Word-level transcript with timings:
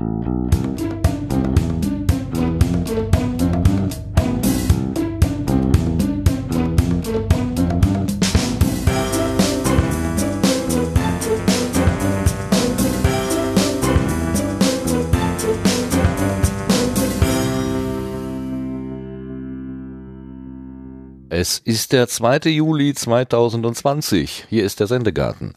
Mm-hmm. 0.00 0.29
Es 21.50 21.58
ist 21.58 21.92
der 21.92 22.06
2. 22.06 22.48
Juli 22.50 22.94
2020. 22.94 24.46
Hier 24.48 24.64
ist 24.64 24.78
der 24.78 24.86
Sendegarten. 24.86 25.54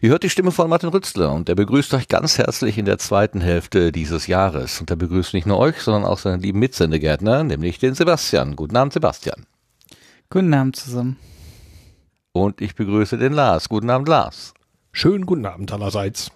Ihr 0.00 0.08
hört 0.08 0.22
die 0.22 0.30
Stimme 0.30 0.52
von 0.52 0.70
Martin 0.70 0.88
Rützler 0.88 1.34
und 1.34 1.48
der 1.48 1.54
begrüßt 1.54 1.92
euch 1.92 2.08
ganz 2.08 2.38
herzlich 2.38 2.78
in 2.78 2.86
der 2.86 2.96
zweiten 2.96 3.42
Hälfte 3.42 3.92
dieses 3.92 4.26
Jahres. 4.26 4.80
Und 4.80 4.88
er 4.88 4.96
begrüßt 4.96 5.34
nicht 5.34 5.46
nur 5.46 5.58
euch, 5.58 5.76
sondern 5.82 6.06
auch 6.06 6.18
seinen 6.18 6.40
lieben 6.40 6.60
Mitsendegärtner, 6.60 7.44
nämlich 7.44 7.78
den 7.78 7.92
Sebastian. 7.92 8.56
Guten 8.56 8.74
Abend, 8.74 8.94
Sebastian. 8.94 9.44
Guten 10.30 10.54
Abend 10.54 10.76
zusammen. 10.76 11.18
Und 12.32 12.62
ich 12.62 12.74
begrüße 12.74 13.18
den 13.18 13.34
Lars. 13.34 13.68
Guten 13.68 13.90
Abend, 13.90 14.08
Lars. 14.08 14.54
Schönen 14.92 15.26
guten 15.26 15.44
Abend 15.44 15.70
allerseits. 15.74 16.30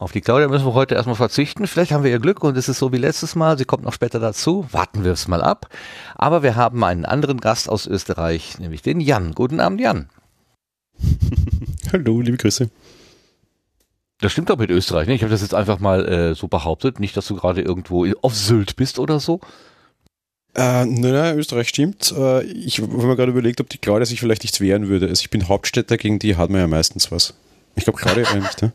Auf 0.00 0.12
die 0.12 0.22
Claudia 0.22 0.48
müssen 0.48 0.64
wir 0.64 0.72
heute 0.72 0.94
erstmal 0.94 1.14
verzichten. 1.14 1.66
Vielleicht 1.66 1.92
haben 1.92 2.04
wir 2.04 2.10
ihr 2.10 2.20
Glück 2.20 2.42
und 2.42 2.56
es 2.56 2.70
ist 2.70 2.78
so 2.78 2.90
wie 2.90 2.96
letztes 2.96 3.34
Mal. 3.34 3.58
Sie 3.58 3.66
kommt 3.66 3.84
noch 3.84 3.92
später 3.92 4.18
dazu. 4.18 4.66
Warten 4.72 5.04
wir 5.04 5.12
es 5.12 5.28
mal 5.28 5.42
ab. 5.42 5.68
Aber 6.14 6.42
wir 6.42 6.56
haben 6.56 6.82
einen 6.84 7.04
anderen 7.04 7.38
Gast 7.38 7.68
aus 7.68 7.86
Österreich, 7.86 8.58
nämlich 8.58 8.80
den 8.80 9.00
Jan. 9.00 9.32
Guten 9.34 9.60
Abend, 9.60 9.78
Jan. 9.78 10.08
Hallo, 11.92 12.22
liebe 12.22 12.38
Grüße. 12.38 12.70
Das 14.22 14.32
stimmt 14.32 14.48
doch 14.48 14.56
mit 14.56 14.70
Österreich. 14.70 15.06
Ne? 15.06 15.14
Ich 15.14 15.22
habe 15.22 15.32
das 15.32 15.42
jetzt 15.42 15.54
einfach 15.54 15.80
mal 15.80 16.08
äh, 16.08 16.34
so 16.34 16.48
behauptet. 16.48 16.98
Nicht, 16.98 17.14
dass 17.18 17.26
du 17.26 17.34
gerade 17.34 17.60
irgendwo 17.60 18.06
auf 18.22 18.34
Sylt 18.34 18.76
bist 18.76 18.98
oder 18.98 19.20
so. 19.20 19.40
Äh, 20.54 20.86
nein, 20.86 21.12
nein, 21.12 21.38
Österreich 21.38 21.68
stimmt. 21.68 22.10
Äh, 22.16 22.44
ich 22.44 22.80
habe 22.80 23.06
mir 23.06 23.16
gerade 23.16 23.32
überlegt, 23.32 23.60
ob 23.60 23.68
die 23.68 23.76
Claudia 23.76 24.06
sich 24.06 24.20
vielleicht 24.20 24.44
nichts 24.44 24.62
wehren 24.62 24.88
würde. 24.88 25.08
Also 25.08 25.20
ich 25.20 25.28
bin 25.28 25.46
Hauptstädter, 25.46 25.98
gegen 25.98 26.18
die 26.18 26.36
hat 26.36 26.48
man 26.48 26.62
ja 26.62 26.66
meistens 26.66 27.12
was. 27.12 27.34
Ich 27.74 27.84
glaube, 27.84 27.98
Claudia 27.98 28.26
eigentlich, 28.30 28.62
ne? 28.62 28.72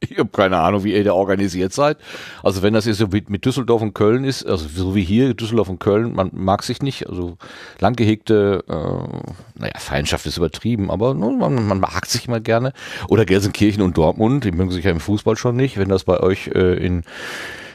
Ich 0.00 0.18
habe 0.18 0.30
keine 0.30 0.58
Ahnung, 0.58 0.84
wie 0.84 0.94
ihr 0.94 1.04
da 1.04 1.12
organisiert 1.12 1.72
seid. 1.72 1.98
Also 2.42 2.62
wenn 2.62 2.74
das 2.74 2.84
jetzt 2.86 2.98
so 2.98 3.08
mit, 3.08 3.30
mit 3.30 3.44
Düsseldorf 3.44 3.82
und 3.82 3.94
Köln 3.94 4.24
ist, 4.24 4.46
also 4.46 4.68
so 4.68 4.94
wie 4.94 5.02
hier, 5.02 5.34
Düsseldorf 5.34 5.68
und 5.68 5.80
Köln, 5.80 6.14
man 6.14 6.30
mag 6.32 6.62
sich 6.62 6.82
nicht, 6.82 7.08
also 7.08 7.36
lang 7.80 7.94
gehegte, 7.94 8.64
äh, 8.68 9.60
naja, 9.60 9.78
Feindschaft 9.78 10.26
ist 10.26 10.36
übertrieben, 10.36 10.90
aber 10.90 11.14
man, 11.14 11.66
man 11.66 11.80
mag 11.80 12.06
sich 12.06 12.28
immer 12.28 12.40
gerne. 12.40 12.72
Oder 13.08 13.24
Gelsenkirchen 13.24 13.82
und 13.82 13.96
Dortmund, 13.96 14.44
die 14.44 14.52
mögen 14.52 14.70
sich 14.70 14.84
ja 14.84 14.90
im 14.90 15.00
Fußball 15.00 15.36
schon 15.36 15.56
nicht, 15.56 15.78
wenn 15.78 15.88
das 15.88 16.04
bei 16.04 16.20
euch 16.20 16.48
äh, 16.48 16.74
in, 16.74 17.02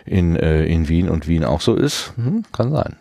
in, 0.06 0.36
äh, 0.36 0.66
in 0.66 0.88
Wien 0.88 1.10
und 1.10 1.28
Wien 1.28 1.44
auch 1.44 1.62
so 1.62 1.76
ist, 1.76 2.14
hm, 2.16 2.44
kann 2.52 2.72
sein. 2.72 2.96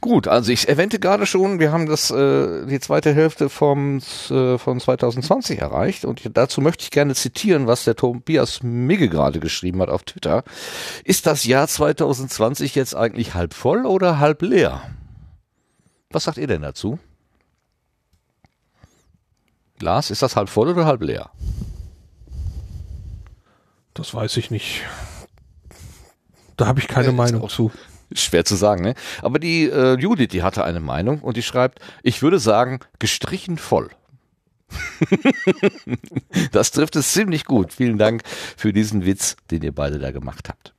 Gut, 0.00 0.28
also 0.28 0.52
ich 0.52 0.68
erwähnte 0.68 0.98
gerade 0.98 1.26
schon, 1.26 1.58
wir 1.58 1.72
haben 1.72 1.86
das 1.86 2.10
äh, 2.10 2.66
die 2.66 2.80
zweite 2.80 3.14
Hälfte 3.14 3.48
vom 3.48 4.00
äh, 4.30 4.58
von 4.58 4.80
2020 4.80 5.60
erreicht 5.60 6.04
und 6.04 6.22
dazu 6.36 6.60
möchte 6.60 6.84
ich 6.84 6.90
gerne 6.90 7.14
zitieren, 7.14 7.66
was 7.66 7.84
der 7.84 7.96
Tobias 7.96 8.62
Migge 8.62 9.08
gerade 9.08 9.40
geschrieben 9.40 9.80
hat 9.82 9.88
auf 9.88 10.04
Twitter. 10.04 10.44
Ist 11.04 11.26
das 11.26 11.44
Jahr 11.44 11.68
2020 11.68 12.74
jetzt 12.74 12.94
eigentlich 12.94 13.34
halb 13.34 13.54
voll 13.54 13.86
oder 13.86 14.18
halb 14.18 14.42
leer? 14.42 14.82
Was 16.10 16.24
sagt 16.24 16.38
ihr 16.38 16.46
denn 16.46 16.62
dazu? 16.62 16.98
Lars, 19.80 20.10
ist 20.10 20.22
das 20.22 20.36
halb 20.36 20.48
voll 20.48 20.68
oder 20.68 20.86
halb 20.86 21.02
leer? 21.02 21.30
Das 23.94 24.14
weiß 24.14 24.36
ich 24.36 24.50
nicht. 24.50 24.82
Da 26.56 26.66
habe 26.66 26.80
ich 26.80 26.88
keine 26.88 27.08
äh, 27.08 27.12
Meinung 27.12 27.48
zu. 27.48 27.70
Schwer 28.12 28.44
zu 28.44 28.56
sagen, 28.56 28.82
ne? 28.82 28.94
Aber 29.22 29.38
die 29.38 29.64
äh, 29.64 29.98
Judith, 29.98 30.28
die 30.28 30.42
hatte 30.42 30.64
eine 30.64 30.80
Meinung 30.80 31.20
und 31.20 31.36
die 31.36 31.42
schreibt, 31.42 31.80
ich 32.02 32.22
würde 32.22 32.38
sagen, 32.38 32.80
gestrichen 32.98 33.58
voll. 33.58 33.90
das 36.52 36.72
trifft 36.72 36.96
es 36.96 37.12
ziemlich 37.12 37.44
gut. 37.44 37.72
Vielen 37.72 37.98
Dank 37.98 38.22
für 38.56 38.72
diesen 38.72 39.04
Witz, 39.06 39.36
den 39.50 39.62
ihr 39.62 39.72
beide 39.72 39.98
da 39.98 40.10
gemacht 40.10 40.48
habt. 40.48 40.74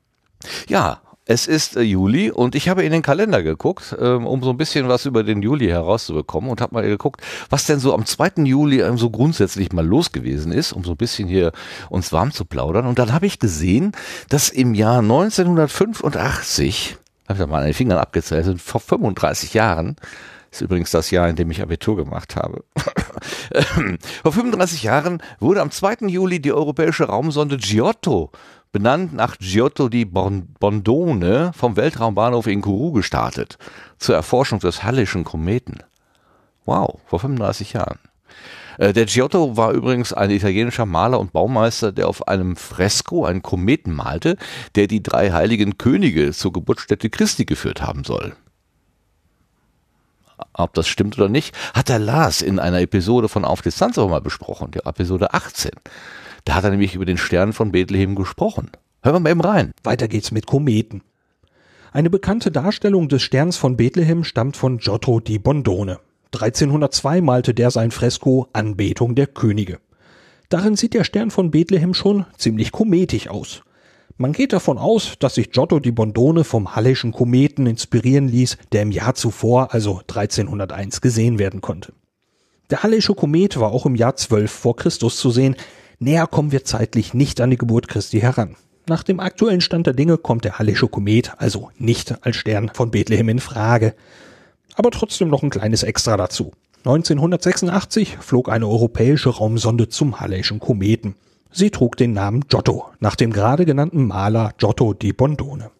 Ja, 0.67 1.01
es 1.29 1.45
ist 1.45 1.75
äh, 1.75 1.81
Juli 1.81 2.31
und 2.31 2.55
ich 2.55 2.69
habe 2.69 2.83
in 2.83 2.91
den 2.91 3.01
Kalender 3.01 3.43
geguckt, 3.43 3.95
ähm, 3.99 4.25
um 4.25 4.41
so 4.41 4.49
ein 4.49 4.57
bisschen 4.57 4.87
was 4.87 5.05
über 5.05 5.23
den 5.23 5.41
Juli 5.41 5.67
herauszubekommen 5.67 6.49
und 6.49 6.61
habe 6.61 6.73
mal 6.73 6.87
geguckt, 6.87 7.21
was 7.49 7.66
denn 7.66 7.79
so 7.79 7.93
am 7.93 8.05
2. 8.05 8.43
Juli 8.45 8.79
ähm, 8.79 8.97
so 8.97 9.09
grundsätzlich 9.09 9.73
mal 9.73 9.85
los 9.85 10.13
gewesen 10.13 10.53
ist, 10.53 10.71
um 10.71 10.85
so 10.85 10.91
ein 10.91 10.97
bisschen 10.97 11.27
hier 11.27 11.51
uns 11.89 12.13
warm 12.13 12.31
zu 12.31 12.45
plaudern. 12.45 12.85
Und 12.85 12.97
dann 12.97 13.11
habe 13.11 13.25
ich 13.25 13.39
gesehen, 13.39 13.91
dass 14.29 14.47
im 14.47 14.73
Jahr 14.73 14.99
1985 14.99 16.97
habe 17.27 17.41
ich 17.41 17.47
mal 17.47 17.59
an 17.59 17.65
den 17.65 17.73
Fingern 17.73 17.97
abgezählt, 17.97 18.45
sind 18.45 18.61
vor 18.61 18.81
35 18.81 19.53
Jahren, 19.53 19.95
ist 20.51 20.61
übrigens 20.61 20.91
das 20.91 21.11
Jahr, 21.11 21.27
in 21.27 21.35
dem 21.35 21.51
ich 21.51 21.61
Abitur 21.61 21.97
gemacht 21.97 22.35
habe. 22.35 22.63
vor 24.23 24.31
35 24.31 24.83
Jahren 24.83 25.21
wurde 25.39 25.61
am 25.61 25.71
2. 25.71 26.07
Juli 26.07 26.39
die 26.39 26.53
europäische 26.53 27.05
Raumsonde 27.05 27.57
Giotto 27.57 28.31
benannt 28.71 29.13
nach 29.13 29.37
Giotto 29.39 29.89
di 29.89 30.05
Bondone 30.05 31.51
vom 31.53 31.75
Weltraumbahnhof 31.75 32.47
in 32.47 32.61
Kourou 32.61 32.91
gestartet, 32.91 33.57
zur 33.97 34.16
Erforschung 34.16 34.59
des 34.59 34.83
Hallischen 34.83 35.23
Kometen. 35.23 35.83
Wow, 36.66 36.99
vor 37.05 37.19
35 37.19 37.73
Jahren. 37.73 37.99
Äh, 38.77 38.93
der 38.93 39.05
Giotto 39.05 39.57
war 39.57 39.71
übrigens 39.71 40.13
ein 40.13 40.29
italienischer 40.29 40.85
Maler 40.85 41.19
und 41.19 41.33
Baumeister, 41.33 41.91
der 41.91 42.07
auf 42.07 42.27
einem 42.27 42.55
Fresko 42.55 43.25
einen 43.25 43.41
Kometen 43.41 43.93
malte, 43.93 44.38
der 44.75 44.88
die 44.88 45.03
drei 45.03 45.31
heiligen 45.31 45.77
Könige 45.77 46.31
zur 46.31 46.53
Geburtsstätte 46.53 47.09
Christi 47.09 47.45
geführt 47.45 47.81
haben 47.81 48.03
soll. 48.03 48.35
Ob 50.53 50.73
das 50.73 50.87
stimmt 50.87 51.17
oder 51.17 51.29
nicht, 51.29 51.55
hat 51.73 51.89
der 51.89 51.99
Lars 51.99 52.41
in 52.41 52.59
einer 52.59 52.81
Episode 52.81 53.27
von 53.27 53.43
Auf 53.43 53.61
Distanz 53.61 53.97
auch 53.97 54.09
mal 54.09 54.21
besprochen, 54.21 54.71
der 54.71 54.85
Episode 54.85 55.33
18. 55.33 55.71
Da 56.45 56.55
hat 56.55 56.63
er 56.63 56.69
nämlich 56.69 56.95
über 56.95 57.05
den 57.05 57.17
Stern 57.17 57.53
von 57.53 57.71
Bethlehem 57.71 58.16
gesprochen. 58.16 58.71
Hören 59.03 59.16
wir 59.16 59.19
mal 59.19 59.29
eben 59.31 59.41
rein. 59.41 59.71
Weiter 59.83 60.07
geht's 60.07 60.31
mit 60.31 60.45
Kometen. 60.45 61.01
Eine 61.91 62.09
bekannte 62.09 62.51
Darstellung 62.51 63.09
des 63.09 63.23
Sterns 63.23 63.57
von 63.57 63.77
Bethlehem 63.77 64.23
stammt 64.23 64.57
von 64.57 64.77
Giotto 64.77 65.19
di 65.19 65.39
Bondone. 65.39 65.99
1302 66.33 67.21
malte 67.21 67.53
der 67.53 67.71
sein 67.71 67.91
Fresko 67.91 68.47
Anbetung 68.53 69.15
der 69.15 69.27
Könige. 69.27 69.79
Darin 70.49 70.75
sieht 70.75 70.93
der 70.93 71.03
Stern 71.03 71.31
von 71.31 71.51
Bethlehem 71.51 71.93
schon 71.93 72.25
ziemlich 72.38 72.71
kometisch 72.71 73.27
aus. 73.27 73.63
Man 74.17 74.33
geht 74.33 74.51
davon 74.51 74.77
aus, 74.77 75.13
dass 75.19 75.35
sich 75.35 75.51
Giotto 75.51 75.79
di 75.79 75.91
Bondone 75.91 76.43
vom 76.43 76.75
Hallischen 76.75 77.11
Kometen 77.11 77.67
inspirieren 77.67 78.27
ließ, 78.27 78.57
der 78.71 78.81
im 78.81 78.91
Jahr 78.91 79.13
zuvor, 79.13 79.73
also 79.73 79.99
1301, 79.99 81.01
gesehen 81.01 81.37
werden 81.37 81.61
konnte. 81.61 81.93
Der 82.69 82.83
Hallische 82.83 83.13
Komet 83.13 83.59
war 83.59 83.71
auch 83.71 83.85
im 83.85 83.95
Jahr 83.95 84.16
12 84.16 84.51
vor 84.51 84.75
Christus 84.75 85.17
zu 85.17 85.29
sehen. 85.29 85.55
Näher 85.99 86.27
kommen 86.27 86.51
wir 86.51 86.66
zeitlich 86.66 87.13
nicht 87.13 87.39
an 87.39 87.51
die 87.51 87.57
Geburt 87.57 87.87
Christi 87.87 88.19
heran. 88.19 88.55
Nach 88.87 89.03
dem 89.03 89.19
aktuellen 89.19 89.61
Stand 89.61 89.85
der 89.85 89.93
Dinge 89.93 90.17
kommt 90.17 90.45
der 90.45 90.59
Hallische 90.59 90.87
Komet 90.87 91.33
also 91.37 91.69
nicht 91.77 92.25
als 92.25 92.37
Stern 92.37 92.71
von 92.73 92.91
Bethlehem 92.91 93.29
in 93.29 93.39
Frage 93.39 93.93
aber 94.77 94.91
trotzdem 94.91 95.29
noch 95.29 95.43
ein 95.43 95.49
kleines 95.49 95.83
Extra 95.83 96.15
dazu. 96.17 96.51
1986 96.85 98.17
flog 98.19 98.49
eine 98.49 98.67
europäische 98.67 99.29
Raumsonde 99.29 99.89
zum 99.89 100.19
Halleischen 100.21 100.59
Kometen. 100.59 101.15
Sie 101.51 101.71
trug 101.71 101.97
den 101.97 102.13
Namen 102.13 102.41
Giotto, 102.47 102.85
nach 102.99 103.16
dem 103.16 103.33
gerade 103.33 103.66
genannten 103.66 104.05
Maler 104.05 104.53
Giotto 104.57 104.93
di 104.93 105.11
Bondone. 105.11 105.71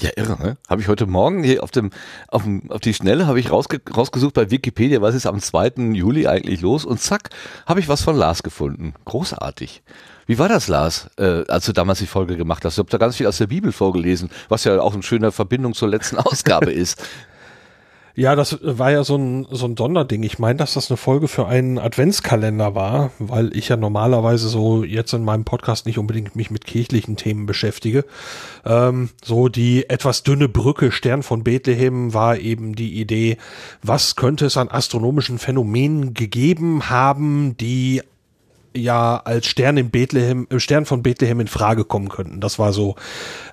Ja, 0.00 0.10
irre, 0.16 0.38
ne? 0.40 0.56
Habe 0.68 0.80
ich 0.80 0.88
heute 0.88 1.06
Morgen 1.06 1.42
hier 1.42 1.62
auf 1.62 1.72
dem, 1.72 1.90
auf, 2.28 2.44
dem, 2.44 2.70
auf 2.70 2.80
die 2.80 2.94
Schnelle 2.94 3.26
habe 3.26 3.40
ich 3.40 3.50
rausge 3.50 3.80
rausgesucht 3.94 4.34
bei 4.34 4.50
Wikipedia, 4.50 5.02
was 5.02 5.14
ist 5.14 5.26
am 5.26 5.40
2. 5.40 5.92
Juli 5.92 6.28
eigentlich 6.28 6.60
los 6.60 6.84
und 6.84 7.00
zack, 7.00 7.30
habe 7.66 7.80
ich 7.80 7.88
was 7.88 8.02
von 8.02 8.16
Lars 8.16 8.44
gefunden. 8.44 8.94
Großartig. 9.04 9.82
Wie 10.28 10.38
war 10.38 10.50
das, 10.50 10.68
Lars, 10.68 11.08
äh, 11.16 11.44
als 11.48 11.64
du 11.64 11.72
damals 11.72 12.00
die 12.00 12.06
Folge 12.06 12.36
gemacht 12.36 12.62
hast? 12.62 12.76
Du 12.76 12.82
habt 12.82 12.92
da 12.92 12.98
ganz 12.98 13.16
viel 13.16 13.26
aus 13.26 13.38
der 13.38 13.46
Bibel 13.46 13.72
vorgelesen, 13.72 14.28
was 14.50 14.64
ja 14.64 14.78
auch 14.78 14.92
eine 14.92 15.02
schöne 15.02 15.32
Verbindung 15.32 15.72
zur 15.72 15.88
letzten 15.88 16.16
Ausgabe 16.18 16.70
ist. 16.70 17.02
Ja, 18.14 18.36
das 18.36 18.58
war 18.60 18.90
ja 18.90 19.04
so 19.04 19.16
ein, 19.16 19.46
so 19.50 19.64
ein 19.64 19.74
Sonderding. 19.74 20.24
Ich 20.24 20.38
meine, 20.38 20.58
dass 20.58 20.74
das 20.74 20.90
eine 20.90 20.98
Folge 20.98 21.28
für 21.28 21.46
einen 21.46 21.78
Adventskalender 21.78 22.74
war, 22.74 23.10
weil 23.18 23.56
ich 23.56 23.70
ja 23.70 23.78
normalerweise 23.78 24.48
so 24.48 24.84
jetzt 24.84 25.14
in 25.14 25.24
meinem 25.24 25.44
Podcast 25.44 25.86
nicht 25.86 25.98
unbedingt 25.98 26.36
mich 26.36 26.50
mit 26.50 26.66
kirchlichen 26.66 27.16
Themen 27.16 27.46
beschäftige. 27.46 28.04
Ähm, 28.66 29.08
so 29.24 29.48
die 29.48 29.88
etwas 29.88 30.24
dünne 30.24 30.48
Brücke 30.50 30.92
Stern 30.92 31.22
von 31.22 31.42
Bethlehem 31.42 32.12
war 32.12 32.36
eben 32.36 32.74
die 32.74 33.00
Idee, 33.00 33.38
was 33.82 34.14
könnte 34.14 34.44
es 34.44 34.58
an 34.58 34.68
astronomischen 34.68 35.38
Phänomenen 35.38 36.12
gegeben 36.12 36.90
haben, 36.90 37.56
die 37.56 38.02
ja 38.82 39.20
als 39.24 39.46
Stern 39.46 39.76
in 39.76 39.90
Bethlehem, 39.90 40.46
äh, 40.50 40.60
Stern 40.60 40.84
von 40.84 41.02
Bethlehem 41.02 41.40
in 41.40 41.48
Frage 41.48 41.84
kommen 41.84 42.08
könnten. 42.08 42.40
Das 42.40 42.58
war 42.58 42.72
so 42.72 42.96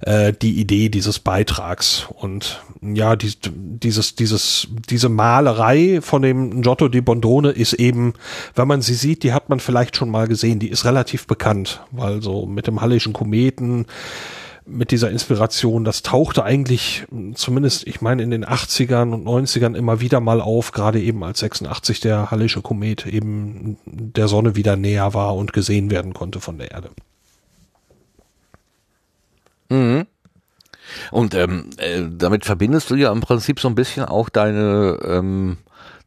äh, 0.02 0.34
die 0.34 0.60
Idee 0.60 0.90
dieses 0.90 1.20
Beitrags. 1.20 2.08
Und 2.10 2.64
ja, 2.82 3.16
die, 3.16 3.34
dieses, 3.46 4.16
dieses, 4.16 4.68
diese 4.90 5.10
Malerei 5.10 6.00
von 6.02 6.22
dem 6.22 6.62
Giotto 6.62 6.88
di 6.88 7.02
Bondone 7.02 7.52
ist 7.52 7.74
eben, 7.74 8.14
wenn 8.56 8.68
man 8.68 8.82
sie 8.82 8.96
sieht, 8.96 9.24
die 9.24 9.34
hat 9.34 9.50
man 9.50 9.60
vielleicht 9.60 9.96
schon 9.96 10.10
mal 10.10 10.28
gesehen. 10.28 10.60
Die 10.60 10.70
ist 10.70 10.86
relativ 10.86 11.28
bekannt, 11.28 11.82
weil 11.92 12.22
so 12.22 12.46
mit 12.46 12.68
dem 12.68 12.82
Hallischen 12.82 13.14
Kometen 13.14 13.86
mit 14.66 14.92
dieser 14.92 15.12
Inspiration, 15.12 15.84
das 15.84 16.02
tauchte 16.02 16.44
eigentlich 16.44 17.06
zumindest, 17.36 17.86
ich 17.88 18.02
meine, 18.02 18.24
in 18.24 18.32
den 18.32 18.46
80ern 18.46 19.14
und 19.14 19.26
90ern 19.26 19.76
immer 19.76 20.02
wieder 20.02 20.20
mal 20.20 20.42
auf, 20.42 20.72
gerade 20.72 21.00
eben 21.00 21.24
als 21.24 21.40
86 21.40 22.00
der 22.00 22.32
Hallische 22.32 22.62
Komet 22.62 23.06
eben 23.06 23.78
der 23.86 24.28
Sonne 24.28 24.56
wieder 24.56 24.76
näher 24.76 25.14
war 25.14 25.36
und 25.36 25.54
gesehen 25.54 25.92
werden 25.92 26.14
konnte 26.14 26.40
von 26.40 26.58
der 26.58 26.72
Erde. 26.72 26.90
Mhm. 29.70 30.08
Und 31.12 31.34
ähm, 31.34 31.70
äh, 31.78 32.04
damit 32.10 32.46
verbindest 32.46 32.90
du 32.90 32.96
ja 32.96 33.12
im 33.12 33.22
Prinzip 33.22 33.60
so 33.60 33.68
ein 33.68 33.76
bisschen 33.76 34.06
auch 34.06 34.30
deine, 34.30 35.00
ähm, 35.04 35.58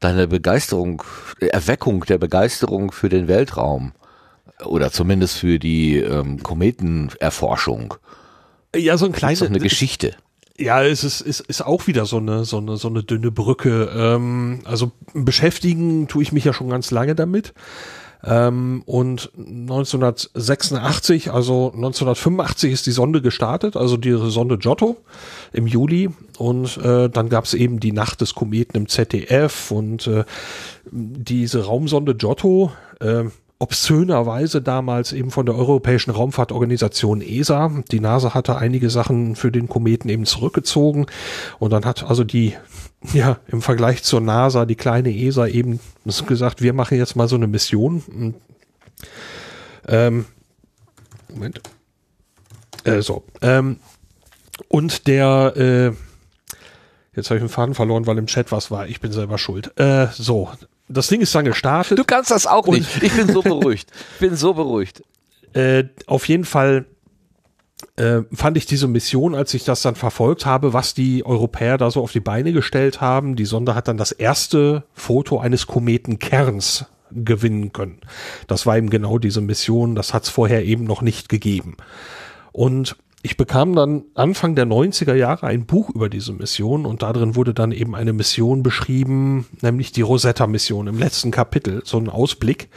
deine 0.01 0.29
Begeisterung, 0.29 1.03
Erweckung 1.41 2.05
der 2.05 2.19
Begeisterung 2.19 2.93
für 2.93 3.09
den 3.09 3.29
Weltraum 3.29 3.93
oder 4.65 4.91
zumindest 4.91 5.39
für 5.39 5.59
die 5.59 5.99
ähm, 5.99 6.43
Kometenerforschung. 6.43 7.95
Ja, 8.79 8.97
so 8.97 9.07
ein 9.07 9.13
kleines. 9.13 9.43
eine 9.43 9.59
Geschichte. 9.59 10.15
Ja, 10.59 10.83
es 10.83 11.05
ist, 11.05 11.21
ist, 11.21 11.41
ist 11.41 11.65
auch 11.65 11.87
wieder 11.87 12.05
so 12.05 12.17
eine, 12.17 12.45
so 12.45 12.59
eine, 12.59 12.77
so 12.77 12.89
eine 12.89 13.05
dünne 13.05 13.31
Brücke. 13.31 13.91
Ähm, 13.95 14.61
also 14.65 14.91
beschäftigen 15.15 16.09
tue 16.09 16.23
ich 16.23 16.33
mich 16.33 16.45
ja 16.45 16.53
schon 16.53 16.69
ganz 16.69 16.91
lange 16.91 17.15
damit. 17.15 17.55
Ähm, 18.25 18.83
und 18.85 19.31
1986, 19.37 21.31
also 21.31 21.73
1985 21.73 22.73
ist 22.73 22.87
die 22.87 22.91
Sonde 22.91 23.23
gestartet, 23.23 23.77
also 23.77 23.97
die 23.97 24.17
Sonde 24.31 24.59
Giotto 24.59 24.97
im 25.53 25.69
Juli. 25.69 26.11
Und 26.39 26.77
äh, 26.79 27.09
dann 27.09 27.29
gab 27.29 27.45
es 27.45 27.55
eben 27.55 27.79
die 27.79 27.93
Nacht 27.93 28.21
des 28.21 28.35
Kometen 28.35 28.77
im 28.77 28.89
ZDF 28.89 29.71
und 29.71 30.09
äh, 30.09 30.25
diese 30.91 31.65
Raumsonde 31.65 32.17
Giotto. 32.17 32.73
Äh, 33.01 33.27
obszönerweise 33.61 34.63
damals 34.63 35.13
eben 35.13 35.31
von 35.31 35.45
der 35.45 35.57
Europäischen 35.57 36.11
Raumfahrtorganisation 36.11 37.21
ESA. 37.21 37.83
Die 37.91 37.99
NASA 37.99 38.33
hatte 38.35 38.57
einige 38.57 38.89
Sachen 38.89 39.35
für 39.35 39.51
den 39.51 39.69
Kometen 39.69 40.09
eben 40.09 40.27
zurückgezogen 40.27 41.07
und 41.59 41.73
dann 41.73 41.85
hat 41.85 42.05
also 42.05 42.23
die, 42.23 42.55
ja, 43.13 43.39
im 43.49 43.61
Vergleich 43.61 44.05
zur 44.05 44.21
NASA, 44.21 44.65
die 44.65 44.77
kleine 44.77 45.15
ESA 45.15 45.49
eben 45.49 45.81
gesagt, 46.27 46.63
wir 46.63 46.73
machen 46.73 46.99
jetzt 46.99 47.17
mal 47.17 47.29
so 47.29 47.37
eine 47.37 47.49
Mission. 47.49 48.35
Ähm, 49.89 50.27
Moment. 51.29 51.61
Äh, 52.85 53.03
so. 53.03 53.25
Ähm, 53.43 53.81
und 54.69 55.07
der, 55.07 55.53
äh, 55.57 55.93
jetzt 57.17 57.31
habe 57.31 57.39
ich 57.39 57.43
den 57.43 57.49
Faden 57.49 57.75
verloren, 57.75 58.07
weil 58.07 58.19
im 58.19 58.27
Chat 58.27 58.53
was 58.53 58.71
war. 58.71 58.87
Ich 58.87 59.01
bin 59.01 59.13
selber 59.13 59.39
schuld. 59.39 59.79
Äh, 59.79 60.09
so, 60.13 60.49
das 60.89 61.09
Ding 61.09 61.21
ist 61.21 61.35
dann 61.35 61.45
gestartet. 61.45 61.99
Du 61.99 62.05
kannst 62.05 62.31
das 62.31 62.47
auch 62.47 62.67
nicht. 62.67 63.03
Ich 63.03 63.13
bin 63.13 63.29
so 63.29 63.43
beruhigt. 63.43 63.91
Ich 64.15 64.21
bin 64.21 64.37
so 64.37 64.55
beruhigt. 64.55 65.03
Äh, 65.53 65.85
auf 66.07 66.29
jeden 66.29 66.45
Fall 66.45 66.87
äh, 67.97 68.23
fand 68.33 68.57
ich 68.57 68.67
diese 68.67 68.89
Mission, 68.89 69.35
als 69.35 69.55
ich 69.55 69.65
das 69.65 69.83
dann 69.83 69.95
verfolgt 69.95 70.47
habe, 70.47 70.73
was 70.73 70.95
die 70.95 71.25
Europäer 71.25 71.79
da 71.79 71.91
so 71.91 72.03
auf 72.03 72.13
die 72.13 72.21
Beine 72.21 72.53
gestellt 72.53 73.01
haben. 73.01 73.37
Die 73.37 73.45
Sonde 73.45 73.75
hat 73.75 73.89
dann 73.89 73.97
das 73.97 74.13
erste 74.13 74.85
Foto 74.95 75.39
eines 75.39 75.67
Kometenkerns 75.67 76.87
gewinnen 77.11 77.73
können. 77.73 78.01
Das 78.47 78.67
war 78.67 78.77
eben 78.77 78.91
genau 78.91 79.19
diese 79.19 79.41
Mission. 79.41 79.95
Das 79.95 80.13
hat 80.13 80.25
es 80.25 80.29
vorher 80.29 80.65
eben 80.65 80.85
noch 80.85 81.03
nicht 81.03 81.29
gegeben. 81.29 81.77
Und 82.53 82.97
ich 83.29 83.37
bekam 83.37 83.75
dann 83.77 84.05
Anfang 84.15 84.55
der 84.55 84.65
90er 84.65 85.13
Jahre 85.13 85.47
ein 85.47 85.67
Buch 85.67 85.91
über 85.91 86.09
diese 86.09 86.33
Mission 86.33 86.87
und 86.87 87.03
darin 87.03 87.37
wurde 87.37 87.53
dann 87.53 87.73
eben 87.73 87.95
eine 87.95 88.15
Mission 88.15 88.63
beschrieben, 88.63 89.45
nämlich 89.61 89.93
die 89.93 90.01
Rosetta-Mission 90.01 90.87
im 90.87 90.99
letzten 90.99 91.31
Kapitel, 91.31 91.83
so 91.85 91.99
ein 91.99 92.09
Ausblick 92.09 92.71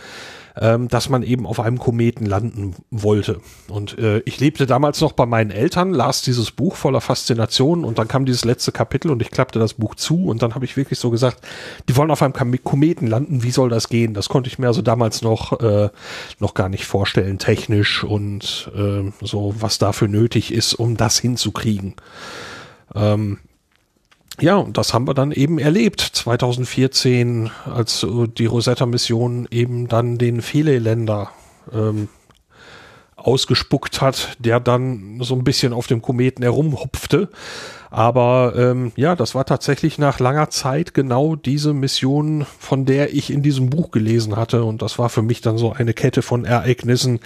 ähm, 0.60 0.88
dass 0.88 1.10
man 1.10 1.24
eben 1.24 1.46
auf 1.46 1.60
einem 1.60 1.80
Kometen 1.80 2.26
landen 2.26 2.76
wollte. 2.90 3.40
Und 3.70 3.98
äh, 3.98 4.20
ich 4.20 4.40
lebte 4.40 4.66
damals 4.66 5.00
noch 5.02 5.14
bei 5.14 5.26
meinen 5.26 5.52
Eltern, 5.52 5.94
las 5.94 6.22
dieses 6.22 6.52
Buch 6.52 6.76
voller 6.76 7.02
Faszination 7.02 7.86
und 7.86 7.98
dann 8.00 8.08
kam 8.08 8.26
dieses 8.26 8.46
letzte 8.46 8.72
Kapitel 8.72 9.12
und 9.12 9.22
ich 9.22 9.32
klappte 9.32 9.60
das 9.60 9.76
Buch 9.76 9.96
zu 9.96 10.26
und 10.26 10.42
dann 10.42 10.56
habe 10.56 10.66
ich 10.66 10.78
wirklich 10.78 11.00
so 11.00 11.10
gesagt, 11.10 11.46
die 11.88 11.96
wollen 11.96 12.12
auf 12.12 12.22
einem 12.22 12.64
Kometen 12.64 13.08
landen, 13.08 13.44
wie 13.44 13.52
soll 13.52 13.70
das 13.70 13.90
gehen? 13.90 14.14
Das 14.14 14.30
konnte 14.30 14.50
ich 14.50 14.60
mir 14.60 14.68
also 14.68 14.82
damals 14.82 15.22
noch, 15.22 15.60
äh, 15.62 15.90
noch 16.40 16.54
gar 16.54 16.70
nicht 16.70 16.86
vorstellen, 16.86 17.40
technisch 17.40 18.04
und 18.04 18.72
äh, 18.76 19.12
so, 19.22 19.56
was 19.60 19.78
dafür 19.78 20.08
nötig 20.08 20.54
ist, 20.54 20.74
um 20.74 20.98
das 20.98 21.20
hinzukriegen. 21.20 21.96
Ähm, 22.94 23.40
ja, 24.40 24.56
und 24.56 24.78
das 24.78 24.94
haben 24.94 25.08
wir 25.08 25.14
dann 25.14 25.32
eben 25.32 25.60
erlebt 25.60 26.02
2014, 26.02 27.52
als 27.66 28.06
die 28.38 28.46
Rosetta-Mission 28.46 29.48
eben 29.52 29.88
dann 29.88 30.18
den 30.18 30.42
Philae-Länder 30.42 31.32
ähm, 31.74 32.08
ausgespuckt 33.16 34.02
hat, 34.02 34.36
der 34.40 34.60
dann 34.60 35.20
so 35.22 35.36
ein 35.36 35.44
bisschen 35.44 35.74
auf 35.74 35.88
dem 35.88 36.02
Kometen 36.02 36.44
herumhupfte. 36.44 37.30
Aber 37.90 38.54
ähm, 38.56 38.94
ja, 38.96 39.16
das 39.16 39.36
war 39.36 39.46
tatsächlich 39.46 39.98
nach 39.98 40.20
langer 40.20 40.50
Zeit 40.50 40.94
genau 40.94 41.36
diese 41.36 41.74
Mission, 41.74 42.46
von 42.58 42.86
der 42.86 43.14
ich 43.14 43.32
in 43.32 43.44
diesem 43.44 43.70
Buch 43.70 43.92
gelesen 43.92 44.38
hatte. 44.38 44.64
Und 44.64 44.82
das 44.82 44.98
war 44.98 45.10
für 45.10 45.22
mich 45.22 45.42
dann 45.42 45.58
so 45.58 45.74
eine 45.74 45.94
Kette 45.94 46.22
von 46.22 46.46
Ereignissen, 46.46 47.20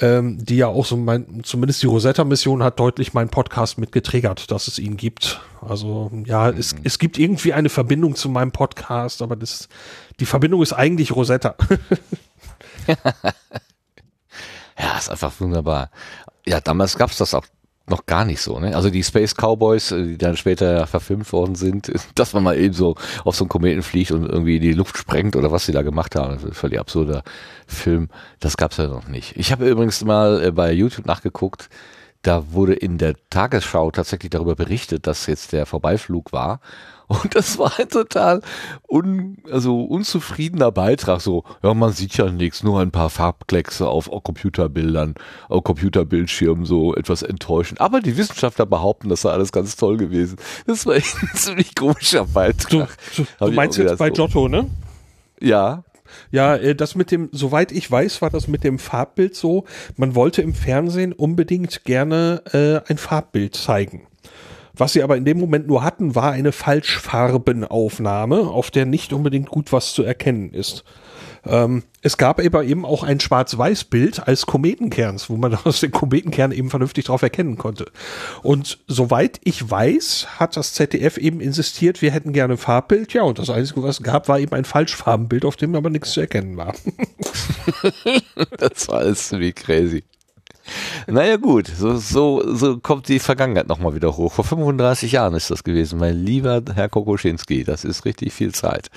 ähm, 0.00 0.44
die 0.44 0.56
ja 0.56 0.68
auch 0.68 0.86
so 0.86 0.96
mein, 0.96 1.42
zumindest 1.44 1.82
die 1.82 1.86
Rosetta-Mission 1.86 2.62
hat 2.62 2.80
deutlich 2.80 3.12
meinen 3.14 3.28
Podcast 3.28 3.78
mit 3.78 3.92
getriggert, 3.92 4.50
dass 4.50 4.68
es 4.68 4.78
ihn 4.78 4.96
gibt. 4.96 5.40
Also 5.60 6.10
ja, 6.24 6.50
mhm. 6.50 6.58
es, 6.58 6.74
es 6.82 6.98
gibt 6.98 7.18
irgendwie 7.18 7.52
eine 7.52 7.68
Verbindung 7.68 8.16
zu 8.16 8.28
meinem 8.28 8.52
Podcast, 8.52 9.22
aber 9.22 9.36
das, 9.36 9.68
die 10.20 10.26
Verbindung 10.26 10.62
ist 10.62 10.72
eigentlich 10.72 11.14
Rosetta. 11.14 11.56
ja, 14.78 14.98
ist 14.98 15.10
einfach 15.10 15.32
wunderbar. 15.40 15.90
Ja, 16.46 16.60
damals 16.60 16.96
gab's 16.96 17.18
das 17.18 17.34
auch 17.34 17.44
noch 17.88 18.06
gar 18.06 18.24
nicht 18.24 18.40
so, 18.40 18.58
ne? 18.58 18.76
Also 18.76 18.90
die 18.90 19.02
Space 19.02 19.34
Cowboys, 19.34 19.90
äh, 19.92 20.04
die 20.04 20.18
dann 20.18 20.36
später 20.36 20.86
verfilmt 20.86 21.32
worden 21.32 21.54
sind, 21.54 21.92
dass 22.14 22.32
man 22.32 22.42
mal 22.42 22.56
eben 22.56 22.74
so 22.74 22.96
auf 23.24 23.36
so 23.36 23.44
einen 23.44 23.48
Kometen 23.48 23.82
fliegt 23.82 24.12
und 24.12 24.24
irgendwie 24.24 24.60
die 24.60 24.72
Luft 24.72 24.96
sprengt 24.96 25.36
oder 25.36 25.52
was 25.52 25.66
sie 25.66 25.72
da 25.72 25.82
gemacht 25.82 26.14
haben, 26.14 26.38
völlig 26.52 26.78
absurder 26.78 27.22
Film, 27.66 28.08
das 28.40 28.56
gab's 28.56 28.76
ja 28.76 28.86
noch 28.86 29.08
nicht. 29.08 29.36
Ich 29.36 29.52
habe 29.52 29.68
übrigens 29.68 30.04
mal 30.04 30.44
äh, 30.44 30.50
bei 30.50 30.72
YouTube 30.72 31.06
nachgeguckt, 31.06 31.68
da 32.22 32.52
wurde 32.52 32.74
in 32.74 32.98
der 32.98 33.14
Tagesschau 33.30 33.90
tatsächlich 33.90 34.30
darüber 34.30 34.54
berichtet, 34.54 35.06
dass 35.06 35.26
jetzt 35.26 35.52
der 35.52 35.66
Vorbeiflug 35.66 36.32
war 36.32 36.60
und 37.20 37.34
das 37.34 37.58
war 37.58 37.78
ein 37.78 37.88
total 37.88 38.40
un, 38.88 39.36
also 39.50 39.82
unzufriedener 39.82 40.72
Beitrag. 40.72 41.20
So, 41.20 41.44
ja, 41.62 41.74
man 41.74 41.92
sieht 41.92 42.16
ja 42.16 42.30
nichts, 42.30 42.62
nur 42.62 42.80
ein 42.80 42.90
paar 42.90 43.10
Farbkleckse 43.10 43.86
auf 43.86 44.10
Computerbildern, 44.22 45.14
auf 45.48 45.62
Computerbildschirmen, 45.62 46.64
so 46.64 46.94
etwas 46.94 47.22
enttäuschend. 47.22 47.80
Aber 47.80 48.00
die 48.00 48.16
Wissenschaftler 48.16 48.66
behaupten, 48.66 49.08
das 49.08 49.22
sei 49.22 49.30
alles 49.30 49.52
ganz 49.52 49.76
toll 49.76 49.98
gewesen. 49.98 50.36
Das 50.66 50.86
war 50.86 50.94
ein 50.94 51.02
ziemlich 51.34 51.74
komischer 51.74 52.24
Beitrag. 52.24 52.96
Du, 53.16 53.24
du, 53.24 53.46
du 53.46 53.52
meinst 53.52 53.76
jetzt 53.78 53.98
bei 53.98 54.08
so. 54.08 54.14
Giotto, 54.14 54.48
ne? 54.48 54.70
Ja. 55.40 55.84
Ja, 56.30 56.56
äh, 56.56 56.74
das 56.74 56.94
mit 56.94 57.10
dem, 57.10 57.28
soweit 57.32 57.72
ich 57.72 57.90
weiß, 57.90 58.22
war 58.22 58.30
das 58.30 58.48
mit 58.48 58.64
dem 58.64 58.78
Farbbild 58.78 59.34
so. 59.34 59.64
Man 59.96 60.14
wollte 60.14 60.42
im 60.42 60.54
Fernsehen 60.54 61.12
unbedingt 61.12 61.84
gerne 61.84 62.42
äh, 62.52 62.90
ein 62.90 62.98
Farbbild 62.98 63.54
zeigen. 63.54 64.06
Was 64.74 64.94
sie 64.94 65.02
aber 65.02 65.16
in 65.16 65.24
dem 65.24 65.38
Moment 65.38 65.66
nur 65.66 65.84
hatten, 65.84 66.14
war 66.14 66.32
eine 66.32 66.52
Falschfarbenaufnahme, 66.52 68.40
auf 68.48 68.70
der 68.70 68.86
nicht 68.86 69.12
unbedingt 69.12 69.50
gut 69.50 69.70
was 69.72 69.92
zu 69.92 70.02
erkennen 70.02 70.52
ist. 70.54 70.84
Ähm, 71.44 71.82
es 72.02 72.16
gab 72.16 72.40
aber 72.40 72.64
eben 72.64 72.84
auch 72.84 73.02
ein 73.02 73.20
Schwarz-Weiß-Bild 73.20 74.26
als 74.26 74.46
Kometenkerns, 74.46 75.28
wo 75.28 75.36
man 75.36 75.54
aus 75.64 75.80
dem 75.80 75.90
Kometenkern 75.90 76.52
eben 76.52 76.70
vernünftig 76.70 77.06
drauf 77.06 77.22
erkennen 77.22 77.58
konnte. 77.58 77.86
Und 78.42 78.78
soweit 78.86 79.40
ich 79.44 79.68
weiß, 79.68 80.38
hat 80.38 80.56
das 80.56 80.74
ZDF 80.74 81.16
eben 81.16 81.40
insistiert, 81.40 82.02
wir 82.02 82.12
hätten 82.12 82.32
gerne 82.32 82.54
ein 82.54 82.58
Farbbild. 82.58 83.12
Ja, 83.12 83.22
und 83.22 83.38
das 83.38 83.50
Einzige, 83.50 83.82
was 83.82 83.98
es 83.98 84.02
gab, 84.04 84.28
war 84.28 84.38
eben 84.38 84.54
ein 84.54 84.64
Falschfarbenbild, 84.64 85.44
auf 85.44 85.56
dem 85.56 85.74
aber 85.74 85.90
nichts 85.90 86.12
zu 86.12 86.20
erkennen 86.20 86.56
war. 86.56 86.74
das 88.58 88.88
war 88.88 88.98
alles 88.98 89.28
ziemlich 89.28 89.54
crazy. 89.54 90.04
Naja 91.06 91.36
gut, 91.36 91.66
so, 91.66 91.96
so, 91.96 92.54
so 92.54 92.78
kommt 92.78 93.08
die 93.08 93.18
Vergangenheit 93.18 93.68
nochmal 93.68 93.94
wieder 93.94 94.16
hoch. 94.16 94.32
Vor 94.32 94.44
35 94.44 95.12
Jahren 95.12 95.34
ist 95.34 95.50
das 95.50 95.64
gewesen, 95.64 95.98
mein 95.98 96.16
lieber 96.16 96.62
Herr 96.74 96.88
Kokoschinski. 96.88 97.64
Das 97.64 97.84
ist 97.84 98.04
richtig 98.04 98.32
viel 98.32 98.54
Zeit. 98.54 98.88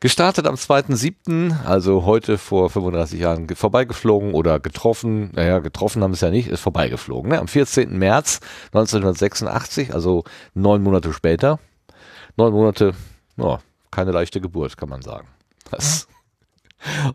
Gestartet 0.00 0.46
am 0.46 0.56
2.7., 0.56 1.64
also 1.64 2.04
heute 2.04 2.38
vor 2.38 2.70
35 2.70 3.20
Jahren 3.20 3.48
vorbeigeflogen 3.48 4.34
oder 4.34 4.60
getroffen. 4.60 5.30
Naja, 5.34 5.60
getroffen 5.60 6.02
haben 6.02 6.12
es 6.12 6.20
ja 6.20 6.30
nicht, 6.30 6.48
ist 6.48 6.60
vorbeigeflogen. 6.60 7.30
Ne? 7.30 7.38
Am 7.38 7.48
14. 7.48 7.96
März 7.96 8.40
1986, 8.72 9.94
also 9.94 10.24
neun 10.54 10.82
Monate 10.82 11.12
später. 11.12 11.58
Neun 12.36 12.52
Monate, 12.52 12.92
oh, 13.38 13.58
keine 13.90 14.10
leichte 14.10 14.40
Geburt, 14.40 14.76
kann 14.76 14.88
man 14.88 15.02
sagen. 15.02 15.28
Das 15.70 16.08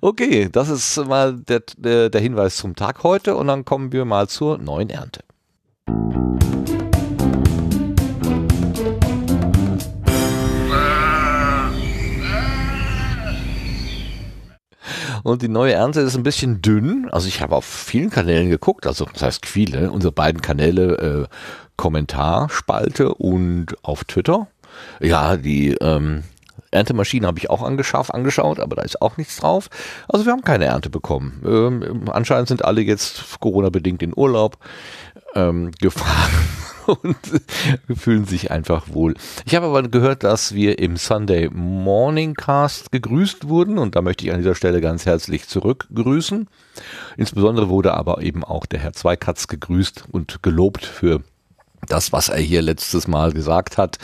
Okay, 0.01 0.49
das 0.51 0.69
ist 0.69 0.97
mal 1.05 1.33
der, 1.35 1.63
der, 2.09 2.21
Hinweis 2.21 2.57
zum 2.57 2.75
Tag 2.75 3.03
heute 3.03 3.35
und 3.35 3.47
dann 3.47 3.65
kommen 3.65 3.91
wir 3.91 4.05
mal 4.05 4.27
zur 4.27 4.57
neuen 4.57 4.89
Ernte. 4.89 5.21
Und 15.23 15.43
die 15.43 15.49
neue 15.49 15.73
Ernte 15.73 16.01
ist 16.01 16.15
ein 16.15 16.23
bisschen 16.23 16.61
dünn. 16.61 17.07
Also 17.11 17.27
ich 17.27 17.41
habe 17.41 17.55
auf 17.55 17.65
vielen 17.65 18.09
Kanälen 18.09 18.49
geguckt, 18.49 18.87
also 18.87 19.05
das 19.13 19.21
heißt 19.21 19.45
viele, 19.45 19.91
unsere 19.91 20.11
beiden 20.11 20.41
Kanäle 20.41 21.27
äh, 21.29 21.35
Kommentarspalte 21.77 23.13
und 23.13 23.67
auf 23.83 24.03
Twitter. 24.03 24.47
Ja, 24.99 25.37
die 25.37 25.73
ähm, 25.81 26.23
Erntemaschine 26.71 27.27
habe 27.27 27.39
ich 27.39 27.49
auch 27.49 27.61
angeschafft, 27.61 28.13
angeschaut, 28.13 28.59
aber 28.59 28.77
da 28.77 28.81
ist 28.81 29.01
auch 29.01 29.17
nichts 29.17 29.37
drauf. 29.37 29.69
Also 30.07 30.25
wir 30.25 30.31
haben 30.31 30.41
keine 30.41 30.65
Ernte 30.65 30.89
bekommen. 30.89 31.41
Ähm, 31.45 32.09
anscheinend 32.11 32.47
sind 32.47 32.65
alle 32.65 32.81
jetzt 32.81 33.39
Corona-bedingt 33.39 34.01
in 34.01 34.13
Urlaub 34.15 34.57
ähm, 35.35 35.71
gefahren 35.79 36.31
und 36.85 37.17
fühlen 37.97 38.25
sich 38.25 38.51
einfach 38.51 38.87
wohl. 38.89 39.15
Ich 39.45 39.55
habe 39.55 39.67
aber 39.67 39.83
gehört, 39.83 40.23
dass 40.23 40.53
wir 40.53 40.79
im 40.79 40.97
Sunday 40.97 41.49
Morning 41.51 42.33
Cast 42.33 42.91
gegrüßt 42.91 43.47
wurden 43.47 43.77
und 43.77 43.95
da 43.95 44.01
möchte 44.01 44.25
ich 44.25 44.31
an 44.31 44.39
dieser 44.39 44.55
Stelle 44.55 44.81
ganz 44.81 45.05
herzlich 45.05 45.47
zurückgrüßen. 45.47 46.47
Insbesondere 47.17 47.69
wurde 47.69 47.93
aber 47.93 48.21
eben 48.21 48.43
auch 48.43 48.65
der 48.65 48.79
Herr 48.79 48.93
Zweikatz 48.93 49.47
gegrüßt 49.47 50.05
und 50.11 50.41
gelobt 50.41 50.85
für 50.85 51.21
das, 51.87 52.11
was 52.11 52.29
er 52.29 52.39
hier 52.39 52.61
letztes 52.61 53.07
Mal 53.07 53.31
gesagt 53.31 53.77
hat, 53.77 53.97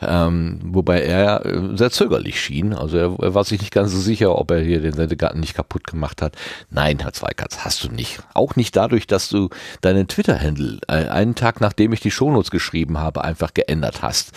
ähm, 0.00 0.60
wobei 0.64 1.02
er 1.02 1.44
äh, 1.44 1.76
sehr 1.76 1.90
zögerlich 1.90 2.40
schien. 2.40 2.72
Also 2.72 2.96
er, 2.96 3.16
er, 3.20 3.34
war 3.34 3.44
sich 3.44 3.60
nicht 3.60 3.72
ganz 3.72 3.92
so 3.92 4.00
sicher, 4.00 4.36
ob 4.36 4.50
er 4.50 4.60
hier 4.60 4.80
den 4.80 4.94
Sendegarten 4.94 5.40
nicht 5.40 5.54
kaputt 5.54 5.86
gemacht 5.86 6.22
hat. 6.22 6.36
Nein, 6.70 6.98
Herr 7.00 7.12
Zweikatz, 7.12 7.58
hast 7.64 7.84
du 7.84 7.88
nicht. 7.88 8.20
Auch 8.34 8.56
nicht 8.56 8.76
dadurch, 8.76 9.06
dass 9.06 9.28
du 9.28 9.50
deinen 9.80 10.08
Twitter-Handle 10.08 10.78
äh, 10.88 11.08
einen 11.08 11.34
Tag 11.34 11.60
nachdem 11.60 11.92
ich 11.92 12.00
die 12.00 12.10
Shownotes 12.10 12.50
geschrieben 12.50 12.98
habe, 12.98 13.24
einfach 13.24 13.54
geändert 13.54 14.02
hast. 14.02 14.32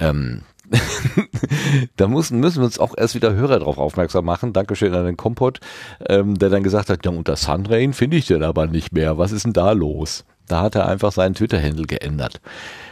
Ähm, 0.00 0.42
da 1.96 2.08
müssen, 2.08 2.40
müssen 2.40 2.58
wir 2.58 2.64
uns 2.64 2.78
auch 2.78 2.94
erst 2.96 3.14
wieder 3.14 3.34
Hörer 3.34 3.58
darauf 3.58 3.78
aufmerksam 3.78 4.24
machen. 4.24 4.52
Dankeschön 4.52 4.94
an 4.94 5.04
den 5.04 5.16
Kompott, 5.16 5.60
ähm, 6.08 6.38
der 6.38 6.50
dann 6.50 6.62
gesagt 6.62 6.88
hat, 6.88 7.04
ja, 7.04 7.10
unter 7.10 7.36
Sunrain 7.36 7.92
finde 7.92 8.16
ich 8.16 8.26
den 8.26 8.42
aber 8.42 8.66
nicht 8.66 8.92
mehr. 8.92 9.18
Was 9.18 9.32
ist 9.32 9.44
denn 9.44 9.52
da 9.52 9.72
los? 9.72 10.24
Da 10.46 10.62
hat 10.62 10.74
er 10.74 10.86
einfach 10.86 11.12
seinen 11.12 11.34
Twitter-Handle 11.34 11.86
geändert. 11.86 12.40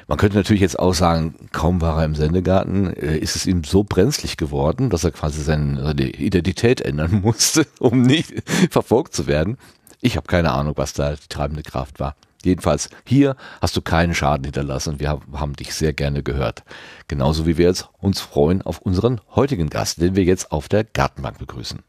Man 0.08 0.18
könnte 0.18 0.36
natürlich 0.36 0.62
jetzt 0.62 0.78
auch 0.78 0.94
sagen, 0.94 1.34
kaum 1.52 1.80
war 1.80 1.98
er 1.98 2.04
im 2.04 2.14
Sendegarten, 2.14 2.92
äh, 2.94 3.16
ist 3.16 3.36
es 3.36 3.46
ihm 3.46 3.64
so 3.64 3.84
brenzlig 3.84 4.36
geworden, 4.36 4.90
dass 4.90 5.04
er 5.04 5.10
quasi 5.10 5.42
seine 5.42 5.92
Identität 5.92 6.80
ändern 6.80 7.20
musste, 7.22 7.66
um 7.78 8.02
nicht 8.02 8.32
verfolgt 8.70 9.14
zu 9.14 9.26
werden. 9.26 9.58
Ich 10.00 10.16
habe 10.16 10.26
keine 10.26 10.52
Ahnung, 10.52 10.74
was 10.76 10.92
da 10.92 11.12
die 11.12 11.28
treibende 11.28 11.62
Kraft 11.62 12.00
war. 12.00 12.16
Jedenfalls, 12.44 12.90
hier 13.06 13.36
hast 13.60 13.76
du 13.76 13.82
keinen 13.82 14.14
Schaden 14.14 14.44
hinterlassen 14.44 14.98
wir 14.98 15.20
haben 15.34 15.54
dich 15.54 15.74
sehr 15.74 15.92
gerne 15.92 16.22
gehört. 16.24 16.64
Genauso 17.06 17.46
wie 17.46 17.56
wir 17.56 17.66
jetzt 17.66 17.88
uns 18.00 18.20
freuen 18.20 18.62
auf 18.62 18.78
unseren 18.78 19.20
heutigen 19.36 19.70
Gast, 19.70 20.00
den 20.00 20.16
wir 20.16 20.24
jetzt 20.24 20.50
auf 20.50 20.68
der 20.68 20.82
Gartenbank 20.82 21.38
begrüßen. 21.38 21.80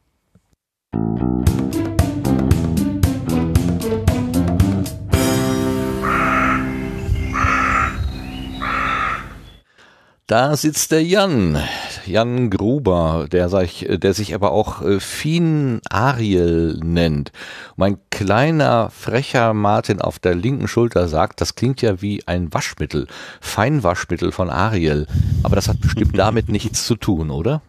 Da 10.33 10.57
sitzt 10.57 10.91
der 10.91 11.03
Jan, 11.03 11.61
Jan 12.07 12.49
Gruber, 12.49 13.27
der 13.31 13.49
sich, 13.49 13.85
der 13.87 14.15
sich 14.15 14.33
aber 14.33 14.51
auch 14.51 14.81
äh, 14.81 14.99
Fien 14.99 15.79
Ariel 15.91 16.79
nennt. 16.83 17.31
Mein 17.75 17.99
kleiner, 18.09 18.89
frecher 18.89 19.53
Martin 19.53 20.01
auf 20.01 20.17
der 20.17 20.33
linken 20.33 20.67
Schulter 20.67 21.07
sagt, 21.07 21.39
das 21.39 21.53
klingt 21.53 21.83
ja 21.83 22.01
wie 22.01 22.27
ein 22.27 22.51
Waschmittel, 22.51 23.05
Feinwaschmittel 23.41 24.31
von 24.31 24.49
Ariel. 24.49 25.05
Aber 25.43 25.55
das 25.55 25.67
hat 25.67 25.79
bestimmt 25.79 26.17
damit 26.17 26.49
nichts 26.51 26.87
zu 26.87 26.95
tun, 26.95 27.29
oder? 27.29 27.61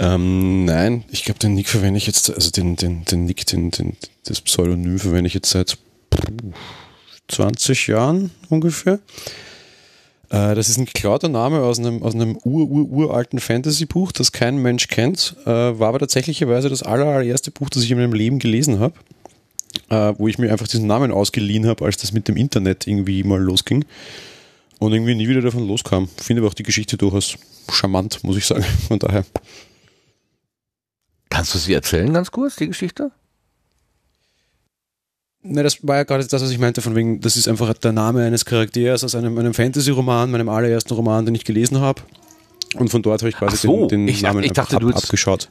Ähm, 0.00 0.64
nein, 0.64 1.04
ich 1.08 1.24
glaube, 1.24 1.38
den 1.38 1.54
Nick 1.54 1.68
verwende 1.68 1.98
ich 1.98 2.08
jetzt, 2.08 2.34
also 2.34 2.50
den, 2.50 2.74
den, 2.74 3.04
den 3.04 3.26
Nick, 3.26 3.46
den, 3.46 3.70
den, 3.70 3.96
das 4.24 4.40
Pseudonym 4.40 4.98
verwende 4.98 5.28
ich 5.28 5.34
jetzt 5.34 5.50
seit 5.50 5.78
20 7.28 7.86
Jahren 7.86 8.32
ungefähr. 8.48 8.98
Äh, 10.34 10.56
das 10.56 10.68
ist 10.68 10.78
ein 10.78 10.86
geklauter 10.86 11.28
Name 11.28 11.60
aus 11.60 11.78
einem, 11.78 12.02
aus 12.02 12.14
einem 12.14 12.36
ur, 12.42 12.68
ur, 12.68 12.90
uralten 12.90 13.38
Fantasy-Buch, 13.38 14.10
das 14.10 14.32
kein 14.32 14.56
Mensch 14.56 14.88
kennt, 14.88 15.36
äh, 15.44 15.48
war 15.48 15.88
aber 15.88 16.00
tatsächlicherweise 16.00 16.68
das 16.68 16.82
allererste 16.82 17.52
Buch, 17.52 17.70
das 17.70 17.84
ich 17.84 17.90
in 17.92 17.98
meinem 17.98 18.14
Leben 18.14 18.40
gelesen 18.40 18.80
habe, 18.80 18.94
äh, 19.90 20.12
wo 20.18 20.26
ich 20.26 20.38
mir 20.38 20.50
einfach 20.50 20.66
diesen 20.66 20.88
Namen 20.88 21.12
ausgeliehen 21.12 21.66
habe, 21.66 21.84
als 21.84 21.98
das 21.98 22.12
mit 22.12 22.26
dem 22.26 22.36
Internet 22.36 22.88
irgendwie 22.88 23.22
mal 23.22 23.40
losging 23.40 23.84
und 24.80 24.92
irgendwie 24.92 25.14
nie 25.14 25.28
wieder 25.28 25.40
davon 25.40 25.68
loskam. 25.68 26.08
Finde 26.16 26.42
aber 26.42 26.48
auch 26.48 26.54
die 26.54 26.64
Geschichte 26.64 26.96
durchaus 26.96 27.36
charmant, 27.70 28.24
muss 28.24 28.36
ich 28.36 28.46
sagen. 28.46 28.64
Von 28.88 28.98
daher. 28.98 29.24
Kannst 31.30 31.54
du 31.54 31.58
sie 31.58 31.74
erzählen 31.74 32.12
ganz 32.12 32.32
kurz, 32.32 32.56
die 32.56 32.66
Geschichte? 32.66 33.12
Ne, 35.46 35.62
das 35.62 35.86
war 35.86 35.96
ja 35.96 36.02
gerade 36.04 36.26
das, 36.26 36.42
was 36.42 36.50
ich 36.50 36.58
meinte, 36.58 36.80
von 36.80 36.94
wegen, 36.94 37.20
das 37.20 37.36
ist 37.36 37.48
einfach 37.48 37.72
der 37.74 37.92
Name 37.92 38.24
eines 38.24 38.46
Charakters 38.46 39.04
aus 39.04 39.14
einem, 39.14 39.36
einem 39.36 39.52
Fantasy-Roman, 39.52 40.30
meinem 40.30 40.48
allerersten 40.48 40.94
Roman, 40.94 41.26
den 41.26 41.34
ich 41.34 41.44
gelesen 41.44 41.80
habe. 41.80 42.00
Und 42.76 42.88
von 42.88 43.02
dort 43.02 43.20
habe 43.20 43.28
ich 43.28 43.36
quasi 43.36 43.58
so, 43.58 43.86
den, 43.86 44.06
den 44.06 44.08
ich 44.08 44.22
Namen 44.22 44.42
ich 44.42 44.52
dachte, 44.52 44.76
ab, 44.76 44.80
du 44.80 44.88
abgeschaut. 44.88 45.50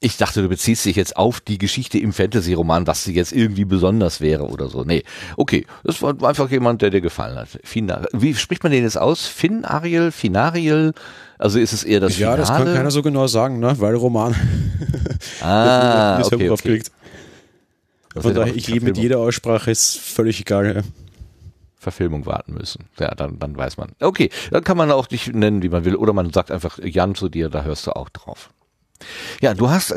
Ich 0.00 0.16
dachte, 0.16 0.42
du 0.42 0.48
beziehst 0.48 0.84
dich 0.86 0.96
jetzt 0.96 1.16
auf 1.16 1.40
die 1.40 1.58
Geschichte 1.58 1.98
im 1.98 2.14
Fantasy-Roman, 2.14 2.86
was 2.86 3.04
sie 3.04 3.12
jetzt 3.14 3.32
irgendwie 3.32 3.66
besonders 3.66 4.22
wäre 4.22 4.44
oder 4.44 4.68
so. 4.68 4.84
Nee, 4.84 5.04
okay, 5.36 5.66
das 5.84 6.00
war 6.00 6.14
einfach 6.22 6.50
jemand, 6.50 6.80
der 6.80 6.88
dir 6.90 7.02
gefallen 7.02 7.36
hat. 7.36 7.48
Fina 7.62 8.06
Wie 8.12 8.34
spricht 8.34 8.62
man 8.62 8.72
den 8.72 8.84
jetzt 8.84 8.98
aus? 8.98 9.26
Finn, 9.26 9.64
Ariel, 9.66 10.12
Finariel? 10.12 10.92
Also 11.38 11.58
ist 11.58 11.74
es 11.74 11.84
eher 11.84 12.00
das 12.00 12.18
Ja, 12.18 12.32
Finale? 12.32 12.40
das 12.40 12.48
kann 12.48 12.74
keiner 12.74 12.90
so 12.90 13.02
genau 13.02 13.26
sagen, 13.26 13.58
ne? 13.58 13.74
weil 13.78 13.94
Roman. 13.94 14.34
Ah, 15.40 16.20
okay, 16.22 16.50
okay. 16.50 16.82
Von 18.20 18.34
daher, 18.34 18.54
ich 18.54 18.68
lebe 18.68 18.86
mit 18.86 18.98
jeder 18.98 19.18
Aussprache, 19.18 19.70
ist 19.70 19.98
völlig 19.98 20.40
egal. 20.40 20.76
Ja. 20.76 20.82
Verfilmung 21.86 22.26
warten 22.26 22.54
müssen. 22.54 22.86
Ja, 22.98 23.14
dann, 23.14 23.38
dann 23.38 23.56
weiß 23.56 23.76
man. 23.76 23.92
Okay, 24.00 24.30
dann 24.50 24.64
kann 24.64 24.76
man 24.76 24.90
auch 24.90 25.06
dich 25.06 25.32
nennen, 25.32 25.62
wie 25.62 25.68
man 25.68 25.84
will. 25.84 25.94
Oder 25.94 26.12
man 26.12 26.32
sagt 26.32 26.50
einfach 26.50 26.80
Jan 26.82 27.14
zu 27.14 27.28
dir, 27.28 27.48
da 27.48 27.62
hörst 27.62 27.86
du 27.86 27.92
auch 27.92 28.08
drauf. 28.08 28.50
Ja, 29.40 29.54
du 29.54 29.70
hast, 29.70 29.94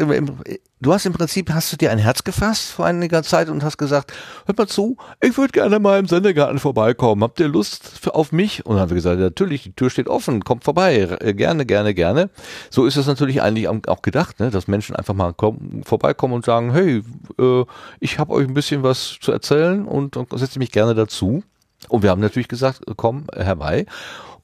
du 0.81 0.93
hast 0.93 1.05
im 1.05 1.13
Prinzip, 1.13 1.51
hast 1.51 1.71
du 1.71 1.77
dir 1.77 1.91
ein 1.91 1.97
Herz 1.97 2.23
gefasst 2.23 2.71
vor 2.71 2.85
einiger 2.85 3.23
Zeit 3.23 3.49
und 3.49 3.63
hast 3.63 3.77
gesagt, 3.77 4.13
hört 4.45 4.57
mal 4.57 4.67
zu, 4.67 4.97
ich 5.21 5.37
würde 5.37 5.51
gerne 5.51 5.79
mal 5.79 5.99
im 5.99 6.07
Sendegarten 6.07 6.59
vorbeikommen. 6.59 7.23
Habt 7.23 7.39
ihr 7.39 7.47
Lust 7.47 8.07
auf 8.09 8.31
mich? 8.31 8.65
Und 8.65 8.75
dann 8.75 8.81
haben 8.81 8.89
wir 8.89 8.95
gesagt, 8.95 9.19
natürlich, 9.19 9.63
die 9.63 9.73
Tür 9.73 9.89
steht 9.89 10.07
offen, 10.07 10.43
kommt 10.43 10.63
vorbei, 10.63 11.17
gerne, 11.35 11.65
gerne, 11.65 11.93
gerne. 11.93 12.29
So 12.69 12.85
ist 12.85 12.97
es 12.97 13.07
natürlich 13.07 13.41
eigentlich 13.41 13.67
auch 13.67 14.01
gedacht, 14.01 14.39
ne, 14.39 14.49
dass 14.49 14.67
Menschen 14.67 14.95
einfach 14.95 15.13
mal 15.13 15.33
kommen, 15.33 15.83
vorbeikommen 15.85 16.33
und 16.33 16.45
sagen, 16.45 16.71
hey, 16.73 17.03
äh, 17.39 17.65
ich 17.99 18.19
habe 18.19 18.33
euch 18.33 18.47
ein 18.47 18.53
bisschen 18.53 18.83
was 18.83 19.17
zu 19.21 19.31
erzählen 19.31 19.85
und, 19.85 20.17
und 20.17 20.37
setze 20.37 20.59
mich 20.59 20.71
gerne 20.71 20.95
dazu. 20.95 21.43
Und 21.87 22.03
wir 22.03 22.09
haben 22.09 22.21
natürlich 22.21 22.49
gesagt, 22.49 22.81
komm 22.97 23.27
herbei. 23.33 23.85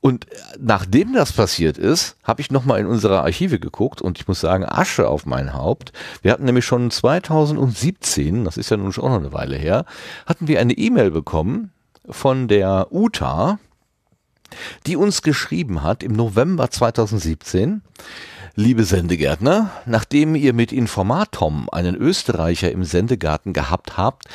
Und 0.05 0.27
nachdem 0.59 1.13
das 1.13 1.33
passiert 1.33 1.79
ist, 1.79 2.15
habe 2.23 2.39
ich 2.39 2.51
nochmal 2.51 2.79
in 2.79 2.85
unsere 2.85 3.23
Archive 3.23 3.57
geguckt 3.57 4.03
und 4.03 4.19
ich 4.19 4.27
muss 4.27 4.39
sagen, 4.39 4.63
Asche 4.63 5.09
auf 5.09 5.25
mein 5.25 5.55
Haupt. 5.55 5.93
Wir 6.21 6.31
hatten 6.31 6.45
nämlich 6.45 6.63
schon 6.63 6.91
2017, 6.91 8.45
das 8.45 8.57
ist 8.57 8.69
ja 8.69 8.77
nun 8.77 8.93
schon 8.93 9.03
auch 9.03 9.09
noch 9.09 9.17
eine 9.17 9.33
Weile 9.33 9.55
her, 9.55 9.83
hatten 10.27 10.47
wir 10.47 10.59
eine 10.59 10.73
E-Mail 10.73 11.09
bekommen 11.09 11.71
von 12.07 12.47
der 12.47 12.89
Uta, 12.91 13.57
die 14.85 14.95
uns 14.95 15.23
geschrieben 15.23 15.81
hat 15.81 16.03
im 16.03 16.13
November 16.13 16.69
2017, 16.69 17.81
Liebe 18.57 18.83
Sendegärtner, 18.83 19.71
nachdem 19.87 20.35
ihr 20.35 20.53
mit 20.53 20.71
Informatom 20.71 21.67
einen 21.71 21.95
Österreicher 21.95 22.71
im 22.71 22.83
Sendegarten 22.83 23.53
gehabt 23.53 23.97
habt, 23.97 24.25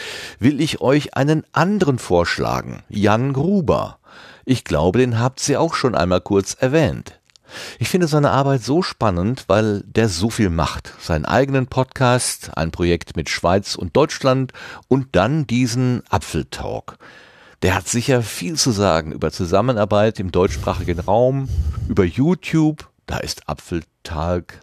will 0.41 0.61
ich 0.61 0.81
euch 0.81 1.17
einen 1.17 1.45
anderen 1.53 2.01
vorschlagen, 2.01 2.83
Jan 2.89 3.33
Gruber. 3.33 4.00
Ich 4.51 4.65
glaube, 4.65 4.99
den 4.99 5.21
habt 5.21 5.49
ihr 5.49 5.61
auch 5.61 5.75
schon 5.75 5.95
einmal 5.95 6.21
kurz 6.21 6.55
erwähnt. 6.55 7.21
Ich 7.79 7.89
finde 7.89 8.09
seine 8.09 8.33
Arbeit 8.33 8.65
so 8.65 8.83
spannend, 8.83 9.45
weil 9.47 9.85
der 9.87 10.09
so 10.09 10.29
viel 10.29 10.51
macht. 10.51 10.93
Seinen 10.99 11.25
eigenen 11.25 11.69
Podcast, 11.69 12.51
ein 12.57 12.73
Projekt 12.73 13.15
mit 13.15 13.29
Schweiz 13.29 13.77
und 13.77 13.97
Deutschland 13.97 14.53
und 14.89 15.07
dann 15.13 15.47
diesen 15.47 16.03
Apfeltalk. 16.09 16.99
Der 17.63 17.77
hat 17.77 17.87
sicher 17.87 18.23
viel 18.23 18.57
zu 18.57 18.73
sagen 18.73 19.13
über 19.13 19.31
Zusammenarbeit 19.31 20.19
im 20.19 20.33
deutschsprachigen 20.33 20.99
Raum, 20.99 21.49
über 21.87 22.03
YouTube, 22.03 22.89
da 23.07 23.19
ist 23.19 23.49
Apfeltalk 23.49 24.63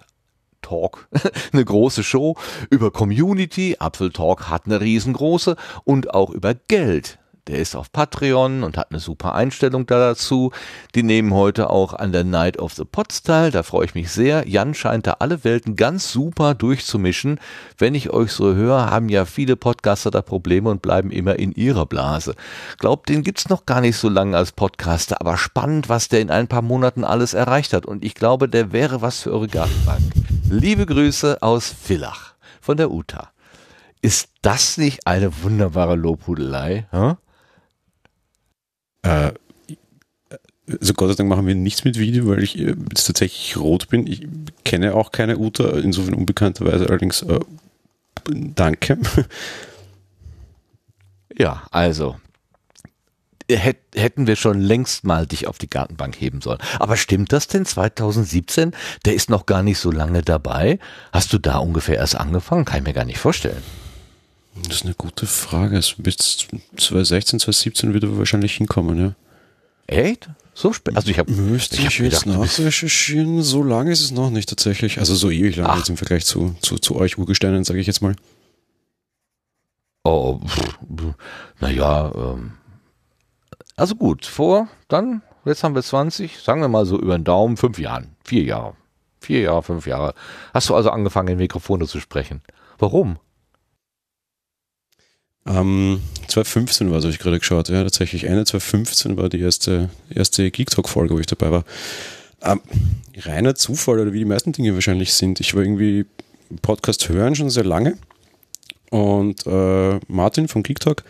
Talk 0.62 1.08
eine 1.54 1.64
große 1.64 2.04
Show, 2.04 2.36
über 2.70 2.92
Community, 2.92 3.78
Apfeltalk 3.80 4.50
hat 4.50 4.66
eine 4.66 4.82
riesengroße 4.82 5.56
und 5.86 6.14
auch 6.14 6.32
über 6.32 6.56
Geld 6.56 7.20
Der 7.48 7.60
ist 7.60 7.76
auf 7.76 7.92
Patreon 7.94 8.64
und 8.64 8.78
hat 8.78 8.92
eine 8.92 9.00
super 9.00 9.34
Einstellung 9.34 9.86
da 9.86 10.00
dazu. 10.00 10.52
Die 10.96 11.04
nehmen 11.04 11.34
heute 11.34 11.70
auch 11.70 11.94
an 11.94 12.12
der 12.12 12.26
Night 12.26 12.60
of 12.60 12.74
the 12.74 12.84
Pots 12.84 13.24
teil. 13.24 13.52
Da 13.52 13.64
freue 13.64 13.86
ich 13.86 13.96
mich 13.96 14.12
sehr. 14.12 14.48
Jan 14.48 14.74
scheint 14.74 15.08
da 15.08 15.18
alle 15.20 15.46
Welten 15.46 15.78
ganz 15.78 16.12
super 16.12 16.56
durchzumischen. 16.56 17.40
Wenn 17.78 17.96
ich 17.96 18.10
euch 18.10 18.34
so 18.34 18.54
höre, 18.54 18.92
haben 18.92 19.08
ja 19.08 19.24
viele 19.24 19.56
Podcaster 19.56 20.12
da 20.12 20.22
Probleme 20.22 20.70
und 20.70 20.82
bleiben 20.82 21.10
immer 21.10 21.40
in 21.40 21.54
ihrer 21.54 21.86
Blase. 21.86 22.36
Glaubt, 22.80 23.08
den 23.08 23.24
gibt's 23.24 23.48
noch 23.48 23.66
gar 23.66 23.80
nicht 23.80 23.96
so 23.96 24.10
lange 24.10 24.36
als 24.36 24.52
Podcaster, 24.52 25.22
aber 25.22 25.38
spannend, 25.38 25.88
was 25.88 26.10
der 26.10 26.20
in 26.20 26.30
ein 26.30 26.50
paar 26.50 26.62
Monaten 26.62 27.06
alles 27.06 27.34
erreicht 27.34 27.72
hat. 27.72 27.86
Und 27.86 28.04
ich 28.04 28.16
glaube, 28.16 28.50
der 28.50 28.74
wäre 28.74 29.02
was 29.02 29.22
für 29.22 29.32
eure 29.32 29.48
Gartenbank. 29.48 30.02
Liebe 30.50 30.86
Grüße 30.86 31.42
aus 31.42 31.74
Villach 31.82 32.34
von 32.60 32.76
der 32.76 32.92
UTA. 32.92 33.30
Ist 34.02 34.30
das 34.42 34.78
nicht 34.78 35.08
eine 35.08 35.44
wunderbare 35.44 35.96
Lobhudelei? 35.96 36.86
Hm? 36.92 37.18
Äh, 39.08 39.32
also 40.70 40.94
Gott 40.94 41.10
sei 41.10 41.16
Dank 41.16 41.30
machen 41.30 41.48
wir 41.48 41.56
nichts 41.56 41.86
mit 41.86 41.98
Video, 41.98 42.28
weil 42.28 42.44
ich 42.44 42.60
äh, 42.60 42.76
jetzt 42.90 43.06
tatsächlich 43.06 43.58
rot 43.58 43.88
bin. 43.88 44.06
Ich 44.06 44.28
kenne 44.66 44.94
auch 44.94 45.12
keine 45.12 45.38
Uta, 45.38 45.80
insofern 45.80 46.14
unbekannterweise 46.14 46.88
allerdings 46.88 47.22
äh, 47.24 47.40
danke. 48.30 49.00
Ja, 51.40 51.68
also 51.70 52.16
hätten 53.50 54.28
wir 54.28 54.36
schon 54.36 54.60
längst 54.60 55.04
mal 55.04 55.28
dich 55.28 55.48
auf 55.48 55.58
die 55.60 55.70
Gartenbank 55.70 56.20
heben 56.20 56.42
sollen. 56.42 56.60
Aber 56.80 56.98
stimmt 56.98 57.32
das 57.32 57.48
denn 57.48 57.64
2017? 57.64 58.72
Der 59.06 59.14
ist 59.14 59.30
noch 59.30 59.46
gar 59.46 59.62
nicht 59.62 59.78
so 59.78 59.92
lange 59.92 60.24
dabei. 60.24 60.80
Hast 61.14 61.32
du 61.32 61.38
da 61.38 61.60
ungefähr 61.60 61.98
erst 61.98 62.16
angefangen? 62.16 62.66
Kann 62.66 62.80
ich 62.80 62.84
mir 62.84 62.94
gar 62.94 63.06
nicht 63.06 63.20
vorstellen. 63.20 63.62
Das 64.64 64.78
ist 64.78 64.86
eine 64.86 64.96
gute 64.96 65.26
Frage. 65.26 65.80
Bis 65.98 66.48
2016, 66.78 67.40
2017 67.40 67.94
wird 67.94 68.04
er 68.04 68.18
wahrscheinlich 68.18 68.56
hinkommen, 68.56 69.00
ja. 69.00 69.16
Echt? 69.88 70.30
So 70.54 70.74
spät? 70.74 70.96
Also 70.96 71.10
ich 71.12 71.20
habe 71.20 71.32
Müsste 71.32 71.78
ich, 71.78 71.86
ich 71.86 72.00
jetzt 72.00 72.26
nachrecherchieren. 72.26 73.44
So 73.44 73.64
lange 73.64 73.92
ist 73.92 74.02
es 74.02 74.12
noch 74.12 74.30
nicht 74.30 74.50
tatsächlich. 74.50 75.00
Also 75.00 75.16
so 75.16 75.30
ewig 75.30 75.56
lang 75.56 75.78
jetzt 75.78 75.90
im 75.90 75.98
Vergleich 75.98 76.26
zu, 76.26 76.56
zu, 76.62 76.78
zu 76.78 76.96
euch 76.96 77.18
Urgesteinen, 77.18 77.64
sage 77.64 77.80
ich 77.80 77.88
jetzt 77.88 78.02
mal. 78.02 78.16
Oh, 80.04 80.40
naja, 81.60 82.12
ähm, 82.16 82.54
also 83.76 83.96
gut, 83.96 84.26
vor, 84.26 84.70
dann, 84.88 85.22
jetzt 85.46 85.64
haben 85.64 85.76
wir 85.76 85.84
20, 85.84 86.40
sagen 86.40 86.62
wir 86.62 86.70
mal 86.70 86.86
so 86.86 86.98
über 87.00 87.18
den 87.18 87.24
Daumen, 87.24 87.58
fünf 87.58 87.78
Jahren, 87.78 88.16
vier 88.24 88.44
Jahre. 88.44 88.76
Vier 89.20 89.42
Jahre, 89.42 89.62
fünf 89.62 89.86
Jahre. 89.86 90.14
Hast 90.54 90.70
du 90.70 90.76
also 90.76 90.90
angefangen, 90.90 91.28
in 91.28 91.38
Mikrofone 91.38 91.86
zu 91.88 92.00
sprechen? 92.00 92.42
Warum? 92.80 93.20
Ähm, 95.48 96.02
2015 96.28 96.92
war 96.92 96.98
es, 96.98 97.04
habe 97.04 97.14
ich 97.14 97.20
gerade 97.20 97.40
geschaut. 97.40 97.70
Ja, 97.70 97.84
tatsächlich 97.84 98.26
Ende 98.26 98.46
2015 98.46 99.18
war 99.18 99.30
die 99.30 99.40
erste, 99.40 99.90
erste 100.14 100.50
Geek 100.52 100.70
Talk 100.70 100.90
Folge, 100.90 101.16
wo 101.16 101.20
ich 101.20 101.26
dabei 101.26 101.52
war. 101.52 101.64
Ähm, 102.42 102.62
reiner 103.18 103.56
Zufall 103.56 104.00
oder 104.00 104.14
wie 104.14 104.20
die 104.20 104.26
meisten 104.26 104.52
Dinge 104.52 104.74
wahrscheinlich 104.74 105.14
sind. 105.14 105.40
Ich 105.40 105.56
war 105.56 105.64
irgendwie 105.64 106.06
Podcast 106.62 107.10
hören 107.10 107.36
schon 107.36 107.50
sehr 107.50 107.66
lange 107.66 107.98
und 108.90 109.46
äh, 109.46 110.00
Martin 110.08 110.48
von 110.48 110.64
Geek 110.64 110.80
Talk 110.80 111.04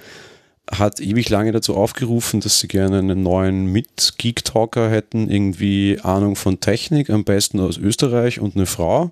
hat 0.69 0.99
ewig 0.99 1.29
lange 1.29 1.51
dazu 1.51 1.75
aufgerufen, 1.75 2.41
dass 2.41 2.59
sie 2.59 2.67
gerne 2.67 2.99
einen 2.99 3.23
neuen 3.23 3.71
Mit-Geek-Talker 3.71 4.89
hätten, 4.89 5.29
irgendwie 5.29 5.99
Ahnung 6.03 6.35
von 6.35 6.59
Technik, 6.59 7.09
am 7.09 7.23
besten 7.23 7.59
aus 7.59 7.77
Österreich 7.77 8.41
und 8.41 8.55
eine 8.55 8.65
Frau. 8.65 9.11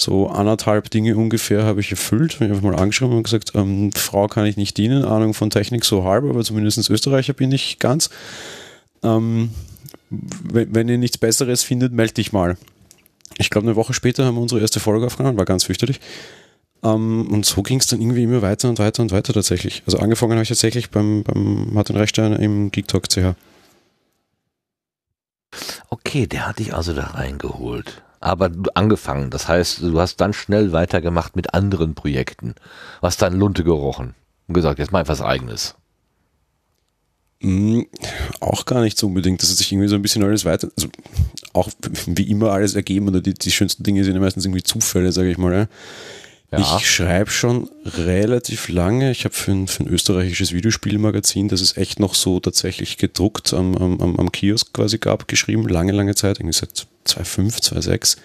So 0.00 0.28
anderthalb 0.28 0.90
Dinge 0.90 1.14
ungefähr 1.14 1.64
habe 1.64 1.80
ich 1.80 1.90
erfüllt. 1.90 2.38
Ich 2.40 2.48
habe 2.48 2.60
mal 2.62 2.74
angeschrieben 2.74 3.14
und 3.14 3.22
gesagt, 3.24 3.52
ähm, 3.54 3.92
Frau 3.92 4.28
kann 4.28 4.46
ich 4.46 4.56
nicht 4.56 4.78
dienen, 4.78 5.04
Ahnung 5.04 5.34
von 5.34 5.50
Technik 5.50 5.84
so 5.84 6.04
halb, 6.04 6.24
aber 6.24 6.42
zumindest 6.42 6.88
Österreicher 6.88 7.34
bin 7.34 7.52
ich 7.52 7.78
ganz. 7.78 8.08
Ähm, 9.02 9.50
wenn, 10.08 10.74
wenn 10.74 10.88
ihr 10.88 10.96
nichts 10.96 11.18
Besseres 11.18 11.62
findet, 11.62 11.92
melde 11.92 12.14
dich 12.14 12.32
mal. 12.32 12.56
Ich 13.36 13.50
glaube, 13.50 13.66
eine 13.66 13.76
Woche 13.76 13.92
später 13.92 14.24
haben 14.24 14.36
wir 14.36 14.40
unsere 14.40 14.62
erste 14.62 14.80
Folge 14.80 15.04
aufgenommen, 15.04 15.36
war 15.36 15.44
ganz 15.44 15.64
fürchterlich. 15.64 16.00
Um, 16.80 17.26
ähm, 17.26 17.34
und 17.34 17.44
so 17.44 17.62
ging 17.62 17.78
es 17.78 17.86
dann 17.86 18.00
irgendwie 18.00 18.22
immer 18.22 18.40
weiter 18.40 18.70
und 18.70 18.78
weiter 18.78 19.02
und 19.02 19.12
weiter 19.12 19.34
tatsächlich. 19.34 19.82
Also 19.84 19.98
angefangen 19.98 20.32
habe 20.32 20.44
ich 20.44 20.48
tatsächlich 20.48 20.88
beim, 20.88 21.24
beim 21.24 21.74
Martin 21.74 21.96
Rechstein 21.96 22.32
im 22.32 22.70
Geek 22.70 22.88
Talk. 22.88 23.04
Okay, 25.90 26.26
der 26.26 26.48
hat 26.48 26.58
dich 26.58 26.72
also 26.72 26.94
da 26.94 27.02
reingeholt 27.02 28.02
aber 28.20 28.50
angefangen. 28.74 29.30
Das 29.30 29.48
heißt, 29.48 29.80
du 29.82 29.98
hast 29.98 30.16
dann 30.16 30.32
schnell 30.32 30.72
weitergemacht 30.72 31.36
mit 31.36 31.54
anderen 31.54 31.94
Projekten. 31.94 32.54
Was 33.00 33.16
dann 33.16 33.38
Lunte 33.38 33.64
gerochen 33.64 34.14
und 34.46 34.54
gesagt, 34.54 34.78
jetzt 34.78 34.92
mal 34.92 35.00
etwas 35.00 35.22
Eigenes. 35.22 35.74
Mm, 37.42 37.82
auch 38.40 38.66
gar 38.66 38.82
nicht 38.82 38.98
so 38.98 39.06
unbedingt. 39.06 39.42
Das 39.42 39.50
hat 39.50 39.56
sich 39.56 39.72
irgendwie 39.72 39.88
so 39.88 39.94
ein 39.94 40.02
bisschen 40.02 40.22
alles 40.22 40.44
weiter, 40.44 40.68
also 40.76 40.88
auch 41.54 41.70
wie 42.06 42.30
immer 42.30 42.52
alles 42.52 42.74
ergeben 42.74 43.08
oder 43.08 43.22
die, 43.22 43.32
die 43.32 43.50
schönsten 43.50 43.82
Dinge 43.82 44.04
sind 44.04 44.14
ja 44.14 44.20
meistens 44.20 44.44
irgendwie 44.44 44.62
Zufälle, 44.62 45.10
sage 45.10 45.30
ich 45.30 45.38
mal. 45.38 45.52
Ja. 45.52 45.66
Ja. 46.52 46.76
Ich 46.78 46.90
schreibe 46.90 47.30
schon 47.30 47.70
relativ 47.84 48.68
lange. 48.68 49.12
Ich 49.12 49.24
habe 49.24 49.34
für 49.34 49.52
ein, 49.52 49.68
für 49.68 49.84
ein 49.84 49.88
österreichisches 49.88 50.52
Videospielmagazin, 50.52 51.48
das 51.48 51.60
es 51.60 51.76
echt 51.76 52.00
noch 52.00 52.16
so 52.16 52.40
tatsächlich 52.40 52.98
gedruckt 52.98 53.54
am, 53.54 53.76
am, 53.76 54.16
am 54.16 54.32
Kiosk 54.32 54.72
quasi 54.72 54.98
gab, 54.98 55.28
geschrieben. 55.28 55.68
Lange, 55.68 55.92
lange 55.92 56.16
Zeit, 56.16 56.40
irgendwie 56.40 56.58
seit 56.58 56.88
2005, 57.04 57.60
2006. 57.60 58.16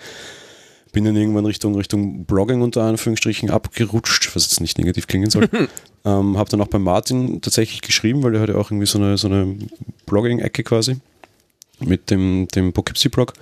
Bin 0.92 1.04
dann 1.04 1.16
irgendwann 1.16 1.46
Richtung, 1.46 1.76
Richtung 1.76 2.26
Blogging 2.26 2.62
unter 2.62 2.84
Anführungsstrichen 2.84 3.50
abgerutscht, 3.50 4.34
was 4.36 4.46
jetzt 4.46 4.62
nicht 4.62 4.78
negativ 4.78 5.08
klingen 5.08 5.30
soll. 5.30 5.50
ähm, 6.06 6.38
habe 6.38 6.50
dann 6.50 6.62
auch 6.62 6.68
bei 6.68 6.80
Martin 6.80 7.42
tatsächlich 7.42 7.82
geschrieben, 7.82 8.24
weil 8.24 8.36
er 8.36 8.42
hatte 8.42 8.58
auch 8.58 8.72
irgendwie 8.72 8.88
so 8.88 8.98
eine, 8.98 9.18
so 9.18 9.28
eine 9.28 9.58
Blogging-Ecke 10.06 10.64
quasi 10.64 10.98
mit 11.80 12.10
dem, 12.10 12.48
dem 12.56 12.72
Poughkeepsie-Blog. 12.72 13.34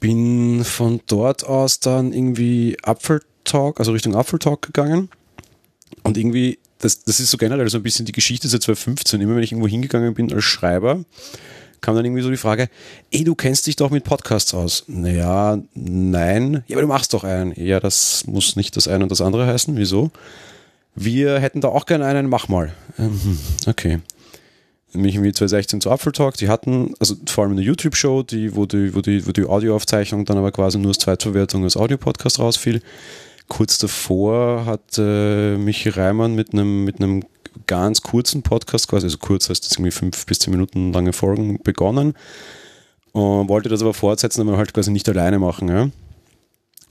Bin 0.00 0.64
von 0.64 1.00
dort 1.06 1.44
aus 1.44 1.80
dann 1.80 2.12
irgendwie 2.12 2.76
Apfel 2.82 3.20
Talk, 3.44 3.80
also 3.80 3.92
Richtung 3.92 4.14
Apfeltalk 4.14 4.62
gegangen. 4.62 5.10
Und 6.02 6.16
irgendwie, 6.16 6.58
das, 6.78 7.04
das 7.04 7.20
ist 7.20 7.30
so 7.30 7.36
generell 7.36 7.68
so 7.68 7.78
ein 7.78 7.82
bisschen 7.82 8.06
die 8.06 8.12
Geschichte 8.12 8.48
seit 8.48 8.62
2015. 8.62 9.20
Immer 9.20 9.36
wenn 9.36 9.42
ich 9.42 9.52
irgendwo 9.52 9.68
hingegangen 9.68 10.14
bin 10.14 10.32
als 10.32 10.44
Schreiber, 10.44 11.04
kam 11.80 11.94
dann 11.94 12.04
irgendwie 12.04 12.22
so 12.22 12.30
die 12.30 12.36
Frage, 12.36 12.68
ey, 13.10 13.24
du 13.24 13.34
kennst 13.34 13.66
dich 13.66 13.76
doch 13.76 13.90
mit 13.90 14.04
Podcasts 14.04 14.54
aus. 14.54 14.84
Naja, 14.86 15.58
nein. 15.74 16.64
Ja, 16.66 16.76
aber 16.76 16.82
du 16.82 16.88
machst 16.88 17.12
doch 17.14 17.24
einen. 17.24 17.52
Ja, 17.56 17.80
das 17.80 18.26
muss 18.26 18.56
nicht 18.56 18.76
das 18.76 18.88
eine 18.88 19.04
und 19.04 19.10
das 19.10 19.20
andere 19.20 19.46
heißen. 19.46 19.76
Wieso? 19.76 20.10
Wir 20.94 21.38
hätten 21.38 21.60
da 21.60 21.68
auch 21.68 21.86
gerne 21.86 22.06
einen, 22.06 22.28
mach 22.28 22.48
mal. 22.48 22.72
Ähm, 22.98 23.38
okay 23.66 24.00
nämlich 24.94 25.14
irgendwie 25.14 25.32
2016 25.32 25.80
zu 25.80 25.90
Apfeltalk. 25.90 26.36
Die 26.36 26.48
hatten, 26.48 26.94
also 26.98 27.14
vor 27.26 27.44
allem 27.44 27.52
eine 27.52 27.62
YouTube-Show, 27.62 28.22
die, 28.22 28.54
wo 28.56 28.66
die, 28.66 28.94
wo 28.94 29.00
die, 29.00 29.26
wo 29.26 29.32
die 29.32 29.44
Audioaufzeichnung 29.44 30.24
dann 30.24 30.38
aber 30.38 30.52
quasi 30.52 30.78
nur 30.78 30.88
als 30.88 30.98
Zweitverwertung 30.98 31.64
als 31.64 31.76
Audiopodcast 31.76 32.38
rausfiel. 32.38 32.82
Kurz 33.48 33.78
davor 33.78 34.64
hat 34.64 34.98
äh, 34.98 35.56
Michi 35.56 35.88
Reimann 35.88 36.34
mit 36.34 36.52
einem, 36.52 36.84
mit 36.84 37.00
einem 37.00 37.24
ganz 37.66 38.02
kurzen 38.02 38.42
Podcast, 38.42 38.88
quasi, 38.88 39.06
also 39.06 39.18
kurz 39.18 39.48
heißt 39.48 39.64
jetzt 39.64 39.74
irgendwie 39.74 39.90
fünf 39.90 40.26
bis 40.26 40.38
zehn 40.38 40.52
Minuten 40.52 40.92
lange 40.92 41.12
Folgen 41.12 41.62
begonnen 41.62 42.14
und 43.12 43.48
wollte 43.48 43.68
das 43.68 43.82
aber 43.82 43.94
fortsetzen, 43.94 44.46
aber 44.46 44.56
halt 44.56 44.72
quasi 44.74 44.90
nicht 44.90 45.08
alleine 45.08 45.38
machen. 45.38 45.68
Ja? 45.68 45.90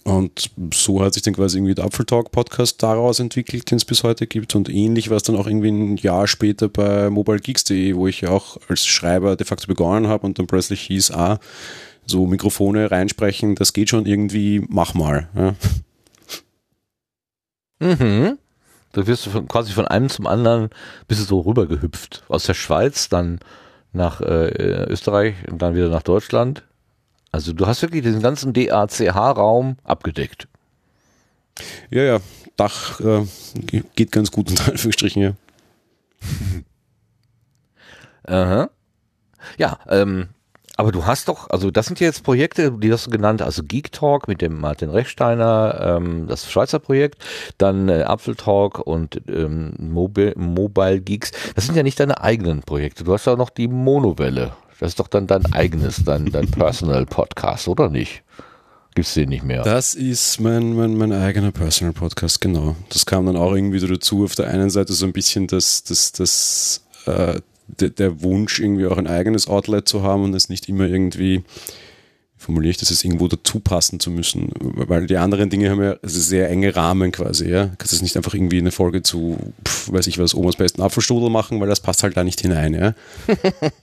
Und 0.03 0.49
so 0.73 1.01
hat 1.03 1.13
sich 1.13 1.23
dann 1.23 1.35
quasi 1.35 1.57
irgendwie 1.57 1.75
der 1.75 1.85
Apfeltalk 1.85 2.31
Podcast 2.31 2.81
daraus 2.81 3.19
entwickelt, 3.19 3.69
den 3.69 3.77
es 3.77 3.85
bis 3.85 4.03
heute 4.03 4.27
gibt. 4.27 4.55
Und 4.55 4.69
ähnlich 4.69 5.09
war 5.09 5.17
es 5.17 5.23
dann 5.23 5.35
auch 5.35 5.47
irgendwie 5.47 5.69
ein 5.69 5.97
Jahr 5.97 6.27
später 6.27 6.67
bei 6.67 7.09
mobilegeeks.de, 7.09 7.95
wo 7.95 8.07
ich 8.07 8.21
ja 8.21 8.29
auch 8.29 8.57
als 8.67 8.85
Schreiber 8.85 9.35
de 9.35 9.45
facto 9.45 9.67
begonnen 9.67 10.07
habe 10.07 10.25
und 10.25 10.39
dann 10.39 10.47
plötzlich 10.47 10.81
hieß, 10.81 11.11
ah, 11.11 11.39
so 12.05 12.25
Mikrofone 12.25 12.89
reinsprechen, 12.89 13.55
das 13.55 13.73
geht 13.73 13.89
schon 13.89 14.05
irgendwie, 14.05 14.65
mach 14.67 14.93
mal. 14.93 15.29
Ja. 15.35 15.55
Mhm. 17.81 18.37
Da 18.91 19.05
wirst 19.05 19.25
du 19.25 19.29
von, 19.29 19.47
quasi 19.47 19.71
von 19.73 19.87
einem 19.87 20.09
zum 20.09 20.27
anderen 20.27 20.69
bist 21.07 21.21
du 21.21 21.25
so 21.25 21.41
rübergehüpft. 21.41 22.23
Aus 22.27 22.45
der 22.45 22.53
Schweiz, 22.55 23.09
dann 23.09 23.39
nach 23.93 24.21
äh, 24.21 24.85
Österreich 24.89 25.35
und 25.49 25.61
dann 25.61 25.75
wieder 25.75 25.89
nach 25.89 26.03
Deutschland. 26.03 26.63
Also 27.31 27.53
du 27.53 27.67
hast 27.67 27.81
wirklich 27.81 28.03
diesen 28.03 28.21
ganzen 28.21 28.53
DACH-Raum 28.53 29.77
abgedeckt. 29.83 30.47
Ja, 31.89 32.03
ja, 32.03 32.19
Dach 32.55 32.99
äh, 32.99 33.25
geht 33.95 34.11
ganz 34.11 34.31
gut 34.31 34.49
unter 34.49 34.71
Anführungsstrichen, 34.71 35.21
ja. 35.21 35.33
Aha. 38.27 38.69
Ja, 39.57 39.79
ähm, 39.87 40.29
aber 40.79 40.93
du 40.93 41.05
hast 41.05 41.27
doch, 41.27 41.49
also 41.49 41.71
das 41.71 41.87
sind 41.87 41.99
jetzt 41.99 42.23
Projekte, 42.23 42.71
die 42.71 42.89
hast 42.89 43.07
du 43.07 43.11
genannt, 43.11 43.41
also 43.41 43.63
Geek 43.63 43.91
Talk 43.91 44.29
mit 44.29 44.41
dem 44.41 44.57
Martin 44.61 44.89
Rechsteiner, 44.89 45.97
ähm, 45.97 46.25
das 46.25 46.49
Schweizer 46.49 46.79
Projekt, 46.79 47.21
dann 47.57 47.89
äh, 47.89 48.03
Apfel 48.03 48.33
Talk 48.35 48.79
und 48.79 49.19
ähm, 49.27 49.73
Mobile, 49.77 50.35
Mobile 50.37 51.01
Geeks. 51.01 51.33
Das 51.53 51.65
sind 51.65 51.75
ja 51.75 51.83
nicht 51.83 51.99
deine 51.99 52.21
eigenen 52.21 52.61
Projekte. 52.61 53.03
Du 53.03 53.11
hast 53.11 53.25
ja 53.25 53.35
noch 53.35 53.49
die 53.49 53.67
Monowelle. 53.67 54.53
Das 54.79 54.91
ist 54.91 55.01
doch 55.01 55.09
dann 55.09 55.27
dein 55.27 55.51
eigenes, 55.51 56.01
dein, 56.05 56.31
dein 56.31 56.47
Personal 56.51 57.05
Podcast, 57.05 57.67
oder 57.67 57.89
nicht? 57.89 58.23
Gibt's 58.95 59.15
den 59.15 59.27
nicht 59.27 59.43
mehr? 59.43 59.63
Das 59.63 59.95
ist 59.95 60.39
mein, 60.39 60.77
mein, 60.77 60.95
mein 60.95 61.11
eigener 61.11 61.51
Personal 61.51 61.91
Podcast, 61.91 62.39
genau. 62.39 62.77
Das 62.87 63.05
kam 63.05 63.25
dann 63.25 63.35
auch 63.35 63.53
irgendwie 63.53 63.85
dazu. 63.85 64.23
Auf 64.23 64.35
der 64.35 64.47
einen 64.47 64.69
Seite 64.69 64.93
so 64.93 65.05
ein 65.05 65.11
bisschen 65.11 65.47
das, 65.47 65.83
das, 65.83 66.13
das 66.13 66.85
äh, 67.05 67.41
der, 67.79 67.89
der 67.89 68.21
Wunsch, 68.21 68.59
irgendwie 68.59 68.87
auch 68.87 68.97
ein 68.97 69.07
eigenes 69.07 69.47
Outlet 69.47 69.87
zu 69.87 70.03
haben 70.03 70.23
und 70.23 70.33
es 70.33 70.49
nicht 70.49 70.69
immer 70.69 70.85
irgendwie 70.85 71.43
formuliere 72.39 72.71
ich 72.71 72.77
das 72.77 72.89
jetzt 72.89 73.03
irgendwo 73.03 73.27
dazu 73.27 73.59
passen 73.59 73.99
zu 73.99 74.09
müssen, 74.09 74.49
weil 74.59 75.07
die 75.07 75.17
anderen 75.17 75.49
Dinge 75.49 75.69
haben 75.69 75.83
ja 75.83 75.97
also 76.01 76.21
sehr 76.21 76.49
enge 76.49 76.73
Rahmen 76.73 77.11
quasi, 77.11 77.49
ja. 77.49 77.65
Du 77.65 77.75
kannst 77.77 77.91
jetzt 77.91 78.01
nicht 78.01 78.15
einfach 78.15 78.33
irgendwie 78.33 78.59
eine 78.59 78.71
Folge 78.71 79.03
zu, 79.03 79.37
pf, 79.67 79.91
weiß 79.91 80.07
ich 80.07 80.17
was, 80.19 80.33
Omas 80.33 80.55
besten 80.55 80.81
Apfelstrudel 80.81 81.29
machen, 81.29 81.59
weil 81.59 81.67
das 81.67 81.81
passt 81.81 82.01
halt 82.01 82.15
da 82.15 82.23
nicht 82.23 82.39
hinein, 82.39 82.73
ja. 82.73 82.95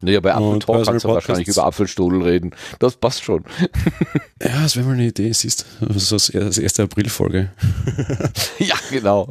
Naja, 0.00 0.20
bei 0.20 0.32
Und 0.36 0.62
Apfeltalk 0.62 0.86
kannst 0.86 1.04
du 1.04 1.08
wahrscheinlich 1.08 1.48
über 1.48 1.64
Apfelstudel 1.64 2.22
reden. 2.22 2.52
Das 2.78 2.96
passt 2.96 3.24
schon. 3.24 3.44
Ja, 4.40 4.62
das 4.62 4.76
wäre 4.76 4.86
mal 4.86 4.92
eine 4.92 5.08
Idee, 5.08 5.32
siehst 5.32 5.66
du. 5.80 5.86
Das 5.86 6.12
ist 6.12 6.32
das 6.32 6.58
erste 6.58 6.84
April-Folge. 6.84 7.50
ja, 8.60 8.76
genau. 8.88 9.28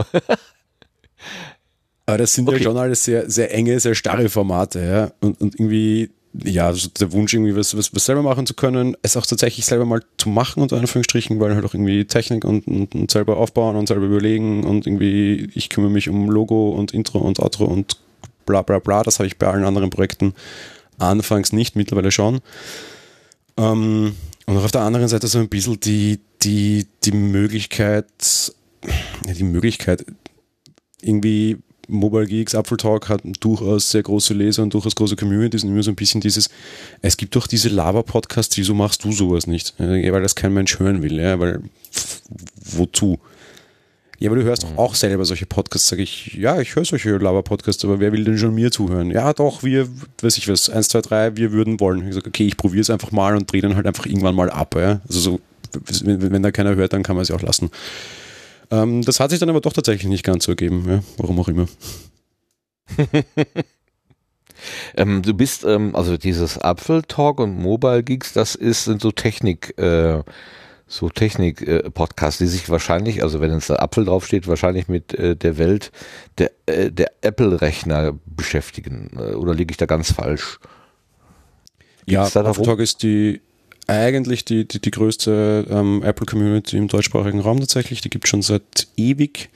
Aber 2.07 2.17
das 2.17 2.33
sind 2.33 2.47
Okay. 2.47 2.57
ja 2.57 2.63
schon 2.63 2.77
alles 2.77 3.03
sehr, 3.03 3.29
sehr 3.29 3.53
enge, 3.53 3.79
sehr 3.79 3.93
starre 3.93 4.29
Formate, 4.29 4.79
ja. 4.79 5.11
Und, 5.19 5.39
und 5.41 5.59
irgendwie, 5.59 6.09
ja, 6.33 6.71
so 6.73 6.87
der 6.89 7.11
Wunsch, 7.11 7.33
irgendwie 7.33 7.55
was, 7.55 7.75
was, 7.77 7.93
was 7.93 8.05
selber 8.05 8.23
machen 8.23 8.45
zu 8.47 8.53
können, 8.53 8.95
es 9.01 9.17
auch 9.17 9.25
tatsächlich 9.25 9.65
selber 9.65 9.85
mal 9.85 10.01
zu 10.17 10.29
machen, 10.29 10.63
unter 10.63 10.77
Anführungsstrichen, 10.77 11.39
weil 11.39 11.53
halt 11.53 11.65
auch 11.65 11.73
irgendwie 11.73 12.05
Technik 12.05 12.45
und, 12.45 12.65
und, 12.65 12.95
und 12.95 13.11
selber 13.11 13.37
aufbauen 13.37 13.75
und 13.75 13.87
selber 13.87 14.05
überlegen 14.05 14.63
und 14.63 14.87
irgendwie, 14.87 15.49
ich 15.53 15.69
kümmere 15.69 15.91
mich 15.91 16.07
um 16.09 16.29
Logo 16.29 16.69
und 16.69 16.93
Intro 16.93 17.19
und 17.19 17.39
Outro 17.41 17.65
und 17.65 17.97
bla 18.45 18.61
bla 18.61 18.79
bla. 18.79 19.03
Das 19.03 19.19
habe 19.19 19.27
ich 19.27 19.37
bei 19.37 19.47
allen 19.47 19.65
anderen 19.65 19.89
Projekten 19.89 20.33
anfangs 20.99 21.51
nicht, 21.51 21.75
mittlerweile 21.75 22.11
schon. 22.11 22.39
Ähm, 23.57 24.15
und 24.45 24.57
auch 24.57 24.63
auf 24.63 24.71
der 24.71 24.81
anderen 24.81 25.09
Seite 25.09 25.27
so 25.27 25.39
ein 25.39 25.49
bisschen 25.49 25.79
die, 25.81 26.19
die, 26.41 26.87
die 27.03 27.11
Möglichkeit, 27.11 28.05
ja, 29.25 29.33
die 29.33 29.43
Möglichkeit, 29.43 30.05
irgendwie 31.01 31.57
Mobile 31.87 32.25
Geeks, 32.25 32.55
Apfel 32.55 32.77
Talk 32.77 33.09
hat 33.09 33.21
durchaus 33.39 33.91
sehr 33.91 34.03
große 34.03 34.33
Leser 34.33 34.63
und 34.63 34.73
durchaus 34.73 34.95
große 34.95 35.15
Communities 35.15 35.63
und 35.63 35.69
immer 35.71 35.83
so 35.83 35.91
ein 35.91 35.95
bisschen 35.95 36.21
dieses, 36.21 36.49
es 37.01 37.17
gibt 37.17 37.35
doch 37.35 37.47
diese 37.47 37.69
Lava-Podcasts, 37.69 38.57
wieso 38.57 38.73
machst 38.73 39.03
du 39.03 39.11
sowas 39.11 39.47
nicht? 39.47 39.73
Ja, 39.79 40.11
weil 40.11 40.21
das 40.21 40.35
kein 40.35 40.53
Mensch 40.53 40.79
hören 40.79 41.01
will, 41.01 41.19
ja, 41.19 41.39
weil 41.39 41.61
wozu? 42.63 43.19
Ja, 44.19 44.29
aber 44.29 44.39
du 44.39 44.43
hörst 44.45 44.63
doch 44.63 44.77
auch 44.77 44.95
selber 44.95 45.25
solche 45.25 45.45
Podcasts, 45.45 45.87
sage 45.87 46.01
ich, 46.01 46.33
ja, 46.33 46.59
ich 46.59 46.75
höre 46.75 46.85
solche 46.85 47.15
Lava-Podcasts, 47.17 47.85
aber 47.85 47.99
wer 47.99 48.11
will 48.11 48.23
denn 48.23 48.37
schon 48.37 48.55
mir 48.55 48.71
zuhören? 48.71 49.11
Ja, 49.11 49.31
doch, 49.33 49.63
wir, 49.63 49.87
weiß 50.21 50.37
ich 50.39 50.47
was, 50.47 50.69
eins, 50.69 50.87
zwei, 50.89 51.01
drei, 51.01 51.37
wir 51.37 51.51
würden 51.51 51.79
wollen. 51.79 52.07
Ich 52.07 52.15
sage, 52.15 52.27
okay, 52.27 52.47
ich 52.47 52.57
probiere 52.57 52.81
es 52.81 52.89
einfach 52.89 53.11
mal 53.11 53.35
und 53.35 53.51
drehe 53.51 53.61
dann 53.61 53.75
halt 53.75 53.85
einfach 53.85 54.07
irgendwann 54.07 54.33
mal 54.33 54.49
ab, 54.49 54.75
ja. 54.75 55.01
Also 55.07 55.19
so, 55.19 55.39
wenn, 56.03 56.31
wenn 56.31 56.41
da 56.43 56.51
keiner 56.51 56.75
hört, 56.75 56.93
dann 56.93 57.03
kann 57.03 57.15
man 57.15 57.23
es 57.23 57.29
ja 57.29 57.35
auch 57.35 57.41
lassen. 57.43 57.69
Ähm, 58.71 59.01
das 59.03 59.19
hat 59.19 59.31
sich 59.31 59.39
dann 59.39 59.49
aber 59.49 59.61
doch 59.61 59.73
tatsächlich 59.73 60.09
nicht 60.09 60.23
ganz 60.23 60.45
so 60.45 60.51
ergeben, 60.51 60.85
ja, 60.87 61.03
warum 61.17 61.39
auch 61.39 61.47
immer. 61.47 61.67
Ähm, 64.95 65.21
du 65.21 65.33
bist, 65.33 65.63
ähm, 65.65 65.95
also 65.95 66.17
dieses 66.17 66.57
Apfeltalk 66.57 67.39
und 67.39 67.57
Mobile 67.57 68.03
Geeks, 68.03 68.33
das 68.33 68.55
ist, 68.55 68.85
sind 68.85 69.01
so 69.01 69.11
Technik, 69.11 69.77
äh, 69.77 70.23
so 70.87 71.09
Technik-Podcasts, 71.09 72.39
die 72.39 72.47
sich 72.47 72.69
wahrscheinlich, 72.69 73.21
also 73.21 73.41
wenn 73.41 73.51
es 73.51 73.67
da 73.67 73.75
Apfel 73.75 74.05
draufsteht, 74.05 74.47
wahrscheinlich 74.47 74.87
mit 74.87 75.13
äh, 75.13 75.35
der 75.35 75.57
Welt 75.57 75.91
der, 76.37 76.51
äh, 76.65 76.91
der 76.91 77.11
Apple-Rechner 77.21 78.13
beschäftigen. 78.25 79.11
Äh, 79.17 79.35
oder 79.35 79.53
liege 79.53 79.71
ich 79.71 79.77
da 79.77 79.85
ganz 79.85 80.13
falsch? 80.13 80.59
Ja, 82.05 82.23
Gibt's? 82.23 82.35
Apple 82.37 82.63
Talk 82.63 82.79
ist 82.79 83.03
die 83.03 83.41
eigentlich 83.87 84.45
die, 84.45 84.67
die, 84.67 84.79
die 84.79 84.91
größte 84.91 85.65
ähm, 85.69 86.03
Apple-Community 86.03 86.77
im 86.77 86.87
deutschsprachigen 86.87 87.39
Raum 87.39 87.59
tatsächlich. 87.59 88.01
Die 88.01 88.09
gibt 88.09 88.27
schon 88.27 88.41
seit 88.41 88.87
ewig. 88.95 89.49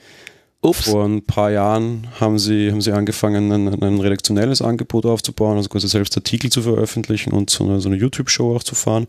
Ups. 0.64 0.84
Vor 0.84 1.04
ein 1.04 1.22
paar 1.22 1.50
Jahren 1.50 2.06
haben 2.20 2.38
sie, 2.38 2.70
haben 2.70 2.80
sie 2.80 2.92
angefangen, 2.92 3.50
ein, 3.50 3.82
ein 3.82 3.98
redaktionelles 3.98 4.62
Angebot 4.62 5.06
aufzubauen, 5.06 5.56
also 5.56 5.68
quasi 5.68 5.88
selbst 5.88 6.16
Artikel 6.16 6.50
zu 6.50 6.62
veröffentlichen 6.62 7.32
und 7.32 7.50
so 7.50 7.64
eine, 7.64 7.80
so 7.80 7.88
eine 7.88 7.98
YouTube-Show 7.98 8.54
auch 8.54 8.62
zu 8.62 8.76
fahren. 8.76 9.08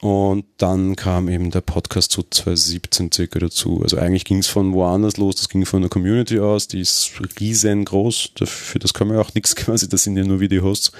Und 0.00 0.44
dann 0.58 0.94
kam 0.94 1.28
eben 1.28 1.50
der 1.50 1.60
Podcast 1.60 2.12
so 2.12 2.22
2017 2.22 3.10
circa 3.10 3.38
dazu. 3.40 3.80
Also 3.82 3.96
eigentlich 3.96 4.24
ging 4.24 4.38
es 4.38 4.46
von 4.46 4.74
woanders 4.74 5.16
los, 5.16 5.36
das 5.36 5.48
ging 5.48 5.66
von 5.66 5.80
der 5.80 5.88
Community 5.88 6.38
aus, 6.38 6.68
die 6.68 6.80
ist 6.80 7.10
riesengroß, 7.40 8.32
dafür 8.36 8.78
das 8.78 8.94
können 8.94 9.10
wir 9.10 9.20
auch 9.20 9.34
nichts 9.34 9.56
quasi, 9.56 9.88
das 9.88 10.04
sind 10.04 10.16
ja 10.16 10.24
nur 10.24 10.38
Video-Hosts. 10.38 10.92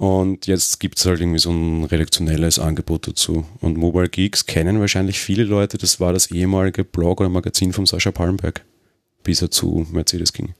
Und 0.00 0.46
jetzt 0.46 0.80
gibt 0.80 0.98
es 0.98 1.04
halt 1.04 1.20
irgendwie 1.20 1.40
so 1.40 1.50
ein 1.50 1.84
redaktionelles 1.84 2.58
Angebot 2.58 3.06
dazu. 3.06 3.44
Und 3.60 3.76
Mobile 3.76 4.08
Geeks 4.08 4.46
kennen 4.46 4.80
wahrscheinlich 4.80 5.20
viele 5.20 5.44
Leute, 5.44 5.76
das 5.76 6.00
war 6.00 6.14
das 6.14 6.30
ehemalige 6.30 6.84
Blog 6.84 7.20
oder 7.20 7.28
Magazin 7.28 7.74
von 7.74 7.84
Sascha 7.84 8.10
Palmberg, 8.10 8.64
bis 9.24 9.42
er 9.42 9.50
zu 9.50 9.86
Mercedes 9.92 10.32
ging. 10.32 10.54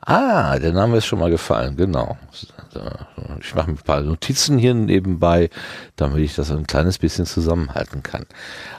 Ah, 0.00 0.58
der 0.58 0.72
Name 0.72 0.96
ist 0.96 1.06
schon 1.06 1.20
mal 1.20 1.30
gefallen, 1.30 1.76
genau. 1.76 2.18
Ich 3.40 3.54
mache 3.54 3.70
mir 3.70 3.76
ein 3.76 3.84
paar 3.84 4.00
Notizen 4.00 4.58
hier 4.58 4.74
nebenbei, 4.74 5.48
damit 5.94 6.18
ich 6.18 6.34
das 6.34 6.50
ein 6.50 6.66
kleines 6.66 6.98
bisschen 6.98 7.26
zusammenhalten 7.26 8.02
kann. 8.02 8.26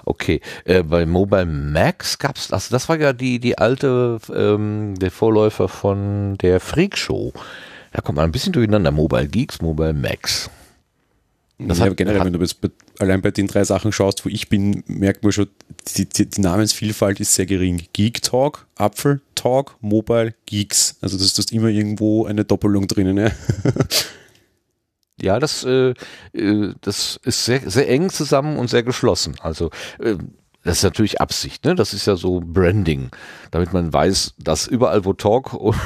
Okay, 0.03 0.41
äh, 0.65 0.83
bei 0.83 1.05
Mobile 1.05 1.45
Max 1.45 2.17
gab's, 2.17 2.51
also 2.51 2.69
das 2.69 2.89
war 2.89 2.99
ja 2.99 3.13
die 3.13 3.39
die 3.39 3.57
alte, 3.57 4.17
ähm, 4.35 4.95
der 4.99 5.11
Vorläufer 5.11 5.69
von 5.69 6.37
der 6.39 6.59
Freak 6.59 6.97
Show. 6.97 7.31
Da 7.95 8.01
kommt 8.01 8.17
man 8.17 8.25
ein 8.25 8.31
bisschen 8.33 8.51
durcheinander. 8.51 8.91
Mobile 8.91 9.27
Geeks, 9.29 9.61
Mobile 9.61 9.93
Max. 9.93 10.49
Das 11.57 11.79
ja, 11.79 11.85
hat- 11.85 11.95
generell, 11.95 12.19
hat- 12.19 12.25
wenn 12.25 12.33
du 12.33 12.39
jetzt 12.41 12.57
allein 12.99 13.21
bei 13.21 13.31
den 13.31 13.47
drei 13.47 13.63
Sachen 13.63 13.93
schaust, 13.93 14.25
wo 14.25 14.29
ich 14.29 14.49
bin, 14.49 14.83
merkt 14.87 15.23
man 15.23 15.31
schon, 15.31 15.47
die, 15.95 16.05
die, 16.05 16.25
die 16.25 16.41
Namensvielfalt 16.41 17.21
ist 17.21 17.33
sehr 17.35 17.45
gering. 17.45 17.81
Geek 17.93 18.21
Talk, 18.21 18.67
Apfel 18.75 19.21
Talk, 19.35 19.77
Mobile 19.79 20.33
Geeks. 20.45 20.97
Also 20.99 21.17
das 21.17 21.39
ist 21.39 21.53
immer 21.53 21.69
irgendwo 21.69 22.25
eine 22.25 22.43
Doppelung 22.43 22.87
drinnen. 22.87 23.15
Ja. 23.17 23.31
Ja, 25.21 25.39
das, 25.39 25.63
äh, 25.63 25.93
äh, 26.33 26.73
das 26.81 27.21
ist 27.23 27.45
sehr, 27.45 27.61
sehr 27.69 27.87
eng 27.89 28.09
zusammen 28.09 28.57
und 28.57 28.69
sehr 28.69 28.83
geschlossen. 28.83 29.35
Also 29.39 29.69
äh, 29.99 30.15
das 30.65 30.79
ist 30.79 30.83
natürlich 30.83 31.21
Absicht, 31.21 31.63
ne? 31.63 31.73
Das 31.75 31.93
ist 31.93 32.05
ja 32.07 32.17
so 32.17 32.41
Branding, 32.43 33.11
damit 33.51 33.71
man 33.71 33.93
weiß, 33.93 34.33
dass 34.39 34.67
überall, 34.67 35.05
wo 35.05 35.13
Talk 35.13 35.53
und 35.53 35.77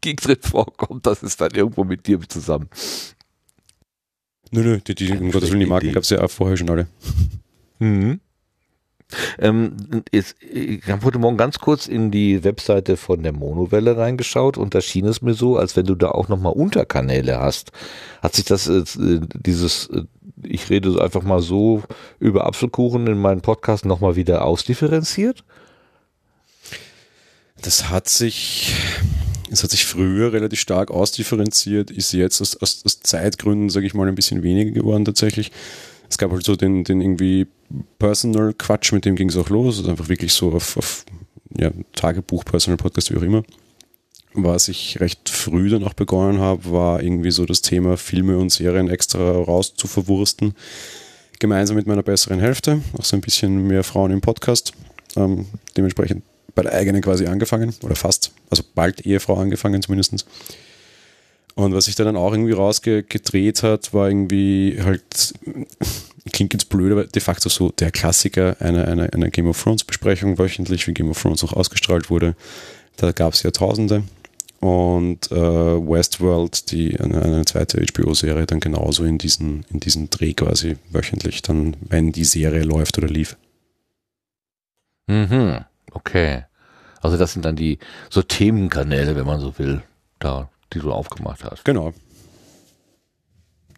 Geek 0.00 0.20
drin 0.20 0.38
vorkommt, 0.40 1.06
das 1.06 1.22
ist 1.22 1.40
dann 1.40 1.52
irgendwo 1.52 1.84
mit 1.84 2.06
dir 2.06 2.20
zusammen. 2.28 2.68
Nö, 4.50 4.62
nö, 4.62 4.78
die, 4.80 4.94
die, 4.94 5.12
um 5.12 5.30
Gottes 5.30 5.50
Willen, 5.50 5.60
die 5.60 5.66
Marken 5.66 5.92
gab 5.92 6.02
es 6.02 6.10
ja 6.10 6.22
auch 6.22 6.30
vorher 6.30 6.56
schon 6.56 6.70
alle. 6.70 6.88
Mhm. 7.78 8.20
Ähm, 9.38 9.76
jetzt, 10.12 10.36
ich 10.40 10.86
habe 10.88 11.04
heute 11.04 11.18
Morgen 11.18 11.36
ganz 11.36 11.58
kurz 11.58 11.86
in 11.86 12.10
die 12.10 12.44
Webseite 12.44 12.96
von 12.96 13.22
der 13.22 13.32
Monowelle 13.32 13.96
reingeschaut 13.96 14.56
und 14.56 14.74
da 14.74 14.80
schien 14.80 15.06
es 15.06 15.22
mir 15.22 15.34
so, 15.34 15.56
als 15.56 15.76
wenn 15.76 15.86
du 15.86 15.94
da 15.94 16.10
auch 16.10 16.28
nochmal 16.28 16.52
Unterkanäle 16.52 17.40
hast. 17.40 17.72
Hat 18.22 18.34
sich 18.34 18.44
das, 18.44 18.68
äh, 18.68 18.84
dieses, 19.34 19.88
äh, 19.88 20.02
ich 20.42 20.70
rede 20.70 21.02
einfach 21.02 21.22
mal 21.22 21.40
so 21.40 21.82
über 22.18 22.46
Apfelkuchen 22.46 23.06
in 23.06 23.18
meinem 23.18 23.40
Podcast 23.40 23.84
nochmal 23.84 24.16
wieder 24.16 24.44
ausdifferenziert? 24.44 25.44
Das 27.62 27.90
hat 27.90 28.08
sich, 28.08 28.74
es 29.50 29.64
hat 29.64 29.70
sich 29.70 29.84
früher 29.84 30.32
relativ 30.32 30.60
stark 30.60 30.90
ausdifferenziert, 30.90 31.90
ist 31.90 32.12
jetzt 32.12 32.40
aus, 32.40 32.56
aus, 32.56 32.82
aus 32.84 33.00
Zeitgründen, 33.00 33.68
sage 33.68 33.86
ich 33.86 33.94
mal, 33.94 34.08
ein 34.08 34.14
bisschen 34.14 34.42
weniger 34.42 34.70
geworden 34.70 35.04
tatsächlich. 35.04 35.50
Es 36.08 36.18
gab 36.18 36.30
halt 36.30 36.44
so 36.44 36.56
den, 36.56 36.84
den 36.84 37.00
irgendwie 37.00 37.46
Personal 37.98 38.54
Quatsch, 38.54 38.92
mit 38.92 39.04
dem 39.04 39.16
ging 39.16 39.28
es 39.28 39.36
auch 39.36 39.48
los, 39.48 39.78
also 39.78 39.90
einfach 39.90 40.08
wirklich 40.08 40.32
so 40.32 40.52
auf, 40.52 40.76
auf 40.76 41.04
ja, 41.56 41.70
Tagebuch, 41.94 42.44
Personal 42.44 42.76
Podcast, 42.76 43.12
wie 43.12 43.18
auch 43.18 43.22
immer. 43.22 43.42
Was 44.32 44.68
ich 44.68 45.00
recht 45.00 45.28
früh 45.28 45.68
dann 45.68 45.82
auch 45.82 45.94
begonnen 45.94 46.38
habe, 46.38 46.70
war 46.70 47.02
irgendwie 47.02 47.32
so 47.32 47.44
das 47.44 47.62
Thema 47.62 47.96
Filme 47.96 48.38
und 48.38 48.50
Serien 48.50 48.88
extra 48.88 49.18
raus 49.32 49.74
zu 49.74 49.88
verwursten. 49.88 50.54
Gemeinsam 51.40 51.76
mit 51.76 51.88
meiner 51.88 52.04
besseren 52.04 52.38
Hälfte, 52.38 52.80
auch 52.96 53.04
so 53.04 53.16
ein 53.16 53.22
bisschen 53.22 53.66
mehr 53.66 53.82
Frauen 53.82 54.12
im 54.12 54.20
Podcast. 54.20 54.72
Ähm, 55.16 55.46
dementsprechend 55.76 56.22
bei 56.60 56.68
der 56.68 56.78
eigenen 56.78 57.00
quasi 57.00 57.26
angefangen 57.26 57.72
oder 57.82 57.96
fast, 57.96 58.32
also 58.50 58.62
bald 58.74 59.06
Ehefrau 59.06 59.36
angefangen 59.36 59.80
zumindest. 59.80 60.26
Und 61.54 61.74
was 61.74 61.86
sich 61.86 61.94
da 61.94 62.04
dann 62.04 62.16
auch 62.16 62.32
irgendwie 62.32 62.52
rausgedreht 62.52 63.62
hat, 63.62 63.94
war 63.94 64.08
irgendwie 64.08 64.78
halt, 64.82 65.34
klingt 66.32 66.52
jetzt 66.52 66.68
blöd, 66.68 66.92
aber 66.92 67.04
de 67.04 67.22
facto 67.22 67.48
so 67.48 67.70
der 67.70 67.90
Klassiker 67.90 68.56
einer 68.60 68.86
eine, 68.86 69.12
eine 69.12 69.30
Game 69.30 69.46
of 69.46 69.62
Thrones 69.62 69.84
Besprechung 69.84 70.38
wöchentlich, 70.38 70.86
wie 70.86 70.92
Game 70.92 71.10
of 71.10 71.20
Thrones 71.20 71.42
auch 71.44 71.54
ausgestrahlt 71.54 72.10
wurde. 72.10 72.34
Da 72.96 73.12
gab 73.12 73.32
es 73.32 73.42
Jahrtausende. 73.42 74.02
Und 74.60 75.32
äh, 75.32 75.34
Westworld, 75.34 76.70
die 76.70 77.00
eine, 77.00 77.22
eine 77.22 77.44
zweite 77.46 77.82
HBO-Serie, 77.82 78.44
dann 78.44 78.60
genauso 78.60 79.04
in 79.04 79.16
diesen, 79.16 79.64
in 79.72 79.80
diesen 79.80 80.10
Dreh 80.10 80.34
quasi 80.34 80.76
wöchentlich, 80.90 81.40
dann, 81.40 81.78
wenn 81.80 82.12
die 82.12 82.24
Serie 82.24 82.64
läuft 82.64 82.98
oder 82.98 83.08
lief. 83.08 83.38
Mhm, 85.06 85.64
okay. 85.92 86.44
Also 87.00 87.16
das 87.16 87.32
sind 87.32 87.44
dann 87.44 87.56
die 87.56 87.78
so 88.10 88.22
Themenkanäle, 88.22 89.16
wenn 89.16 89.26
man 89.26 89.40
so 89.40 89.58
will, 89.58 89.82
da, 90.18 90.48
die 90.72 90.78
du 90.78 90.92
aufgemacht 90.92 91.44
hast. 91.44 91.64
Genau. 91.64 91.92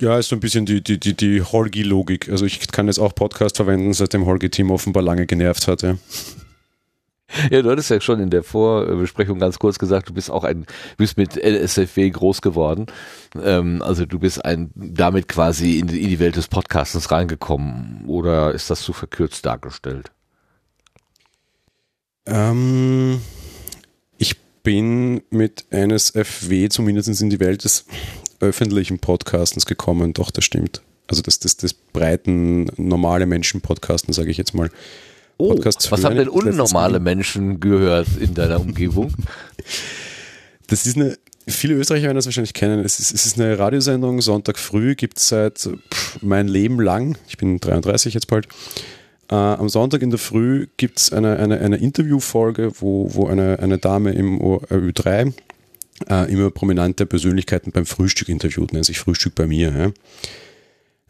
Ja, 0.01 0.19
ist 0.19 0.31
so 0.31 0.37
ein 0.37 0.41
bisschen 0.41 0.67
die, 0.67 0.83
die, 0.83 0.99
die, 0.99 1.15
die 1.15 1.43
Holgi-Logik. 1.43 2.29
Also 2.29 2.45
ich 2.45 2.67
kann 2.69 2.87
jetzt 2.87 2.99
auch 2.99 3.15
Podcast 3.15 3.57
verwenden, 3.57 3.93
seitdem 3.93 4.27
Holgi-Team 4.27 4.71
offenbar 4.71 5.03
lange 5.03 5.27
genervt 5.27 5.69
hat. 5.69 5.83
Ja. 5.83 5.97
Ja, 7.51 7.63
du 7.63 7.71
hattest 7.71 7.89
ja 7.89 8.01
schon 8.01 8.21
in 8.21 8.31
der 8.31 8.43
Vorbesprechung 8.43 9.39
ganz 9.39 9.59
kurz 9.59 9.79
gesagt, 9.79 10.09
du 10.09 10.13
bist 10.13 10.31
auch 10.31 10.45
ein, 10.45 10.67
bist 10.99 11.17
mit 11.17 11.37
LSFW 11.37 12.11
groß 12.11 12.43
geworden. 12.43 12.87
Ähm, 13.43 13.81
also 13.83 14.05
du 14.05 14.19
bist 14.19 14.45
ein, 14.45 14.71
damit 14.75 15.29
quasi 15.29 15.79
in 15.79 15.87
die, 15.87 16.03
in 16.03 16.09
die 16.09 16.19
Welt 16.19 16.37
des 16.37 16.49
Podcastens 16.49 17.11
reingekommen. 17.11 18.05
Oder 18.07 18.53
ist 18.53 18.71
das 18.71 18.83
zu 18.83 18.93
verkürzt 18.93 19.47
dargestellt? 19.47 20.11
Ähm, 22.27 23.21
ich 24.19 24.37
bin 24.63 25.23
mit 25.31 25.65
NSFW 25.71 26.69
zumindest 26.69 27.21
in 27.21 27.31
die 27.31 27.41
Welt 27.41 27.65
des 27.65 27.85
öffentlichen 28.41 28.99
Podcastens 28.99 29.67
gekommen. 29.67 30.13
Doch, 30.13 30.31
das 30.31 30.45
stimmt. 30.45 30.83
Also 31.09 31.23
das, 31.23 31.39
das, 31.39 31.57
das 31.57 31.75
breiten, 31.75 32.71
normale 32.77 33.27
Menschen-Podcasten, 33.27 34.13
sage 34.13 34.31
ich 34.31 34.37
jetzt 34.37 34.55
mal. 34.55 34.71
Oh, 35.39 35.49
Podcasts 35.51 35.91
was 35.91 36.05
haben 36.05 36.17
denn 36.17 36.29
unnormale 36.29 37.01
Menschen 37.01 37.59
gehört 37.61 38.09
in 38.21 38.35
deiner 38.35 38.61
Umgebung? 38.61 39.13
das 40.69 40.87
ist 40.87 40.97
eine, 40.97 41.19
viele 41.47 41.75
Österreicher 41.75 42.05
werden 42.05 42.17
das 42.17 42.27
wahrscheinlich 42.27 42.55
kennen. 42.55 42.85
Es 42.85 43.01
ist, 43.01 43.13
es 43.13 43.27
ist 43.27 43.41
eine 43.41 43.59
Radiosendung, 43.59 44.21
Sonntag 44.21 44.59
früh, 44.59 44.95
gibt 44.95 45.19
es 45.19 45.29
seit 45.29 45.59
pff, 45.59 46.23
mein 46.23 46.49
Leben 46.49 46.81
lang. 46.81 47.19
Ich 47.29 47.37
bin 47.37 47.59
33 47.59 48.15
jetzt 48.15 48.29
bald. 48.29 48.47
Äh, 49.31 49.35
am 49.35 49.69
Sonntag 49.69 50.03
in 50.03 50.11
der 50.11 50.19
Früh 50.19 50.67
gibt 50.77 51.01
es 51.01 51.13
eine, 51.13 51.39
eine, 51.39 51.61
eine 51.61 51.77
Interviewfolge, 51.77 52.73
wo, 52.81 53.15
wo 53.15 53.27
eine, 53.27 53.59
eine 53.61 53.79
Dame 53.79 54.13
im 54.13 54.41
Ö3 54.41 55.33
äh, 56.09 56.33
immer 56.33 56.51
prominente 56.51 57.07
Persönlichkeiten 57.07 57.73
beim 57.73 57.87
Frühstück 57.87 58.29
interviewt, 58.29 58.73
nennt 58.73 58.87
sich 58.87 58.99
Frühstück 58.99 59.35
bei 59.35 59.47
mir. 59.47 59.73
Ja. 59.77 59.85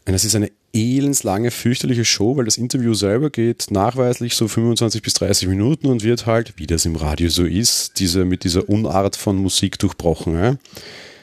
Und 0.05 0.11
das 0.11 0.25
ist 0.25 0.35
eine 0.35 0.51
elendslange, 0.73 1.51
fürchterliche 1.51 2.03
Show, 2.03 2.35
weil 2.35 2.45
das 2.45 2.57
Interview 2.57 2.93
selber 2.93 3.29
geht 3.29 3.67
nachweislich 3.69 4.35
so 4.35 4.47
25 4.47 5.01
bis 5.01 5.13
30 5.13 5.47
Minuten 5.47 5.87
und 5.87 6.03
wird 6.03 6.25
halt, 6.25 6.53
wie 6.57 6.67
das 6.67 6.85
im 6.85 6.95
Radio 6.95 7.29
so 7.29 7.45
ist, 7.45 7.99
diese, 7.99 8.25
mit 8.25 8.43
dieser 8.43 8.67
Unart 8.67 9.15
von 9.15 9.37
Musik 9.37 9.79
durchbrochen. 9.79 10.33
Ja? 10.35 10.57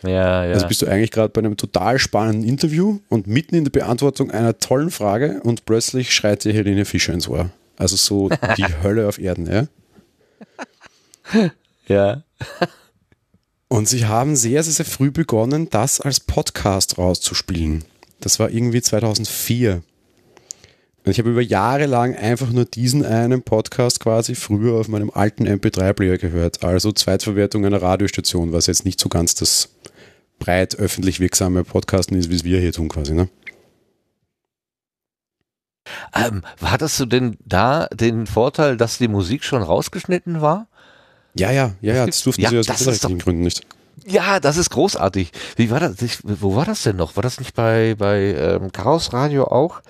Ja, 0.03 0.45
ja. 0.45 0.55
Also 0.55 0.67
bist 0.67 0.83
du 0.83 0.87
eigentlich 0.87 1.11
gerade 1.11 1.29
bei 1.29 1.41
einem 1.41 1.57
total 1.57 1.99
spannenden 1.99 2.49
Interview 2.49 3.01
und 3.09 3.27
mitten 3.27 3.55
in 3.55 3.65
der 3.65 3.71
Beantwortung 3.71 4.31
einer 4.31 4.59
tollen 4.59 4.91
Frage 4.91 5.41
und 5.43 5.67
plötzlich 5.67 6.15
schreit 6.15 6.45
dir 6.45 6.53
Helene 6.53 6.85
Fischer 6.85 7.13
ins 7.13 7.29
Ohr. 7.29 7.51
Also 7.77 7.97
so 7.97 8.29
die 8.57 8.67
Hölle 8.83 9.09
auf 9.09 9.19
Erden, 9.19 9.47
ja? 9.47 9.67
Ja. 11.87 12.23
Und 13.67 13.89
sie 13.89 14.07
haben 14.07 14.37
sehr, 14.37 14.63
sehr, 14.63 14.73
sehr 14.73 14.85
früh 14.85 15.11
begonnen, 15.11 15.69
das 15.71 16.01
als 16.01 16.21
Podcast 16.21 16.99
rauszuspielen. 16.99 17.85
Das 18.21 18.39
war 18.39 18.51
irgendwie 18.51 18.81
2004. 18.81 19.83
Und 21.05 21.11
ich 21.11 21.19
habe 21.19 21.31
über 21.31 21.41
Jahre 21.41 21.87
lang 21.87 22.15
einfach 22.15 22.51
nur 22.51 22.65
diesen 22.65 23.05
einen 23.05 23.43
Podcast 23.43 24.01
quasi 24.01 24.35
früher 24.35 24.75
auf 24.75 24.89
meinem 24.89 25.11
alten 25.11 25.49
MP3-Player 25.49 26.19
gehört. 26.19 26.63
Also 26.63 26.93
Zweitverwertung 26.93 27.65
einer 27.65 27.83
Radiostation, 27.83 28.53
was 28.53 28.67
jetzt 28.67 28.85
nicht 28.85 29.01
so 29.01 29.09
ganz 29.09 29.35
das 29.35 29.71
breit 30.40 30.74
öffentlich 30.76 31.20
wirksame 31.20 31.62
Podcasten 31.62 32.16
ist, 32.18 32.31
wie 32.31 32.35
es 32.35 32.42
wir 32.42 32.59
hier 32.59 32.72
tun 32.72 32.88
quasi. 32.88 33.14
Ne? 33.14 33.29
Ähm, 36.14 36.42
hattest 36.62 36.98
du 36.98 37.07
denn 37.07 37.37
da 37.44 37.87
den 37.92 38.26
Vorteil, 38.26 38.76
dass 38.76 38.98
die 38.98 39.09
Musik 39.09 39.44
schon 39.44 39.62
rausgeschnitten 39.62 40.40
war? 40.40 40.66
Ja, 41.35 41.53
ja, 41.53 41.74
ja, 41.81 41.94
ja, 41.94 42.07
das 42.07 42.22
durften 42.22 42.42
ja, 42.42 42.50
sie 42.50 42.59
aus 42.59 42.66
das 42.66 43.00
Gründen 43.00 43.42
nicht. 43.42 43.64
Ja, 44.07 44.40
das 44.40 44.57
ist 44.57 44.70
großartig. 44.70 45.31
Wie 45.57 45.70
war 45.70 45.79
das? 45.79 46.00
Ich, 46.03 46.18
wo 46.22 46.57
war 46.57 46.64
das 46.64 46.83
denn 46.83 46.96
noch? 46.96 47.16
War 47.16 47.22
das 47.22 47.38
nicht 47.38 47.55
bei, 47.55 47.94
bei 47.96 48.35
ähm, 48.35 48.72
Chaos 48.72 49.12
Radio 49.12 49.44
auch? 49.44 49.83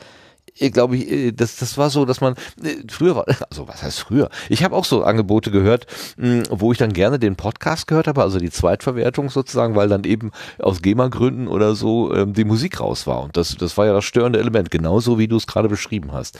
Ich 0.60 0.72
glaube, 0.72 0.96
ich, 0.96 1.10
äh, 1.10 1.32
das, 1.32 1.56
das 1.56 1.78
war 1.78 1.90
so, 1.90 2.04
dass 2.04 2.20
man 2.20 2.34
äh, 2.62 2.76
früher 2.88 3.16
war, 3.16 3.24
also 3.50 3.66
was 3.66 3.82
heißt 3.82 4.00
früher? 4.00 4.30
Ich 4.48 4.62
habe 4.62 4.76
auch 4.76 4.84
so 4.84 5.02
Angebote 5.02 5.50
gehört, 5.50 5.86
mh, 6.16 6.44
wo 6.50 6.72
ich 6.72 6.78
dann 6.78 6.92
gerne 6.92 7.18
den 7.18 7.36
Podcast 7.36 7.86
gehört 7.86 8.06
habe, 8.06 8.22
also 8.22 8.38
die 8.38 8.50
Zweitverwertung 8.50 9.30
sozusagen, 9.30 9.74
weil 9.74 9.88
dann 9.88 10.04
eben 10.04 10.30
aus 10.58 10.82
GEMA-Gründen 10.82 11.48
oder 11.48 11.74
so 11.74 12.14
ähm, 12.14 12.34
die 12.34 12.44
Musik 12.44 12.80
raus 12.80 13.06
war. 13.06 13.22
Und 13.22 13.36
das, 13.36 13.56
das 13.56 13.76
war 13.76 13.86
ja 13.86 13.92
das 13.92 14.04
störende 14.04 14.38
Element, 14.38 14.70
genauso 14.70 15.18
wie 15.18 15.28
du 15.28 15.36
es 15.36 15.46
gerade 15.46 15.68
beschrieben 15.68 16.12
hast. 16.12 16.38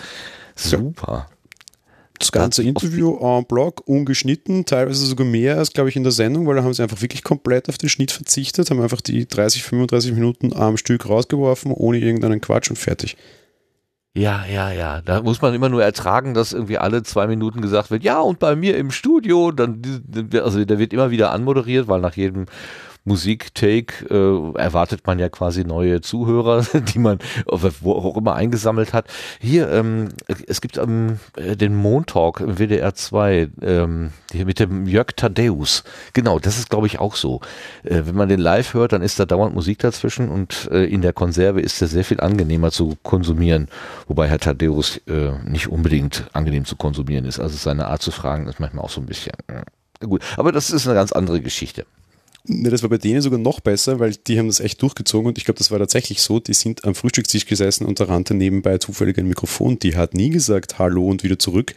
Super. 0.54 1.26
Ja 1.30 1.37
das 2.20 2.33
ganze 2.33 2.62
Interview 2.62 3.16
en 3.18 3.46
bloc, 3.46 3.83
ungeschnitten, 3.87 4.66
teilweise 4.66 5.06
sogar 5.06 5.26
mehr 5.26 5.56
als, 5.56 5.72
glaube 5.72 5.88
ich, 5.88 5.96
in 5.96 6.02
der 6.02 6.12
Sendung, 6.12 6.46
weil 6.46 6.56
da 6.56 6.62
haben 6.62 6.74
sie 6.74 6.83
einfach 6.83 7.00
wirklich 7.00 7.24
komplett 7.24 7.68
auf 7.68 7.78
den 7.78 7.88
Schnitt 7.88 8.12
verzichtet, 8.12 8.70
haben 8.70 8.80
einfach 8.80 9.00
die 9.00 9.26
30, 9.26 9.62
35 9.62 10.12
Minuten 10.12 10.52
am 10.52 10.76
Stück 10.76 11.09
rausgeworfen, 11.09 11.72
ohne 11.72 11.98
irgendeinen 11.98 12.40
Quatsch 12.40 12.68
und 12.70 12.76
fertig. 12.76 13.16
Ja, 14.16 14.44
ja, 14.44 14.72
ja. 14.72 15.00
Da 15.02 15.22
muss 15.22 15.40
man 15.40 15.54
immer 15.54 15.68
nur 15.68 15.84
ertragen, 15.84 16.34
dass 16.34 16.52
irgendwie 16.52 16.78
alle 16.78 17.04
zwei 17.04 17.28
Minuten 17.28 17.60
gesagt 17.60 17.92
wird, 17.92 18.02
ja, 18.02 18.18
und 18.20 18.40
bei 18.40 18.56
mir 18.56 18.76
im 18.76 18.90
Studio, 18.90 19.52
dann, 19.52 19.82
also 20.34 20.64
der 20.64 20.78
wird 20.80 20.92
immer 20.92 21.12
wieder 21.12 21.30
anmoderiert, 21.30 21.86
weil 21.86 22.00
nach 22.00 22.16
jedem 22.16 22.46
Musik-Take 23.04 24.06
äh, 24.10 24.58
erwartet 24.58 25.06
man 25.06 25.18
ja 25.18 25.28
quasi 25.28 25.64
neue 25.64 26.00
Zuhörer, 26.00 26.64
die 26.94 26.98
man 26.98 27.18
wo 27.80 27.92
auch 27.92 28.16
immer 28.16 28.34
eingesammelt 28.34 28.92
hat. 28.92 29.06
Hier, 29.40 29.70
ähm, 29.70 30.08
es 30.46 30.60
gibt 30.60 30.76
ähm, 30.76 31.18
den 31.36 31.74
Montalk 31.74 32.40
im 32.40 32.58
WDR 32.58 32.94
2 32.94 33.48
ähm, 33.62 34.12
hier 34.32 34.44
mit 34.44 34.60
dem 34.60 34.86
Jörg 34.86 35.08
Thaddeus. 35.16 35.84
Genau, 36.12 36.38
das 36.38 36.58
ist 36.58 36.70
glaube 36.70 36.86
ich 36.86 36.98
auch 36.98 37.16
so. 37.16 37.40
Äh, 37.84 38.02
wenn 38.04 38.14
man 38.14 38.28
den 38.28 38.40
live 38.40 38.74
hört, 38.74 38.92
dann 38.92 39.02
ist 39.02 39.18
da 39.18 39.26
dauernd 39.26 39.54
Musik 39.54 39.78
dazwischen 39.78 40.28
und 40.28 40.68
äh, 40.70 40.84
in 40.84 41.02
der 41.02 41.12
Konserve 41.12 41.60
ist 41.60 41.80
er 41.80 41.88
sehr 41.88 42.04
viel 42.04 42.20
angenehmer 42.20 42.70
zu 42.70 42.96
konsumieren, 43.02 43.68
wobei 44.08 44.28
Herr 44.28 44.38
Thaddeus 44.38 44.98
äh, 45.06 45.32
nicht 45.44 45.68
unbedingt 45.68 46.24
angenehm 46.32 46.64
zu 46.64 46.76
konsumieren 46.76 47.24
ist. 47.24 47.40
Also 47.40 47.56
seine 47.56 47.86
Art 47.88 48.02
zu 48.02 48.10
fragen 48.10 48.46
ist 48.46 48.60
manchmal 48.60 48.84
auch 48.84 48.90
so 48.90 49.00
ein 49.00 49.06
bisschen 49.06 49.32
äh, 49.48 50.06
gut. 50.06 50.22
Aber 50.36 50.52
das 50.52 50.70
ist 50.70 50.86
eine 50.86 50.94
ganz 50.94 51.12
andere 51.12 51.40
Geschichte. 51.40 51.86
Ne, 52.44 52.70
das 52.70 52.83
war 52.83 52.88
bei 52.88 52.96
denen 52.96 53.20
sogar 53.20 53.38
noch 53.38 53.61
besser, 53.61 54.00
weil 54.00 54.14
die 54.14 54.38
haben 54.38 54.46
das 54.46 54.61
echt 54.61 54.81
durchgezogen 54.81 55.29
und 55.29 55.37
ich 55.37 55.44
glaube, 55.44 55.59
das 55.59 55.70
war 55.70 55.79
tatsächlich 55.79 56.22
so. 56.22 56.40
Die 56.40 56.55
sind 56.55 56.85
am 56.85 56.94
Frühstückstisch 56.94 57.44
gesessen 57.44 57.85
und 57.85 58.00
da 58.00 58.05
rannte 58.05 58.33
nebenbei 58.33 58.79
zufällig 58.79 59.18
ein 59.18 59.29
Mikrofon. 59.29 59.79
Die 59.79 59.94
hat 59.96 60.14
nie 60.14 60.31
gesagt 60.31 60.79
Hallo 60.79 61.07
und 61.07 61.22
wieder 61.22 61.38
zurück. 61.38 61.74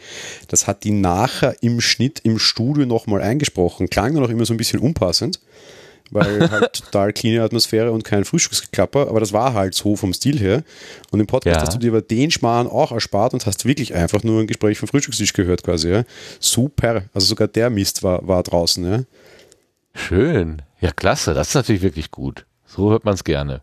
Das 0.48 0.66
hat 0.66 0.84
die 0.84 0.90
nachher 0.90 1.62
im 1.62 1.82
Schnitt 1.82 2.20
im 2.24 2.38
Studio 2.38 2.86
nochmal 2.86 3.20
eingesprochen. 3.20 3.90
Klang 3.90 4.14
dann 4.14 4.24
auch 4.24 4.30
immer 4.30 4.46
so 4.46 4.54
ein 4.54 4.56
bisschen 4.56 4.80
unpassend, 4.80 5.38
weil 6.10 6.50
halt 6.50 6.72
total 6.72 7.12
cleane 7.12 7.42
Atmosphäre 7.44 7.92
und 7.92 8.02
kein 8.04 8.24
Frühstücksgeklapper, 8.24 9.08
aber 9.08 9.20
das 9.20 9.34
war 9.34 9.52
halt 9.52 9.74
so 9.74 9.96
vom 9.96 10.14
Stil 10.14 10.40
her. 10.40 10.64
Und 11.10 11.20
im 11.20 11.26
Podcast 11.26 11.56
ja. 11.56 11.62
hast 11.62 11.74
du 11.74 11.78
dir 11.78 11.90
aber 11.90 12.00
den 12.00 12.30
Schmarrn 12.30 12.68
auch 12.68 12.90
erspart 12.90 13.34
und 13.34 13.44
hast 13.44 13.66
wirklich 13.66 13.94
einfach 13.94 14.22
nur 14.22 14.40
ein 14.40 14.46
Gespräch 14.46 14.78
vom 14.78 14.88
Frühstückstisch 14.88 15.34
gehört 15.34 15.62
quasi. 15.62 15.90
Ja. 15.90 16.04
Super. 16.40 17.04
Also 17.12 17.26
sogar 17.26 17.48
der 17.48 17.68
Mist 17.68 18.02
war, 18.02 18.26
war 18.26 18.42
draußen. 18.42 18.82
Ja. 18.82 19.00
Schön. 19.94 20.62
Ja, 20.80 20.90
klasse. 20.90 21.34
Das 21.34 21.48
ist 21.48 21.54
natürlich 21.54 21.82
wirklich 21.82 22.10
gut. 22.10 22.46
So 22.66 22.90
hört 22.90 23.04
man 23.04 23.14
es 23.14 23.24
gerne. 23.24 23.62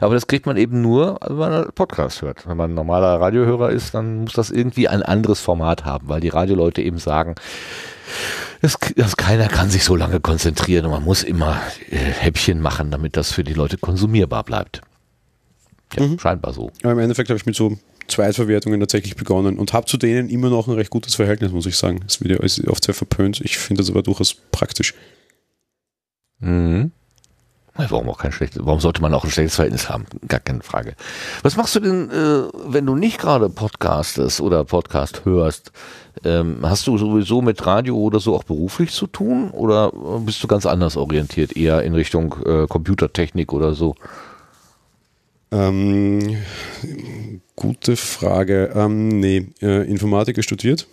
Aber 0.00 0.14
das 0.14 0.26
kriegt 0.26 0.46
man 0.46 0.56
eben 0.56 0.82
nur, 0.82 1.18
wenn 1.26 1.36
man 1.36 1.52
einen 1.52 1.72
Podcast 1.72 2.22
hört. 2.22 2.46
Wenn 2.46 2.56
man 2.56 2.72
ein 2.72 2.74
normaler 2.74 3.20
Radiohörer 3.20 3.70
ist, 3.70 3.94
dann 3.94 4.22
muss 4.22 4.34
das 4.34 4.50
irgendwie 4.50 4.88
ein 4.88 5.02
anderes 5.02 5.40
Format 5.40 5.84
haben, 5.84 6.08
weil 6.08 6.20
die 6.20 6.28
Radioleute 6.28 6.82
eben 6.82 6.98
sagen, 6.98 7.34
es, 8.60 8.76
das, 8.96 9.16
keiner 9.16 9.48
kann 9.48 9.70
sich 9.70 9.84
so 9.84 9.96
lange 9.96 10.20
konzentrieren 10.20 10.84
und 10.86 10.92
man 10.92 11.04
muss 11.04 11.22
immer 11.22 11.60
äh, 11.90 11.96
Häppchen 11.96 12.60
machen, 12.60 12.90
damit 12.90 13.16
das 13.16 13.32
für 13.32 13.44
die 13.44 13.54
Leute 13.54 13.78
konsumierbar 13.78 14.44
bleibt. 14.44 14.82
Ja, 15.96 16.06
mhm. 16.06 16.18
scheinbar 16.18 16.52
so. 16.52 16.70
Aber 16.82 16.92
im 16.92 16.98
Endeffekt 16.98 17.30
habe 17.30 17.38
ich 17.38 17.46
mit 17.46 17.56
so 17.56 17.78
Zweitverwertungen 18.10 18.80
tatsächlich 18.80 19.16
begonnen 19.16 19.58
und 19.58 19.72
habe 19.72 19.86
zu 19.86 19.96
denen 19.96 20.28
immer 20.28 20.50
noch 20.50 20.68
ein 20.68 20.74
recht 20.74 20.90
gutes 20.90 21.14
Verhältnis, 21.14 21.52
muss 21.52 21.66
ich 21.66 21.76
sagen. 21.76 22.00
Es 22.06 22.22
wird 22.22 22.40
ja 22.42 22.70
oft 22.70 22.84
sehr 22.84 22.94
verpönt. 22.94 23.40
Ich 23.40 23.58
finde 23.58 23.82
das 23.82 23.90
aber 23.90 24.02
durchaus 24.02 24.34
praktisch. 24.34 24.94
Mhm. 26.40 26.92
Warum 27.74 28.10
auch 28.10 28.18
kein 28.18 28.32
schlechtes, 28.32 28.60
warum 28.64 28.80
sollte 28.80 29.00
man 29.00 29.14
auch 29.14 29.24
ein 29.24 29.30
schlechtes 29.30 29.54
Verhältnis 29.54 29.88
haben? 29.88 30.04
Gar 30.28 30.40
keine 30.40 30.62
Frage. 30.62 30.94
Was 31.42 31.56
machst 31.56 31.74
du 31.76 31.80
denn, 31.80 32.10
äh, 32.10 32.48
wenn 32.66 32.84
du 32.84 32.94
nicht 32.94 33.18
gerade 33.18 33.48
podcastest 33.48 34.40
oder 34.40 34.64
Podcast 34.64 35.24
hörst? 35.24 35.72
Ähm, 36.24 36.58
hast 36.62 36.86
du 36.86 36.98
sowieso 36.98 37.40
mit 37.40 37.64
Radio 37.64 37.96
oder 37.96 38.20
so 38.20 38.34
auch 38.34 38.44
beruflich 38.44 38.92
zu 38.92 39.06
tun? 39.06 39.50
Oder 39.50 39.92
bist 40.20 40.42
du 40.42 40.48
ganz 40.48 40.66
anders 40.66 40.96
orientiert, 40.96 41.56
eher 41.56 41.82
in 41.82 41.94
Richtung 41.94 42.34
äh, 42.44 42.66
Computertechnik 42.66 43.52
oder 43.52 43.74
so? 43.74 43.94
Ähm, 45.52 46.36
gute 47.60 47.96
Frage. 47.96 48.72
Ähm, 48.74 49.20
nee, 49.20 49.46
äh, 49.60 49.88
Informatik 49.88 50.42
studiert. 50.42 50.86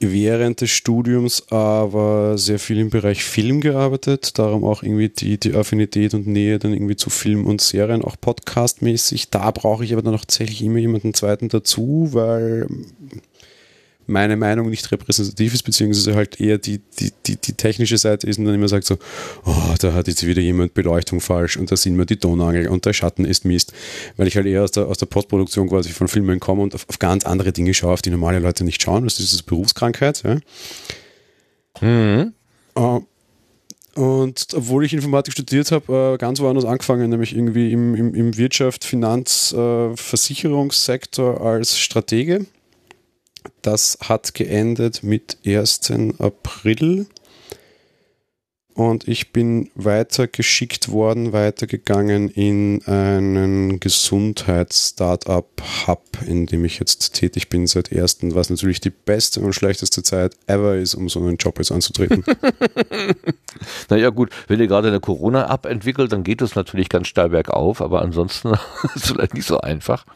Während 0.00 0.62
des 0.62 0.70
Studiums 0.70 1.52
aber 1.52 2.36
sehr 2.38 2.58
viel 2.58 2.78
im 2.78 2.88
Bereich 2.88 3.22
Film 3.22 3.60
gearbeitet, 3.60 4.38
darum 4.38 4.64
auch 4.64 4.82
irgendwie 4.82 5.10
die, 5.10 5.38
die 5.38 5.54
Affinität 5.54 6.14
und 6.14 6.26
Nähe 6.26 6.58
dann 6.58 6.72
irgendwie 6.72 6.96
zu 6.96 7.10
Film 7.10 7.46
und 7.46 7.60
Serien, 7.60 8.02
auch 8.02 8.16
podcastmäßig. 8.20 9.28
Da 9.30 9.50
brauche 9.50 9.84
ich 9.84 9.92
aber 9.92 10.02
dann 10.02 10.14
auch 10.14 10.24
tatsächlich 10.24 10.62
immer 10.62 10.78
jemanden 10.78 11.14
zweiten 11.14 11.48
dazu, 11.48 12.08
weil 12.12 12.66
meine 14.10 14.36
Meinung 14.36 14.68
nicht 14.68 14.90
repräsentativ 14.92 15.54
ist, 15.54 15.62
beziehungsweise 15.62 16.14
halt 16.14 16.40
eher 16.40 16.58
die, 16.58 16.80
die, 16.98 17.12
die, 17.26 17.36
die 17.36 17.52
technische 17.54 17.96
Seite 17.96 18.26
ist 18.26 18.38
und 18.38 18.44
dann 18.44 18.54
immer 18.54 18.68
sagt 18.68 18.84
so, 18.84 18.98
oh, 19.44 19.74
da 19.78 19.92
hat 19.92 20.08
jetzt 20.08 20.26
wieder 20.26 20.42
jemand 20.42 20.74
Beleuchtung 20.74 21.20
falsch 21.20 21.56
und 21.56 21.70
da 21.72 21.76
sind 21.76 21.96
wir 21.96 22.04
die 22.04 22.16
Tonangel 22.16 22.68
und 22.68 22.84
der 22.84 22.92
Schatten 22.92 23.24
ist 23.24 23.44
Mist, 23.44 23.72
weil 24.16 24.26
ich 24.26 24.36
halt 24.36 24.46
eher 24.46 24.64
aus 24.64 24.72
der, 24.72 24.86
aus 24.86 24.98
der 24.98 25.06
Postproduktion 25.06 25.68
quasi 25.68 25.90
von 25.90 26.08
Filmen 26.08 26.40
komme 26.40 26.62
und 26.62 26.74
auf, 26.74 26.86
auf 26.88 26.98
ganz 26.98 27.24
andere 27.24 27.52
Dinge 27.52 27.72
schaue, 27.72 27.92
auf 27.92 28.02
die 28.02 28.10
normale 28.10 28.38
Leute 28.38 28.64
nicht 28.64 28.82
schauen. 28.82 29.04
Das 29.04 29.18
ist 29.18 29.32
eine 29.32 29.42
Berufskrankheit. 29.44 30.22
Ja. 30.22 30.38
Mhm. 31.80 32.34
Uh, 32.76 33.00
und 33.94 34.46
obwohl 34.54 34.84
ich 34.84 34.92
Informatik 34.92 35.32
studiert 35.32 35.72
habe, 35.72 36.14
äh, 36.14 36.18
ganz 36.18 36.40
woanders 36.40 36.64
angefangen, 36.64 37.10
nämlich 37.10 37.34
irgendwie 37.34 37.72
im, 37.72 37.94
im, 37.94 38.14
im 38.14 38.36
Wirtschaft-, 38.36 38.84
Finanz-, 38.84 39.52
äh, 39.52 39.96
Versicherungssektor 39.96 41.40
als 41.40 41.76
Stratege. 41.76 42.46
Das 43.62 43.98
hat 44.02 44.34
geendet 44.34 45.02
mit 45.02 45.38
1. 45.44 45.92
April 46.18 47.06
und 48.80 49.06
ich 49.08 49.32
bin 49.32 49.70
weitergeschickt 49.74 50.90
worden, 50.90 51.34
weitergegangen 51.34 52.30
in 52.30 52.82
einen 52.86 53.78
Gesundheits-Startup-Hub, 53.78 56.02
in 56.26 56.46
dem 56.46 56.64
ich 56.64 56.78
jetzt 56.78 57.14
tätig 57.14 57.50
bin 57.50 57.66
seit 57.66 57.92
ersten, 57.92 58.34
was 58.34 58.48
natürlich 58.48 58.80
die 58.80 58.88
beste 58.88 59.40
und 59.40 59.54
schlechteste 59.54 60.02
Zeit 60.02 60.34
ever 60.46 60.76
ist, 60.76 60.94
um 60.94 61.10
so 61.10 61.20
einen 61.20 61.36
Job 61.36 61.58
jetzt 61.58 61.72
anzutreten. 61.72 62.24
naja 63.90 64.08
gut, 64.08 64.30
wenn 64.48 64.60
ihr 64.60 64.66
gerade 64.66 64.88
eine 64.88 65.00
Corona-App 65.00 65.66
entwickelt, 65.66 66.10
dann 66.12 66.24
geht 66.24 66.40
es 66.40 66.54
natürlich 66.54 66.88
ganz 66.88 67.08
steil 67.08 67.28
bergauf, 67.28 67.82
aber 67.82 68.00
ansonsten 68.00 68.52
ist 68.94 69.04
es 69.04 69.10
vielleicht 69.10 69.34
nicht 69.34 69.46
so 69.46 69.60
einfach. 69.60 70.06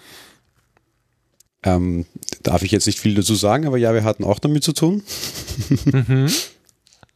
Ähm, 1.65 2.05
darf 2.43 2.63
ich 2.63 2.71
jetzt 2.71 2.87
nicht 2.87 2.99
viel 2.99 3.15
dazu 3.15 3.35
sagen, 3.35 3.67
aber 3.67 3.79
ja, 3.79 3.95
wir 3.95 4.05
hatten 4.05 4.25
auch 4.25 4.39
damit 4.39 4.65
zu 4.65 4.73
tun. 4.73 5.03
mhm. 5.85 6.27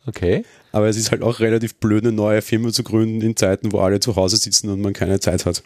Okay. 0.06 0.44
Aber 0.72 0.88
es 0.88 0.96
ist 0.96 1.11
halt 1.11 1.22
auch 1.22 1.40
relativ 1.40 1.74
blöd, 1.76 2.04
eine 2.04 2.12
neue 2.12 2.40
Firma 2.40 2.72
zu 2.72 2.82
gründen 2.82 3.20
in 3.20 3.37
Zeiten, 3.37 3.72
wo 3.72 3.80
alle 3.80 4.00
zu 4.00 4.16
Hause 4.16 4.38
sitzen 4.38 4.70
und 4.70 4.80
man 4.80 4.94
keine 4.94 5.20
Zeit 5.20 5.44
hat. 5.44 5.62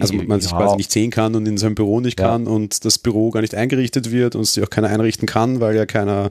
Also 0.00 0.14
man 0.14 0.40
sich 0.40 0.50
quasi 0.50 0.76
nicht 0.76 0.90
sehen 0.90 1.10
kann 1.10 1.34
und 1.34 1.46
in 1.46 1.58
seinem 1.58 1.74
Büro 1.74 2.00
nicht 2.00 2.18
ja. 2.18 2.28
kann 2.28 2.46
und 2.46 2.84
das 2.84 2.98
Büro 2.98 3.30
gar 3.30 3.42
nicht 3.42 3.54
eingerichtet 3.54 4.10
wird 4.10 4.34
und 4.34 4.44
sich 4.44 4.64
auch 4.64 4.70
keiner 4.70 4.88
einrichten 4.88 5.26
kann, 5.26 5.60
weil 5.60 5.76
ja 5.76 5.86
keiner, 5.86 6.30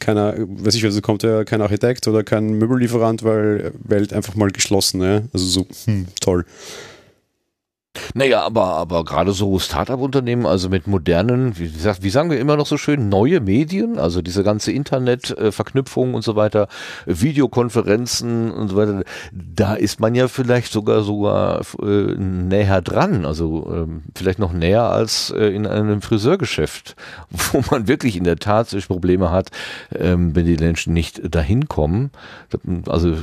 keiner, 0.00 0.34
weiß 0.36 0.74
ich, 0.74 0.84
also 0.84 1.00
kommt 1.00 1.22
ja 1.22 1.44
kein 1.44 1.62
Architekt 1.62 2.08
oder 2.08 2.24
kein 2.24 2.54
Möbellieferant, 2.54 3.22
weil 3.22 3.72
Welt 3.84 4.12
einfach 4.12 4.34
mal 4.34 4.50
geschlossen, 4.50 5.00
ja? 5.00 5.22
Also 5.32 5.46
so, 5.46 5.66
hm, 5.84 6.08
toll. 6.20 6.44
Naja, 8.14 8.42
aber, 8.42 8.64
aber 8.64 9.04
gerade 9.04 9.32
so 9.32 9.58
Startup-Unternehmen, 9.58 10.46
also 10.46 10.68
mit 10.68 10.86
modernen, 10.86 11.58
wie, 11.58 11.70
wie 12.00 12.10
sagen 12.10 12.30
wir 12.30 12.38
immer 12.38 12.56
noch 12.56 12.66
so 12.66 12.76
schön, 12.76 13.08
neue 13.08 13.40
Medien, 13.40 13.98
also 13.98 14.22
diese 14.22 14.42
ganze 14.42 14.72
Internet-Verknüpfung 14.72 16.14
und 16.14 16.22
so 16.22 16.36
weiter, 16.36 16.68
Videokonferenzen 17.06 18.50
und 18.50 18.68
so 18.68 18.76
weiter, 18.76 19.02
da 19.32 19.74
ist 19.74 20.00
man 20.00 20.14
ja 20.14 20.28
vielleicht 20.28 20.72
sogar 20.72 21.02
sogar 21.02 21.62
äh, 21.82 22.14
näher 22.14 22.82
dran, 22.82 23.24
also 23.24 23.70
ähm, 23.72 24.02
vielleicht 24.14 24.38
noch 24.38 24.52
näher 24.52 24.84
als 24.84 25.30
äh, 25.30 25.46
in 25.46 25.66
einem 25.66 26.02
Friseurgeschäft, 26.02 26.96
wo 27.30 27.62
man 27.70 27.88
wirklich 27.88 28.16
in 28.16 28.24
der 28.24 28.36
Tat 28.36 28.68
solche 28.68 28.88
Probleme 28.88 29.30
hat, 29.30 29.50
ähm, 29.94 30.34
wenn 30.34 30.46
die 30.46 30.56
Menschen 30.56 30.92
nicht 30.92 31.34
dahin 31.34 31.68
kommen. 31.68 32.10
Also 32.86 33.14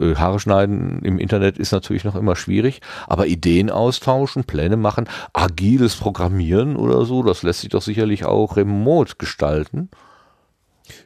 Haare 0.00 0.40
schneiden 0.40 1.00
im 1.02 1.18
Internet 1.18 1.58
ist 1.58 1.72
natürlich 1.72 2.04
noch 2.04 2.16
immer 2.16 2.36
schwierig, 2.36 2.80
aber 3.06 3.26
Ideen 3.26 3.70
aus 3.70 3.97
austauschen, 3.98 4.44
Pläne 4.44 4.76
machen, 4.76 5.08
agiles 5.32 5.96
Programmieren 5.96 6.76
oder 6.76 7.04
so, 7.04 7.22
das 7.22 7.42
lässt 7.42 7.60
sich 7.60 7.70
doch 7.70 7.82
sicherlich 7.82 8.24
auch 8.24 8.56
remote 8.56 9.14
gestalten. 9.18 9.88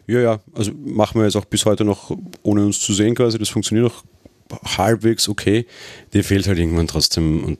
Ja, 0.07 0.21
ja, 0.21 0.41
also 0.55 0.73
machen 0.73 1.21
wir 1.21 1.25
jetzt 1.25 1.37
auch 1.37 1.45
bis 1.45 1.65
heute 1.65 1.85
noch, 1.85 2.17
ohne 2.43 2.65
uns 2.65 2.81
zu 2.81 2.93
sehen 2.93 3.15
quasi, 3.15 3.39
das 3.39 3.49
funktioniert 3.49 3.91
auch 3.91 4.05
halbwegs 4.77 5.29
okay. 5.31 5.67
Dir 6.13 6.23
fehlt 6.23 6.47
halt 6.47 6.59
irgendwann 6.59 6.87
trotzdem 6.87 7.43
und 7.43 7.59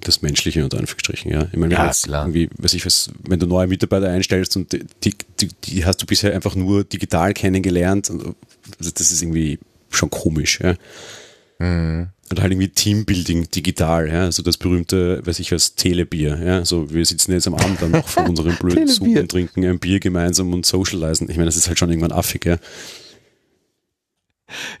das 0.00 0.20
Menschliche 0.20 0.62
unter 0.62 0.78
Anführungsstrichen, 0.78 1.30
ja. 1.30 1.48
Ich 1.50 1.58
meine, 1.58 1.74
ja, 1.74 1.90
klar. 1.90 2.24
irgendwie, 2.24 2.50
weiß 2.58 2.74
ich 2.74 2.84
was, 2.84 3.10
wenn 3.26 3.40
du 3.40 3.46
neue 3.46 3.66
Mitarbeiter 3.66 4.10
einstellst 4.10 4.56
und 4.56 4.72
die, 4.72 5.14
die, 5.40 5.48
die 5.64 5.86
hast 5.86 6.02
du 6.02 6.06
bisher 6.06 6.34
einfach 6.34 6.54
nur 6.54 6.84
digital 6.84 7.32
kennengelernt, 7.32 8.12
das 8.78 9.00
ist 9.00 9.22
irgendwie 9.22 9.58
schon 9.90 10.10
komisch, 10.10 10.60
ja. 10.60 10.74
Mhm. 11.58 12.08
Und 12.28 12.40
halt 12.40 12.52
irgendwie 12.52 12.68
Teambuilding 12.68 13.50
digital, 13.50 14.08
ja, 14.08 14.24
also 14.24 14.42
das 14.42 14.56
berühmte, 14.56 15.24
weiß 15.24 15.38
ich 15.38 15.52
was, 15.52 15.76
Telebier, 15.76 16.38
ja, 16.44 16.64
so 16.64 16.92
wir 16.92 17.04
sitzen 17.04 17.32
jetzt 17.32 17.46
am 17.46 17.54
Abend 17.54 17.80
dann 17.80 17.92
noch 17.92 18.08
vor 18.08 18.24
unserem 18.28 18.56
blöden 18.56 18.88
Zug 18.88 19.06
und 19.06 19.30
trinken 19.30 19.64
ein 19.64 19.78
Bier 19.78 20.00
gemeinsam 20.00 20.52
und 20.52 20.66
socialisen. 20.66 21.30
Ich 21.30 21.36
meine, 21.36 21.46
das 21.46 21.56
ist 21.56 21.68
halt 21.68 21.78
schon 21.78 21.88
irgendwann 21.88 22.10
affig, 22.12 22.44
ja. 22.44 22.56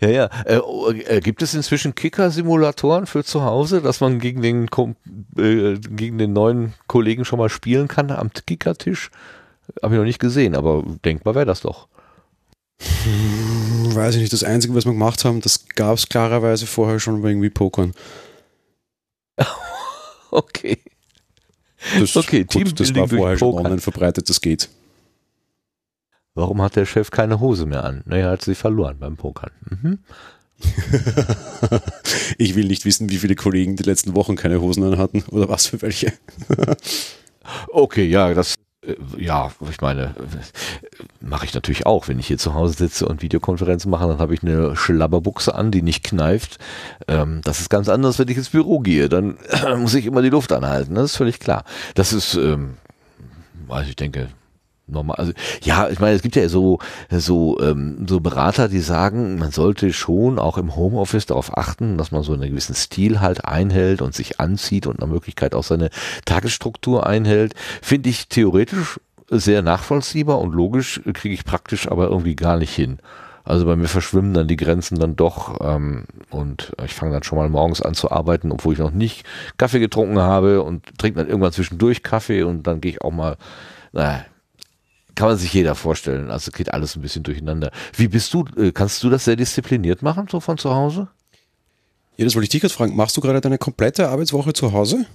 Ja, 0.00 0.08
ja. 0.08 0.30
Äh, 0.44 0.58
oh, 0.58 0.90
äh, 0.90 1.20
gibt 1.20 1.42
es 1.42 1.54
inzwischen 1.54 1.94
Kicker-Simulatoren 1.94 3.06
für 3.06 3.24
zu 3.24 3.42
Hause, 3.42 3.80
dass 3.80 4.00
man 4.00 4.18
gegen 4.20 4.42
den, 4.42 4.68
äh, 5.36 5.78
gegen 5.78 6.18
den 6.18 6.32
neuen 6.32 6.74
Kollegen 6.86 7.24
schon 7.24 7.38
mal 7.38 7.48
spielen 7.48 7.88
kann 7.88 8.10
am 8.10 8.30
Kickertisch? 8.32 9.10
Habe 9.82 9.94
ich 9.94 9.98
noch 9.98 10.06
nicht 10.06 10.20
gesehen, 10.20 10.54
aber 10.54 10.84
denkbar 11.04 11.34
wäre 11.34 11.46
das 11.46 11.60
doch. 11.60 11.88
Hm, 12.80 13.94
weiß 13.94 14.16
ich 14.16 14.20
nicht. 14.22 14.32
Das 14.32 14.44
Einzige, 14.44 14.74
was 14.74 14.84
wir 14.84 14.92
gemacht 14.92 15.24
haben, 15.24 15.40
das 15.40 15.66
gab 15.74 15.96
es 15.96 16.08
klarerweise 16.08 16.66
vorher 16.66 17.00
schon, 17.00 17.22
war 17.22 17.30
irgendwie 17.30 17.50
Pokern. 17.50 17.92
okay. 20.30 20.78
Das, 21.98 22.16
okay, 22.16 22.44
gut, 22.44 22.78
das 22.80 22.94
war 22.94 23.08
vorher 23.08 23.38
schon 23.38 23.54
online 23.54 23.80
verbreitet, 23.80 24.28
das 24.28 24.40
geht. 24.40 24.68
Warum 26.34 26.60
hat 26.60 26.76
der 26.76 26.84
Chef 26.84 27.10
keine 27.10 27.40
Hose 27.40 27.64
mehr 27.64 27.84
an? 27.84 28.02
Naja, 28.04 28.26
er 28.26 28.32
hat 28.32 28.42
sie 28.42 28.54
verloren 28.54 28.98
beim 28.98 29.16
Pokern. 29.16 29.52
Mhm. 29.70 29.98
ich 32.38 32.54
will 32.54 32.66
nicht 32.66 32.84
wissen, 32.84 33.10
wie 33.10 33.18
viele 33.18 33.34
Kollegen 33.34 33.76
die 33.76 33.84
letzten 33.84 34.14
Wochen 34.14 34.36
keine 34.36 34.60
Hosen 34.60 34.84
an 34.84 34.98
hatten 34.98 35.22
oder 35.30 35.48
was 35.48 35.66
für 35.66 35.80
welche. 35.82 36.12
okay, 37.68 38.06
ja, 38.06 38.34
das 38.34 38.54
ja, 39.16 39.50
ich 39.68 39.80
meine, 39.80 40.14
mache 41.20 41.44
ich 41.44 41.54
natürlich 41.54 41.86
auch. 41.86 42.08
Wenn 42.08 42.18
ich 42.18 42.26
hier 42.26 42.38
zu 42.38 42.54
Hause 42.54 42.74
sitze 42.74 43.06
und 43.06 43.22
Videokonferenzen 43.22 43.90
mache, 43.90 44.06
dann 44.06 44.18
habe 44.18 44.34
ich 44.34 44.42
eine 44.42 44.76
Schlabberbuchse 44.76 45.54
an, 45.54 45.70
die 45.70 45.82
nicht 45.82 46.04
kneift. 46.04 46.58
Ähm, 47.08 47.40
das 47.44 47.60
ist 47.60 47.70
ganz 47.70 47.88
anders, 47.88 48.18
wenn 48.18 48.28
ich 48.28 48.36
ins 48.36 48.50
Büro 48.50 48.80
gehe. 48.80 49.08
Dann 49.08 49.38
muss 49.78 49.94
ich 49.94 50.06
immer 50.06 50.22
die 50.22 50.30
Luft 50.30 50.52
anhalten. 50.52 50.94
Das 50.94 51.04
ist 51.06 51.16
völlig 51.16 51.40
klar. 51.40 51.64
Das 51.94 52.12
ist, 52.12 52.34
ähm, 52.34 52.74
also 53.68 53.88
ich 53.88 53.96
denke, 53.96 54.28
normal. 54.86 55.16
Also 55.16 55.32
ja, 55.62 55.88
ich 55.88 56.00
meine, 56.00 56.14
es 56.14 56.22
gibt 56.22 56.36
ja 56.36 56.48
so 56.48 56.78
so 57.10 57.58
ähm, 57.60 58.06
so 58.08 58.20
Berater, 58.20 58.68
die 58.68 58.80
sagen, 58.80 59.38
man 59.38 59.50
sollte 59.50 59.92
schon 59.92 60.38
auch 60.38 60.58
im 60.58 60.76
Homeoffice 60.76 61.26
darauf 61.26 61.56
achten, 61.56 61.98
dass 61.98 62.12
man 62.12 62.22
so 62.22 62.32
einen 62.32 62.50
gewissen 62.50 62.74
Stil 62.74 63.20
halt 63.20 63.44
einhält 63.44 64.02
und 64.02 64.14
sich 64.14 64.40
anzieht 64.40 64.86
und 64.86 65.00
nach 65.00 65.06
Möglichkeit 65.06 65.54
auch 65.54 65.64
seine 65.64 65.90
Tagesstruktur 66.24 67.06
einhält. 67.06 67.54
Finde 67.82 68.10
ich 68.10 68.28
theoretisch 68.28 69.00
sehr 69.28 69.62
nachvollziehbar 69.62 70.38
und 70.38 70.54
logisch, 70.54 71.00
kriege 71.14 71.34
ich 71.34 71.44
praktisch 71.44 71.90
aber 71.90 72.08
irgendwie 72.08 72.36
gar 72.36 72.56
nicht 72.56 72.74
hin. 72.74 72.98
Also 73.44 73.64
bei 73.64 73.76
mir 73.76 73.86
verschwimmen 73.86 74.34
dann 74.34 74.48
die 74.48 74.56
Grenzen 74.56 74.98
dann 74.98 75.14
doch 75.14 75.60
ähm, 75.60 76.04
und 76.30 76.72
ich 76.84 76.94
fange 76.94 77.12
dann 77.12 77.22
schon 77.22 77.38
mal 77.38 77.48
morgens 77.48 77.80
an 77.80 77.94
zu 77.94 78.10
arbeiten, 78.10 78.50
obwohl 78.50 78.72
ich 78.72 78.80
noch 78.80 78.90
nicht 78.90 79.24
Kaffee 79.56 79.78
getrunken 79.78 80.18
habe 80.18 80.62
und 80.62 80.98
trinke 80.98 81.20
dann 81.20 81.28
irgendwann 81.28 81.52
zwischendurch 81.52 82.02
Kaffee 82.02 82.42
und 82.42 82.66
dann 82.66 82.80
gehe 82.80 82.90
ich 82.92 83.02
auch 83.02 83.12
mal, 83.12 83.36
naja, 83.92 84.24
kann 85.16 85.28
man 85.28 85.36
sich 85.36 85.52
jeder 85.52 85.74
vorstellen. 85.74 86.30
Also 86.30 86.52
geht 86.52 86.72
alles 86.72 86.94
ein 86.94 87.02
bisschen 87.02 87.24
durcheinander. 87.24 87.72
Wie 87.94 88.06
bist 88.06 88.32
du, 88.32 88.44
äh, 88.56 88.70
kannst 88.70 89.02
du 89.02 89.10
das 89.10 89.24
sehr 89.24 89.34
diszipliniert 89.34 90.02
machen, 90.02 90.28
so 90.30 90.38
von 90.38 90.58
zu 90.58 90.72
Hause? 90.72 91.08
Ja, 92.16 92.24
das 92.24 92.34
wollte 92.34 92.44
ich 92.44 92.50
dich 92.50 92.60
gerade 92.60 92.72
fragen. 92.72 92.94
Machst 92.94 93.16
du 93.16 93.20
gerade 93.20 93.40
deine 93.40 93.58
komplette 93.58 94.08
Arbeitswoche 94.08 94.52
zu 94.52 94.72
Hause? 94.72 95.06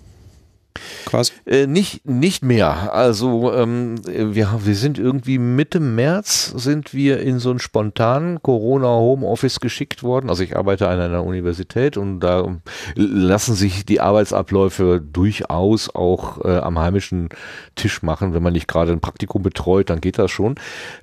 Quasi? 1.06 1.34
Äh, 1.46 1.68
nicht, 1.68 2.06
nicht 2.08 2.44
mehr. 2.44 2.94
Also 2.94 3.54
ähm, 3.54 3.96
wir, 4.06 4.60
wir 4.64 4.76
sind 4.76 4.98
irgendwie 4.98 5.38
Mitte 5.38 5.80
März 5.80 6.54
sind 6.56 6.94
wir 6.94 7.20
in 7.20 7.40
so 7.40 7.50
einen 7.50 7.60
spontanen 7.60 8.42
Corona-Homeoffice 8.42 9.60
geschickt 9.60 10.04
worden. 10.04 10.30
Also 10.30 10.44
ich 10.44 10.56
arbeite 10.56 10.88
an 10.88 11.00
einer 11.00 11.24
Universität 11.24 11.98
und 11.98 12.20
da 12.20 12.58
lassen 12.96 13.56
sich 13.56 13.86
die 13.86 14.00
Arbeitsabläufe 14.00 15.02
durchaus 15.02 15.94
auch 15.94 16.44
äh, 16.44 16.58
am 16.58 16.80
heimischen 16.80 17.30
Tisch 17.76 18.02
machen. 18.02 18.34
Wenn 18.34 18.44
man 18.44 18.54
nicht 18.54 18.68
gerade 18.68 18.92
ein 18.92 19.02
Praktikum 19.02 19.44
betreut, 19.44 19.90
dann 19.90 20.02
geht 20.02 20.18
das 20.18 20.32
schon. 20.32 20.56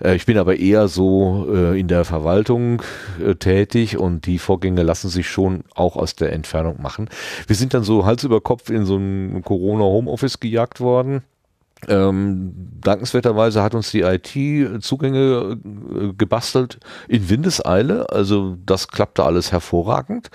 Äh, 0.03 0.17
ich 0.17 0.27
bin 0.27 0.39
aber 0.39 0.57
eher 0.57 0.89
so 0.89 1.47
äh, 1.53 1.79
in 1.79 1.89
der 1.89 2.05
Verwaltung 2.05 2.83
äh, 3.25 3.35
tätig 3.35 3.99
und 3.99 4.27
die 4.27 4.39
Vorgänge 4.39 4.83
lassen 4.83 5.09
sich 5.09 5.29
schon 5.29 5.65
auch 5.75 5.97
aus 5.97 6.17
der 6.17 6.33
Entfernung 6.33 6.81
machen. 6.81 7.09
Wir 7.47 7.57
sind 7.57 7.75
dann 7.75 7.83
so 7.83 8.07
Hals 8.07 8.25
über 8.25 8.41
Kopf 8.41 8.71
in 8.71 8.87
so 8.87 8.97
einem 8.97 9.43
Corona 9.43 9.58
Corona 9.59 9.85
Homeoffice 9.85 10.41
gejagt 10.41 10.81
worden. 10.81 11.23
Ähm, 11.87 12.53
dankenswerterweise 12.81 13.63
hat 13.63 13.75
uns 13.75 13.91
die 13.93 14.01
IT 14.01 14.83
Zugänge 14.83 15.59
äh, 15.65 16.13
gebastelt 16.17 16.81
in 17.07 17.29
Windeseile. 17.29 18.11
Also 18.11 18.57
das 18.65 18.89
klappte 18.89 19.25
alles 19.25 19.53
hervorragend 19.53 20.31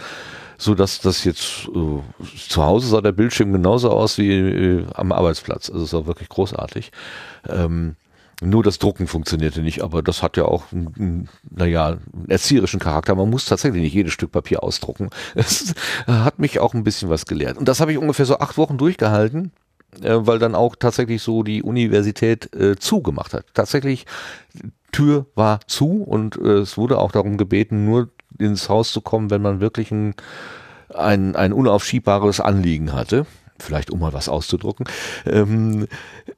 so 0.57 0.75
dass 0.75 1.01
das 1.01 1.25
jetzt 1.25 1.67
äh, 1.75 2.27
zu 2.47 2.63
Hause 2.63 2.87
sah 2.87 3.01
der 3.01 3.11
Bildschirm 3.11 3.51
genauso 3.51 3.89
aus 3.89 4.17
wie 4.17 4.31
äh, 4.31 4.85
am 4.93 5.11
Arbeitsplatz. 5.11 5.69
Also 5.69 5.83
es 5.83 5.93
war 5.93 6.07
wirklich 6.07 6.29
großartig. 6.29 6.91
Ähm, 7.49 7.95
nur 8.43 8.63
das 8.63 8.79
Drucken 8.79 9.07
funktionierte 9.07 9.61
nicht, 9.61 9.81
aber 9.81 10.01
das 10.01 10.23
hat 10.23 10.37
ja 10.37 10.45
auch, 10.45 10.65
naja, 10.71 11.87
einen 11.87 12.29
erzieherischen 12.29 12.79
Charakter. 12.79 13.15
Man 13.15 13.29
muss 13.29 13.45
tatsächlich 13.45 13.81
nicht 13.81 13.93
jedes 13.93 14.13
Stück 14.13 14.31
Papier 14.31 14.63
ausdrucken. 14.63 15.09
Es 15.35 15.73
hat 16.07 16.39
mich 16.39 16.59
auch 16.59 16.73
ein 16.73 16.83
bisschen 16.83 17.09
was 17.09 17.25
gelehrt. 17.25 17.57
Und 17.57 17.67
das 17.67 17.79
habe 17.79 17.91
ich 17.91 17.97
ungefähr 17.97 18.25
so 18.25 18.39
acht 18.39 18.57
Wochen 18.57 18.77
durchgehalten, 18.77 19.51
äh, 20.01 20.15
weil 20.19 20.39
dann 20.39 20.55
auch 20.55 20.75
tatsächlich 20.75 21.21
so 21.21 21.43
die 21.43 21.63
Universität 21.63 22.53
äh, 22.55 22.75
zugemacht 22.77 23.33
hat. 23.33 23.45
Tatsächlich, 23.53 24.05
Tür 24.91 25.25
war 25.35 25.59
zu 25.67 26.03
und 26.03 26.37
äh, 26.37 26.59
es 26.59 26.77
wurde 26.77 26.99
auch 26.99 27.11
darum 27.11 27.37
gebeten, 27.37 27.85
nur 27.85 28.09
ins 28.37 28.69
Haus 28.69 28.91
zu 28.91 29.01
kommen, 29.01 29.29
wenn 29.29 29.41
man 29.41 29.59
wirklich 29.59 29.91
ein, 29.91 30.15
ein, 30.93 31.35
ein 31.35 31.53
unaufschiebbares 31.53 32.39
Anliegen 32.39 32.93
hatte 32.93 33.25
vielleicht 33.59 33.91
um 33.91 33.99
mal 33.99 34.13
was 34.13 34.29
auszudrucken. 34.29 34.85
Ähm, 35.25 35.87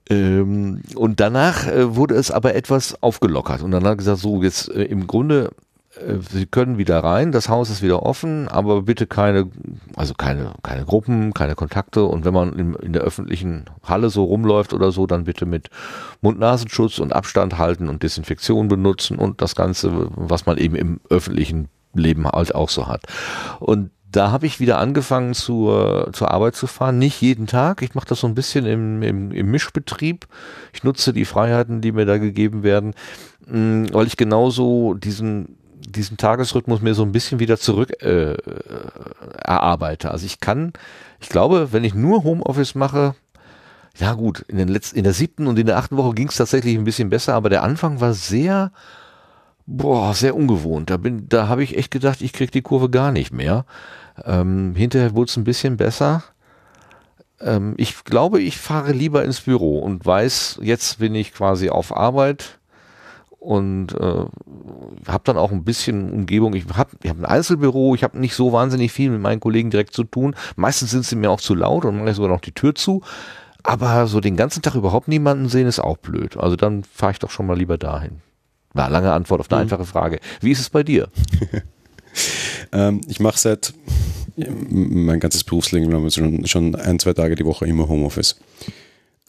ähm, 0.10 0.82
und 0.96 1.20
danach 1.20 1.68
äh, 1.68 1.96
wurde 1.96 2.16
es 2.16 2.32
aber 2.32 2.56
etwas 2.56 3.02
aufgelockert 3.02 3.62
und 3.62 3.72
dann 3.72 3.86
hat 3.86 3.98
gesagt, 3.98 4.20
so 4.20 4.44
jetzt 4.44 4.70
äh, 4.70 4.84
im 4.84 5.08
Grunde 5.08 5.52
äh, 5.96 6.18
Sie 6.30 6.46
können 6.46 6.78
wieder 6.78 7.00
rein, 7.04 7.32
das 7.32 7.50
Haus 7.50 7.70
ist 7.70 7.82
wieder 7.82 8.04
offen, 8.04 8.48
aber 8.48 8.84
bitte 8.84 9.08
keine, 9.08 9.50
also 9.96 10.14
keine, 10.14 10.54
keine 10.64 10.86
Gruppen, 10.86 11.34
keine 11.34 11.56
Kontakte 11.56 12.04
und 12.04 12.26
wenn 12.26 12.34
man 12.34 12.54
in, 12.54 12.74
in 12.76 12.94
der 12.94 13.04
öffentlichen 13.04 13.66
Halle 13.84 14.10
so 14.10 14.24
rumläuft 14.24 14.74
oder 14.74 14.92
so, 14.92 15.08
dann 15.08 15.26
bitte 15.26 15.46
mit 15.46 15.70
Mund-Nasenschutz 16.22 17.00
und 17.00 17.14
Abstand 17.14 17.58
halten 17.58 17.90
und 17.90 18.04
Desinfektion 18.04 18.68
benutzen 18.68 19.18
und 19.18 19.42
das 19.42 19.56
Ganze, 19.56 20.10
was 20.16 20.46
man 20.46 20.58
eben 20.58 20.76
im 20.76 21.00
öffentlichen 21.10 21.70
Leben 21.94 22.28
halt 22.28 22.54
auch 22.54 22.70
so 22.70 22.88
hat. 22.88 23.04
Und 23.60 23.92
da 24.16 24.32
habe 24.32 24.46
ich 24.46 24.60
wieder 24.60 24.78
angefangen 24.78 25.34
zur, 25.34 26.10
zur 26.14 26.32
Arbeit 26.32 26.56
zu 26.56 26.68
fahren. 26.68 26.98
Nicht 26.98 27.22
jeden 27.22 27.48
Tag. 27.48 27.82
Ich 27.82 27.96
mache 27.96 28.08
das 28.08 28.22
so 28.22 28.28
ein 28.28 28.36
bisschen 28.36 28.66
im, 28.66 29.02
im, 29.04 29.32
im 29.32 29.52
Mischbetrieb. 29.52 30.28
Ich 30.74 30.84
nutze 30.84 31.14
die 31.14 31.26
Freiheiten, 31.26 31.82
die 31.82 31.92
mir 31.92 32.06
da 32.06 32.18
gegeben 32.18 32.64
werden, 32.64 32.94
mm, 33.48 33.88
weil 33.92 34.08
ich 34.08 34.18
genauso 34.18 34.94
diesen 34.94 35.58
diesen 35.88 36.18
Tagesrhythmus 36.18 36.82
mir 36.82 36.94
so 36.96 37.04
ein 37.04 37.12
bisschen 37.12 37.40
wieder 37.40 37.58
zurück 37.58 38.02
äh, 38.02 38.36
erarbeite. 39.38 40.12
Also 40.12 40.26
ich 40.26 40.40
kann, 40.40 40.74
ich 41.22 41.30
glaube, 41.30 41.70
wenn 41.72 41.84
ich 41.84 41.94
nur 41.94 42.24
Homeoffice 42.24 42.76
mache, 42.76 43.16
ja 43.98 44.14
gut, 44.14 44.42
in, 44.48 44.58
den 44.58 44.68
letzten, 44.68 44.98
in 44.98 45.04
der 45.04 45.14
siebten 45.14 45.48
und 45.48 45.58
in 45.58 45.68
der 45.68 45.78
achten 45.78 45.98
Woche 45.98 46.14
ging 46.14 46.28
es 46.28 46.36
tatsächlich 46.36 46.76
ein 46.76 46.84
bisschen 46.84 47.10
besser, 47.10 47.34
aber 47.34 47.50
der 47.50 47.64
Anfang 47.64 48.02
war 48.02 48.14
sehr, 48.14 48.72
boah, 49.66 50.14
sehr 50.14 50.36
ungewohnt. 50.36 50.90
Da 50.90 50.98
da 50.98 51.48
habe 51.48 51.64
ich 51.64 51.78
echt 51.78 51.92
gedacht, 51.92 52.22
ich 52.22 52.34
krieg 52.34 52.52
die 52.52 52.62
Kurve 52.62 52.90
gar 52.90 53.12
nicht 53.12 53.32
mehr. 53.32 53.66
Ähm, 54.24 54.76
hinterher 54.76 55.16
wurde 55.16 55.30
es 55.30 55.38
ein 55.38 55.44
bisschen 55.44 55.78
besser. 55.78 56.24
Ähm, 57.42 57.74
ich 57.78 58.04
glaube, 58.04 58.42
ich 58.42 58.58
fahre 58.58 58.92
lieber 58.92 59.24
ins 59.24 59.42
Büro 59.42 59.80
und 59.80 60.06
weiß, 60.06 60.60
jetzt 60.62 61.00
bin 61.00 61.16
ich 61.16 61.34
quasi 61.34 61.70
auf 61.70 61.96
Arbeit 61.96 62.60
und 63.46 63.94
äh, 63.94 64.26
habe 65.08 65.24
dann 65.24 65.38
auch 65.38 65.52
ein 65.52 65.64
bisschen 65.64 66.12
Umgebung. 66.12 66.56
Ich 66.56 66.66
habe 66.74 66.92
ich 67.04 67.10
hab 67.10 67.18
ein 67.18 67.26
Einzelbüro, 67.26 67.94
ich 67.94 68.04
habe 68.04 68.18
nicht 68.20 68.36
so 68.36 68.52
wahnsinnig 68.52 68.92
viel 68.92 69.12
mit 69.12 69.22
meinen 69.22 69.40
Kollegen 69.40 69.70
direkt 69.70 69.94
zu 69.94 70.04
tun. 70.04 70.36
Meistens 70.56 70.92
sind 70.92 71.06
sie 71.06 71.16
mir 71.16 71.30
auch 71.30 71.42
zu 71.42 71.54
laut 71.54 71.86
und 71.86 72.00
mache 72.00 72.14
sogar 72.16 72.32
noch 72.32 72.42
die 72.42 72.54
Tür 72.54 72.74
zu. 72.74 73.02
Aber 73.62 74.08
so 74.08 74.20
den 74.20 74.36
ganzen 74.36 74.62
Tag 74.62 74.76
überhaupt 74.76 75.08
niemanden 75.08 75.50
sehen 75.50 75.68
ist 75.68 75.80
auch 75.80 75.98
blöd. 75.98 76.38
Also 76.38 76.56
dann 76.56 76.84
fahre 76.84 77.14
ich 77.14 77.20
doch 77.20 77.32
schon 77.32 77.48
mal 77.48 77.58
lieber 77.58 77.78
dahin. 77.78 78.22
War 78.74 78.90
lange 78.90 79.12
Antwort 79.12 79.40
auf 79.40 79.52
eine 79.52 79.58
mhm. 79.58 79.64
einfache 79.64 79.86
Frage. 79.86 80.20
Wie 80.42 80.52
ist 80.52 80.60
es 80.60 80.70
bei 80.70 80.84
dir? 80.84 81.10
ähm, 82.72 83.02
ich 83.08 83.20
mache 83.20 83.40
seit 83.40 83.74
mein 84.38 85.20
ganzes 85.20 85.44
Berufsleben 85.44 86.12
schon, 86.12 86.46
schon 86.46 86.76
ein, 86.76 87.00
zwei 87.00 87.14
Tage 87.14 87.36
die 87.36 87.46
Woche 87.46 87.66
immer 87.66 87.88
Homeoffice. 87.88 88.36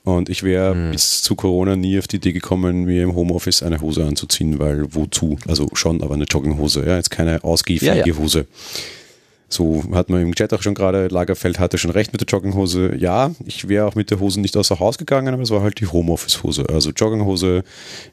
Und 0.04 0.28
ich 0.28 0.44
wäre 0.44 0.74
mhm. 0.74 0.92
bis 0.92 1.22
zu 1.22 1.34
Corona 1.34 1.74
nie 1.74 1.98
auf 1.98 2.06
die 2.06 2.16
Idee 2.16 2.32
gekommen, 2.32 2.84
mir 2.84 3.02
im 3.02 3.16
Homeoffice 3.16 3.64
eine 3.64 3.80
Hose 3.80 4.04
anzuziehen, 4.04 4.60
weil 4.60 4.94
wozu? 4.94 5.36
Also 5.48 5.68
schon, 5.72 6.00
aber 6.00 6.14
eine 6.14 6.24
Jogginghose, 6.24 6.86
ja, 6.86 6.96
jetzt 6.96 7.10
keine 7.10 7.42
ausgehfähige 7.42 7.98
ja, 7.98 8.06
ja. 8.06 8.16
Hose. 8.16 8.46
So 9.48 9.82
hat 9.92 10.08
man 10.08 10.22
im 10.22 10.34
Chat 10.34 10.52
auch 10.54 10.62
schon 10.62 10.74
gerade, 10.74 11.08
Lagerfeld 11.08 11.58
hatte 11.58 11.78
schon 11.78 11.92
recht 11.92 12.12
mit 12.12 12.20
der 12.20 12.26
Jogginghose. 12.26 12.96
Ja, 12.96 13.32
ich 13.44 13.68
wäre 13.68 13.86
auch 13.86 13.94
mit 13.94 14.10
der 14.10 14.20
Hose 14.20 14.40
nicht 14.40 14.56
außer 14.56 14.78
Haus 14.80 14.98
gegangen, 14.98 15.34
aber 15.34 15.42
es 15.42 15.50
war 15.50 15.62
halt 15.62 15.80
die 15.80 15.86
Homeoffice-Hose. 15.86 16.66
Also 16.68 16.90
Jogginghose, 16.90 17.64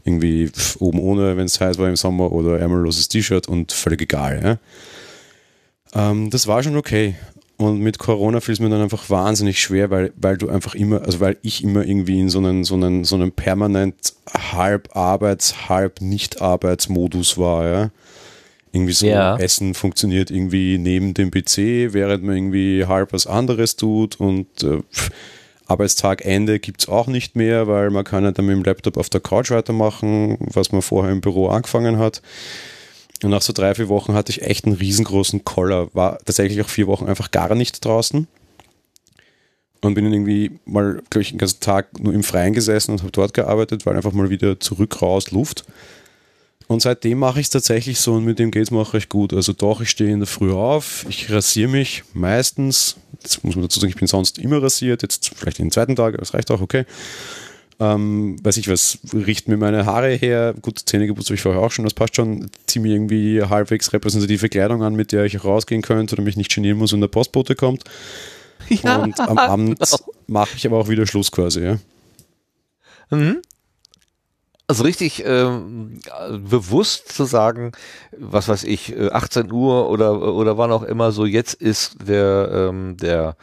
irgendwie 0.03 0.49
oben 0.79 0.99
ohne, 0.99 1.37
wenn 1.37 1.45
es 1.45 1.59
heiß 1.59 1.77
war 1.77 1.89
im 1.89 1.95
Sommer, 1.95 2.31
oder 2.31 2.59
ärmelloses 2.59 3.07
T-Shirt 3.07 3.47
und 3.47 3.71
völlig 3.71 4.01
egal. 4.01 4.41
Ja. 4.43 4.57
Ähm, 5.95 6.29
das 6.29 6.47
war 6.47 6.63
schon 6.63 6.77
okay. 6.77 7.15
Und 7.57 7.79
mit 7.79 7.99
Corona 7.99 8.39
fiel 8.41 8.53
es 8.53 8.59
mir 8.59 8.69
dann 8.69 8.81
einfach 8.81 9.09
wahnsinnig 9.09 9.61
schwer, 9.61 9.89
weil, 9.89 10.11
weil 10.15 10.37
du 10.37 10.49
einfach 10.49 10.75
immer, 10.75 11.03
also 11.03 11.19
weil 11.19 11.37
ich 11.43 11.63
immer 11.63 11.85
irgendwie 11.85 12.19
in 12.19 12.29
so 12.29 12.39
einen, 12.39 12.63
so 12.63 12.73
einen, 12.73 13.03
so 13.03 13.15
einen 13.15 13.31
permanent 13.31 14.13
halb 14.33 14.95
Arbeits-, 14.95 15.69
halb 15.69 16.01
Nicht-Arbeitsmodus 16.01 17.37
war, 17.37 17.67
ja. 17.67 17.91
Irgendwie 18.71 18.93
so 18.93 19.05
ja. 19.05 19.37
Essen 19.37 19.75
funktioniert 19.75 20.31
irgendwie 20.31 20.79
neben 20.79 21.13
dem 21.13 21.29
PC, 21.29 21.93
während 21.93 22.23
man 22.23 22.35
irgendwie 22.35 22.85
halb 22.87 23.13
was 23.13 23.27
anderes 23.27 23.75
tut 23.75 24.19
und 24.19 24.47
äh, 24.63 24.79
Arbeitstagende 25.67 26.59
gibt 26.59 26.81
es 26.81 26.89
auch 26.89 27.07
nicht 27.07 27.35
mehr, 27.35 27.67
weil 27.67 27.91
man 27.91 28.03
kann 28.03 28.23
ja 28.23 28.31
dann 28.31 28.45
mit 28.45 28.55
dem 28.55 28.63
Laptop 28.63 28.97
auf 28.97 29.09
der 29.09 29.21
Couch 29.21 29.51
weitermachen, 29.51 30.37
was 30.39 30.71
man 30.71 30.81
vorher 30.81 31.11
im 31.11 31.21
Büro 31.21 31.47
angefangen 31.49 31.99
hat. 31.99 32.21
Und 33.23 33.31
nach 33.31 33.41
so 33.41 33.53
drei, 33.53 33.73
vier 33.73 33.89
Wochen 33.89 34.13
hatte 34.13 34.31
ich 34.31 34.41
echt 34.41 34.65
einen 34.65 34.75
riesengroßen 34.75 35.43
Koller, 35.43 35.89
war 35.93 36.19
tatsächlich 36.19 36.61
auch 36.61 36.69
vier 36.69 36.87
Wochen 36.87 37.07
einfach 37.07 37.31
gar 37.31 37.55
nicht 37.55 37.83
draußen. 37.83 38.27
Und 39.81 39.93
bin 39.95 40.05
dann 40.05 40.13
irgendwie 40.13 40.59
mal, 40.65 41.01
glaube 41.09 41.21
ich, 41.23 41.29
den 41.29 41.37
ganzen 41.37 41.59
Tag 41.59 41.99
nur 41.99 42.13
im 42.13 42.23
Freien 42.23 42.53
gesessen 42.53 42.91
und 42.91 43.01
habe 43.01 43.11
dort 43.11 43.33
gearbeitet, 43.33 43.85
weil 43.85 43.95
einfach 43.95 44.13
mal 44.13 44.29
wieder 44.29 44.59
zurück 44.59 45.01
raus 45.01 45.31
Luft. 45.31 45.65
Und 46.67 46.81
seitdem 46.81 47.19
mache 47.19 47.39
ich 47.39 47.47
es 47.47 47.49
tatsächlich 47.49 47.99
so 47.99 48.13
und 48.13 48.23
mit 48.23 48.39
dem 48.39 48.49
geht 48.49 48.63
es 48.63 48.71
mir 48.71 48.79
auch 48.79 48.93
recht 48.93 49.09
gut. 49.09 49.33
Also 49.33 49.51
doch, 49.51 49.81
ich 49.81 49.89
stehe 49.89 50.11
in 50.11 50.19
der 50.19 50.27
Früh 50.27 50.53
auf, 50.53 51.05
ich 51.09 51.29
rasiere 51.31 51.69
mich 51.69 52.03
meistens. 52.13 52.95
Jetzt 53.21 53.43
muss 53.43 53.55
man 53.55 53.63
dazu 53.63 53.79
sagen, 53.79 53.89
ich 53.89 53.97
bin 53.97 54.07
sonst 54.07 54.37
immer 54.37 54.61
rasiert, 54.61 55.01
jetzt 55.01 55.31
vielleicht 55.35 55.59
den 55.59 55.71
zweiten 55.71 55.95
Tag, 55.95 56.17
das 56.17 56.33
reicht 56.33 56.49
auch, 56.51 56.61
okay. 56.61 56.85
Ähm, 57.79 58.37
weiß 58.43 58.57
ich 58.57 58.69
was, 58.69 58.99
richten 59.13 59.51
mir 59.51 59.57
meine 59.57 59.85
Haare 59.85 60.11
her. 60.11 60.53
Gut, 60.61 60.79
Zähne 60.85 61.07
geputzt 61.07 61.29
habe 61.29 61.35
ich 61.35 61.41
vorher 61.41 61.61
auch 61.61 61.71
schon, 61.71 61.85
das 61.85 61.93
passt 61.93 62.15
schon. 62.15 62.49
Ziehe 62.67 62.81
mir 62.81 62.93
irgendwie 62.93 63.41
halbwegs 63.41 63.91
repräsentative 63.93 64.49
Kleidung 64.49 64.83
an, 64.83 64.95
mit 64.95 65.11
der 65.11 65.25
ich 65.25 65.39
auch 65.39 65.45
rausgehen 65.45 65.81
könnte 65.81 66.15
oder 66.15 66.23
mich 66.23 66.37
nicht 66.37 66.53
genieren 66.53 66.77
muss, 66.77 66.93
wenn 66.93 67.01
der 67.01 67.07
Postbote 67.07 67.55
kommt. 67.55 67.83
Ja, 68.69 68.95
und 68.95 69.19
am 69.19 69.37
Abend 69.37 69.79
genau. 69.91 69.97
mache 70.27 70.51
ich 70.55 70.65
aber 70.65 70.77
auch 70.77 70.87
wieder 70.87 71.05
Schluss 71.05 71.33
quasi, 71.33 71.65
ja. 71.65 71.79
Mhm. 73.09 73.41
Also 74.67 74.83
richtig 74.85 75.21
ähm, 75.25 75.99
bewusst 76.31 77.11
zu 77.11 77.25
sagen, 77.25 77.73
was 78.17 78.47
weiß 78.47 78.63
ich, 78.63 78.95
18 78.97 79.47
äh, 79.47 79.51
Uhr 79.51 79.89
oder 79.89 80.33
oder 80.33 80.57
wann 80.57 80.71
auch 80.71 80.83
immer 80.83 81.11
so, 81.11 81.25
jetzt 81.25 81.55
ist 81.55 81.97
der 82.07 82.69
ähm, 82.69 82.95
der 82.95 83.35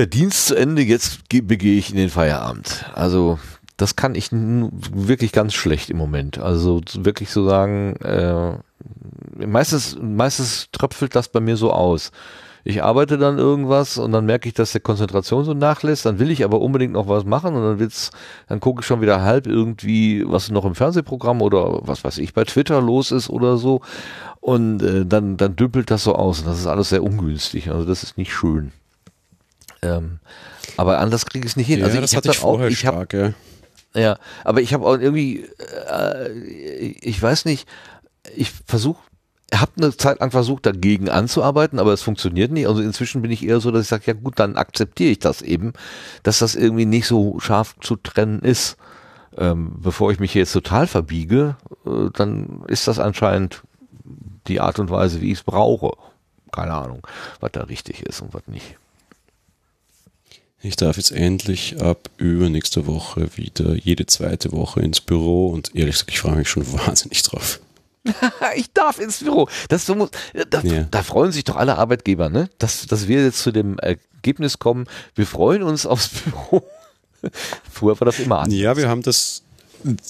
der 0.00 0.06
Dienst 0.06 0.46
zu 0.46 0.54
Ende, 0.54 0.80
jetzt 0.80 1.28
begehe 1.28 1.78
ich 1.78 1.90
in 1.90 1.96
den 1.96 2.08
Feierabend. 2.08 2.86
Also 2.94 3.38
das 3.76 3.96
kann 3.96 4.14
ich 4.14 4.30
wirklich 4.32 5.30
ganz 5.30 5.52
schlecht 5.52 5.90
im 5.90 5.98
Moment. 5.98 6.38
Also 6.38 6.80
wirklich 6.94 7.30
so 7.30 7.46
sagen, 7.46 7.96
äh, 7.96 8.54
meistens, 9.46 9.98
meistens 10.00 10.68
tröpfelt 10.72 11.14
das 11.14 11.28
bei 11.28 11.40
mir 11.40 11.58
so 11.58 11.70
aus. 11.70 12.12
Ich 12.64 12.82
arbeite 12.82 13.18
dann 13.18 13.36
irgendwas 13.36 13.98
und 13.98 14.12
dann 14.12 14.24
merke 14.24 14.48
ich, 14.48 14.54
dass 14.54 14.72
der 14.72 14.80
Konzentration 14.80 15.44
so 15.44 15.52
nachlässt. 15.52 16.06
Dann 16.06 16.18
will 16.18 16.30
ich 16.30 16.44
aber 16.44 16.62
unbedingt 16.62 16.94
noch 16.94 17.06
was 17.06 17.26
machen 17.26 17.54
und 17.54 17.62
dann 17.62 17.78
wird's, 17.78 18.10
dann 18.48 18.60
gucke 18.60 18.80
ich 18.80 18.86
schon 18.86 19.02
wieder 19.02 19.20
halb 19.20 19.46
irgendwie, 19.46 20.24
was 20.26 20.50
noch 20.50 20.64
im 20.64 20.74
Fernsehprogramm 20.74 21.42
oder 21.42 21.86
was 21.86 22.04
weiß 22.04 22.16
ich 22.16 22.32
bei 22.32 22.44
Twitter 22.44 22.80
los 22.80 23.10
ist 23.10 23.28
oder 23.28 23.58
so. 23.58 23.82
Und 24.40 24.82
äh, 24.82 25.04
dann, 25.04 25.36
dann 25.36 25.56
dümpelt 25.56 25.90
das 25.90 26.04
so 26.04 26.14
aus 26.14 26.40
und 26.40 26.46
das 26.46 26.58
ist 26.58 26.66
alles 26.66 26.88
sehr 26.88 27.02
ungünstig. 27.02 27.70
Also 27.70 27.84
das 27.84 28.02
ist 28.02 28.16
nicht 28.16 28.32
schön. 28.32 28.72
Ähm, 29.82 30.20
aber 30.76 30.98
anders 30.98 31.26
kriege 31.26 31.46
ich 31.46 31.52
es 31.52 31.56
nicht 31.56 31.66
hin. 31.66 31.80
Ja, 31.80 31.86
also 31.86 32.00
ich 32.00 32.16
hatte 32.16 32.30
ich 32.30 32.42
auch, 32.42 32.60
ich 32.60 32.78
stark, 32.78 33.14
hab, 33.14 33.34
ja. 33.94 34.00
ja, 34.00 34.18
aber 34.44 34.60
ich 34.60 34.74
habe 34.74 34.86
auch 34.86 34.98
irgendwie, 34.98 35.46
äh, 35.90 36.30
ich 36.30 37.20
weiß 37.20 37.44
nicht, 37.44 37.68
ich 38.34 38.52
versuche 38.66 38.98
habe 39.54 39.72
eine 39.76 39.96
Zeit 39.96 40.20
lang 40.20 40.30
versucht, 40.30 40.66
dagegen 40.66 41.08
anzuarbeiten, 41.08 41.78
aber 41.78 41.92
es 41.92 42.02
funktioniert 42.02 42.52
nicht. 42.52 42.68
Also 42.68 42.82
inzwischen 42.82 43.22
bin 43.22 43.30
ich 43.30 43.44
eher 43.44 43.60
so, 43.60 43.70
dass 43.70 43.82
ich 43.82 43.88
sage, 43.88 44.04
ja 44.06 44.12
gut, 44.12 44.38
dann 44.38 44.56
akzeptiere 44.56 45.10
ich 45.10 45.18
das 45.18 45.42
eben, 45.42 45.72
dass 46.22 46.38
das 46.38 46.54
irgendwie 46.54 46.86
nicht 46.86 47.06
so 47.06 47.38
scharf 47.40 47.74
zu 47.80 47.96
trennen 47.96 48.40
ist. 48.40 48.76
Ähm, 49.36 49.72
bevor 49.78 50.10
ich 50.10 50.20
mich 50.20 50.34
jetzt 50.34 50.52
total 50.52 50.86
verbiege, 50.86 51.56
äh, 51.86 52.10
dann 52.12 52.64
ist 52.66 52.88
das 52.88 52.98
anscheinend 52.98 53.62
die 54.46 54.60
Art 54.60 54.78
und 54.78 54.90
Weise, 54.90 55.20
wie 55.20 55.32
ich 55.32 55.38
es 55.38 55.44
brauche. 55.44 55.92
Keine 56.52 56.74
Ahnung, 56.74 57.06
was 57.38 57.52
da 57.52 57.62
richtig 57.62 58.02
ist 58.02 58.20
und 58.20 58.34
was 58.34 58.46
nicht. 58.46 58.76
Ich 60.62 60.76
darf 60.76 60.98
jetzt 60.98 61.12
endlich 61.12 61.80
ab 61.80 62.10
übernächste 62.18 62.86
Woche 62.86 63.28
wieder 63.36 63.74
jede 63.74 64.06
zweite 64.06 64.52
Woche 64.52 64.80
ins 64.80 65.00
Büro 65.00 65.48
und 65.48 65.74
ehrlich 65.74 65.94
gesagt, 65.94 66.10
ich 66.10 66.20
freue 66.20 66.36
mich 66.36 66.48
schon 66.48 66.70
wahnsinnig 66.86 67.22
drauf. 67.22 67.60
ich 68.56 68.72
darf 68.72 68.98
ins 68.98 69.18
Büro. 69.18 69.48
Das, 69.68 69.88
muss, 69.88 70.10
das, 70.48 70.64
Ja. 70.64 70.86
Da 70.90 71.02
freuen 71.02 71.32
sich 71.32 71.44
doch 71.44 71.56
alle 71.56 71.76
Arbeitgeber, 71.76 72.28
ne? 72.28 72.50
Dass, 72.58 72.86
dass 72.86 73.08
wir 73.08 73.22
jetzt 73.22 73.42
zu 73.42 73.52
dem 73.52 73.78
Ergebnis 73.78 74.58
kommen, 74.58 74.86
wir 75.14 75.26
freuen 75.26 75.62
uns 75.62 75.86
aufs 75.86 76.08
Büro. 76.24 76.62
Früher 77.70 77.98
war 78.00 78.06
das 78.06 78.18
immer 78.18 78.40
anders. 78.40 78.58
Ja, 78.58 78.76
wir 78.76 78.88
haben 78.88 79.02
das 79.02 79.42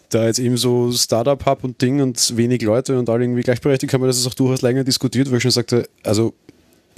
da 0.09 0.27
jetzt 0.27 0.39
eben 0.41 0.57
so 0.57 0.91
Startup-Hub 0.93 1.63
und 1.63 1.81
Ding 1.81 2.01
und 2.01 2.37
wenig 2.37 2.63
Leute 2.63 2.99
und 2.99 3.09
alle 3.09 3.25
irgendwie 3.25 3.43
gleichberechtigt, 3.43 3.93
haben 3.93 4.03
wir 4.03 4.09
das 4.09 4.27
auch 4.27 4.35
durchaus 4.35 4.63
länger 4.63 4.83
diskutiert, 4.83 5.31
weil 5.31 5.37
ich 5.37 5.43
schon 5.43 5.53
sagte, 5.53 5.89
also 6.03 6.35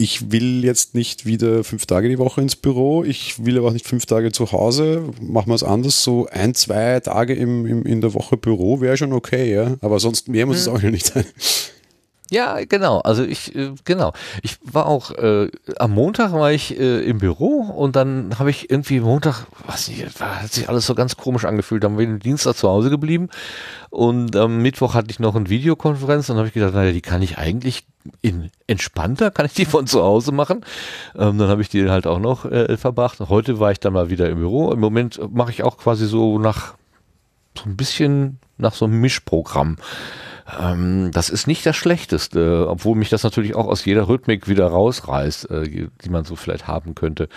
ich 0.02 0.32
will 0.32 0.64
jetzt 0.64 0.96
nicht 0.96 1.26
wieder 1.26 1.62
fünf 1.62 1.86
Tage 1.86 2.08
die 2.08 2.18
Woche 2.18 2.40
ins 2.40 2.56
Büro, 2.56 3.04
ich 3.04 3.44
will 3.44 3.56
aber 3.56 3.68
auch 3.68 3.72
nicht 3.72 3.86
fünf 3.86 4.04
Tage 4.04 4.32
zu 4.32 4.50
Hause, 4.50 5.04
machen 5.20 5.48
wir 5.48 5.54
es 5.54 5.62
anders, 5.62 6.02
so 6.02 6.26
ein, 6.26 6.56
zwei 6.56 6.98
Tage 6.98 7.34
im, 7.34 7.64
im, 7.66 7.86
in 7.86 8.00
der 8.00 8.12
Woche 8.12 8.36
Büro 8.36 8.80
wäre 8.80 8.96
schon 8.96 9.12
okay, 9.12 9.54
ja, 9.54 9.76
aber 9.80 10.00
sonst 10.00 10.28
mehr 10.28 10.44
muss 10.46 10.58
es 10.58 10.66
auch 10.68 10.82
nicht 10.82 11.06
sein. 11.06 11.24
Ja, 12.30 12.64
genau. 12.64 13.00
Also 13.00 13.24
ich, 13.24 13.54
äh, 13.54 13.72
genau. 13.84 14.12
Ich 14.42 14.58
war 14.62 14.86
auch, 14.86 15.10
äh, 15.10 15.50
am 15.78 15.90
Montag 15.92 16.32
war 16.32 16.50
ich 16.50 16.78
äh, 16.78 17.00
im 17.00 17.18
Büro 17.18 17.60
und 17.60 17.94
dann 17.94 18.38
habe 18.38 18.48
ich 18.48 18.70
irgendwie 18.70 19.00
Montag, 19.00 19.46
was 19.66 19.88
nicht, 19.88 20.18
war, 20.18 20.40
hat 20.42 20.50
sich 20.50 20.68
alles 20.68 20.86
so 20.86 20.94
ganz 20.94 21.16
komisch 21.18 21.44
angefühlt. 21.44 21.84
Dann 21.84 21.96
bin 21.96 22.16
ich 22.16 22.22
Dienstag 22.22 22.56
zu 22.56 22.68
Hause 22.70 22.88
geblieben 22.88 23.28
und 23.90 24.34
am 24.34 24.62
Mittwoch 24.62 24.94
hatte 24.94 25.10
ich 25.10 25.20
noch 25.20 25.34
eine 25.34 25.50
Videokonferenz 25.50 26.30
und 26.30 26.38
habe 26.38 26.48
ich 26.48 26.54
gedacht, 26.54 26.72
naja, 26.72 26.92
die 26.92 27.02
kann 27.02 27.20
ich 27.20 27.36
eigentlich 27.36 27.84
in 28.22 28.50
entspannter, 28.66 29.30
kann 29.30 29.44
ich 29.44 29.52
die 29.52 29.66
von 29.66 29.86
zu 29.86 30.02
Hause 30.02 30.32
machen. 30.32 30.64
Ähm, 31.14 31.36
dann 31.36 31.48
habe 31.48 31.60
ich 31.60 31.68
die 31.68 31.90
halt 31.90 32.06
auch 32.06 32.18
noch 32.18 32.46
äh, 32.46 32.78
verbracht. 32.78 33.20
Heute 33.20 33.60
war 33.60 33.72
ich 33.72 33.80
dann 33.80 33.92
mal 33.92 34.08
wieder 34.08 34.30
im 34.30 34.38
Büro. 34.38 34.72
Im 34.72 34.80
Moment 34.80 35.20
mache 35.34 35.50
ich 35.50 35.62
auch 35.62 35.76
quasi 35.76 36.06
so 36.06 36.38
nach 36.38 36.74
so 37.58 37.64
ein 37.66 37.76
bisschen 37.76 38.38
nach 38.56 38.74
so 38.74 38.86
einem 38.86 39.00
Mischprogramm. 39.02 39.76
Ähm, 40.60 41.10
das 41.12 41.30
ist 41.30 41.46
nicht 41.46 41.64
das 41.64 41.76
Schlechteste, 41.76 42.66
obwohl 42.68 42.96
mich 42.96 43.10
das 43.10 43.22
natürlich 43.22 43.54
auch 43.54 43.66
aus 43.66 43.84
jeder 43.84 44.08
Rhythmik 44.08 44.48
wieder 44.48 44.66
rausreißt, 44.66 45.50
äh, 45.50 45.88
die 46.04 46.10
man 46.10 46.24
so 46.24 46.36
vielleicht 46.36 46.66
haben 46.66 46.94
könnte. 46.94 47.28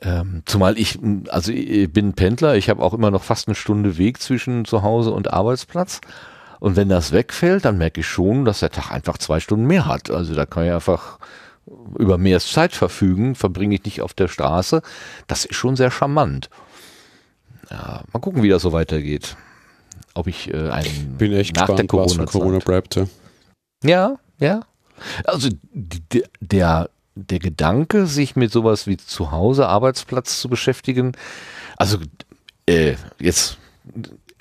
Ähm, 0.00 0.42
zumal 0.46 0.78
ich, 0.78 0.98
also 1.28 1.52
ich 1.52 1.92
bin 1.92 2.12
Pendler, 2.12 2.56
ich 2.56 2.70
habe 2.70 2.82
auch 2.82 2.94
immer 2.94 3.10
noch 3.10 3.24
fast 3.24 3.48
eine 3.48 3.56
Stunde 3.56 3.98
Weg 3.98 4.20
zwischen 4.20 4.64
zu 4.64 4.82
Hause 4.82 5.10
und 5.10 5.32
Arbeitsplatz. 5.32 6.00
Und 6.60 6.76
wenn 6.76 6.88
das 6.88 7.12
wegfällt, 7.12 7.64
dann 7.64 7.78
merke 7.78 8.00
ich 8.00 8.06
schon, 8.06 8.44
dass 8.44 8.60
der 8.60 8.70
Tag 8.70 8.90
einfach 8.90 9.18
zwei 9.18 9.40
Stunden 9.40 9.66
mehr 9.66 9.86
hat. 9.86 10.10
Also 10.10 10.34
da 10.34 10.46
kann 10.46 10.64
ich 10.64 10.72
einfach 10.72 11.18
über 11.98 12.18
mehr 12.18 12.40
Zeit 12.40 12.72
verfügen, 12.72 13.34
verbringe 13.34 13.74
ich 13.74 13.84
nicht 13.84 14.02
auf 14.02 14.14
der 14.14 14.28
Straße. 14.28 14.82
Das 15.26 15.44
ist 15.44 15.54
schon 15.54 15.76
sehr 15.76 15.90
charmant. 15.90 16.48
Ja, 17.70 18.02
mal 18.12 18.20
gucken, 18.20 18.42
wie 18.42 18.48
das 18.48 18.62
so 18.62 18.72
weitergeht. 18.72 19.36
Ob 20.18 20.26
ich 20.26 20.52
äh, 20.52 20.68
einen 20.70 21.16
Bin 21.16 21.32
echt 21.32 21.54
nach 21.54 21.66
der 21.66 21.86
gespannt, 21.86 21.92
was 21.92 22.14
von 22.14 22.26
Corona-Zeit- 22.26 22.90
Corona. 22.90 23.08
Ja. 23.84 23.90
ja, 23.90 24.16
ja. 24.40 24.60
Also 25.22 25.48
die, 25.72 26.24
der, 26.40 26.90
der 27.14 27.38
Gedanke, 27.38 28.06
sich 28.06 28.34
mit 28.34 28.50
sowas 28.50 28.88
wie 28.88 28.96
zu 28.96 29.30
Hause, 29.30 29.68
Arbeitsplatz 29.68 30.40
zu 30.40 30.48
beschäftigen, 30.48 31.12
also 31.76 31.98
äh, 32.66 32.96
jetzt 33.20 33.58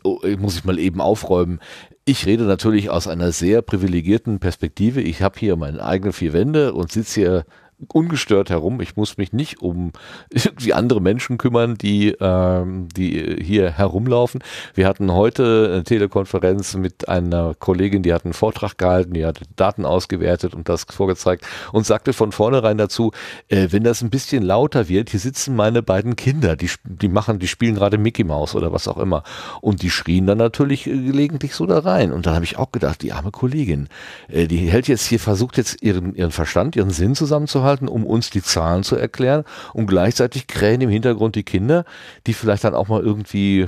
oh, 0.04 0.20
muss 0.40 0.58
ich 0.58 0.66
mal 0.66 0.80
eben 0.80 1.00
aufräumen. 1.00 1.60
Ich 2.06 2.26
rede 2.26 2.46
natürlich 2.46 2.90
aus 2.90 3.08
einer 3.08 3.32
sehr 3.32 3.62
privilegierten 3.62 4.40
Perspektive. 4.40 5.02
Ich 5.02 5.22
habe 5.22 5.38
hier 5.38 5.56
meine 5.58 5.84
eigenen 5.84 6.14
vier 6.14 6.34
Wände 6.34 6.74
und 6.74 6.92
sitze 6.92 7.20
hier 7.20 7.46
ungestört 7.94 8.50
herum. 8.50 8.82
Ich 8.82 8.96
muss 8.96 9.18
mich 9.18 9.34
nicht 9.34 9.62
um 9.62 9.92
irgendwie 10.30 10.74
andere 10.74 11.00
Menschen 11.00 11.38
kümmern, 11.38 11.76
die, 11.76 12.16
ähm, 12.20 12.88
die 12.96 13.38
hier 13.42 13.72
herumlaufen. 13.72 14.44
Wir 14.74 14.88
hatten 14.88 15.12
heute 15.14 15.70
eine 15.72 15.84
Telekonferenz 15.84 16.76
mit 16.76 17.08
einer 17.08 17.54
Kollegin, 17.54 18.02
die 18.02 18.14
hat 18.14 18.26
einen 18.26 18.34
Vortrag 18.34 18.78
gehalten, 18.78 19.14
die 19.14 19.26
hat 19.26 19.42
Daten 19.56 19.86
ausgewertet 19.86 20.56
und 20.56 20.70
das 20.70 20.86
vorgezeigt 20.90 21.46
und 21.72 21.86
sagte 21.86 22.14
von 22.14 22.32
vornherein 22.32 22.78
dazu, 22.78 23.12
äh, 23.48 23.68
wenn 23.70 23.84
das 23.84 24.02
ein 24.02 24.10
bisschen 24.10 24.42
lauter 24.42 24.90
wird, 24.90 25.12
hier 25.12 25.20
sitzen 25.20 25.56
meine 25.56 25.84
beiden 25.84 26.16
Kinder, 26.16 26.56
die, 26.56 26.72
die 26.84 27.10
machen, 27.10 27.38
die 27.38 27.48
spielen 27.48 27.76
gerade 27.76 28.00
Mickey 28.00 28.24
Mouse 28.24 28.56
oder 28.56 28.74
was 28.74 28.88
auch 28.88 28.98
immer. 28.98 29.24
Und 29.62 29.84
die 29.84 29.92
schrien 29.92 30.26
dann 30.26 30.40
natürlich 30.40 30.88
äh, 30.88 30.98
gelegentlich 30.98 31.54
so 31.54 31.68
da 31.68 31.80
rein. 31.80 32.12
Und 32.12 32.26
dann 32.26 32.34
habe 32.34 32.46
ich 32.46 32.58
auch 32.58 32.72
gedacht, 32.72 33.04
die 33.04 33.14
arme 33.14 33.30
Kollegin, 33.30 33.88
äh, 34.30 34.48
die 34.48 34.58
hält 34.58 34.88
jetzt 34.88 35.06
hier, 35.06 35.20
versucht 35.20 35.58
jetzt 35.58 35.84
ihren, 35.84 36.16
ihren 36.16 36.32
Verstand, 36.32 36.76
ihren 36.76 36.90
Sinn 36.90 37.14
zusammenzuhalten, 37.14 37.66
um 37.88 38.05
uns 38.05 38.30
die 38.30 38.41
Zahlen 38.41 38.84
zu 38.84 38.95
erklären. 38.95 39.43
Und 39.74 39.88
gleichzeitig 39.88 40.47
krähen 40.47 40.82
im 40.82 40.89
Hintergrund 40.89 41.36
die 41.36 41.43
Kinder, 41.43 41.86
die 42.26 42.34
vielleicht 42.34 42.63
dann 42.63 42.76
auch 42.76 42.88
mal 42.88 43.01
irgendwie 43.01 43.68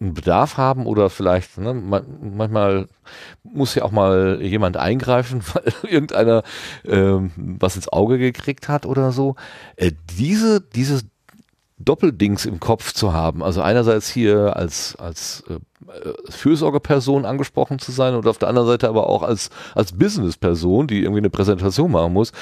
einen 0.00 0.14
Bedarf 0.14 0.56
haben 0.56 0.86
oder 0.86 1.08
vielleicht, 1.08 1.58
ne, 1.58 1.72
man, 1.72 2.04
manchmal 2.36 2.88
muss 3.42 3.74
ja 3.74 3.84
auch 3.84 3.92
mal 3.92 4.40
jemand 4.42 4.76
eingreifen, 4.76 5.42
weil 5.54 5.72
irgendeiner 5.82 6.42
ähm, 6.84 7.30
was 7.36 7.76
ins 7.76 7.88
Auge 7.88 8.18
gekriegt 8.18 8.68
hat 8.68 8.86
oder 8.86 9.12
so. 9.12 9.36
Äh, 9.76 9.92
diese, 10.18 10.60
diese 10.60 11.02
Doppeldings 11.84 12.46
im 12.46 12.60
Kopf 12.60 12.92
zu 12.92 13.12
haben, 13.12 13.42
also 13.42 13.62
einerseits 13.62 14.08
hier 14.08 14.56
als, 14.56 14.96
als 14.96 15.44
äh, 15.48 15.58
Fürsorgeperson 16.30 17.24
angesprochen 17.24 17.78
zu 17.78 17.92
sein 17.92 18.14
und 18.14 18.26
auf 18.26 18.38
der 18.38 18.48
anderen 18.48 18.68
Seite 18.68 18.88
aber 18.88 19.08
auch 19.08 19.22
als, 19.22 19.50
als 19.74 19.92
Businessperson, 19.92 20.86
die 20.86 21.02
irgendwie 21.02 21.20
eine 21.20 21.30
Präsentation 21.30 21.92
machen 21.92 22.12
muss, 22.12 22.32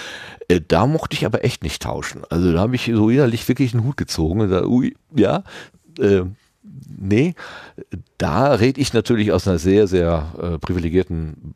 äh, 0.49 0.61
da 0.66 0.86
mochte 0.86 1.14
ich 1.16 1.26
aber 1.26 1.45
echt 1.45 1.62
nicht 1.62 1.82
tauschen. 1.82 2.22
Also 2.30 2.53
da 2.53 2.61
habe 2.61 2.74
ich 2.74 2.90
so 2.95 3.11
innerlich 3.11 3.47
wirklich 3.49 3.74
einen 3.74 3.84
Hut 3.84 3.97
gezogen 3.97 4.40
und 4.40 4.51
da, 4.51 4.64
ui, 4.64 4.95
ja, 5.14 5.43
äh, 5.99 6.22
nee, 6.62 7.34
da 8.18 8.55
rede 8.55 8.80
ich 8.80 8.93
natürlich 8.93 9.32
aus 9.32 9.49
einer 9.49 9.59
sehr, 9.59 9.86
sehr 9.86 10.32
äh, 10.40 10.59
privilegierten 10.59 11.55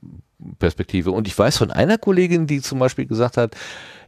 Perspektive. 0.58 1.10
Und 1.10 1.26
ich 1.26 1.38
weiß 1.38 1.56
von 1.56 1.70
einer 1.70 1.98
Kollegin, 1.98 2.46
die 2.46 2.60
zum 2.60 2.78
Beispiel 2.78 3.06
gesagt 3.06 3.36
hat, 3.36 3.54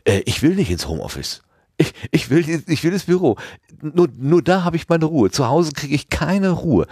äh, 0.05 0.22
ich 0.24 0.43
will 0.43 0.55
nicht 0.55 0.70
ins 0.70 0.89
Homeoffice. 0.89 1.43
Ich, 1.79 1.95
ich, 2.11 2.31
will, 2.31 2.62
ich 2.66 2.85
will 2.85 2.93
ins 2.93 3.05
Büro. 3.05 3.37
Nur, 3.81 4.09
nur 4.18 4.43
da 4.43 4.64
habe 4.64 4.76
ich 4.76 4.89
meine 4.89 5.05
Ruhe. 5.05 5.31
Zu 5.31 5.47
Hause 5.47 5.72
kriege 5.72 5.95
ich 5.95 6.09
keine 6.09 6.51
Ruhe. 6.51 6.87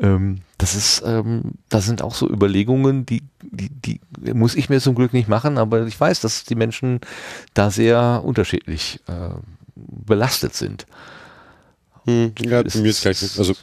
Ähm, 0.00 0.38
das 0.58 0.74
ist, 0.74 1.02
ähm, 1.04 1.52
das 1.68 1.86
sind 1.86 2.02
auch 2.02 2.14
so 2.14 2.28
Überlegungen, 2.28 3.04
die, 3.04 3.22
die, 3.42 3.68
die 3.70 4.00
muss 4.32 4.54
ich 4.54 4.68
mir 4.68 4.80
zum 4.80 4.94
Glück 4.94 5.12
nicht 5.12 5.28
machen, 5.28 5.58
aber 5.58 5.86
ich 5.86 6.00
weiß, 6.00 6.20
dass 6.20 6.44
die 6.44 6.54
Menschen 6.54 7.00
da 7.54 7.70
sehr 7.70 8.22
unterschiedlich 8.24 9.00
äh, 9.08 9.34
belastet 9.74 10.54
sind. 10.54 10.86
Hm, 12.04 12.32
ja, 12.40 12.62
bei 12.62 12.78
mir 12.80 12.88
ist 12.90 13.02
gleich. 13.02 13.22
Also 13.38 13.54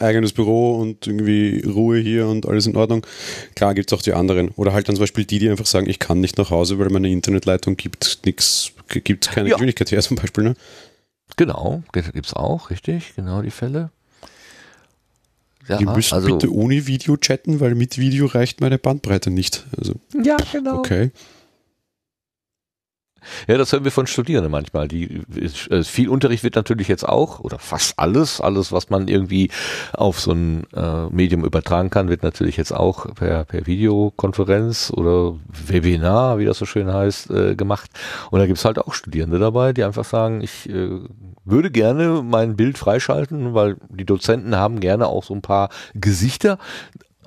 eigenes 0.00 0.32
Büro 0.32 0.80
und 0.80 1.06
irgendwie 1.06 1.62
Ruhe 1.64 1.98
hier 1.98 2.26
und 2.26 2.46
alles 2.46 2.66
in 2.66 2.76
Ordnung. 2.76 3.06
Klar 3.54 3.74
gibt 3.74 3.92
es 3.92 3.98
auch 3.98 4.02
die 4.02 4.14
anderen. 4.14 4.48
Oder 4.56 4.72
halt 4.72 4.88
dann 4.88 4.96
zum 4.96 5.02
Beispiel 5.02 5.24
die, 5.24 5.38
die 5.38 5.48
einfach 5.48 5.66
sagen, 5.66 5.88
ich 5.88 5.98
kann 5.98 6.20
nicht 6.20 6.36
nach 6.38 6.50
Hause, 6.50 6.78
weil 6.78 6.90
meine 6.90 7.10
Internetleitung 7.10 7.76
gibt 7.76 8.20
nichts, 8.24 8.72
gibt 8.88 9.30
keine 9.30 9.48
Ja. 9.48 9.54
Geschwindigkeit 9.54 9.90
her 9.92 10.00
zum 10.02 10.16
Beispiel. 10.16 10.44
Ne? 10.44 10.54
Genau, 11.36 11.82
gibt's 11.92 12.34
auch, 12.34 12.70
richtig, 12.70 13.14
genau 13.16 13.42
die 13.42 13.50
Fälle. 13.50 13.90
Ja, 15.68 15.78
die 15.78 15.86
müssen 15.86 16.14
also, 16.14 16.26
bitte 16.26 16.52
ohne 16.52 16.86
Video 16.86 17.16
chatten, 17.16 17.60
weil 17.60 17.74
mit 17.74 17.96
Video 17.96 18.26
reicht 18.26 18.60
meine 18.60 18.78
Bandbreite 18.78 19.30
nicht. 19.30 19.64
Also, 19.78 19.94
ja, 20.22 20.36
genau. 20.52 20.78
okay. 20.78 21.10
Ja, 23.46 23.58
das 23.58 23.72
hören 23.72 23.84
wir 23.84 23.92
von 23.92 24.06
Studierenden 24.06 24.50
manchmal. 24.50 24.88
Die, 24.88 25.22
äh, 25.70 25.82
viel 25.82 26.08
Unterricht 26.08 26.44
wird 26.44 26.56
natürlich 26.56 26.88
jetzt 26.88 27.08
auch, 27.08 27.40
oder 27.40 27.58
fast 27.58 27.98
alles, 27.98 28.40
alles, 28.40 28.72
was 28.72 28.90
man 28.90 29.08
irgendwie 29.08 29.50
auf 29.92 30.20
so 30.20 30.32
ein 30.32 30.64
äh, 30.74 31.06
Medium 31.06 31.44
übertragen 31.44 31.90
kann, 31.90 32.08
wird 32.08 32.22
natürlich 32.22 32.56
jetzt 32.56 32.72
auch 32.72 33.14
per, 33.14 33.44
per 33.44 33.66
Videokonferenz 33.66 34.92
oder 34.94 35.36
Webinar, 35.66 36.38
wie 36.38 36.44
das 36.44 36.58
so 36.58 36.66
schön 36.66 36.92
heißt, 36.92 37.30
äh, 37.30 37.54
gemacht. 37.54 37.90
Und 38.30 38.40
da 38.40 38.46
gibt's 38.46 38.64
halt 38.64 38.78
auch 38.78 38.94
Studierende 38.94 39.38
dabei, 39.38 39.72
die 39.72 39.84
einfach 39.84 40.04
sagen, 40.04 40.40
ich 40.40 40.68
äh, 40.68 41.00
würde 41.44 41.70
gerne 41.70 42.22
mein 42.22 42.56
Bild 42.56 42.78
freischalten, 42.78 43.54
weil 43.54 43.76
die 43.88 44.06
Dozenten 44.06 44.56
haben 44.56 44.80
gerne 44.80 45.06
auch 45.06 45.24
so 45.24 45.34
ein 45.34 45.42
paar 45.42 45.68
Gesichter, 45.94 46.58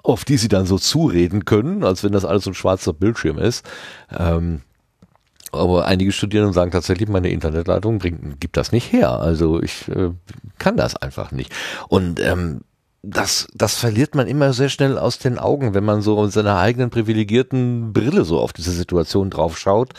auf 0.03 0.25
die 0.25 0.37
sie 0.37 0.47
dann 0.47 0.65
so 0.65 0.77
zureden 0.77 1.45
können, 1.45 1.83
als 1.83 2.03
wenn 2.03 2.13
das 2.13 2.25
alles 2.25 2.45
so 2.45 2.51
ein 2.51 2.55
schwarzer 2.55 2.93
Bildschirm 2.93 3.37
ist. 3.37 3.65
Ähm, 4.17 4.61
aber 5.51 5.85
einige 5.85 6.11
Studierende 6.11 6.53
sagen 6.53 6.71
tatsächlich, 6.71 7.09
meine 7.09 7.29
Internetleitung 7.29 7.99
bringt, 7.99 8.39
gibt 8.39 8.57
das 8.57 8.71
nicht 8.71 8.91
her. 8.91 9.11
Also 9.11 9.61
ich 9.61 9.87
äh, 9.89 10.11
kann 10.57 10.77
das 10.77 10.95
einfach 10.95 11.31
nicht. 11.31 11.53
Und 11.87 12.19
ähm, 12.19 12.61
das, 13.03 13.47
das 13.53 13.75
verliert 13.75 14.15
man 14.15 14.27
immer 14.27 14.53
sehr 14.53 14.69
schnell 14.69 14.97
aus 14.97 15.19
den 15.19 15.37
Augen, 15.37 15.73
wenn 15.73 15.85
man 15.85 16.01
so 16.01 16.21
in 16.23 16.31
seiner 16.31 16.57
eigenen 16.57 16.89
privilegierten 16.89 17.93
Brille 17.93 18.25
so 18.25 18.39
auf 18.39 18.53
diese 18.53 18.71
Situation 18.71 19.29
drauf 19.29 19.57
schaut, 19.57 19.93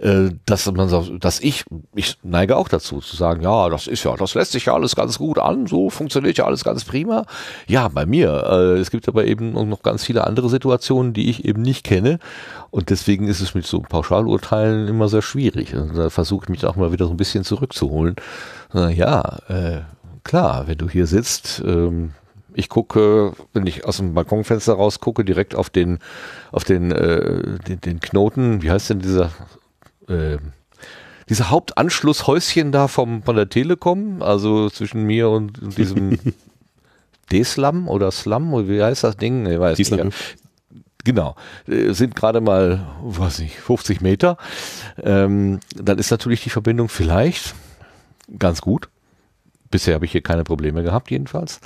äh, 0.00 0.30
dass 0.46 0.70
man 0.72 0.88
so, 0.88 1.18
dass 1.18 1.40
ich, 1.40 1.64
ich 1.94 2.16
neige 2.22 2.56
auch 2.56 2.68
dazu 2.68 3.00
zu 3.00 3.16
sagen, 3.16 3.42
ja, 3.42 3.68
das 3.68 3.86
ist 3.86 4.02
ja, 4.04 4.16
das 4.16 4.34
lässt 4.34 4.52
sich 4.52 4.64
ja 4.64 4.74
alles 4.74 4.96
ganz 4.96 5.18
gut 5.18 5.38
an, 5.38 5.66
so 5.66 5.90
funktioniert 5.90 6.38
ja 6.38 6.46
alles 6.46 6.64
ganz 6.64 6.84
prima. 6.84 7.26
Ja, 7.66 7.88
bei 7.88 8.06
mir. 8.06 8.44
Äh, 8.44 8.78
es 8.80 8.90
gibt 8.90 9.08
aber 9.08 9.26
eben 9.26 9.52
noch 9.68 9.82
ganz 9.82 10.04
viele 10.04 10.26
andere 10.26 10.48
Situationen, 10.48 11.12
die 11.12 11.30
ich 11.30 11.44
eben 11.44 11.62
nicht 11.62 11.84
kenne. 11.84 12.18
Und 12.70 12.90
deswegen 12.90 13.28
ist 13.28 13.40
es 13.40 13.54
mit 13.54 13.66
so 13.66 13.80
Pauschalurteilen 13.80 14.88
immer 14.88 15.08
sehr 15.08 15.22
schwierig. 15.22 15.74
Und 15.74 15.96
da 15.96 16.10
versuche 16.10 16.44
ich 16.44 16.48
mich 16.48 16.66
auch 16.66 16.76
mal 16.76 16.92
wieder 16.92 17.06
so 17.06 17.12
ein 17.12 17.16
bisschen 17.18 17.44
zurückzuholen. 17.44 18.16
Äh, 18.74 18.92
Ja, 18.94 19.38
äh, 19.48 19.80
klar, 20.24 20.66
wenn 20.66 20.78
du 20.78 20.88
hier 20.88 21.06
sitzt, 21.06 21.62
ähm, 21.64 22.12
Ich 22.58 22.68
gucke, 22.68 23.34
wenn 23.52 23.68
ich 23.68 23.84
aus 23.84 23.98
dem 23.98 24.14
Balkonfenster 24.14 24.72
rausgucke, 24.72 25.24
direkt 25.24 25.54
auf 25.54 25.70
den, 25.70 26.00
auf 26.50 26.64
den, 26.64 26.90
äh, 26.90 27.56
den, 27.68 27.80
den 27.80 28.00
Knoten, 28.00 28.62
wie 28.62 28.70
heißt 28.72 28.90
denn 28.90 28.98
dieser, 28.98 29.30
äh, 30.08 30.38
dieser 31.28 31.50
Hauptanschlusshäuschen 31.50 32.72
da 32.72 32.88
vom, 32.88 33.22
von 33.22 33.36
der 33.36 33.48
Telekom, 33.48 34.22
also 34.22 34.70
zwischen 34.70 35.04
mir 35.04 35.28
und, 35.30 35.62
und 35.62 35.78
diesem 35.78 36.18
D-Slum 37.30 37.86
oder 37.86 38.10
Slum, 38.10 38.52
oder 38.52 38.66
wie 38.66 38.82
heißt 38.82 39.04
das 39.04 39.16
Ding? 39.16 39.46
Ich 39.46 39.60
weiß 39.60 39.78
nicht. 39.78 40.16
Genau, 41.04 41.36
äh, 41.68 41.92
sind 41.92 42.16
gerade 42.16 42.40
mal, 42.40 42.88
weiß 43.02 43.38
nicht, 43.38 43.56
50 43.60 44.00
Meter. 44.00 44.36
Ähm, 45.00 45.60
dann 45.76 45.98
ist 45.98 46.10
natürlich 46.10 46.42
die 46.42 46.50
Verbindung 46.50 46.88
vielleicht 46.88 47.54
ganz 48.36 48.60
gut. 48.62 48.88
Bisher 49.70 49.94
habe 49.94 50.06
ich 50.06 50.12
hier 50.12 50.22
keine 50.22 50.42
Probleme 50.42 50.82
gehabt, 50.82 51.12
jedenfalls. 51.12 51.60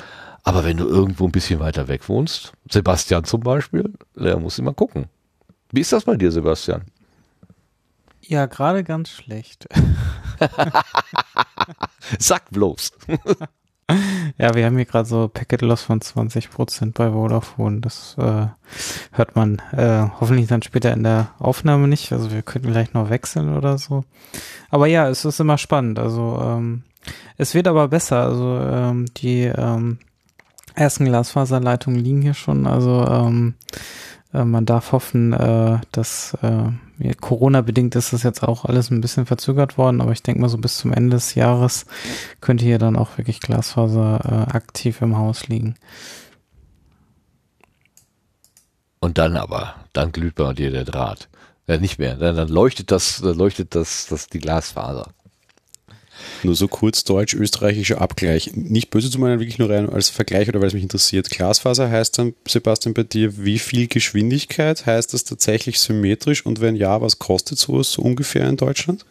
Aber 0.45 0.65
wenn 0.65 0.77
du 0.77 0.89
irgendwo 0.89 1.27
ein 1.27 1.33
bisschen 1.33 1.61
weiter 1.61 1.89
weg 1.89 2.09
wohnst, 2.09 2.53
Sebastian 2.69 3.25
zum 3.25 3.41
Beispiel, 3.41 3.93
der 4.17 4.39
muss 4.39 4.59
immer 4.59 4.75
gucken. 4.75 5.07
Wie 5.71 5.81
ist 5.81 5.93
das 5.93 6.05
bei 6.05 6.17
dir, 6.17 6.33
Sebastian? 6.33 6.83
Ja, 8.21 8.47
gerade 8.47 8.85
ganz 8.85 9.11
schlecht. 9.11 9.69
Sag 12.19 12.51
bloß. 12.51 12.93
ja, 14.39 14.55
wir 14.55 14.65
haben 14.65 14.77
hier 14.77 14.85
gerade 14.85 15.09
so 15.09 15.29
Packet 15.29 15.63
Loss 15.63 15.83
von 15.83 16.01
20% 16.01 16.93
bei 16.93 17.11
Vodafone. 17.11 17.81
Das 17.81 18.17
äh, 18.19 18.47
hört 19.13 19.37
man 19.37 19.61
äh, 19.73 20.09
hoffentlich 20.21 20.49
dann 20.49 20.63
später 20.63 20.93
in 20.93 21.03
der 21.03 21.31
Aufnahme 21.39 21.89
nicht. 21.89 22.13
Also 22.13 22.31
wir 22.31 22.43
könnten 22.43 22.71
gleich 22.71 22.93
noch 22.93 23.11
wechseln 23.11 23.57
oder 23.57 23.79
so. 23.79 24.05
Aber 24.71 24.87
ja, 24.87 25.09
es 25.09 25.25
ist 25.25 25.41
immer 25.41 25.59
spannend. 25.59 25.99
Also 25.99 26.41
ähm, 26.43 26.85
es 27.37 27.55
wird 27.55 27.67
aber 27.67 27.89
besser. 27.89 28.23
Also 28.23 28.59
ähm, 28.59 29.07
die 29.17 29.43
ähm, 29.43 29.99
ersten 30.75 31.05
Glasfaserleitungen 31.05 32.01
liegen 32.01 32.23
hier 32.23 32.35
schon. 32.35 32.67
Also 32.67 33.07
ähm, 33.07 33.55
äh, 34.33 34.45
man 34.45 34.67
darf 34.67 34.93
hoffen, 34.93 35.33
äh, 35.33 35.79
dass 35.93 36.37
äh, 36.43 37.15
Corona-bedingt 37.21 37.95
ist 37.97 38.13
das 38.13 38.23
jetzt 38.23 38.43
auch 38.43 38.65
alles 38.65 38.91
ein 38.91 39.01
bisschen 39.01 39.27
verzögert 39.27 39.77
worden, 39.77 40.01
aber 40.01 40.13
ich 40.13 40.23
denke 40.23 40.41
mal 40.41 40.49
so 40.49 40.59
bis 40.59 40.77
zum 40.77 40.93
Ende 40.93 41.17
des 41.17 41.35
Jahres 41.35 41.87
könnte 42.41 42.65
hier 42.65 42.79
dann 42.79 42.97
auch 42.97 43.19
wirklich 43.19 43.41
Glasfaser 43.41 44.21
äh, 44.25 44.57
aktiv 44.57 45.03
im 45.03 45.17
Haus 45.17 45.49
liegen. 45.49 45.75
Und 49.01 49.19
dann 49.19 49.37
aber, 49.37 49.75
dann 49.93 50.13
glüht 50.13 50.37
bei 50.37 50.53
dir 50.53 50.71
der 50.71 50.85
Draht. 50.85 51.29
Ja, 51.67 51.77
nicht 51.77 51.99
mehr. 51.99 52.15
Dann, 52.17 52.37
dann 52.37 52.49
leuchtet 52.49 52.91
das, 52.91 53.21
dann 53.21 53.37
leuchtet 53.37 53.75
das, 53.75 54.07
das 54.07 54.29
die 54.29 54.39
Glasfaser. 54.39 55.09
Nur 56.43 56.55
so 56.55 56.69
kurz 56.69 57.05
deutsch-österreichischer 57.05 58.01
Abgleich. 58.01 58.53
Nicht 58.55 58.91
böse 58.91 59.11
zu 59.11 59.19
meinen, 59.19 59.41
wirklich 59.41 59.59
nur 59.59 59.71
rein 59.71 59.89
als 59.89 60.09
Vergleich 60.09 60.49
oder 60.49 60.61
weil 60.61 60.69
es 60.69 60.75
mich 60.75 60.83
interessiert. 60.83 61.31
Glasfaser 61.31 61.91
heißt 61.91 62.19
dann, 62.19 62.35
Sebastian, 62.47 62.95
bei 62.95 63.03
dir, 63.03 63.45
wie 63.45 63.59
viel 63.59 63.87
Geschwindigkeit? 63.87 64.87
Heißt 64.87 65.15
das 65.15 65.25
tatsächlich 65.25 65.81
symmetrisch? 65.81 66.45
Und 66.45 66.61
wenn 66.61 66.77
ja, 66.77 67.01
was 67.01 67.19
kostet 67.19 67.59
sowas 67.59 67.93
so 67.93 68.03
ungefähr 68.03 68.49
in 68.49 68.57
Deutschland? 68.57 69.05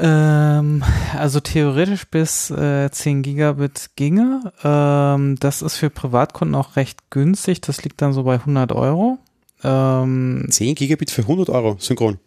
Ähm, 0.00 0.84
also 1.16 1.40
theoretisch 1.40 2.06
bis 2.06 2.50
äh, 2.50 2.88
10 2.90 3.22
Gigabit 3.22 3.90
ginge. 3.96 4.52
Ähm, 4.62 5.36
das 5.40 5.62
ist 5.62 5.76
für 5.76 5.90
Privatkunden 5.90 6.54
auch 6.54 6.76
recht 6.76 7.10
günstig. 7.10 7.60
Das 7.62 7.82
liegt 7.82 8.00
dann 8.00 8.12
so 8.12 8.22
bei 8.22 8.34
100 8.34 8.72
Euro. 8.72 9.18
Ähm, 9.64 10.46
10 10.48 10.76
Gigabit 10.76 11.10
für 11.10 11.22
100 11.22 11.50
Euro 11.50 11.76
synchron. 11.80 12.18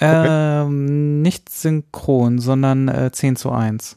Ähm, 0.00 1.22
nicht 1.22 1.48
synchron, 1.50 2.38
sondern 2.38 2.88
äh, 2.88 3.10
10 3.12 3.36
zu 3.36 3.50
1. 3.50 3.96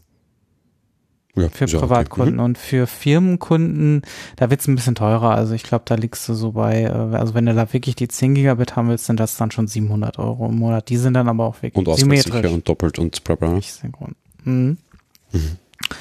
Ja, 1.36 1.50
Für 1.50 1.66
ja 1.66 1.80
Privatkunden 1.80 2.36
okay. 2.36 2.40
Mhm. 2.40 2.46
und 2.46 2.58
für 2.60 2.86
Firmenkunden, 2.86 4.04
da 4.36 4.52
wird's 4.52 4.68
ein 4.68 4.76
bisschen 4.76 4.94
teurer. 4.94 5.32
Also 5.32 5.56
ich 5.56 5.64
glaube, 5.64 5.84
da 5.88 5.96
liegst 5.96 6.30
du 6.30 6.36
so 6.36 6.52
bei, 6.52 6.84
äh, 6.84 6.90
also 6.90 7.34
wenn 7.34 7.48
du 7.48 7.56
da 7.56 7.74
wirklich 7.74 7.96
die 7.96 8.08
10 8.08 8.36
Gigabit 8.36 8.76
haben 8.76 8.90
willst, 8.90 9.06
sind 9.06 9.20
das 9.20 9.36
dann 9.38 9.50
schon 9.50 9.68
700 9.68 10.20
Euro 10.20 10.48
im 10.48 10.56
Monat. 10.56 10.90
Die 10.90 10.98
sind 10.98 11.16
dann 11.16 11.28
aber 11.28 11.46
auch 11.46 11.56
wirklich 11.64 11.88
Und 11.88 11.98
symmetrisch. 11.98 12.52
und 12.52 12.70
doppelt 12.70 13.00
und 13.00 13.24
bla 13.24 13.36
bla. 13.36 13.50
Nicht 13.54 13.74
synchron. 13.74 14.16
Mhm. 14.44 14.78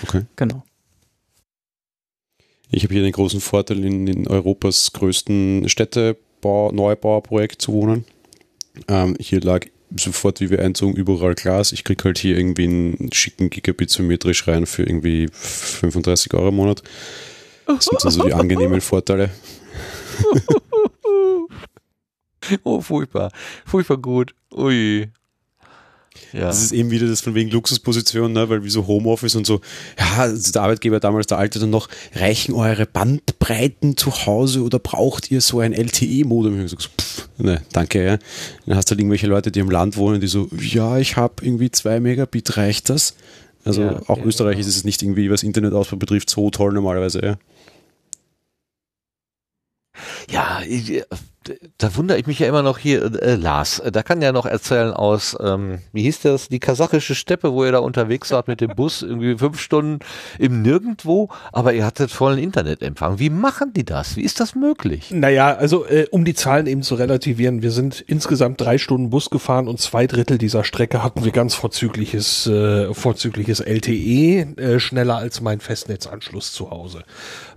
Okay. 0.02 0.22
Genau. 0.36 0.62
Ich 2.70 2.84
habe 2.84 2.94
hier 2.94 3.02
den 3.02 3.12
großen 3.12 3.40
Vorteil, 3.40 3.84
in, 3.84 4.06
in 4.06 4.28
Europas 4.28 4.92
größten 4.92 5.68
Städtebau, 5.68 6.72
Neubauprojekt 6.72 7.60
zu 7.62 7.72
wohnen. 7.72 8.04
Ähm, 8.88 9.16
hier 9.20 9.40
lag 9.40 9.66
sofort, 9.96 10.40
wie 10.40 10.50
wir 10.50 10.60
einzogen, 10.60 10.96
überall 10.96 11.34
Glas. 11.34 11.72
Ich 11.72 11.84
krieg 11.84 12.04
halt 12.04 12.18
hier 12.18 12.36
irgendwie 12.36 12.64
einen 12.64 13.12
schicken 13.12 13.50
Gigabit 13.50 13.90
symmetrisch 13.90 14.46
rein 14.48 14.66
für 14.66 14.82
irgendwie 14.82 15.28
35 15.32 16.32
Euro 16.34 16.48
im 16.48 16.56
Monat. 16.56 16.82
Das 17.66 17.84
sind 17.84 18.04
also 18.04 18.24
die 18.24 18.32
angenehmen 18.32 18.80
Vorteile. 18.80 19.30
Oh, 22.64 22.80
furchtbar. 22.80 23.30
Furchtbar 23.64 23.98
gut. 23.98 24.34
Ui. 24.52 25.08
Ja. 26.32 26.40
Das 26.40 26.62
ist 26.62 26.72
eben 26.72 26.90
wieder 26.90 27.06
das 27.06 27.20
von 27.20 27.34
wegen 27.34 27.50
Luxusposition, 27.50 28.32
ne? 28.32 28.48
weil 28.48 28.64
wie 28.64 28.70
so 28.70 28.86
Homeoffice 28.86 29.34
und 29.34 29.46
so, 29.46 29.60
ja, 29.98 30.22
also 30.22 30.52
der 30.52 30.62
Arbeitgeber 30.62 31.00
damals, 31.00 31.26
der 31.26 31.38
alte 31.38 31.58
dann 31.58 31.70
noch, 31.70 31.88
reichen 32.14 32.54
eure 32.54 32.86
Bandbreiten 32.86 33.96
zu 33.96 34.26
Hause 34.26 34.62
oder 34.62 34.78
braucht 34.78 35.30
ihr 35.30 35.40
so 35.40 35.60
ein 35.60 35.72
LTE-Modem? 35.72 36.54
Ich 36.54 36.72
hab 36.72 36.78
gesagt, 36.78 37.00
pff, 37.00 37.21
ne, 37.38 37.62
danke, 37.72 38.04
ja. 38.04 38.18
Dann 38.66 38.76
hast 38.76 38.88
du 38.88 38.92
halt 38.92 39.00
irgendwelche 39.00 39.26
Leute, 39.26 39.50
die 39.50 39.60
im 39.60 39.70
Land 39.70 39.96
wohnen, 39.96 40.20
die 40.20 40.26
so, 40.26 40.48
ja, 40.58 40.98
ich 40.98 41.16
habe 41.16 41.34
irgendwie 41.42 41.70
zwei 41.70 42.00
Megabit, 42.00 42.56
reicht 42.56 42.90
das? 42.90 43.14
Also 43.64 43.82
Ja, 43.82 44.00
auch 44.08 44.18
ja, 44.18 44.24
Österreich 44.24 44.58
ist 44.58 44.66
es 44.66 44.84
nicht 44.84 45.02
irgendwie, 45.02 45.30
was 45.30 45.42
Internetausbau 45.42 45.96
betrifft, 45.96 46.30
so 46.30 46.50
toll 46.50 46.72
normalerweise, 46.72 47.24
ja. 47.24 47.36
Ja, 50.30 50.62
ich, 50.66 51.02
da 51.78 51.96
wundere 51.96 52.18
ich 52.18 52.26
mich 52.26 52.38
ja 52.38 52.48
immer 52.48 52.62
noch 52.62 52.78
hier, 52.78 53.22
äh, 53.22 53.34
Lars, 53.34 53.82
da 53.90 54.02
kann 54.02 54.22
ja 54.22 54.32
noch 54.32 54.46
erzählen 54.46 54.92
aus, 54.92 55.36
ähm, 55.40 55.78
wie 55.92 56.02
hieß 56.02 56.20
das, 56.20 56.48
die 56.48 56.60
kasachische 56.60 57.14
Steppe, 57.14 57.52
wo 57.52 57.64
ihr 57.64 57.72
da 57.72 57.78
unterwegs 57.78 58.30
wart 58.30 58.48
mit 58.48 58.60
dem 58.60 58.74
Bus, 58.74 59.02
irgendwie 59.02 59.36
fünf 59.36 59.60
Stunden 59.60 60.00
im 60.38 60.62
Nirgendwo, 60.62 61.28
aber 61.52 61.74
ihr 61.74 61.84
hattet 61.84 62.10
vollen 62.10 62.38
Internetempfang. 62.38 63.18
Wie 63.18 63.30
machen 63.30 63.72
die 63.72 63.84
das? 63.84 64.16
Wie 64.16 64.22
ist 64.22 64.40
das 64.40 64.54
möglich? 64.54 65.10
Naja, 65.10 65.54
also 65.54 65.86
äh, 65.86 66.06
um 66.10 66.24
die 66.24 66.34
Zahlen 66.34 66.66
eben 66.66 66.82
zu 66.82 66.94
relativieren, 66.94 67.62
wir 67.62 67.70
sind 67.70 68.00
insgesamt 68.00 68.60
drei 68.60 68.78
Stunden 68.78 69.10
Bus 69.10 69.30
gefahren 69.30 69.68
und 69.68 69.80
zwei 69.80 70.06
Drittel 70.06 70.38
dieser 70.38 70.64
Strecke 70.64 71.02
hatten 71.02 71.24
wir 71.24 71.32
ganz 71.32 71.54
vorzügliches, 71.54 72.46
äh, 72.46 72.92
vorzügliches 72.94 73.60
LTE, 73.60 74.56
äh, 74.56 74.80
schneller 74.80 75.16
als 75.16 75.40
mein 75.40 75.60
Festnetzanschluss 75.60 76.52
zu 76.52 76.70
Hause. 76.70 77.04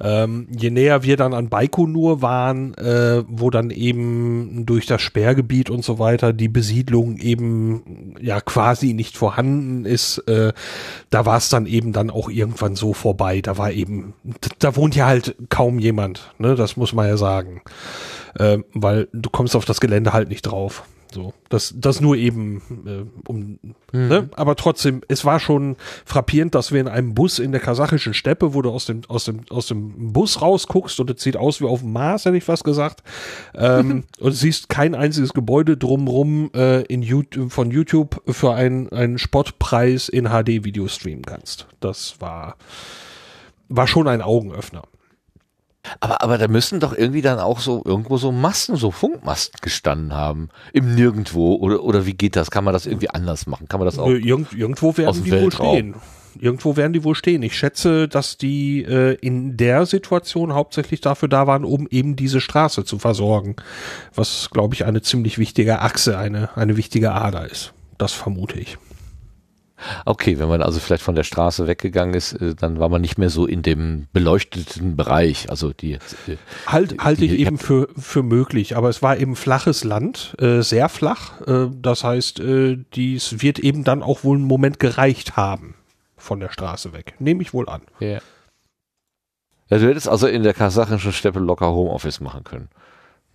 Ähm, 0.01 0.47
je 0.49 0.69
näher 0.69 1.03
wir 1.03 1.17
dann 1.17 1.33
an 1.33 1.49
Baikonur 1.49 2.21
waren, 2.21 2.73
äh, 2.75 3.23
wo 3.27 3.49
dann 3.49 3.69
eben 3.75 4.65
durch 4.65 4.85
das 4.85 5.01
Sperrgebiet 5.01 5.69
und 5.69 5.83
so 5.83 5.99
weiter 5.99 6.33
die 6.33 6.47
Besiedlung 6.47 7.17
eben 7.17 8.15
ja 8.19 8.41
quasi 8.41 8.93
nicht 8.93 9.17
vorhanden 9.17 9.85
ist, 9.85 10.19
äh, 10.27 10.53
da 11.09 11.25
war 11.25 11.37
es 11.37 11.49
dann 11.49 11.65
eben 11.65 11.93
dann 11.93 12.09
auch 12.09 12.29
irgendwann 12.29 12.75
so 12.75 12.93
vorbei. 12.93 13.41
Da 13.41 13.57
war 13.57 13.71
eben, 13.71 14.13
da 14.59 14.75
wohnt 14.75 14.95
ja 14.95 15.05
halt 15.05 15.35
kaum 15.49 15.79
jemand, 15.79 16.33
ne? 16.37 16.55
Das 16.55 16.77
muss 16.77 16.93
man 16.93 17.07
ja 17.07 17.17
sagen. 17.17 17.61
Ähm, 18.39 18.65
weil 18.73 19.07
du 19.13 19.29
kommst 19.29 19.55
auf 19.55 19.65
das 19.65 19.79
Gelände 19.79 20.13
halt 20.13 20.29
nicht 20.29 20.41
drauf. 20.41 20.83
So, 21.15 21.33
das, 21.47 21.73
das 21.77 22.01
nur 22.01 22.17
eben 22.17 22.61
äh, 22.85 23.29
um, 23.29 23.57
ne? 23.93 24.29
aber 24.35 24.57
trotzdem, 24.57 24.99
es 25.07 25.23
war 25.23 25.39
schon 25.39 25.77
frappierend, 26.03 26.53
dass 26.55 26.73
wir 26.73 26.81
in 26.81 26.89
einem 26.89 27.13
Bus 27.13 27.39
in 27.39 27.53
der 27.53 27.61
kasachischen 27.61 28.13
Steppe, 28.13 28.53
wo 28.53 28.61
du 28.61 28.69
aus 28.69 28.85
dem 28.85 28.99
aus 29.07 29.23
dem 29.23 29.43
aus 29.49 29.67
dem 29.67 30.11
Bus 30.11 30.41
rausguckst 30.41 30.99
und 30.99 31.09
es 31.09 31.23
sieht 31.23 31.37
aus 31.37 31.61
wie 31.61 31.67
auf 31.67 31.79
dem 31.79 31.93
Mars, 31.93 32.25
hätte 32.25 32.35
ich 32.35 32.43
fast 32.43 32.65
gesagt, 32.65 33.01
ähm, 33.53 34.03
und 34.19 34.33
siehst 34.33 34.67
kein 34.67 34.93
einziges 34.93 35.33
Gebäude 35.33 35.77
drumrum 35.77 36.51
äh, 36.53 36.81
in 36.81 37.01
YouTube, 37.01 37.49
von 37.49 37.71
YouTube 37.71 38.21
für 38.27 38.53
einen 38.53 38.89
einen 38.89 39.17
Spottpreis 39.17 40.09
in 40.09 40.25
HD-Video 40.25 40.89
streamen 40.89 41.23
kannst. 41.23 41.65
Das 41.79 42.19
war 42.19 42.57
war 43.69 43.87
schon 43.87 44.09
ein 44.09 44.21
Augenöffner. 44.21 44.83
Aber, 45.99 46.21
aber 46.21 46.37
da 46.37 46.47
müssen 46.47 46.79
doch 46.79 46.95
irgendwie 46.95 47.21
dann 47.21 47.39
auch 47.39 47.59
so 47.59 47.81
irgendwo 47.85 48.17
so 48.17 48.31
Masten, 48.31 48.75
so 48.75 48.91
Funkmasten 48.91 49.59
gestanden 49.61 50.13
haben. 50.13 50.49
Im 50.73 50.95
Nirgendwo. 50.95 51.55
Oder, 51.55 51.83
oder 51.83 52.05
wie 52.05 52.13
geht 52.13 52.35
das? 52.35 52.51
Kann 52.51 52.63
man 52.63 52.73
das 52.73 52.85
irgendwie 52.85 53.09
anders 53.09 53.47
machen? 53.47 53.67
Kann 53.67 53.79
man 53.79 53.85
das 53.85 53.99
auch? 53.99 54.09
Irgend, 54.09 54.53
irgendwo 54.53 54.97
werden 54.97 55.23
die 55.23 55.31
wohl 55.31 55.41
Weltraum. 55.41 55.75
stehen. 55.75 55.95
Irgendwo 56.37 56.75
werden 56.75 56.93
die 56.93 57.03
wohl 57.03 57.15
stehen. 57.15 57.43
Ich 57.43 57.57
schätze, 57.57 58.07
dass 58.07 58.37
die 58.37 58.83
äh, 58.83 59.13
in 59.21 59.55
der 59.55 59.85
Situation 59.85 60.53
hauptsächlich 60.53 60.99
dafür 60.99 61.29
da 61.29 61.47
waren, 61.47 61.63
um 61.63 61.87
eben 61.89 62.15
diese 62.15 62.41
Straße 62.41 62.83
zu 62.83 62.99
versorgen. 62.99 63.55
Was, 64.13 64.49
glaube 64.51 64.75
ich, 64.75 64.85
eine 64.85 65.01
ziemlich 65.01 65.37
wichtige 65.37 65.79
Achse, 65.79 66.17
eine, 66.17 66.49
eine 66.57 66.75
wichtige 66.75 67.13
Ader 67.13 67.49
ist. 67.49 67.73
Das 67.97 68.11
vermute 68.11 68.59
ich. 68.59 68.77
Okay, 70.05 70.39
wenn 70.39 70.47
man 70.47 70.61
also 70.61 70.79
vielleicht 70.79 71.03
von 71.03 71.15
der 71.15 71.23
Straße 71.23 71.67
weggegangen 71.67 72.13
ist, 72.15 72.33
äh, 72.33 72.55
dann 72.55 72.79
war 72.79 72.89
man 72.89 73.01
nicht 73.01 73.17
mehr 73.17 73.29
so 73.29 73.45
in 73.45 73.61
dem 73.61 74.07
beleuchteten 74.13 74.95
Bereich. 74.95 75.49
Also 75.49 75.73
die. 75.73 75.93
äh, 75.93 75.99
Halt, 76.67 77.03
halte 77.03 77.25
ich 77.25 77.31
die- 77.31 77.41
eben 77.41 77.57
für, 77.57 77.87
für 77.97 78.23
möglich, 78.23 78.75
aber 78.77 78.89
es 78.89 79.01
war 79.01 79.17
eben 79.17 79.35
flaches 79.35 79.83
Land, 79.83 80.35
äh, 80.39 80.61
sehr 80.61 80.89
flach. 80.89 81.41
Äh, 81.47 81.67
das 81.81 82.03
heißt, 82.03 82.39
äh, 82.39 82.77
dies 82.95 83.41
wird 83.41 83.59
eben 83.59 83.83
dann 83.83 84.03
auch 84.03 84.23
wohl 84.23 84.37
einen 84.37 84.45
Moment 84.47 84.79
gereicht 84.79 85.35
haben 85.37 85.75
von 86.17 86.39
der 86.39 86.49
Straße 86.49 86.93
weg. 86.93 87.15
Nehme 87.19 87.41
ich 87.41 87.53
wohl 87.53 87.69
an. 87.69 87.81
Ja. 87.99 88.19
Ja, 89.69 89.79
du 89.79 89.87
hättest 89.87 90.07
also 90.07 90.27
in 90.27 90.43
der 90.43 90.53
kasachischen 90.53 91.11
Steppe 91.11 91.39
locker 91.39 91.67
Homeoffice 91.71 92.19
machen 92.19 92.43
können. 92.43 92.69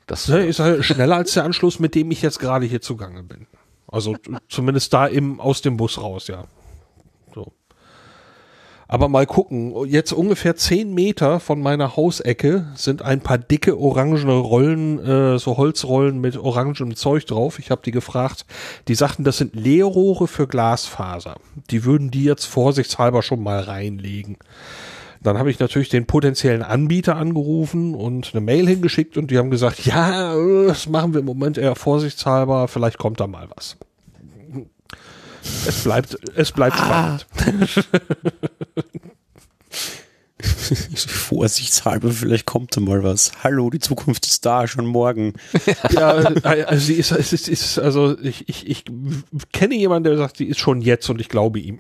Das 0.06 0.26
ja, 0.28 0.38
ist 0.38 0.58
halt 0.60 0.84
schneller 0.84 1.16
als 1.16 1.32
der 1.34 1.44
Anschluss, 1.44 1.78
mit 1.78 1.94
dem 1.94 2.10
ich 2.10 2.22
jetzt 2.22 2.38
gerade 2.40 2.66
hier 2.66 2.80
zugange 2.80 3.22
bin. 3.22 3.46
Also 3.90 4.16
zumindest 4.48 4.92
da 4.92 5.06
im, 5.06 5.40
aus 5.40 5.62
dem 5.62 5.76
Bus 5.76 6.00
raus, 6.00 6.28
ja. 6.28 6.44
So. 7.34 7.52
Aber 8.86 9.08
mal 9.08 9.26
gucken, 9.26 9.86
jetzt 9.86 10.12
ungefähr 10.12 10.56
zehn 10.56 10.94
Meter 10.94 11.38
von 11.38 11.60
meiner 11.60 11.96
Hausecke 11.96 12.66
sind 12.74 13.02
ein 13.02 13.20
paar 13.20 13.38
dicke 13.38 13.78
orangene 13.78 14.32
Rollen, 14.32 14.98
äh, 14.98 15.38
so 15.38 15.56
Holzrollen 15.56 16.20
mit 16.20 16.36
orangem 16.36 16.96
Zeug 16.96 17.24
drauf. 17.26 17.58
Ich 17.58 17.70
habe 17.70 17.82
die 17.84 17.92
gefragt, 17.92 18.46
die 18.88 18.94
sagten, 18.94 19.24
das 19.24 19.38
sind 19.38 19.54
Leerrohre 19.54 20.26
für 20.26 20.46
Glasfaser. 20.46 21.36
Die 21.70 21.84
würden 21.84 22.10
die 22.10 22.24
jetzt 22.24 22.46
vorsichtshalber 22.46 23.22
schon 23.22 23.42
mal 23.42 23.60
reinlegen. 23.60 24.36
Dann 25.22 25.38
habe 25.38 25.50
ich 25.50 25.58
natürlich 25.58 25.90
den 25.90 26.06
potenziellen 26.06 26.62
Anbieter 26.62 27.16
angerufen 27.16 27.94
und 27.94 28.30
eine 28.32 28.40
Mail 28.40 28.66
hingeschickt 28.66 29.18
und 29.18 29.30
die 29.30 29.36
haben 29.36 29.50
gesagt, 29.50 29.84
ja, 29.84 30.34
das 30.66 30.88
machen 30.88 31.12
wir 31.12 31.20
im 31.20 31.26
Moment 31.26 31.58
eher 31.58 31.74
vorsichtshalber, 31.76 32.68
vielleicht 32.68 32.96
kommt 32.96 33.20
da 33.20 33.26
mal 33.26 33.48
was. 33.54 33.76
Es 35.66 35.84
bleibt, 35.84 36.16
es 36.34 36.52
bleibt 36.52 36.76
ah. 36.80 37.18
spannend. 37.18 37.88
Vorsichtshalber, 40.94 42.10
vielleicht 42.10 42.46
kommt 42.46 42.76
da 42.76 42.80
mal 42.80 43.02
was. 43.02 43.32
Hallo, 43.42 43.68
die 43.68 43.78
Zukunft 43.78 44.26
ist 44.26 44.46
da, 44.46 44.66
schon 44.66 44.86
morgen. 44.86 45.34
ja, 45.90 46.12
also 46.12 46.76
sie 46.76 46.94
ist, 46.94 47.10
ist, 47.10 47.48
ist, 47.48 47.78
also 47.78 48.18
ich, 48.20 48.48
ich, 48.48 48.68
ich 48.68 48.84
kenne 49.52 49.74
jemanden, 49.74 50.04
der 50.04 50.16
sagt, 50.16 50.38
die 50.38 50.46
ist 50.46 50.58
schon 50.58 50.80
jetzt 50.80 51.10
und 51.10 51.20
ich 51.20 51.28
glaube 51.28 51.58
ihm. 51.58 51.78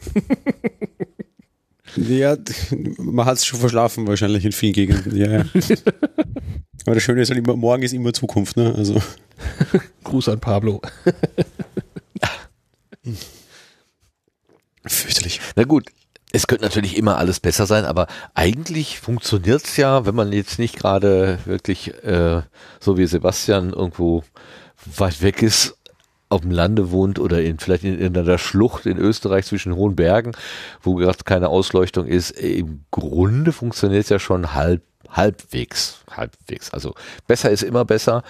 Ja, 1.96 2.36
man 2.98 3.26
hat 3.26 3.36
es 3.38 3.44
schon 3.44 3.60
verschlafen 3.60 4.06
wahrscheinlich 4.06 4.44
in 4.44 4.52
vielen 4.52 4.72
Gegenden. 4.72 5.16
Ja, 5.16 5.30
ja. 5.30 5.44
Aber 6.86 6.94
das 6.94 7.02
Schöne 7.02 7.22
ist 7.22 7.30
halt 7.30 7.38
immer, 7.38 7.56
morgen 7.56 7.82
ist 7.82 7.92
immer 7.92 8.12
Zukunft, 8.12 8.56
ne? 8.56 8.74
Also. 8.76 9.00
Gruß 10.04 10.28
an 10.30 10.40
Pablo. 10.40 10.80
Fürchterlich. 14.86 15.40
Na 15.56 15.64
gut, 15.64 15.90
es 16.32 16.46
könnte 16.46 16.64
natürlich 16.64 16.96
immer 16.96 17.18
alles 17.18 17.40
besser 17.40 17.66
sein, 17.66 17.84
aber 17.84 18.06
eigentlich 18.34 18.98
funktioniert's 18.98 19.76
ja, 19.76 20.06
wenn 20.06 20.14
man 20.14 20.32
jetzt 20.32 20.58
nicht 20.58 20.76
gerade 20.76 21.38
wirklich 21.44 21.92
äh, 22.04 22.42
so 22.78 22.96
wie 22.96 23.06
Sebastian 23.06 23.72
irgendwo 23.72 24.22
weit 24.96 25.22
weg 25.22 25.42
ist, 25.42 25.76
auf 26.30 26.40
dem 26.42 26.52
Lande 26.52 26.90
wohnt 26.92 27.18
oder 27.18 27.42
in, 27.42 27.58
vielleicht 27.58 27.84
in, 27.84 27.98
in 27.98 28.16
einer 28.16 28.38
Schlucht 28.38 28.86
in 28.86 28.96
Österreich 28.96 29.46
zwischen 29.46 29.74
hohen 29.74 29.96
Bergen, 29.96 30.32
wo 30.80 30.94
gerade 30.94 31.18
keine 31.24 31.48
Ausleuchtung 31.48 32.06
ist. 32.06 32.30
Im 32.30 32.84
Grunde 32.90 33.52
funktioniert 33.52 34.04
es 34.04 34.08
ja 34.08 34.18
schon 34.18 34.54
halb, 34.54 34.82
halbwegs, 35.10 35.98
halbwegs. 36.10 36.72
Also 36.72 36.94
besser 37.26 37.50
ist 37.50 37.64
immer 37.64 37.84
besser, 37.84 38.22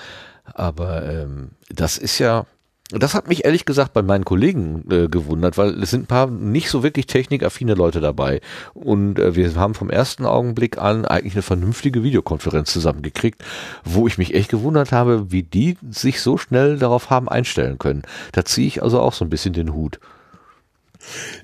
aber 0.44 1.08
ähm, 1.08 1.50
das 1.68 1.98
ist 1.98 2.18
ja 2.18 2.46
das 2.92 3.14
hat 3.14 3.28
mich 3.28 3.44
ehrlich 3.44 3.64
gesagt 3.64 3.92
bei 3.92 4.02
meinen 4.02 4.24
Kollegen 4.24 4.84
äh, 4.90 5.08
gewundert, 5.08 5.56
weil 5.58 5.80
es 5.82 5.90
sind 5.90 6.04
ein 6.04 6.06
paar 6.06 6.26
nicht 6.26 6.70
so 6.70 6.82
wirklich 6.82 7.06
technikaffine 7.06 7.74
Leute 7.74 8.00
dabei. 8.00 8.40
Und 8.74 9.18
äh, 9.18 9.36
wir 9.36 9.54
haben 9.54 9.74
vom 9.74 9.90
ersten 9.90 10.26
Augenblick 10.26 10.78
an 10.78 11.04
eigentlich 11.04 11.34
eine 11.34 11.42
vernünftige 11.42 12.02
Videokonferenz 12.02 12.72
zusammengekriegt, 12.72 13.42
wo 13.84 14.06
ich 14.06 14.18
mich 14.18 14.34
echt 14.34 14.50
gewundert 14.50 14.92
habe, 14.92 15.30
wie 15.30 15.42
die 15.42 15.76
sich 15.90 16.20
so 16.20 16.36
schnell 16.36 16.78
darauf 16.78 17.10
haben 17.10 17.28
einstellen 17.28 17.78
können. 17.78 18.02
Da 18.32 18.44
ziehe 18.44 18.66
ich 18.66 18.82
also 18.82 19.00
auch 19.00 19.12
so 19.12 19.24
ein 19.24 19.30
bisschen 19.30 19.52
den 19.52 19.72
Hut. 19.72 20.00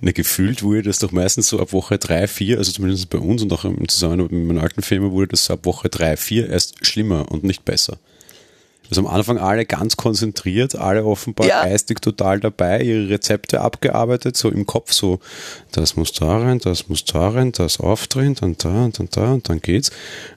Na, 0.01 0.13
gefühlt 0.13 0.63
wurde 0.63 0.83
das 0.83 0.99
doch 0.99 1.13
meistens 1.13 1.49
so 1.49 1.61
ab 1.61 1.73
Woche 1.73 1.99
drei, 1.99 2.27
vier, 2.27 2.59
also 2.59 2.73
zumindest 2.73 3.09
bei 3.09 3.19
uns 3.19 3.43
und 3.43 3.53
auch 3.53 3.65
im 3.65 3.89
Zusammenhang 3.89 4.29
mit 4.31 4.47
meiner 4.47 4.63
alten 4.63 4.83
Firma 4.83 5.11
wurde 5.11 5.29
das 5.29 5.51
ab 5.51 5.65
Woche 5.65 5.89
drei, 5.89 6.17
vier 6.17 6.49
erst 6.51 6.85
schlimmer 6.87 7.31
und 7.31 7.45
nicht 7.45 7.65
besser. 7.65 7.99
Also 8.89 9.01
am 9.01 9.07
Anfang 9.07 9.39
alle 9.39 9.67
ganz 9.67 9.97
konzentriert, 9.97 10.77
alle 10.77 11.05
offenbar 11.05 11.47
ja. 11.47 11.65
geistig 11.65 12.01
total 12.01 12.41
dabei, 12.41 12.83
ihre 12.83 13.09
Rezepte 13.09 13.61
abgearbeitet, 13.61 14.37
so 14.37 14.51
im 14.51 14.67
Kopf 14.67 14.93
so, 14.93 15.21
das 15.73 15.97
muss 15.97 16.13
da 16.13 16.39
rein, 16.39 16.59
das 16.59 16.89
muss 16.89 17.05
da 17.05 17.29
rein, 17.29 17.53
das 17.53 17.81
aufdrehen, 17.81 18.35
dann 18.35 18.57
da 18.59 18.85
und 18.85 18.99
dann 18.99 19.09
da 19.11 19.33
und 19.33 19.49
dann 19.49 19.61
geht's. 19.61 19.91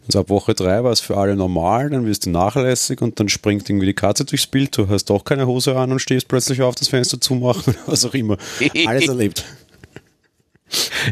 Und 0.06 0.14
so 0.14 0.20
ab 0.20 0.30
Woche 0.30 0.54
drei 0.54 0.84
war 0.84 0.92
es 0.92 1.00
für 1.00 1.18
alle 1.18 1.36
normal, 1.36 1.90
dann 1.90 2.06
wirst 2.06 2.26
du 2.26 2.32
nachlässig 2.32 3.02
und 3.02 3.20
dann 3.20 3.30
springt 3.30 3.70
irgendwie 3.70 3.88
die 3.88 3.94
Katze 3.94 4.26
durchs 4.26 4.48
Bild, 4.48 4.78
du 4.78 4.88
hast 4.88 5.06
doch 5.06 5.24
keine 5.24 5.48
Hose 5.48 5.76
an 5.76 5.92
und 5.92 6.00
stehst 6.00 6.28
plötzlich 6.28 6.62
auf, 6.62 6.76
das 6.76 6.88
Fenster 6.88 7.22
zumachen, 7.22 7.76
was 7.86 8.06
auch 8.06 8.14
immer. 8.14 8.38
Alles 8.86 9.08
erlebt. 9.08 9.46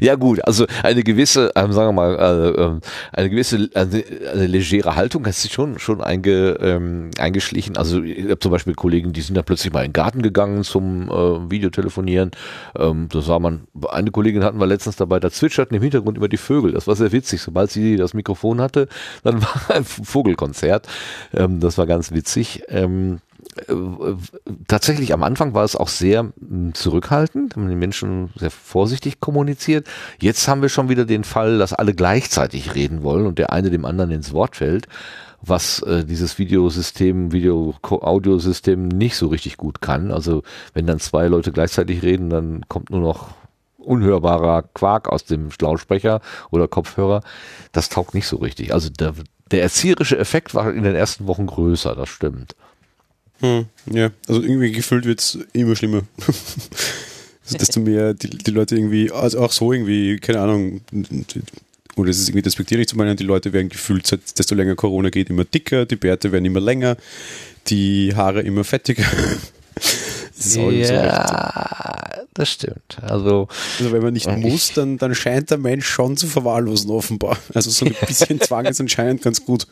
Ja 0.02 0.16
gut, 0.16 0.44
also 0.46 0.66
eine 0.84 1.04
gewisse, 1.04 1.52
ähm, 1.56 1.72
sagen 1.72 1.90
wir 1.90 1.94
mal, 1.94 2.82
äh, 2.84 3.18
eine 3.18 3.30
gewisse 3.30 3.70
eine, 3.74 4.04
eine 4.34 4.48
legere 4.48 4.96
Haltung 4.96 5.26
hat 5.26 5.34
sich 5.34 5.52
schon 5.52 5.80
schon 5.80 6.02
einge, 6.02 6.58
ähm, 6.62 7.10
eingeschlichen. 7.18 7.78
Also 7.78 8.02
ich 8.04 8.26
habe 8.26 8.40
zum 8.40 8.52
Beispiel 8.52 8.76
Kollegen, 8.76 9.14
die 9.14 9.22
sind 9.22 9.36
da 9.36 9.42
plötzlich 9.42 9.74
mal 9.74 9.84
in 9.84 9.90
den 9.90 9.94
Garten 9.94 10.22
gegangen 10.22 10.64
zum 10.64 11.10
äh, 11.10 11.52
Videotelefonieren. 11.52 12.32
Ähm, 12.78 13.08
das 13.12 13.28
war 13.28 13.40
man. 13.40 13.68
Eine 13.90 14.12
Kollegin 14.12 14.44
hatten 14.44 14.60
wir 14.60 14.68
letztens 14.68 14.96
dabei, 14.96 15.20
da 15.20 15.32
zwitscherten 15.32 15.76
im 15.76 15.84
Hintergrund 15.84 16.18
immer 16.18 16.28
die 16.28 16.38
Vögel. 16.38 16.72
Das 16.72 16.88
war 16.88 16.96
sehr 16.96 17.12
witzig. 17.12 17.42
Sobald 17.42 17.72
sie 17.72 17.96
das 17.96 18.14
Mikrofon 18.14 18.62
hatte, 18.62 18.88
dann 19.24 19.42
war 19.42 19.76
ein 19.76 19.86
Vogelkonzert. 19.86 20.88
Ähm, 21.34 21.60
das 21.60 21.78
war 21.78 21.88
ganz 21.88 22.12
witzig. 22.12 22.64
Ähm, 22.70 23.20
tatsächlich 24.68 25.14
am 25.14 25.24
Anfang 25.24 25.54
war 25.54 25.64
es 25.64 25.76
auch 25.76 25.88
sehr 25.88 26.32
hm, 26.40 26.74
zurückhaltend, 26.74 27.56
haben 27.56 27.70
die 27.70 27.76
Menschen 27.76 28.30
sehr 28.36 28.52
vorsichtig 28.52 29.20
kommuniziert. 29.20 29.88
Jetzt 30.20 30.48
haben 30.48 30.62
wir 30.62 30.70
schon 30.70 30.90
wieder 30.90 31.06
den 31.06 31.24
Fall, 31.24 31.58
dass 31.58 31.74
alle 31.74 31.94
gleichzeitig 31.94 32.76
reden 32.76 33.04
wollen 33.04 33.26
und 33.26 33.40
der 33.40 33.52
eine 33.52 33.70
dem 33.70 33.86
anderen 33.86 34.12
ins 34.12 34.34
Wort 34.34 34.56
fällt, 34.56 34.88
was 35.42 35.82
äh, 35.84 36.04
dieses 36.04 36.38
Videosystem, 36.38 37.32
Video-Audiosystem 37.32 38.88
nicht 38.88 39.16
so 39.16 39.28
richtig 39.28 39.58
gut 39.58 39.82
kann. 39.82 40.12
Also 40.12 40.44
wenn 40.74 40.88
dann 40.88 41.00
zwei 41.00 41.28
Leute 41.28 41.52
gleichzeitig 41.52 42.04
reden, 42.04 42.30
dann 42.30 42.68
kommt 42.68 42.90
nur 42.90 43.02
noch 43.02 43.30
unhörbarer 43.78 44.64
Quark 44.64 45.08
aus 45.08 45.24
dem 45.24 45.50
Lautsprecher 45.60 46.22
oder 46.52 46.68
Kopfhörer. 46.68 47.22
Das 47.72 47.90
taugt 47.90 48.14
nicht 48.14 48.28
so 48.28 48.38
richtig. 48.38 48.74
Also 48.74 48.90
der, 48.90 49.14
der 49.52 49.62
erzieherische 49.62 50.18
Effekt 50.18 50.54
war 50.54 50.72
in 50.72 50.84
den 50.84 50.96
ersten 50.96 51.26
Wochen 51.28 51.48
größer, 51.48 51.96
das 51.96 52.10
stimmt. 52.10 52.56
Hm, 53.40 53.66
ja, 53.92 54.12
also 54.28 54.42
irgendwie 54.42 54.72
gefühlt 54.72 55.06
wird 55.06 55.20
es 55.20 55.38
immer 55.54 55.76
schlimmer. 55.76 56.04
also 57.46 57.58
desto 57.58 57.80
mehr 57.80 58.14
die, 58.14 58.30
die 58.30 58.52
Leute 58.52 58.76
irgendwie, 58.76 59.12
also 59.12 59.40
auch 59.40 59.52
so 59.52 59.72
irgendwie, 59.72 60.18
keine 60.18 60.42
Ahnung, 60.42 60.82
oder 61.96 62.10
es 62.10 62.20
ist 62.20 62.30
irgendwie 62.30 62.44
despektierlich 62.44 62.88
zu 62.88 62.98
meinen, 62.98 63.18
die 63.18 63.24
Leute 63.24 63.54
werden 63.54 63.70
gefühlt, 63.70 64.10
desto 64.38 64.56
länger 64.56 64.76
Corona 64.76 65.10
geht, 65.10 65.30
immer 65.30 65.46
dicker, 65.46 65.86
die 65.86 65.96
Bärte 65.96 66.32
werden 66.32 66.46
immer 66.46 66.60
länger, 66.60 66.98
die 67.68 68.14
Haare 68.16 68.42
immer 68.42 68.64
fettiger. 68.64 69.06
Das 70.40 70.54
ja, 70.54 70.64
so 70.64 72.22
das 72.38 72.52
stimmt. 72.52 72.98
Also, 73.02 73.48
also 73.80 73.92
wenn 73.92 74.04
man 74.04 74.14
nicht 74.14 74.28
muss, 74.28 74.72
dann, 74.74 75.00
dann 75.00 75.16
scheint 75.16 75.50
der 75.50 75.58
Mensch 75.58 75.88
schon 75.88 76.16
zu 76.16 76.28
verwahrlosen, 76.28 76.92
offenbar. 76.92 77.38
Also 77.56 77.72
so 77.72 77.86
ein 77.86 77.96
bisschen 78.08 78.40
Zwang 78.42 78.66
ist 78.66 78.80
anscheinend 78.80 79.24
ganz 79.24 79.44
gut. 79.44 79.66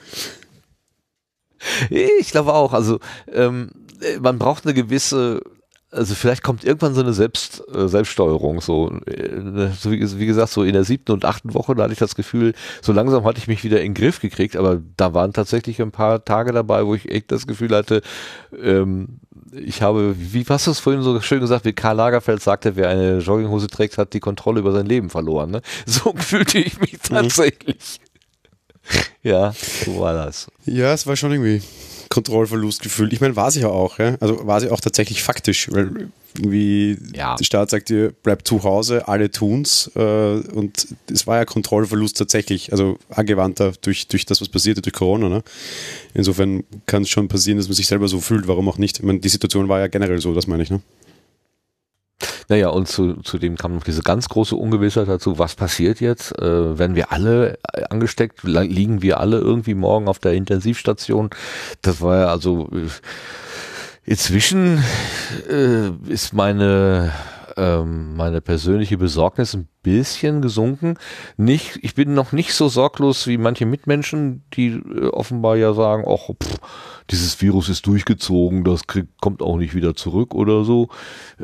Ich 2.20 2.32
glaube 2.32 2.53
auch. 2.53 2.74
Also 2.74 2.99
ähm, 3.32 3.72
man 4.20 4.38
braucht 4.38 4.66
eine 4.66 4.74
gewisse 4.74 5.41
also 5.95 6.13
vielleicht 6.13 6.43
kommt 6.43 6.63
irgendwann 6.63 6.93
so 6.93 7.01
eine 7.01 7.13
Selbst, 7.13 7.63
äh, 7.74 7.88
Selbststeuerung, 7.88 8.61
so, 8.61 8.91
äh, 9.05 9.70
so 9.80 9.91
wie, 9.91 10.20
wie, 10.20 10.26
gesagt, 10.26 10.51
so 10.51 10.63
in 10.63 10.74
der 10.74 10.84
siebten 10.84 11.13
und 11.13 11.26
achten 11.26 11.53
Woche, 11.53 11.74
da 11.74 11.84
hatte 11.84 11.93
ich 11.93 11.99
das 11.99 12.16
Gefühl, 12.16 12.53
so 12.82 12.91
langsam 12.91 13.24
hatte 13.24 13.39
ich 13.39 13.47
mich 13.47 13.63
wieder 13.63 13.80
in 13.80 13.93
den 13.93 14.01
Griff 14.01 14.20
gekriegt, 14.20 14.57
aber 14.57 14.82
da 14.97 15.13
waren 15.13 15.34
tatsächlich 15.34 15.82
ein 15.82 15.91
paar 15.91 16.26
Tage 16.26 16.51
dabei, 16.51 16.86
wo 16.86 16.95
ich 16.95 17.09
echt 17.09 17.32
das 17.32 17.47
Gefühl 17.47 17.74
hatte, 17.74 18.01
ähm, 18.61 19.20
ich 19.53 19.82
habe, 19.82 20.16
wie 20.18 20.43
hast 20.43 20.68
du 20.68 20.72
es 20.72 20.80
vorhin 20.80 21.01
so 21.01 21.20
schön 21.22 21.39
gesagt, 21.39 21.66
wie 21.66 21.74
Karl 21.74 21.95
Lagerfeld 21.95 22.41
sagte, 22.41 22.76
wer 22.76 22.89
eine 22.89 23.20
Jogginghose 23.20 23.68
trägt, 23.68 23.97
hat 23.97 24.13
die 24.13 24.20
Kontrolle 24.20 24.59
über 24.59 24.74
sein 24.74 24.86
Leben 24.86 25.09
verloren. 25.09 25.51
Ne? 25.51 25.61
So 25.86 26.13
fühlte 26.18 26.57
ich 26.57 26.80
mich 26.80 26.93
mhm. 26.93 27.16
tatsächlich. 27.16 28.01
Ja, 29.24 29.56
so 29.84 30.00
war 30.00 30.14
das. 30.14 30.48
Ja, 30.66 30.94
es 30.94 31.08
war 31.08 31.16
schon 31.16 31.32
irgendwie 31.32 31.60
Kontrollverlust 32.10 32.84
gefühlt. 32.84 33.12
Ich 33.12 33.22
meine, 33.22 33.36
war 33.36 33.50
sie 33.50 33.62
ja 33.62 33.70
auch, 33.70 33.98
ja? 33.98 34.18
Also 34.20 34.46
war 34.46 34.62
sie 34.62 34.70
auch 34.70 34.80
tatsächlich 34.80 35.24
faktisch, 35.24 35.72
weil 35.72 36.10
irgendwie 36.36 36.98
ja. 37.14 37.36
der 37.36 37.44
Staat 37.44 37.70
sagt 37.70 37.90
dir, 37.90 38.14
bleib 38.24 38.48
zu 38.48 38.64
Hause, 38.64 39.08
alle 39.08 39.32
tun's. 39.32 39.92
Äh, 39.96 40.00
und 40.00 40.88
es 41.12 41.26
war 41.28 41.38
ja 41.38 41.46
Kontrollverlust 41.46 42.18
tatsächlich, 42.18 42.72
also 42.72 43.00
angewandter 43.10 43.74
durch, 43.82 44.08
durch 44.08 44.26
das, 44.26 44.42
was 44.42 44.50
passierte, 44.50 44.82
durch 44.82 44.94
Corona. 44.94 45.30
Ne? 45.30 45.44
Insofern 46.14 46.64
kann 46.86 47.04
es 47.04 47.10
schon 47.10 47.28
passieren, 47.28 47.58
dass 47.58 47.68
man 47.68 47.76
sich 47.76 47.88
selber 47.88 48.08
so 48.08 48.20
fühlt, 48.20 48.48
warum 48.48 48.70
auch 48.70 48.78
nicht. 48.78 49.00
Ich 49.00 49.04
meine, 49.04 49.20
die 49.20 49.30
Situation 49.30 49.70
war 49.70 49.80
ja 49.80 49.88
generell 49.88 50.22
so, 50.22 50.34
das 50.34 50.48
meine 50.48 50.64
ich. 50.64 50.70
Ne? 50.70 50.82
Naja, 52.47 52.70
und 52.70 52.88
zu, 52.88 53.16
zudem 53.22 53.57
kam 53.57 53.76
noch 53.76 53.84
diese 53.84 54.01
ganz 54.01 54.30
große 54.30 54.55
Ungewissheit 54.55 55.07
dazu, 55.07 55.39
was 55.39 55.55
passiert 55.55 55.99
jetzt? 55.99 56.38
Äh, 56.39 56.78
werden 56.78 56.95
wir 56.95 57.11
alle 57.11 57.57
äh, 57.74 57.84
angesteckt? 57.89 58.43
Liegen 58.43 59.01
wir 59.01 59.20
alle 59.20 59.39
irgendwie 59.39 59.74
morgen 59.74 60.07
auf 60.07 60.20
der 60.20 60.34
Intensivstation? 60.34 61.30
Das 61.82 62.01
war 62.01 62.20
ja 62.20 62.28
also 62.28 62.70
äh, 62.72 62.88
inzwischen 64.05 64.84
äh, 65.49 65.89
ist 66.07 66.34
meine 66.34 67.11
ähm, 67.58 68.16
meine 68.16 68.41
persönliche 68.41 68.97
Besorgnis 68.97 69.53
ein 69.53 69.68
bisschen 69.84 70.41
gesunken. 70.41 70.95
Nicht, 71.38 71.80
ich 71.82 71.95
bin 71.95 72.14
noch 72.14 72.32
nicht 72.32 72.53
so 72.53 72.68
sorglos 72.68 73.28
wie 73.28 73.38
manche 73.38 73.66
Mitmenschen, 73.66 74.43
die 74.53 74.68
äh, 74.68 75.08
offenbar 75.08 75.56
ja 75.56 75.74
sagen, 75.74 76.06
ach, 76.08 76.30
dieses 77.12 77.39
Virus 77.41 77.70
ist 77.70 77.86
durchgezogen, 77.86 78.64
das 78.64 78.88
krieg, 78.88 79.08
kommt 79.22 79.41
auch 79.41 79.58
nicht 79.58 79.76
wieder 79.76 79.95
zurück 79.95 80.34
oder 80.34 80.64
so. 80.64 80.89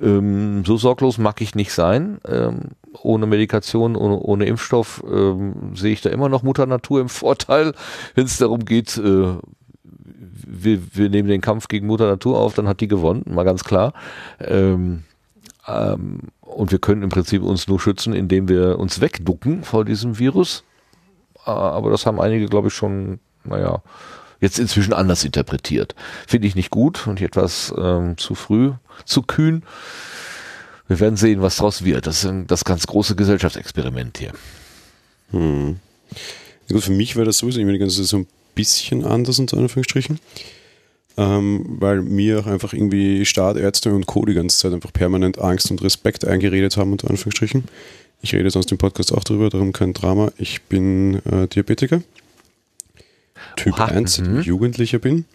Ähm, 0.01 0.63
so 0.65 0.77
sorglos 0.77 1.17
mag 1.17 1.39
ich 1.41 1.55
nicht 1.55 1.71
sein. 1.71 2.19
Ähm, 2.27 2.71
ohne 3.03 3.25
Medikation, 3.25 3.95
ohne, 3.95 4.19
ohne 4.19 4.45
Impfstoff 4.45 5.03
ähm, 5.09 5.75
sehe 5.75 5.93
ich 5.93 6.01
da 6.01 6.09
immer 6.09 6.29
noch 6.29 6.43
Mutter 6.43 6.65
Natur 6.65 6.99
im 6.99 7.09
Vorteil, 7.09 7.73
wenn 8.15 8.25
es 8.25 8.37
darum 8.37 8.65
geht, 8.65 8.97
äh, 8.97 9.37
wir, 9.83 10.79
wir 10.95 11.09
nehmen 11.09 11.29
den 11.29 11.41
Kampf 11.41 11.67
gegen 11.67 11.87
Mutter 11.87 12.07
Natur 12.07 12.37
auf, 12.37 12.53
dann 12.53 12.67
hat 12.67 12.81
die 12.81 12.87
gewonnen, 12.87 13.23
mal 13.29 13.43
ganz 13.43 13.63
klar. 13.63 13.93
Ähm, 14.39 15.03
ähm, 15.67 16.19
und 16.41 16.71
wir 16.71 16.79
können 16.79 17.03
im 17.03 17.09
Prinzip 17.09 17.43
uns 17.43 17.67
nur 17.67 17.79
schützen, 17.79 18.13
indem 18.13 18.47
wir 18.47 18.79
uns 18.79 19.01
wegducken 19.01 19.63
vor 19.63 19.85
diesem 19.85 20.19
Virus. 20.19 20.63
Äh, 21.45 21.51
aber 21.51 21.89
das 21.89 22.05
haben 22.05 22.19
einige, 22.19 22.47
glaube 22.47 22.69
ich, 22.69 22.73
schon, 22.73 23.19
naja, 23.43 23.81
jetzt 24.39 24.59
inzwischen 24.59 24.93
anders 24.93 25.23
interpretiert. 25.23 25.95
Finde 26.27 26.47
ich 26.47 26.55
nicht 26.55 26.71
gut 26.71 27.07
und 27.07 27.21
etwas 27.21 27.73
ähm, 27.77 28.17
zu 28.17 28.35
früh, 28.35 28.73
zu 29.05 29.21
kühn. 29.21 29.63
Wir 30.87 30.99
werden 30.99 31.15
sehen, 31.15 31.41
was 31.41 31.57
daraus 31.57 31.85
wird. 31.85 32.07
Das 32.07 32.23
ist 32.23 32.33
das 32.47 32.65
ganz 32.65 32.87
große 32.87 33.15
Gesellschaftsexperiment 33.15 34.17
hier. 34.17 34.33
Hm. 35.29 35.79
Für 36.67 36.91
mich 36.91 37.15
wäre 37.15 37.25
das 37.25 37.37
sowieso 37.37 37.59
irgendwie 37.59 37.89
so 37.89 38.17
ein 38.17 38.27
bisschen 38.55 39.05
anders, 39.05 39.39
unter 39.39 39.57
Anführungsstrichen. 39.57 40.19
Ähm, 41.21 41.77
weil 41.79 42.01
mir 42.01 42.39
auch 42.39 42.47
einfach 42.47 42.73
irgendwie 42.73 43.25
Staat, 43.25 43.55
Ärzte 43.55 43.93
und 43.93 44.07
Co. 44.07 44.25
die 44.25 44.33
ganze 44.33 44.57
Zeit 44.57 44.73
einfach 44.73 44.91
permanent 44.91 45.37
Angst 45.37 45.69
und 45.69 45.83
Respekt 45.83 46.25
eingeredet 46.25 46.77
haben, 46.77 46.91
unter 46.93 47.11
Anführungsstrichen. 47.11 47.65
Ich 48.23 48.33
rede 48.33 48.49
sonst 48.49 48.71
im 48.71 48.79
Podcast 48.79 49.13
auch 49.13 49.23
darüber, 49.23 49.51
darum 49.51 49.71
kein 49.71 49.93
Drama. 49.93 50.31
Ich 50.39 50.63
bin 50.63 51.21
äh, 51.25 51.47
Diabetiker. 51.47 52.01
Typ 53.55 53.73
Oha, 53.73 53.85
1, 53.85 54.21
mhm. 54.21 54.41
Jugendlicher 54.41 54.97
bin. 54.97 55.25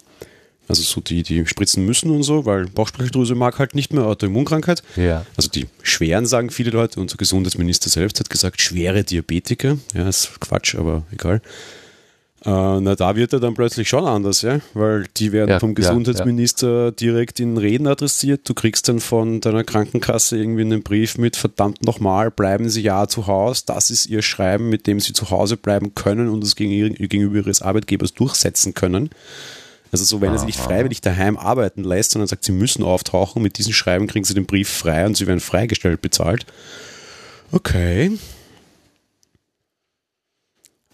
Also 0.67 0.81
so 0.81 0.99
die, 0.99 1.23
die 1.23 1.45
spritzen 1.45 1.85
müssen 1.85 2.11
und 2.11 2.23
so, 2.23 2.45
weil 2.45 2.65
Bauchspeicheldrüse 2.65 3.35
mag 3.35 3.57
halt 3.57 3.73
nicht 3.73 3.93
mehr 3.93 4.03
Autoimmunkrankheit. 4.03 4.83
Ja. 4.97 5.25
Also 5.37 5.49
die 5.49 5.67
schweren 5.83 6.25
sagen 6.25 6.49
viele 6.49 6.71
Leute. 6.71 6.99
Unser 6.99 7.15
Gesundheitsminister 7.15 7.89
selbst 7.89 8.19
hat 8.19 8.29
gesagt, 8.29 8.61
schwere 8.61 9.05
Diabetiker. 9.05 9.77
Ja, 9.93 10.09
ist 10.09 10.37
Quatsch, 10.41 10.75
aber 10.75 11.03
egal. 11.13 11.41
Äh, 12.45 12.49
na, 12.49 12.95
da 12.95 13.15
wird 13.15 13.33
er 13.33 13.39
dann 13.39 13.55
plötzlich 13.55 13.89
schon 13.89 14.05
anders, 14.05 14.43
ja, 14.43 14.59
weil 14.75 15.05
die 15.17 15.31
werden 15.31 15.49
ja, 15.49 15.59
vom 15.59 15.73
Gesundheitsminister 15.73 16.85
ja, 16.85 16.91
direkt 16.91 17.39
in 17.39 17.57
Reden 17.57 17.87
adressiert. 17.87 18.47
Du 18.47 18.53
kriegst 18.53 18.87
dann 18.87 18.99
von 18.99 19.41
deiner 19.41 19.63
Krankenkasse 19.63 20.37
irgendwie 20.37 20.61
einen 20.61 20.83
Brief 20.83 21.17
mit, 21.17 21.35
verdammt 21.35 21.83
nochmal, 21.83 22.29
bleiben 22.29 22.69
Sie 22.69 22.81
ja 22.81 23.07
zu 23.07 23.25
Hause. 23.25 23.63
Das 23.65 23.89
ist 23.89 24.05
Ihr 24.05 24.21
Schreiben, 24.21 24.69
mit 24.69 24.85
dem 24.85 24.99
Sie 24.99 25.13
zu 25.13 25.31
Hause 25.31 25.57
bleiben 25.57 25.95
können 25.95 26.29
und 26.29 26.43
es 26.43 26.55
gegenüber 26.55 27.37
Ihres 27.37 27.63
Arbeitgebers 27.63 28.13
durchsetzen 28.13 28.75
können. 28.75 29.09
Also 29.91 30.05
so, 30.05 30.21
wenn 30.21 30.31
er 30.31 30.37
sich 30.37 30.47
nicht 30.47 30.59
freiwillig 30.59 31.01
daheim 31.01 31.37
arbeiten 31.37 31.83
lässt, 31.83 32.11
sondern 32.11 32.27
sagt, 32.27 32.43
Sie 32.43 32.51
müssen 32.51 32.83
auftauchen, 32.83 33.41
mit 33.41 33.57
diesem 33.57 33.73
Schreiben 33.73 34.05
kriegen 34.05 34.25
Sie 34.25 34.35
den 34.35 34.45
Brief 34.45 34.69
frei 34.69 35.05
und 35.07 35.17
Sie 35.17 35.25
werden 35.25 35.39
freigestellt 35.39 36.01
bezahlt. 36.01 36.45
Okay, 37.51 38.11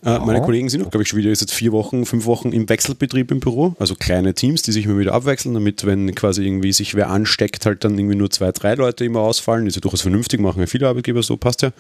äh, 0.06 0.20
meine 0.20 0.42
Kollegen 0.42 0.70
sind, 0.70 0.90
glaube 0.90 1.04
ich, 1.04 1.10
schon 1.10 1.20
wieder 1.20 1.30
jetzt 1.30 1.52
vier 1.52 1.72
Wochen, 1.72 2.06
fünf 2.06 2.26
Wochen 2.26 2.52
im 2.52 2.68
Wechselbetrieb 2.68 3.32
im 3.32 3.40
Büro, 3.40 3.76
also 3.80 3.96
kleine 3.96 4.34
Teams, 4.34 4.62
die 4.62 4.72
sich 4.72 4.86
immer 4.86 4.98
wieder 5.00 5.14
abwechseln, 5.14 5.54
damit, 5.54 5.86
wenn 5.86 6.14
quasi 6.14 6.46
irgendwie 6.46 6.74
sich 6.74 6.96
wer 6.96 7.10
ansteckt, 7.10 7.66
halt 7.66 7.84
dann 7.84 7.98
irgendwie 7.98 8.16
nur 8.16 8.30
zwei, 8.30 8.52
drei 8.52 8.76
Leute 8.76 9.06
immer 9.06 9.22
ausfallen. 9.22 9.68
Ist 9.68 9.76
ja 9.76 9.82
durchaus 9.82 10.02
vernünftig, 10.02 10.40
machen 10.40 10.60
ja 10.60 10.68
viele 10.68 10.88
Arbeitgeber 10.88 11.24
so, 11.24 11.38
passt 11.38 11.62
ja. 11.62 11.72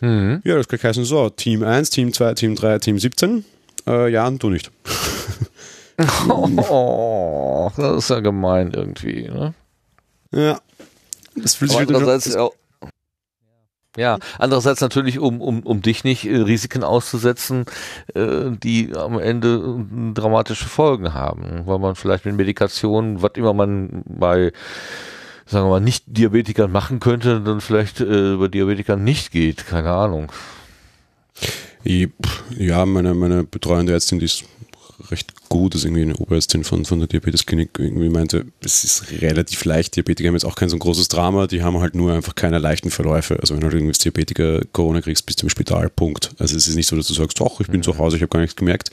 Mhm. 0.00 0.40
Ja, 0.44 0.56
das 0.56 0.66
kann 0.68 0.80
heißen 0.82 1.04
so, 1.04 1.28
Team 1.30 1.62
1, 1.62 1.90
Team 1.90 2.12
2, 2.12 2.34
Team 2.34 2.54
3, 2.54 2.78
Team 2.78 2.98
17. 2.98 3.44
Äh, 3.86 4.10
ja, 4.10 4.26
und 4.26 4.42
du 4.42 4.50
nicht. 4.50 4.70
oh, 6.28 7.70
das 7.76 8.04
ist 8.04 8.10
ja 8.10 8.20
gemein 8.20 8.72
irgendwie, 8.72 9.28
ne? 9.28 9.54
Ja. 10.32 10.60
Das 11.36 11.54
fühlt 11.54 11.70
sich 11.70 11.80
andererseits, 11.80 12.34
auch, 12.36 12.52
ja, 13.96 14.18
andererseits 14.38 14.80
natürlich, 14.80 15.18
um, 15.18 15.40
um, 15.40 15.60
um 15.60 15.82
dich 15.82 16.02
nicht 16.02 16.24
äh, 16.24 16.36
Risiken 16.36 16.82
auszusetzen, 16.82 17.66
äh, 18.14 18.50
die 18.50 18.94
am 18.96 19.18
Ende 19.18 19.56
äh, 19.56 20.14
dramatische 20.14 20.64
Folgen 20.64 21.12
haben, 21.12 21.66
weil 21.66 21.78
man 21.78 21.94
vielleicht 21.94 22.24
mit 22.24 22.36
Medikationen, 22.36 23.20
was 23.20 23.32
immer 23.34 23.52
man 23.52 24.02
bei, 24.06 24.52
sagen 25.44 25.66
wir 25.66 25.70
mal, 25.70 25.80
nicht 25.80 26.04
Diabetikern 26.06 26.72
machen 26.72 27.00
könnte, 27.00 27.40
dann 27.40 27.60
vielleicht 27.60 28.00
äh, 28.00 28.36
bei 28.36 28.48
Diabetikern 28.48 29.04
nicht 29.04 29.30
geht, 29.30 29.66
keine 29.66 29.90
Ahnung. 29.90 30.32
Ja, 31.84 32.86
meine, 32.86 33.12
meine 33.14 33.44
betreuende 33.44 33.92
Ärztin, 33.92 34.20
die 34.20 34.26
ist 34.26 34.44
recht 35.10 35.48
gut, 35.48 35.74
dass 35.74 35.84
irgendwie 35.84 36.02
eine 36.02 36.16
Oberärztin 36.16 36.64
von, 36.64 36.84
von 36.84 36.98
der 36.98 37.08
Diabetesklinik 37.08 37.70
irgendwie 37.78 38.08
meinte, 38.08 38.46
es 38.60 38.84
ist 38.84 39.10
relativ 39.20 39.64
leicht, 39.64 39.96
Diabetiker 39.96 40.28
haben 40.28 40.34
jetzt 40.34 40.44
auch 40.44 40.54
kein 40.54 40.68
so 40.68 40.78
großes 40.78 41.08
Drama, 41.08 41.46
die 41.46 41.62
haben 41.62 41.80
halt 41.80 41.94
nur 41.94 42.12
einfach 42.12 42.34
keine 42.34 42.58
leichten 42.58 42.90
Verläufe. 42.90 43.38
Also 43.40 43.54
wenn 43.54 43.60
du 43.60 43.66
halt 43.66 43.74
irgendwie 43.74 43.90
als 43.90 43.98
Diabetiker 43.98 44.62
Corona 44.72 45.00
kriegst, 45.00 45.26
bist 45.26 45.42
du 45.42 45.46
im 45.46 45.50
Spital, 45.50 45.88
Punkt. 45.90 46.30
Also 46.38 46.56
es 46.56 46.68
ist 46.68 46.76
nicht 46.76 46.86
so, 46.86 46.96
dass 46.96 47.06
du 47.08 47.14
sagst, 47.14 47.40
ach, 47.40 47.60
ich 47.60 47.68
bin 47.68 47.78
mhm. 47.78 47.84
zu 47.84 47.98
Hause, 47.98 48.16
ich 48.16 48.22
habe 48.22 48.30
gar 48.30 48.40
nichts 48.40 48.56
gemerkt. 48.56 48.90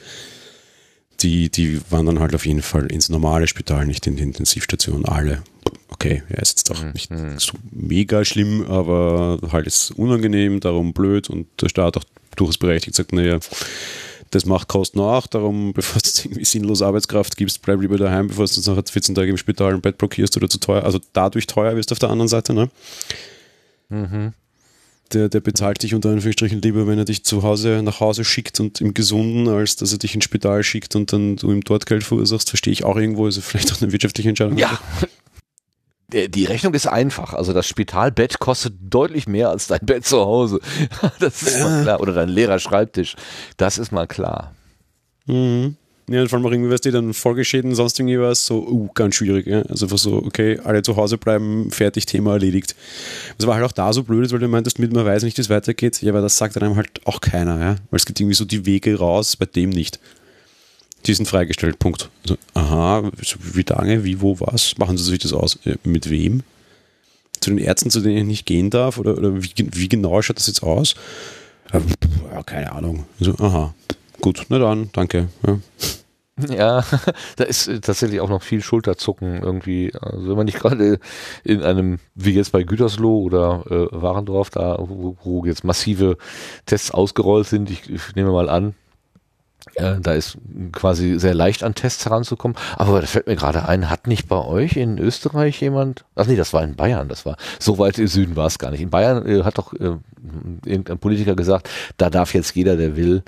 Die, 1.21 1.49
die 1.49 1.81
waren 1.89 2.05
dann 2.05 2.19
halt 2.19 2.33
auf 2.33 2.45
jeden 2.45 2.61
Fall 2.61 2.85
ins 2.91 3.09
normale 3.09 3.47
Spital, 3.47 3.85
nicht 3.85 4.07
in 4.07 4.15
die 4.15 4.23
Intensivstation, 4.23 5.05
alle. 5.05 5.43
Okay, 5.89 6.23
ja, 6.29 6.37
ist 6.37 6.59
jetzt 6.59 6.71
auch 6.71 6.81
mhm. 6.81 6.91
nicht 6.93 7.11
so 7.41 7.57
mega 7.71 8.23
schlimm, 8.23 8.65
aber 8.67 9.39
halt 9.51 9.67
ist 9.67 9.91
unangenehm, 9.91 10.61
darum 10.61 10.93
blöd 10.93 11.29
und 11.29 11.47
der 11.61 11.67
Staat 11.67 11.97
auch 11.97 12.05
durchaus 12.35 12.57
berechtigt 12.57 12.95
sagt, 12.95 13.11
naja, 13.11 13.39
das 14.31 14.45
macht 14.45 14.67
Kosten 14.67 14.99
auch, 14.99 15.27
darum, 15.27 15.73
bevor 15.73 16.01
du 16.01 16.09
irgendwie 16.23 16.45
sinnlos 16.45 16.81
Arbeitskraft 16.81 17.37
gibst, 17.37 17.61
bleib 17.61 17.81
lieber 17.81 17.97
daheim, 17.97 18.27
bevor 18.27 18.45
du 18.45 18.61
nachher 18.61 18.83
14 18.91 19.15
Tage 19.15 19.29
im 19.29 19.37
Spital 19.37 19.73
ein 19.73 19.81
Bett 19.81 19.97
blockierst 19.97 20.37
oder 20.37 20.49
zu 20.49 20.59
teuer, 20.59 20.83
also 20.83 20.99
dadurch 21.13 21.47
teuer 21.47 21.75
wirst 21.75 21.91
auf 21.91 21.99
der 21.99 22.09
anderen 22.09 22.27
Seite, 22.27 22.53
ne? 22.53 22.69
Mhm. 23.89 24.33
Der, 25.11 25.27
der 25.27 25.39
bezahlt 25.39 25.81
dich 25.81 25.95
unter 25.95 26.09
Anführungsstrichen 26.09 26.61
lieber, 26.61 26.85
wenn 26.85 26.99
er 26.99 27.05
dich 27.05 27.23
zu 27.23 27.41
Hause 27.41 27.81
nach 27.83 27.99
Hause 27.99 28.23
schickt 28.23 28.59
und 28.59 28.79
im 28.79 28.93
Gesunden, 28.93 29.47
als 29.47 29.75
dass 29.75 29.91
er 29.91 29.97
dich 29.97 30.13
ins 30.13 30.25
Spital 30.25 30.63
schickt 30.63 30.95
und 30.95 31.11
dann 31.11 31.35
du 31.35 31.51
ihm 31.51 31.61
dort 31.61 31.87
Geld 31.87 32.03
verursachst, 32.03 32.49
verstehe 32.49 32.73
ich 32.73 32.83
auch 32.83 32.95
irgendwo, 32.95 33.25
ist 33.25 33.39
vielleicht 33.43 33.73
auch 33.73 33.81
eine 33.81 33.91
wirtschaftliche 33.91 34.29
Entscheidung. 34.29 34.59
Ja, 34.59 34.79
die 36.13 36.45
Rechnung 36.45 36.73
ist 36.73 36.87
einfach. 36.87 37.33
Also 37.33 37.53
das 37.53 37.67
Spitalbett 37.67 38.39
kostet 38.39 38.73
deutlich 38.81 39.27
mehr 39.27 39.49
als 39.49 39.67
dein 39.67 39.79
Bett 39.81 40.05
zu 40.05 40.19
Hause. 40.19 40.59
Das 41.19 41.41
ist 41.41 41.59
mal 41.59 41.83
klar. 41.83 41.99
Oder 42.01 42.13
dein 42.13 42.29
Lehrerschreibtisch. 42.29 43.15
Das 43.57 43.77
ist 43.77 43.91
mal 43.91 44.07
klar. 44.07 44.53
Mhm. 45.25 45.75
Ja, 46.09 46.25
vor 46.27 46.37
allem 46.37 46.45
auch 46.47 46.51
irgendwie, 46.51 46.71
weißt 46.71 46.85
du, 46.85 46.91
dann 46.91 47.13
Folgeschäden, 47.13 47.75
sonst 47.75 47.99
irgendwie 47.99 48.19
was, 48.19 48.43
so, 48.43 48.67
uh, 48.67 48.89
ganz 48.95 49.15
schwierig. 49.15 49.45
Ja? 49.45 49.61
Also 49.63 49.85
einfach 49.85 49.99
so, 49.99 50.15
okay, 50.15 50.59
alle 50.63 50.81
zu 50.81 50.95
Hause 50.95 51.19
bleiben, 51.19 51.69
fertig, 51.69 52.07
Thema 52.07 52.33
erledigt. 52.33 52.75
Das 53.37 53.45
war 53.45 53.55
halt 53.55 53.65
auch 53.65 53.71
da 53.71 53.93
so 53.93 54.01
blöd, 54.01 54.31
weil 54.31 54.39
du 54.39 54.47
meintest, 54.47 54.79
mit 54.79 54.91
man 54.91 55.05
weiß 55.05 55.21
nicht, 55.21 55.37
wie 55.37 55.41
es 55.41 55.51
weitergeht. 55.51 56.01
Ja, 56.01 56.11
aber 56.11 56.21
das 56.21 56.37
sagt 56.37 56.57
einem 56.57 56.75
halt 56.77 57.05
auch 57.05 57.21
keiner, 57.21 57.59
ja. 57.59 57.75
Weil 57.91 57.97
es 57.97 58.07
gibt 58.07 58.19
irgendwie 58.19 58.35
so 58.35 58.45
die 58.45 58.65
Wege 58.65 58.97
raus, 58.97 59.35
bei 59.35 59.45
dem 59.45 59.69
nicht. 59.69 59.99
Die 61.05 61.13
sind 61.13 61.27
freigestellt, 61.27 61.79
Punkt. 61.79 62.09
Also, 62.23 62.37
aha, 62.53 63.09
wie 63.53 63.65
lange, 63.67 64.03
wie, 64.03 64.21
wo, 64.21 64.39
was? 64.39 64.77
Machen 64.77 64.97
Sie 64.97 65.03
sich 65.03 65.19
das 65.19 65.33
aus? 65.33 65.59
Mit 65.83 66.09
wem? 66.09 66.43
Zu 67.39 67.51
den 67.51 67.57
Ärzten, 67.57 67.89
zu 67.89 68.01
denen 68.01 68.17
ich 68.17 68.25
nicht 68.25 68.45
gehen 68.45 68.69
darf? 68.69 68.97
Oder, 68.97 69.17
oder 69.17 69.41
wie, 69.41 69.51
wie 69.55 69.89
genau 69.89 70.21
schaut 70.21 70.37
das 70.37 70.47
jetzt 70.47 70.63
aus? 70.63 70.95
Ja, 71.71 72.43
keine 72.43 72.71
Ahnung. 72.71 73.05
Also, 73.19 73.33
aha, 73.39 73.73
gut, 74.19 74.45
na 74.49 74.59
dann, 74.59 74.89
danke. 74.91 75.29
Ja. 75.45 75.59
Ja, 76.47 76.83
da 77.35 77.43
ist 77.43 77.67
äh, 77.67 77.79
tatsächlich 77.81 78.21
auch 78.21 78.29
noch 78.29 78.43
viel 78.43 78.61
Schulterzucken 78.61 79.41
irgendwie. 79.41 79.91
Also 79.99 80.29
wenn 80.29 80.37
man 80.37 80.45
nicht 80.45 80.59
gerade 80.59 80.99
in 81.43 81.61
einem, 81.63 81.99
wie 82.15 82.31
jetzt 82.31 82.51
bei 82.51 82.63
Gütersloh 82.63 83.23
oder 83.23 83.65
äh, 83.69 83.87
Warendorf, 83.91 84.49
da, 84.49 84.77
wo, 84.79 85.17
wo 85.23 85.45
jetzt 85.45 85.63
massive 85.63 86.17
Tests 86.65 86.91
ausgerollt 86.91 87.47
sind, 87.47 87.69
ich, 87.69 87.89
ich 87.89 88.15
nehme 88.15 88.31
mal 88.31 88.49
an, 88.49 88.75
äh, 89.75 89.99
da 89.99 90.13
ist 90.13 90.37
quasi 90.71 91.19
sehr 91.19 91.33
leicht 91.33 91.63
an 91.63 91.75
Tests 91.75 92.05
heranzukommen. 92.05 92.57
Aber 92.77 93.01
das 93.01 93.11
fällt 93.11 93.27
mir 93.27 93.35
gerade 93.35 93.67
ein, 93.67 93.89
hat 93.89 94.07
nicht 94.07 94.27
bei 94.27 94.37
euch 94.37 94.77
in 94.77 94.97
Österreich 94.97 95.59
jemand, 95.61 96.05
ach 96.15 96.27
nee, 96.27 96.35
das 96.35 96.53
war 96.53 96.63
in 96.63 96.75
Bayern, 96.75 97.09
das 97.09 97.25
war, 97.25 97.37
so 97.59 97.77
weit 97.77 97.97
im 97.97 98.07
Süden 98.07 98.35
war 98.35 98.47
es 98.47 98.59
gar 98.59 98.71
nicht. 98.71 98.81
In 98.81 98.89
Bayern 98.89 99.25
äh, 99.27 99.43
hat 99.43 99.57
doch 99.57 99.73
äh, 99.73 99.97
irgendein 100.65 100.99
Politiker 100.99 101.35
gesagt, 101.35 101.69
da 101.97 102.09
darf 102.09 102.33
jetzt 102.33 102.55
jeder, 102.55 102.77
der 102.77 102.95
will, 102.95 103.23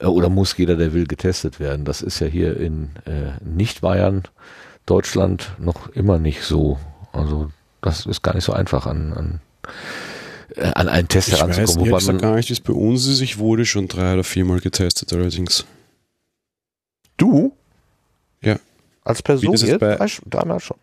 äh, 0.00 0.06
oder 0.06 0.28
muss 0.28 0.56
jeder, 0.56 0.76
der 0.76 0.92
will, 0.92 1.06
getestet 1.06 1.60
werden. 1.60 1.84
Das 1.84 2.02
ist 2.02 2.20
ja 2.20 2.26
hier 2.26 2.56
in 2.56 2.90
äh, 3.06 3.32
Nicht-Bayern, 3.44 4.22
Deutschland 4.86 5.52
noch 5.58 5.88
immer 5.90 6.18
nicht 6.18 6.42
so. 6.42 6.78
Also 7.12 7.50
das 7.80 8.06
ist 8.06 8.22
gar 8.22 8.34
nicht 8.34 8.44
so 8.44 8.52
einfach 8.52 8.86
an, 8.86 9.12
an 9.12 9.40
äh, 10.56 10.72
an 10.74 10.88
einen 10.88 11.08
Test 11.08 11.28
ich 11.28 11.34
heranzukommen. 11.34 11.92
Weiß, 11.92 12.08
ich 12.08 12.18
gar 12.18 12.36
nicht, 12.36 12.48
wie 12.48 12.54
es 12.54 12.60
bei 12.60 12.72
uns 12.72 13.06
ist. 13.06 13.20
Ich 13.20 13.38
wurde 13.38 13.64
schon 13.66 13.88
drei 13.88 14.14
oder 14.14 14.24
viermal 14.24 14.60
getestet 14.60 15.12
allerdings. 15.12 15.64
Du? 17.20 17.52
Ja. 18.42 18.58
Als 19.04 19.22
Person 19.22 19.54
jetzt? 19.54 19.78
Bei, 19.78 19.98
damals 20.24 20.62
schon. 20.64 20.76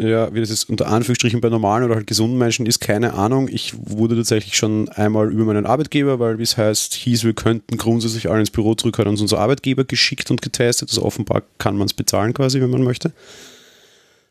Ja, 0.00 0.32
wie 0.32 0.40
das 0.40 0.50
jetzt 0.50 0.68
unter 0.70 0.86
Anführungsstrichen 0.86 1.40
bei 1.40 1.48
normalen 1.48 1.84
oder 1.84 1.96
halt 1.96 2.06
gesunden 2.06 2.38
Menschen 2.38 2.66
ist, 2.66 2.78
keine 2.78 3.14
Ahnung. 3.14 3.48
Ich 3.48 3.74
wurde 3.76 4.14
tatsächlich 4.14 4.56
schon 4.56 4.88
einmal 4.90 5.32
über 5.32 5.44
meinen 5.44 5.66
Arbeitgeber, 5.66 6.20
weil 6.20 6.38
wie 6.38 6.44
es 6.44 6.56
heißt, 6.56 6.94
hieß, 6.94 7.24
wir 7.24 7.32
könnten 7.32 7.78
grundsätzlich 7.78 8.30
alle 8.30 8.40
ins 8.40 8.50
Büro 8.50 8.76
zurückhalten, 8.76 9.10
uns 9.10 9.22
unser 9.22 9.40
Arbeitgeber 9.40 9.84
geschickt 9.84 10.30
und 10.30 10.40
getestet. 10.40 10.90
Also 10.90 11.02
offenbar 11.02 11.42
kann 11.56 11.76
man 11.76 11.86
es 11.86 11.94
bezahlen 11.94 12.32
quasi, 12.32 12.60
wenn 12.60 12.70
man 12.70 12.84
möchte. 12.84 13.12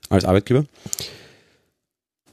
Als 0.08 0.24
Arbeitgeber. 0.24 0.64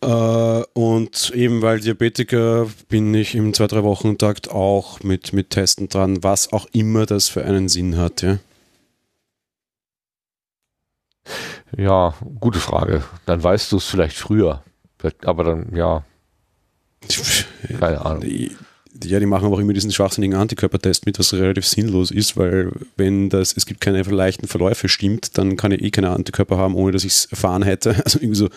Äh, 0.01 0.63
und 0.75 1.33
eben 1.35 1.63
weil 1.63 1.81
Diabetiker 1.81 2.69
bin 2.89 3.13
ich 3.15 3.35
im 3.35 3.53
2-3 3.53 3.83
Wochen 3.83 4.19
Takt 4.19 4.51
auch 4.51 5.03
mit, 5.03 5.33
mit 5.33 5.51
Testen 5.51 5.89
dran, 5.89 6.23
was 6.23 6.53
auch 6.53 6.67
immer 6.73 7.07
das 7.07 7.29
für 7.29 7.45
einen 7.45 7.69
Sinn 7.69 7.97
hat, 7.97 8.23
ja. 8.23 8.39
Ja, 11.77 12.15
gute 12.41 12.61
Frage. 12.61 13.03
Dann 13.27 13.43
weißt 13.43 13.73
du 13.73 13.77
es 13.77 13.87
vielleicht 13.87 14.17
früher. 14.17 14.63
Aber 15.25 15.45
dann, 15.45 15.75
ja. 15.75 16.05
Keine 17.79 18.01
Ahnung. 18.05 18.23
Ja, 19.03 19.19
die 19.19 19.27
machen 19.27 19.53
auch 19.53 19.59
immer 19.59 19.73
diesen 19.73 19.91
schwachsinnigen 19.91 20.39
Antikörpertest 20.39 21.05
mit, 21.05 21.19
was 21.19 21.35
relativ 21.35 21.67
sinnlos 21.67 22.13
ist, 22.13 22.37
weil 22.37 22.71
wenn 22.97 23.29
das, 23.29 23.57
es 23.57 23.67
gibt 23.67 23.81
keine 23.81 24.01
leichten 24.03 24.47
Verläufe 24.47 24.89
stimmt, 24.89 25.37
dann 25.37 25.57
kann 25.57 25.73
ich 25.73 25.83
eh 25.83 25.91
keine 25.91 26.11
Antikörper 26.11 26.57
haben, 26.57 26.77
ohne 26.77 26.93
dass 26.93 27.05
ich 27.05 27.13
es 27.13 27.27
erfahren 27.27 27.63
hätte. 27.63 27.97
Also 28.05 28.21
irgendwie 28.21 28.39
so, 28.39 28.49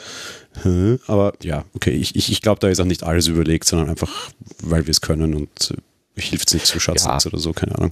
hä? 0.63 0.99
aber 1.07 1.34
ja, 1.41 1.65
okay, 1.74 1.91
ich, 1.91 2.15
ich, 2.15 2.32
ich 2.32 2.41
glaube, 2.41 2.59
da 2.59 2.68
ist 2.68 2.80
auch 2.80 2.86
nicht 2.86 3.03
alles 3.03 3.28
überlegt, 3.28 3.65
sondern 3.65 3.89
einfach, 3.89 4.30
weil 4.61 4.86
wir 4.86 4.91
es 4.91 5.01
können 5.01 5.34
und 5.34 5.74
äh, 6.15 6.22
hilft 6.22 6.49
es 6.49 6.53
nicht 6.53 6.68
zu 6.68 6.80
schatzen 6.80 7.09
ja. 7.09 7.20
oder 7.26 7.39
so, 7.39 7.51
keine 7.51 7.76
Ahnung. 7.76 7.91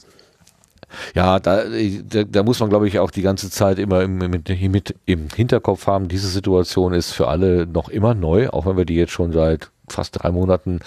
Ja, 1.13 1.39
da, 1.39 1.63
da, 2.03 2.23
da, 2.23 2.43
muss 2.43 2.59
man, 2.59 2.69
glaube 2.69 2.87
ich, 2.87 2.99
auch 2.99 3.11
die 3.11 3.21
ganze 3.21 3.49
Zeit 3.49 3.79
immer 3.79 4.01
im, 4.01 4.17
mit, 4.17 4.49
mit, 4.49 4.95
im 5.05 5.27
Hinterkopf 5.33 5.87
haben, 5.87 6.07
diese 6.07 6.27
Situation 6.27 6.93
ist 6.93 7.11
für 7.11 7.27
alle 7.27 7.65
noch 7.65 7.89
immer 7.89 8.13
neu, 8.13 8.49
auch 8.49 8.65
wenn 8.65 8.77
wir 8.77 8.85
die 8.85 8.95
jetzt 8.95 9.11
schon 9.11 9.31
seit 9.31 9.71
fast 9.89 10.21
drei 10.21 10.31
Monaten 10.31 10.79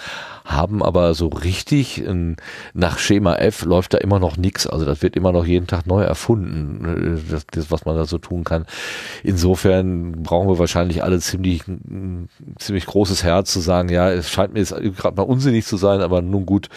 haben, 0.45 0.83
aber 0.83 1.13
so 1.13 1.27
richtig 1.27 2.03
nach 2.73 2.97
Schema 2.97 3.35
F 3.35 3.63
läuft 3.63 3.93
da 3.93 3.97
immer 3.99 4.19
noch 4.19 4.37
nichts. 4.37 4.67
Also 4.67 4.85
das 4.85 5.01
wird 5.01 5.15
immer 5.15 5.31
noch 5.31 5.45
jeden 5.45 5.67
Tag 5.67 5.85
neu 5.85 6.03
erfunden, 6.03 7.23
das, 7.29 7.45
das, 7.47 7.71
was 7.71 7.85
man 7.85 7.95
da 7.95 8.05
so 8.05 8.17
tun 8.17 8.43
kann. 8.43 8.65
Insofern 9.23 10.23
brauchen 10.23 10.49
wir 10.49 10.59
wahrscheinlich 10.59 11.03
alle 11.03 11.19
ziemlich, 11.19 11.63
ziemlich 12.57 12.85
großes 12.85 13.23
Herz 13.23 13.51
zu 13.51 13.59
sagen, 13.59 13.89
ja, 13.89 14.09
es 14.11 14.29
scheint 14.29 14.53
mir 14.53 14.59
jetzt 14.59 14.75
gerade 14.97 15.15
mal 15.15 15.23
unsinnig 15.23 15.65
zu 15.65 15.77
sein, 15.77 16.01
aber 16.01 16.21
nun 16.21 16.45
gut, 16.45 16.69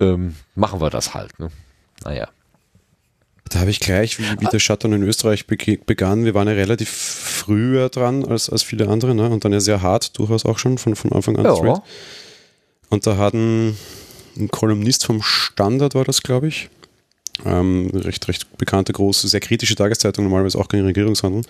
ähm, 0.00 0.36
machen 0.54 0.80
wir 0.80 0.90
das 0.90 1.14
halt. 1.14 1.38
Ne? 1.38 1.48
Naja. 2.04 2.28
Da 3.50 3.58
habe 3.58 3.70
ich 3.70 3.80
gleich, 3.80 4.18
wie, 4.18 4.40
wie 4.40 4.46
der 4.46 4.60
Shutdown 4.60 4.92
in 4.92 5.02
Österreich 5.02 5.46
begann, 5.46 6.24
wir 6.24 6.34
waren 6.34 6.46
ja 6.46 6.54
relativ 6.54 6.88
früher 6.88 7.88
dran 7.88 8.24
als, 8.24 8.48
als 8.48 8.62
viele 8.62 8.88
andere 8.88 9.14
ne? 9.14 9.28
und 9.28 9.44
dann 9.44 9.52
ja 9.52 9.60
sehr 9.60 9.82
hart, 9.82 10.16
durchaus 10.18 10.46
auch 10.46 10.58
schon 10.58 10.78
von, 10.78 10.94
von 10.94 11.12
Anfang 11.12 11.36
an. 11.36 11.44
Ja. 11.44 11.82
Und 12.90 13.06
da 13.06 13.16
hatten 13.16 13.76
ein 14.36 14.50
Kolumnist 14.50 15.04
vom 15.04 15.20
Standard 15.22 15.96
war 15.96 16.04
das, 16.04 16.22
glaube 16.22 16.46
ich, 16.46 16.70
ähm, 17.44 17.90
recht, 17.92 18.28
recht 18.28 18.56
bekannte, 18.56 18.92
große, 18.92 19.26
sehr 19.26 19.40
kritische 19.40 19.74
Tageszeitung, 19.74 20.24
normalerweise 20.24 20.58
auch 20.58 20.68
gegen 20.68 20.84
Regierungshandeln, 20.84 21.44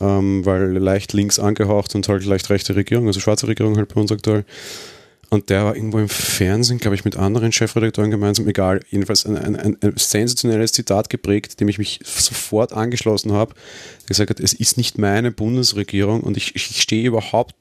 ähm, 0.00 0.44
weil 0.44 0.76
leicht 0.76 1.14
links 1.14 1.38
angehaucht 1.38 1.94
und 1.94 2.06
halt 2.06 2.24
leicht 2.26 2.50
rechte 2.50 2.76
Regierung, 2.76 3.06
also 3.06 3.20
schwarze 3.20 3.48
Regierung 3.48 3.76
halt 3.78 3.92
bei 3.94 4.00
uns 4.00 4.12
aktuell. 4.12 4.44
Und 5.30 5.50
der 5.50 5.64
war 5.64 5.76
irgendwo 5.76 5.98
im 5.98 6.08
Fernsehen, 6.08 6.78
glaube 6.78 6.94
ich, 6.94 7.04
mit 7.04 7.16
anderen 7.16 7.52
Chefredakteuren 7.52 8.10
gemeinsam, 8.10 8.48
egal, 8.48 8.80
jedenfalls 8.88 9.26
ein, 9.26 9.36
ein, 9.36 9.56
ein, 9.56 9.76
ein 9.82 9.92
sensationelles 9.96 10.72
Zitat 10.72 11.10
geprägt, 11.10 11.60
dem 11.60 11.68
ich 11.68 11.76
mich 11.76 12.00
sofort 12.02 12.72
angeschlossen 12.72 13.32
habe. 13.32 13.54
Der 14.02 14.06
gesagt 14.08 14.30
hat, 14.30 14.40
es 14.40 14.54
ist 14.54 14.78
nicht 14.78 14.96
meine 14.96 15.30
Bundesregierung 15.30 16.22
und 16.22 16.38
ich, 16.38 16.56
ich 16.56 16.80
stehe 16.80 17.06
überhaupt 17.06 17.54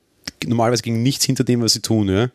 normalerweise 0.46 0.84
gegen 0.84 1.04
nichts 1.04 1.26
hinter 1.26 1.44
dem, 1.44 1.62
was 1.62 1.74
sie 1.74 1.82
tun. 1.82 2.08
Ja? 2.08 2.30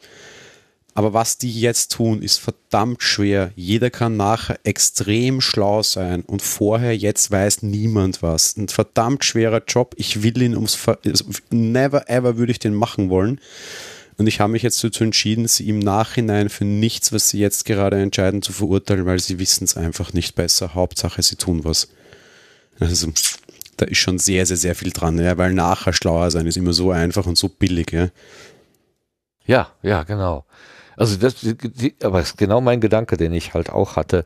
Aber 0.94 1.14
was 1.14 1.38
die 1.38 1.60
jetzt 1.60 1.92
tun, 1.92 2.20
ist 2.20 2.38
verdammt 2.38 3.02
schwer. 3.02 3.52
Jeder 3.56 3.88
kann 3.88 4.18
nachher 4.18 4.58
extrem 4.64 5.40
schlau 5.40 5.82
sein 5.82 6.22
und 6.22 6.42
vorher, 6.42 6.94
jetzt 6.94 7.30
weiß 7.30 7.62
niemand 7.62 8.22
was. 8.22 8.56
Ein 8.58 8.68
verdammt 8.68 9.24
schwerer 9.24 9.62
Job. 9.66 9.94
Ich 9.96 10.22
will 10.22 10.42
ihn 10.42 10.54
ums, 10.54 10.78
also 10.86 11.24
never 11.50 12.10
ever 12.10 12.36
würde 12.36 12.52
ich 12.52 12.58
den 12.58 12.74
machen 12.74 13.08
wollen. 13.08 13.40
Und 14.22 14.28
ich 14.28 14.38
habe 14.38 14.52
mich 14.52 14.62
jetzt 14.62 14.84
dazu 14.84 15.02
entschieden, 15.02 15.48
sie 15.48 15.68
im 15.68 15.80
Nachhinein 15.80 16.48
für 16.48 16.64
nichts, 16.64 17.12
was 17.12 17.28
sie 17.28 17.40
jetzt 17.40 17.64
gerade 17.64 18.00
entscheiden, 18.00 18.40
zu 18.40 18.52
verurteilen, 18.52 19.04
weil 19.04 19.18
sie 19.18 19.40
wissen 19.40 19.64
es 19.64 19.76
einfach 19.76 20.12
nicht 20.12 20.36
besser. 20.36 20.76
Hauptsache, 20.76 21.20
sie 21.24 21.34
tun 21.34 21.64
was. 21.64 21.88
Also, 22.78 23.12
da 23.76 23.86
ist 23.86 23.98
schon 23.98 24.20
sehr, 24.20 24.46
sehr, 24.46 24.56
sehr 24.56 24.76
viel 24.76 24.92
dran, 24.92 25.18
ja, 25.18 25.38
weil 25.38 25.52
nachher 25.52 25.92
schlauer 25.92 26.30
sein 26.30 26.46
ist 26.46 26.56
immer 26.56 26.72
so 26.72 26.92
einfach 26.92 27.26
und 27.26 27.36
so 27.36 27.48
billig, 27.48 27.90
ja. 27.90 28.10
Ja, 29.44 29.72
ja, 29.82 30.04
genau. 30.04 30.44
Also 30.96 31.16
das, 31.16 31.36
die, 31.40 31.94
aber 32.02 32.20
ist 32.20 32.38
genau 32.38 32.60
mein 32.60 32.80
Gedanke, 32.80 33.16
den 33.16 33.32
ich 33.32 33.54
halt 33.54 33.70
auch 33.70 33.96
hatte. 33.96 34.24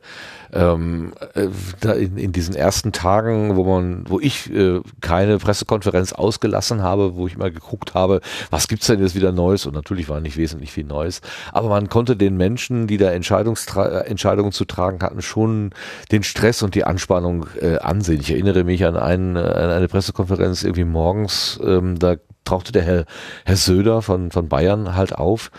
Ähm, 0.53 1.13
äh, 1.33 1.47
da 1.79 1.93
in, 1.93 2.17
in 2.17 2.31
diesen 2.31 2.55
ersten 2.55 2.91
Tagen, 2.91 3.55
wo 3.55 3.63
man, 3.63 4.05
wo 4.07 4.19
ich 4.19 4.51
äh, 4.53 4.81
keine 5.01 5.37
Pressekonferenz 5.37 6.13
ausgelassen 6.13 6.81
habe, 6.81 7.15
wo 7.15 7.27
ich 7.27 7.37
mal 7.37 7.51
geguckt 7.51 7.93
habe, 7.93 8.21
was 8.49 8.67
gibt's 8.67 8.87
denn 8.87 8.99
jetzt 8.99 9.15
wieder 9.15 9.31
Neues? 9.31 9.65
Und 9.65 9.73
natürlich 9.73 10.09
war 10.09 10.19
nicht 10.19 10.37
wesentlich 10.37 10.71
viel 10.71 10.85
Neues. 10.85 11.21
Aber 11.51 11.69
man 11.69 11.89
konnte 11.89 12.15
den 12.15 12.37
Menschen, 12.37 12.87
die 12.87 12.97
da 12.97 13.11
Entscheidungstra 13.11 14.01
Entscheidungen 14.01 14.51
zu 14.51 14.65
tragen 14.65 14.99
hatten, 15.01 15.21
schon 15.21 15.71
den 16.11 16.23
Stress 16.23 16.63
und 16.63 16.75
die 16.75 16.83
Anspannung 16.83 17.47
äh, 17.61 17.77
ansehen. 17.77 18.21
Ich 18.21 18.31
erinnere 18.31 18.63
mich 18.63 18.85
an, 18.85 18.95
einen, 18.95 19.35
äh, 19.35 19.39
an 19.39 19.69
eine 19.69 19.87
Pressekonferenz 19.87 20.63
irgendwie 20.63 20.83
morgens, 20.85 21.59
ähm, 21.63 21.99
da 21.99 22.15
tauchte 22.45 22.71
der 22.71 22.83
Herr, 22.83 23.05
Herr 23.45 23.57
Söder 23.57 24.01
von, 24.01 24.31
von 24.31 24.47
Bayern 24.47 24.95
halt 24.95 25.13
auf 25.13 25.51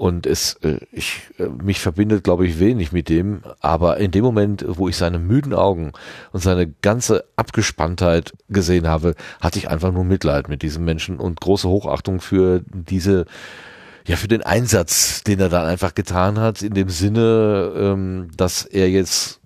und 0.00 0.26
es, 0.26 0.54
äh, 0.62 0.78
ich, 0.92 1.28
äh, 1.38 1.44
mich 1.62 1.78
verbindet, 1.78 2.24
glaube 2.24 2.46
ich, 2.46 2.58
wenig 2.58 2.90
mit 2.90 3.10
dem. 3.10 3.42
Aber 3.60 3.98
in 3.98 4.10
dem 4.10 4.24
Moment, 4.24 4.64
wo 4.66 4.88
ich 4.88 4.96
seine 4.96 5.18
müden 5.18 5.52
Augen 5.52 5.92
und 6.32 6.40
seine 6.40 6.68
ganze 6.80 7.26
Abgespanntheit 7.36 8.32
gesehen 8.48 8.88
habe, 8.88 9.14
hatte 9.42 9.58
ich 9.58 9.68
einfach 9.68 9.92
nur 9.92 10.04
Mitleid 10.04 10.48
mit 10.48 10.62
diesem 10.62 10.86
Menschen 10.86 11.20
und 11.20 11.38
große 11.42 11.68
Hochachtung 11.68 12.22
für 12.22 12.62
diese, 12.72 13.26
ja, 14.06 14.16
für 14.16 14.26
den 14.26 14.42
Einsatz, 14.42 15.22
den 15.22 15.38
er 15.38 15.50
da 15.50 15.66
einfach 15.66 15.94
getan 15.94 16.38
hat, 16.38 16.62
in 16.62 16.72
dem 16.72 16.88
Sinne, 16.88 17.70
ähm, 17.76 18.30
dass 18.34 18.64
er 18.64 18.88
jetzt 18.88 19.40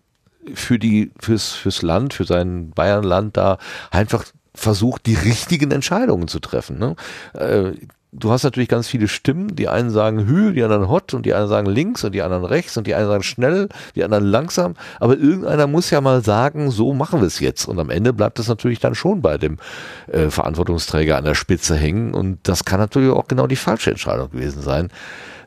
für 0.55 0.79
die, 0.79 1.11
fürs, 1.19 1.51
fürs 1.51 1.83
Land, 1.83 2.15
für 2.15 2.27
sein 2.27 2.71
Bayernland 2.71 3.37
da 3.37 3.59
einfach 3.91 4.25
versucht, 4.55 5.07
die 5.07 5.15
richtigen 5.17 5.73
Entscheidungen 5.73 6.29
zu 6.29 6.39
treffen. 6.39 6.79
Ne? 6.79 6.95
Äh, 7.33 7.73
du 8.15 8.31
hast 8.31 8.45
natürlich 8.45 8.69
ganz 8.69 8.89
viele 8.89 9.09
Stimmen. 9.09 9.55
Die 9.57 9.69
einen 9.69 9.91
sagen 9.91 10.27
Hü, 10.27 10.53
die 10.53 10.63
anderen 10.63 10.89
Hot 10.89 11.15
und 11.15 11.27
die 11.27 11.35
anderen 11.35 11.51
sagen 11.51 11.67
links 11.67 12.05
und 12.05 12.15
die 12.15 12.23
anderen 12.23 12.45
rechts 12.45 12.77
und 12.77 12.87
die 12.87 12.95
einen 12.95 13.09
sagen 13.09 13.23
schnell, 13.23 13.69
die 13.95 14.05
anderen 14.05 14.25
langsam. 14.25 14.75
Aber 15.01 15.17
irgendeiner 15.17 15.67
muss 15.67 15.91
ja 15.91 16.01
mal 16.01 16.23
sagen, 16.23 16.71
so 16.71 16.95
machen 16.95 17.21
wir 17.21 17.27
es 17.27 17.41
jetzt. 17.41 17.67
Und 17.67 17.79
am 17.79 17.91
Ende 17.91 18.13
bleibt 18.13 18.39
es 18.39 18.49
natürlich 18.49 18.81
dann 18.81 18.95
schon 18.95 19.21
bei 19.21 19.37
dem 19.37 19.59
äh, 20.07 20.31
Verantwortungsträger 20.31 21.17
an 21.17 21.25
der 21.25 21.35
Spitze 21.35 21.77
hängen. 21.77 22.15
Und 22.15 22.39
das 22.45 22.65
kann 22.65 22.81
natürlich 22.81 23.11
auch 23.11 23.29
genau 23.29 23.47
die 23.47 23.57
falsche 23.57 23.91
Entscheidung 23.91 24.31
gewesen 24.31 24.63
sein. 24.63 24.91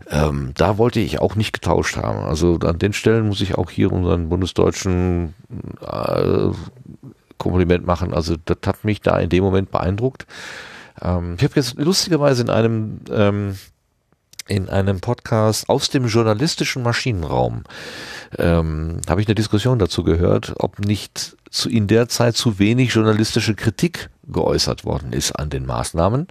Ähm, 0.10 0.52
da 0.56 0.78
wollte 0.78 1.00
ich 1.00 1.20
auch 1.20 1.36
nicht 1.36 1.54
getauscht 1.54 1.98
haben. 1.98 2.20
Also 2.20 2.60
an 2.64 2.80
den 2.80 2.94
Stellen 2.94 3.28
muss 3.28 3.42
ich 3.42 3.56
auch 3.56 3.70
hier 3.70 3.92
unseren 3.92 4.30
bundesdeutschen 4.30 5.34
äh, 5.82 6.50
Kompliment 7.38 7.86
machen. 7.86 8.14
Also 8.14 8.36
das 8.46 8.58
hat 8.66 8.84
mich 8.84 9.02
da 9.02 9.18
in 9.20 9.30
dem 9.30 9.44
Moment 9.44 9.72
beeindruckt. 9.72 10.26
Ähm, 11.02 11.36
ich 11.38 11.44
habe 11.44 11.54
jetzt 11.56 11.76
lustigerweise 11.76 12.44
in 12.44 12.50
einem 12.50 13.00
ähm, 13.12 13.56
in 14.48 14.70
einem 14.70 15.02
Podcast 15.02 15.68
aus 15.68 15.90
dem 15.90 16.08
journalistischen 16.08 16.82
Maschinenraum 16.82 17.64
ähm, 18.38 19.02
habe 19.10 19.22
ich 19.22 19.28
eine 19.28 19.36
Diskussion 19.36 19.80
dazu 19.80 20.04
gehört, 20.04 20.54
ob 20.58 20.80
nicht 20.80 21.36
zu 21.50 21.70
in 21.70 21.88
der 21.88 22.08
Zeit 22.08 22.36
zu 22.36 22.60
wenig 22.60 22.94
journalistische 22.94 23.56
Kritik 23.56 24.10
geäußert 24.28 24.86
worden 24.86 25.14
ist 25.14 25.34
an 25.34 25.50
den 25.50 25.66
Maßnahmen. 25.66 26.28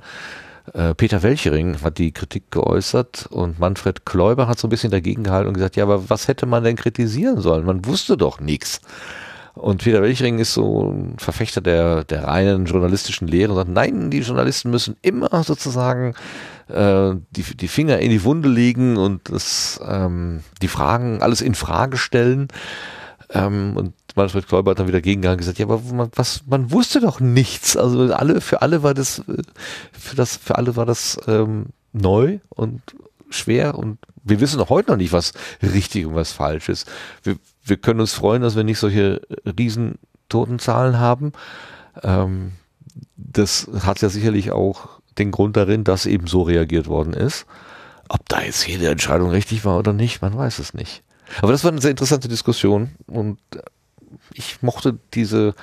Äh, 0.73 0.95
Peter 0.95 1.23
Welchering 1.23 1.81
hat 1.83 1.99
die 1.99 2.13
Kritik 2.13 2.51
geäußert 2.51 3.27
und 3.31 3.59
Manfred 3.59 4.05
Kläuber 4.05 4.49
hat 4.49 4.59
so 4.59 4.67
ein 4.67 4.71
bisschen 4.71 4.91
dagegen 4.91 5.23
gehalten 5.23 5.49
und 5.49 5.55
gesagt, 5.55 5.77
ja, 5.77 5.85
aber 5.85 6.11
was 6.11 6.29
hätte 6.29 6.47
man 6.47 6.65
denn 6.65 6.77
kritisieren 6.77 7.41
sollen? 7.41 7.65
Man 7.65 7.85
wusste 7.85 8.17
doch 8.17 8.41
nichts. 8.41 8.81
Und 9.57 9.83
Peter 9.83 10.03
Welchring 10.03 10.39
ist 10.39 10.53
so 10.53 10.91
ein 10.91 11.15
Verfechter 11.19 11.63
der, 11.63 12.05
der 12.05 12.25
reinen 12.25 12.67
journalistischen 12.67 13.27
Lehre 13.27 13.53
und 13.53 13.57
sagt, 13.57 13.71
nein, 13.71 14.11
die 14.11 14.19
Journalisten 14.19 14.71
müssen 14.71 14.97
immer 15.01 15.43
sozusagen 15.45 16.15
äh, 16.69 17.15
die, 17.31 17.43
die 17.57 17.69
Finger 17.69 17.99
in 18.01 18.11
die 18.11 18.23
Wunde 18.23 18.51
legen 18.51 18.99
und 18.99 19.31
das, 19.31 19.81
ähm, 19.83 20.43
die 20.61 20.69
Fragen, 20.69 21.23
alles 21.23 21.41
in 21.41 21.55
Frage 21.55 21.97
stellen. 21.97 22.49
Ähm, 23.31 23.73
und 23.77 23.95
Manfred 24.15 24.47
Kläuber 24.47 24.73
hat 24.73 24.79
dann 24.79 24.89
wieder 24.89 25.01
gegengegangen 25.01 25.37
und 25.37 25.41
gesagt, 25.41 25.59
ja, 25.59 25.65
aber 25.65 25.81
man, 25.91 26.11
was, 26.15 26.43
man 26.47 26.71
wusste 26.71 27.01
doch 27.01 27.19
nichts. 27.19 27.79
Also 27.79 28.13
alle, 28.13 28.43
für 28.43 28.61
alle 28.61 28.83
war 28.83 28.93
das, 28.93 29.23
für 29.93 30.17
das, 30.17 30.37
für 30.37 30.57
alle 30.57 30.77
war 30.77 30.85
das 30.85 31.19
ähm, 31.27 31.69
neu 31.95 32.41
und 32.51 32.83
schwer 33.31 33.79
und 33.79 33.99
wir 34.23 34.41
wissen 34.41 34.61
auch 34.61 34.69
heute 34.69 34.91
noch 34.91 34.99
nicht, 34.99 35.13
was 35.13 35.33
richtig 35.63 36.05
und 36.05 36.15
was 36.15 36.33
falsch 36.33 36.69
ist. 36.69 36.87
Wir, 37.23 37.37
wir 37.67 37.77
können 37.77 38.01
uns 38.01 38.15
freuen, 38.15 38.43
dass 38.43 38.57
wir 38.57 38.65
nicht 38.65 38.79
solche 38.79 39.21
riesen 39.59 39.99
Totenzahlen 40.29 40.99
haben. 40.99 41.33
Ähm, 42.03 42.53
das 43.17 43.69
hat 43.81 44.01
ja 44.01 44.09
sicherlich 44.09 44.53
auch 44.53 45.01
den 45.19 45.31
Grund 45.31 45.57
darin, 45.57 45.85
dass 45.85 46.07
eben 46.07 46.27
so 46.27 46.43
reagiert 46.43 46.87
worden 46.87 47.13
ist. 47.13 47.47
Ob 48.09 48.29
da 48.29 48.43
jetzt 48.43 48.67
jede 48.67 48.89
Entscheidung 48.89 49.31
richtig 49.31 49.65
war 49.65 49.79
oder 49.79 49.93
nicht, 49.93 50.23
man 50.23 50.37
weiß 50.37 50.59
es 50.61 50.75
nicht. 50.75 51.03
Aber 51.43 51.51
das 51.51 51.65
war 51.65 51.73
eine 51.73 51.81
sehr 51.81 51.91
interessante 51.91 52.29
Diskussion 52.29 52.91
und 53.07 53.39
ich 54.33 54.63
mochte 54.63 54.99
diese 55.15 55.55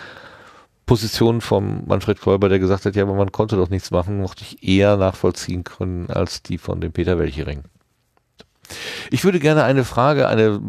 Position 0.86 1.40
von 1.40 1.88
Manfred 1.88 2.20
Kläuber, 2.20 2.50
der 2.50 2.60
gesagt 2.60 2.86
hat, 2.86 2.96
ja, 2.96 3.04
aber 3.04 3.14
man 3.14 3.32
konnte 3.32 3.56
doch 3.56 3.70
nichts 3.70 3.92
machen, 3.92 4.20
mochte 4.20 4.44
ich 4.44 4.68
eher 4.68 4.98
nachvollziehen 4.98 5.64
können 5.64 6.10
als 6.10 6.44
die 6.44 6.58
von 6.58 6.82
dem 6.82 6.92
Peter 6.92 7.18
Welchering. 7.18 7.64
Ich 9.10 9.24
würde 9.24 9.40
gerne 9.40 9.64
eine 9.64 9.86
Frage, 9.86 10.28
eine 10.28 10.60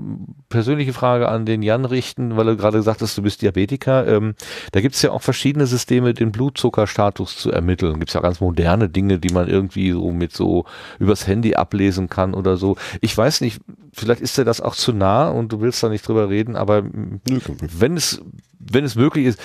persönliche 0.54 0.92
Frage 0.92 1.28
an 1.28 1.46
den 1.46 1.62
Jan 1.62 1.84
richten, 1.84 2.36
weil 2.36 2.46
du 2.46 2.56
gerade 2.56 2.78
gesagt 2.78 3.02
hast, 3.02 3.18
du 3.18 3.22
bist 3.22 3.42
Diabetiker. 3.42 4.06
Ähm, 4.06 4.36
da 4.70 4.80
gibt 4.80 4.94
es 4.94 5.02
ja 5.02 5.10
auch 5.10 5.20
verschiedene 5.20 5.66
Systeme, 5.66 6.14
den 6.14 6.30
Blutzuckerstatus 6.30 7.36
zu 7.36 7.50
ermitteln. 7.50 7.98
Gibt 7.98 8.10
es 8.10 8.14
ja 8.14 8.20
ganz 8.20 8.40
moderne 8.40 8.88
Dinge, 8.88 9.18
die 9.18 9.34
man 9.34 9.48
irgendwie 9.48 9.90
so 9.90 10.12
mit 10.12 10.32
so 10.32 10.64
übers 11.00 11.26
Handy 11.26 11.56
ablesen 11.56 12.08
kann 12.08 12.34
oder 12.34 12.56
so. 12.56 12.76
Ich 13.00 13.18
weiß 13.18 13.40
nicht, 13.40 13.60
vielleicht 13.92 14.20
ist 14.20 14.38
dir 14.38 14.44
das 14.44 14.60
auch 14.60 14.76
zu 14.76 14.92
nah 14.92 15.28
und 15.28 15.52
du 15.52 15.60
willst 15.60 15.82
da 15.82 15.88
nicht 15.88 16.06
drüber 16.06 16.30
reden, 16.30 16.54
aber 16.54 16.84
wenn 16.84 17.96
es 17.96 18.22
wenn 18.72 18.84
es 18.84 18.94
möglich 18.94 19.26
ist, 19.26 19.40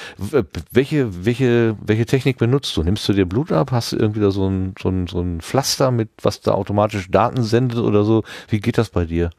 welche, 0.72 1.26
welche, 1.26 1.76
welche 1.82 2.06
Technik 2.06 2.38
benutzt 2.38 2.78
du? 2.78 2.84
Nimmst 2.84 3.10
du 3.10 3.12
dir 3.12 3.26
Blut 3.26 3.52
ab? 3.52 3.72
Hast 3.74 3.92
du 3.92 3.98
irgendwie 3.98 4.22
da 4.22 4.32
so 4.32 4.48
ein, 4.48 4.76
so 4.82 4.88
ein, 4.88 5.08
so 5.08 5.20
ein 5.20 5.42
Pflaster 5.42 5.92
mit, 5.92 6.10
was 6.22 6.40
da 6.40 6.52
automatisch 6.52 7.12
Daten 7.12 7.44
sendet 7.44 7.80
oder 7.80 8.06
so? 8.06 8.24
Wie 8.48 8.62
geht 8.62 8.78
das 8.78 8.90
bei 8.90 9.04
dir? 9.04 9.32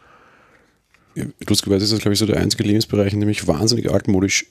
Lustigerweise 1.48 1.84
ist 1.84 1.92
das, 1.92 2.00
glaube 2.00 2.14
ich, 2.14 2.18
so 2.18 2.26
der 2.26 2.38
einzige 2.38 2.64
Lebensbereich, 2.64 3.12
in 3.12 3.20
dem 3.20 3.28
ich 3.28 3.46
wahnsinnig 3.46 3.90
altmodisch 3.90 4.46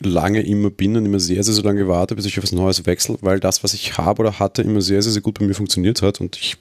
lange 0.00 0.42
immer 0.42 0.70
bin 0.70 0.96
und 0.96 1.06
immer 1.06 1.20
sehr, 1.20 1.42
sehr, 1.44 1.54
sehr 1.54 1.64
lange 1.64 1.86
warte, 1.86 2.16
bis 2.16 2.26
ich 2.26 2.38
auf 2.38 2.44
was 2.44 2.52
Neues 2.52 2.84
wechsle, 2.86 3.16
weil 3.20 3.40
das, 3.40 3.62
was 3.62 3.74
ich 3.74 3.96
habe 3.96 4.22
oder 4.22 4.38
hatte, 4.38 4.62
immer 4.62 4.80
sehr, 4.80 5.02
sehr, 5.02 5.12
sehr 5.12 5.22
gut 5.22 5.38
bei 5.38 5.46
mir 5.46 5.54
funktioniert 5.54 6.02
hat 6.02 6.20
und 6.20 6.36
ich 6.36 6.56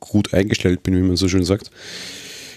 gut 0.00 0.34
eingestellt 0.34 0.82
bin, 0.82 0.96
wie 0.96 1.02
man 1.02 1.16
so 1.16 1.28
schön 1.28 1.44
sagt. 1.44 1.70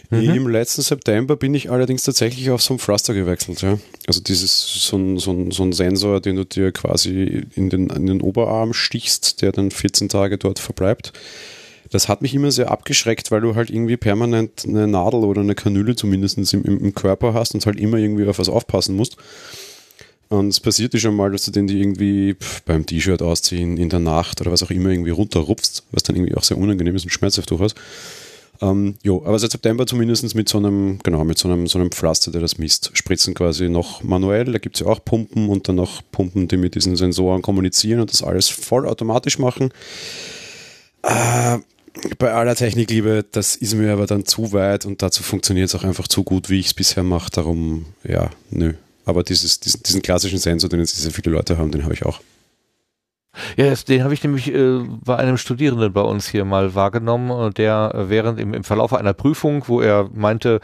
Mhm. 0.09 0.29
Im 0.29 0.47
letzten 0.47 0.81
September 0.81 1.35
bin 1.35 1.53
ich 1.53 1.69
allerdings 1.69 2.03
tatsächlich 2.03 2.49
auf 2.49 2.61
so 2.61 2.73
einen 2.73 2.79
Thruster 2.79 3.13
gewechselt. 3.13 3.61
Ja. 3.61 3.77
Also 4.05 4.21
dieses 4.21 4.85
so 4.85 4.97
ein, 4.97 5.17
so, 5.17 5.31
ein, 5.31 5.51
so 5.51 5.63
ein 5.63 5.73
Sensor, 5.73 6.21
den 6.21 6.37
du 6.37 6.45
dir 6.45 6.71
quasi 6.71 7.45
in 7.55 7.69
den, 7.69 7.89
in 7.89 8.05
den 8.05 8.21
Oberarm 8.21 8.73
stichst, 8.73 9.41
der 9.41 9.51
dann 9.51 9.71
14 9.71 10.07
Tage 10.07 10.37
dort 10.37 10.59
verbleibt. 10.59 11.11
Das 11.89 12.09
hat 12.09 12.21
mich 12.21 12.33
immer 12.33 12.51
sehr 12.51 12.71
abgeschreckt, 12.71 13.31
weil 13.31 13.41
du 13.41 13.55
halt 13.55 13.69
irgendwie 13.69 13.97
permanent 13.97 14.65
eine 14.67 14.87
Nadel 14.87 15.23
oder 15.23 15.41
eine 15.41 15.55
Kanüle 15.55 15.95
zumindest 15.95 16.37
im, 16.53 16.63
im 16.63 16.95
Körper 16.95 17.33
hast 17.33 17.53
und 17.53 17.65
halt 17.65 17.79
immer 17.79 17.97
irgendwie 17.97 18.27
auf 18.27 18.39
was 18.39 18.49
aufpassen 18.49 18.95
musst. 18.95 19.17
Und 20.29 20.49
es 20.49 20.59
passiert 20.59 20.93
dir 20.93 20.99
schon 20.99 21.15
mal, 21.15 21.31
dass 21.31 21.45
du 21.45 21.51
den 21.51 21.67
die 21.67 21.79
irgendwie 21.79 22.35
beim 22.65 22.85
T-Shirt 22.85 23.21
ausziehen, 23.21 23.77
in 23.77 23.89
der 23.89 23.99
Nacht 23.99 24.41
oder 24.41 24.51
was 24.51 24.63
auch 24.63 24.71
immer 24.71 24.89
irgendwie 24.89 25.11
runterrupfst, 25.11 25.83
was 25.91 26.03
dann 26.03 26.17
irgendwie 26.17 26.35
auch 26.35 26.43
sehr 26.43 26.57
unangenehm 26.57 26.95
ist 26.95 27.05
und 27.05 27.11
schmerzhaft 27.11 27.49
durchaus. 27.49 27.75
Ähm, 28.59 28.95
jo, 29.03 29.23
aber 29.23 29.37
seit 29.39 29.51
September 29.51 29.85
zumindest 29.85 30.35
mit 30.35 30.49
so 30.49 30.57
einem, 30.57 30.99
genau, 31.03 31.23
mit 31.23 31.37
so 31.37 31.47
einem, 31.47 31.67
so 31.67 31.79
einem 31.79 31.91
Pflaster, 31.91 32.31
der 32.31 32.41
das 32.41 32.57
misst. 32.57 32.91
Spritzen 32.93 33.35
quasi 33.35 33.69
noch 33.69 34.03
manuell, 34.03 34.45
da 34.45 34.57
gibt 34.57 34.75
es 34.75 34.81
ja 34.81 34.87
auch 34.87 35.03
Pumpen 35.03 35.47
und 35.47 35.69
dann 35.69 35.75
noch 35.75 36.01
Pumpen, 36.11 36.47
die 36.47 36.57
mit 36.57 36.75
diesen 36.75 36.95
Sensoren 36.95 37.41
kommunizieren 37.41 38.01
und 38.01 38.11
das 38.11 38.23
alles 38.23 38.49
vollautomatisch 38.49 39.39
machen. 39.39 39.71
Äh, 41.03 41.59
bei 42.17 42.33
aller 42.33 42.55
Technikliebe, 42.55 43.25
das 43.31 43.55
ist 43.55 43.75
mir 43.75 43.91
aber 43.93 44.07
dann 44.07 44.25
zu 44.25 44.53
weit 44.53 44.85
und 44.85 45.01
dazu 45.01 45.23
funktioniert 45.23 45.69
es 45.69 45.75
auch 45.75 45.83
einfach 45.83 46.07
zu 46.07 46.23
gut, 46.23 46.49
wie 46.49 46.59
ich 46.59 46.67
es 46.67 46.73
bisher 46.73 47.03
mache. 47.03 47.29
Darum, 47.31 47.85
ja, 48.03 48.29
nö. 48.49 48.73
Aber 49.05 49.23
dieses, 49.23 49.59
diesen, 49.59 49.83
diesen 49.83 50.01
klassischen 50.01 50.39
Sensor, 50.39 50.69
den 50.69 50.79
jetzt 50.79 50.95
sehr 50.95 51.11
viele 51.11 51.31
Leute 51.31 51.57
haben, 51.57 51.71
den 51.71 51.83
habe 51.83 51.93
ich 51.93 52.05
auch. 52.05 52.19
Ja, 53.55 53.73
den 53.73 54.03
habe 54.03 54.13
ich 54.13 54.23
nämlich 54.23 54.53
äh, 54.53 54.79
bei 55.03 55.15
einem 55.17 55.37
Studierenden 55.37 55.93
bei 55.93 56.01
uns 56.01 56.27
hier 56.27 56.45
mal 56.45 56.75
wahrgenommen, 56.75 57.53
der 57.53 57.91
während 58.07 58.39
im, 58.39 58.53
im 58.53 58.63
Verlauf 58.63 58.93
einer 58.93 59.13
Prüfung, 59.13 59.63
wo 59.67 59.81
er 59.81 60.09
meinte, 60.13 60.59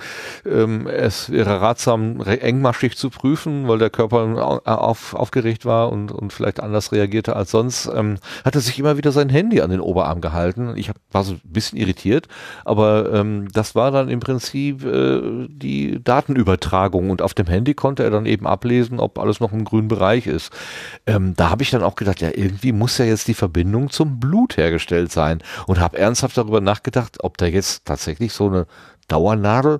ähm, 0.45 0.87
es 0.87 1.29
wäre 1.29 1.61
ratsam, 1.61 2.21
engmaschig 2.21 2.97
zu 2.97 3.09
prüfen, 3.09 3.67
weil 3.67 3.77
der 3.77 3.89
Körper 3.89 4.61
auf, 4.65 5.13
aufgeregt 5.13 5.65
war 5.65 5.91
und, 5.91 6.11
und 6.11 6.33
vielleicht 6.33 6.59
anders 6.61 6.91
reagierte 6.91 7.35
als 7.35 7.51
sonst, 7.51 7.89
ähm, 7.93 8.17
hat 8.45 8.55
er 8.55 8.61
sich 8.61 8.79
immer 8.79 8.97
wieder 8.97 9.11
sein 9.11 9.29
Handy 9.29 9.61
an 9.61 9.69
den 9.69 9.81
Oberarm 9.81 10.21
gehalten. 10.21 10.73
Ich 10.75 10.89
hab, 10.89 10.95
war 11.11 11.23
so 11.23 11.33
ein 11.33 11.41
bisschen 11.43 11.77
irritiert, 11.77 12.27
aber 12.65 13.11
ähm, 13.13 13.47
das 13.53 13.75
war 13.75 13.91
dann 13.91 14.09
im 14.09 14.19
Prinzip 14.19 14.85
äh, 14.85 15.47
die 15.49 16.03
Datenübertragung 16.03 17.09
und 17.09 17.21
auf 17.21 17.33
dem 17.33 17.47
Handy 17.47 17.73
konnte 17.73 18.03
er 18.03 18.11
dann 18.11 18.25
eben 18.25 18.47
ablesen, 18.47 18.99
ob 18.99 19.19
alles 19.19 19.39
noch 19.39 19.51
im 19.51 19.65
grünen 19.65 19.87
Bereich 19.87 20.27
ist. 20.27 20.51
Ähm, 21.05 21.33
da 21.35 21.49
habe 21.49 21.63
ich 21.63 21.71
dann 21.71 21.83
auch 21.83 21.95
gedacht, 21.95 22.21
ja, 22.21 22.29
irgendwie 22.33 22.62
irgendwie 22.63 22.71
muss 22.71 22.97
ja 22.97 23.05
jetzt 23.05 23.27
die 23.27 23.33
Verbindung 23.33 23.89
zum 23.89 24.19
Blut 24.19 24.57
hergestellt 24.57 25.11
sein. 25.11 25.39
Und 25.67 25.79
habe 25.79 25.97
ernsthaft 25.97 26.37
darüber 26.37 26.61
nachgedacht, 26.61 27.17
ob 27.19 27.37
da 27.37 27.45
jetzt 27.45 27.85
tatsächlich 27.85 28.33
so 28.33 28.47
eine 28.47 28.67
Dauernadel 29.07 29.79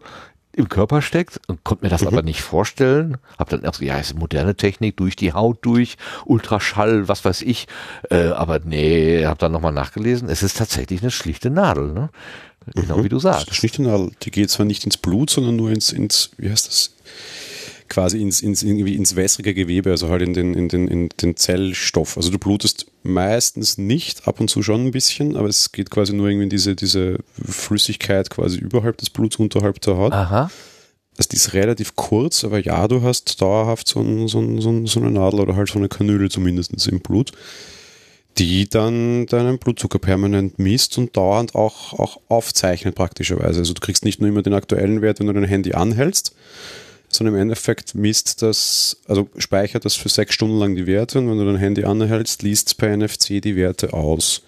im 0.56 0.70
Körper 0.70 1.02
steckt 1.02 1.40
und 1.48 1.64
konnte 1.64 1.86
mir 1.86 1.90
das 1.90 2.02
mhm. 2.02 2.10
aber 2.10 2.22
nicht 2.22 2.42
vorstellen. 2.42 3.18
Hab 3.40 3.50
dann 3.50 3.64
erst, 3.64 3.82
ja, 3.82 3.98
ist 3.98 4.16
moderne 4.16 4.56
Technik, 4.56 4.98
durch 4.98 5.16
die 5.16 5.34
Haut 5.34 5.60
durch, 5.66 5.98
Ultraschall, 6.26 7.08
was 7.08 7.26
weiß 7.26 7.42
ich. 7.42 7.68
Äh, 8.12 8.28
aber 8.28 8.60
nee, 8.60 9.26
hab 9.26 9.40
dann 9.40 9.52
nochmal 9.52 9.74
nachgelesen. 9.74 10.30
Es 10.30 10.44
ist 10.44 10.58
tatsächlich 10.58 11.02
eine 11.02 11.12
schlichte 11.12 11.50
Nadel, 11.50 11.94
ne? 11.94 12.10
Genau 12.76 12.98
mhm. 12.98 13.04
wie 13.06 13.10
du 13.10 13.20
sagst. 13.20 13.48
Eine 13.48 13.56
schlichte 13.56 13.82
Nadel. 13.82 14.12
Die 14.22 14.32
geht 14.32 14.50
zwar 14.50 14.66
nicht 14.66 14.86
ins 14.86 14.98
Blut, 14.98 15.30
sondern 15.30 15.56
nur 15.56 15.72
ins, 15.72 15.92
ins 15.92 16.32
wie 16.38 16.52
heißt 16.52 16.68
das? 16.68 16.92
Quasi 17.90 18.22
ins, 18.22 18.42
ins, 18.42 18.64
irgendwie 18.64 18.96
ins 18.96 19.16
wässrige 19.16 19.54
Gewebe, 19.54 19.92
also 19.92 20.10
halt 20.10 20.22
in 20.22 20.34
den, 20.34 20.54
in, 20.54 20.68
den, 20.68 20.88
in 20.88 21.10
den 21.22 21.36
Zellstoff. 21.36 22.18
Also 22.18 22.32
du 22.32 22.40
blutest 22.40 22.88
meistens 23.04 23.78
nicht, 23.78 24.28
ab 24.28 24.40
und 24.40 24.50
zu 24.50 24.64
schon 24.64 24.86
ein 24.86 24.92
bisschen, 24.92 25.36
aber 25.36 25.48
es 25.48 25.72
geht 25.72 25.90
quasi 25.90 26.14
nur 26.14 26.28
irgendwie 26.28 26.46
in 26.46 26.50
diese, 26.50 26.76
diese 26.76 27.18
Flüssigkeit 27.44 28.30
quasi 28.30 28.58
überhalb 28.58 28.98
des 28.98 29.10
Bluts, 29.10 29.38
unterhalb 29.38 29.82
der 29.82 29.98
Haut. 29.98 30.14
Aha. 30.14 30.50
Also 31.18 31.30
die 31.30 31.36
ist 31.36 31.54
relativ 31.54 31.96
kurz, 31.96 32.44
aber 32.44 32.60
ja, 32.60 32.88
du 32.88 33.04
hast 33.04 33.42
dauerhaft 33.42 33.88
so, 33.88 34.02
ein, 34.02 34.28
so, 34.28 34.40
ein, 34.40 34.88
so 34.88 35.00
eine 35.00 35.12
Nadel 35.12 35.42
oder 35.42 35.56
halt 35.56 35.70
so 35.70 35.78
eine 35.78 35.90
Kanüle 35.90 36.30
zumindest 36.30 36.88
im 36.88 37.02
Blut, 37.02 37.32
die 38.40 38.68
dann 38.68 39.28
deinen 39.28 39.60
Blutzucker 39.60 40.00
permanent 40.00 40.58
misst 40.58 40.98
und 40.98 41.16
dauernd 41.16 41.54
auch, 41.54 41.94
auch 41.94 42.20
aufzeichnet 42.30 42.96
praktischerweise. 42.96 43.60
Also 43.60 43.74
du 43.74 43.82
kriegst 43.82 44.06
nicht 44.06 44.22
nur 44.22 44.30
immer 44.30 44.42
den 44.42 44.56
aktuellen 44.56 45.02
Wert, 45.02 45.20
wenn 45.20 45.28
du 45.28 45.34
dein 45.34 45.44
Handy 45.44 45.74
anhältst, 45.74 46.34
sondern 47.16 47.36
im 47.36 47.42
Endeffekt 47.42 47.96
misst 47.96 48.42
das, 48.42 48.98
also 49.08 49.30
speichert 49.38 49.86
das 49.86 49.96
für 49.96 50.10
sechs 50.10 50.34
Stunden 50.34 50.58
lang 50.58 50.76
die 50.76 50.88
Werte 50.88 51.20
und 51.20 51.30
wenn 51.30 51.38
du 51.38 51.46
dein 51.46 51.58
Handy 51.58 51.84
anhältst, 51.84 52.44
liest 52.44 52.78
per 52.78 52.96
NFC 52.96 53.42
die 53.42 53.56
Werte 53.56 53.94
aus. 53.94 54.42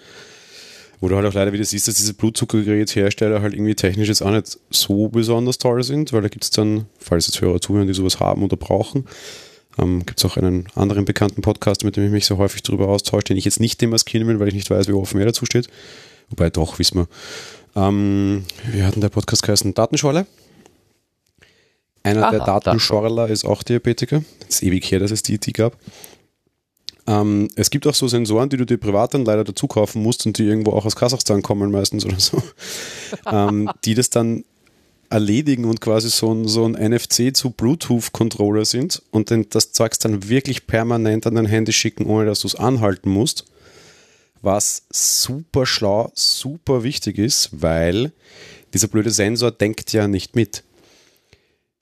Wo 1.01 1.09
du 1.09 1.15
halt 1.15 1.25
auch 1.25 1.33
leider 1.33 1.53
wieder 1.53 1.65
siehst, 1.65 1.87
dass 1.87 1.95
diese 1.95 2.13
Blutzuckergeräthersteller 2.13 3.41
halt 3.41 3.53
irgendwie 3.53 3.75
technisch 3.75 4.07
jetzt 4.07 4.21
auch 4.21 4.31
nicht 4.31 4.57
so 4.69 5.09
besonders 5.09 5.57
toll 5.57 5.83
sind, 5.83 6.13
weil 6.13 6.21
da 6.21 6.29
gibt 6.29 6.45
es 6.45 6.51
dann, 6.51 6.85
falls 6.99 7.27
jetzt 7.27 7.41
Hörer 7.41 7.59
zuhören, 7.59 7.87
die 7.87 7.93
sowas 7.93 8.19
haben 8.19 8.43
oder 8.43 8.55
brauchen, 8.55 9.05
ähm, 9.77 10.05
gibt 10.05 10.19
es 10.19 10.25
auch 10.25 10.37
einen 10.37 10.67
anderen 10.75 11.05
bekannten 11.05 11.41
Podcast, 11.41 11.83
mit 11.83 11.97
dem 11.97 12.05
ich 12.05 12.11
mich 12.11 12.25
sehr 12.25 12.37
häufig 12.37 12.63
darüber 12.63 12.87
austausche, 12.87 13.25
den 13.25 13.37
ich 13.37 13.45
jetzt 13.45 13.59
nicht 13.59 13.81
demaskieren 13.81 14.27
will, 14.27 14.39
weil 14.39 14.47
ich 14.47 14.53
nicht 14.53 14.69
weiß, 14.69 14.87
wie 14.87 14.93
offen 14.93 15.19
er 15.19 15.25
dazu 15.25 15.45
steht. 15.45 15.67
Wobei 16.29 16.49
doch, 16.49 16.79
wissen 16.79 16.99
wir. 16.99 17.07
Ähm, 17.75 18.45
wir 18.71 18.85
hatten 18.85 19.01
der 19.01 19.09
Podcast 19.09 19.43
geheißen 19.43 19.73
Datenschorle. 19.73 20.25
Einer 22.05 22.27
Aha, 22.27 22.31
der 22.31 22.39
Datenschorler 22.41 23.29
ist 23.29 23.45
auch 23.45 23.63
Diabetiker. 23.63 24.23
Es 24.47 24.57
ist 24.57 24.63
ewig 24.63 24.91
her, 24.91 24.99
dass 24.99 25.09
es 25.09 25.23
die, 25.23 25.39
die 25.39 25.53
gab. 25.53 25.75
Ähm, 27.07 27.49
es 27.55 27.71
gibt 27.71 27.87
auch 27.87 27.95
so 27.95 28.07
Sensoren, 28.07 28.47
die 28.49 28.57
du 28.57 28.65
dir 28.65 28.77
privat 28.77 29.15
dann 29.15 29.25
leider 29.25 29.43
dazu 29.43 29.65
kaufen 29.65 30.03
musst 30.03 30.23
und 30.27 30.37
die 30.37 30.43
irgendwo 30.43 30.73
auch 30.73 30.85
aus 30.85 30.95
Kasachstan 30.95 31.41
kommen 31.41 31.71
meistens 31.71 32.05
oder 32.05 32.19
so, 32.19 32.43
ähm, 33.31 33.71
die 33.85 33.95
das 33.95 34.11
dann 34.11 34.43
erledigen 35.09 35.65
und 35.65 35.81
quasi 35.81 36.09
so 36.09 36.31
ein, 36.31 36.47
so 36.47 36.65
ein 36.65 36.73
NFC 36.73 37.35
zu 37.35 37.49
Bluetooth-Controller 37.49 38.65
sind 38.65 39.01
und 39.09 39.31
den, 39.31 39.49
das 39.49 39.71
Zeugs 39.71 39.97
dann 39.97 40.29
wirklich 40.29 40.67
permanent 40.67 41.25
an 41.25 41.33
dein 41.33 41.47
Handy 41.47 41.73
schicken, 41.73 42.05
ohne 42.05 42.27
dass 42.27 42.41
du 42.41 42.47
es 42.47 42.55
anhalten 42.55 43.09
musst. 43.09 43.45
Was 44.43 44.83
super 44.91 45.65
schlau, 45.65 46.11
super 46.13 46.83
wichtig 46.83 47.17
ist, 47.17 47.49
weil 47.51 48.11
dieser 48.75 48.89
blöde 48.89 49.09
Sensor 49.09 49.49
denkt 49.49 49.91
ja 49.91 50.07
nicht 50.07 50.35
mit. 50.35 50.64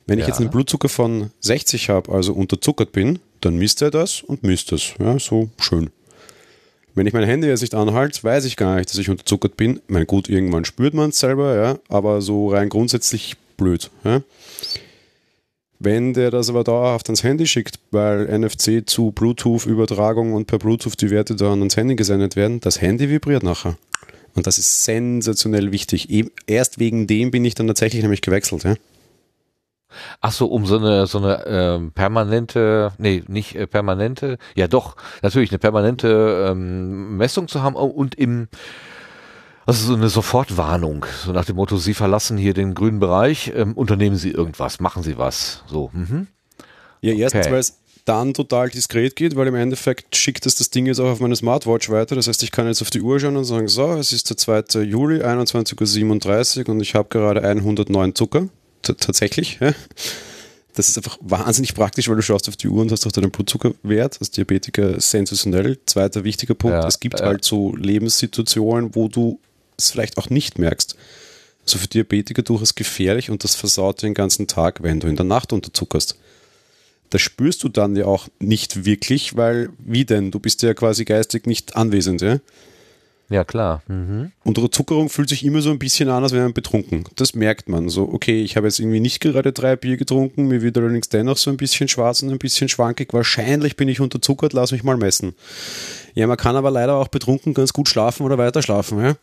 Wenn 0.05 0.19
ja. 0.19 0.23
ich 0.23 0.27
jetzt 0.27 0.39
einen 0.39 0.49
Blutzucker 0.49 0.89
von 0.89 1.31
60 1.39 1.89
habe, 1.89 2.11
also 2.11 2.33
unterzuckert 2.33 2.91
bin, 2.91 3.19
dann 3.41 3.57
misst 3.57 3.81
er 3.81 3.91
das 3.91 4.21
und 4.21 4.43
misst 4.43 4.71
das. 4.71 4.93
Ja, 4.99 5.17
so 5.19 5.49
schön. 5.59 5.89
Wenn 6.95 7.07
ich 7.07 7.13
mein 7.13 7.23
Handy 7.23 7.47
jetzt 7.47 7.61
nicht 7.61 7.73
anhalte, 7.73 8.23
weiß 8.23 8.45
ich 8.45 8.55
gar 8.55 8.75
nicht, 8.75 8.89
dass 8.89 8.97
ich 8.97 9.09
unterzuckert 9.09 9.57
bin. 9.57 9.81
Mein 9.87 10.05
gut, 10.05 10.29
irgendwann 10.29 10.65
spürt 10.65 10.93
man 10.93 11.09
es 11.09 11.19
selber, 11.19 11.55
ja, 11.55 11.79
aber 11.89 12.21
so 12.21 12.49
rein 12.49 12.69
grundsätzlich 12.69 13.35
blöd. 13.57 13.89
Ja. 14.03 14.21
Wenn 15.79 16.13
der 16.13 16.31
das 16.31 16.49
aber 16.49 16.63
dauerhaft 16.63 17.09
ans 17.09 17.23
Handy 17.23 17.47
schickt, 17.47 17.79
weil 17.91 18.25
NFC 18.39 18.83
zu 18.85 19.11
Bluetooth-Übertragung 19.11 20.33
und 20.33 20.45
per 20.45 20.59
Bluetooth 20.59 21.01
die 21.01 21.09
Werte 21.09 21.35
dann 21.35 21.59
ans 21.59 21.75
Handy 21.75 21.95
gesendet 21.95 22.35
werden, 22.35 22.61
das 22.61 22.79
Handy 22.79 23.09
vibriert 23.09 23.43
nachher. 23.43 23.77
Und 24.35 24.47
das 24.47 24.57
ist 24.57 24.85
sensationell 24.85 25.71
wichtig. 25.71 26.07
Erst 26.47 26.79
wegen 26.79 27.07
dem 27.07 27.31
bin 27.31 27.43
ich 27.43 27.55
dann 27.55 27.67
tatsächlich 27.67 28.01
nämlich 28.01 28.21
gewechselt. 28.21 28.63
Ja. 28.63 28.75
Ach 30.21 30.31
so, 30.31 30.47
um 30.47 30.65
so 30.65 30.77
eine 30.77 31.07
so 31.07 31.17
eine 31.19 31.45
ähm, 31.45 31.91
permanente, 31.91 32.91
nee, 32.97 33.23
nicht 33.27 33.55
äh, 33.55 33.67
permanente, 33.67 34.37
ja 34.55 34.67
doch, 34.67 34.95
natürlich 35.21 35.51
eine 35.51 35.59
permanente 35.59 36.47
ähm, 36.49 37.17
Messung 37.17 37.47
zu 37.47 37.61
haben 37.61 37.75
und 37.75 38.15
im 38.15 38.47
also 39.65 39.87
so 39.87 39.93
eine 39.93 40.09
Sofortwarnung, 40.09 41.05
so 41.23 41.31
nach 41.31 41.45
dem 41.45 41.55
Motto, 41.55 41.77
Sie 41.77 41.93
verlassen 41.93 42.37
hier 42.37 42.53
den 42.53 42.73
grünen 42.73 42.99
Bereich, 42.99 43.53
ähm, 43.55 43.73
unternehmen 43.73 44.17
Sie 44.17 44.31
irgendwas, 44.31 44.81
machen 44.81 45.03
Sie 45.03 45.17
was. 45.17 45.63
So. 45.67 45.89
Mhm. 45.93 46.27
Ja, 46.99 47.13
erstens, 47.13 47.49
weil 47.49 47.59
es 47.59 47.79
dann 48.05 48.33
total 48.33 48.69
diskret 48.69 49.15
geht, 49.15 49.35
weil 49.35 49.47
im 49.47 49.55
Endeffekt 49.55 50.15
schickt 50.15 50.45
es 50.45 50.55
das 50.55 50.69
Ding 50.69 50.85
jetzt 50.85 50.99
auch 50.99 51.09
auf 51.09 51.19
meine 51.19 51.35
Smartwatch 51.35 51.89
weiter. 51.89 52.15
Das 52.15 52.27
heißt, 52.27 52.43
ich 52.43 52.51
kann 52.51 52.67
jetzt 52.67 52.81
auf 52.81 52.89
die 52.89 53.01
Uhr 53.01 53.19
schauen 53.19 53.37
und 53.37 53.45
sagen, 53.45 53.67
so, 53.67 53.93
es 53.93 54.11
ist 54.11 54.29
der 54.29 54.37
2. 54.37 54.81
Juli, 54.81 55.21
21.37 55.21 56.67
Uhr 56.67 56.69
und 56.69 56.81
ich 56.81 56.95
habe 56.95 57.07
gerade 57.09 57.41
109 57.43 58.15
Zucker. 58.15 58.49
Tatsächlich. 58.83 59.57
Ja. 59.59 59.73
Das 60.75 60.89
ist 60.89 60.97
einfach 60.97 61.17
wahnsinnig 61.21 61.75
praktisch, 61.75 62.09
weil 62.09 62.15
du 62.15 62.21
schaust 62.21 62.49
auf 62.49 62.57
die 62.57 62.67
Uhr 62.67 62.81
und 62.81 62.91
hast 62.91 63.05
auch 63.05 63.11
deinen 63.11 63.31
Blutzuckerwert. 63.31 64.17
Als 64.19 64.31
Diabetiker 64.31 64.99
sensationell. 64.99 65.77
Zweiter 65.85 66.23
wichtiger 66.23 66.55
Punkt, 66.55 66.75
ja, 66.75 66.87
es 66.87 66.99
gibt 66.99 67.19
ja. 67.19 67.27
halt 67.27 67.45
so 67.45 67.75
Lebenssituationen, 67.75 68.95
wo 68.95 69.07
du 69.07 69.39
es 69.77 69.91
vielleicht 69.91 70.17
auch 70.17 70.29
nicht 70.29 70.59
merkst. 70.59 70.95
So 71.65 71.77
für 71.77 71.87
Diabetiker 71.87 72.41
durchaus 72.41 72.75
gefährlich 72.75 73.29
und 73.29 73.43
das 73.43 73.55
versaut 73.55 74.01
den 74.01 74.13
ganzen 74.13 74.47
Tag, 74.47 74.83
wenn 74.83 74.99
du 74.99 75.07
in 75.07 75.15
der 75.15 75.25
Nacht 75.25 75.53
unterzuckerst 75.53 76.17
das 77.13 77.21
spürst 77.21 77.63
du 77.63 77.69
dann 77.69 77.95
ja 77.95 78.05
auch 78.05 78.27
nicht 78.39 78.85
wirklich, 78.85 79.37
weil 79.37 79.69
wie 79.77 80.03
denn? 80.03 80.31
Du 80.31 80.39
bist 80.39 80.63
ja 80.63 80.73
quasi 80.73 81.05
geistig 81.05 81.45
nicht 81.45 81.75
anwesend, 81.75 82.23
ja? 82.23 82.39
Ja, 83.33 83.43
klar. 83.43 83.81
Mhm. 83.87 84.31
Unsere 84.43 84.69
Zuckerung 84.69 85.09
fühlt 85.09 85.27
sich 85.27 85.43
immer 85.43 85.63
so 85.63 85.71
ein 85.71 85.79
bisschen 85.79 86.07
an, 86.07 86.21
als 86.21 86.33
wäre 86.33 86.43
man 86.43 86.53
betrunken. 86.53 87.05
Das 87.15 87.33
merkt 87.33 87.67
man. 87.67 87.89
So, 87.89 88.07
okay, 88.13 88.43
ich 88.43 88.55
habe 88.57 88.67
jetzt 88.67 88.79
irgendwie 88.79 88.99
nicht 88.99 89.21
gerade 89.21 89.51
drei 89.51 89.75
Bier 89.75 89.97
getrunken, 89.97 90.49
mir 90.49 90.61
wird 90.61 90.77
allerdings 90.77 91.09
dennoch 91.09 91.37
so 91.37 91.49
ein 91.49 91.57
bisschen 91.57 91.87
schwarz 91.87 92.21
und 92.21 92.29
ein 92.29 92.37
bisschen 92.37 92.69
schwankig. 92.69 93.11
Wahrscheinlich 93.11 93.75
bin 93.75 93.89
ich 93.89 94.01
unterzuckert, 94.01 94.53
lass 94.53 94.71
mich 94.71 94.83
mal 94.83 94.97
messen. 94.97 95.33
Ja, 96.13 96.27
man 96.27 96.37
kann 96.37 96.55
aber 96.55 96.69
leider 96.69 96.93
auch 96.93 97.07
betrunken 97.07 97.55
ganz 97.55 97.73
gut 97.73 97.89
schlafen 97.89 98.23
oder 98.23 98.37
weiter 98.37 98.61
schlafen, 98.61 99.03
ja? 99.03 99.15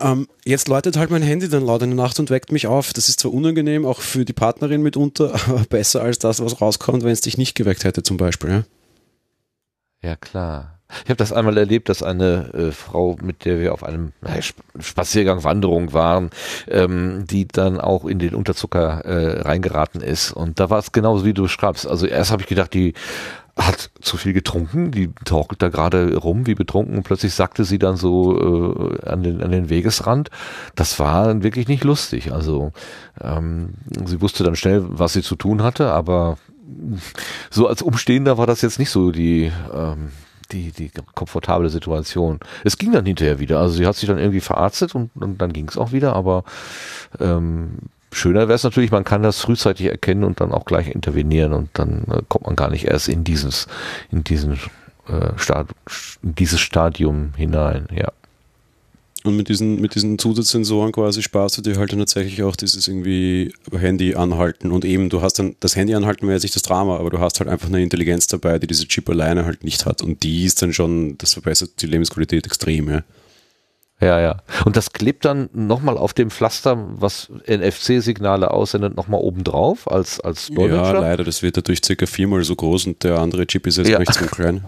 Ähm, 0.00 0.28
jetzt 0.44 0.68
läutet 0.68 0.98
halt 0.98 1.10
mein 1.10 1.22
Handy 1.22 1.48
dann 1.48 1.64
laut 1.64 1.80
in 1.80 1.96
der 1.96 2.04
Nacht 2.04 2.20
und 2.20 2.28
weckt 2.28 2.52
mich 2.52 2.66
auf. 2.66 2.92
Das 2.92 3.08
ist 3.08 3.20
zwar 3.20 3.32
unangenehm, 3.32 3.86
auch 3.86 4.02
für 4.02 4.26
die 4.26 4.34
Partnerin 4.34 4.82
mitunter, 4.82 5.32
aber 5.48 5.64
besser 5.70 6.02
als 6.02 6.18
das, 6.18 6.44
was 6.44 6.60
rauskommt, 6.60 7.02
wenn 7.02 7.12
es 7.12 7.22
dich 7.22 7.38
nicht 7.38 7.54
geweckt 7.54 7.84
hätte 7.84 8.02
zum 8.02 8.18
Beispiel. 8.18 8.50
Ja, 10.02 10.10
ja 10.10 10.16
klar. 10.16 10.81
Ich 11.04 11.10
habe 11.10 11.16
das 11.16 11.32
einmal 11.32 11.56
erlebt, 11.56 11.88
dass 11.88 12.02
eine 12.02 12.52
äh, 12.54 12.70
Frau, 12.72 13.16
mit 13.22 13.44
der 13.44 13.60
wir 13.60 13.72
auf 13.72 13.84
einem 13.84 14.12
äh, 14.24 14.42
Spaziergang, 14.80 15.44
Wanderung 15.44 15.92
waren, 15.92 16.30
ähm, 16.68 17.24
die 17.26 17.46
dann 17.48 17.80
auch 17.80 18.04
in 18.04 18.18
den 18.18 18.34
Unterzucker 18.34 19.04
äh, 19.04 19.40
reingeraten 19.42 20.00
ist. 20.00 20.32
Und 20.32 20.60
da 20.60 20.70
war 20.70 20.78
es 20.78 20.92
genauso, 20.92 21.24
wie 21.24 21.34
du 21.34 21.48
schreibst. 21.48 21.86
Also 21.86 22.06
erst 22.06 22.30
habe 22.30 22.42
ich 22.42 22.48
gedacht, 22.48 22.74
die 22.74 22.94
hat 23.56 23.90
zu 24.00 24.16
viel 24.16 24.32
getrunken, 24.32 24.92
die 24.92 25.10
taucht 25.26 25.60
da 25.60 25.68
gerade 25.68 26.16
rum 26.16 26.46
wie 26.46 26.54
betrunken 26.54 26.96
und 26.96 27.02
plötzlich 27.02 27.34
sagte 27.34 27.64
sie 27.64 27.78
dann 27.78 27.96
so 27.96 28.90
äh, 28.94 29.06
an, 29.06 29.22
den, 29.22 29.42
an 29.42 29.50
den 29.50 29.68
Wegesrand. 29.68 30.30
Das 30.74 30.98
war 30.98 31.42
wirklich 31.42 31.68
nicht 31.68 31.84
lustig. 31.84 32.32
Also 32.32 32.72
ähm, 33.20 33.74
sie 34.06 34.22
wusste 34.22 34.42
dann 34.42 34.56
schnell, 34.56 34.82
was 34.88 35.12
sie 35.12 35.22
zu 35.22 35.36
tun 35.36 35.62
hatte, 35.62 35.92
aber 35.92 36.38
so 37.50 37.68
als 37.68 37.82
Umstehender 37.82 38.38
war 38.38 38.46
das 38.46 38.62
jetzt 38.62 38.78
nicht 38.78 38.90
so 38.90 39.10
die, 39.10 39.52
ähm, 39.74 40.10
die, 40.52 40.72
die 40.72 40.90
komfortable 41.14 41.70
Situation. 41.70 42.40
Es 42.64 42.78
ging 42.78 42.92
dann 42.92 43.06
hinterher 43.06 43.38
wieder. 43.38 43.58
Also 43.60 43.74
sie 43.74 43.86
hat 43.86 43.96
sich 43.96 44.08
dann 44.08 44.18
irgendwie 44.18 44.40
verarztet 44.40 44.94
und, 44.94 45.10
und 45.14 45.38
dann 45.38 45.52
ging 45.52 45.68
es 45.68 45.76
auch 45.76 45.92
wieder, 45.92 46.14
aber 46.14 46.44
ähm, 47.20 47.78
Schöner 48.12 48.40
wäre 48.40 48.54
es 48.54 48.62
natürlich, 48.62 48.90
man 48.90 49.04
kann 49.04 49.22
das 49.22 49.40
frühzeitig 49.40 49.86
erkennen 49.86 50.24
und 50.24 50.40
dann 50.40 50.52
auch 50.52 50.66
gleich 50.66 50.88
intervenieren 50.88 51.54
und 51.54 51.70
dann 51.72 52.04
äh, 52.10 52.22
kommt 52.28 52.46
man 52.46 52.56
gar 52.56 52.70
nicht 52.70 52.84
erst 52.84 53.08
in 53.08 53.24
dieses, 53.24 53.66
in 54.10 54.22
diesen 54.22 54.58
äh, 55.08 55.36
Stad 55.36 55.68
dieses 56.22 56.60
Stadium 56.60 57.32
hinein, 57.36 57.88
ja. 57.90 58.12
Und 59.24 59.36
mit 59.36 59.48
diesen, 59.48 59.80
mit 59.80 59.94
diesen 59.94 60.18
Zusatzsensoren 60.18 60.90
quasi 60.90 61.22
sparst 61.22 61.56
du 61.56 61.62
dir 61.62 61.76
halt 61.76 61.92
dann 61.92 62.00
tatsächlich 62.00 62.42
auch 62.42 62.56
dieses 62.56 62.88
irgendwie 62.88 63.52
Handy 63.70 64.16
anhalten 64.16 64.72
und 64.72 64.84
eben, 64.84 65.10
du 65.10 65.22
hast 65.22 65.38
dann, 65.38 65.54
das 65.60 65.76
Handy 65.76 65.94
anhalten 65.94 66.26
wäre 66.26 66.34
jetzt 66.34 66.42
nicht 66.42 66.56
das 66.56 66.62
Drama, 66.62 66.96
aber 66.96 67.10
du 67.10 67.20
hast 67.20 67.38
halt 67.38 67.48
einfach 67.48 67.68
eine 67.68 67.82
Intelligenz 67.82 68.26
dabei, 68.26 68.58
die 68.58 68.66
diese 68.66 68.88
Chip 68.88 69.08
alleine 69.08 69.44
halt 69.44 69.62
nicht 69.62 69.86
hat 69.86 70.02
und 70.02 70.24
die 70.24 70.44
ist 70.44 70.60
dann 70.60 70.72
schon, 70.72 71.16
das 71.18 71.34
verbessert 71.34 71.82
die 71.82 71.86
Lebensqualität 71.86 72.46
extrem, 72.46 72.90
ja. 72.90 73.04
Ja, 74.00 74.20
ja. 74.20 74.42
Und 74.64 74.76
das 74.76 74.92
klebt 74.92 75.24
dann 75.24 75.48
nochmal 75.52 75.96
auf 75.96 76.12
dem 76.12 76.32
Pflaster, 76.32 76.76
was 77.00 77.30
NFC-Signale 77.46 78.50
aussendet, 78.50 78.96
nochmal 78.96 79.20
oben 79.20 79.44
drauf 79.44 79.88
als, 79.88 80.18
als 80.18 80.48
Dolmetscher? 80.48 80.94
Ja, 80.94 81.00
leider. 81.00 81.22
Das 81.22 81.44
wird 81.44 81.56
dadurch 81.56 81.82
circa 81.84 82.06
viermal 82.06 82.42
so 82.42 82.56
groß 82.56 82.88
und 82.88 83.04
der 83.04 83.20
andere 83.20 83.46
Chip 83.46 83.64
ist 83.68 83.78
jetzt 83.78 83.90
ja. 83.90 83.98
recht 83.98 84.12
so 84.12 84.26
klein. 84.26 84.64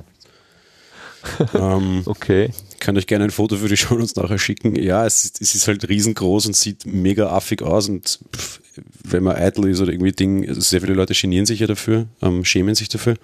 ähm, 1.54 2.02
okay. 2.06 2.50
Kann 2.80 2.96
euch 2.96 3.06
gerne 3.06 3.24
ein 3.24 3.30
Foto 3.30 3.56
für 3.56 3.68
die 3.68 3.76
Show 3.78 3.94
uns 3.94 4.16
nachher 4.16 4.38
schicken. 4.38 4.76
Ja, 4.76 5.06
es, 5.06 5.32
es, 5.40 5.54
ist 5.54 5.68
halt 5.68 5.88
riesengroß 5.88 6.46
und 6.46 6.56
sieht 6.56 6.86
mega 6.86 7.28
affig 7.28 7.62
aus 7.62 7.88
und 7.88 8.20
pff, 8.34 8.60
wenn 9.04 9.22
man 9.22 9.36
eitel 9.36 9.68
ist 9.68 9.80
oder 9.80 9.92
irgendwie 9.92 10.12
Ding, 10.12 10.48
also 10.48 10.60
sehr 10.60 10.80
viele 10.80 10.94
Leute 10.94 11.14
genieren 11.14 11.46
sich 11.46 11.60
ja 11.60 11.66
dafür, 11.66 12.06
ähm, 12.22 12.44
schämen 12.44 12.74
sich 12.74 12.88
dafür. 12.88 13.14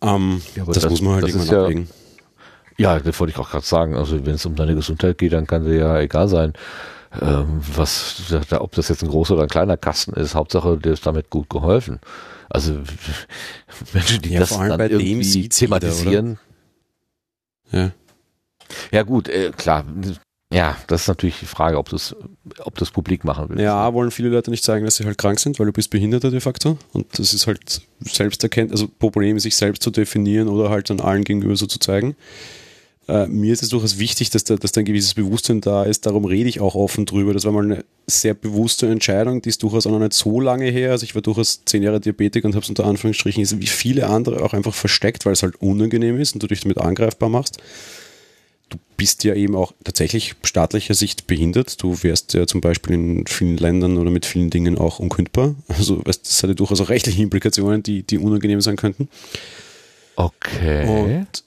Ähm, 0.00 0.42
ja, 0.56 0.64
das, 0.64 0.78
das, 0.80 0.90
muss 0.90 1.02
man 1.02 1.14
halt 1.14 1.28
irgendwann 1.28 1.56
ablegen. 1.56 1.88
Ja 1.88 1.94
ja, 2.78 2.98
das 2.98 3.18
wollte 3.20 3.32
ich 3.32 3.38
auch 3.38 3.50
gerade 3.50 3.64
sagen. 3.64 3.94
Also 3.94 4.24
wenn 4.24 4.34
es 4.34 4.46
um 4.46 4.56
deine 4.56 4.74
Gesundheit 4.74 5.18
geht, 5.18 5.32
dann 5.32 5.46
kann 5.46 5.64
dir 5.64 5.76
ja 5.76 6.00
egal 6.00 6.28
sein, 6.28 6.52
ähm, 7.20 7.60
was, 7.74 8.34
ob 8.52 8.72
das 8.72 8.88
jetzt 8.88 9.02
ein 9.02 9.10
großer 9.10 9.34
oder 9.34 9.44
ein 9.44 9.48
kleiner 9.48 9.76
Kasten 9.76 10.14
ist. 10.14 10.34
Hauptsache, 10.34 10.78
dir 10.78 10.92
ist 10.92 11.06
damit 11.06 11.30
gut 11.30 11.50
geholfen. 11.50 12.00
Also 12.48 12.74
Menschen, 13.92 14.22
die 14.22 14.30
ja, 14.30 14.40
das 14.40 14.50
dann 14.50 14.80
irgendwie 14.80 15.48
thematisieren. 15.48 16.30
Wieder, 16.30 16.51
ja. 17.72 17.90
Ja 18.90 19.02
gut, 19.02 19.28
äh, 19.28 19.50
klar. 19.50 19.84
Ja, 20.52 20.76
das 20.86 21.02
ist 21.02 21.08
natürlich 21.08 21.38
die 21.40 21.46
Frage, 21.46 21.78
ob 21.78 21.88
das, 21.88 22.14
ob 22.60 22.76
das 22.76 22.90
publik 22.90 23.24
machen 23.24 23.48
will. 23.48 23.60
Ja, 23.60 23.94
wollen 23.94 24.10
viele 24.10 24.28
Leute 24.28 24.50
nicht 24.50 24.64
sagen, 24.64 24.84
dass 24.84 24.96
sie 24.96 25.04
halt 25.06 25.16
krank 25.16 25.40
sind, 25.40 25.58
weil 25.58 25.66
du 25.66 25.72
bist 25.72 25.88
Behinderter 25.88 26.30
de 26.30 26.40
facto. 26.40 26.76
Und 26.92 27.18
das 27.18 27.32
ist 27.32 27.46
halt 27.46 27.80
selbst 28.00 28.42
erkennt, 28.42 28.70
also 28.70 28.86
Problem, 28.86 29.38
sich 29.38 29.56
selbst 29.56 29.82
zu 29.82 29.90
definieren 29.90 30.48
oder 30.48 30.68
halt 30.68 30.90
an 30.90 31.00
allen 31.00 31.24
gegenüber 31.24 31.56
so 31.56 31.66
zu 31.66 31.78
zeigen. 31.78 32.16
Äh, 33.08 33.26
mir 33.26 33.52
ist 33.52 33.62
es 33.62 33.70
durchaus 33.70 33.98
wichtig, 33.98 34.30
dass 34.30 34.44
da, 34.44 34.56
dass 34.56 34.72
da 34.72 34.80
ein 34.80 34.84
gewisses 34.84 35.14
Bewusstsein 35.14 35.60
da 35.60 35.84
ist. 35.84 36.06
Darum 36.06 36.24
rede 36.24 36.48
ich 36.48 36.60
auch 36.60 36.74
offen 36.74 37.04
drüber. 37.04 37.34
Das 37.34 37.44
war 37.44 37.52
mal 37.52 37.64
eine 37.64 37.84
sehr 38.06 38.34
bewusste 38.34 38.88
Entscheidung, 38.88 39.42
die 39.42 39.48
ist 39.48 39.62
durchaus 39.62 39.86
auch 39.86 39.90
noch 39.90 39.98
nicht 39.98 40.12
so 40.12 40.40
lange 40.40 40.66
her. 40.66 40.92
Also 40.92 41.04
ich 41.04 41.14
war 41.14 41.22
durchaus 41.22 41.64
zehn 41.64 41.82
Jahre 41.82 42.00
Diabetik 42.00 42.44
und 42.44 42.54
habe 42.54 42.62
es 42.62 42.68
unter 42.68 42.84
Anführungsstrichen 42.84 43.60
wie 43.60 43.66
viele 43.66 44.06
andere 44.08 44.42
auch 44.44 44.54
einfach 44.54 44.74
versteckt, 44.74 45.26
weil 45.26 45.32
es 45.32 45.42
halt 45.42 45.60
unangenehm 45.60 46.20
ist 46.20 46.34
und 46.34 46.42
du 46.42 46.46
dich 46.46 46.60
damit 46.60 46.78
angreifbar 46.78 47.28
machst. 47.28 47.58
Du 48.68 48.78
bist 48.96 49.24
ja 49.24 49.34
eben 49.34 49.54
auch 49.54 49.72
tatsächlich 49.84 50.34
staatlicher 50.44 50.94
Sicht 50.94 51.26
behindert. 51.26 51.82
Du 51.82 52.02
wärst 52.02 52.32
ja 52.34 52.46
zum 52.46 52.60
Beispiel 52.60 52.94
in 52.94 53.26
vielen 53.26 53.56
Ländern 53.56 53.98
oder 53.98 54.10
mit 54.10 54.24
vielen 54.24 54.48
Dingen 54.48 54.78
auch 54.78 54.98
unkündbar. 54.98 55.54
Also 55.68 55.96
das 55.96 56.42
hat 56.42 56.48
ja 56.48 56.54
durchaus 56.54 56.80
auch 56.80 56.88
rechtliche 56.88 57.22
Implikationen, 57.22 57.82
die, 57.82 58.02
die 58.02 58.18
unangenehm 58.18 58.60
sein 58.60 58.76
könnten. 58.76 59.08
Okay. 60.16 60.86
Und 60.86 61.44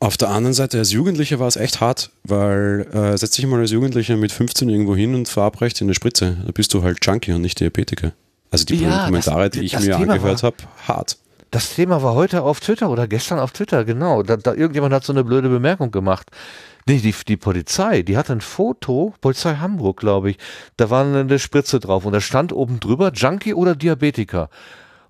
auf 0.00 0.16
der 0.16 0.30
anderen 0.30 0.54
Seite, 0.54 0.78
als 0.78 0.92
Jugendlicher 0.92 1.38
war 1.38 1.46
es 1.46 1.56
echt 1.56 1.80
hart, 1.80 2.10
weil 2.24 2.86
äh, 2.92 3.18
setz 3.18 3.32
dich 3.32 3.46
mal 3.46 3.60
als 3.60 3.70
Jugendlicher 3.70 4.16
mit 4.16 4.32
15 4.32 4.68
irgendwo 4.70 4.96
hin 4.96 5.14
und 5.14 5.28
verabreicht 5.28 5.80
in 5.80 5.86
eine 5.86 5.94
Spritze. 5.94 6.38
Da 6.46 6.52
bist 6.52 6.72
du 6.72 6.82
halt 6.82 7.04
Junkie 7.04 7.32
und 7.32 7.42
nicht 7.42 7.60
Diabetiker. 7.60 8.12
Also 8.50 8.64
die 8.64 8.76
ja, 8.76 9.04
Kommentare, 9.04 9.50
die 9.50 9.60
ich 9.60 9.78
mir 9.78 9.96
Thema 9.96 10.14
angehört 10.14 10.42
habe, 10.42 10.56
hart. 10.88 11.18
Das 11.50 11.74
Thema 11.74 12.02
war 12.02 12.14
heute 12.14 12.42
auf 12.42 12.60
Twitter 12.60 12.88
oder 12.88 13.06
gestern 13.06 13.38
auf 13.38 13.52
Twitter, 13.52 13.84
genau. 13.84 14.22
Da, 14.22 14.36
da 14.38 14.54
irgendjemand 14.54 14.94
hat 14.94 15.04
so 15.04 15.12
eine 15.12 15.22
blöde 15.22 15.50
Bemerkung 15.50 15.90
gemacht. 15.90 16.30
Nee, 16.86 16.98
die, 16.98 17.14
die 17.28 17.36
Polizei, 17.36 18.02
die 18.02 18.16
hatte 18.16 18.32
ein 18.32 18.40
Foto, 18.40 19.12
Polizei 19.20 19.56
Hamburg, 19.56 19.98
glaube 19.98 20.30
ich, 20.30 20.38
da 20.78 20.88
war 20.88 21.04
eine 21.04 21.38
Spritze 21.38 21.78
drauf 21.78 22.06
und 22.06 22.14
da 22.14 22.20
stand 22.22 22.54
oben 22.54 22.80
drüber 22.80 23.12
Junkie 23.12 23.52
oder 23.52 23.76
Diabetiker. 23.76 24.48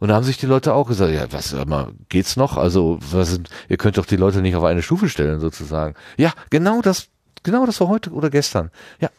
Und 0.00 0.08
da 0.08 0.14
haben 0.14 0.24
sich 0.24 0.38
die 0.38 0.46
Leute 0.46 0.72
auch 0.74 0.88
gesagt, 0.88 1.12
ja, 1.12 1.30
was, 1.30 1.54
mal, 1.66 1.92
geht's 2.08 2.36
noch? 2.36 2.56
Also, 2.56 2.98
was, 3.10 3.38
ihr 3.68 3.76
könnt 3.76 3.98
doch 3.98 4.06
die 4.06 4.16
Leute 4.16 4.40
nicht 4.40 4.56
auf 4.56 4.64
eine 4.64 4.82
Stufe 4.82 5.08
stellen, 5.08 5.40
sozusagen. 5.40 5.94
Ja, 6.16 6.32
genau 6.48 6.80
das, 6.80 7.08
genau 7.42 7.66
das 7.66 7.80
war 7.80 7.88
heute 7.88 8.10
oder 8.10 8.30
gestern. 8.30 8.70
Ja. 8.98 9.10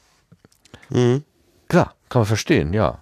Mhm. 0.89 1.23
Klar, 1.69 1.93
kann 2.09 2.21
man 2.21 2.27
verstehen, 2.27 2.73
ja. 2.73 2.99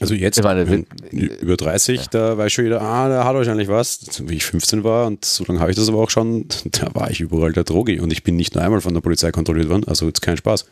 Also 0.00 0.14
jetzt, 0.14 0.42
meine, 0.42 0.68
wenn, 0.68 0.86
über 1.10 1.56
30, 1.56 2.00
ja. 2.00 2.06
da 2.10 2.38
weiß 2.38 2.52
schon 2.52 2.64
jeder, 2.64 2.82
ah, 2.82 3.08
der 3.08 3.24
hat 3.24 3.34
wahrscheinlich 3.34 3.68
was. 3.68 4.00
Wie 4.26 4.36
ich 4.36 4.44
15 4.44 4.84
war 4.84 5.06
und 5.06 5.24
so 5.24 5.44
lange 5.44 5.60
habe 5.60 5.70
ich 5.70 5.76
das 5.76 5.88
aber 5.88 5.98
auch 5.98 6.10
schon, 6.10 6.46
da 6.66 6.94
war 6.94 7.10
ich 7.10 7.20
überall 7.20 7.52
der 7.52 7.64
Drogi 7.64 7.98
und 8.00 8.12
ich 8.12 8.22
bin 8.22 8.36
nicht 8.36 8.54
nur 8.54 8.62
einmal 8.62 8.80
von 8.80 8.94
der 8.94 9.00
Polizei 9.00 9.32
kontrolliert 9.32 9.68
worden, 9.68 9.84
also 9.86 10.06
jetzt 10.06 10.22
kein 10.22 10.36
Spaß. 10.36 10.66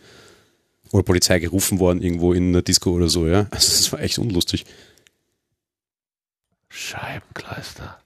Oder 0.93 1.03
Polizei 1.03 1.41
gerufen 1.41 1.81
worden 1.81 2.01
irgendwo 2.01 2.33
in 2.33 2.49
einer 2.49 2.63
Disco 2.63 2.91
oder 2.91 3.09
so, 3.09 3.27
ja. 3.27 3.47
Also 3.51 3.71
das 3.71 3.93
war 3.93 4.01
echt 4.01 4.19
unlustig. 4.19 4.65
Scheibenkleister. 6.77 7.97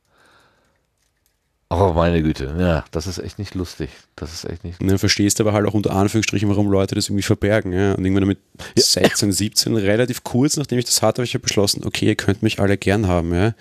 Oh, 1.70 1.92
meine 1.92 2.22
Güte. 2.22 2.54
Ja, 2.58 2.84
das 2.92 3.06
ist 3.06 3.18
echt 3.18 3.38
nicht 3.38 3.54
lustig. 3.54 3.90
Das 4.16 4.32
ist 4.32 4.44
echt 4.44 4.64
nicht. 4.64 4.80
Und 4.80 4.88
dann 4.88 4.98
verstehst 4.98 5.38
du 5.38 5.44
aber 5.44 5.52
halt 5.52 5.66
auch 5.66 5.74
unter 5.74 5.92
Anführungsstrichen, 5.92 6.48
warum 6.48 6.68
Leute 6.68 6.94
das 6.94 7.08
irgendwie 7.08 7.22
verbergen. 7.22 7.72
Ja? 7.72 7.94
Und 7.94 8.04
irgendwann 8.04 8.28
mit 8.28 8.38
ja. 8.76 8.82
16, 8.82 9.32
17, 9.32 9.76
relativ 9.76 10.24
kurz 10.24 10.56
nachdem 10.56 10.78
ich 10.78 10.84
das 10.84 11.02
hatte, 11.02 11.18
habe 11.18 11.26
ich 11.26 11.32
ja 11.32 11.40
beschlossen, 11.40 11.84
okay, 11.84 12.06
ihr 12.06 12.16
könnt 12.16 12.42
mich 12.42 12.60
alle 12.60 12.76
gern 12.76 13.06
haben. 13.08 13.34
Ja? 13.34 13.54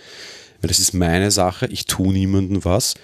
Weil 0.62 0.68
das 0.68 0.80
ist 0.80 0.94
meine 0.94 1.32
Sache, 1.32 1.66
ich 1.68 1.86
tue 1.86 2.14
niemandem 2.14 2.64
was. 2.66 2.96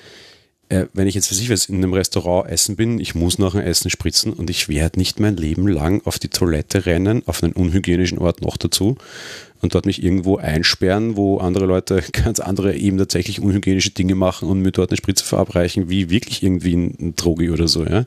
Äh, 0.69 0.85
wenn 0.93 1.07
ich 1.07 1.15
jetzt 1.15 1.27
für 1.27 1.35
sich 1.35 1.49
was 1.49 1.65
in 1.65 1.77
einem 1.77 1.93
Restaurant 1.93 2.49
essen 2.49 2.75
bin, 2.75 2.99
ich 2.99 3.13
muss 3.13 3.37
nach 3.37 3.51
dem 3.51 3.61
Essen 3.61 3.91
spritzen 3.91 4.33
und 4.33 4.49
ich 4.49 4.69
werde 4.69 4.99
nicht 4.99 5.19
mein 5.19 5.37
Leben 5.37 5.67
lang 5.67 6.01
auf 6.05 6.17
die 6.17 6.29
Toilette 6.29 6.85
rennen, 6.85 7.23
auf 7.27 7.43
einen 7.43 7.53
unhygienischen 7.53 8.17
Ort 8.17 8.41
noch 8.41 8.57
dazu 8.57 8.97
und 9.61 9.73
dort 9.73 9.85
mich 9.85 10.03
irgendwo 10.03 10.37
einsperren, 10.37 11.15
wo 11.15 11.37
andere 11.37 11.65
Leute 11.65 12.03
ganz 12.11 12.39
andere 12.39 12.75
eben 12.75 12.97
tatsächlich 12.97 13.41
unhygienische 13.41 13.91
Dinge 13.91 14.15
machen 14.15 14.49
und 14.49 14.61
mir 14.61 14.71
dort 14.71 14.91
eine 14.91 14.97
Spritze 14.97 15.25
verabreichen, 15.25 15.89
wie 15.89 16.09
wirklich 16.09 16.43
irgendwie 16.43 16.75
ein, 16.75 17.13
Drogi 17.15 17.49
oder 17.49 17.67
so, 17.67 17.85
ja. 17.85 18.05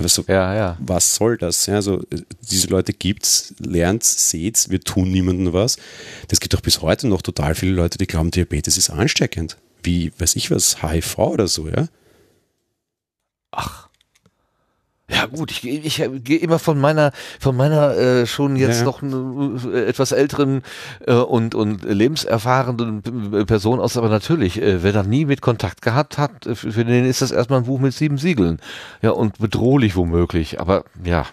So, 0.00 0.22
ja, 0.28 0.54
ja. 0.54 0.76
Was 0.78 1.16
soll 1.16 1.38
das? 1.38 1.66
Ja, 1.66 1.74
also, 1.74 2.04
diese 2.48 2.68
Leute 2.68 2.92
gibt's, 2.92 3.52
lernt's, 3.58 4.30
seht's, 4.30 4.70
wir 4.70 4.80
tun 4.80 5.10
niemandem 5.10 5.52
was. 5.52 5.76
Das 6.28 6.38
gibt 6.38 6.54
doch 6.54 6.60
bis 6.60 6.82
heute 6.82 7.08
noch 7.08 7.20
total 7.20 7.56
viele 7.56 7.72
Leute, 7.72 7.98
die 7.98 8.06
glauben, 8.06 8.30
Diabetes 8.30 8.78
ist 8.78 8.90
ansteckend. 8.90 9.56
Wie, 9.82 10.12
weiß 10.16 10.36
ich 10.36 10.52
was, 10.52 10.84
HIV 10.84 11.18
oder 11.18 11.48
so, 11.48 11.68
ja? 11.68 11.88
Ach. 13.50 13.87
Ja 15.10 15.24
gut, 15.24 15.50
ich, 15.50 15.66
ich, 15.66 16.00
ich 16.00 16.10
gehe 16.22 16.38
immer 16.38 16.58
von 16.58 16.78
meiner 16.78 17.12
von 17.40 17.56
meiner 17.56 17.96
äh, 17.96 18.26
schon 18.26 18.56
jetzt 18.56 18.80
ja. 18.80 18.84
noch 18.84 19.02
äh, 19.02 19.86
etwas 19.86 20.12
älteren 20.12 20.62
äh, 21.06 21.14
und 21.14 21.54
und 21.54 21.82
lebenserfahrenen 21.82 23.46
Person 23.46 23.80
aus, 23.80 23.96
aber 23.96 24.10
natürlich, 24.10 24.60
äh, 24.60 24.82
wer 24.82 24.92
da 24.92 25.02
nie 25.02 25.24
mit 25.24 25.40
Kontakt 25.40 25.80
gehabt 25.80 26.18
hat, 26.18 26.46
äh, 26.46 26.54
für 26.54 26.84
den 26.84 27.06
ist 27.06 27.22
das 27.22 27.30
erstmal 27.30 27.60
ein 27.60 27.64
Buch 27.64 27.80
mit 27.80 27.94
sieben 27.94 28.18
Siegeln. 28.18 28.60
Ja, 29.00 29.12
und 29.12 29.38
bedrohlich 29.38 29.96
womöglich, 29.96 30.60
aber 30.60 30.84
ja. 31.02 31.26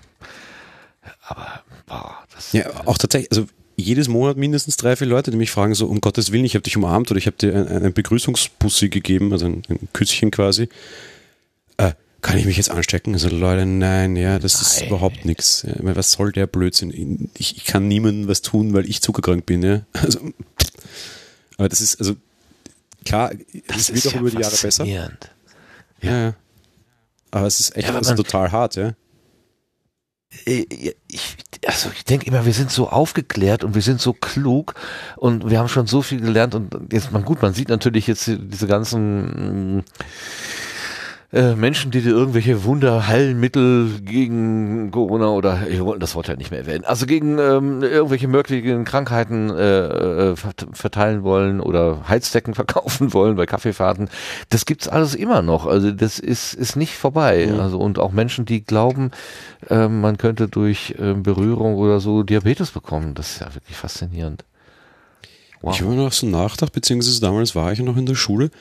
Aber 1.27 1.61
boah, 1.85 2.15
das 2.33 2.53
Ja, 2.53 2.65
auch 2.85 2.97
tatsächlich, 2.97 3.31
also 3.31 3.45
jedes 3.75 4.07
Monat 4.07 4.37
mindestens 4.37 4.77
drei, 4.77 4.95
vier 4.95 5.07
Leute, 5.07 5.31
die 5.31 5.37
mich 5.37 5.51
fragen, 5.51 5.75
so 5.75 5.87
um 5.87 5.99
Gottes 5.99 6.31
Willen, 6.31 6.45
ich 6.45 6.55
habe 6.55 6.63
dich 6.63 6.77
umarmt 6.77 7.11
oder 7.11 7.17
ich 7.17 7.27
habe 7.27 7.35
dir 7.35 7.53
ein, 7.53 7.67
ein 7.67 7.93
Begrüßungsbussi 7.93 8.87
gegeben, 8.87 9.33
also 9.33 9.47
ein, 9.47 9.63
ein 9.69 9.89
Küsschen 9.91 10.31
quasi. 10.31 10.69
Kann 12.25 12.39
ich 12.39 12.45
mich 12.45 12.57
jetzt 12.57 12.71
anstecken? 12.71 13.13
Also 13.13 13.29
Leute, 13.29 13.67
nein, 13.67 14.15
ja, 14.15 14.39
das 14.39 14.55
nein. 14.55 14.63
ist 14.63 14.81
überhaupt 14.87 15.25
nichts. 15.25 15.61
Ja, 15.61 15.75
was 15.95 16.13
soll 16.13 16.31
der 16.31 16.47
Blödsinn? 16.47 17.29
Ich, 17.37 17.57
ich, 17.57 17.65
kann 17.65 17.87
niemandem 17.87 18.27
was 18.27 18.41
tun, 18.41 18.73
weil 18.73 18.89
ich 18.89 18.99
zuckerkrank 19.03 19.45
bin. 19.45 19.61
Ja? 19.61 19.81
Also, 19.93 20.19
aber 21.57 21.69
das 21.69 21.81
ist, 21.81 21.99
also 21.99 22.15
klar, 23.05 23.31
das, 23.67 23.93
wird 23.93 24.07
auch 24.07 24.13
ja 24.13 24.19
über 24.19 24.31
die 24.31 24.39
Jahre 24.39 24.57
besser. 24.57 24.85
Ja. 24.85 25.09
ja. 26.01 26.33
Aber 27.29 27.45
es 27.45 27.59
ist 27.59 27.77
echt 27.77 27.89
ja, 27.89 27.95
also 27.95 28.15
total 28.15 28.51
hart, 28.51 28.75
ja. 28.75 28.93
Äh, 30.47 30.65
ich, 31.07 31.37
also 31.67 31.91
ich 31.95 32.05
denke 32.05 32.25
immer, 32.25 32.45
wir 32.45 32.53
sind 32.53 32.71
so 32.71 32.89
aufgeklärt 32.89 33.63
und 33.63 33.75
wir 33.75 33.83
sind 33.83 34.01
so 34.01 34.13
klug 34.13 34.73
und 35.15 35.47
wir 35.49 35.59
haben 35.59 35.69
schon 35.69 35.85
so 35.85 36.01
viel 36.01 36.21
gelernt 36.21 36.55
und 36.55 36.91
jetzt 36.91 37.11
mal 37.11 37.21
gut, 37.21 37.43
man 37.43 37.53
sieht 37.53 37.69
natürlich 37.69 38.07
jetzt 38.07 38.25
diese 38.27 38.65
ganzen 38.65 39.83
äh, 41.35 41.53
Menschen, 41.53 41.91
die 41.91 42.01
dir 42.01 42.11
irgendwelche 42.11 42.63
Wunderheilmittel 42.63 43.99
gegen 43.99 44.89
Corona 44.89 45.27
oder 45.27 45.67
wir 45.67 45.83
wollten 45.85 45.99
das 45.99 46.15
Wort 46.15 46.29
halt 46.29 46.37
nicht 46.37 46.49
mehr 46.49 46.61
erwähnen, 46.61 46.85
also 46.85 47.05
gegen 47.05 47.37
ähm, 47.39 47.83
irgendwelche 47.83 48.29
möglichen 48.29 48.85
Krankheiten 48.85 49.49
äh, 49.49 50.31
äh 50.31 50.35
verteilen 50.71 51.23
wollen 51.23 51.59
oder 51.59 52.07
Heizdecken 52.07 52.53
verkaufen 52.55 53.13
wollen 53.13 53.35
bei 53.35 53.45
Kaffeefahrten. 53.45 54.09
Das 54.47 54.65
gibt's 54.65 54.87
alles 54.87 55.13
immer 55.13 55.41
noch. 55.41 55.65
Also 55.65 55.91
das 55.91 56.19
ist 56.19 56.53
ist 56.53 56.77
nicht 56.77 56.93
vorbei. 56.93 57.49
Mhm. 57.51 57.59
Also 57.59 57.79
und 57.79 57.99
auch 57.99 58.13
Menschen, 58.13 58.45
die 58.45 58.63
glauben, 58.63 59.11
äh, 59.69 59.89
man 59.89 60.17
könnte 60.17 60.47
durch 60.47 60.95
äh, 60.97 61.15
Berührung 61.15 61.75
oder 61.75 61.99
so 61.99 62.23
Diabetes 62.23 62.71
bekommen. 62.71 63.13
Das 63.13 63.31
ist 63.31 63.41
ja 63.41 63.53
wirklich 63.53 63.75
faszinierend. 63.75 64.45
Wow. 65.61 65.75
Ich 65.75 65.81
habe 65.81 65.95
noch 65.95 66.13
so 66.13 66.27
nachgedacht, 66.27 66.71
beziehungsweise 66.71 67.19
damals 67.19 67.55
war 67.55 67.73
ich 67.73 67.79
noch 67.79 67.97
in 67.97 68.05
der 68.05 68.15
Schule 68.15 68.51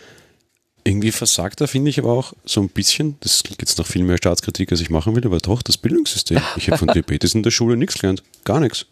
irgendwie 0.85 1.12
versagt 1.12 1.61
da, 1.61 1.66
finde 1.66 1.90
ich 1.90 1.98
aber 1.98 2.12
auch 2.12 2.35
so 2.44 2.61
ein 2.61 2.69
bisschen, 2.69 3.16
das 3.20 3.43
klingt 3.43 3.62
jetzt 3.62 3.78
noch 3.78 3.86
viel 3.86 4.05
mehr 4.05 4.19
Staatskritik, 4.19 4.70
als 4.70 4.81
ich 4.81 4.90
machen 4.90 5.16
will, 5.16 5.24
aber 5.24 5.39
doch 5.39 5.62
das 5.62 5.78
Bildungssystem. 5.78 6.40
Ich 6.56 6.69
habe 6.69 6.78
von 6.78 6.89
Diabetes 6.94 7.35
in 7.35 7.43
der 7.43 7.51
Schule 7.51 7.77
nichts 7.77 7.94
gelernt. 7.98 8.23
Gar 8.44 8.61
nichts. 8.61 8.86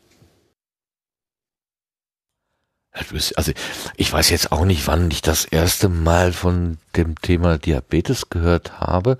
Also 3.36 3.52
ich 3.96 4.12
weiß 4.12 4.28
jetzt 4.30 4.52
auch 4.52 4.66
nicht, 4.66 4.86
wann 4.86 5.10
ich 5.10 5.22
das 5.22 5.46
erste 5.46 5.88
Mal 5.88 6.32
von 6.32 6.78
dem 6.96 7.18
Thema 7.20 7.56
Diabetes 7.56 8.28
gehört 8.28 8.80
habe. 8.80 9.16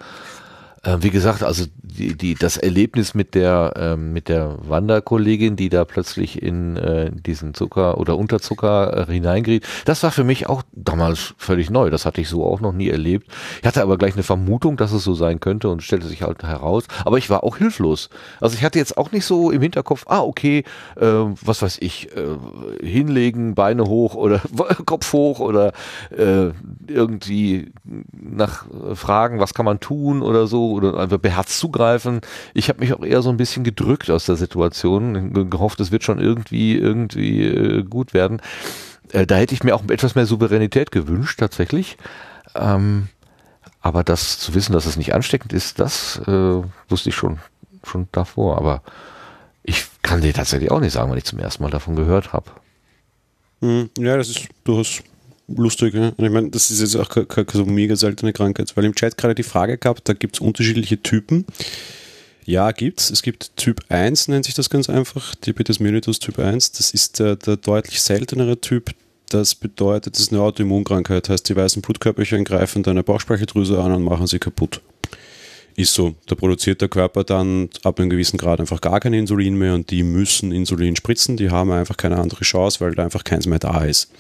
Äh, 0.85 0.99
wie 1.01 1.11
gesagt, 1.11 1.45
also 1.45 1.65
die, 1.81 2.17
die, 2.17 2.35
das 2.35 2.57
Erlebnis 2.57 3.15
mit 3.15 3.37
der, 3.37 3.75
ähm, 3.77 4.13
mit 4.13 4.29
der 4.29 4.57
Wanderkollegin, 4.69 5.55
die 5.55 5.69
da 5.69 5.85
plötzlich 5.85 6.43
in 6.43 6.77
äh, 6.77 7.13
diesen 7.13 7.55
Zucker 7.55 7.99
oder 7.99 8.17
Unterzucker 8.17 9.09
äh, 9.09 9.13
hineingeriet, 9.13 9.65
das 9.85 10.03
war 10.03 10.11
für 10.11 10.25
mich 10.25 10.49
auch 10.49 10.63
damals 10.73 11.35
völlig 11.39 11.71
neu. 11.71 11.91
Das 11.91 12.05
hatte 12.05 12.21
ich 12.21 12.29
so 12.29 12.45
auch 12.45 12.61
noch 12.61 12.73
nie 12.73 12.89
erlebt. 12.89 13.29
Ich 13.61 13.67
hatte 13.67 13.83
aber 13.83 13.97
gleich 13.97 14.15
eine 14.15 14.25
Vermutung, 14.25 14.77
dass 14.77 14.93
es 14.93 15.05
so 15.05 15.15
sein 15.15 15.39
könnte 15.39 15.69
und 15.69 15.85
stellte 15.85 16.09
sich 16.09 16.23
halt 16.23 16.43
heraus. 16.43 16.85
Aber 17.05 17.19
ich 17.19 17.31
war 17.31 17.45
auch 17.45 17.59
hilflos. 17.59 18.11
Also 18.41 18.57
ich 18.57 18.65
hatte 18.65 18.81
jetzt 18.81 18.99
auch 18.99 19.13
nicht 19.13 19.25
so 19.25 19.53
im 19.53 19.63
Hinterkopf, 19.63 20.07
ah, 20.09 20.23
okay, 20.23 20.65
äh, 20.97 21.07
was 21.07 21.63
weiß 21.63 21.79
ich, 21.81 22.09
äh, 22.17 22.85
hinlegen, 22.85 23.55
Beine 23.55 23.85
hoch 23.85 24.17
oder 24.17 24.41
Kopf 24.87 25.13
hoch 25.13 25.39
oder 25.39 25.73
äh, 26.11 26.51
irgendwie 26.89 27.73
nach 28.13 28.67
äh, 28.67 28.97
Fragen, 28.97 29.39
was 29.39 29.55
kann 29.55 29.65
man 29.65 29.79
tun 29.79 30.23
oder 30.23 30.49
so 30.49 30.72
oder 30.73 30.99
einfach 30.99 31.19
beherzt 31.19 31.59
zugreifen. 31.59 32.21
Ich 32.55 32.69
habe 32.69 32.81
mich 32.81 32.93
auch 32.93 33.03
eher 33.03 33.23
so 33.23 33.31
ein 33.31 33.37
bisschen 33.37 33.65
gedrückt 33.65 34.11
aus 34.11 34.27
der 34.27 34.37
Situation, 34.37 35.51
gehofft, 35.51 35.81
es 35.81 35.93
wird 35.93 36.05
schon 36.05 36.19
irgendwie, 36.19 36.77
irgendwie 36.77 37.45
äh, 37.45 37.83
gut 37.83 38.15
werden. 38.15 38.41
Äh, 39.13 39.27
da 39.27 39.37
hätte 39.37 39.55
ich 39.55 39.65
mir 39.65 39.75
auch 39.75 39.83
etwas 39.89 40.15
mehr 40.15 40.27
Souveränität 40.27 40.91
gewünscht, 40.91 41.39
tatsächlich. 41.39 41.97
Ähm, 42.55 43.09
aber 43.81 44.05
das 44.05 44.39
zu 44.39 44.55
wissen, 44.55 44.73
dass 44.73 44.87
es 44.87 44.97
nicht 44.97 45.15
ansteckend 45.15 45.53
ist, 45.53 45.79
das 45.81 46.21
äh, 46.27 46.63
wusste 46.89 47.09
ich 47.09 47.17
schon, 47.17 47.39
schon 47.85 48.09
davor. 48.13 48.57
Aber 48.59 48.83
ich 49.63 49.87
kann 50.03 50.21
dir 50.21 50.33
tatsächlich 50.33 50.71
auch 50.71 50.81
nicht 50.81 50.93
sagen, 50.93 51.11
wenn 51.11 51.19
ich 51.19 51.25
zum 51.25 51.39
ersten 51.39 51.63
Mal 51.63 51.71
davon 51.71 51.97
gehört 51.97 52.33
habe. 52.33 52.51
Hm, 53.61 53.91
ja, 53.99 54.17
das 54.17 54.29
ist 54.29 54.49
durchaus 54.65 55.03
lustig. 55.57 55.95
Und 55.95 56.15
ich 56.19 56.31
meine, 56.31 56.51
das 56.51 56.71
ist 56.71 56.81
jetzt 56.81 56.97
auch 56.97 57.09
keine, 57.09 57.47
so 57.53 57.65
mega 57.65 57.97
seltene 57.97 58.33
Krankheit, 58.33 58.77
weil 58.77 58.85
im 58.85 58.95
Chat 58.95 59.17
gerade 59.17 59.35
die 59.35 59.43
Frage 59.43 59.79
gehabt, 59.79 60.09
da 60.09 60.13
gibt 60.13 60.37
es 60.37 60.41
unterschiedliche 60.41 61.03
Typen. 61.03 61.47
Ja, 62.45 62.73
gibt's. 62.73 63.11
Es 63.11 63.23
gibt 63.23 63.57
Typ 63.57 63.83
1, 63.89 64.29
nennt 64.29 64.45
sich 64.45 64.55
das 64.55 64.69
ganz 64.69 64.91
einfach, 64.91 65.35
Diabetes 65.37 65.79
mellitus 65.81 66.19
Typ 66.19 66.39
1. 66.39 66.73
Das 66.73 66.91
ist 66.91 67.21
der, 67.21 67.37
der 67.37 67.57
deutlich 67.57 68.03
seltenere 68.03 68.61
Typ. 68.61 68.91
Das 69.29 69.55
bedeutet, 69.55 70.15
das 70.15 70.23
ist 70.23 70.33
eine 70.33 70.43
Autoimmunkrankheit, 70.43 71.29
heißt, 71.29 71.49
die 71.49 71.57
weißen 71.57 71.81
Blutkörperchen 71.81 72.45
greifen 72.45 72.83
deine 72.83 73.03
Bauchspeicheldrüse 73.03 73.81
an 73.81 73.93
und 73.93 74.03
machen 74.03 74.27
sie 74.27 74.39
kaputt. 74.39 74.83
Ist 75.75 75.95
so. 75.95 76.15
Da 76.27 76.35
produziert 76.35 76.83
der 76.83 76.89
Körper 76.89 77.25
dann 77.25 77.71
ab 77.83 77.99
einem 77.99 78.11
gewissen 78.11 78.37
Grad 78.37 78.61
einfach 78.61 78.81
gar 78.81 79.01
kein 79.01 79.15
Insulin 79.15 79.55
mehr 79.55 79.75
und 79.75 79.91
die 79.91 80.03
müssen 80.03 80.53
Insulin 80.53 80.97
spritzen. 80.97 81.39
Die 81.39 81.51
haben 81.51 81.71
einfach 81.71 81.97
keine 81.97 82.19
andere 82.19 82.45
Chance, 82.45 82.81
weil 82.81 82.95
da 82.95 83.05
einfach 83.05 83.25
keins 83.25 83.47
mehr 83.47 83.59
da 83.59 83.85
ist. 83.85 84.11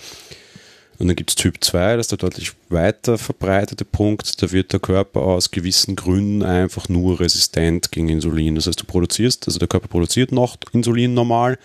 Und 1.02 1.08
dann 1.08 1.16
gibt 1.16 1.30
es 1.30 1.34
Typ 1.34 1.56
2, 1.60 1.96
das 1.96 2.04
ist 2.04 2.10
der 2.12 2.18
deutlich 2.18 2.52
weiter 2.68 3.18
verbreitete 3.18 3.84
Punkt. 3.84 4.40
Da 4.40 4.52
wird 4.52 4.72
der 4.72 4.78
Körper 4.78 5.22
aus 5.22 5.50
gewissen 5.50 5.96
Gründen 5.96 6.44
einfach 6.44 6.88
nur 6.88 7.18
resistent 7.18 7.90
gegen 7.90 8.08
Insulin. 8.08 8.54
Das 8.54 8.68
heißt, 8.68 8.80
du 8.80 8.84
produzierst, 8.84 9.48
also 9.48 9.58
der 9.58 9.66
Körper 9.66 9.88
produziert 9.88 10.30
noch 10.30 10.58
Insulin 10.72 11.12
normal, 11.12 11.58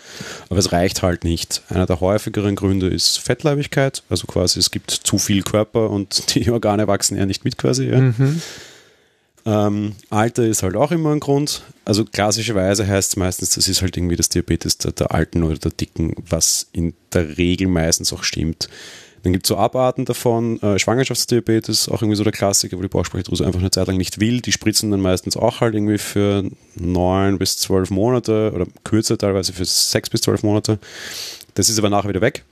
aber 0.49 0.57
es 0.57 0.72
reicht 0.72 1.03
halt 1.03 1.23
nicht. 1.23 1.61
Einer 1.69 1.85
der 1.85 1.99
häufigeren 1.99 2.55
Gründe 2.55 2.88
ist 2.88 3.19
Fettleibigkeit, 3.19 4.01
also 4.09 4.26
quasi 4.26 4.57
es 4.57 4.72
gibt 4.72 4.89
zu 4.89 5.19
viel 5.19 5.43
Körper 5.43 5.91
und 5.91 6.34
die 6.34 6.49
Organe 6.49 6.88
wachsen 6.88 7.15
eher 7.15 7.27
nicht 7.27 7.45
mit 7.45 7.59
quasi. 7.59 7.89
Ja. 7.89 7.99
Mhm. 7.99 8.41
Ähm, 9.45 9.95
Alter 10.09 10.47
ist 10.47 10.64
halt 10.64 10.76
auch 10.76 10.91
immer 10.91 11.11
ein 11.11 11.19
Grund. 11.19 11.61
Also 11.85 12.05
klassischerweise 12.05 12.88
heißt 12.88 13.11
es 13.11 13.15
meistens, 13.18 13.51
das 13.51 13.68
ist 13.68 13.84
halt 13.84 13.97
irgendwie 13.97 14.15
das 14.15 14.30
Diabetes 14.30 14.80
der, 14.80 14.93
der 14.93 15.11
Alten 15.11 15.43
oder 15.43 15.59
der 15.59 15.72
Dicken, 15.72 16.15
was 16.27 16.68
in 16.73 16.95
der 17.14 17.38
Regel 17.38 17.68
meistens 17.68 18.11
auch 18.11 18.23
stimmt. 18.23 18.68
Dann 19.23 19.34
gibt 19.34 19.45
es 19.45 19.49
so 19.49 19.57
Abarten 19.57 20.06
davon, 20.06 20.61
äh, 20.61 20.80
Schwangerschaftsdiabetes, 20.80 21.89
auch 21.89 22.02
irgendwie 22.02 22.15
so 22.15 22.23
der 22.23 22.34
Klassiker, 22.34 22.77
wo 22.77 22.81
die 22.81 22.88
Bauchspeicheldrüse 22.88 23.45
einfach 23.45 23.60
eine 23.60 23.72
Zeit 23.72 23.88
lang 23.88 23.98
nicht 23.98 24.19
will. 24.19 24.41
Die 24.41 24.52
spritzen 24.52 24.91
dann 24.91 25.02
meistens 25.02 25.35
auch 25.35 25.61
halt 25.61 25.76
irgendwie 25.76 25.98
für 25.98 26.44
neun 26.76 27.38
bis 27.38 27.57
zwölf 27.57 27.89
Monate 27.89 28.52
oder 28.53 28.65
kürzer 28.84 29.18
teilweise 29.18 29.53
für 29.53 29.65
sechs 29.65 30.10
bis 30.10 30.22
zwölf 30.22 30.44
Monate. 30.44 30.80
Das 31.56 31.69
ist 31.69 31.80
aber 31.80 31.89
nachher 31.89 32.10
wieder 32.10 32.22
weg. 32.22 32.44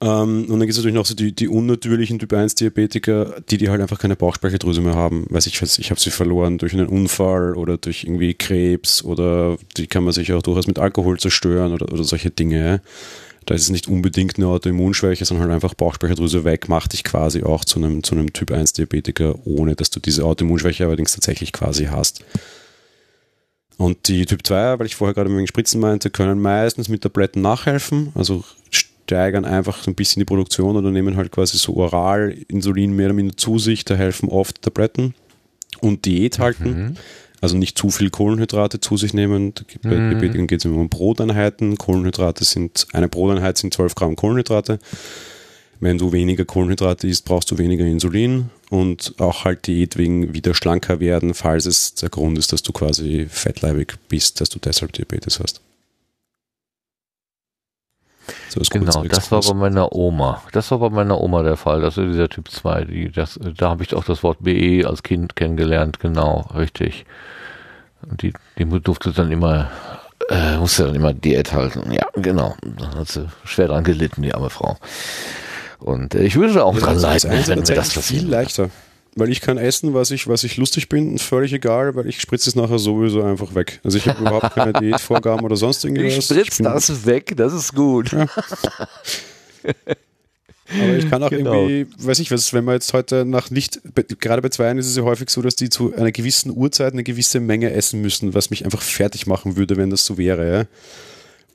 Ähm, 0.00 0.42
und 0.42 0.50
dann 0.50 0.60
gibt 0.60 0.72
es 0.72 0.76
natürlich 0.76 0.94
noch 0.94 1.06
so 1.06 1.14
die, 1.14 1.32
die 1.32 1.48
unnatürlichen 1.48 2.18
Typ 2.20 2.32
1 2.32 2.54
Diabetiker, 2.54 3.40
die, 3.50 3.58
die 3.58 3.68
halt 3.68 3.80
einfach 3.80 3.98
keine 3.98 4.14
Bauchspeicheldrüse 4.14 4.80
mehr 4.80 4.94
haben. 4.94 5.26
Weiß 5.28 5.46
ich, 5.46 5.60
ich 5.60 5.90
habe 5.90 6.00
sie 6.00 6.10
verloren 6.10 6.58
durch 6.58 6.72
einen 6.72 6.86
Unfall 6.86 7.54
oder 7.54 7.78
durch 7.78 8.04
irgendwie 8.04 8.34
Krebs 8.34 9.02
oder 9.02 9.56
die 9.76 9.88
kann 9.88 10.04
man 10.04 10.12
sich 10.12 10.32
auch 10.32 10.42
durchaus 10.42 10.68
mit 10.68 10.78
Alkohol 10.78 11.18
zerstören 11.18 11.72
oder, 11.72 11.92
oder 11.92 12.04
solche 12.04 12.30
Dinge 12.30 12.80
Da 13.48 13.54
ist 13.54 13.62
es 13.62 13.70
nicht 13.70 13.88
unbedingt 13.88 14.36
eine 14.36 14.46
Autoimmunschwäche, 14.48 15.24
sondern 15.24 15.46
halt 15.46 15.54
einfach 15.54 15.72
Bauchspeicheldrüse 15.72 16.44
weg, 16.44 16.68
macht 16.68 16.92
dich 16.92 17.02
quasi 17.02 17.44
auch 17.44 17.64
zu 17.64 17.78
einem, 17.78 18.02
zu 18.02 18.14
einem 18.14 18.34
Typ 18.34 18.52
1 18.52 18.74
Diabetiker, 18.74 19.36
ohne 19.46 19.74
dass 19.74 19.88
du 19.88 20.00
diese 20.00 20.24
Autoimmunschwäche 20.24 20.84
allerdings 20.84 21.12
tatsächlich 21.12 21.54
quasi 21.54 21.86
hast. 21.86 22.22
Und 23.78 24.06
die 24.08 24.26
Typ 24.26 24.46
2, 24.46 24.78
weil 24.78 24.84
ich 24.84 24.96
vorher 24.96 25.14
gerade 25.14 25.30
den 25.30 25.46
Spritzen 25.46 25.80
meinte, 25.80 26.10
können 26.10 26.42
meistens 26.42 26.90
mit 26.90 27.00
Tabletten 27.00 27.40
nachhelfen, 27.40 28.12
also 28.14 28.44
steigern 28.70 29.46
einfach 29.46 29.82
so 29.82 29.90
ein 29.90 29.94
bisschen 29.94 30.20
die 30.20 30.26
Produktion 30.26 30.76
oder 30.76 30.90
nehmen 30.90 31.16
halt 31.16 31.32
quasi 31.32 31.56
so 31.56 31.74
oral 31.76 32.36
Insulin 32.48 32.92
mehr 32.92 33.06
oder 33.06 33.14
minder 33.14 33.38
zu 33.38 33.58
sich, 33.58 33.82
da 33.86 33.94
helfen 33.94 34.28
oft 34.28 34.60
Tabletten 34.60 35.14
und 35.80 36.04
Diät 36.04 36.38
halten. 36.38 36.88
Mhm. 36.88 36.96
Also 37.40 37.56
nicht 37.56 37.78
zu 37.78 37.90
viel 37.90 38.10
Kohlenhydrate 38.10 38.80
zu 38.80 38.96
sich 38.96 39.14
nehmen. 39.14 39.54
Bei 39.82 39.90
mhm. 39.90 40.10
Diabetikern 40.10 40.46
geht 40.46 40.60
es 40.60 40.64
immer 40.64 40.78
um 40.78 40.88
Broteinheiten. 40.88 41.78
Kohlenhydrate 41.78 42.44
sind, 42.44 42.86
eine 42.92 43.08
Broteinheit 43.08 43.58
sind 43.58 43.72
12 43.74 43.94
Gramm 43.94 44.16
Kohlenhydrate. 44.16 44.78
Wenn 45.80 45.98
du 45.98 46.10
weniger 46.10 46.44
Kohlenhydrate 46.44 47.06
isst, 47.06 47.24
brauchst 47.24 47.50
du 47.52 47.58
weniger 47.58 47.84
Insulin 47.84 48.50
und 48.68 49.14
auch 49.18 49.44
halt 49.44 49.68
Diät 49.68 49.96
wegen 49.96 50.34
wieder 50.34 50.52
schlanker 50.54 50.98
werden, 50.98 51.34
falls 51.34 51.66
es 51.66 51.94
der 51.94 52.08
Grund 52.08 52.36
ist, 52.36 52.52
dass 52.52 52.62
du 52.62 52.72
quasi 52.72 53.26
fettleibig 53.30 53.94
bist, 54.08 54.40
dass 54.40 54.48
du 54.48 54.58
deshalb 54.58 54.92
Diabetes 54.92 55.38
hast. 55.38 55.60
So 58.48 58.60
genau, 58.70 59.04
das 59.04 59.30
war 59.30 59.40
bei 59.40 59.54
meiner 59.54 59.92
Oma. 59.92 60.42
Das 60.52 60.70
war 60.70 60.78
bei 60.78 60.90
meiner 60.90 61.20
Oma 61.20 61.42
der 61.42 61.56
Fall. 61.56 61.80
Das 61.80 61.96
ist 61.96 62.06
dieser 62.12 62.28
Typ 62.28 62.50
2. 62.50 62.84
Die, 62.84 63.10
das, 63.10 63.38
da 63.56 63.70
habe 63.70 63.82
ich 63.82 63.94
auch 63.94 64.04
das 64.04 64.22
Wort 64.22 64.38
BE 64.40 64.84
als 64.86 65.02
Kind 65.02 65.36
kennengelernt. 65.36 66.00
Genau, 66.00 66.48
richtig. 66.54 67.06
Und 68.02 68.22
die, 68.22 68.32
die 68.58 68.64
durfte 68.80 69.12
dann 69.12 69.30
immer, 69.30 69.70
äh, 70.30 70.56
musste 70.56 70.86
dann 70.86 70.94
immer 70.94 71.12
Diät 71.12 71.52
halten. 71.52 71.92
Ja, 71.92 72.06
genau. 72.14 72.54
Da 72.62 73.00
hat 73.00 73.08
sie 73.08 73.26
schwer 73.44 73.68
dran 73.68 73.84
gelitten, 73.84 74.22
die 74.22 74.34
arme 74.34 74.50
Frau. 74.50 74.76
Und 75.78 76.14
äh, 76.14 76.22
ich 76.22 76.36
würde 76.36 76.64
auch 76.64 76.74
ja, 76.74 76.80
dran 76.80 76.98
leiden, 76.98 77.30
wenn 77.30 77.58
mir 77.60 77.64
das 77.64 77.94
passiert. 77.94 78.22
Viel 78.22 78.30
leichter. 78.30 78.70
Weil 79.18 79.30
ich 79.30 79.40
kann 79.40 79.58
essen, 79.58 79.94
was 79.94 80.10
ich, 80.10 80.28
was 80.28 80.44
ich 80.44 80.56
lustig 80.56 80.88
bin, 80.88 81.18
völlig 81.18 81.52
egal, 81.52 81.94
weil 81.94 82.06
ich 82.06 82.20
spritze 82.20 82.48
es 82.48 82.56
nachher 82.56 82.78
sowieso 82.78 83.22
einfach 83.22 83.54
weg. 83.54 83.80
Also 83.82 83.98
ich 83.98 84.06
habe 84.08 84.20
überhaupt 84.20 84.54
keine 84.54 84.72
Diätvorgaben 84.80 85.44
oder 85.44 85.56
sonst 85.56 85.84
irgendwas. 85.84 86.18
Ich 86.18 86.24
spritze 86.24 86.62
das 86.62 87.06
weg, 87.06 87.34
das 87.36 87.52
ist 87.52 87.74
gut. 87.74 88.12
Ja. 88.12 88.26
Aber 90.70 90.96
ich 90.96 91.08
kann 91.08 91.22
auch 91.22 91.30
genau. 91.30 91.66
irgendwie, 91.66 91.86
weiß 91.98 92.18
ich 92.18 92.30
was, 92.30 92.52
wenn 92.52 92.64
man 92.64 92.74
jetzt 92.74 92.92
heute 92.92 93.24
nach 93.24 93.50
nicht, 93.50 93.80
gerade 94.20 94.42
bei 94.42 94.50
Zweien 94.50 94.76
ist 94.78 94.86
es 94.86 94.96
ja 94.96 95.02
häufig 95.02 95.30
so, 95.30 95.40
dass 95.40 95.56
die 95.56 95.70
zu 95.70 95.94
einer 95.94 96.12
gewissen 96.12 96.54
Uhrzeit 96.54 96.92
eine 96.92 97.04
gewisse 97.04 97.40
Menge 97.40 97.72
essen 97.72 98.02
müssen, 98.02 98.34
was 98.34 98.50
mich 98.50 98.64
einfach 98.66 98.82
fertig 98.82 99.26
machen 99.26 99.56
würde, 99.56 99.76
wenn 99.76 99.88
das 99.88 100.04
so 100.04 100.18
wäre. 100.18 100.52
Ja? 100.52 100.64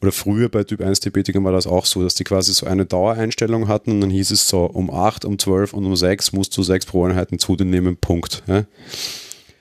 Oder 0.04 0.12
früher 0.12 0.50
bei 0.50 0.66
Typ 0.66 0.82
1 0.82 1.00
Diabetikern 1.00 1.46
war 1.46 1.54
das 1.54 1.66
auch 1.66 1.86
so, 1.86 2.04
dass 2.04 2.14
die 2.14 2.26
quasi 2.26 2.54
so 2.54 2.66
eine 2.66 2.86
Dauereinstellung 2.86 3.70
hatten 3.70 3.92
und 3.92 4.02
dann 4.02 4.10
hieß 4.10 4.32
es 4.32 4.50
so, 4.50 4.66
um 4.66 4.92
8, 4.92 5.24
um 5.24 5.40
12 5.40 5.74
und 5.74 5.86
um 5.86 5.96
6 5.96 6.34
musst 6.34 6.56
du 6.58 6.62
6 6.62 6.86
pro 6.86 7.06
Einheiten 7.06 7.40
zu 7.40 7.56
dir 7.56 7.64
nehmen, 7.64 7.96
Punkt. 7.96 8.44
Ja? 8.46 8.66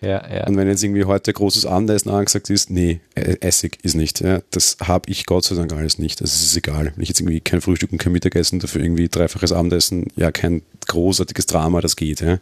Ja, 0.01 0.29
ja. 0.29 0.47
Und 0.49 0.57
wenn 0.57 0.67
jetzt 0.67 0.83
irgendwie 0.83 1.05
heute 1.05 1.33
großes 1.33 1.65
Abendessen 1.65 2.11
angesagt 2.11 2.51
ist, 2.51 2.71
nee, 2.71 3.01
e-, 3.15 3.37
Essig 3.41 3.79
ist 3.85 3.95
nicht. 3.95 4.21
Ja? 4.21 4.43
Das 4.51 4.79
habe 4.83 5.09
ich 5.09 5.27
Gott 5.27 5.45
sei 5.45 5.55
Dank 5.55 5.73
alles 5.73 5.99
nicht. 5.99 6.21
Das 6.21 6.43
ist 6.43 6.57
egal. 6.57 6.93
Wenn 6.97 7.05
ich 7.05 7.09
jetzt 7.09 7.21
irgendwie 7.21 7.41
kein 7.41 7.61
Frühstück 7.61 7.93
und 7.93 7.99
kein 7.99 8.13
Mittagessen, 8.13 8.59
dafür 8.59 8.83
irgendwie 8.83 9.09
dreifaches 9.09 9.53
Abendessen, 9.53 10.09
ja, 10.17 10.33
kein 10.33 10.63
großartiges 10.89 11.47
Drama, 11.47 11.81
das 11.81 11.95
geht. 11.95 12.21
Ja? 12.21 12.41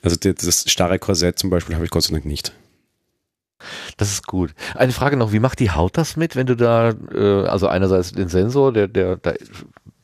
Also 0.00 0.16
das 0.16 0.64
starre 0.70 0.98
Korsett 0.98 1.38
zum 1.38 1.50
Beispiel 1.50 1.74
habe 1.74 1.84
ich 1.84 1.90
Gott 1.90 2.04
sei 2.04 2.12
Dank 2.12 2.24
nicht. 2.24 2.54
Das 3.96 4.10
ist 4.10 4.26
gut. 4.26 4.54
Eine 4.74 4.92
Frage 4.92 5.16
noch, 5.16 5.32
wie 5.32 5.40
macht 5.40 5.60
die 5.60 5.70
Haut 5.70 5.96
das 5.96 6.16
mit, 6.16 6.36
wenn 6.36 6.46
du 6.46 6.56
da, 6.56 6.92
äh, 7.14 7.46
also 7.46 7.68
einerseits 7.68 8.12
den 8.12 8.28
Sensor, 8.28 8.72
der, 8.72 8.88
der, 8.88 9.16
der 9.16 9.36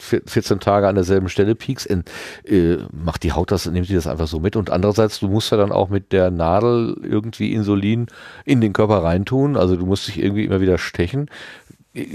14 0.00 0.60
Tage 0.60 0.88
an 0.88 0.94
derselben 0.94 1.28
Stelle 1.28 1.54
piekst, 1.54 1.86
in, 1.86 2.04
äh, 2.44 2.78
macht 2.92 3.22
die 3.22 3.32
Haut 3.32 3.50
das, 3.50 3.66
nimmt 3.66 3.88
die 3.88 3.94
das 3.94 4.06
einfach 4.06 4.26
so 4.26 4.40
mit 4.40 4.56
und 4.56 4.70
andererseits, 4.70 5.20
du 5.20 5.28
musst 5.28 5.50
ja 5.50 5.56
dann 5.56 5.72
auch 5.72 5.88
mit 5.88 6.12
der 6.12 6.30
Nadel 6.30 6.96
irgendwie 7.02 7.52
Insulin 7.52 8.06
in 8.44 8.60
den 8.60 8.72
Körper 8.72 9.02
reintun, 9.02 9.56
also 9.56 9.76
du 9.76 9.86
musst 9.86 10.08
dich 10.08 10.18
irgendwie 10.18 10.44
immer 10.44 10.60
wieder 10.60 10.78
stechen. 10.78 11.30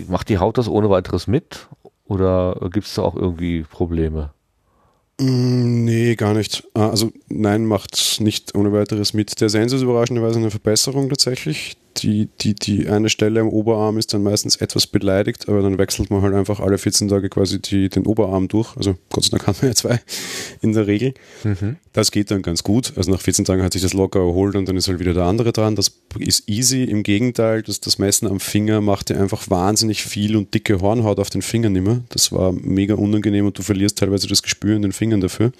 Macht 0.07 0.29
die 0.29 0.37
Haut 0.37 0.57
das 0.57 0.69
ohne 0.69 0.89
weiteres 0.89 1.27
mit 1.27 1.67
oder 2.05 2.57
gibt 2.71 2.87
es 2.87 2.95
da 2.95 3.01
auch 3.01 3.15
irgendwie 3.15 3.63
Probleme? 3.63 4.31
Mm, 5.19 5.85
nee, 5.85 6.15
gar 6.15 6.33
nicht. 6.33 6.67
Ah, 6.73 6.89
also 6.89 7.11
nein, 7.29 7.65
macht 7.65 8.17
nicht 8.19 8.55
ohne 8.55 8.73
weiteres 8.73 9.13
mit. 9.13 9.39
Der 9.39 9.49
Sensor 9.49 9.77
ist 9.77 9.83
überraschenderweise 9.83 10.39
eine 10.39 10.51
Verbesserung 10.51 11.09
tatsächlich 11.09 11.77
die, 11.97 12.29
die, 12.41 12.55
die 12.55 12.87
eine 12.87 13.09
Stelle 13.09 13.39
am 13.39 13.49
Oberarm 13.49 13.97
ist 13.97 14.13
dann 14.13 14.23
meistens 14.23 14.57
etwas 14.57 14.87
beleidigt, 14.87 15.47
aber 15.47 15.61
dann 15.61 15.77
wechselt 15.77 16.09
man 16.09 16.21
halt 16.21 16.33
einfach 16.33 16.59
alle 16.59 16.77
14 16.77 17.07
Tage 17.07 17.29
quasi 17.29 17.61
die, 17.61 17.89
den 17.89 18.05
Oberarm 18.05 18.47
durch. 18.47 18.75
Also 18.77 18.95
Gott 19.11 19.23
sei 19.23 19.29
Dank 19.31 19.47
haben 19.47 19.61
wir 19.61 19.69
ja 19.69 19.75
zwei 19.75 19.99
in 20.61 20.73
der 20.73 20.87
Regel. 20.87 21.13
Mhm. 21.43 21.77
Das 21.93 22.11
geht 22.11 22.31
dann 22.31 22.41
ganz 22.41 22.63
gut. 22.63 22.93
Also 22.95 23.11
nach 23.11 23.21
14 23.21 23.45
Tagen 23.45 23.63
hat 23.63 23.73
sich 23.73 23.81
das 23.81 23.93
locker 23.93 24.19
erholt 24.19 24.55
und 24.55 24.67
dann 24.67 24.77
ist 24.77 24.87
halt 24.87 24.99
wieder 24.99 25.13
der 25.13 25.23
andere 25.23 25.53
dran. 25.53 25.75
Das 25.75 25.91
ist 26.19 26.49
easy. 26.49 26.83
Im 26.83 27.03
Gegenteil, 27.03 27.63
das, 27.63 27.79
das 27.79 27.97
Messen 27.97 28.27
am 28.27 28.39
Finger 28.39 28.81
macht 28.81 29.09
dir 29.09 29.19
einfach 29.19 29.49
wahnsinnig 29.49 30.03
viel 30.03 30.35
und 30.35 30.53
dicke 30.53 30.81
Hornhaut 30.81 31.19
auf 31.19 31.29
den 31.29 31.41
Fingern 31.41 31.75
immer. 31.75 32.01
Das 32.09 32.31
war 32.31 32.51
mega 32.51 32.95
unangenehm 32.95 33.45
und 33.45 33.57
du 33.57 33.61
verlierst 33.61 33.97
teilweise 33.97 34.27
das 34.27 34.43
Gespür 34.43 34.75
in 34.75 34.81
den 34.81 34.91
Fingern 34.91 35.21
dafür 35.21 35.51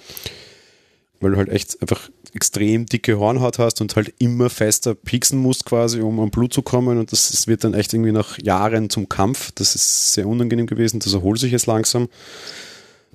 weil 1.20 1.32
du 1.32 1.36
halt 1.36 1.48
echt 1.48 1.80
einfach 1.80 2.10
extrem 2.32 2.86
dicke 2.86 3.18
Hornhaut 3.18 3.58
hast 3.58 3.80
und 3.80 3.96
halt 3.96 4.12
immer 4.18 4.50
fester 4.50 4.94
pieksen 4.94 5.38
musst 5.38 5.64
quasi, 5.64 6.00
um 6.00 6.20
am 6.20 6.30
Blut 6.30 6.52
zu 6.52 6.62
kommen 6.62 6.98
und 6.98 7.12
das, 7.12 7.30
das 7.30 7.46
wird 7.46 7.64
dann 7.64 7.74
echt 7.74 7.94
irgendwie 7.94 8.12
nach 8.12 8.38
Jahren 8.38 8.90
zum 8.90 9.08
Kampf. 9.08 9.52
Das 9.54 9.74
ist 9.74 10.12
sehr 10.12 10.26
unangenehm 10.26 10.66
gewesen, 10.66 11.00
das 11.00 11.14
erholt 11.14 11.40
sich 11.40 11.52
jetzt 11.52 11.66
langsam. 11.66 12.08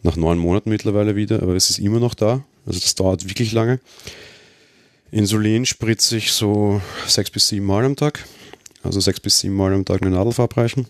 Nach 0.03 0.15
neun 0.15 0.39
Monaten 0.39 0.71
mittlerweile 0.71 1.15
wieder, 1.15 1.43
aber 1.43 1.55
es 1.55 1.69
ist 1.69 1.77
immer 1.77 1.99
noch 1.99 2.15
da. 2.15 2.43
Also 2.65 2.79
das 2.79 2.95
dauert 2.95 3.27
wirklich 3.27 3.51
lange. 3.51 3.79
Insulin 5.11 5.65
spritze 5.65 6.17
ich 6.17 6.31
so 6.31 6.81
sechs 7.05 7.29
bis 7.29 7.49
sieben 7.49 7.65
Mal 7.65 7.85
am 7.85 7.95
Tag. 7.95 8.25
Also 8.81 8.99
sechs 8.99 9.19
bis 9.19 9.39
sieben 9.39 9.55
Mal 9.55 9.73
am 9.73 9.85
Tag 9.85 10.01
eine 10.01 10.11
Nadel 10.11 10.33
verabreichen. 10.33 10.87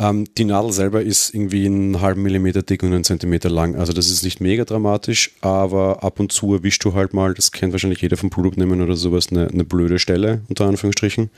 Ähm, 0.00 0.24
die 0.38 0.46
Nadel 0.46 0.72
selber 0.72 1.02
ist 1.02 1.34
irgendwie 1.34 1.66
einen 1.66 2.00
halben 2.00 2.22
Millimeter 2.22 2.62
dick 2.62 2.82
und 2.82 2.94
einen 2.94 3.04
Zentimeter 3.04 3.50
lang. 3.50 3.76
Also 3.76 3.92
das 3.92 4.08
ist 4.08 4.24
nicht 4.24 4.40
mega 4.40 4.64
dramatisch, 4.64 5.32
aber 5.42 6.02
ab 6.02 6.18
und 6.18 6.32
zu 6.32 6.54
erwischst 6.54 6.82
du 6.86 6.94
halt 6.94 7.12
mal, 7.12 7.34
das 7.34 7.52
kennt 7.52 7.72
wahrscheinlich 7.72 8.00
jeder 8.00 8.16
vom 8.16 8.30
Blutabnehmen 8.30 8.80
oder 8.80 8.96
sowas, 8.96 9.28
eine, 9.30 9.48
eine 9.48 9.64
blöde 9.64 9.98
Stelle, 9.98 10.40
unter 10.48 10.64
Anführungsstrichen. 10.64 11.28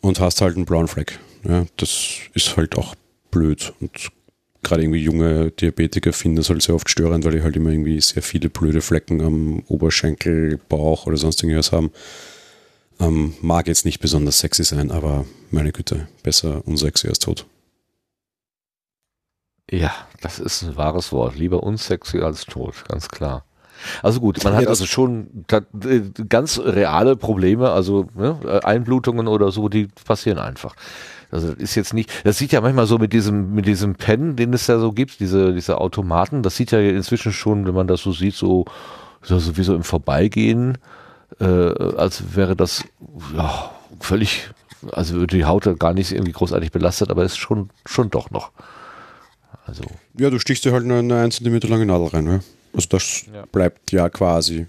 Und 0.00 0.20
hast 0.20 0.40
halt 0.40 0.56
einen 0.56 0.64
blauen 0.64 0.88
Fleck. 0.88 1.18
Ja, 1.46 1.66
das 1.76 2.16
ist 2.32 2.56
halt 2.56 2.78
auch 2.78 2.94
blöd. 3.30 3.74
Und 3.78 3.90
gerade 4.62 4.82
irgendwie 4.82 5.02
junge 5.02 5.50
Diabetiker 5.50 6.14
finden 6.14 6.36
das 6.36 6.48
halt 6.48 6.62
sehr 6.62 6.74
oft 6.74 6.88
störend, 6.88 7.26
weil 7.26 7.32
die 7.32 7.42
halt 7.42 7.56
immer 7.56 7.70
irgendwie 7.70 8.00
sehr 8.00 8.22
viele 8.22 8.48
blöde 8.48 8.80
Flecken 8.80 9.20
am 9.20 9.62
Oberschenkel, 9.68 10.58
Bauch 10.70 11.06
oder 11.06 11.18
sonst 11.18 11.42
irgendwas 11.42 11.72
haben. 11.72 11.90
Ähm, 13.00 13.34
mag 13.42 13.66
jetzt 13.66 13.84
nicht 13.84 14.00
besonders 14.00 14.38
sexy 14.38 14.64
sein, 14.64 14.90
aber 14.90 15.26
meine 15.54 15.72
Güte, 15.72 16.08
besser 16.22 16.62
unsexy 16.66 17.08
als 17.08 17.18
tot. 17.18 17.46
Ja, 19.70 19.92
das 20.20 20.38
ist 20.38 20.62
ein 20.62 20.76
wahres 20.76 21.12
Wort. 21.12 21.36
Lieber 21.36 21.62
unsexy 21.62 22.20
als 22.20 22.44
tot, 22.44 22.84
ganz 22.88 23.08
klar. 23.08 23.44
Also 24.02 24.20
gut, 24.20 24.42
man 24.44 24.54
hat 24.54 24.62
ja, 24.62 24.68
also 24.68 24.86
schon 24.86 25.44
äh, 25.50 26.00
ganz 26.28 26.58
reale 26.58 27.16
Probleme, 27.16 27.70
also 27.70 28.06
ne, 28.14 28.60
Einblutungen 28.62 29.26
oder 29.26 29.50
so, 29.50 29.68
die 29.68 29.88
passieren 30.04 30.38
einfach. 30.38 30.76
Also 31.30 31.48
das 31.48 31.56
ist 31.58 31.74
jetzt 31.74 31.92
nicht, 31.92 32.10
das 32.24 32.38
sieht 32.38 32.52
ja 32.52 32.60
manchmal 32.60 32.86
so 32.86 32.98
mit 32.98 33.12
diesem, 33.12 33.54
mit 33.54 33.66
diesem 33.66 33.96
Pen, 33.96 34.36
den 34.36 34.52
es 34.52 34.68
ja 34.68 34.78
so 34.78 34.92
gibt, 34.92 35.18
diese, 35.18 35.52
diese 35.52 35.78
Automaten, 35.78 36.42
das 36.42 36.56
sieht 36.56 36.70
ja 36.70 36.78
inzwischen 36.78 37.32
schon, 37.32 37.66
wenn 37.66 37.74
man 37.74 37.88
das 37.88 38.02
so 38.02 38.12
sieht, 38.12 38.34
so, 38.34 38.66
so, 39.22 39.38
so 39.38 39.56
wie 39.56 39.64
so 39.64 39.74
im 39.74 39.82
Vorbeigehen 39.82 40.78
äh, 41.40 41.44
als 41.44 42.36
wäre 42.36 42.56
das 42.56 42.84
ja, 43.36 43.70
völlig, 44.00 44.50
also 44.92 45.26
die 45.26 45.44
Haut 45.44 45.78
gar 45.78 45.94
nicht 45.94 46.12
irgendwie 46.12 46.32
großartig 46.32 46.72
belastet, 46.72 47.10
aber 47.10 47.24
ist 47.24 47.36
schon, 47.36 47.70
schon 47.86 48.10
doch 48.10 48.30
noch. 48.30 48.52
Also. 49.66 49.84
Ja, 50.18 50.30
du 50.30 50.38
stichst 50.38 50.64
dir 50.64 50.72
halt 50.72 50.84
eine, 50.84 50.98
eine 50.98 51.20
1 51.20 51.36
cm 51.36 51.60
lange 51.68 51.86
Nadel 51.86 52.08
rein. 52.08 52.24
Ne? 52.24 52.40
Also 52.74 52.88
das 52.90 53.24
ja. 53.32 53.44
bleibt 53.50 53.92
ja 53.92 54.08
quasi. 54.08 54.66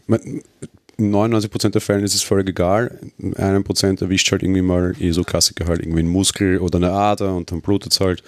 In 0.98 1.14
99% 1.14 1.70
der 1.70 1.82
Fällen 1.82 2.04
ist 2.04 2.16
es 2.16 2.22
völlig 2.22 2.48
egal. 2.50 3.00
In 3.18 3.36
einem 3.36 3.64
Prozent 3.64 4.02
erwischt 4.02 4.32
halt 4.32 4.44
irgendwie 4.44 4.62
mal 4.62 4.96
eh 5.00 5.12
so 5.12 5.24
Klassiker 5.24 5.66
halt 5.66 5.82
irgendwie 5.82 6.02
ein 6.02 6.08
Muskel 6.08 6.60
oder 6.60 6.78
eine 6.78 6.92
Ader 6.92 7.36
und 7.36 7.52
dann 7.52 7.62
blutet 7.62 7.92
es 7.92 8.00
halt. 8.00 8.24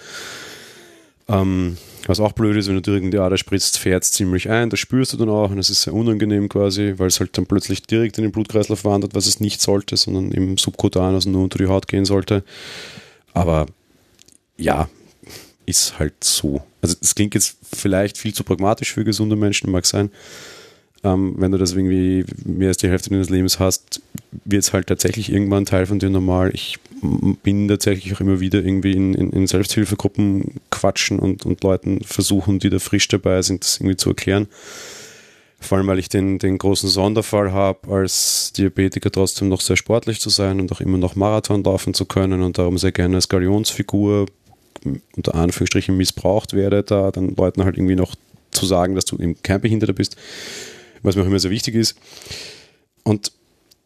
Ähm, 1.28 1.76
was 2.06 2.20
auch 2.20 2.32
blöd 2.32 2.56
ist, 2.56 2.68
wenn 2.68 2.76
du 2.76 2.80
direkt 2.80 3.04
in 3.04 3.10
die 3.10 3.18
Ader 3.18 3.36
spritzt, 3.36 3.78
fährt 3.78 4.02
es 4.02 4.12
ziemlich 4.12 4.48
ein. 4.48 4.70
Das 4.70 4.80
spürst 4.80 5.12
du 5.12 5.18
dann 5.18 5.28
auch 5.28 5.50
und 5.50 5.58
das 5.58 5.68
ist 5.68 5.82
sehr 5.82 5.92
unangenehm 5.92 6.48
quasi, 6.48 6.94
weil 6.96 7.08
es 7.08 7.20
halt 7.20 7.36
dann 7.36 7.46
plötzlich 7.46 7.82
direkt 7.82 8.16
in 8.16 8.24
den 8.24 8.32
Blutkreislauf 8.32 8.84
wandert, 8.84 9.14
was 9.14 9.26
es 9.26 9.40
nicht 9.40 9.60
sollte, 9.60 9.96
sondern 9.96 10.32
im 10.32 10.56
Subkutan, 10.56 11.14
also 11.14 11.28
nur 11.28 11.44
unter 11.44 11.58
die 11.58 11.66
Haut 11.66 11.86
gehen 11.86 12.06
sollte. 12.06 12.44
Aber 13.34 13.66
ja, 14.56 14.88
ist 15.66 15.98
halt 15.98 16.24
so. 16.24 16.62
Also 16.80 16.96
es 17.02 17.14
klingt 17.14 17.34
jetzt 17.34 17.58
vielleicht 17.74 18.16
viel 18.16 18.32
zu 18.32 18.42
pragmatisch 18.42 18.94
für 18.94 19.04
gesunde 19.04 19.36
Menschen, 19.36 19.70
mag 19.70 19.84
sein. 19.84 20.10
Ähm, 21.04 21.34
wenn 21.36 21.52
du 21.52 21.58
das 21.58 21.72
irgendwie 21.72 22.24
mehr 22.44 22.68
als 22.68 22.78
die 22.78 22.88
Hälfte 22.88 23.10
deines 23.10 23.30
Lebens 23.30 23.58
hast, 23.58 24.00
wird 24.44 24.64
es 24.64 24.72
halt 24.72 24.88
tatsächlich 24.88 25.32
irgendwann 25.32 25.64
Teil 25.64 25.86
von 25.86 25.98
dir 25.98 26.10
normal. 26.10 26.50
Ich 26.52 26.78
bin 27.42 27.68
tatsächlich 27.68 28.14
auch 28.14 28.20
immer 28.20 28.40
wieder 28.40 28.58
irgendwie 28.58 28.92
in, 28.92 29.14
in, 29.14 29.30
in 29.30 29.46
Selbsthilfegruppen 29.46 30.60
quatschen 30.70 31.18
und, 31.18 31.46
und 31.46 31.62
Leuten 31.62 32.02
versuchen, 32.02 32.58
die 32.58 32.70
da 32.70 32.78
frisch 32.78 33.06
dabei 33.08 33.42
sind, 33.42 33.62
das 33.62 33.78
irgendwie 33.78 33.96
zu 33.96 34.10
erklären. 34.10 34.48
Vor 35.60 35.78
allem, 35.78 35.86
weil 35.88 35.98
ich 35.98 36.08
den, 36.08 36.38
den 36.38 36.58
großen 36.58 36.88
Sonderfall 36.88 37.52
habe, 37.52 37.92
als 37.92 38.52
Diabetiker 38.56 39.10
trotzdem 39.10 39.48
noch 39.48 39.60
sehr 39.60 39.76
sportlich 39.76 40.20
zu 40.20 40.30
sein 40.30 40.60
und 40.60 40.70
auch 40.72 40.80
immer 40.80 40.98
noch 40.98 41.16
Marathon 41.16 41.64
laufen 41.64 41.94
zu 41.94 42.04
können 42.04 42.42
und 42.42 42.58
darum 42.58 42.78
sehr 42.78 42.92
gerne 42.92 43.16
als 43.16 43.28
Galionsfigur 43.28 44.26
unter 45.16 45.34
Anführungsstrichen 45.34 45.96
missbraucht 45.96 46.54
werde, 46.54 46.84
da 46.84 47.10
dann 47.10 47.34
Leuten 47.34 47.64
halt 47.64 47.76
irgendwie 47.76 47.96
noch 47.96 48.14
zu 48.52 48.66
sagen, 48.66 48.94
dass 48.94 49.04
du 49.04 49.16
eben 49.16 49.40
kein 49.42 49.60
Behinderter 49.60 49.92
bist 49.92 50.16
was 51.02 51.16
mir 51.16 51.22
auch 51.22 51.26
immer 51.26 51.38
sehr 51.38 51.50
wichtig 51.50 51.74
ist. 51.74 51.96
Und 53.04 53.32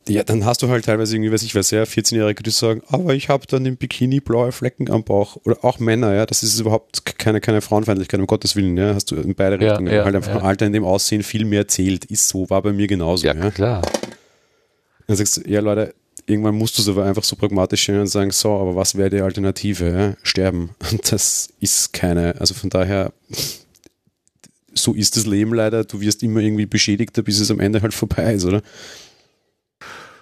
ja, 0.09 0.25
dann 0.25 0.45
hast 0.45 0.63
du 0.63 0.69
halt 0.69 0.85
teilweise 0.85 1.15
irgendwie, 1.15 1.31
weiß 1.31 1.45
ich 1.45 1.55
was, 1.55 1.71
ja, 1.71 1.85
14-Jährige, 1.85 2.43
die 2.43 2.51
sagen, 2.51 2.83
aber 2.89 3.15
ich 3.15 3.29
habe 3.29 3.47
dann 3.47 3.65
im 3.67 3.77
Bikini 3.77 4.19
blaue 4.19 4.51
Flecken 4.51 4.91
am 4.91 5.05
Bauch. 5.05 5.37
Oder 5.45 5.65
auch 5.65 5.79
Männer, 5.79 6.13
ja, 6.13 6.27
das 6.27 6.43
ist 6.43 6.59
überhaupt 6.59 7.05
keine, 7.19 7.41
keine 7.41 7.61
Frauenfeindlichkeit, 7.61 8.19
um 8.19 8.27
Gottes 8.27 8.57
Willen, 8.57 8.77
ja, 8.77 8.95
hast 8.95 9.13
du 9.13 9.17
in 9.17 9.35
beide 9.37 9.65
ja, 9.65 9.71
Richtungen. 9.71 9.93
Ja, 9.93 10.05
halt 10.05 10.17
einfach 10.17 10.35
ja. 10.35 10.41
Alter 10.41 10.67
in 10.67 10.73
dem 10.73 10.85
Aussehen 10.85 11.23
viel 11.23 11.45
mehr 11.45 11.69
zählt. 11.69 12.05
Ist 12.07 12.29
so, 12.29 12.51
war 12.51 12.63
bei 12.63 12.73
mir 12.73 12.89
genauso. 12.89 13.27
Ja, 13.27 13.35
ja. 13.35 13.51
klar. 13.53 13.83
Dann 15.07 15.17
sagst 15.17 15.37
du, 15.37 15.49
ja, 15.49 15.61
Leute, 15.61 15.95
irgendwann 16.27 16.57
musst 16.57 16.79
du 16.79 16.83
es 16.83 16.89
aber 16.89 17.05
einfach 17.05 17.25
so 17.25 17.37
pragmatisch 17.37 17.83
stehen 17.83 18.01
und 18.01 18.09
sagen, 18.09 18.33
so, 18.33 18.51
aber 18.51 18.75
was 18.75 18.97
wäre 18.97 19.11
die 19.11 19.21
Alternative? 19.21 19.89
Ja? 19.89 20.17
Sterben. 20.25 20.71
Und 20.91 21.13
das 21.13 21.51
ist 21.61 21.93
keine. 21.93 22.41
Also 22.41 22.55
von 22.55 22.71
daher, 22.71 23.13
so 24.75 24.95
ist 24.95 25.17
das 25.17 25.27
Leben 25.27 25.55
leider. 25.55 25.85
Du 25.85 26.01
wirst 26.01 26.23
immer 26.23 26.41
irgendwie 26.41 26.67
beschädigter, 26.67 27.23
bis 27.23 27.41
es 27.41 27.51
am 27.51 27.61
Ende 27.61 27.83
halt 27.83 27.95
vorbei 27.95 28.35
ist, 28.35 28.45
oder? 28.45 28.63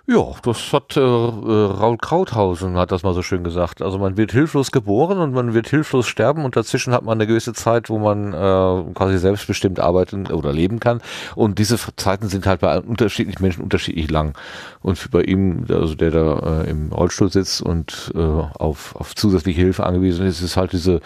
Ja, 0.06 0.32
das 0.43 0.72
hat 0.72 0.97
äh, 0.97 1.01
äh, 1.01 1.02
Raul 1.02 1.98
Krauthausen 1.98 2.77
hat 2.77 2.90
das 2.90 3.02
mal 3.02 3.14
so 3.14 3.22
schön 3.22 3.44
gesagt. 3.44 3.81
Also 3.82 3.98
man 3.98 4.16
wird 4.16 4.32
hilflos 4.32 4.72
geboren 4.72 5.18
und 5.18 5.32
man 5.32 5.55
wird 5.55 5.68
hilflos 5.68 6.09
sterben 6.09 6.44
und 6.44 6.56
dazwischen 6.56 6.93
hat 6.93 7.05
man 7.05 7.18
eine 7.18 7.27
gewisse 7.27 7.52
Zeit, 7.52 7.90
wo 7.90 7.98
man 7.98 8.32
äh, 8.32 8.93
quasi 8.94 9.18
selbstbestimmt 9.18 9.78
arbeiten 9.78 10.27
oder 10.27 10.52
leben 10.52 10.81
kann. 10.81 11.01
Und 11.36 11.59
diese 11.59 11.77
Zeiten 11.97 12.28
sind 12.28 12.47
halt 12.47 12.60
bei 12.60 12.81
unterschiedlichen 12.81 13.43
Menschen 13.43 13.62
unterschiedlich 13.62 14.10
lang. 14.10 14.36
Und 14.82 15.10
bei 15.10 15.22
ihm, 15.22 15.66
also 15.68 15.94
der 15.94 16.10
da 16.10 16.62
äh, 16.62 16.70
im 16.70 16.93
Rollstuhl 16.93 17.31
sitzt 17.31 17.62
und 17.62 18.10
äh, 18.14 18.18
auf, 18.18 18.97
auf 18.97 19.14
zusätzliche 19.14 19.60
Hilfe 19.60 19.85
angewiesen 19.85 20.27
ist, 20.27 20.40
ist 20.40 20.56
halt 20.56 20.72
diese, 20.72 21.01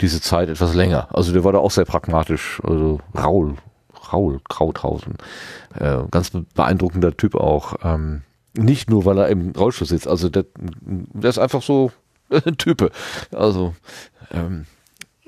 diese 0.00 0.20
Zeit 0.20 0.48
etwas 0.48 0.74
länger. 0.74 1.08
Also 1.12 1.32
der 1.32 1.44
war 1.44 1.52
da 1.52 1.58
auch 1.58 1.70
sehr 1.70 1.84
pragmatisch. 1.84 2.60
Also 2.64 2.98
Raul, 3.16 3.56
Raul 4.12 4.40
Krauthausen. 4.48 5.14
Äh, 5.78 5.98
ganz 6.10 6.32
beeindruckender 6.54 7.16
Typ 7.16 7.34
auch. 7.36 7.76
Ähm, 7.84 8.22
nicht 8.58 8.90
nur, 8.90 9.04
weil 9.04 9.18
er 9.18 9.28
im 9.28 9.50
Rollstuhl 9.50 9.86
sitzt. 9.86 10.08
Also 10.08 10.28
der, 10.28 10.44
der 10.80 11.30
ist 11.30 11.38
einfach 11.38 11.62
so 11.62 11.92
ein 12.30 12.56
Type. 12.58 12.90
Also 13.32 13.74
ähm, 14.32 14.66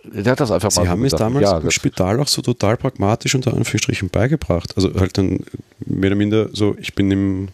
der 0.05 0.33
hat 0.33 0.41
das 0.41 0.51
einfach 0.51 0.71
Sie 0.71 0.81
mal 0.81 0.89
haben 0.89 1.01
so 1.01 1.07
es 1.07 1.15
damals 1.15 1.51
ja, 1.51 1.59
im 1.59 1.71
Spital 1.71 2.21
auch 2.21 2.29
so 2.29 2.43
total 2.43 2.77
pragmatisch 2.77 3.35
unter 3.35 3.55
Anführungsstrichen 3.55 4.09
beigebracht. 4.09 4.77
Also 4.77 4.95
halt 4.99 5.17
dann 5.19 5.41
mehr 5.85 6.09
oder 6.09 6.17
minder 6.17 6.49
so, 6.53 6.77
ich 6.79 6.95
bin 6.95 7.11
im 7.11 7.49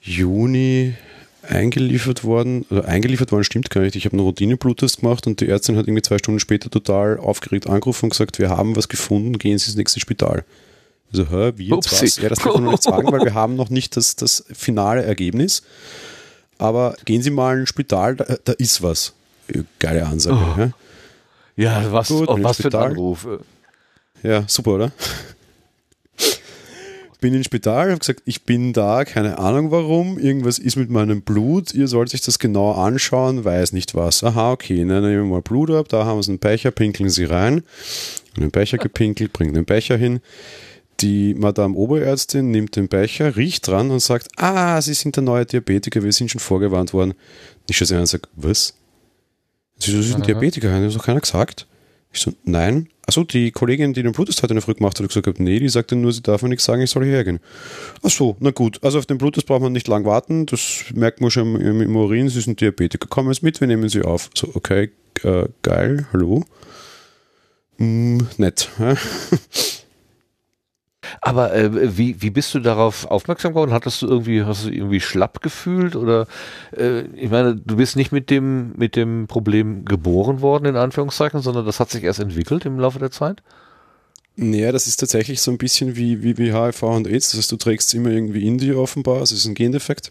Juni 0.00 0.94
eingeliefert 1.42 2.24
worden, 2.24 2.64
oder 2.70 2.86
eingeliefert 2.86 3.32
worden 3.32 3.44
stimmt 3.44 3.70
gar 3.70 3.82
nicht. 3.82 3.96
Ich 3.96 4.04
habe 4.04 4.14
einen 4.14 4.24
Routine-Bluttest 4.24 5.00
gemacht 5.00 5.26
und 5.26 5.40
die 5.40 5.48
Ärztin 5.48 5.76
hat 5.76 5.86
irgendwie 5.86 6.02
zwei 6.02 6.18
Stunden 6.18 6.40
später 6.40 6.70
total 6.70 7.18
aufgeregt 7.18 7.66
angerufen 7.66 8.06
und 8.06 8.10
gesagt, 8.10 8.38
wir 8.38 8.50
haben 8.50 8.76
was 8.76 8.88
gefunden, 8.88 9.38
gehen 9.38 9.58
Sie 9.58 9.66
ins 9.66 9.76
nächste 9.76 10.00
Spital. 10.00 10.44
So, 11.12 11.28
hä, 11.28 11.52
wie 11.56 11.68
jetzt 11.68 11.92
was? 11.92 12.16
Ja, 12.16 12.28
das 12.28 12.38
kann 12.38 12.54
man 12.54 12.64
noch 12.64 12.72
nicht 12.72 12.82
sagen, 12.82 13.10
weil 13.10 13.24
wir 13.24 13.34
haben 13.34 13.56
noch 13.56 13.70
nicht 13.70 13.96
das, 13.96 14.16
das 14.16 14.44
finale 14.52 15.02
Ergebnis. 15.02 15.62
Aber 16.58 16.94
gehen 17.04 17.22
Sie 17.22 17.30
mal 17.30 17.58
ins 17.58 17.68
Spital, 17.68 18.16
da, 18.16 18.36
da 18.44 18.52
ist 18.52 18.82
was. 18.82 19.12
Geile 19.78 20.06
Ansage. 20.06 20.36
Oh. 20.36 20.60
Ja, 21.56 21.82
ja 21.82 21.92
was, 21.92 22.08
Gut, 22.08 22.28
oh, 22.28 22.38
was 22.40 22.58
für 22.58 22.68
ein 22.68 22.90
Anruf. 22.90 23.26
Ja, 24.22 24.44
super, 24.46 24.72
oder? 24.72 24.92
bin 27.20 27.34
ins 27.34 27.46
Spital, 27.46 27.90
habe 27.90 27.98
gesagt, 27.98 28.22
ich 28.24 28.42
bin 28.42 28.72
da, 28.72 29.04
keine 29.04 29.38
Ahnung 29.38 29.70
warum, 29.70 30.18
irgendwas 30.18 30.58
ist 30.58 30.76
mit 30.76 30.90
meinem 30.90 31.22
Blut, 31.22 31.72
ihr 31.74 31.86
sollt 31.86 32.08
sich 32.08 32.22
das 32.22 32.38
genau 32.38 32.72
anschauen, 32.72 33.44
weiß 33.44 33.72
nicht 33.72 33.94
was. 33.94 34.24
Aha, 34.24 34.52
okay, 34.52 34.78
dann 34.78 35.02
nehmen 35.02 35.24
wir 35.24 35.24
mal 35.24 35.42
Blut 35.42 35.70
ab, 35.70 35.88
da 35.88 36.04
haben 36.04 36.22
sie 36.22 36.32
einen 36.32 36.38
Becher, 36.38 36.70
pinkeln 36.70 37.10
sie 37.10 37.24
rein. 37.24 37.62
Den 38.36 38.50
Becher 38.50 38.78
gepinkelt, 38.78 39.32
bringen 39.32 39.54
den 39.54 39.64
Becher 39.64 39.96
hin. 39.96 40.20
Die 41.00 41.34
Madame 41.34 41.74
Oberärztin 41.74 42.50
nimmt 42.50 42.76
den 42.76 42.88
Becher, 42.88 43.36
riecht 43.36 43.66
dran 43.66 43.90
und 43.90 44.00
sagt, 44.00 44.28
ah, 44.36 44.80
Sie 44.82 44.94
sind 44.94 45.16
der 45.16 45.22
neue 45.22 45.46
Diabetiker, 45.46 46.02
wir 46.02 46.12
sind 46.12 46.30
schon 46.30 46.40
vorgewarnt 46.40 46.92
worden. 46.92 47.14
Ich 47.68 47.76
schaue 47.76 47.86
sie 47.86 47.94
an 47.94 48.00
und 48.00 48.06
sage, 48.06 48.28
was? 48.34 48.74
Sie, 49.78 49.92
Sie 49.92 50.02
sind 50.02 50.22
Aha. 50.22 50.26
Diabetiker, 50.26 50.70
hat 50.72 50.82
das 50.82 50.94
doch 50.94 51.04
keiner 51.04 51.20
gesagt? 51.20 51.66
Ich 52.12 52.20
so, 52.20 52.32
nein. 52.44 52.88
Achso, 53.06 53.24
die 53.24 53.50
Kollegin, 53.50 53.94
die 53.94 54.02
den 54.02 54.12
Bluttest 54.12 54.42
heute 54.42 54.52
in 54.52 54.56
der 54.56 54.62
Früh 54.62 54.74
gemacht 54.74 54.98
hat, 54.98 55.04
hat 55.04 55.08
gesagt, 55.08 55.40
nee, 55.40 55.58
die 55.58 55.68
sagte 55.68 55.96
nur, 55.96 56.12
sie 56.12 56.22
darf 56.22 56.42
mir 56.42 56.48
nichts 56.48 56.64
sagen, 56.64 56.82
ich 56.82 56.90
soll 56.90 57.04
hierher 57.04 57.24
gehen. 57.24 57.40
Achso, 58.02 58.36
na 58.40 58.50
gut. 58.50 58.82
Also 58.82 58.98
auf 58.98 59.06
den 59.06 59.18
Bluttest 59.18 59.46
braucht 59.46 59.62
man 59.62 59.72
nicht 59.72 59.88
lang 59.88 60.04
warten, 60.04 60.46
das 60.46 60.84
merkt 60.94 61.20
man 61.20 61.30
schon 61.30 61.60
im, 61.60 61.80
im 61.80 61.96
Urin, 61.96 62.28
sie 62.28 62.40
sind 62.40 62.60
Diabetiker. 62.60 63.08
Kommen 63.08 63.30
jetzt 63.30 63.42
mit, 63.42 63.60
wir 63.60 63.68
nehmen 63.68 63.88
sie 63.88 64.02
auf. 64.02 64.30
So, 64.36 64.50
okay, 64.54 64.90
äh, 65.22 65.44
geil, 65.62 66.06
hallo. 66.12 66.44
Mm, 67.78 68.18
nett. 68.36 68.68
Aber 71.20 71.54
äh, 71.54 71.96
wie, 71.96 72.20
wie 72.22 72.30
bist 72.30 72.54
du 72.54 72.60
darauf 72.60 73.06
aufmerksam 73.06 73.52
geworden? 73.52 73.72
Hattest 73.72 74.02
du 74.02 74.06
irgendwie, 74.06 74.44
hast 74.44 74.66
du 74.66 74.70
irgendwie 74.70 75.00
schlapp 75.00 75.42
gefühlt? 75.42 75.96
Oder 75.96 76.26
äh, 76.76 77.02
ich 77.14 77.30
meine, 77.30 77.56
du 77.56 77.76
bist 77.76 77.96
nicht 77.96 78.12
mit 78.12 78.30
dem, 78.30 78.72
mit 78.76 78.96
dem 78.96 79.26
Problem 79.26 79.84
geboren 79.84 80.40
worden, 80.40 80.66
in 80.66 80.76
Anführungszeichen, 80.76 81.40
sondern 81.40 81.66
das 81.66 81.80
hat 81.80 81.90
sich 81.90 82.04
erst 82.04 82.20
entwickelt 82.20 82.64
im 82.64 82.78
Laufe 82.78 82.98
der 82.98 83.10
Zeit? 83.10 83.42
Naja, 84.36 84.72
das 84.72 84.86
ist 84.86 84.96
tatsächlich 84.96 85.40
so 85.40 85.50
ein 85.50 85.58
bisschen 85.58 85.96
wie, 85.96 86.22
wie, 86.22 86.38
wie 86.38 86.52
HIV 86.52 86.82
und 86.82 87.06
AIDS. 87.06 87.30
Das 87.30 87.38
heißt, 87.38 87.52
du 87.52 87.56
trägst 87.56 87.88
es 87.88 87.94
immer 87.94 88.10
irgendwie 88.10 88.46
in 88.46 88.58
dir 88.58 88.78
offenbar. 88.78 89.22
Es 89.22 89.32
ist 89.32 89.46
ein 89.46 89.54
Gendefekt. 89.54 90.10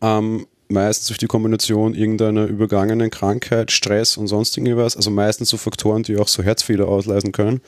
Ähm, 0.00 0.46
meistens 0.68 1.08
durch 1.08 1.18
die 1.18 1.26
Kombination 1.26 1.94
irgendeiner 1.94 2.44
übergangenen 2.44 3.10
Krankheit, 3.10 3.70
Stress 3.70 4.16
und 4.16 4.26
sonst 4.26 4.56
irgendwas. 4.56 4.96
Also 4.96 5.10
meistens 5.10 5.48
so 5.48 5.56
Faktoren, 5.56 6.02
die 6.02 6.16
auch 6.18 6.28
so 6.28 6.42
Herzfehler 6.42 6.88
auslösen 6.88 7.32
können 7.32 7.60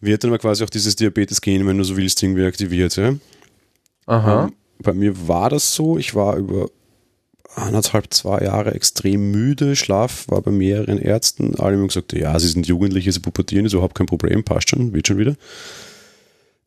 wird 0.00 0.24
dann 0.24 0.36
quasi 0.38 0.64
auch 0.64 0.70
dieses 0.70 0.96
Diabetes-Gen, 0.96 1.66
wenn 1.66 1.78
du 1.78 1.84
so 1.84 1.96
willst, 1.96 2.22
irgendwie 2.22 2.44
aktiviert. 2.44 2.96
Ja? 2.96 3.14
Aha. 4.06 4.44
Ähm, 4.44 4.52
bei 4.78 4.92
mir 4.92 5.28
war 5.28 5.50
das 5.50 5.74
so. 5.74 5.98
Ich 5.98 6.14
war 6.14 6.36
über 6.36 6.68
anderthalb, 7.54 8.12
zwei 8.12 8.44
Jahre 8.44 8.74
extrem 8.74 9.30
müde. 9.30 9.76
Schlaf 9.76 10.26
war 10.28 10.42
bei 10.42 10.50
mehreren 10.50 10.98
Ärzten. 10.98 11.54
Alle 11.56 11.76
haben 11.76 11.88
gesagt, 11.88 12.12
ja, 12.12 12.38
sie 12.38 12.48
sind 12.48 12.66
Jugendliche, 12.66 13.10
sie 13.12 13.20
pubertieren, 13.20 13.66
ist 13.66 13.72
überhaupt 13.72 13.94
kein 13.94 14.06
Problem, 14.06 14.44
passt 14.44 14.70
schon, 14.70 14.92
wird 14.92 15.08
schon 15.08 15.18
wieder. 15.18 15.36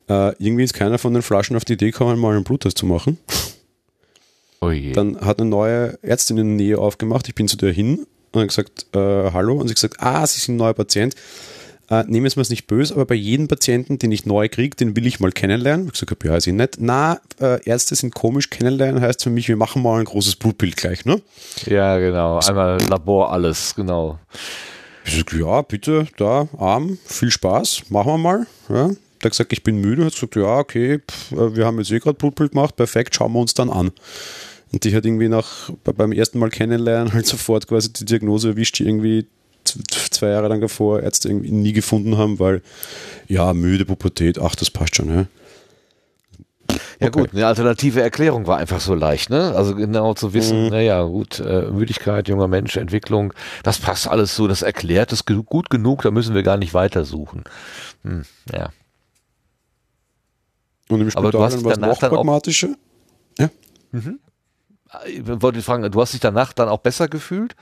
Äh, 0.08 0.34
irgendwie 0.38 0.64
ist 0.64 0.74
keiner 0.74 0.98
von 0.98 1.12
den 1.14 1.22
Flaschen 1.22 1.56
auf 1.56 1.64
die 1.64 1.74
Idee 1.74 1.92
gekommen, 1.92 2.18
mal 2.18 2.34
einen 2.34 2.44
Bluttest 2.44 2.78
zu 2.78 2.86
machen. 2.86 3.18
Oh 4.60 4.70
Dann 4.92 5.20
hat 5.20 5.40
eine 5.40 5.48
neue 5.48 5.98
Ärztin 6.02 6.36
in 6.36 6.48
der 6.48 6.66
Nähe 6.66 6.78
aufgemacht. 6.78 7.28
Ich 7.28 7.34
bin 7.34 7.48
zu 7.48 7.56
der 7.56 7.72
hin 7.72 8.06
und 8.32 8.40
habe 8.40 8.46
gesagt, 8.48 8.86
äh, 8.94 9.30
hallo. 9.32 9.54
Und 9.54 9.68
sie 9.68 9.72
hat 9.72 9.76
gesagt, 9.76 9.96
ah, 10.00 10.26
Sie 10.26 10.40
sind 10.40 10.56
ein 10.56 10.58
neuer 10.58 10.74
Patient 10.74 11.14
äh, 11.90 12.04
nehmen 12.06 12.26
es 12.26 12.36
mir 12.36 12.44
nicht 12.48 12.68
böse, 12.68 12.94
aber 12.94 13.04
bei 13.04 13.16
jedem 13.16 13.48
Patienten, 13.48 13.98
den 13.98 14.12
ich 14.12 14.24
neu 14.24 14.48
kriege, 14.48 14.76
den 14.76 14.94
will 14.94 15.06
ich 15.06 15.18
mal 15.18 15.32
kennenlernen. 15.32 15.86
Ich 15.86 15.92
gesagt 15.92 16.12
habe, 16.12 16.28
ja, 16.28 16.36
ist 16.36 16.46
eh 16.46 16.52
nett. 16.52 16.76
Na, 16.78 17.20
äh, 17.40 17.62
Ärzte 17.64 17.96
sind 17.96 18.14
komisch, 18.14 18.48
kennenlernen 18.48 19.02
heißt 19.02 19.24
für 19.24 19.30
mich, 19.30 19.48
wir 19.48 19.56
machen 19.56 19.82
mal 19.82 19.98
ein 19.98 20.04
großes 20.04 20.36
Blutbild 20.36 20.76
gleich, 20.76 21.04
ne? 21.04 21.20
Ja, 21.66 21.98
genau. 21.98 22.38
Einmal 22.38 22.78
Labor, 22.88 23.32
alles, 23.32 23.74
genau. 23.74 24.18
Ich 25.04 25.16
sag, 25.16 25.32
ja, 25.32 25.62
bitte, 25.62 26.06
da, 26.16 26.48
Arm, 26.58 26.98
viel 27.04 27.30
Spaß, 27.30 27.90
machen 27.90 28.12
wir 28.12 28.18
mal. 28.18 28.46
Ja. 28.68 28.88
Der 29.22 29.26
hat 29.26 29.32
gesagt, 29.32 29.52
ich 29.52 29.64
bin 29.64 29.80
müde, 29.80 30.04
hat 30.04 30.14
gesagt, 30.14 30.36
ja, 30.36 30.58
okay, 30.58 31.00
pff, 31.00 31.32
äh, 31.32 31.56
wir 31.56 31.66
haben 31.66 31.78
jetzt 31.78 31.90
eh 31.90 31.98
gerade 31.98 32.14
Blutbild 32.14 32.52
gemacht, 32.52 32.76
perfekt, 32.76 33.16
schauen 33.16 33.32
wir 33.32 33.40
uns 33.40 33.54
dann 33.54 33.68
an. 33.68 33.90
Und 34.72 34.84
die 34.84 34.94
hat 34.94 35.04
irgendwie 35.04 35.28
nach, 35.28 35.70
beim 35.82 36.12
ersten 36.12 36.38
Mal 36.38 36.50
kennenlernen 36.50 37.12
halt 37.12 37.26
sofort 37.26 37.66
quasi 37.66 37.92
die 37.92 38.04
Diagnose 38.04 38.50
erwischt, 38.50 38.78
die 38.78 38.84
irgendwie 38.84 39.26
zwei 39.64 40.28
Jahre 40.28 40.48
lang 40.48 40.60
davor 40.60 41.00
Ärzte 41.00 41.28
irgendwie 41.28 41.50
nie 41.50 41.72
gefunden 41.72 42.18
haben, 42.18 42.38
weil 42.38 42.62
ja, 43.28 43.52
müde 43.54 43.84
Pubertät, 43.84 44.38
ach, 44.38 44.54
das 44.54 44.70
passt 44.70 44.96
schon, 44.96 45.14
ja. 45.14 45.26
Ja 47.00 47.08
okay. 47.08 47.20
gut, 47.20 47.32
eine 47.32 47.46
alternative 47.46 48.02
Erklärung 48.02 48.46
war 48.46 48.58
einfach 48.58 48.80
so 48.80 48.94
leicht, 48.94 49.30
ne? 49.30 49.54
Also 49.56 49.74
genau 49.74 50.14
zu 50.14 50.34
wissen, 50.34 50.64
mhm. 50.64 50.70
naja, 50.70 51.02
gut, 51.02 51.40
äh, 51.40 51.62
Müdigkeit, 51.70 52.28
junger 52.28 52.46
Mensch, 52.46 52.76
Entwicklung, 52.76 53.32
das 53.62 53.78
passt 53.78 54.06
alles 54.06 54.36
so, 54.36 54.46
das 54.46 54.62
erklärt 54.62 55.12
es 55.12 55.24
gut 55.24 55.70
genug, 55.70 56.02
da 56.02 56.10
müssen 56.10 56.34
wir 56.34 56.42
gar 56.42 56.58
nicht 56.58 56.74
weitersuchen. 56.74 57.44
Hm, 58.02 58.24
ja. 58.52 58.70
Und 60.88 61.00
im 61.00 61.10
Spital 61.10 61.24
Aber 61.24 61.32
du 61.32 61.42
hast 61.42 61.64
was 61.64 61.78
noch 61.78 61.98
pragmatische? 61.98 62.76
Ja. 63.38 63.48
Mhm. 63.92 64.20
Ich 65.06 65.22
wollte 65.24 65.62
fragen, 65.62 65.90
du 65.90 66.00
hast 66.00 66.12
dich 66.12 66.20
danach 66.20 66.52
dann 66.52 66.68
auch 66.68 66.80
besser 66.80 67.08
gefühlt? 67.08 67.54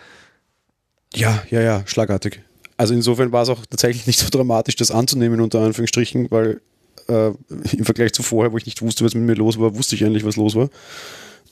Ja, 1.15 1.43
ja, 1.51 1.61
ja, 1.61 1.83
schlagartig. 1.87 2.41
Also 2.77 2.95
insofern 2.95 3.33
war 3.33 3.43
es 3.43 3.49
auch 3.49 3.65
tatsächlich 3.67 4.07
nicht 4.07 4.19
so 4.19 4.29
dramatisch, 4.29 4.77
das 4.77 4.91
anzunehmen, 4.91 5.41
unter 5.41 5.61
Anführungsstrichen, 5.61 6.31
weil 6.31 6.61
äh, 7.09 7.33
im 7.73 7.85
Vergleich 7.85 8.13
zu 8.13 8.23
vorher, 8.23 8.53
wo 8.53 8.57
ich 8.57 8.67
nicht 8.67 8.83
wusste, 8.83 9.05
was 9.05 9.15
mit 9.15 9.25
mir 9.25 9.35
los 9.35 9.59
war, 9.59 9.77
wusste 9.77 9.95
ich 9.95 10.03
endlich, 10.03 10.25
was 10.25 10.37
los 10.37 10.55
war. 10.55 10.71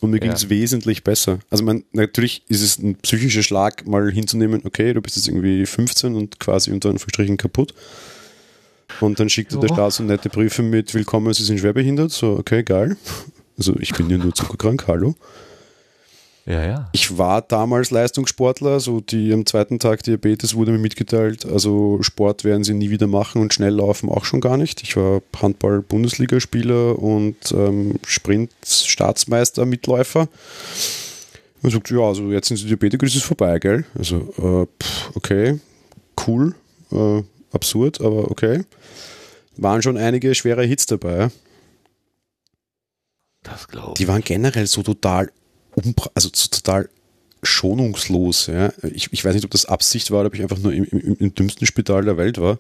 Und 0.00 0.10
mir 0.10 0.20
ging 0.20 0.30
es 0.30 0.50
wesentlich 0.50 1.04
besser. 1.04 1.38
Also 1.48 1.64
man, 1.64 1.84
natürlich 1.92 2.42
ist 2.48 2.60
es 2.60 2.78
ein 2.78 2.96
psychischer 2.96 3.42
Schlag, 3.42 3.86
mal 3.86 4.10
hinzunehmen, 4.12 4.60
okay, 4.64 4.92
du 4.92 5.00
bist 5.00 5.16
jetzt 5.16 5.26
irgendwie 5.26 5.64
15 5.64 6.14
und 6.14 6.38
quasi 6.38 6.70
unter 6.70 6.90
Anführungsstrichen 6.90 7.38
kaputt. 7.38 7.72
Und 9.00 9.18
dann 9.18 9.30
schickt 9.30 9.52
dir 9.52 9.58
der 9.58 9.68
Staat 9.68 9.94
so 9.94 10.02
nette 10.02 10.28
Briefe 10.28 10.62
mit 10.62 10.92
Willkommen, 10.94 11.32
Sie 11.32 11.44
sind 11.44 11.58
schwerbehindert. 11.58 12.12
So, 12.12 12.36
okay, 12.38 12.62
geil. 12.62 12.96
Also 13.58 13.74
ich 13.80 13.92
bin 13.94 14.10
ja 14.10 14.18
nur 14.18 14.34
zuckerkrank, 14.34 14.86
hallo. 14.86 15.14
Ja, 16.46 16.64
ja. 16.64 16.88
Ich 16.92 17.18
war 17.18 17.42
damals 17.42 17.90
Leistungssportler, 17.90 18.78
so 18.78 19.00
die 19.00 19.32
am 19.32 19.44
zweiten 19.46 19.80
Tag 19.80 20.04
Diabetes 20.04 20.54
wurde 20.54 20.70
mir 20.70 20.78
mitgeteilt, 20.78 21.44
also 21.44 21.98
Sport 22.02 22.44
werden 22.44 22.62
sie 22.62 22.72
nie 22.72 22.88
wieder 22.88 23.08
machen 23.08 23.42
und 23.42 23.52
Schnelllaufen 23.52 24.08
auch 24.08 24.24
schon 24.24 24.40
gar 24.40 24.56
nicht. 24.56 24.80
Ich 24.84 24.96
war 24.96 25.22
Handball-Bundesligaspieler 25.36 27.00
und 27.00 27.36
ähm, 27.50 27.96
Sprint-Staatsmeister, 28.06 29.66
Mitläufer. 29.66 30.28
Und 31.62 31.72
sagt, 31.72 31.90
ja, 31.90 31.98
also 31.98 32.30
jetzt 32.30 32.46
sind 32.46 32.58
sie 32.58 32.66
Diabetiker, 32.66 33.04
ist 33.06 33.16
es 33.16 33.24
vorbei, 33.24 33.58
gell? 33.58 33.84
Also, 33.98 34.16
äh, 34.38 34.66
pff, 34.80 35.16
okay, 35.16 35.58
cool, 36.28 36.54
äh, 36.92 37.22
absurd, 37.50 38.00
aber 38.00 38.30
okay. 38.30 38.62
Waren 39.56 39.82
schon 39.82 39.96
einige 39.96 40.32
schwere 40.36 40.62
Hits 40.62 40.86
dabei. 40.86 41.30
Das 43.42 43.66
glaube 43.66 43.94
Die 43.96 44.06
waren 44.06 44.22
generell 44.22 44.66
so 44.66 44.82
total 44.82 45.32
also 46.14 46.30
so 46.32 46.48
total 46.48 46.88
schonungslos. 47.42 48.46
Ja. 48.46 48.72
Ich, 48.82 49.12
ich 49.12 49.24
weiß 49.24 49.34
nicht, 49.34 49.44
ob 49.44 49.50
das 49.50 49.66
Absicht 49.66 50.10
war 50.10 50.20
oder 50.20 50.28
ob 50.28 50.34
ich 50.34 50.42
einfach 50.42 50.58
nur 50.58 50.72
im, 50.72 50.84
im, 50.84 51.16
im 51.18 51.34
dümmsten 51.34 51.66
Spital 51.66 52.04
der 52.04 52.16
Welt 52.16 52.38
war. 52.40 52.58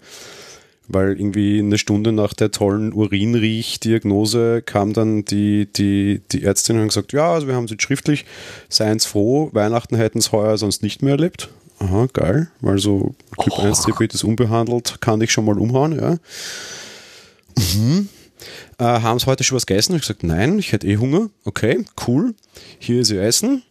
Weil 0.88 1.18
irgendwie 1.18 1.58
eine 1.58 1.78
Stunde 1.78 2.12
nach 2.12 2.32
der 2.32 2.52
tollen 2.52 2.92
Urinriech-Diagnose 2.92 4.62
kam 4.62 4.92
dann 4.92 5.24
die, 5.24 5.66
die, 5.66 6.20
die 6.30 6.44
Ärztin 6.44 6.76
und 6.76 6.82
hat 6.82 6.88
gesagt, 6.90 7.12
ja, 7.12 7.32
also 7.32 7.48
wir 7.48 7.56
haben 7.56 7.64
es 7.64 7.72
jetzt 7.72 7.82
schriftlich, 7.82 8.24
seien 8.68 9.00
Sie 9.00 9.08
froh, 9.08 9.50
Weihnachten 9.52 9.96
hätten 9.96 10.18
es 10.18 10.30
heuer 10.30 10.56
sonst 10.58 10.84
nicht 10.84 11.02
mehr 11.02 11.14
erlebt. 11.14 11.48
Aha, 11.80 12.06
geil, 12.12 12.48
weil 12.60 12.78
so 12.78 13.16
Typ 13.42 13.54
oh. 13.58 13.62
1 13.62 13.82
Diabetes 13.82 14.22
unbehandelt 14.22 15.00
kann 15.00 15.20
ich 15.20 15.32
schon 15.32 15.44
mal 15.44 15.58
umhauen, 15.58 15.98
ja. 15.98 16.18
Mhm. 17.58 18.08
Äh, 18.78 18.84
haben 18.84 19.18
Sie 19.18 19.26
heute 19.26 19.42
schon 19.42 19.56
was 19.56 19.66
gegessen? 19.66 19.94
Ich 19.94 20.02
gesagt, 20.02 20.22
nein, 20.22 20.58
ich 20.58 20.72
hätte 20.72 20.86
eh 20.86 20.98
Hunger. 20.98 21.30
Okay, 21.44 21.84
cool. 22.06 22.34
Hier 22.78 23.00
ist 23.00 23.10
Ihr 23.10 23.22
Essen. 23.22 23.62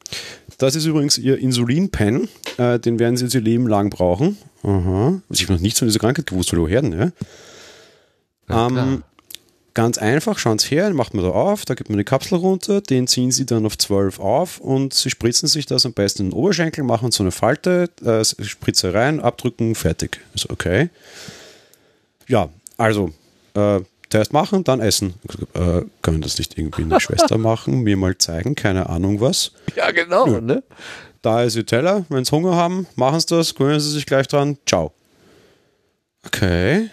Das 0.58 0.76
ist 0.76 0.86
übrigens 0.86 1.18
Ihr 1.18 1.38
Insulinpen. 1.38 2.28
Äh, 2.58 2.80
den 2.80 2.98
werden 2.98 3.16
Sie 3.18 3.26
jetzt 3.26 3.36
Ihr 3.36 3.42
Leben 3.42 3.68
lang 3.68 3.90
brauchen. 3.90 4.38
Aha. 4.64 5.22
Ich 5.30 5.44
habe 5.44 5.54
noch 5.54 5.62
nichts 5.62 5.80
von 5.80 5.88
dieser 5.88 6.00
Krankheit 6.00 6.26
gewusst, 6.28 6.52
weil 6.54 6.60
woher 6.60 6.82
denn, 6.82 6.94
ja? 6.94 7.12
Ähm, 8.50 9.04
ganz 9.76 9.98
einfach, 9.98 10.40
schauen 10.40 10.58
Sie 10.58 10.70
her, 10.70 10.92
macht 10.94 11.14
man 11.14 11.24
da 11.24 11.32
auf, 11.32 11.66
da 11.66 11.76
gibt 11.76 11.90
man 11.90 11.98
die 11.98 12.04
Kapsel 12.04 12.38
runter, 12.38 12.82
den 12.82 13.08
ziehen 13.08 13.32
Sie 13.32 13.46
dann 13.46 13.66
auf 13.66 13.78
12 13.78 14.20
auf 14.20 14.60
und 14.60 14.94
Sie 14.94 15.10
spritzen 15.10 15.48
sich 15.48 15.66
das 15.66 15.86
am 15.86 15.94
besten 15.94 16.24
in 16.24 16.30
den 16.30 16.38
Oberschenkel, 16.38 16.84
machen 16.84 17.12
so 17.12 17.24
eine 17.24 17.32
Falte, 17.32 17.90
äh, 18.04 18.24
Spritze 18.24 18.94
rein, 18.94 19.20
abdrücken, 19.20 19.76
fertig. 19.76 20.20
Ist 20.34 20.50
okay. 20.50 20.90
Ja, 22.28 22.50
also 22.78 23.12
äh, 23.56 23.82
Zuerst 24.10 24.34
machen, 24.34 24.64
dann 24.64 24.82
essen. 24.82 25.16
Äh, 25.54 25.82
können 26.02 26.22
das 26.22 26.38
nicht 26.38 26.58
irgendwie 26.58 26.84
eine 26.84 27.00
Schwester 27.02 27.38
machen, 27.38 27.82
mir 27.82 27.98
mal 27.98 28.18
zeigen, 28.18 28.56
keine 28.56 28.90
Ahnung 28.90 29.22
was. 29.22 29.52
Ja, 29.76 29.92
genau, 29.92 30.28
ja. 30.28 30.42
ne? 30.42 30.64
Da 31.22 31.44
ist 31.44 31.56
ihr 31.56 31.66
Teller, 31.66 32.06
wenn 32.10 32.24
sie 32.24 32.32
Hunger 32.32 32.56
haben, 32.56 32.86
machen 32.96 33.20
sie 33.20 33.28
das, 33.28 33.56
gewöhnen 33.56 33.80
sie 33.80 33.90
sich 33.90 34.06
gleich 34.06 34.28
dran, 34.28 34.58
ciao. 34.68 34.94
Okay. 36.26 36.90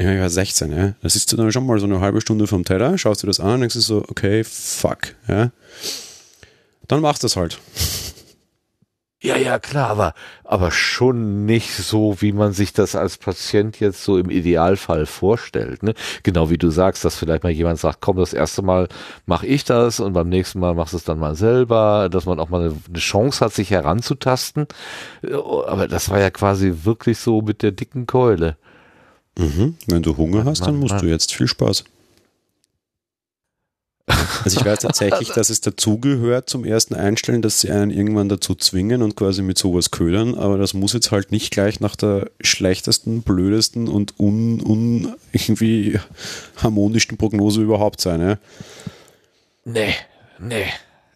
Ja, 0.00 0.14
ich 0.14 0.20
war 0.20 0.30
16, 0.30 0.76
ja. 0.76 0.94
Das 1.02 1.14
ist 1.14 1.32
dann 1.38 1.52
schon 1.52 1.66
mal 1.66 1.78
so 1.78 1.86
eine 1.86 2.00
halbe 2.00 2.20
Stunde 2.20 2.46
vom 2.46 2.64
Teller, 2.64 2.96
schaust 2.98 3.22
du 3.22 3.26
das 3.26 3.38
an 3.38 3.54
und 3.54 3.60
denkst 3.60 3.74
du 3.74 3.80
so, 3.80 4.04
okay, 4.08 4.42
fuck, 4.44 5.14
ja. 5.28 5.52
Dann 6.88 7.00
machst 7.00 7.22
du 7.22 7.26
das 7.26 7.36
halt. 7.36 7.58
Ja, 9.22 9.36
ja, 9.36 9.58
klar, 9.58 9.90
aber, 9.90 10.14
aber 10.44 10.70
schon 10.70 11.44
nicht 11.44 11.74
so, 11.74 12.22
wie 12.22 12.32
man 12.32 12.54
sich 12.54 12.72
das 12.72 12.96
als 12.96 13.18
Patient 13.18 13.78
jetzt 13.78 14.02
so 14.02 14.16
im 14.16 14.30
Idealfall 14.30 15.04
vorstellt. 15.04 15.82
Ne? 15.82 15.92
Genau 16.22 16.48
wie 16.48 16.56
du 16.56 16.70
sagst, 16.70 17.04
dass 17.04 17.16
vielleicht 17.16 17.42
mal 17.42 17.52
jemand 17.52 17.78
sagt, 17.78 18.00
komm, 18.00 18.16
das 18.16 18.32
erste 18.32 18.62
Mal 18.62 18.88
mache 19.26 19.46
ich 19.46 19.64
das 19.64 20.00
und 20.00 20.14
beim 20.14 20.30
nächsten 20.30 20.58
Mal 20.58 20.74
machst 20.74 20.94
du 20.94 20.96
es 20.96 21.04
dann 21.04 21.18
mal 21.18 21.34
selber, 21.34 22.08
dass 22.10 22.24
man 22.24 22.40
auch 22.40 22.48
mal 22.48 22.62
eine, 22.70 22.98
Chance 22.98 23.44
hat, 23.44 23.52
sich 23.52 23.70
heranzutasten. 23.70 24.66
Aber 25.22 25.86
das 25.86 26.08
war 26.08 26.18
ja 26.18 26.30
quasi 26.30 26.72
wirklich 26.84 27.18
so 27.18 27.42
mit 27.42 27.62
der 27.62 27.72
dicken 27.72 28.06
Keule. 28.06 28.56
Mhm. 29.38 29.76
Wenn 29.86 30.02
du 30.02 30.16
Hunger 30.16 30.46
hast, 30.46 30.66
dann 30.66 30.76
musst 30.76 31.02
du 31.02 31.06
jetzt 31.06 31.34
viel 31.34 31.46
Spaß. 31.46 31.84
Also 34.44 34.58
ich 34.58 34.64
weiß 34.64 34.80
tatsächlich, 34.80 35.30
dass 35.30 35.50
es 35.50 35.60
dazugehört 35.60 36.48
zum 36.48 36.64
ersten 36.64 36.94
Einstellen, 36.94 37.42
dass 37.42 37.60
sie 37.60 37.70
einen 37.70 37.90
irgendwann 37.90 38.28
dazu 38.28 38.54
zwingen 38.54 39.02
und 39.02 39.16
quasi 39.16 39.42
mit 39.42 39.58
sowas 39.58 39.90
ködern, 39.90 40.34
aber 40.34 40.58
das 40.58 40.74
muss 40.74 40.92
jetzt 40.92 41.10
halt 41.10 41.32
nicht 41.32 41.50
gleich 41.50 41.80
nach 41.80 41.96
der 41.96 42.30
schlechtesten, 42.40 43.22
blödesten 43.22 43.88
und 43.88 44.18
un, 44.18 44.60
un 44.62 45.14
irgendwie 45.32 45.98
harmonischsten 46.56 47.18
Prognose 47.18 47.62
überhaupt 47.62 48.00
sein. 48.00 48.20
Ja? 48.20 48.38
Nee, 49.64 49.94
nee. 50.38 50.66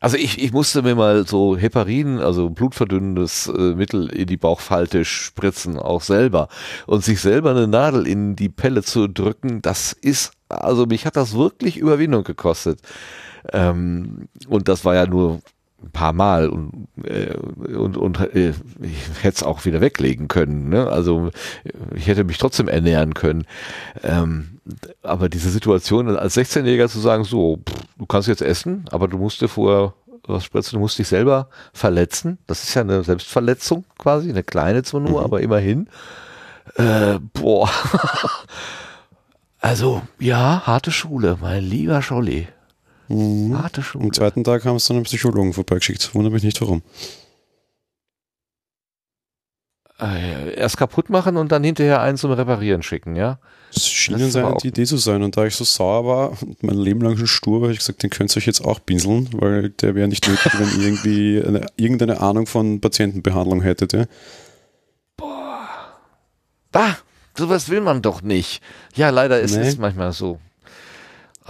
Also 0.05 0.19
ich, 0.19 0.39
ich 0.39 0.53
musste 0.53 0.83
mir 0.83 0.95
mal 0.95 1.27
so 1.27 1.57
Heparin, 1.57 2.19
also 2.19 2.51
blutverdünnendes 2.51 3.47
äh, 3.47 3.75
Mittel 3.75 4.11
in 4.11 4.27
die 4.27 4.37
Bauchfalte 4.37 5.07
spritzen, 5.07 5.79
auch 5.79 6.03
selber. 6.03 6.49
Und 6.87 7.03
sich 7.03 7.23
selber 7.23 7.53
eine 7.53 7.67
Nadel 7.67 8.07
in 8.07 8.37
die 8.37 8.51
Pelle 8.51 8.83
zu 8.83 9.09
drücken, 9.09 9.63
das 9.63 9.95
ist, 9.95 10.33
also 10.55 10.87
mich 10.87 11.07
hat 11.07 11.17
das 11.17 11.35
wirklich 11.35 11.77
Überwindung 11.77 12.25
gekostet. 12.25 12.81
Ähm, 13.53 14.29
und 14.49 14.69
das 14.69 14.85
war 14.85 14.95
ja 14.95 15.07
nur 15.07 15.41
ein 15.83 15.91
paar 15.91 16.13
Mal 16.13 16.49
und, 16.49 16.89
äh, 17.05 17.37
und, 17.37 17.97
und 17.97 18.21
äh, 18.21 18.55
ich 18.81 19.23
hätte 19.23 19.37
es 19.37 19.43
auch 19.43 19.65
wieder 19.65 19.81
weglegen 19.81 20.29
können. 20.29 20.69
Ne? 20.69 20.89
Also 20.89 21.31
ich 21.95 22.07
hätte 22.07 22.25
mich 22.25 22.39
trotzdem 22.39 22.69
ernähren 22.69 23.15
können. 23.15 23.45
Ähm, 24.03 24.61
aber 25.03 25.29
diese 25.29 25.51
Situation 25.51 26.09
als 26.17 26.37
16-Jähriger 26.37 26.89
zu 26.89 27.01
sagen, 27.01 27.25
so, 27.25 27.59
pff, 27.59 27.85
du 27.99 28.07
kannst 28.07 28.29
jetzt 28.29 28.43
essen, 28.43 28.87
aber 28.91 29.09
du 29.09 29.19
musst 29.19 29.41
dir 29.41 29.49
vorher 29.49 29.93
was 30.27 30.45
spritzen, 30.45 30.77
du 30.77 30.81
musst 30.81 30.99
dich 30.99 31.09
selber 31.09 31.49
verletzen. 31.75 32.39
Das 32.47 32.65
ist 32.65 32.75
ja 32.75 32.83
eine 32.83 33.05
Selbstverletzung 33.05 33.85
quasi, 33.99 34.31
eine 34.31 34.43
kleine 34.43 34.83
zwar 34.83 35.01
nur, 35.01 35.21
mhm. 35.21 35.25
aber 35.25 35.41
immerhin. 35.43 35.89
Äh, 36.77 37.19
boah. 37.35 37.69
also, 39.65 40.03
ja, 40.19 40.67
harte 40.67 40.91
Schule, 40.91 41.39
mein 41.41 41.65
lieber 41.65 42.03
Scholli. 42.03 42.49
Mhm. 43.09 43.57
Harte 43.57 43.83
Schule. 43.83 44.05
Am 44.05 44.13
zweiten 44.13 44.45
Tag 44.45 44.67
haben 44.67 44.79
sie 44.79 44.89
dann 44.89 44.99
einen 44.99 45.05
Psychologen 45.05 45.55
vorbeigeschickt. 45.55 46.15
Wundert 46.15 46.35
mich 46.35 46.43
nicht 46.43 46.61
warum. 46.61 46.83
Äh, 49.99 50.55
erst 50.57 50.77
kaputt 50.77 51.09
machen 51.09 51.39
und 51.39 51.51
dann 51.51 51.65
hinterher 51.65 52.03
einen 52.03 52.19
zum 52.19 52.33
Reparieren 52.33 52.83
schicken, 52.83 53.17
ja? 53.17 53.39
Es 53.75 53.89
schien 53.89 54.31
seine 54.31 54.59
Idee 54.63 54.85
zu 54.85 54.99
sein. 54.99 55.23
Und 55.23 55.39
da 55.39 55.47
ich 55.47 55.55
so 55.55 55.65
sauer 55.65 56.05
war 56.05 56.43
und 56.43 56.63
mein 56.63 56.77
Leben 56.77 57.01
lang 57.01 57.17
schon 57.17 57.27
stur 57.27 57.63
war, 57.63 57.69
habe 57.69 57.73
ich 57.73 57.79
gesagt, 57.79 58.03
den 58.03 58.11
könnt 58.11 58.37
ihr 58.37 58.41
euch 58.41 58.47
jetzt 58.47 58.63
auch 58.63 58.85
pinseln, 58.85 59.31
weil 59.33 59.71
der 59.71 59.95
wäre 59.95 60.09
nicht 60.09 60.29
nötig, 60.29 60.53
wenn 60.59 60.79
ihr 60.79 60.89
irgendwie 60.89 61.43
eine, 61.43 61.67
irgendeine 61.77 62.21
Ahnung 62.21 62.47
von 62.47 62.83
Patientenbehandlung 62.83 63.63
hättet. 63.63 63.95
Ja? 63.95 64.05
Boah. 65.17 65.97
Bah, 66.71 66.99
sowas 67.37 67.69
will 67.69 67.81
man 67.81 68.03
doch 68.03 68.23
nicht. 68.23 68.63
Ja, 68.95 69.11
leider 69.11 69.41
ist 69.41 69.57
nee. 69.57 69.67
es 69.67 69.79
manchmal 69.79 70.13
so. 70.13 70.39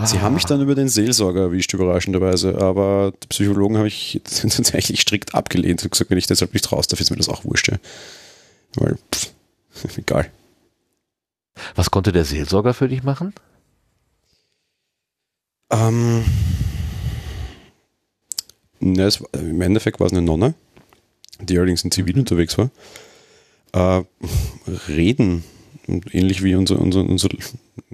Sie 0.02 0.18
ah. 0.18 0.22
haben 0.22 0.34
mich 0.34 0.44
dann 0.44 0.60
über 0.60 0.74
den 0.74 0.88
Seelsorger 0.88 1.42
erwischt, 1.42 1.72
überraschenderweise, 1.72 2.58
aber 2.60 3.12
die 3.22 3.28
Psychologen 3.28 3.76
habe 3.76 3.86
ich 3.86 4.20
tatsächlich 4.24 5.00
strikt 5.00 5.34
abgelehnt 5.34 5.84
und 5.84 5.90
gesagt, 5.90 6.10
wenn 6.10 6.18
ich 6.18 6.26
deshalb 6.26 6.52
nicht 6.52 6.70
raus 6.72 6.88
darf, 6.88 7.00
ist 7.00 7.10
mir 7.10 7.16
das 7.16 7.28
auch 7.28 7.44
wurscht. 7.44 7.70
Weil, 8.74 8.96
pff, 9.14 9.30
egal. 9.96 10.30
Was 11.76 11.92
konnte 11.92 12.10
der 12.10 12.24
Seelsorger 12.24 12.74
für 12.74 12.88
dich 12.88 13.04
machen? 13.04 13.32
Ähm, 15.70 16.24
ne, 18.80 19.04
es, 19.04 19.22
Im 19.32 19.60
Endeffekt 19.60 20.00
war 20.00 20.08
es 20.08 20.12
eine 20.12 20.22
Nonne, 20.22 20.54
die 21.40 21.56
allerdings 21.56 21.84
in 21.84 21.92
Zivil 21.92 22.18
unterwegs 22.18 22.58
war. 22.58 22.70
Äh, 23.72 24.04
reden, 24.88 25.44
ähnlich 25.86 26.42
wie 26.42 26.54
unser, 26.54 26.78
unser, 26.78 27.00
unser 27.00 27.28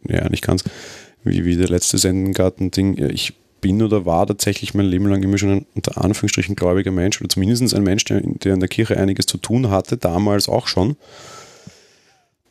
ja, 0.08 0.28
nicht 0.28 0.44
ganz, 0.44 0.64
wie, 1.24 1.44
wie 1.44 1.56
der 1.56 1.68
letzte 1.68 1.98
Sendengarten-Ding. 1.98 2.98
Ich 3.10 3.34
bin 3.60 3.82
oder 3.82 4.06
war 4.06 4.26
tatsächlich 4.26 4.74
mein 4.74 4.86
Leben 4.86 5.06
lang 5.06 5.22
immer 5.22 5.38
schon 5.38 5.50
ein 5.50 5.66
unter 5.74 6.02
Anführungsstrichen 6.02 6.56
gläubiger 6.56 6.90
Mensch 6.90 7.20
oder 7.20 7.28
zumindest 7.28 7.74
ein 7.74 7.82
Mensch, 7.82 8.04
der, 8.04 8.20
der 8.20 8.54
in 8.54 8.60
der 8.60 8.68
Kirche 8.68 8.96
einiges 8.96 9.26
zu 9.26 9.38
tun 9.38 9.70
hatte, 9.70 9.96
damals 9.96 10.48
auch 10.48 10.66
schon. 10.66 10.96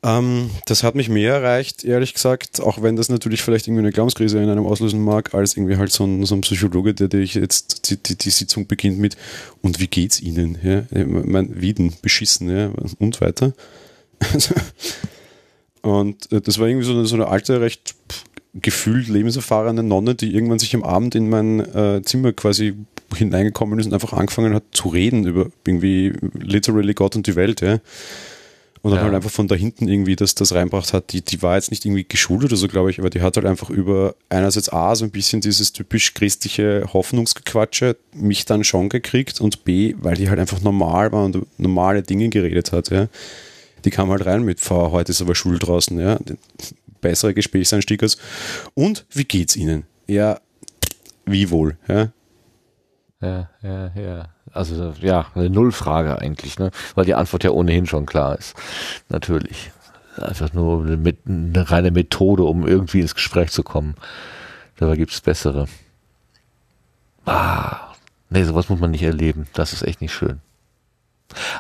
Ähm, 0.02 0.50
das 0.66 0.84
hat 0.84 0.96
mich 0.96 1.10
mehr 1.10 1.34
erreicht, 1.34 1.84
ehrlich 1.84 2.14
gesagt, 2.14 2.62
auch 2.62 2.82
wenn 2.82 2.96
das 2.96 3.10
natürlich 3.10 3.42
vielleicht 3.42 3.68
irgendwie 3.68 3.82
eine 3.82 3.92
Glaubenskrise 3.92 4.42
in 4.42 4.50
einem 4.50 4.66
auslösen 4.66 5.04
mag, 5.04 5.34
als 5.34 5.58
irgendwie 5.58 5.76
halt 5.76 5.92
so 5.92 6.06
ein, 6.06 6.26
so 6.26 6.36
ein 6.36 6.42
Psychologe, 6.42 6.94
der 6.94 7.10
dich 7.10 7.34
jetzt 7.34 7.90
die, 7.90 7.98
die, 7.98 8.18
die, 8.18 8.30
Sitzung 8.30 8.66
beginnt 8.66 8.98
mit 8.98 9.18
und 9.62 9.82
wie 9.82 9.88
geht's 9.88 10.22
Ihnen? 10.22 10.58
Ja? 10.64 10.84
Mein 11.06 11.60
Wieden, 11.60 11.94
beschissen, 12.02 12.50
ja, 12.50 12.72
und 13.00 13.20
weiter. 13.20 13.54
Und 15.82 16.32
äh, 16.32 16.42
das 16.42 16.60
war 16.60 16.68
irgendwie 16.68 16.86
so 16.86 16.94
eine, 16.94 17.06
so 17.06 17.16
eine 17.16 17.28
alte, 17.28 17.62
recht 17.62 17.96
pff, 18.10 18.24
gefühlt 18.56 19.08
lebenserfahrene 19.08 19.84
Nonne, 19.84 20.16
die 20.16 20.34
irgendwann 20.34 20.60
sich 20.60 20.74
am 20.76 20.84
Abend 20.84 21.16
in 21.16 21.30
mein 21.30 21.60
äh, 21.60 22.02
Zimmer 22.04 22.34
quasi 22.34 22.74
hineingekommen 23.16 23.80
ist 23.80 23.86
und 23.88 23.94
einfach 23.94 24.14
angefangen 24.14 24.54
hat 24.54 24.64
zu 24.72 24.90
reden 24.90 25.26
über 25.26 25.48
irgendwie 25.66 26.14
literally 26.34 26.94
Gott 26.94 27.16
und 27.16 27.28
die 27.28 27.36
Welt, 27.36 27.62
ja. 27.62 27.80
Und 28.82 28.92
dann 28.92 29.00
Ja. 29.00 29.04
halt 29.06 29.16
einfach 29.16 29.30
von 29.32 29.48
da 29.50 29.56
hinten 29.56 29.90
irgendwie 29.90 30.16
das, 30.16 30.36
das 30.36 30.54
reinbracht 30.54 30.94
hat. 30.94 31.12
Die, 31.12 31.22
die 31.22 31.42
war 31.42 31.56
jetzt 31.56 31.70
nicht 31.70 31.84
irgendwie 31.86 32.06
geschult 32.08 32.46
oder 32.46 32.56
so, 32.56 32.68
glaube 32.70 32.90
ich, 32.90 33.00
aber 33.00 33.10
die 33.10 33.22
hat 33.22 33.36
halt 33.36 33.46
einfach 33.46 33.70
über 33.70 34.16
einerseits 34.30 34.70
A, 34.72 34.96
so 34.96 35.04
ein 35.04 35.12
bisschen 35.12 35.42
dieses 35.42 35.74
typisch 35.74 36.14
christliche 36.14 36.86
Hoffnungsgequatsche 36.94 37.98
mich 38.16 38.46
dann 38.46 38.64
schon 38.64 38.88
gekriegt 38.88 39.42
und 39.42 39.66
B, 39.66 39.96
weil 40.00 40.16
die 40.16 40.30
halt 40.30 40.40
einfach 40.40 40.62
normal 40.62 41.12
war 41.12 41.26
und 41.26 41.46
normale 41.58 42.04
Dinge 42.04 42.30
geredet 42.30 42.72
hat, 42.72 42.90
ja. 42.90 43.08
Die 43.86 43.90
kam 43.90 44.10
halt 44.10 44.26
rein 44.26 44.44
mit, 44.44 44.60
Frau, 44.60 44.92
heute 44.92 45.12
ist 45.12 45.22
aber 45.22 45.36
Schul 45.36 45.60
draußen, 45.60 46.00
ja. 46.00 46.18
Bessere 47.02 47.34
Gesprächseinstieg 47.34 48.04
als, 48.04 48.18
und 48.74 49.06
wie 49.12 49.24
geht's 49.24 49.56
Ihnen? 49.56 49.86
Ja, 50.08 50.40
wie 51.26 51.50
wohl, 51.50 51.78
ja. 51.88 52.10
Ja, 53.22 53.50
ja, 53.62 53.92
ja. 53.96 54.30
Also 54.52 54.94
ja, 55.02 55.28
eine 55.36 55.50
Nullfrage 55.50 56.20
eigentlich, 56.20 56.58
ne? 56.58 56.72
Weil 56.96 57.06
die 57.06 57.14
Antwort 57.14 57.44
ja 57.44 57.52
ohnehin 57.52 57.86
schon 57.86 58.06
klar 58.06 58.38
ist. 58.38 58.56
Natürlich. 59.10 59.72
Einfach 60.18 60.54
nur 60.54 60.86
eine, 60.86 61.14
eine 61.26 61.70
reine 61.70 61.92
Methode, 61.92 62.44
um 62.44 62.68
irgendwie 62.68 63.02
ins 63.02 63.16
Gespräch 63.16 63.52
zu 63.52 63.64
kommen. 63.64 63.96
Dabei 64.78 64.96
gibt's 64.96 65.22
bessere. 65.22 65.68
Ah, 67.26 67.94
nee, 68.30 68.44
sowas 68.44 68.70
muss 68.70 68.80
man 68.80 68.92
nicht 68.92 69.04
erleben. 69.04 69.48
Das 69.54 69.74
ist 69.74 69.84
echt 69.84 70.02
nicht 70.02 70.14
schön. 70.14 70.42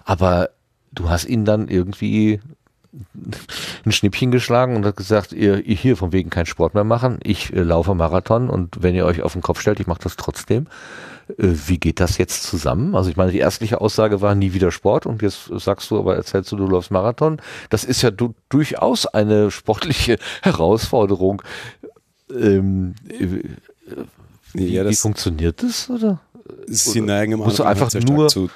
Aber 0.03 0.49
du 0.93 1.09
hast 1.09 1.25
ihn 1.25 1.45
dann 1.45 1.67
irgendwie 1.67 2.39
ein 3.85 3.91
Schnippchen 3.91 4.31
geschlagen 4.31 4.75
und 4.75 4.85
hat 4.85 4.97
gesagt, 4.97 5.31
ihr, 5.31 5.63
ihr 5.65 5.75
hier 5.75 5.95
von 5.95 6.11
wegen 6.11 6.29
keinen 6.31 6.47
Sport 6.47 6.73
mehr 6.73 6.83
machen, 6.83 7.19
ich 7.23 7.53
äh, 7.53 7.61
laufe 7.61 7.93
Marathon 7.93 8.49
und 8.49 8.81
wenn 8.81 8.95
ihr 8.95 9.05
euch 9.05 9.21
auf 9.21 9.33
den 9.33 9.41
Kopf 9.43 9.61
stellt, 9.61 9.79
ich 9.79 9.85
mache 9.87 10.01
das 10.03 10.15
trotzdem. 10.15 10.65
Äh, 11.37 11.49
wie 11.67 11.77
geht 11.77 11.99
das 11.99 12.17
jetzt 12.17 12.43
zusammen? 12.43 12.95
Also 12.95 13.11
ich 13.11 13.15
meine, 13.15 13.31
die 13.31 13.37
erstliche 13.37 13.79
Aussage 13.79 14.21
war 14.21 14.33
nie 14.33 14.53
wieder 14.53 14.71
Sport 14.71 15.05
und 15.05 15.21
jetzt 15.21 15.51
sagst 15.57 15.91
du 15.91 15.99
aber, 15.99 16.15
erzählst 16.15 16.51
du, 16.51 16.55
du 16.55 16.65
läufst 16.65 16.89
Marathon. 16.89 17.39
Das 17.69 17.83
ist 17.83 18.01
ja 18.01 18.09
du, 18.09 18.33
durchaus 18.49 19.05
eine 19.05 19.51
sportliche 19.51 20.17
Herausforderung. 20.41 21.43
Ähm, 22.35 22.95
äh, 23.07 23.43
wie, 24.53 24.65
Ja, 24.73 24.83
wie 24.83 24.89
das, 24.89 24.99
funktioniert 25.01 25.61
das? 25.61 25.89
Oder? 25.91 26.19
sie 26.65 27.01
neigen 27.01 27.37
musst 27.37 27.59
du 27.59 27.63
Anfang 27.63 27.87
einfach 27.89 28.09
nur- 28.09 28.27
zu, 28.29 28.49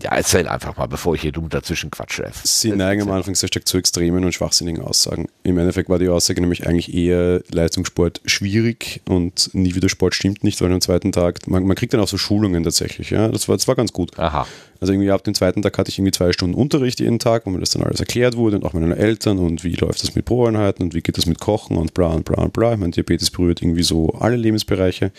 Ja, 0.00 0.14
erzähl 0.14 0.46
einfach 0.46 0.76
mal, 0.76 0.86
bevor 0.86 1.14
ich 1.16 1.22
hier 1.22 1.32
dumm 1.32 1.48
dazwischen 1.48 1.90
quatsche. 1.90 2.30
Sie 2.44 2.70
neigen 2.70 3.02
am 3.02 3.10
Anfang 3.10 3.34
sehr 3.34 3.48
stark 3.48 3.66
zu 3.66 3.78
extremen 3.78 4.24
und 4.24 4.32
schwachsinnigen 4.32 4.82
Aussagen. 4.82 5.26
Im 5.42 5.58
Endeffekt 5.58 5.88
war 5.88 5.98
die 5.98 6.08
Aussage 6.08 6.40
nämlich 6.40 6.66
eigentlich 6.68 6.94
eher 6.94 7.42
Leistungssport 7.50 8.20
schwierig 8.24 9.00
und 9.08 9.50
nie 9.54 9.74
wieder 9.74 9.88
Sport 9.88 10.14
stimmt 10.14 10.44
nicht, 10.44 10.60
weil 10.60 10.72
am 10.72 10.80
zweiten 10.80 11.10
Tag, 11.10 11.48
man, 11.48 11.64
man 11.64 11.76
kriegt 11.76 11.94
dann 11.94 12.00
auch 12.00 12.08
so 12.08 12.16
Schulungen 12.16 12.62
tatsächlich, 12.62 13.10
ja, 13.10 13.28
das 13.28 13.48
war, 13.48 13.56
das 13.56 13.66
war 13.66 13.74
ganz 13.74 13.92
gut. 13.92 14.16
Aha. 14.18 14.46
Also 14.80 14.92
irgendwie 14.92 15.10
ab 15.10 15.24
dem 15.24 15.34
zweiten 15.34 15.62
Tag 15.62 15.76
hatte 15.76 15.90
ich 15.90 15.98
irgendwie 15.98 16.12
zwei 16.12 16.32
Stunden 16.32 16.54
Unterricht 16.54 17.00
jeden 17.00 17.18
Tag, 17.18 17.46
wo 17.46 17.50
mir 17.50 17.58
das 17.58 17.70
dann 17.70 17.82
alles 17.82 17.98
erklärt 17.98 18.36
wurde 18.36 18.56
und 18.56 18.64
auch 18.64 18.74
meinen 18.74 18.92
Eltern 18.92 19.38
und 19.38 19.64
wie 19.64 19.74
läuft 19.74 20.02
das 20.02 20.14
mit 20.14 20.24
Proeinheiten 20.24 20.84
und 20.84 20.94
wie 20.94 21.00
geht 21.00 21.18
das 21.18 21.26
mit 21.26 21.40
Kochen 21.40 21.76
und 21.76 21.94
bla 21.94 22.08
und 22.08 22.24
bla 22.24 22.44
und 22.44 22.52
bla. 22.52 22.74
Ich 22.74 22.78
meine, 22.78 22.92
Diabetes 22.92 23.30
berührt 23.30 23.60
irgendwie 23.62 23.82
so 23.82 24.10
alle 24.10 24.36
Lebensbereiche. 24.36 25.10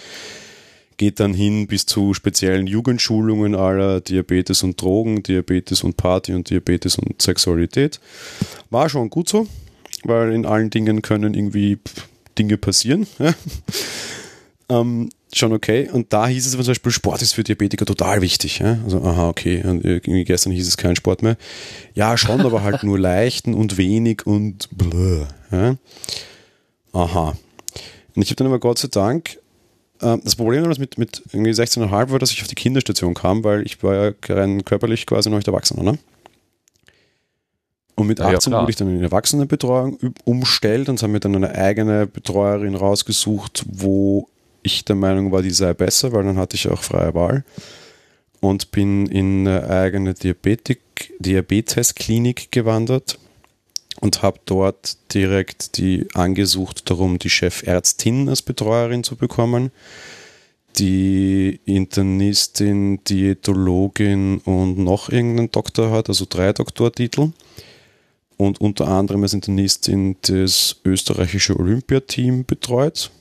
Geht 1.00 1.22
dann 1.22 1.34
hin 1.34 1.66
bis 1.66 1.86
zu 1.86 2.14
speziellen 2.14 2.68
Jugendschulungen 2.68 3.56
aller 3.56 4.02
Diabetes 4.02 4.64
und 4.64 4.82
Drogen, 4.82 5.24
Diabetes 5.24 5.82
und 5.82 5.96
Party 5.96 6.34
und 6.34 6.50
Diabetes 6.50 6.98
und 6.98 7.22
Sexualität. 7.22 8.02
War 8.70 8.90
schon 8.90 9.10
gut 9.10 9.30
so, 9.30 9.48
weil 10.04 10.34
in 10.34 10.46
allen 10.46 10.70
Dingen 10.70 11.02
können 11.02 11.34
irgendwie 11.34 11.80
Dinge 12.38 12.58
passieren. 12.58 13.08
Ähm, 14.72 15.10
schon 15.34 15.52
okay. 15.52 15.90
Und 15.92 16.14
da 16.14 16.28
hieß 16.28 16.46
es 16.46 16.52
zum 16.52 16.64
Beispiel, 16.64 16.92
Sport 16.92 17.24
ist 17.24 17.34
für 17.34 17.44
Diabetiker 17.44 17.86
total 17.86 18.22
wichtig. 18.22 18.60
Ja? 18.60 18.78
Also, 18.84 19.04
aha, 19.04 19.30
okay. 19.30 19.64
Und 19.64 19.84
irgendwie 19.84 20.24
gestern 20.24 20.54
hieß 20.54 20.68
es 20.68 20.78
kein 20.78 20.96
Sport 20.96 21.24
mehr. 21.24 21.38
Ja, 21.96 22.18
schon, 22.18 22.42
aber 22.42 22.62
halt 22.62 22.84
nur 22.84 23.00
leichten 23.00 23.56
und 23.56 23.78
wenig 23.78 24.28
und 24.28 24.70
blö. 24.72 25.26
Ja? 25.52 25.76
Aha. 26.94 27.36
Und 28.16 28.22
ich 28.22 28.30
habe 28.30 28.36
dann 28.36 28.48
aber 28.48 28.60
Gott 28.60 28.78
sei 28.78 28.90
Dank, 28.90 29.39
das 30.00 30.36
Problem 30.36 30.62
damals 30.62 30.80
mit, 30.80 30.98
mit 30.98 31.22
irgendwie 31.32 31.52
16,5 31.52 32.12
war, 32.12 32.20
dass 32.20 32.32
ich 32.32 32.42
auf 32.42 32.48
die 32.48 32.56
Kinderstation 32.56 33.14
kam, 33.14 33.44
weil 33.44 33.66
ich 33.66 33.82
war 33.84 33.96
ja 33.96 34.12
rein 34.30 34.64
körperlich 34.66 35.06
quasi 35.06 35.30
noch 35.30 35.38
nicht 35.38 35.48
Erwachsener, 35.48 35.84
ne? 35.84 35.98
Und 37.96 38.08
mit 38.08 38.20
Ja, 38.20 38.32
ja, 38.32 38.38
18 38.38 38.52
klar. 38.52 38.62
wurde 38.62 38.72
ich 38.72 38.78
dann 38.78 38.90
in 38.90 39.00
die 39.00 39.04
Erwachsenenbetreuung 39.04 40.00
umstellt 40.24 40.88
und 40.88 41.04
haben 41.04 41.12
mir 41.12 41.20
dann 41.20 41.36
eine 41.36 41.54
eigene 41.54 42.08
Betreuerin 42.08 42.76
rausgesucht, 42.76 43.66
wo 43.70 44.30
ich 44.64 44.86
der 44.86 44.96
Meinung 44.96 45.32
war, 45.32 45.42
die 45.42 45.52
sei 45.52 45.74
besser, 45.74 46.14
weil 46.14 46.24
dann 46.24 46.38
hatte 46.38 46.56
ich 46.56 46.70
auch 46.70 46.82
freie 46.82 47.14
Wahl 47.14 47.44
und 48.40 48.72
bin 48.72 49.06
in 49.08 49.48
eine 49.48 49.70
eigene 49.70 50.14
Diabetik, 50.14 50.80
Diabetesklinik 51.20 52.52
gewandert 52.52 53.20
und 54.00 54.22
habe 54.22 54.40
dort 54.46 54.98
direkt 55.14 55.78
die 55.78 56.08
angesucht 56.14 56.90
darum, 56.90 57.20
die 57.20 57.30
Chefärztin 57.30 58.30
als 58.30 58.42
Betreuerin 58.42 59.04
zu 59.04 59.16
bekommen, 59.16 59.72
die 60.78 61.60
Internistin, 61.66 63.04
Diätologin 63.04 64.40
und 64.40 64.78
noch 64.78 65.10
irgendeinen 65.10 65.52
Doktor 65.52 65.92
hat, 65.92 66.10
also 66.10 66.26
drei 66.30 66.54
Doktortitel 66.54 67.32
und 68.38 68.62
unter 68.62 68.88
anderem 68.88 69.24
als 69.24 69.34
Internistin 69.34 70.16
das 70.22 70.80
österreichische 70.86 71.60
Olympiateam 71.60 72.46
betreut. 72.46 73.12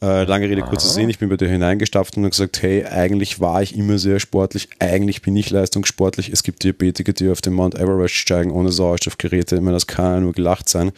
Äh, 0.00 0.24
lange 0.24 0.48
Rede, 0.48 0.62
kurzer 0.62 0.88
Sinn, 0.88 1.08
ich 1.08 1.18
bin 1.18 1.28
bei 1.28 1.36
dir 1.36 1.48
hineingestapft 1.48 2.16
und 2.16 2.22
habe 2.22 2.30
gesagt, 2.30 2.62
hey, 2.62 2.84
eigentlich 2.84 3.40
war 3.40 3.62
ich 3.62 3.76
immer 3.76 3.98
sehr 3.98 4.20
sportlich, 4.20 4.68
eigentlich 4.78 5.22
bin 5.22 5.34
ich 5.36 5.50
leistungssportlich. 5.50 6.30
Es 6.30 6.44
gibt 6.44 6.62
Diabetiker, 6.62 7.12
die 7.12 7.30
auf 7.30 7.40
den 7.40 7.54
Mount 7.54 7.74
Everest 7.74 8.14
steigen 8.14 8.52
ohne 8.52 8.70
Sauerstoffgeräte. 8.70 9.56
Ich 9.56 9.60
meine, 9.60 9.74
das 9.74 9.88
kann 9.88 10.14
ja 10.14 10.20
nur 10.20 10.32
gelacht 10.34 10.68
sein. 10.68 10.92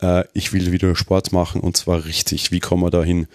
Äh, 0.00 0.24
ich 0.32 0.52
will 0.52 0.72
wieder 0.72 0.96
Sport 0.96 1.32
machen 1.32 1.60
und 1.60 1.76
zwar 1.76 2.04
richtig. 2.06 2.50
Wie 2.50 2.58
kommen 2.58 2.82
wir 2.82 2.90
da 2.90 3.04
hin? 3.04 3.28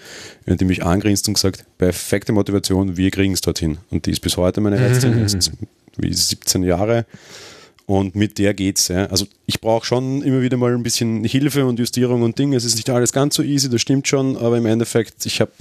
Und 0.47 0.59
die 0.59 0.65
mich 0.65 0.83
angrinst 0.83 1.29
und 1.29 1.35
gesagt, 1.35 1.65
perfekte 1.77 2.33
Motivation, 2.33 2.97
wir 2.97 3.11
kriegen 3.11 3.33
es 3.33 3.41
dorthin. 3.41 3.77
Und 3.89 4.05
die 4.05 4.11
ist 4.11 4.19
bis 4.19 4.35
heute 4.35 4.59
meine 4.59 4.77
Ärztin, 4.77 5.17
ist 5.23 5.51
wie 5.95 6.13
17 6.13 6.63
Jahre. 6.63 7.05
Und 7.85 8.15
mit 8.15 8.37
der 8.37 8.53
geht's. 8.53 8.87
Ja. 8.87 9.07
Also 9.07 9.25
ich 9.45 9.59
brauche 9.59 9.85
schon 9.85 10.21
immer 10.21 10.41
wieder 10.41 10.57
mal 10.57 10.73
ein 10.73 10.83
bisschen 10.83 11.23
Hilfe 11.25 11.65
und 11.65 11.79
Justierung 11.79 12.21
und 12.21 12.39
Dinge. 12.39 12.55
Es 12.55 12.63
ist 12.63 12.75
nicht 12.75 12.89
alles 12.89 13.11
ganz 13.11 13.35
so 13.35 13.43
easy, 13.43 13.69
das 13.69 13.81
stimmt 13.81 14.07
schon, 14.07 14.37
aber 14.37 14.57
im 14.57 14.65
Endeffekt, 14.65 15.25
ich 15.25 15.41
habe 15.41 15.51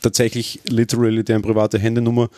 tatsächlich 0.00 0.60
literally 0.68 1.24
deren 1.24 1.42
private 1.42 1.78
Handynummer. 1.78 2.30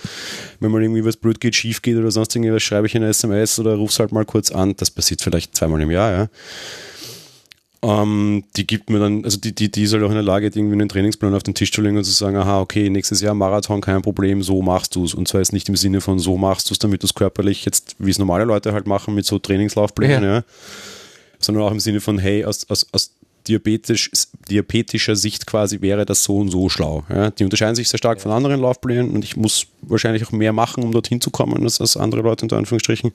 Wenn 0.61 0.71
mal 0.71 0.83
irgendwie 0.83 1.05
was 1.05 1.17
blöd 1.17 1.41
geht, 1.41 1.55
schief 1.55 1.83
geht 1.83 1.97
oder 1.97 2.11
sonst 2.11 2.35
irgendwas, 2.35 2.63
schreibe 2.63 2.87
ich 2.87 2.97
eine 2.97 3.09
SMS 3.09 3.59
oder 3.59 3.75
ruf's 3.75 3.99
halt 3.99 4.13
mal 4.13 4.25
kurz 4.25 4.51
an. 4.51 4.75
Das 4.77 4.91
passiert 4.91 5.23
vielleicht 5.23 5.55
zweimal 5.55 5.81
im 5.81 5.91
Jahr, 5.91 6.13
ja. 6.13 6.29
Ähm, 7.83 8.45
die 8.57 8.67
gibt 8.67 8.91
mir 8.91 8.99
dann, 8.99 9.25
also 9.25 9.39
die, 9.39 9.55
die, 9.55 9.71
die 9.71 9.85
ist 9.85 9.95
halt 9.95 10.03
auch 10.03 10.11
in 10.11 10.15
der 10.15 10.23
Lage, 10.23 10.47
irgendwie 10.47 10.75
einen 10.75 10.89
Trainingsplan 10.89 11.35
auf 11.35 11.43
den 11.43 11.55
Tisch 11.55 11.73
zu 11.73 11.81
legen 11.81 11.97
und 11.97 12.05
zu 12.05 12.11
sagen, 12.11 12.37
aha, 12.37 12.61
okay, 12.61 12.91
nächstes 12.91 13.23
Jahr 13.23 13.35
Marathon, 13.35 13.81
kein 13.81 14.03
Problem, 14.03 14.43
so 14.43 14.61
machst 14.61 14.95
du's. 14.97 15.15
Und 15.15 15.29
zwar 15.29 15.41
jetzt 15.41 15.55
nicht 15.55 15.69
im 15.71 15.77
Sinne 15.77 16.03
von 16.03 16.19
so 16.19 16.37
machst 16.37 16.69
du's, 16.71 16.79
damit 16.79 17.03
du's 17.03 17.15
körperlich 17.15 17.65
jetzt, 17.65 17.97
wie 17.99 18.11
es 18.11 18.19
normale 18.19 18.45
Leute 18.45 18.75
halt 18.75 18.87
machen, 18.87 19.15
mit 19.15 19.25
so 19.25 19.39
Trainingslaufplänen, 19.39 20.23
ja. 20.23 20.45
Sondern 21.39 21.65
auch 21.65 21.71
im 21.71 21.81
Sinne 21.81 22.03
von, 22.03 22.19
hey, 22.19 22.45
aus, 22.45 22.69
aus, 22.69 22.87
aus 22.93 23.13
diabetisch, 23.49 24.11
diabetischer 24.51 25.17
Sicht 25.17 25.47
quasi 25.47 25.81
wäre 25.81 26.05
das 26.05 26.23
so 26.23 26.37
und 26.37 26.51
so 26.51 26.69
schlau. 26.69 27.05
Ja. 27.09 27.31
Die 27.31 27.45
unterscheiden 27.45 27.77
sich 27.77 27.89
sehr 27.89 27.97
stark 27.97 28.21
von 28.21 28.31
anderen 28.31 28.61
Laufplänen 28.61 29.11
und 29.11 29.25
ich 29.25 29.39
muss 29.39 29.67
wahrscheinlich 29.81 30.27
auch 30.27 30.33
mehr 30.33 30.53
machen, 30.53 30.85
um 30.85 30.93
dorthin 30.93 31.23
zu 31.23 31.31
kommen, 31.31 31.63
als, 31.65 31.81
als 31.81 31.97
andere 31.97 32.21
Leute 32.21 32.45
unter 32.45 32.59
Anführungsstrichen 32.59 33.13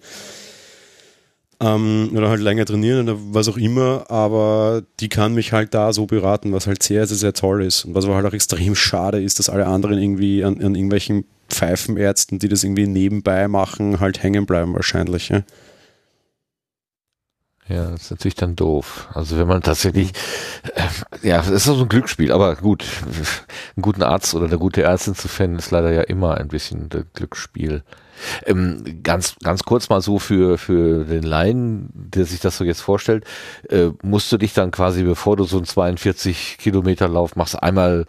ähm, 1.60 2.11
oder 2.14 2.30
halt 2.30 2.41
länger 2.41 2.65
trainieren 2.65 3.07
oder 3.07 3.18
was 3.32 3.48
auch 3.48 3.57
immer, 3.57 4.10
aber 4.10 4.84
die 4.99 5.10
kann 5.10 5.34
mich 5.34 5.53
halt 5.53 5.73
da 5.73 5.94
so 5.94 6.06
beraten, 6.06 6.52
was 6.53 6.68
halt 6.68 6.84
sehr, 6.84 7.07
sehr, 7.07 7.18
sehr 7.18 7.34
toll 7.34 7.64
ist. 7.64 7.86
Und 7.86 7.95
was 7.95 8.06
aber 8.06 8.15
halt 8.15 8.26
auch 8.26 8.34
extrem 8.34 8.76
schade 8.76 9.22
ist, 9.22 9.40
dass 9.40 9.49
alle 9.49 9.68
anderen 9.68 9.98
irgendwie 9.98 10.44
an, 10.44 10.61
an 10.61 10.76
irgendwelchen 10.76 11.26
Pfeifenärzten, 11.49 12.40
die 12.40 12.49
das 12.49 12.64
irgendwie 12.64 12.88
nebenbei 12.88 13.48
machen, 13.48 13.99
halt 13.99 14.22
hängen 14.23 14.45
bleiben 14.45 14.73
wahrscheinlich. 14.73 15.30
Ja. 15.30 15.44
Ja, 17.68 17.90
das 17.90 18.03
ist 18.03 18.11
natürlich 18.11 18.36
dann 18.36 18.56
doof. 18.56 19.07
Also 19.14 19.38
wenn 19.38 19.48
man 19.48 19.64
tatsächlich, 19.64 20.11
äh, 20.76 21.27
ja, 21.27 21.40
es 21.40 21.48
ist 21.48 21.64
so 21.64 21.82
ein 21.82 21.90
Glücksspiel, 21.90 22.32
aber 22.32 22.56
gut, 22.57 22.86
einen 23.76 23.82
guten 23.82 24.03
Arzt 24.03 24.36
oder 24.36 24.45
eine 24.45 24.60
gute 24.60 24.84
Ärztin 24.84 25.15
zu 25.15 25.27
finden, 25.27 25.57
ist 25.57 25.72
leider 25.72 25.91
ja 25.91 26.02
immer 26.02 26.38
ein 26.38 26.48
bisschen 26.48 26.90
ein 26.94 27.06
Glücksspiel. 27.14 27.84
Ähm, 28.46 29.02
ganz, 29.04 29.36
ganz 29.44 29.64
kurz 29.64 29.90
mal 29.90 30.02
so 30.02 30.20
für, 30.20 30.58
für 30.58 31.06
den 31.06 31.24
Laien, 31.24 31.90
der 31.94 32.26
sich 32.26 32.40
das 32.40 32.58
so 32.58 32.64
jetzt 32.64 32.82
vorstellt, 32.82 33.26
äh, 33.70 33.90
musst 34.04 34.32
du 34.32 34.38
dich 34.38 34.54
dann 34.54 34.72
quasi, 34.72 35.04
bevor 35.04 35.38
du 35.38 35.44
so 35.44 35.58
einen 35.58 35.66
42 35.66 36.58
Kilometer 36.60 37.08
Lauf 37.08 37.36
machst, 37.36 37.62
einmal 37.62 38.06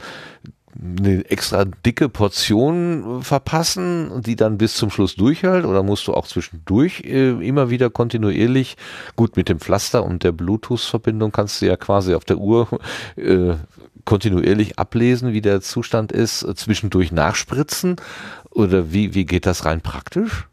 eine 0.78 1.24
extra 1.31 1.65
dicke 1.65 2.09
Portion 2.09 3.23
verpassen, 3.23 4.23
die 4.23 4.37
dann 4.37 4.59
bis 4.59 4.74
zum 4.74 4.91
Schluss 4.91 5.16
durchhält? 5.16 5.65
Oder 5.65 5.83
musst 5.83 6.07
du 6.07 6.15
auch 6.15 6.27
zwischendurch 6.27 7.03
äh, 7.05 7.31
immer 7.47 7.70
wieder 7.70 7.91
kontinuierlich, 7.91 8.77
gut 9.16 9.37
mit 9.37 9.49
dem 9.49 9.61
Pflaster 9.61 10.05
und 10.05 10.23
der 10.23 10.33
Bluetooth-Verbindung 10.33 11.33
kannst 11.33 11.62
du 11.62 11.66
ja 11.66 11.77
quasi 11.77 12.15
auf 12.15 12.24
der 12.24 12.39
Uhr 12.39 12.69
äh, 13.16 13.55
kontinuierlich 14.05 14.78
ablesen, 14.78 15.33
wie 15.33 15.41
der 15.41 15.61
Zustand 15.61 16.12
ist, 16.12 16.43
äh, 16.43 16.55
zwischendurch 16.55 17.12
nachspritzen? 17.12 17.97
Oder 18.57 18.93
wie, 18.93 19.15
wie 19.15 19.27
geht 19.27 19.45
das 19.45 19.66
rein 19.66 19.83
praktisch? 19.83 20.49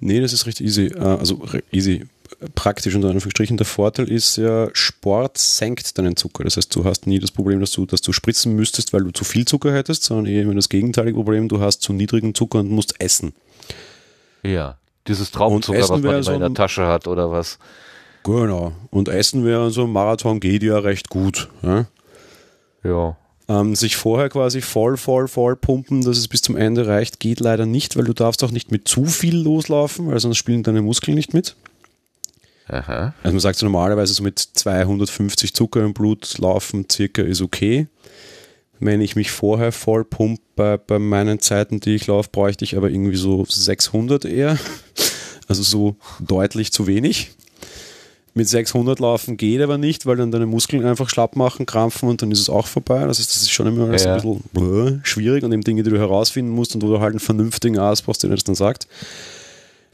Nee, 0.00 0.20
das 0.20 0.32
ist 0.32 0.46
recht 0.46 0.60
easy. 0.60 0.86
Äh, 0.86 0.98
also 0.98 1.44
easy 1.70 2.06
praktisch 2.54 2.94
unter 2.94 3.08
Anführungsstrichen. 3.08 3.58
Der 3.58 3.66
Vorteil 3.66 4.10
ist 4.10 4.36
ja, 4.36 4.68
Sport 4.72 5.36
senkt 5.36 5.98
deinen 5.98 6.16
Zucker. 6.16 6.44
Das 6.44 6.56
heißt, 6.56 6.74
du 6.74 6.84
hast 6.84 7.06
nie 7.06 7.18
das 7.18 7.30
Problem, 7.30 7.60
dass 7.60 7.72
du, 7.72 7.84
dass 7.84 8.00
du 8.00 8.12
spritzen 8.12 8.56
müsstest, 8.56 8.94
weil 8.94 9.04
du 9.04 9.10
zu 9.10 9.24
viel 9.24 9.44
Zucker 9.44 9.72
hättest, 9.72 10.04
sondern 10.04 10.26
eher 10.26 10.44
das 10.54 10.70
gegenteilige 10.70 11.16
Problem, 11.16 11.48
du 11.48 11.60
hast 11.60 11.82
zu 11.82 11.92
niedrigen 11.92 12.34
Zucker 12.34 12.60
und 12.60 12.70
musst 12.70 13.00
essen. 13.00 13.34
Ja, 14.42 14.78
dieses 15.06 15.30
Traubenzucker, 15.30 15.80
was 15.80 15.90
man 15.90 16.04
immer 16.04 16.22
so 16.22 16.32
in 16.32 16.40
der 16.40 16.54
Tasche 16.54 16.86
hat 16.86 17.06
oder 17.06 17.30
was. 17.30 17.58
Genau. 18.22 18.72
Und 18.90 19.08
Essen 19.08 19.44
wäre 19.44 19.70
so 19.70 19.84
ein 19.84 19.92
Marathon 19.92 20.40
geht 20.40 20.62
ja 20.62 20.78
recht 20.78 21.10
gut. 21.10 21.48
Ja. 21.62 21.86
ja. 22.84 23.16
Ähm, 23.50 23.74
sich 23.74 23.96
vorher 23.96 24.28
quasi 24.28 24.60
voll, 24.60 24.96
voll, 24.96 25.26
voll 25.26 25.56
pumpen, 25.56 26.02
dass 26.02 26.18
es 26.18 26.28
bis 26.28 26.40
zum 26.40 26.56
Ende 26.56 26.86
reicht, 26.86 27.18
geht 27.18 27.40
leider 27.40 27.66
nicht, 27.66 27.96
weil 27.96 28.04
du 28.04 28.12
darfst 28.12 28.44
auch 28.44 28.52
nicht 28.52 28.70
mit 28.70 28.86
zu 28.86 29.06
viel 29.06 29.36
loslaufen, 29.36 30.06
weil 30.06 30.20
sonst 30.20 30.36
spielen 30.36 30.62
deine 30.62 30.82
Muskeln 30.82 31.16
nicht 31.16 31.34
mit. 31.34 31.56
Aha. 32.68 33.12
Also 33.24 33.34
man 33.34 33.40
sagt 33.40 33.58
so 33.58 33.66
normalerweise 33.66 34.14
so 34.14 34.22
mit 34.22 34.38
250 34.38 35.52
Zucker 35.52 35.84
im 35.84 35.94
Blut 35.94 36.38
laufen 36.38 36.86
circa 36.88 37.22
ist 37.22 37.42
okay. 37.42 37.88
Wenn 38.78 39.00
ich 39.00 39.16
mich 39.16 39.32
vorher 39.32 39.72
voll 39.72 40.04
pumpe 40.04 40.42
bei, 40.54 40.76
bei 40.76 41.00
meinen 41.00 41.40
Zeiten, 41.40 41.80
die 41.80 41.96
ich 41.96 42.06
laufe, 42.06 42.28
bräuchte 42.30 42.64
ich 42.64 42.76
aber 42.76 42.88
irgendwie 42.88 43.16
so 43.16 43.44
600 43.48 44.26
eher. 44.26 44.58
Also 45.48 45.64
so 45.64 45.96
deutlich 46.20 46.70
zu 46.70 46.86
wenig. 46.86 47.32
Mit 48.32 48.48
600 48.48 49.00
laufen 49.00 49.36
geht 49.36 49.60
aber 49.60 49.76
nicht, 49.76 50.06
weil 50.06 50.16
dann 50.16 50.30
deine 50.30 50.46
Muskeln 50.46 50.84
einfach 50.84 51.08
schlapp 51.08 51.34
machen, 51.34 51.66
krampfen 51.66 52.08
und 52.08 52.22
dann 52.22 52.30
ist 52.30 52.38
es 52.38 52.48
auch 52.48 52.66
vorbei. 52.66 53.04
Das 53.04 53.18
heißt, 53.18 53.30
das 53.30 53.42
ist 53.42 53.50
schon 53.50 53.66
immer 53.66 53.88
alles 53.88 54.04
ja. 54.04 54.16
ein 54.16 54.40
bisschen 54.52 55.00
schwierig 55.02 55.42
und 55.42 55.52
eben 55.52 55.62
Dinge, 55.62 55.82
die 55.82 55.90
du 55.90 55.98
herausfinden 55.98 56.52
musst 56.52 56.74
und 56.74 56.82
wo 56.82 56.88
du 56.88 57.00
halt 57.00 57.10
einen 57.10 57.20
vernünftigen 57.20 57.78
Arzt 57.78 58.04
brauchst, 58.04 58.22
der 58.22 58.30
das 58.30 58.44
dann 58.44 58.54
sagt. 58.54 58.86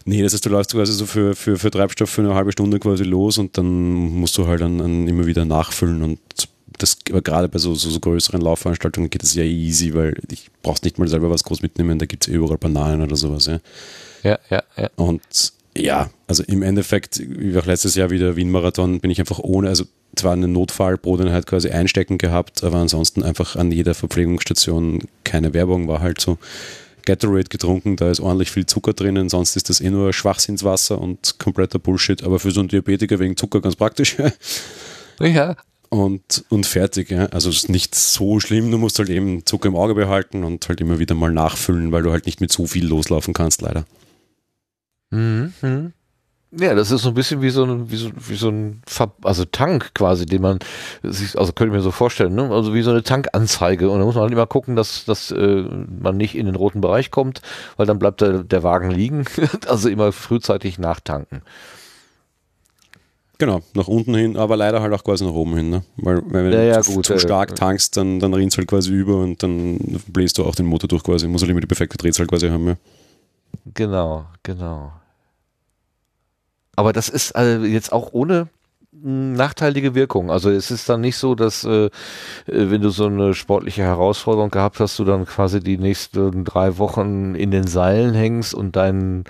Nee, 0.04 0.22
das 0.22 0.34
heißt, 0.34 0.44
du 0.44 0.50
läufst 0.50 0.72
quasi 0.72 0.92
so 0.92 1.06
für, 1.06 1.34
für, 1.34 1.56
für 1.56 1.70
Treibstoff 1.70 2.10
für 2.10 2.22
eine 2.22 2.34
halbe 2.34 2.52
Stunde 2.52 2.78
quasi 2.78 3.02
los 3.02 3.38
und 3.38 3.58
dann 3.58 3.66
musst 3.92 4.36
du 4.38 4.46
halt 4.46 4.60
dann, 4.60 4.78
dann 4.78 5.08
immer 5.08 5.26
wieder 5.26 5.44
nachfüllen 5.44 6.02
und 6.02 6.18
das, 6.78 6.98
aber 7.08 7.22
gerade 7.22 7.48
bei 7.48 7.58
so, 7.58 7.74
so, 7.74 7.90
so, 7.90 7.98
größeren 8.00 8.40
Laufveranstaltungen 8.40 9.10
geht 9.10 9.22
es 9.22 9.34
ja 9.34 9.42
easy, 9.42 9.94
weil 9.94 10.14
ich 10.30 10.50
brauchst 10.62 10.84
nicht 10.84 10.98
mal 10.98 11.08
selber 11.08 11.30
was 11.30 11.42
groß 11.42 11.62
mitnehmen, 11.62 11.98
da 11.98 12.06
gibt 12.06 12.26
es 12.26 12.32
eh 12.32 12.36
überall 12.36 12.58
Bananen 12.58 13.02
oder 13.02 13.16
sowas, 13.16 13.46
ja. 13.46 13.60
Ja, 14.22 14.38
ja, 14.50 14.62
ja. 14.76 14.90
Und 14.96 15.22
ja, 15.80 16.10
also 16.26 16.42
im 16.44 16.62
Endeffekt, 16.62 17.20
wie 17.26 17.56
auch 17.58 17.66
letztes 17.66 17.94
Jahr 17.94 18.10
wieder 18.10 18.36
Wien-Marathon, 18.36 19.00
bin 19.00 19.10
ich 19.10 19.20
einfach 19.20 19.38
ohne, 19.38 19.68
also 19.68 19.84
zwar 20.14 20.32
einen 20.32 20.52
Notfallbroteinheit 20.52 21.46
quasi 21.46 21.70
einstecken 21.70 22.18
gehabt, 22.18 22.64
aber 22.64 22.78
ansonsten 22.78 23.22
einfach 23.22 23.56
an 23.56 23.70
jeder 23.72 23.94
Verpflegungsstation 23.94 25.02
keine 25.24 25.54
Werbung, 25.54 25.88
war 25.88 26.00
halt 26.00 26.20
so. 26.20 26.38
Gatorade 27.06 27.48
getrunken, 27.48 27.96
da 27.96 28.10
ist 28.10 28.18
ordentlich 28.18 28.50
viel 28.50 28.66
Zucker 28.66 28.92
drinnen, 28.92 29.28
sonst 29.28 29.56
ist 29.56 29.70
das 29.70 29.80
eh 29.80 29.90
nur 29.90 30.12
Schwachsinnswasser 30.12 31.00
und 31.00 31.38
kompletter 31.38 31.78
Bullshit, 31.78 32.22
aber 32.24 32.40
für 32.40 32.50
so 32.50 32.60
einen 32.60 32.68
Diabetiker 32.68 33.20
wegen 33.20 33.36
Zucker 33.36 33.60
ganz 33.60 33.76
praktisch. 33.76 34.16
ja. 35.20 35.56
Und, 35.88 36.44
und 36.48 36.66
fertig, 36.66 37.10
ja. 37.10 37.26
Also 37.26 37.48
es 37.48 37.56
ist 37.58 37.68
nicht 37.68 37.94
so 37.94 38.40
schlimm, 38.40 38.70
du 38.70 38.78
musst 38.78 38.98
halt 38.98 39.08
eben 39.08 39.46
Zucker 39.46 39.68
im 39.68 39.76
Auge 39.76 39.94
behalten 39.94 40.42
und 40.42 40.68
halt 40.68 40.80
immer 40.80 40.98
wieder 40.98 41.14
mal 41.14 41.32
nachfüllen, 41.32 41.92
weil 41.92 42.02
du 42.02 42.10
halt 42.10 42.26
nicht 42.26 42.40
mit 42.40 42.50
so 42.50 42.66
viel 42.66 42.86
loslaufen 42.86 43.32
kannst, 43.32 43.62
leider. 43.62 43.86
Mhm. 45.10 45.52
mhm. 45.62 45.92
Ja, 46.58 46.74
das 46.74 46.90
ist 46.90 47.02
so 47.02 47.08
ein 47.08 47.14
bisschen 47.14 47.42
wie 47.42 47.50
so 47.50 47.64
ein, 47.64 47.90
wie 47.90 47.96
so, 47.96 48.10
wie 48.16 48.36
so 48.36 48.48
ein, 48.48 48.80
also 49.22 49.44
Tank 49.44 49.94
quasi, 49.94 50.26
den 50.26 50.42
man 50.42 50.58
sich, 51.02 51.36
also 51.36 51.52
könnte 51.52 51.72
ich 51.72 51.76
mir 51.76 51.82
so 51.82 51.90
vorstellen, 51.90 52.34
ne? 52.34 52.48
also 52.50 52.72
wie 52.72 52.82
so 52.82 52.90
eine 52.92 53.02
Tankanzeige. 53.02 53.90
Und 53.90 53.98
da 53.98 54.04
muss 54.04 54.14
man 54.14 54.22
halt 54.22 54.32
immer 54.32 54.46
gucken, 54.46 54.76
dass, 54.76 55.04
dass 55.04 55.32
äh, 55.32 55.64
man 56.00 56.16
nicht 56.16 56.36
in 56.36 56.46
den 56.46 56.54
roten 56.54 56.80
Bereich 56.80 57.10
kommt, 57.10 57.42
weil 57.76 57.86
dann 57.86 57.98
bleibt 57.98 58.20
der, 58.20 58.44
der 58.44 58.62
Wagen 58.62 58.90
liegen. 58.90 59.24
also 59.66 59.88
immer 59.88 60.12
frühzeitig 60.12 60.78
nachtanken. 60.78 61.42
Genau, 63.38 63.60
nach 63.74 63.88
unten 63.88 64.14
hin, 64.14 64.36
aber 64.38 64.56
leider 64.56 64.80
halt 64.80 64.94
auch 64.94 65.04
quasi 65.04 65.26
nach 65.26 65.32
oben 65.32 65.56
hin, 65.56 65.68
ne? 65.68 65.82
Weil 65.96 66.22
wenn 66.26 66.52
ja, 66.52 66.62
ja, 66.62 66.80
du 66.80 66.94
gut, 66.94 67.06
zu, 67.06 67.14
äh, 67.14 67.18
stark 67.18 67.54
tankst, 67.54 67.96
dann, 67.98 68.18
dann 68.18 68.32
rinnt 68.32 68.56
halt 68.56 68.66
quasi 68.66 68.92
über 68.92 69.18
und 69.18 69.42
dann 69.42 70.00
bläst 70.06 70.38
du 70.38 70.44
auch 70.44 70.54
den 70.54 70.64
Motor 70.64 70.88
durch 70.88 71.02
quasi. 71.02 71.28
Muss 71.28 71.42
halt 71.42 71.50
immer 71.50 71.60
die 71.60 71.66
perfekte 71.66 71.98
Drehzahl 71.98 72.26
quasi 72.26 72.48
haben, 72.48 72.66
ja. 72.66 72.76
Genau, 73.74 74.26
genau. 74.42 74.92
Aber 76.76 76.92
das 76.92 77.08
ist 77.08 77.34
äh, 77.36 77.58
jetzt 77.64 77.92
auch 77.92 78.12
ohne 78.12 78.48
hm, 79.02 79.32
nachteilige 79.32 79.94
Wirkung. 79.94 80.30
Also 80.30 80.50
es 80.50 80.70
ist 80.70 80.88
dann 80.88 81.00
nicht 81.00 81.16
so, 81.16 81.34
dass 81.34 81.64
äh, 81.64 81.86
äh, 81.86 81.90
wenn 82.46 82.82
du 82.82 82.90
so 82.90 83.06
eine 83.06 83.34
sportliche 83.34 83.82
Herausforderung 83.82 84.50
gehabt 84.50 84.80
hast, 84.80 84.98
du 84.98 85.04
dann 85.04 85.24
quasi 85.26 85.60
die 85.60 85.78
nächsten 85.78 86.44
drei 86.44 86.78
Wochen 86.78 87.34
in 87.34 87.50
den 87.50 87.66
Seilen 87.66 88.14
hängst 88.14 88.54
und 88.54 88.76
dein, 88.76 89.24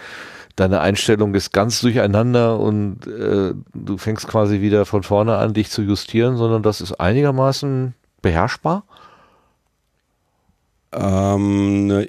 deine 0.56 0.80
Einstellung 0.80 1.34
ist 1.34 1.52
ganz 1.52 1.80
durcheinander 1.80 2.58
und 2.58 3.06
äh, 3.06 3.54
du 3.74 3.96
fängst 3.98 4.26
quasi 4.28 4.60
wieder 4.60 4.84
von 4.86 5.02
vorne 5.02 5.36
an, 5.36 5.54
dich 5.54 5.70
zu 5.70 5.82
justieren, 5.82 6.36
sondern 6.36 6.62
das 6.62 6.80
ist 6.80 6.94
einigermaßen 6.94 7.94
beherrschbar. 8.22 8.84
Ähm, 10.92 11.86
ne, 11.86 12.08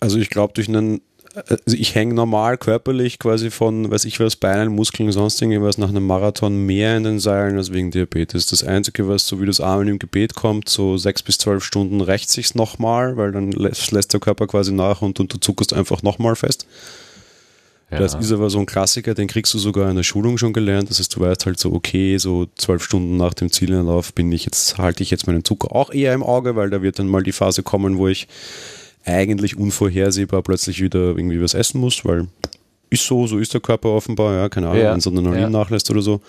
also 0.00 0.18
ich 0.18 0.30
glaube 0.30 0.52
durch 0.54 0.68
einen 0.68 1.00
also 1.36 1.76
ich 1.76 1.94
hänge 1.94 2.14
normal 2.14 2.56
körperlich 2.56 3.18
quasi 3.18 3.50
von, 3.50 3.90
weiß 3.90 4.06
ich 4.06 4.18
was, 4.20 4.36
Beinen, 4.36 4.74
Muskeln, 4.74 5.12
sonst 5.12 5.40
irgendwas 5.42 5.76
nach 5.76 5.90
einem 5.90 6.06
Marathon 6.06 6.64
mehr 6.64 6.96
in 6.96 7.04
den 7.04 7.18
Seilen 7.18 7.58
als 7.58 7.72
wegen 7.72 7.90
Diabetes. 7.90 8.46
Das 8.46 8.64
Einzige, 8.64 9.06
was 9.06 9.26
so 9.26 9.40
wie 9.40 9.46
das 9.46 9.60
Armen 9.60 9.88
im 9.88 9.98
Gebet 9.98 10.34
kommt, 10.34 10.68
so 10.68 10.96
sechs 10.96 11.22
bis 11.22 11.36
zwölf 11.36 11.62
Stunden 11.62 12.00
rächt 12.00 12.30
sich's 12.30 12.54
nochmal, 12.54 13.16
weil 13.18 13.32
dann 13.32 13.52
lässt, 13.52 13.92
lässt 13.92 14.14
der 14.14 14.20
Körper 14.20 14.46
quasi 14.46 14.72
nach 14.72 15.02
und, 15.02 15.20
und 15.20 15.32
du 15.32 15.38
zuckerst 15.38 15.74
einfach 15.74 16.02
nochmal 16.02 16.36
fest. 16.36 16.66
Ja. 17.90 17.98
Das 17.98 18.14
ist 18.14 18.32
aber 18.32 18.50
so 18.50 18.58
ein 18.58 18.66
Klassiker, 18.66 19.14
den 19.14 19.28
kriegst 19.28 19.54
du 19.54 19.58
sogar 19.58 19.90
in 19.90 19.96
der 19.96 20.02
Schulung 20.02 20.38
schon 20.38 20.52
gelernt. 20.52 20.90
Das 20.90 20.98
heißt, 20.98 21.14
du 21.14 21.20
weißt 21.20 21.46
halt 21.46 21.60
so, 21.60 21.72
okay, 21.72 22.16
so 22.18 22.46
zwölf 22.56 22.82
Stunden 22.82 23.16
nach 23.16 23.34
dem 23.34 23.52
Zielanlauf 23.52 24.12
bin 24.12 24.32
ich 24.32 24.44
jetzt, 24.44 24.78
halte 24.78 25.02
ich 25.02 25.10
jetzt 25.10 25.26
meinen 25.26 25.44
Zucker 25.44 25.72
auch 25.72 25.92
eher 25.92 26.14
im 26.14 26.22
Auge, 26.22 26.56
weil 26.56 26.70
da 26.70 26.82
wird 26.82 26.98
dann 26.98 27.06
mal 27.06 27.22
die 27.22 27.32
Phase 27.32 27.62
kommen, 27.62 27.98
wo 27.98 28.08
ich 28.08 28.26
eigentlich 29.06 29.56
unvorhersehbar 29.56 30.42
plötzlich 30.42 30.82
wieder 30.82 30.98
irgendwie 30.98 31.40
was 31.40 31.54
essen 31.54 31.80
muss, 31.80 32.04
weil 32.04 32.28
ist 32.90 33.04
so, 33.04 33.26
so 33.26 33.38
ist 33.38 33.54
der 33.54 33.60
Körper 33.60 33.90
offenbar, 33.90 34.34
ja, 34.34 34.48
keine 34.48 34.68
Ahnung, 34.68 34.82
ja. 34.82 34.90
wenn 34.92 34.98
es 34.98 35.06
Adrenalin 35.06 35.40
ja. 35.40 35.50
nachlässt 35.50 35.90
oder 35.90 36.02
so. 36.02 36.20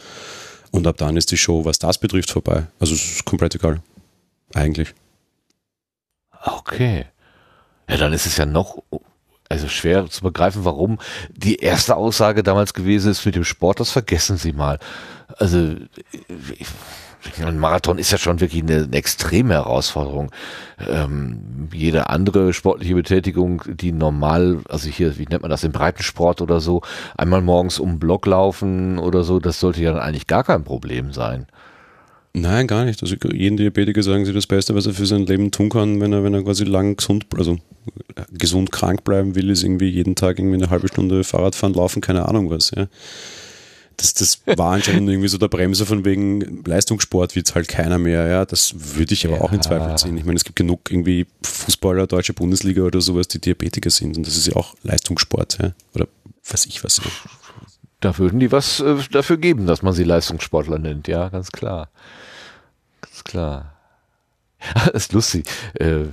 Und 0.71 0.85
ab 0.87 0.97
dann 0.97 1.17
ist 1.17 1.31
die 1.31 1.37
Show, 1.37 1.65
was 1.65 1.79
das 1.79 1.97
betrifft, 1.97 2.31
vorbei. 2.31 2.67
Also 2.79 2.93
es 2.93 3.03
ist 3.03 3.25
komplett 3.25 3.55
egal. 3.55 3.81
Eigentlich. 4.53 4.93
Okay. 6.43 7.05
Ja, 7.89 7.97
dann 7.97 8.13
ist 8.13 8.25
es 8.25 8.37
ja 8.37 8.45
noch 8.45 8.83
also 9.49 9.67
schwer 9.69 10.09
zu 10.09 10.21
begreifen, 10.21 10.65
warum 10.65 10.99
die 11.29 11.57
erste 11.57 11.95
Aussage 11.95 12.43
damals 12.43 12.73
gewesen 12.73 13.11
ist 13.11 13.25
mit 13.25 13.35
dem 13.35 13.45
Sport, 13.45 13.79
das 13.79 13.91
vergessen 13.91 14.37
Sie 14.37 14.51
mal. 14.51 14.79
Also 15.37 15.75
ich, 16.57 16.67
ein 17.43 17.59
Marathon 17.59 17.97
ist 17.97 18.11
ja 18.11 18.17
schon 18.17 18.39
wirklich 18.39 18.63
eine, 18.63 18.83
eine 18.83 18.95
extreme 18.95 19.55
Herausforderung. 19.55 20.31
Ähm, 20.87 21.69
jede 21.73 22.09
andere 22.09 22.53
sportliche 22.53 22.95
Betätigung, 22.95 23.63
die 23.67 23.91
normal, 23.91 24.59
also 24.69 24.89
hier, 24.89 25.17
wie 25.17 25.25
nennt 25.25 25.41
man 25.41 25.51
das, 25.51 25.63
im 25.63 25.71
Breitensport 25.71 26.41
oder 26.41 26.59
so, 26.59 26.81
einmal 27.17 27.41
morgens 27.41 27.79
um 27.79 27.91
den 27.91 27.99
Block 27.99 28.25
laufen 28.25 28.99
oder 28.99 29.23
so, 29.23 29.39
das 29.39 29.59
sollte 29.59 29.81
ja 29.81 29.93
dann 29.93 30.01
eigentlich 30.01 30.27
gar 30.27 30.43
kein 30.43 30.63
Problem 30.63 31.13
sein. 31.13 31.47
Nein, 32.33 32.67
gar 32.67 32.85
nicht. 32.85 33.01
Also 33.01 33.15
jeden 33.33 33.57
Diabetiker 33.57 34.03
sagen 34.03 34.25
sie 34.25 34.33
das 34.33 34.45
Beste, 34.45 34.75
was 34.75 34.85
er 34.85 34.93
für 34.93 35.07
sein 35.07 35.25
Leben 35.25 35.49
tun 35.49 35.69
kann, 35.69 35.99
wenn 35.99 36.13
er, 36.13 36.23
wenn 36.23 36.35
er 36.35 36.43
quasi 36.43 36.65
lang 36.65 36.95
gesund, 36.95 37.25
also 37.35 37.57
gesund 38.31 38.71
krank 38.71 39.03
bleiben 39.03 39.33
will, 39.33 39.49
ist 39.49 39.63
irgendwie 39.63 39.89
jeden 39.89 40.15
Tag 40.15 40.37
irgendwie 40.37 40.57
eine 40.57 40.69
halbe 40.69 40.87
Stunde 40.87 41.23
Fahrrad 41.23 41.55
fahren, 41.55 41.73
laufen, 41.73 42.01
keine 42.01 42.27
Ahnung 42.27 42.49
was, 42.49 42.71
ja 42.75 42.87
das, 43.98 44.14
das 44.14 44.41
war 44.45 44.74
anscheinend 44.74 45.10
irgendwie 45.10 45.28
so 45.28 45.38
der 45.38 45.48
Bremse 45.48 45.86
von 45.86 46.06
wegen 46.06 46.64
Leistungssport 46.64 47.36
wird 47.36 47.53
halt 47.56 47.68
keiner 47.68 47.98
mehr, 47.98 48.28
ja. 48.28 48.45
Das 48.45 48.74
würde 48.95 49.14
ich 49.14 49.26
aber 49.26 49.38
ja. 49.38 49.41
auch 49.41 49.52
in 49.52 49.61
Zweifel 49.61 49.98
ziehen. 49.98 50.18
Ich 50.18 50.24
meine, 50.24 50.38
es 50.38 50.44
gibt 50.44 50.56
genug 50.56 50.91
irgendwie 50.91 51.26
Fußballer, 51.41 52.06
deutsche 52.06 52.34
Bundesliga 52.34 52.84
oder 52.84 53.02
sowas, 53.02 53.28
die 53.28 53.41
Diabetiker 53.41 53.90
sind 53.90 54.15
und 54.15 54.28
das 54.28 54.38
ist 54.38 54.48
ja 54.48 54.56
auch 54.56 54.76
Leistungssport, 54.84 55.57
ja. 55.61 55.74
Oder 55.95 56.07
was 56.48 56.65
ich 56.68 56.84
was. 56.84 56.98
Ja. 56.98 57.11
Da 57.99 58.18
würden 58.19 58.40
die 58.40 58.52
was 58.52 58.80
äh, 58.80 58.98
dafür 59.11 59.38
geben, 59.38 59.65
dass 59.65 59.82
man 59.82 59.94
sie 59.94 60.03
Leistungssportler 60.03 60.78
nennt, 60.78 61.07
ja, 61.07 61.30
ganz 61.30 61.52
klar. 61.52 61.90
Ganz 63.02 63.24
klar. 63.24 63.76
Das 64.88 65.03
ist 65.03 65.13
lustig. 65.13 65.45
Äh, 65.75 66.05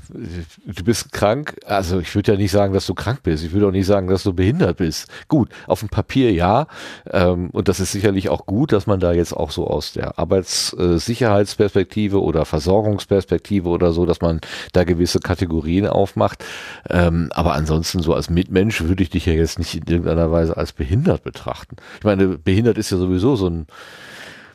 du 0.64 0.84
bist 0.84 1.12
krank. 1.12 1.56
Also 1.66 2.00
ich 2.00 2.14
würde 2.14 2.32
ja 2.32 2.38
nicht 2.38 2.50
sagen, 2.50 2.74
dass 2.74 2.86
du 2.86 2.94
krank 2.94 3.20
bist. 3.22 3.44
Ich 3.44 3.52
würde 3.52 3.68
auch 3.68 3.72
nicht 3.72 3.86
sagen, 3.86 4.08
dass 4.08 4.22
du 4.22 4.32
behindert 4.32 4.78
bist. 4.78 5.08
Gut, 5.28 5.48
auf 5.66 5.80
dem 5.80 5.88
Papier 5.88 6.32
ja. 6.32 6.66
Ähm, 7.10 7.50
und 7.50 7.68
das 7.68 7.80
ist 7.80 7.92
sicherlich 7.92 8.28
auch 8.28 8.46
gut, 8.46 8.72
dass 8.72 8.86
man 8.86 9.00
da 9.00 9.12
jetzt 9.12 9.32
auch 9.32 9.50
so 9.50 9.66
aus 9.66 9.92
der 9.92 10.18
Arbeitssicherheitsperspektive 10.18 12.20
oder 12.20 12.44
Versorgungsperspektive 12.44 13.68
oder 13.68 13.92
so, 13.92 14.06
dass 14.06 14.20
man 14.20 14.40
da 14.72 14.84
gewisse 14.84 15.20
Kategorien 15.20 15.86
aufmacht. 15.86 16.44
Ähm, 16.88 17.30
aber 17.32 17.54
ansonsten 17.54 18.02
so 18.02 18.14
als 18.14 18.30
Mitmensch 18.30 18.82
würde 18.82 19.02
ich 19.02 19.10
dich 19.10 19.26
ja 19.26 19.32
jetzt 19.32 19.58
nicht 19.58 19.74
in 19.74 19.86
irgendeiner 19.86 20.30
Weise 20.30 20.56
als 20.56 20.72
behindert 20.72 21.24
betrachten. 21.24 21.76
Ich 21.98 22.04
meine, 22.04 22.38
behindert 22.38 22.78
ist 22.78 22.90
ja 22.90 22.98
sowieso 22.98 23.36
so 23.36 23.48
ein 23.48 23.66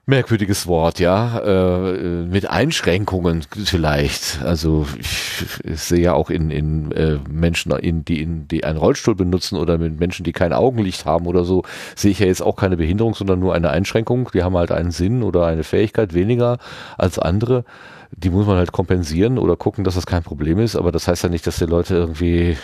merkwürdiges 0.10 0.68
Wort, 0.68 1.00
ja, 1.00 1.40
äh, 1.40 2.26
mit 2.26 2.50
Einschränkungen 2.50 3.46
vielleicht. 3.64 4.42
Also 4.44 4.86
ich, 5.00 5.46
ich 5.64 5.80
sehe 5.80 6.02
ja 6.02 6.14
auch 6.14 6.30
in, 6.30 6.50
in 6.50 6.92
äh, 6.92 7.20
Menschen, 7.30 7.72
in, 7.72 8.04
die, 8.04 8.22
in, 8.22 8.48
die 8.48 8.64
einen 8.64 8.78
Rollstuhl 8.78 9.16
benutzen 9.16 9.58
oder 9.58 9.78
mit 9.78 10.00
Menschen, 10.00 10.24
die 10.24 10.34
kein 10.34 10.52
Augenlicht 10.52 11.06
haben 11.06 11.28
oder 11.28 11.46
so, 11.46 11.64
sehe 11.96 12.12
ich 12.12 12.20
ja 12.20 12.26
jetzt 12.26 12.42
auch 12.42 12.56
keine 12.56 12.76
Behinderung, 12.76 13.14
sondern 13.14 13.40
nur 13.40 13.54
eine 13.54 13.70
Einschränkung. 13.70 14.30
Die 14.34 14.44
haben 14.44 14.58
halt 14.58 14.72
einen 14.72 14.92
Sinn 14.92 15.24
oder 15.24 15.46
eine 15.46 15.64
Fähigkeit 15.64 16.14
weniger 16.14 16.58
als 16.98 17.20
andere. 17.20 17.64
Die 18.12 18.32
muss 18.32 18.48
man 18.48 18.58
halt 18.58 18.72
kompensieren 18.72 19.38
oder 19.38 19.56
gucken, 19.56 19.84
dass 19.84 19.96
das 19.96 20.08
kein 20.08 20.24
Problem 20.24 20.60
ist. 20.60 20.76
Aber 20.76 20.92
das 20.92 21.08
heißt 21.08 21.24
ja 21.24 21.30
nicht, 21.30 21.46
dass 21.46 21.58
die 21.58 21.66
Leute 21.66 21.96
irgendwie 21.96 22.58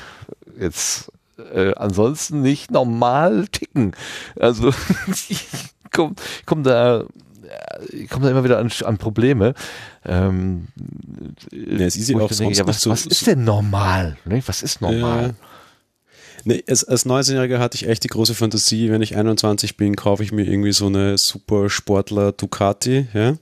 jetzt 0.59 1.11
äh, 1.53 1.73
ansonsten 1.75 2.41
nicht 2.41 2.71
normal 2.71 3.47
ticken. 3.51 3.93
Also 4.39 4.69
ich 5.29 5.45
komme 5.91 6.15
komm 6.45 6.63
da 6.63 7.05
ich 7.91 8.09
komme 8.09 8.25
da 8.25 8.31
immer 8.31 8.43
wieder 8.43 8.57
an, 8.59 8.71
an 8.83 8.97
Probleme. 8.97 9.53
Ähm, 10.05 10.67
ja, 11.51 11.85
es 11.85 11.95
ist 11.95 12.09
ja 12.09 12.17
auch 12.17 12.31
denke, 12.31 12.55
ja, 12.55 12.67
was, 12.67 12.81
so, 12.81 12.89
was 12.89 13.05
ist 13.05 13.27
denn 13.27 13.43
normal? 13.43 14.17
Ne? 14.25 14.41
Was 14.45 14.63
ist 14.63 14.81
normal? 14.81 15.27
Ja. 15.27 15.47
Nee, 16.47 16.63
als, 16.69 16.83
als 16.83 17.05
19-Jähriger 17.07 17.57
hatte 17.57 17.75
ich 17.75 17.87
echt 17.87 18.03
die 18.03 18.07
große 18.07 18.35
Fantasie, 18.35 18.91
wenn 18.91 19.01
ich 19.01 19.15
21 19.15 19.77
bin, 19.77 19.95
kaufe 19.95 20.23
ich 20.23 20.31
mir 20.31 20.45
irgendwie 20.45 20.73
so 20.73 20.85
eine 20.85 21.17
super 21.17 21.69
Sportler 21.69 22.31
Ducati, 22.31 23.07
ja 23.13 23.35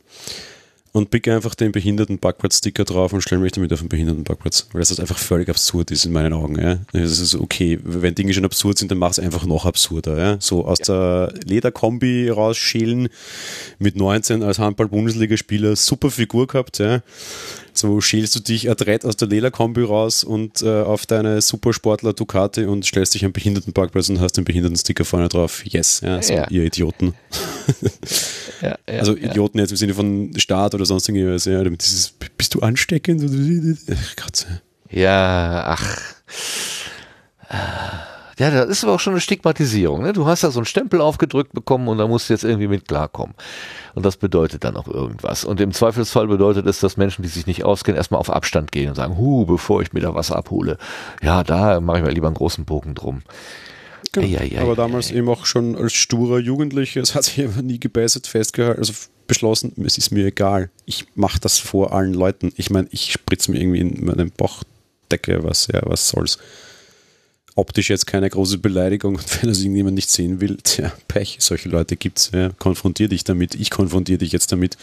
und 0.94 1.10
picke 1.10 1.34
einfach 1.34 1.56
den 1.56 1.72
Behinderten-Parkplatz-Sticker 1.72 2.86
drauf 2.86 3.14
und 3.14 3.22
stelle 3.22 3.42
mich 3.42 3.52
damit 3.52 3.74
auf 3.74 3.80
den 3.80 3.90
Behinderten-Parkplatz. 3.90 4.68
Weil 4.72 4.80
das 4.80 4.92
halt 4.92 5.00
einfach 5.00 5.18
völlig 5.18 5.50
absurd 5.50 5.90
ist 5.90 6.06
in 6.06 6.14
meinen 6.14 6.34
Augen. 6.34 6.62
Ja. 6.62 6.80
Das 6.92 7.20
ist 7.20 7.34
okay, 7.34 7.80
wenn 7.84 8.14
Dinge 8.14 8.32
schon 8.32 8.46
absurd 8.46 8.78
sind, 8.78 8.92
dann 8.92 9.00
mach 9.00 9.10
es 9.10 9.18
einfach 9.18 9.46
noch 9.46 9.66
absurder. 9.66 10.18
Ja. 10.20 10.38
So 10.40 10.66
aus 10.66 10.78
ja. 10.86 11.28
der 11.28 11.34
Lederkombi 11.46 12.30
rausschälen, 12.30 13.10
mit 13.80 13.96
19 13.96 14.44
als 14.44 14.60
Handball-Bundesligaspieler, 14.60 15.76
super 15.76 16.12
Figur 16.12 16.46
gehabt. 16.46 16.78
Ja. 16.78 17.02
So 17.74 18.02
schälst 18.02 18.36
du 18.36 18.40
dich 18.40 18.70
adrett 18.70 19.06
aus 19.06 19.18
der 19.18 19.28
Lederkombi 19.28 19.84
raus 19.84 20.24
und 20.24 20.62
äh, 20.62 20.82
auf 20.82 21.06
deine 21.06 21.42
Supersportler 21.42 22.14
Ducati 22.14 22.66
und 22.66 22.86
stellst 22.86 23.14
dich 23.16 23.26
am 23.26 23.34
Behindertenparkplatz 23.34 24.10
und 24.10 24.20
hast 24.20 24.34
den 24.34 24.46
Behindertensticker 24.46 25.06
vorne 25.06 25.30
drauf. 25.30 25.66
Yes, 25.66 26.02
ja, 26.02 26.22
so 26.22 26.34
ja. 26.34 26.48
ihr 26.50 26.64
Idioten. 26.64 27.14
ja, 28.62 28.78
ja, 28.88 29.00
also 29.00 29.16
Idioten 29.16 29.60
jetzt 29.60 29.72
im 29.72 29.78
Sinne 29.78 29.94
von 29.94 30.32
Staat 30.38 30.76
oder 30.76 30.86
sonst 30.86 31.10
irgendwas. 31.10 31.46
Ja, 31.46 31.64
damit 31.64 31.84
dieses, 31.84 32.14
bist 32.38 32.54
du 32.54 32.60
ansteckend? 32.60 33.24
Ach 33.92 34.16
Gott. 34.16 34.46
Ja, 34.92 35.78
ach. 37.50 38.04
Ja, 38.44 38.52
das 38.52 38.68
ist 38.68 38.84
aber 38.84 38.94
auch 38.94 39.00
schon 39.00 39.14
eine 39.14 39.22
Stigmatisierung. 39.22 40.02
Ne? 40.02 40.12
Du 40.12 40.26
hast 40.26 40.42
ja 40.42 40.52
so 40.52 40.60
einen 40.60 40.66
Stempel 40.66 41.00
aufgedrückt 41.00 41.54
bekommen 41.54 41.88
und 41.88 41.98
da 41.98 42.08
musst 42.08 42.28
du 42.28 42.34
jetzt 42.34 42.44
irgendwie 42.44 42.68
mit 42.68 42.90
klarkommen. 42.90 43.36
Und 43.96 44.06
das 44.06 44.18
bedeutet 44.18 44.66
dann 44.66 44.76
auch 44.76 44.90
irgendwas. 44.90 45.46
Und 45.46 45.62
im 45.62 45.72
Zweifelsfall 45.72 46.28
bedeutet 46.28 46.68
es, 46.68 46.82
dass 46.82 46.98
Menschen, 46.98 47.22
die 47.22 47.30
sich 47.30 47.48
nicht 47.48 47.64
auskennen, 47.64 47.96
erstmal 47.96 48.20
auf 48.20 48.30
Abstand 48.30 48.74
gehen 48.74 48.90
und 48.90 48.96
sagen, 48.96 49.18
hu, 49.18 49.46
bevor 49.46 49.82
ich 49.82 49.94
mir 49.94 50.02
da 50.02 50.14
was 50.14 50.30
abhole. 50.30 50.78
Ja, 51.22 51.46
da 51.46 51.80
mache 51.80 52.00
ich 52.00 52.04
mir 52.04 52.12
lieber 52.12 52.28
einen 52.28 52.36
großen 52.36 52.66
Bogen 52.66 52.96
drum. 52.96 53.22
Genau. 54.12 54.28
Ja, 54.28 54.44
ja, 54.44 54.62
aber 54.62 54.76
damals 54.76 55.10
eben 55.10 55.30
auch 55.30 55.46
schon 55.46 55.78
als 55.78 55.94
sturer 55.94 56.40
Jugendlicher, 56.40 57.00
es 57.00 57.16
hat 57.16 57.24
sich 57.24 57.42
einfach 57.42 57.62
nie 57.62 57.80
gebessert, 57.80 58.28
festgehalten, 58.28 58.80
also 58.80 58.92
beschlossen, 59.26 59.72
es 59.86 59.98
ist 59.98 60.12
mir 60.12 60.26
egal. 60.26 60.70
Ich 60.86 61.06
mache 61.16 61.40
das 61.40 61.60
vor 61.60 61.94
allen 61.94 62.14
Leuten. 62.14 62.52
Ich 62.58 62.70
meine, 62.70 62.90
ich 62.92 63.14
spritze 63.14 63.52
mir 63.52 63.62
irgendwie 63.62 63.80
in 63.80 64.06
meinen 64.06 64.32
Bauchdecke, 64.32 65.46
was, 65.46 65.68
ja, 65.68 65.80
was 65.86 66.10
soll's 66.10 66.40
optisch 67.56 67.90
jetzt 67.90 68.08
keine 68.08 68.30
große 68.30 68.58
Beleidigung 68.58 69.16
und 69.16 69.42
wenn 69.42 69.50
das 69.50 69.60
irgendjemand 69.60 69.96
nicht 69.96 70.10
sehen 70.10 70.42
will, 70.42 70.58
tja, 70.64 70.92
Pech, 71.08 71.38
solche 71.40 71.70
Leute 71.70 71.96
gibt's, 71.96 72.32
ja, 72.34 72.50
konfrontier 72.58 73.08
dich 73.08 73.24
damit, 73.24 73.56
ich 73.56 73.70
konfrontiere 73.70 74.18
dich 74.18 74.32
jetzt 74.32 74.52
damit 74.52 74.78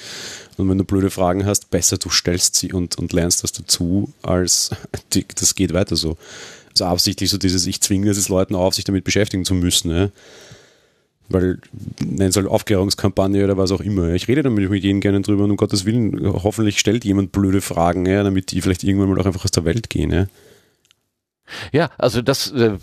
und 0.57 0.69
wenn 0.69 0.79
du 0.79 0.85
blöde 0.85 1.11
Fragen 1.11 1.47
hast, 1.47 1.71
besser 1.71 1.99
du 1.99 2.11
stellst 2.11 2.57
sie 2.57 2.73
und, 2.73 2.99
und 2.99 3.13
lernst 3.13 3.43
das 3.43 3.53
dazu, 3.53 4.13
als 4.23 4.71
das 5.35 5.55
geht 5.55 5.73
weiter 5.73 5.97
so. 5.97 6.17
Also 6.73 6.85
absichtlich 6.85 7.31
so 7.31 7.39
dieses, 7.39 7.67
ich 7.67 7.81
zwinge 7.81 8.11
es 8.11 8.29
Leuten 8.29 8.55
auf, 8.55 8.75
sich 8.75 8.85
damit 8.85 9.03
beschäftigen 9.05 9.45
zu 9.45 9.55
müssen, 9.55 9.91
ja. 9.91 10.11
weil, 11.29 11.59
nenn 12.01 12.29
es 12.29 12.37
halt 12.37 12.47
Aufklärungskampagne 12.47 13.43
oder 13.43 13.57
was 13.57 13.73
auch 13.73 13.81
immer. 13.81 14.11
Ich 14.11 14.29
rede 14.29 14.45
damit 14.45 14.71
mit 14.71 14.85
jedem 14.85 15.01
gerne 15.01 15.21
drüber 15.21 15.45
und 15.45 15.51
um 15.51 15.57
Gottes 15.57 15.85
Willen, 15.85 16.25
hoffentlich 16.25 16.79
stellt 16.79 17.05
jemand 17.05 17.33
blöde 17.33 17.61
Fragen, 17.61 18.07
ja, 18.07 18.23
damit 18.23 18.53
die 18.53 18.61
vielleicht 18.61 18.85
irgendwann 18.85 19.09
mal 19.09 19.21
auch 19.21 19.27
einfach 19.27 19.45
aus 19.45 19.51
der 19.51 19.65
Welt 19.65 19.91
gehen, 19.91 20.13
ja. 20.13 20.27
Ja, 21.73 21.91
also 21.99 22.23
das 22.23 22.51
äh, 22.53 22.79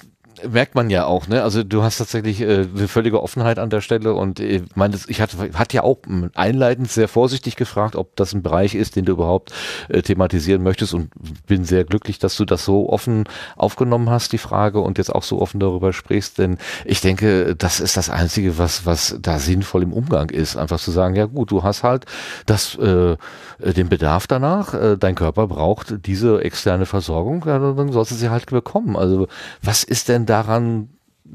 merkt 0.48 0.76
man 0.76 0.90
ja 0.90 1.06
auch, 1.06 1.28
ne? 1.28 1.44
Also 1.44 1.64
du 1.64 1.84
hast 1.84 1.98
tatsächlich 1.98 2.42
äh, 2.42 2.68
eine 2.76 2.88
völlige 2.88 3.22
Offenheit 3.22 3.60
an 3.60 3.70
der 3.70 3.82
Stelle 3.82 4.14
und 4.14 4.40
äh, 4.40 4.62
meine, 4.76 4.98
ich 5.08 5.22
hatte, 5.22 5.38
hatte 5.54 5.76
ja 5.76 5.84
auch 5.84 5.98
einleitend 6.34 6.92
sehr 6.92 7.08
vorsichtig 7.08 7.56
gefragt, 7.56 7.96
ob 7.96 8.16
das 8.16 8.34
ein 8.34 8.44
Bereich 8.44 8.76
ist, 8.76 8.96
den 8.96 9.06
du 9.06 9.14
überhaupt 9.14 9.52
äh, 9.90 10.02
thematisieren 10.02 10.64
möchtest 10.64 10.94
und 10.94 11.10
bin 11.48 11.66
sehr 11.66 11.84
glücklich, 11.86 12.20
dass 12.20 12.38
du 12.38 12.46
das 12.46 12.66
so 12.66 12.90
offen 12.90 13.24
aufgenommen 13.56 14.10
hast, 14.10 14.34
die 14.34 14.38
Frage 14.38 14.80
und 14.80 14.98
jetzt 14.98 15.14
auch 15.14 15.24
so 15.24 15.42
offen 15.42 15.60
darüber 15.60 15.94
sprichst, 15.94 16.38
denn 16.38 16.58
ich 16.86 17.02
denke, 17.02 17.56
das 17.56 17.80
ist 17.80 17.98
das 17.98 18.10
Einzige, 18.10 18.58
was, 18.58 18.86
was 18.86 19.18
da 19.22 19.40
sinnvoll 19.40 19.84
im 19.84 19.94
Umgang 19.94 20.30
ist, 20.30 20.58
einfach 20.58 20.80
zu 20.80 20.92
sagen, 20.92 21.16
ja 21.16 21.26
gut, 21.26 21.52
du 21.52 21.64
hast 21.64 21.84
halt 21.84 22.06
das, 22.46 22.76
äh, 22.76 23.18
den 23.60 23.90
Bedarf 23.90 24.28
danach, 24.28 24.74
äh, 24.74 24.98
dein 24.98 25.16
Körper 25.16 25.48
braucht 25.48 26.06
diese 26.06 26.42
externe 26.44 26.86
Versorgung, 26.86 27.44
ja, 27.48 27.58
dann 27.58 27.92
sollst 27.92 28.12
du 28.12 28.16
sie 28.16 28.30
halt 28.30 28.46
bekommen. 28.48 28.96
Also 28.96 29.28
was 29.62 29.84
ist 29.84 30.10
denn 30.10 30.27
daran 30.28 30.90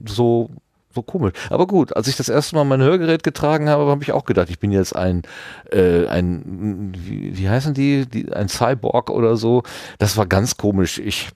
so 0.07 0.51
so 0.95 1.03
komisch. 1.03 1.33
Aber 1.51 1.67
gut, 1.67 1.97
als 1.97 2.09
ich 2.09 2.17
das 2.17 2.29
erste 2.29 2.55
Mal 2.55 2.65
mein 2.65 2.83
Hörgerät 2.83 3.23
getragen 3.23 3.69
habe, 3.69 3.91
habe 3.91 4.03
ich 4.03 4.13
auch 4.13 4.25
gedacht, 4.25 4.51
ich 4.51 4.59
bin 4.59 4.73
jetzt 4.73 4.95
ein, 4.95 5.23
äh, 5.71 6.07
ein 6.07 6.93
wie, 6.97 7.37
wie 7.37 7.49
heißen 7.49 7.75
die, 7.75 8.07
die, 8.07 8.33
ein 8.33 8.49
Cyborg 8.49 9.11
oder 9.11 9.37
so. 9.37 9.63
Das 9.99 10.17
war 10.17 10.27
ganz 10.27 10.57
komisch. 10.57 10.99
Ich 10.99 11.31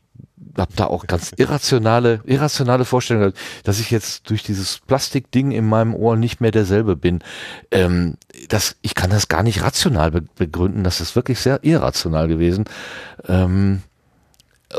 habe 0.59 0.73
da 0.77 0.87
auch 0.87 1.07
ganz 1.07 1.33
irrationale, 1.37 2.21
irrationale 2.25 2.85
Vorstellungen, 2.85 3.33
dass 3.65 3.81
ich 3.81 3.91
jetzt 3.91 4.31
durch 4.31 4.43
dieses 4.43 4.79
Plastikding 4.79 5.53
in 5.53 5.67
meinem 5.67 5.95
Ohr 5.95 6.17
nicht 6.17 6.41
mehr 6.41 6.51
derselbe 6.51 6.97
bin. 6.97 7.21
Ähm, 7.71 8.15
das, 8.49 8.77
ich 8.83 8.95
kann 8.95 9.11
das 9.11 9.29
gar 9.29 9.43
nicht 9.43 9.63
rational 9.63 10.11
begründen. 10.11 10.85
Das 10.85 11.01
ist 11.01 11.17
wirklich 11.17 11.41
sehr 11.41 11.63
irrational 11.63 12.29
gewesen. 12.29 12.65
Ähm, 13.27 13.83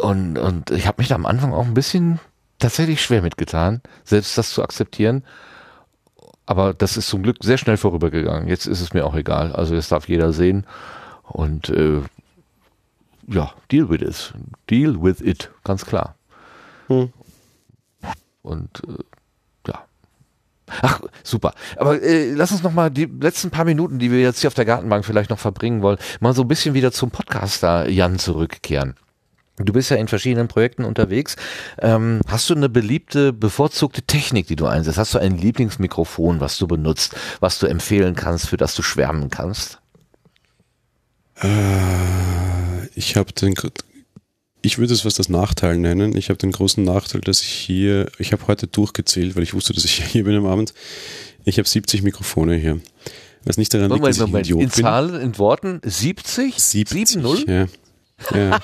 und, 0.02 0.38
und 0.38 0.72
ich 0.72 0.88
habe 0.88 1.02
mich 1.02 1.08
da 1.08 1.16
am 1.16 1.26
Anfang 1.26 1.54
auch 1.54 1.66
ein 1.66 1.74
bisschen 1.74 2.20
tatsächlich 2.60 3.02
schwer 3.02 3.22
mitgetan, 3.22 3.82
selbst 4.04 4.38
das 4.38 4.52
zu 4.52 4.64
akzeptieren. 4.64 5.24
Aber 6.46 6.74
das 6.74 6.96
ist 6.96 7.10
zum 7.10 7.24
Glück 7.24 7.38
sehr 7.42 7.58
schnell 7.58 7.78
vorübergegangen. 7.78 8.48
Jetzt 8.48 8.68
ist 8.68 8.82
es 8.82 8.94
mir 8.94 9.06
auch 9.06 9.16
egal. 9.16 9.52
Also 9.54 9.76
jetzt 9.76 9.92
darf 9.92 10.08
jeder 10.08 10.32
sehen. 10.32 10.66
Und 11.24 11.70
äh, 11.70 12.02
ja, 13.28 13.52
deal 13.70 13.90
with 13.90 14.02
it. 14.02 14.34
Deal 14.70 15.02
with 15.02 15.20
it, 15.22 15.52
ganz 15.66 15.86
klar. 15.86 16.16
Hm. 16.88 17.12
Und 18.42 18.82
äh, 18.88 19.70
ja. 19.70 19.86
Ach, 20.82 21.02
super. 21.24 21.54
Aber 21.76 22.02
äh, 22.02 22.32
lass 22.32 22.54
uns 22.54 22.64
noch 22.64 22.72
mal 22.72 22.90
die 22.90 23.06
letzten 23.06 23.52
paar 23.52 23.66
Minuten, 23.66 24.00
die 24.00 24.10
wir 24.10 24.22
jetzt 24.22 24.40
hier 24.40 24.48
auf 24.48 24.54
der 24.54 24.64
Gartenbank 24.64 25.04
vielleicht 25.04 25.30
noch 25.30 25.40
verbringen 25.40 25.82
wollen, 25.82 25.98
mal 26.22 26.34
so 26.34 26.44
ein 26.44 26.48
bisschen 26.48 26.74
wieder 26.74 26.94
zum 26.94 27.12
Podcaster 27.12 27.90
Jan 27.90 28.20
zurückkehren. 28.20 28.96
Du 29.58 29.74
bist 29.74 29.90
ja 29.90 29.98
in 29.98 30.08
verschiedenen 30.08 30.48
Projekten 30.48 30.86
unterwegs. 30.86 31.36
Ähm, 31.80 32.22
hast 32.28 32.50
du 32.50 32.56
eine 32.56 32.70
beliebte, 32.70 33.34
bevorzugte 33.34 34.04
Technik, 34.04 34.48
die 34.48 34.56
du 34.56 34.68
einsetzt? 34.68 35.00
Hast 35.00 35.16
du 35.16 35.20
ein 35.20 35.36
Lieblingsmikrofon, 35.36 36.40
was 36.40 36.58
du 36.60 36.68
benutzt, 36.68 37.16
was 37.40 37.58
du 37.58 37.66
empfehlen 37.66 38.16
kannst, 38.16 38.48
für 38.48 38.58
das 38.58 38.76
du 38.76 38.84
schwärmen 38.84 39.30
kannst? 39.32 39.80
Äh, 41.42 42.88
ich 42.94 43.16
habe 43.16 43.34
den, 43.34 43.56
ich 44.62 44.78
würde 44.78 44.94
es 44.94 45.06
was 45.06 45.16
das 45.16 45.30
Nachteil 45.30 45.78
nennen. 45.78 46.16
Ich 46.16 46.30
habe 46.30 46.38
den 46.38 46.52
großen 46.52 46.84
Nachteil, 46.84 47.22
dass 47.22 47.42
ich 47.42 47.50
hier, 47.50 48.12
ich 48.20 48.34
habe 48.34 48.46
heute 48.48 48.68
durchgezählt, 48.68 49.36
weil 49.36 49.44
ich 49.44 49.56
wusste, 49.56 49.74
dass 49.74 49.86
ich 49.86 50.04
hier 50.04 50.24
bin 50.24 50.36
am 50.36 50.46
Abend. 50.46 50.76
Ich 51.46 51.58
habe 51.58 51.68
70 51.68 52.04
Mikrofone 52.04 52.56
hier. 52.56 52.80
Was 53.44 53.58
nicht 53.58 53.74
daran 53.74 53.88
Moment, 53.90 54.06
liegt, 54.06 54.22
dass 54.22 54.28
Moment, 54.28 54.46
ich 54.46 54.52
Idiot 54.52 54.64
in 54.64 54.84
Zahlen, 54.84 55.22
in 55.22 55.38
Worten 55.40 55.82
70? 55.84 56.60
70, 56.60 57.22
7 57.22 57.48
Ja. 57.48 57.68
Ja. 58.34 58.60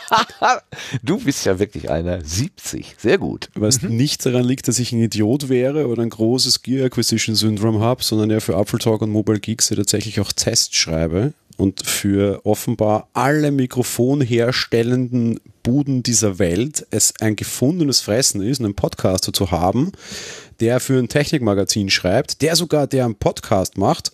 du 1.04 1.20
bist 1.20 1.46
ja 1.46 1.60
wirklich 1.60 1.90
einer 1.90 2.24
70. 2.24 2.96
Sehr 2.98 3.18
gut. 3.18 3.50
Was 3.54 3.82
mhm. 3.82 3.96
nicht 3.96 4.26
daran 4.26 4.46
liegt, 4.46 4.68
dass 4.68 4.80
ich 4.80 4.92
ein 4.92 5.00
Idiot 5.00 5.50
wäre 5.50 5.88
oder 5.88 6.02
ein 6.02 6.10
großes 6.10 6.64
Gear 6.64 6.86
Acquisition 6.86 7.36
Syndrome 7.36 7.80
habe, 7.80 8.04
sondern 8.04 8.30
ja 8.32 8.40
für 8.40 8.56
Apple 8.56 8.80
Talk 8.80 9.02
und 9.02 9.12
Mobile 9.12 9.40
Geeks 9.40 9.70
ja 9.70 9.76
tatsächlich 9.76 10.20
auch 10.20 10.32
Tests 10.32 10.76
schreibe 10.76 11.34
und 11.58 11.86
für 11.86 12.42
offenbar 12.46 13.08
alle 13.14 13.52
mikrofonherstellenden 13.52 15.40
Buden 15.62 16.04
dieser 16.04 16.40
Welt 16.40 16.86
es 16.92 17.14
ein 17.22 17.36
gefundenes 17.36 18.02
Fressen 18.02 18.42
ist, 18.42 18.60
einen 18.60 18.76
Podcaster 18.76 19.32
zu 19.34 19.52
haben, 19.52 19.92
der 20.60 20.80
für 20.80 20.98
ein 20.98 21.10
Technikmagazin 21.10 21.90
schreibt, 21.90 22.42
der 22.42 22.56
sogar 22.56 22.88
der 22.88 23.06
einen 23.06 23.16
Podcast 23.16 23.78
macht. 23.78 24.12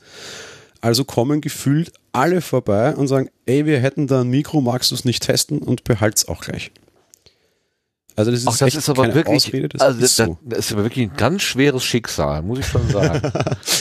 Also 0.81 1.03
kommen 1.03 1.41
gefühlt 1.41 1.91
alle 2.11 2.41
vorbei 2.41 2.95
und 2.95 3.07
sagen, 3.07 3.29
ey, 3.45 3.65
wir 3.65 3.79
hätten 3.79 4.07
da 4.07 4.21
ein 4.21 4.29
Mikro, 4.29 4.61
magst 4.61 4.91
du 4.91 4.95
es 4.95 5.05
nicht 5.05 5.23
testen 5.23 5.59
und 5.59 5.83
behalt's 5.83 6.27
auch 6.27 6.41
gleich. 6.41 6.71
Also 8.19 8.31
das 8.31 8.41
ist, 8.41 8.47
Ach, 8.49 8.57
das 8.57 8.75
ist 8.75 8.89
aber 8.89 9.13
wirklich, 9.15 9.45
Ausrede, 9.45 9.69
das, 9.69 9.79
also 9.79 10.01
ist 10.01 10.15
so. 10.17 10.37
das 10.41 10.59
ist 10.59 10.73
aber 10.73 10.83
wirklich 10.83 11.09
ein 11.09 11.15
ganz 11.15 11.41
schweres 11.41 11.85
Schicksal, 11.85 12.41
muss 12.41 12.59
ich 12.59 12.65
schon 12.65 12.89
sagen. 12.89 13.31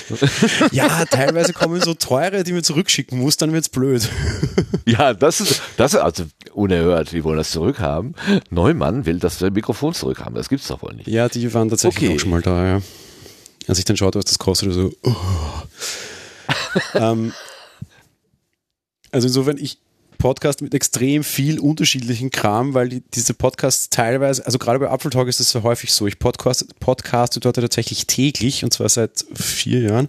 ja, 0.70 1.04
teilweise 1.06 1.52
kommen 1.52 1.80
so 1.80 1.94
teure, 1.94 2.44
die 2.44 2.52
mir 2.52 2.62
zurückschicken 2.62 3.18
muss, 3.18 3.36
dann 3.36 3.52
wird's 3.52 3.68
blöd. 3.68 4.08
ja, 4.86 5.12
das 5.12 5.40
ist, 5.40 5.60
das 5.76 5.94
ist 5.94 6.00
also 6.00 6.26
unerhört. 6.52 7.12
Wir 7.12 7.24
wollen 7.24 7.38
das 7.38 7.50
zurückhaben. 7.50 8.14
Neumann 8.50 9.06
will 9.06 9.18
das 9.18 9.40
Mikrofon 9.40 9.92
zurückhaben. 9.92 10.36
Das 10.36 10.48
gibt's 10.48 10.68
doch 10.68 10.82
wohl 10.82 10.94
nicht. 10.94 11.08
Ja, 11.08 11.28
die 11.28 11.52
waren 11.52 11.68
tatsächlich 11.68 12.08
okay. 12.08 12.16
auch 12.16 12.20
schon 12.20 12.30
mal 12.30 12.42
da, 12.42 12.64
ja. 12.64 12.82
Als 13.66 13.80
ich 13.80 13.86
dann 13.86 13.96
schaute, 13.96 14.20
was 14.20 14.26
das 14.26 14.38
kostet, 14.38 14.72
so, 14.72 14.92
oh. 15.02 15.16
ähm, 16.94 17.32
also 19.12 19.26
insofern, 19.26 19.58
ich, 19.58 19.78
Podcast 20.18 20.62
mit 20.62 20.74
extrem 20.74 21.22
viel 21.22 21.60
unterschiedlichen 21.60 22.30
Kram, 22.30 22.74
weil 22.74 22.88
die, 22.88 23.02
diese 23.14 23.34
Podcasts 23.34 23.88
teilweise, 23.88 24.44
also 24.44 24.58
gerade 24.58 24.80
bei 24.80 24.90
Apfeltalk 24.90 25.28
ist 25.28 25.38
es 25.38 25.50
so 25.50 25.62
häufig 25.62 25.92
so, 25.92 26.08
ich 26.08 26.18
podcast, 26.18 26.66
podcaste 26.80 27.38
dort 27.38 27.54
tatsächlich 27.54 28.06
täglich 28.08 28.64
und 28.64 28.72
zwar 28.72 28.88
seit 28.88 29.24
vier 29.32 29.80
Jahren 29.80 30.08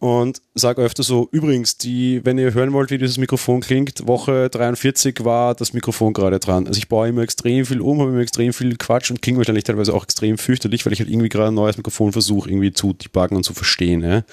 und 0.00 0.42
sage 0.54 0.82
öfter 0.82 1.02
so, 1.02 1.28
übrigens, 1.30 1.78
die, 1.78 2.20
wenn 2.24 2.36
ihr 2.36 2.52
hören 2.52 2.72
wollt, 2.72 2.90
wie 2.90 2.98
dieses 2.98 3.16
Mikrofon 3.16 3.60
klingt, 3.60 4.06
Woche 4.06 4.50
43 4.50 5.24
war 5.24 5.54
das 5.54 5.72
Mikrofon 5.72 6.12
gerade 6.12 6.40
dran. 6.40 6.66
Also 6.66 6.76
ich 6.76 6.88
baue 6.88 7.08
immer 7.08 7.22
extrem 7.22 7.64
viel 7.64 7.80
um, 7.80 8.00
habe 8.00 8.10
immer 8.10 8.20
extrem 8.20 8.52
viel 8.52 8.76
Quatsch 8.76 9.10
und 9.10 9.22
klinge 9.22 9.38
wahrscheinlich 9.38 9.64
teilweise 9.64 9.94
auch 9.94 10.04
extrem 10.04 10.36
fürchterlich, 10.36 10.84
weil 10.84 10.92
ich 10.92 10.98
halt 10.98 11.08
irgendwie 11.08 11.30
gerade 11.30 11.48
ein 11.48 11.54
neues 11.54 11.76
Mikrofon 11.76 12.12
versuche, 12.12 12.50
irgendwie 12.50 12.72
zu 12.72 12.92
debuggen 12.92 13.36
und 13.36 13.44
zu 13.44 13.54
verstehen. 13.54 14.02
Ja. 14.02 14.24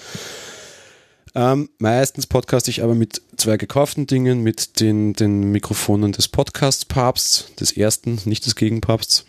Ähm, 1.33 1.69
meistens 1.77 2.27
podcaste 2.27 2.69
ich 2.69 2.83
aber 2.83 2.93
mit 2.93 3.21
zwei 3.37 3.57
gekauften 3.57 4.05
Dingen, 4.05 4.41
mit 4.41 4.79
den, 4.81 5.13
den 5.13 5.51
Mikrofonen 5.51 6.11
des 6.11 6.27
Podcast-Papsts, 6.27 7.55
des 7.55 7.71
ersten, 7.71 8.19
nicht 8.25 8.45
des 8.45 8.55
Gegenpapsts. 8.55 9.25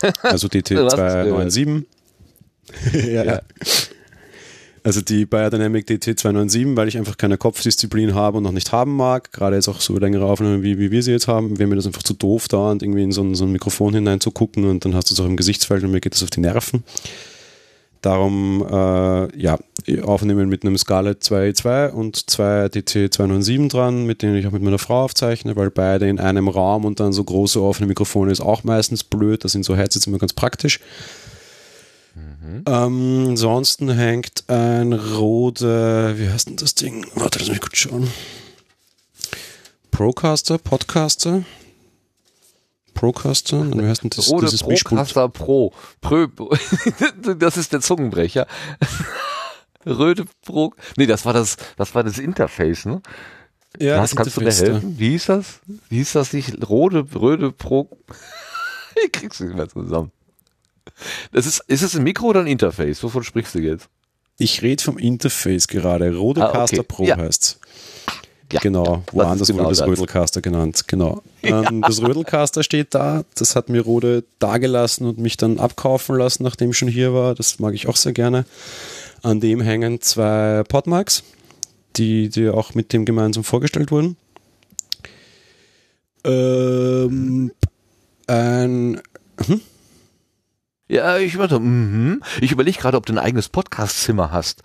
Also 0.22 0.48
DT297. 0.48 1.84
ja, 2.92 3.24
ja. 3.24 3.42
Also 4.84 5.00
die 5.00 5.26
Biodynamic 5.26 5.86
DT297, 5.86 6.76
weil 6.76 6.88
ich 6.88 6.98
einfach 6.98 7.16
keine 7.16 7.38
Kopfdisziplin 7.38 8.14
habe 8.14 8.38
und 8.38 8.44
noch 8.44 8.52
nicht 8.52 8.72
haben 8.72 8.96
mag. 8.96 9.30
Gerade 9.32 9.56
jetzt 9.56 9.68
auch 9.68 9.80
so 9.80 9.96
längere 9.98 10.24
Aufnahmen, 10.24 10.62
wie, 10.62 10.78
wie 10.78 10.90
wir 10.90 11.02
sie 11.02 11.12
jetzt 11.12 11.28
haben, 11.28 11.58
wäre 11.58 11.68
mir 11.68 11.76
das 11.76 11.86
einfach 11.86 12.02
zu 12.02 12.14
doof, 12.14 12.48
da 12.48 12.70
und 12.70 12.82
irgendwie 12.82 13.02
in 13.02 13.12
so 13.12 13.22
ein, 13.22 13.34
so 13.36 13.44
ein 13.44 13.52
Mikrofon 13.52 13.94
hineinzugucken 13.94 14.64
und 14.64 14.84
dann 14.84 14.94
hast 14.94 15.10
du 15.10 15.14
es 15.14 15.20
auch 15.20 15.26
im 15.26 15.36
Gesichtsfeld 15.36 15.84
und 15.84 15.92
mir 15.92 16.00
geht 16.00 16.14
das 16.14 16.22
auf 16.24 16.30
die 16.30 16.40
Nerven. 16.40 16.82
Darum, 18.02 18.66
äh, 18.68 19.40
ja, 19.40 19.58
aufnehmen 20.02 20.48
mit 20.48 20.64
einem 20.64 20.76
Scarlett 20.76 21.22
2.2 21.22 21.90
und 21.90 22.28
zwei 22.28 22.66
DT297 22.66 23.70
dran, 23.70 24.06
mit 24.06 24.22
denen 24.22 24.36
ich 24.36 24.46
auch 24.46 24.50
mit 24.50 24.62
meiner 24.62 24.78
Frau 24.78 25.04
aufzeichne, 25.04 25.54
weil 25.54 25.70
beide 25.70 26.08
in 26.08 26.18
einem 26.18 26.48
Raum 26.48 26.84
und 26.84 26.98
dann 26.98 27.12
so 27.12 27.22
große 27.22 27.62
offene 27.62 27.86
Mikrofone 27.86 28.32
ist 28.32 28.40
auch 28.40 28.64
meistens 28.64 29.04
blöd. 29.04 29.44
Das 29.44 29.52
sind 29.52 29.64
so 29.64 29.76
Headsets 29.76 30.06
immer 30.08 30.18
ganz 30.18 30.32
praktisch. 30.32 30.80
Mhm. 32.14 32.64
Ähm, 32.66 33.26
ansonsten 33.28 33.88
hängt 33.90 34.44
ein 34.48 34.92
Rode, 34.92 36.14
wie 36.18 36.28
heißt 36.28 36.48
denn 36.48 36.56
das 36.56 36.74
Ding? 36.74 37.06
Warte, 37.14 37.38
lass 37.38 37.48
mich 37.48 37.60
kurz 37.60 37.76
schauen. 37.76 38.08
Procaster, 39.92 40.58
Podcaster, 40.58 41.44
Procaster? 42.94 43.66
Wie 43.72 43.86
heißt 43.86 44.02
denn 44.02 44.10
das? 44.10 44.30
Rode 44.30 44.46
dieses 44.46 44.62
Procaster 44.62 45.28
Pro. 45.28 45.72
Pro. 46.00 46.26
das 47.38 47.56
ist 47.56 47.72
der 47.72 47.80
Zungenbrecher. 47.80 48.46
Röde 49.86 50.26
Pro. 50.42 50.74
Nee, 50.96 51.06
das 51.06 51.24
war 51.24 51.32
das, 51.32 51.56
das 51.76 51.94
war 51.94 52.04
das 52.04 52.18
Interface, 52.18 52.84
ne? 52.84 53.02
Ja, 53.80 53.96
das 53.96 54.14
kannst 54.14 54.36
du 54.36 54.42
mir 54.42 54.52
helfen? 54.52 54.98
Wie 54.98 55.10
hieß 55.10 55.26
das? 55.26 55.60
Wie 55.88 55.96
hieß 55.96 56.12
das 56.12 56.32
nicht? 56.32 56.68
Rode, 56.68 57.06
Röde 57.14 57.52
Pro. 57.52 57.88
ich 59.04 59.12
krieg's 59.12 59.40
nicht 59.40 59.54
mehr 59.54 59.68
zusammen. 59.68 60.12
Das 61.32 61.46
ist, 61.46 61.64
ist 61.68 61.82
es 61.82 61.96
ein 61.96 62.02
Mikro 62.02 62.26
oder 62.26 62.40
ein 62.40 62.46
Interface? 62.46 63.02
Wovon 63.02 63.24
sprichst 63.24 63.54
du 63.54 63.60
jetzt? 63.60 63.88
Ich 64.38 64.62
rede 64.62 64.82
vom 64.82 64.98
Interface 64.98 65.68
gerade. 65.68 66.14
Rodecaster 66.14 66.78
ah, 66.78 66.80
okay. 66.80 66.82
Pro 66.82 67.04
ja. 67.04 67.16
heißt's. 67.16 67.60
Ja, 68.52 68.60
genau, 68.60 69.02
woanders 69.12 69.48
genau 69.48 69.64
wurde 69.64 69.76
das 69.76 69.86
Rödelcaster 69.86 70.40
genannt. 70.40 70.84
Genau. 70.86 71.22
Ja. 71.44 71.68
Ähm, 71.68 71.82
das 71.82 72.00
Rödelcaster 72.00 72.62
steht 72.62 72.94
da. 72.94 73.24
Das 73.34 73.56
hat 73.56 73.68
mir 73.68 73.80
Rode 73.80 74.22
dagelassen 74.38 75.08
und 75.08 75.18
mich 75.18 75.36
dann 75.36 75.58
abkaufen 75.58 76.16
lassen, 76.16 76.44
nachdem 76.44 76.70
ich 76.70 76.78
schon 76.78 76.86
hier 76.86 77.14
war. 77.14 77.34
Das 77.34 77.58
mag 77.58 77.74
ich 77.74 77.88
auch 77.88 77.96
sehr 77.96 78.12
gerne. 78.12 78.44
An 79.22 79.40
dem 79.40 79.60
hängen 79.60 80.00
zwei 80.00 80.62
Podmarks, 80.68 81.24
die, 81.96 82.28
die 82.28 82.48
auch 82.48 82.74
mit 82.74 82.92
dem 82.92 83.04
gemeinsam 83.04 83.42
vorgestellt 83.42 83.90
wurden. 83.90 84.16
Ähm, 86.22 87.50
ein. 88.28 89.00
Hm? 89.44 89.60
Ja, 90.86 91.18
ich, 91.18 91.36
mm 91.36 92.16
ich 92.40 92.52
überlege 92.52 92.78
gerade, 92.78 92.96
ob 92.96 93.06
du 93.06 93.14
ein 93.14 93.18
eigenes 93.18 93.48
Podcastzimmer 93.48 94.30
hast. 94.30 94.62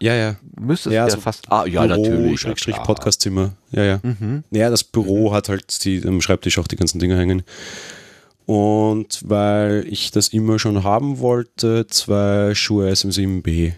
Ja, 0.00 0.14
ja. 0.14 0.36
Müsste 0.58 0.90
ja, 0.90 1.06
ja 1.06 1.10
so 1.10 1.20
fast. 1.20 1.50
Ah, 1.50 1.66
ja, 1.66 1.86
Büro, 1.86 2.02
natürlich. 2.02 2.40
Schrägstrich 2.40 2.76
ja, 2.76 2.82
Podcastzimmer. 2.82 3.52
Ja, 3.70 3.84
ja. 3.84 4.00
Mhm. 4.02 4.44
Ja, 4.50 4.70
das 4.70 4.82
Büro 4.82 5.32
hat 5.32 5.48
halt 5.48 5.84
die, 5.84 6.02
am 6.06 6.20
Schreibtisch 6.20 6.58
auch 6.58 6.66
die 6.66 6.76
ganzen 6.76 6.98
Dinge 6.98 7.16
hängen. 7.16 7.42
Und 8.46 9.20
weil 9.28 9.84
ich 9.88 10.10
das 10.10 10.28
immer 10.28 10.58
schon 10.58 10.82
haben 10.82 11.20
wollte, 11.20 11.86
zwei 11.86 12.54
Schuhe 12.54 12.90
SM7B. 12.90 13.74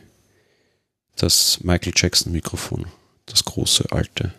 Das 1.16 1.61
Michael 1.62 1.93
Jackson 1.94 2.32
Mikrofon. 2.32 2.86
Das 3.27 3.44
große, 3.44 3.85
alte. 3.90 4.32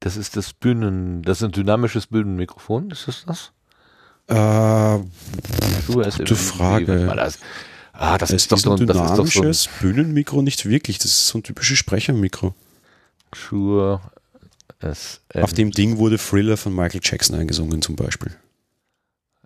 Das 0.00 0.16
ist 0.16 0.36
das 0.36 0.52
Bühnen, 0.52 1.22
das 1.22 1.38
ist 1.38 1.44
ein 1.44 1.52
dynamisches 1.52 2.08
Bühnenmikrofon, 2.08 2.90
ist 2.90 3.08
das 3.08 3.24
das? 3.24 3.52
Äh, 4.28 4.98
gute 5.86 6.36
Frage. 6.36 7.30
Ah, 8.02 8.18
das 8.18 8.30
es 8.30 8.42
ist 8.42 8.52
doch 8.52 8.58
so 8.58 8.72
ein 8.72 8.78
dynamisches 8.78 9.62
so 9.62 9.70
ein 9.70 9.76
Bühnenmikro 9.80 10.42
nicht 10.42 10.66
wirklich. 10.66 10.98
Das 10.98 11.06
ist 11.06 11.28
so 11.28 11.38
ein 11.38 11.44
typisches 11.44 11.78
Sprechermikro. 11.78 12.52
Sure. 13.32 14.00
Auf 15.34 15.52
dem 15.52 15.70
Ding 15.70 15.98
wurde 15.98 16.18
Thriller 16.18 16.56
von 16.56 16.74
Michael 16.74 17.00
Jackson 17.00 17.38
eingesungen 17.38 17.80
zum 17.80 17.94
Beispiel. 17.94 18.36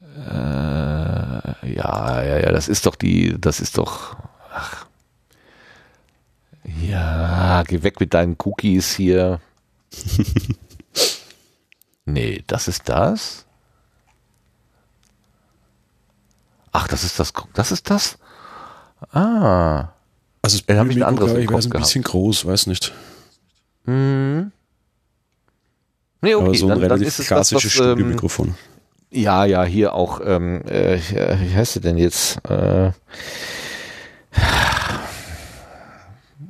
Äh, 0.01 1.75
ja, 1.75 2.23
ja, 2.23 2.39
ja, 2.39 2.51
das 2.51 2.69
ist 2.69 2.87
doch 2.87 2.95
die, 2.95 3.39
das 3.39 3.61
ist 3.61 3.77
doch, 3.77 4.17
ach. 4.51 4.87
Ja, 6.81 7.63
geh 7.65 7.83
weg 7.83 8.01
mit 8.01 8.15
deinen 8.15 8.39
Cookies 8.43 8.95
hier. 8.95 9.39
nee, 12.07 12.43
das 12.47 12.69
ist 12.69 12.89
das? 12.89 13.45
Ach, 16.73 16.89
das 16.89 17.05
ist 17.05 17.21
das, 17.21 17.35
das 17.53 17.71
ist 17.71 17.91
das? 17.91 18.19
Ah. 19.13 19.89
Also 20.43 20.59
das 20.65 20.77
habe 20.79 20.91
ich 20.91 20.97
ein 20.97 21.03
anderes 21.03 21.33
ich, 21.35 21.51
weiß, 21.51 21.67
ein 21.67 21.71
bisschen 21.71 22.03
groß, 22.03 22.47
weiß 22.47 22.67
nicht. 22.69 22.93
Hm. 23.85 24.53
Nee, 26.23 26.35
okay, 26.35 26.45
Aber 26.45 26.55
so 26.55 26.67
ein 26.67 26.69
dann, 26.71 26.79
relativ 26.79 27.17
dann 27.17 27.27
klassisches 27.27 27.77
ähm, 27.77 27.83
Studiomikrofon. 27.83 28.55
ja, 29.11 29.45
ja, 29.45 29.65
hier 29.65 29.95
auch, 29.95 30.21
ähm, 30.25 30.63
äh, 30.67 30.99
wie 30.99 31.55
heißt 31.55 31.75
sie 31.75 31.81
denn 31.81 31.99
jetzt? 31.99 32.39
Äh, 32.49 32.93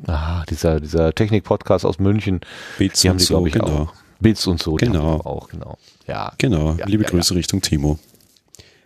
ah, 0.07 0.45
dieser, 0.49 0.81
dieser 0.81 1.15
Technik-Podcast 1.15 1.85
aus 1.85 1.99
München. 1.99 2.41
Beats 2.79 3.01
die 3.01 3.09
haben 3.09 3.19
die, 3.19 3.25
so, 3.25 3.35
glaube 3.35 3.49
ich, 3.49 3.55
genau. 3.55 3.67
auch. 3.67 3.95
Beats 4.21 4.47
und 4.47 4.63
so. 4.63 4.75
Genau. 4.75 5.21
Auch, 5.21 5.49
genau. 5.49 5.79
Ja. 6.07 6.33
Genau. 6.39 6.75
Ja, 6.75 6.87
Liebe 6.87 7.05
ja, 7.05 7.11
Grüße 7.11 7.35
ja. 7.35 7.39
Richtung 7.39 7.61
Timo. 7.61 7.99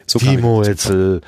So 0.06 0.18
Timo 0.18 0.64
Hetzel, 0.64 1.20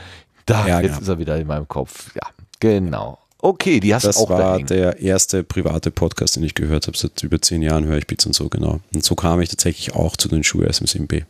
da, 0.47 0.66
ja, 0.66 0.81
jetzt 0.81 0.90
genau. 0.90 1.02
ist 1.02 1.09
er 1.09 1.19
wieder 1.19 1.39
in 1.39 1.47
meinem 1.47 1.69
Kopf. 1.69 2.14
Ja, 2.14 2.28
genau. 2.60 3.19
Okay, 3.44 3.81
die 3.81 3.93
hast 3.93 4.05
das 4.05 4.19
auch 4.19 4.28
Das 4.28 4.39
war 4.39 4.52
dahin. 4.52 4.66
der 4.66 5.01
erste 5.01 5.43
private 5.43 5.90
Podcast, 5.90 6.36
den 6.36 6.44
ich 6.44 6.55
gehört 6.55 6.86
habe. 6.86 6.97
Seit 6.97 7.20
über 7.24 7.43
zehn 7.43 7.60
Jahren 7.60 7.86
höre 7.86 7.98
ich 7.98 8.06
Beats 8.06 8.24
und 8.24 8.35
so, 8.35 8.48
genau. 8.48 8.78
Und 8.94 9.05
so 9.05 9.16
kam 9.16 9.40
ich 9.40 9.48
tatsächlich 9.48 9.97
auch 9.97 10.16
zu 10.16 10.28
den 10.28 10.44
Schuhe 10.44 10.69
SM7B. 10.69 11.24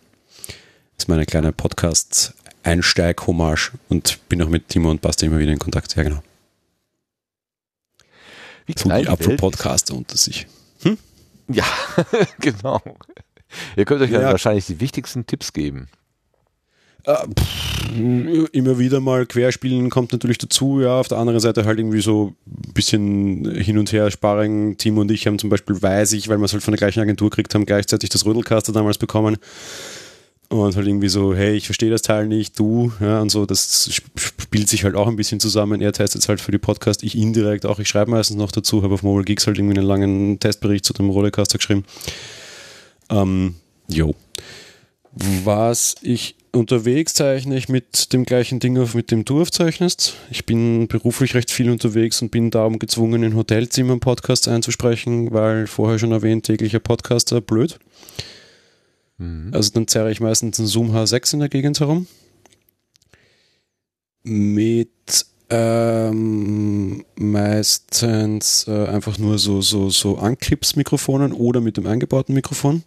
Das 0.96 0.98
ist 0.98 1.08
meine 1.08 1.24
kleine 1.24 1.52
Podcast-Einsteig-Hommage 1.52 3.72
und 3.88 4.28
bin 4.28 4.42
auch 4.42 4.48
mit 4.48 4.68
Timo 4.68 4.90
und 4.90 5.00
Basti 5.00 5.24
immer 5.24 5.38
wieder 5.38 5.52
in 5.52 5.58
Kontakt. 5.58 5.96
Ja, 5.96 6.02
genau. 6.02 6.22
Wie 8.66 8.74
so 8.76 8.90
die 8.90 9.08
Apfel-Podcaster 9.08 9.94
unter 9.94 10.18
sich. 10.18 10.46
Hm? 10.82 10.98
Ja, 11.48 11.64
genau. 12.40 12.82
Ihr 13.76 13.86
könnt 13.86 14.02
euch 14.02 14.10
ja, 14.10 14.20
ja 14.20 14.30
wahrscheinlich 14.30 14.66
die 14.66 14.80
wichtigsten 14.80 15.24
Tipps 15.26 15.54
geben. 15.54 15.88
Äh, 17.04 17.26
immer 18.52 18.78
wieder 18.78 19.00
mal 19.00 19.26
querspielen 19.26 19.90
kommt 19.90 20.12
natürlich 20.12 20.38
dazu, 20.38 20.80
ja. 20.80 20.98
Auf 20.98 21.08
der 21.08 21.18
anderen 21.18 21.40
Seite 21.40 21.64
halt 21.64 21.78
irgendwie 21.78 22.00
so 22.00 22.34
ein 22.46 22.72
bisschen 22.72 23.50
hin 23.54 23.78
und 23.78 23.92
her 23.92 24.10
Sparring. 24.10 24.76
Timo 24.78 25.02
und 25.02 25.10
ich 25.10 25.26
haben 25.26 25.38
zum 25.38 25.50
Beispiel, 25.50 25.80
weiß 25.80 26.12
ich, 26.12 26.28
weil 26.28 26.38
wir 26.38 26.44
es 26.44 26.52
halt 26.52 26.62
von 26.62 26.72
der 26.72 26.78
gleichen 26.78 27.00
Agentur 27.00 27.30
gekriegt 27.30 27.54
haben, 27.54 27.66
gleichzeitig 27.66 28.10
das 28.10 28.24
Rödelcaster 28.24 28.72
damals 28.72 28.98
bekommen. 28.98 29.36
Und 30.48 30.76
halt 30.76 30.86
irgendwie 30.86 31.08
so, 31.08 31.34
hey, 31.34 31.54
ich 31.54 31.64
verstehe 31.64 31.90
das 31.90 32.02
Teil 32.02 32.26
nicht, 32.26 32.58
du, 32.58 32.92
ja, 33.00 33.22
und 33.22 33.30
so, 33.30 33.46
das 33.46 33.90
spielt 34.16 34.68
sich 34.68 34.84
halt 34.84 34.96
auch 34.96 35.08
ein 35.08 35.16
bisschen 35.16 35.40
zusammen. 35.40 35.80
Er 35.80 35.94
testet 35.94 36.20
es 36.20 36.28
halt 36.28 36.42
für 36.42 36.52
die 36.52 36.58
Podcast, 36.58 37.02
ich 37.02 37.16
indirekt 37.16 37.64
auch, 37.64 37.78
ich 37.78 37.88
schreibe 37.88 38.10
meistens 38.10 38.36
noch 38.36 38.52
dazu, 38.52 38.82
habe 38.82 38.92
auf 38.92 39.02
Mobile 39.02 39.24
Geeks 39.24 39.46
halt 39.46 39.56
irgendwie 39.56 39.78
einen 39.78 39.86
langen 39.86 40.40
Testbericht 40.40 40.84
zu 40.84 40.92
dem 40.92 41.08
Rollercaster 41.08 41.56
geschrieben. 41.56 41.84
Ähm, 43.08 43.54
jo. 43.88 44.14
Was 45.14 45.94
ich 46.02 46.36
unterwegs 46.52 47.14
zeichne 47.14 47.56
ich 47.56 47.68
mit 47.68 48.12
dem 48.12 48.24
gleichen 48.24 48.60
Ding 48.60 48.78
auf, 48.78 48.94
mit 48.94 49.10
dem 49.10 49.24
du 49.24 49.40
aufzeichnest. 49.40 50.14
Ich 50.30 50.46
bin 50.46 50.86
beruflich 50.86 51.34
recht 51.34 51.50
viel 51.50 51.70
unterwegs 51.70 52.22
und 52.22 52.30
bin 52.30 52.50
darum 52.50 52.78
gezwungen, 52.78 53.22
in 53.22 53.34
Hotelzimmern 53.34 54.00
Podcasts 54.00 54.48
einzusprechen, 54.48 55.32
weil 55.32 55.66
vorher 55.66 55.98
schon 55.98 56.12
erwähnt, 56.12 56.46
täglicher 56.46 56.80
Podcaster 56.80 57.40
blöd. 57.40 57.78
Mhm. 59.18 59.50
Also 59.52 59.70
dann 59.72 59.88
zerre 59.88 60.12
ich 60.12 60.20
meistens 60.20 60.58
einen 60.58 60.68
Zoom 60.68 60.94
H6 60.94 61.34
in 61.34 61.40
der 61.40 61.48
Gegend 61.48 61.80
herum. 61.80 62.06
Mit 64.22 65.26
ähm, 65.50 67.04
meistens 67.16 68.66
äh, 68.68 68.86
einfach 68.86 69.18
nur 69.18 69.38
so, 69.38 69.60
so, 69.60 69.90
so 69.90 70.18
Anklips-Mikrofonen 70.18 71.32
oder 71.32 71.60
mit 71.60 71.76
dem 71.76 71.86
eingebauten 71.86 72.34
Mikrofon. 72.34 72.84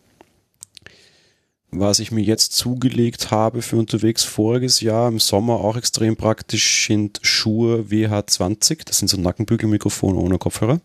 Was 1.77 1.99
ich 1.99 2.11
mir 2.11 2.21
jetzt 2.21 2.53
zugelegt 2.53 3.31
habe 3.31 3.61
für 3.61 3.75
unterwegs 3.75 4.23
voriges 4.23 4.79
Jahr 4.79 5.09
im 5.09 5.19
Sommer 5.19 5.55
auch 5.55 5.75
extrem 5.75 6.15
praktisch 6.15 6.87
sind 6.87 7.19
Schuhe 7.21 7.87
WH20. 7.89 8.85
Das 8.85 8.99
sind 8.99 9.09
so 9.09 9.17
Nackenbügelmikrofone 9.17 10.17
ohne 10.17 10.37
Kopfhörer. 10.37 10.79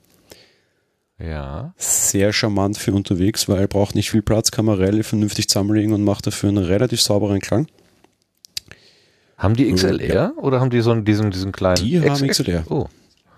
Ja. 1.19 1.75
Sehr 1.77 2.33
charmant 2.33 2.77
für 2.77 2.93
unterwegs, 2.93 3.49
weil 3.49 3.61
er 3.61 3.69
braucht 3.69 3.95
nicht 3.95 4.11
viel 4.11 4.23
Platz, 4.23 4.51
kann 4.51 4.65
man 4.65 4.79
relativ 4.79 5.09
vernünftig 5.09 5.49
zusammenlegen 5.49 5.93
und 5.93 6.03
macht 6.03 6.27
dafür 6.27 6.49
einen 6.49 6.65
relativ 6.65 7.01
sauberen 7.01 7.41
Klang. 7.41 7.67
Haben 9.37 9.55
die 9.55 9.73
XLR 9.73 10.15
ja. 10.15 10.33
oder 10.37 10.61
haben 10.61 10.71
die 10.71 10.81
so 10.81 10.91
einen, 10.91 11.05
diesen, 11.05 11.31
diesen 11.31 11.53
kleinen? 11.53 11.85
Die 11.85 12.01
haben 12.01 12.27
XLR. 12.27 12.65
Oh. 12.69 12.89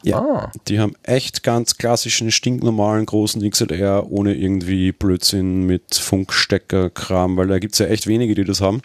Ja, 0.05 0.19
ah. 0.19 0.53
die 0.69 0.81
haben 0.81 0.95
echt 1.03 1.43
ganz 1.43 1.77
klassischen, 1.77 2.31
stinknormalen 2.31 3.07
großen 3.07 3.49
XLR 3.49 4.11
ohne 4.11 4.35
irgendwie 4.35 4.93
Blödsinn 4.93 5.65
mit 5.65 5.95
Funkstecker-Kram, 5.95 7.37
weil 7.37 7.49
da 7.49 7.59
gibt 7.59 7.75
es 7.75 7.79
ja 7.79 7.87
echt 7.87 8.07
wenige, 8.07 8.35
die 8.35 8.45
das 8.45 8.61
haben. 8.61 8.83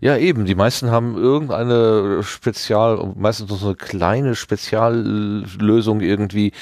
Ja, 0.00 0.16
eben. 0.16 0.44
Die 0.44 0.54
meisten 0.54 0.90
haben 0.90 1.16
irgendeine 1.16 2.22
Spezial, 2.22 3.12
meistens 3.16 3.48
so 3.48 3.66
eine 3.66 3.74
kleine 3.76 4.34
Speziallösung 4.34 6.00
irgendwie. 6.00 6.52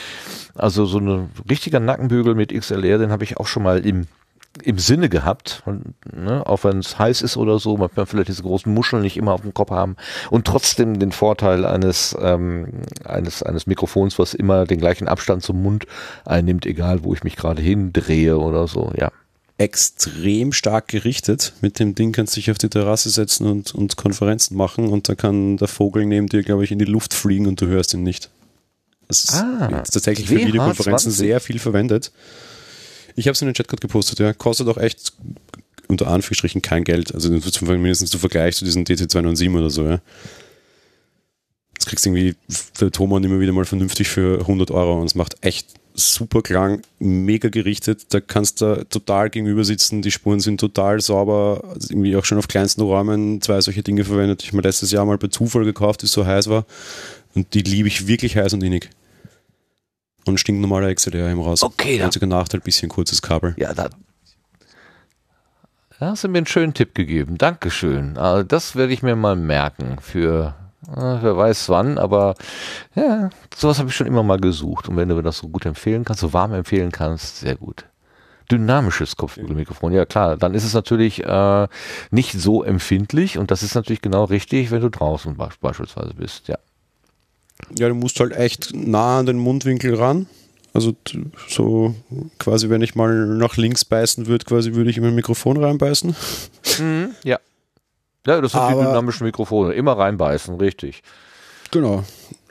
Also 0.55 0.85
so 0.85 0.99
ein 0.99 1.31
richtiger 1.49 1.81
Nackenbügel 1.81 2.35
mit 2.35 2.53
XLR, 2.53 2.99
den 2.99 3.11
habe 3.11 3.25
ich 3.25 3.39
auch 3.39 3.47
schon 3.47 3.63
mal 3.63 3.87
im 3.87 4.07
im 4.63 4.79
Sinne 4.79 5.09
gehabt, 5.09 5.63
und, 5.65 5.95
ne, 6.13 6.47
auch 6.47 6.65
wenn 6.65 6.79
es 6.79 6.99
heiß 6.99 7.23
ist 7.23 7.37
oder 7.37 7.59
so, 7.59 7.77
man 7.77 7.91
kann 7.91 8.07
vielleicht 8.07 8.29
diese 8.29 8.43
großen 8.43 8.73
Muscheln 8.73 9.03
nicht 9.03 9.17
immer 9.17 9.33
auf 9.33 9.41
dem 9.41 9.55
Kopf 9.55 9.71
haben 9.71 9.97
und 10.31 10.47
trotzdem 10.47 10.99
den 10.99 11.13
Vorteil 11.13 11.65
eines, 11.65 12.17
ähm, 12.21 12.83
eines, 13.05 13.43
eines 13.43 13.67
Mikrofons, 13.67 14.19
was 14.19 14.35
immer 14.35 14.67
den 14.67 14.79
gleichen 14.79 15.09
Abstand 15.09 15.43
zum 15.43 15.63
Mund 15.63 15.87
einnimmt, 16.25 16.67
egal 16.67 17.03
wo 17.03 17.15
ich 17.15 17.25
mich 17.25 17.37
gerade 17.37 17.63
hindrehe 17.63 18.39
oder 18.39 18.69
so, 18.69 18.93
ja. 18.97 19.11
Extrem 19.59 20.53
stark 20.53 20.89
gerichtet. 20.89 21.53
Mit 21.61 21.79
dem 21.79 21.95
Ding 21.95 22.13
kannst 22.13 22.35
du 22.35 22.41
dich 22.41 22.51
auf 22.51 22.59
die 22.59 22.69
Terrasse 22.69 23.11
setzen 23.11 23.47
und, 23.47 23.75
und 23.75 23.97
Konferenzen 23.97 24.57
machen 24.57 24.89
und 24.89 25.09
da 25.09 25.15
kann 25.15 25.57
der 25.57 25.69
Vogel 25.69 26.05
neben 26.05 26.27
dir, 26.27 26.43
glaube 26.43 26.65
ich, 26.65 26.73
in 26.73 26.79
die 26.79 26.85
Luft 26.85 27.15
fliegen 27.15 27.47
und 27.47 27.61
du 27.61 27.67
hörst 27.67 27.95
ihn 27.95 28.03
nicht. 28.03 28.31
Das 29.09 29.25
ist 29.25 29.35
ah, 29.35 29.69
tatsächlich 29.69 30.27
für 30.27 30.37
Videokonferenzen 30.37 31.13
sehr 31.13 31.39
viel 31.41 31.59
verwendet. 31.59 32.13
Ich 33.15 33.27
habe 33.27 33.33
es 33.33 33.43
in 33.43 33.49
den 33.49 33.55
Chat 33.55 33.69
gerade 33.69 33.81
gepostet, 33.81 34.19
ja. 34.19 34.33
Kostet 34.33 34.69
auch 34.69 34.79
echt 34.79 35.13
unter 35.89 36.09
Anführungsstrichen 36.09 36.63
kein 36.63 36.85
Geld. 36.85 37.15
Also 37.15 37.31
mindestens 37.31 38.11
zu 38.11 38.19
Vergleich 38.19 38.57
zu 38.57 38.65
diesen 38.65 38.85
DC207 38.85 39.59
oder 39.59 39.71
so, 39.71 39.85
ja. 39.85 40.01
Jetzt 41.75 41.87
kriegst 41.87 42.07
du 42.07 42.11
irgendwie 42.11 42.37
der 42.81 42.93
Thomann 42.93 43.25
immer 43.25 43.41
wieder 43.41 43.53
mal 43.53 43.65
vernünftig 43.65 44.09
für 44.09 44.41
100 44.41 44.71
Euro 44.71 45.01
und 45.01 45.07
es 45.07 45.15
macht 45.15 45.37
echt 45.41 45.67
super 45.95 46.43
Klang, 46.43 46.83
mega 46.99 47.49
gerichtet. 47.49 48.07
Da 48.11 48.21
kannst 48.21 48.61
du 48.61 48.87
total 48.89 49.31
gegenüber 49.31 49.65
sitzen. 49.65 50.03
Die 50.03 50.11
Spuren 50.11 50.41
sind 50.41 50.61
total 50.61 51.01
sauber. 51.01 51.63
Also 51.69 51.91
irgendwie 51.91 52.17
auch 52.17 52.25
schon 52.25 52.39
auf 52.39 52.49
kleinsten 52.49 52.83
Räumen 52.83 53.43
zwei 53.43 53.61
solche 53.61 53.83
Dinge 53.83 54.05
verwendet. 54.05 54.43
Ich 54.43 54.53
mir 54.53 54.63
letztes 54.63 54.91
Jahr 54.91 55.05
mal 55.05 55.19
bei 55.19 55.29
Zufall 55.29 55.65
gekauft, 55.65 56.03
die 56.03 56.07
so 56.07 56.25
heiß 56.25 56.49
war. 56.49 56.65
Und 57.35 57.53
die 57.55 57.63
liebe 57.63 57.89
ich 57.89 58.07
wirklich 58.07 58.37
heiß 58.37 58.53
und 58.55 58.63
innig. 58.63 58.91
Und 60.25 60.39
stinknormaler 60.39 60.95
XLR 60.95 61.31
im 61.31 61.41
raus. 61.41 61.63
Okay, 61.63 61.99
da. 61.99 62.05
Einziger 62.05 62.27
Nachteil, 62.27 62.61
bisschen 62.61 62.89
kurzes 62.89 63.23
Kabel. 63.23 63.55
Ja, 63.59 63.75
da, 63.75 63.89
da 66.03 66.11
hast 66.11 66.25
du 66.25 66.29
mir 66.29 66.39
einen 66.39 66.47
schönen 66.47 66.75
Tipp 66.75 66.97
gegeben. 66.97 67.39
Dankeschön. 67.39 68.19
Also 68.19 68.43
das 68.43 68.75
werde 68.75 68.93
ich 68.93 69.05
mir 69.05 69.15
mal 69.15 69.37
merken 69.37 69.99
für, 70.01 70.55
äh, 70.89 70.97
wer 70.97 71.37
weiß 71.37 71.69
wann, 71.69 71.97
aber 71.97 72.35
ja, 72.97 73.31
sowas 73.55 73.79
habe 73.79 73.89
ich 73.89 73.95
schon 73.95 74.09
immer 74.09 74.25
mal 74.25 74.41
gesucht. 74.41 74.89
Und 74.89 74.97
wenn 74.97 75.09
du 75.09 75.15
mir 75.15 75.23
das 75.23 75.39
so 75.39 75.49
gut 75.49 75.65
empfehlen 75.65 76.05
kannst, 76.05 76.21
so 76.21 76.33
warm 76.33 76.55
empfehlen 76.55 76.91
kannst, 76.91 77.39
sehr 77.39 77.55
gut. 77.55 77.85
Dynamisches 78.51 79.17
Kopfhörermikrofon, 79.17 79.93
ja 79.93 80.05
klar, 80.05 80.37
dann 80.37 80.55
ist 80.55 80.65
es 80.65 80.75
natürlich 80.75 81.25
äh, 81.25 81.69
nicht 82.11 82.33
so 82.33 82.65
empfindlich 82.65 83.39
und 83.39 83.51
das 83.53 83.63
ist 83.63 83.77
natürlich 83.77 84.03
genau 84.03 84.25
richtig, 84.25 84.73
wenn 84.73 84.81
du 84.81 84.91
draußen 84.91 85.37
beispielsweise 85.61 86.15
bist, 86.15 86.49
ja. 86.49 86.59
Ja, 87.79 87.89
du 87.89 87.95
musst 87.95 88.19
halt 88.21 88.33
echt 88.33 88.75
nah 88.75 89.21
an 89.21 89.27
den 89.27 89.39
Mundwinkel 89.39 89.95
ran. 89.95 90.27
Also 90.75 90.95
so 91.49 91.95
quasi, 92.39 92.71
wenn 92.71 92.83
ich 92.83 92.95
mal 92.95 93.27
nach 93.27 93.57
links 93.57 93.85
beißen 93.85 94.27
würde, 94.27 94.45
quasi 94.47 94.75
würde 94.75 94.91
ich 94.91 94.97
in 94.97 95.03
mein 95.03 95.15
Mikrofon 95.15 95.63
reinbeißen. 95.63 96.17
Mhm, 96.79 97.11
ja. 97.25 97.39
Ja, 98.27 98.41
das 98.41 98.53
sind 98.53 98.61
Aber, 98.61 98.81
die 98.81 98.87
dynamischen 98.87 99.27
Mikrofone. 99.27 99.75
Immer 99.75 99.99
reinbeißen, 99.99 100.57
richtig. 100.57 101.03
Genau. 101.71 102.05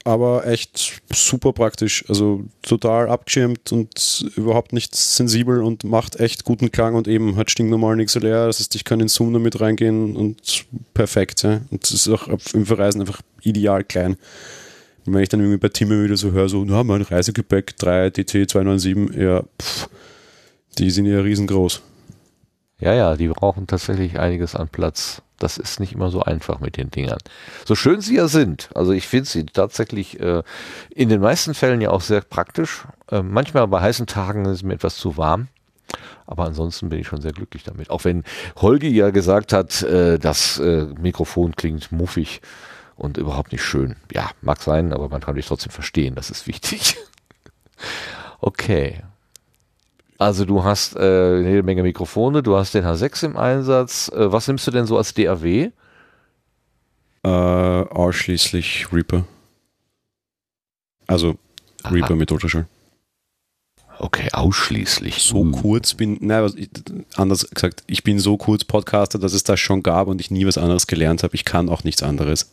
Aber 0.04 0.48
echt 0.48 1.02
super 1.14 1.54
praktisch. 1.54 2.04
Also 2.10 2.44
total 2.64 3.08
abgeschirmt 3.10 3.72
und 3.72 4.26
überhaupt 4.36 4.74
nicht 4.74 4.96
sensibel 4.96 5.62
und 5.64 5.84
macht 5.84 6.20
echt 6.20 6.44
guten 6.44 6.72
Klang 6.72 6.96
und 6.96 7.08
eben 7.08 7.36
hat 7.38 7.52
stinknormalen 7.52 8.04
XLR. 8.04 8.48
Das 8.48 8.60
heißt, 8.60 8.76
ich 8.76 8.84
kann 8.84 9.00
in 9.00 9.08
Zoom 9.08 9.34
damit 9.34 9.62
reingehen 9.62 10.16
und 10.16 10.66
perfekt. 10.94 11.44
Ja. 11.44 11.62
Und 11.70 11.84
es 11.84 11.92
ist 11.92 12.10
auch 12.10 12.28
im 12.54 12.66
Verreisen 12.66 13.02
einfach 13.02 13.22
ideal 13.42 13.84
klein. 13.84 14.18
Und 15.06 15.14
wenn 15.14 15.24
ich 15.24 15.30
dann 15.30 15.40
irgendwie 15.40 15.58
bei 15.58 15.70
Timmy 15.70 16.04
wieder 16.04 16.18
so 16.18 16.32
höre, 16.32 16.50
so, 16.50 16.64
na, 16.64 16.84
mein 16.84 17.02
Reisegepäck 17.02 17.78
3 17.78 18.12
DC 18.12 18.50
297, 18.50 19.16
ja, 19.20 19.44
pff, 19.60 19.90
die 20.78 20.92
sind 20.92 21.06
ja 21.06 21.20
riesengroß. 21.20 21.82
Ja, 22.80 22.94
ja, 22.94 23.16
die 23.16 23.28
brauchen 23.28 23.68
tatsächlich 23.68 24.20
einiges 24.20 24.56
an 24.56 24.68
Platz. 24.68 25.22
Das 25.38 25.58
ist 25.58 25.80
nicht 25.80 25.94
immer 25.94 26.10
so 26.12 26.22
einfach 26.22 26.60
mit 26.60 26.78
den 26.78 26.92
Dingern. 26.92 27.20
So 27.66 27.76
schön 27.76 28.02
sie 28.02 28.16
ja 28.16 28.28
sind. 28.28 28.70
Also 28.76 28.92
ich 28.92 29.08
finde 29.08 29.28
sie 29.30 29.46
tatsächlich 29.46 30.20
äh, 30.20 30.44
in 30.90 31.10
den 31.10 31.22
meisten 31.22 31.54
Fällen 31.54 31.82
ja 31.82 31.90
auch 31.90 32.02
sehr 32.02 32.22
praktisch. 32.22 32.86
Äh, 33.10 33.22
manchmal 33.24 33.68
bei 33.68 33.82
heißen 33.82 34.08
Tagen 34.08 34.46
ist 34.46 34.58
es 34.58 34.64
mir 34.64 34.74
etwas 34.74 34.98
zu 34.98 35.18
warm. 35.18 35.48
Aber 36.26 36.46
ansonsten 36.46 36.90
bin 36.90 37.00
ich 37.00 37.08
schon 37.08 37.22
sehr 37.22 37.34
glücklich 37.34 37.64
damit. 37.64 37.90
Auch 37.90 38.04
wenn 38.04 38.24
Holgi 38.56 38.90
ja 38.90 39.10
gesagt 39.10 39.54
hat, 39.54 39.82
äh, 39.84 40.18
das 40.18 40.60
äh, 40.60 40.86
Mikrofon 41.00 41.56
klingt 41.56 41.92
muffig 41.92 42.42
und 43.02 43.18
überhaupt 43.18 43.52
nicht 43.52 43.64
schön. 43.64 43.96
Ja, 44.12 44.30
mag 44.42 44.62
sein, 44.62 44.94
aber 44.94 45.10
man 45.10 45.22
kann 45.22 45.36
dich 45.36 45.48
trotzdem 45.48 45.72
verstehen, 45.72 46.16
das 46.16 46.30
ist 46.30 46.48
wichtig. 46.48 46.98
okay. 48.42 49.02
Also 50.20 50.46
du 50.46 50.64
hast 50.64 50.96
äh, 50.96 51.00
eine 51.00 51.64
Menge 51.64 51.82
Mikrofone, 51.82 52.44
du 52.44 52.56
hast 52.56 52.76
den 52.76 52.86
H6 52.86 53.26
im 53.26 53.38
Einsatz. 53.38 54.10
Äh, 54.10 54.32
was 54.32 54.48
nimmst 54.48 54.68
du 54.68 54.72
denn 54.72 54.86
so 54.86 54.98
als 54.98 55.16
DAW? 55.16 55.72
Äh, 57.24 57.28
ausschließlich 57.28 58.94
Reaper. 58.94 59.26
Also 61.08 61.38
Aha. 61.82 61.94
Reaper 61.94 62.16
mit 62.16 62.32
Ultraschall. 62.32 62.68
Okay, 63.98 64.30
ausschließlich. 64.32 65.24
So 65.24 65.38
uh. 65.38 65.52
kurz 65.52 65.96
bin, 65.96 66.18
nein, 66.22 66.52
anders 67.16 67.50
gesagt, 67.50 67.84
ich 67.88 68.04
bin 68.04 68.20
so 68.20 68.38
kurz 68.38 68.64
Podcaster, 68.64 69.18
dass 69.18 69.34
es 69.34 69.44
das 69.44 69.60
schon 69.60 69.82
gab 69.82 70.08
und 70.08 70.22
ich 70.22 70.30
nie 70.30 70.46
was 70.46 70.60
anderes 70.60 70.86
gelernt 70.86 71.24
habe. 71.24 71.34
Ich 71.36 71.46
kann 71.46 71.68
auch 71.68 71.84
nichts 71.84 72.04
anderes. 72.04 72.52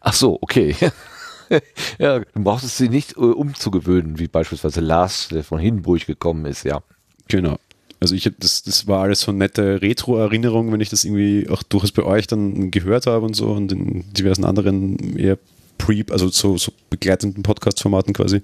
Ach 0.00 0.12
so, 0.12 0.38
okay. 0.40 0.74
ja, 1.98 2.20
du 2.20 2.26
brauchst 2.34 2.64
es 2.64 2.76
sie 2.76 2.88
nicht 2.88 3.16
äh, 3.16 3.20
umzugewöhnen, 3.20 4.18
wie 4.18 4.28
beispielsweise 4.28 4.80
Lars, 4.80 5.28
der 5.28 5.44
von 5.44 5.58
Hindenburg 5.58 6.06
gekommen 6.06 6.46
ist, 6.46 6.64
ja. 6.64 6.82
Genau. 7.28 7.56
Also 8.00 8.14
ich 8.14 8.30
das, 8.38 8.62
das 8.62 8.86
war 8.86 9.02
alles 9.02 9.20
so 9.20 9.32
nette 9.32 9.80
Retro-Erinnerung, 9.80 10.72
wenn 10.72 10.80
ich 10.80 10.90
das 10.90 11.04
irgendwie 11.04 11.48
auch 11.48 11.62
durchaus 11.62 11.92
bei 11.92 12.02
euch 12.02 12.26
dann 12.26 12.70
gehört 12.70 13.06
habe 13.06 13.24
und 13.24 13.34
so 13.34 13.50
und 13.50 13.72
in 13.72 14.12
diversen 14.12 14.44
anderen 14.44 15.16
eher 15.16 15.38
Pre, 15.78 16.04
also 16.10 16.28
so, 16.28 16.56
so 16.56 16.72
begleitenden 16.90 17.42
Podcast-Formaten 17.42 18.12
quasi. 18.12 18.42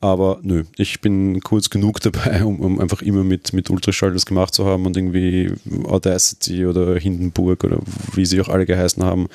Aber 0.00 0.38
nö, 0.42 0.64
ich 0.76 1.00
bin 1.00 1.40
kurz 1.40 1.68
genug 1.68 2.00
dabei, 2.00 2.44
um, 2.44 2.60
um 2.60 2.80
einfach 2.80 3.02
immer 3.02 3.22
mit, 3.22 3.52
mit 3.52 3.68
Ultraschall 3.68 4.12
das 4.12 4.26
gemacht 4.26 4.54
zu 4.54 4.64
haben 4.66 4.86
und 4.86 4.96
irgendwie 4.96 5.52
Audacity 5.84 6.66
oder 6.66 6.98
Hindenburg 6.98 7.64
oder 7.64 7.78
wie 8.14 8.24
sie 8.24 8.40
auch 8.40 8.48
alle 8.48 8.64
geheißen 8.64 9.04
haben, 9.04 9.28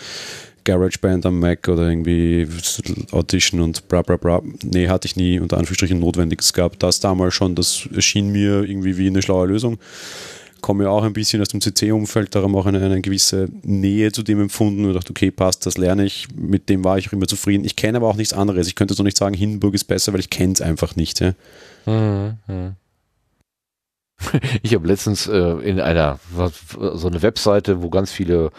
GarageBand 0.63 1.27
am 1.27 1.39
Mac 1.39 1.67
oder 1.67 1.87
irgendwie 1.87 2.47
Audition 3.11 3.61
und 3.61 3.87
bla 3.87 4.01
bla 4.01 4.17
bla. 4.17 4.41
Nee, 4.63 4.87
hatte 4.87 5.07
ich 5.07 5.15
nie 5.15 5.39
unter 5.39 5.57
Anführungsstrichen 5.57 5.99
notwendig. 5.99 6.41
Es 6.41 6.53
gab 6.53 6.79
das 6.79 6.99
damals 6.99 7.35
schon, 7.35 7.53
das 7.53 7.87
erschien 7.93 8.31
mir 8.31 8.63
irgendwie 8.63 8.97
wie 8.97 9.07
eine 9.07 9.21
schlaue 9.21 9.47
Lösung 9.47 9.77
komme 10.65 10.85
ja 10.85 10.89
auch 10.89 11.03
ein 11.03 11.13
bisschen 11.13 11.43
aus 11.43 11.49
dem 11.49 11.61
CC-Umfeld, 11.61 12.33
darum 12.33 12.55
auch 12.55 12.65
eine, 12.65 12.83
eine 12.83 12.99
gewisse 12.99 13.47
Nähe 13.61 14.11
zu 14.11 14.23
dem 14.23 14.41
empfunden 14.41 14.83
und 14.83 14.95
dachte, 14.95 15.11
okay, 15.11 15.29
passt, 15.29 15.67
das 15.67 15.77
lerne 15.77 16.05
ich, 16.05 16.27
mit 16.35 16.69
dem 16.69 16.83
war 16.83 16.97
ich 16.97 17.07
auch 17.07 17.13
immer 17.13 17.27
zufrieden. 17.27 17.63
Ich 17.65 17.75
kenne 17.75 17.99
aber 17.99 18.07
auch 18.07 18.15
nichts 18.15 18.33
anderes. 18.33 18.65
Ich 18.65 18.73
könnte 18.73 18.95
so 18.95 19.03
nicht 19.03 19.15
sagen, 19.15 19.35
Hindenburg 19.35 19.75
ist 19.75 19.83
besser, 19.83 20.11
weil 20.11 20.21
ich 20.21 20.31
kenne 20.31 20.53
es 20.53 20.61
einfach 20.61 20.95
nicht. 20.95 21.19
Ja. 21.19 21.35
Mhm. 21.85 22.75
Ich 24.63 24.73
habe 24.73 24.87
letztens 24.87 25.27
äh, 25.27 25.37
in 25.37 25.79
einer 25.79 26.19
so 26.93 27.07
eine 27.09 27.21
Webseite, 27.21 27.83
wo 27.83 27.91
ganz 27.91 28.11
viele 28.11 28.49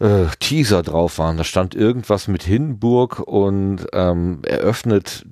äh, 0.00 0.26
Teaser 0.40 0.82
drauf 0.82 1.18
waren. 1.18 1.38
Da 1.38 1.44
stand 1.44 1.74
irgendwas 1.74 2.28
mit 2.28 2.42
Hindenburg 2.42 3.20
und 3.20 3.86
ähm, 3.94 4.40
eröffnet 4.44 5.24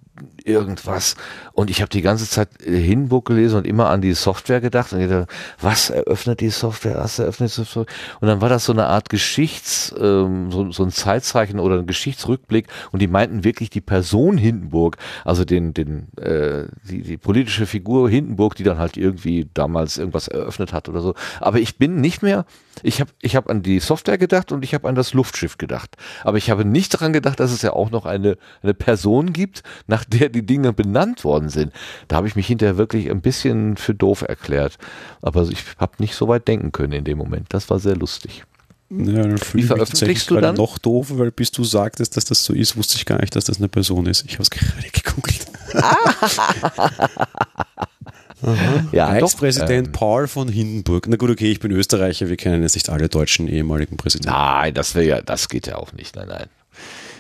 irgendwas. 0.45 1.17
Und 1.53 1.71
ich 1.71 1.81
habe 1.81 1.89
die 1.89 2.03
ganze 2.03 2.29
Zeit 2.29 2.49
äh, 2.65 2.81
Hindenburg 2.81 3.27
gelesen 3.27 3.59
und 3.59 3.67
immer 3.67 3.91
an 3.91 4.01
die 4.01 4.15
Software 4.15 4.61
gedacht 4.61 4.93
und 4.93 5.01
gedacht, 5.01 5.29
was 5.61 5.91
eröffnet 5.91 6.41
die 6.41 6.51
Software, 6.51 6.99
was 6.99 7.19
eröffnet 7.19 7.51
die 7.51 7.55
Software? 7.55 7.87
Und 8.21 8.29
dann 8.29 8.41
war 8.41 8.49
das 8.49 8.65
so 8.65 8.73
eine 8.73 8.87
Art 8.87 9.09
Geschichts, 9.09 9.95
ähm, 9.99 10.51
so, 10.53 10.71
so 10.71 10.85
ein 10.85 10.91
Zeitzeichen 10.91 11.59
oder 11.59 11.79
ein 11.79 11.87
Geschichtsrückblick 11.87 12.69
und 12.93 13.01
die 13.01 13.09
meinten 13.09 13.45
wirklich 13.45 13.71
die 13.71 13.81
Person 13.81 14.39
Hindenburg, 14.39 14.97
also 15.25 15.45
den, 15.45 15.75
den, 15.75 16.09
äh, 16.17 16.67
die, 16.89 17.03
die 17.03 17.17
politische 17.17 17.67
Figur 17.67 18.09
Hindenburg, 18.09 18.55
die 18.55 18.65
dann 18.65 18.79
halt 18.79 18.97
irgendwie 18.97 19.49
damals 19.55 19.99
irgendwas 19.99 20.29
eröffnet 20.29 20.73
hat 20.73 20.89
oder 20.89 21.01
so. 21.01 21.15
Aber 21.41 21.59
ich 21.59 21.79
bin 21.79 22.01
nicht 22.01 22.23
mehr, 22.23 22.47
ich 22.83 23.01
habe 23.01 23.11
ich 23.21 23.37
hab 23.37 23.51
an 23.51 23.63
die 23.63 23.81
Software 23.81 24.19
gedacht 24.19 24.53
und 24.53 24.63
ich 24.65 24.75
habe 24.75 24.89
an 24.89 24.95
das 24.95 25.15
Luftschiff 25.15 25.59
gedacht. 25.59 25.97
Aber 26.23 26.39
ich 26.39 26.51
habe 26.51 26.65
nicht 26.65 26.95
daran 26.95 27.13
gedacht, 27.13 27.41
dass 27.41 27.53
es 27.53 27.63
ja 27.63 27.73
auch 27.73 27.91
noch 27.91 28.07
eine, 28.07 28.37
eine 28.63 28.75
Person 28.75 29.33
gibt, 29.33 29.63
nach 29.87 30.05
der 30.13 30.29
die 30.29 30.45
Dinge 30.45 30.73
benannt 30.73 31.25
worden 31.25 31.49
sind. 31.49 31.73
Da 32.09 32.17
habe 32.17 32.29
ich 32.29 32.37
mich 32.37 32.47
hinterher 32.47 32.77
wirklich 32.77 33.11
ein 33.11 33.21
bisschen 33.21 33.77
für 33.77 33.95
doof 33.95 34.23
erklärt. 34.23 34.79
Aber 35.23 35.49
ich 35.49 35.65
habe 35.79 35.93
nicht 35.99 36.15
so 36.15 36.29
weit 36.29 36.47
denken 36.49 36.73
können 36.73 36.93
in 36.93 37.05
dem 37.05 37.19
Moment. 37.19 37.47
Das 37.51 37.71
war 37.71 37.79
sehr 37.79 37.97
lustig. 37.97 38.45
Ja, 38.89 39.23
dann 39.23 39.41
Wie 39.53 39.63
veröffentlichst 39.63 40.31
du 40.31 40.37
dann? 40.37 40.55
noch 40.55 40.79
doof, 40.79 41.09
weil 41.11 41.33
bis 41.33 41.51
du 41.51 41.65
sagtest, 41.65 42.17
dass 42.17 42.25
das 42.25 42.45
so 42.45 42.53
ist, 42.53 42.77
wusste 42.77 42.97
ich 42.97 43.05
gar 43.05 43.21
nicht, 43.21 43.35
dass 43.35 43.45
das 43.45 43.59
eine 43.59 43.69
Person 43.69 44.07
ist. 44.07 44.25
Ich 44.27 44.35
habe 44.35 44.45
es 44.45 44.51
gerade 44.51 44.89
gegoogelt. 44.93 45.47
ja, 48.93 49.07
Reichspräsident 49.07 49.89
ähm, 49.89 49.93
Paul 49.93 50.29
von 50.29 50.49
Hindenburg. 50.49 51.09
Na 51.09 51.17
gut, 51.17 51.31
okay, 51.31 51.51
ich 51.51 51.59
bin 51.59 51.73
Österreicher, 51.73 52.29
wir 52.29 52.37
kennen 52.37 52.63
jetzt 52.63 52.77
nicht 52.77 52.89
alle 52.89 53.09
deutschen 53.09 53.49
ehemaligen 53.49 53.97
Präsidenten. 53.97 54.31
Nein, 54.31 54.73
das 54.73 54.95
wäre 54.95 55.07
ja, 55.07 55.21
das 55.21 55.49
geht 55.49 55.67
ja 55.67 55.77
auch 55.77 55.93
nicht. 55.93 56.15
Nein, 56.15 56.29
nein. 56.29 56.47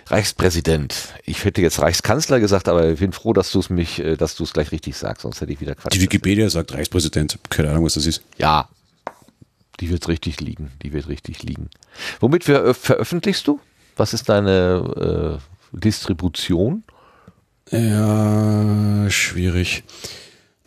Reichspräsident. 0.08 0.94
Ich 1.24 1.44
hätte 1.44 1.60
jetzt 1.60 1.80
Reichskanzler 1.80 2.38
gesagt, 2.38 2.68
aber 2.68 2.90
ich 2.90 3.00
bin 3.00 3.12
froh, 3.12 3.32
dass 3.32 3.50
du 3.50 3.58
es 3.58 3.70
mich, 3.70 3.98
äh, 3.98 4.16
dass 4.16 4.36
du 4.36 4.44
es 4.44 4.52
gleich 4.52 4.70
richtig 4.72 4.96
sagst, 4.96 5.22
sonst 5.22 5.40
hätte 5.40 5.52
ich 5.52 5.60
wieder 5.60 5.74
Quatsch. 5.74 5.94
Die 5.94 6.00
Wikipedia 6.00 6.48
sagt 6.48 6.72
Reichspräsident. 6.72 7.38
Keine 7.50 7.70
Ahnung, 7.70 7.84
was 7.84 7.94
das 7.94 8.06
ist. 8.06 8.22
Ja. 8.38 8.68
Die 9.80 9.90
wird 9.90 10.08
richtig 10.08 10.40
liegen. 10.40 10.70
Die 10.82 10.92
wird 10.92 11.08
richtig 11.08 11.42
liegen. 11.42 11.70
Womit 12.20 12.44
ver 12.44 12.72
veröffentlichst 12.72 13.46
du? 13.46 13.60
Was 13.96 14.14
ist 14.14 14.28
deine 14.28 15.40
äh, 15.72 15.76
Distribution? 15.76 16.84
Ja, 17.70 19.10
schwierig. 19.10 19.82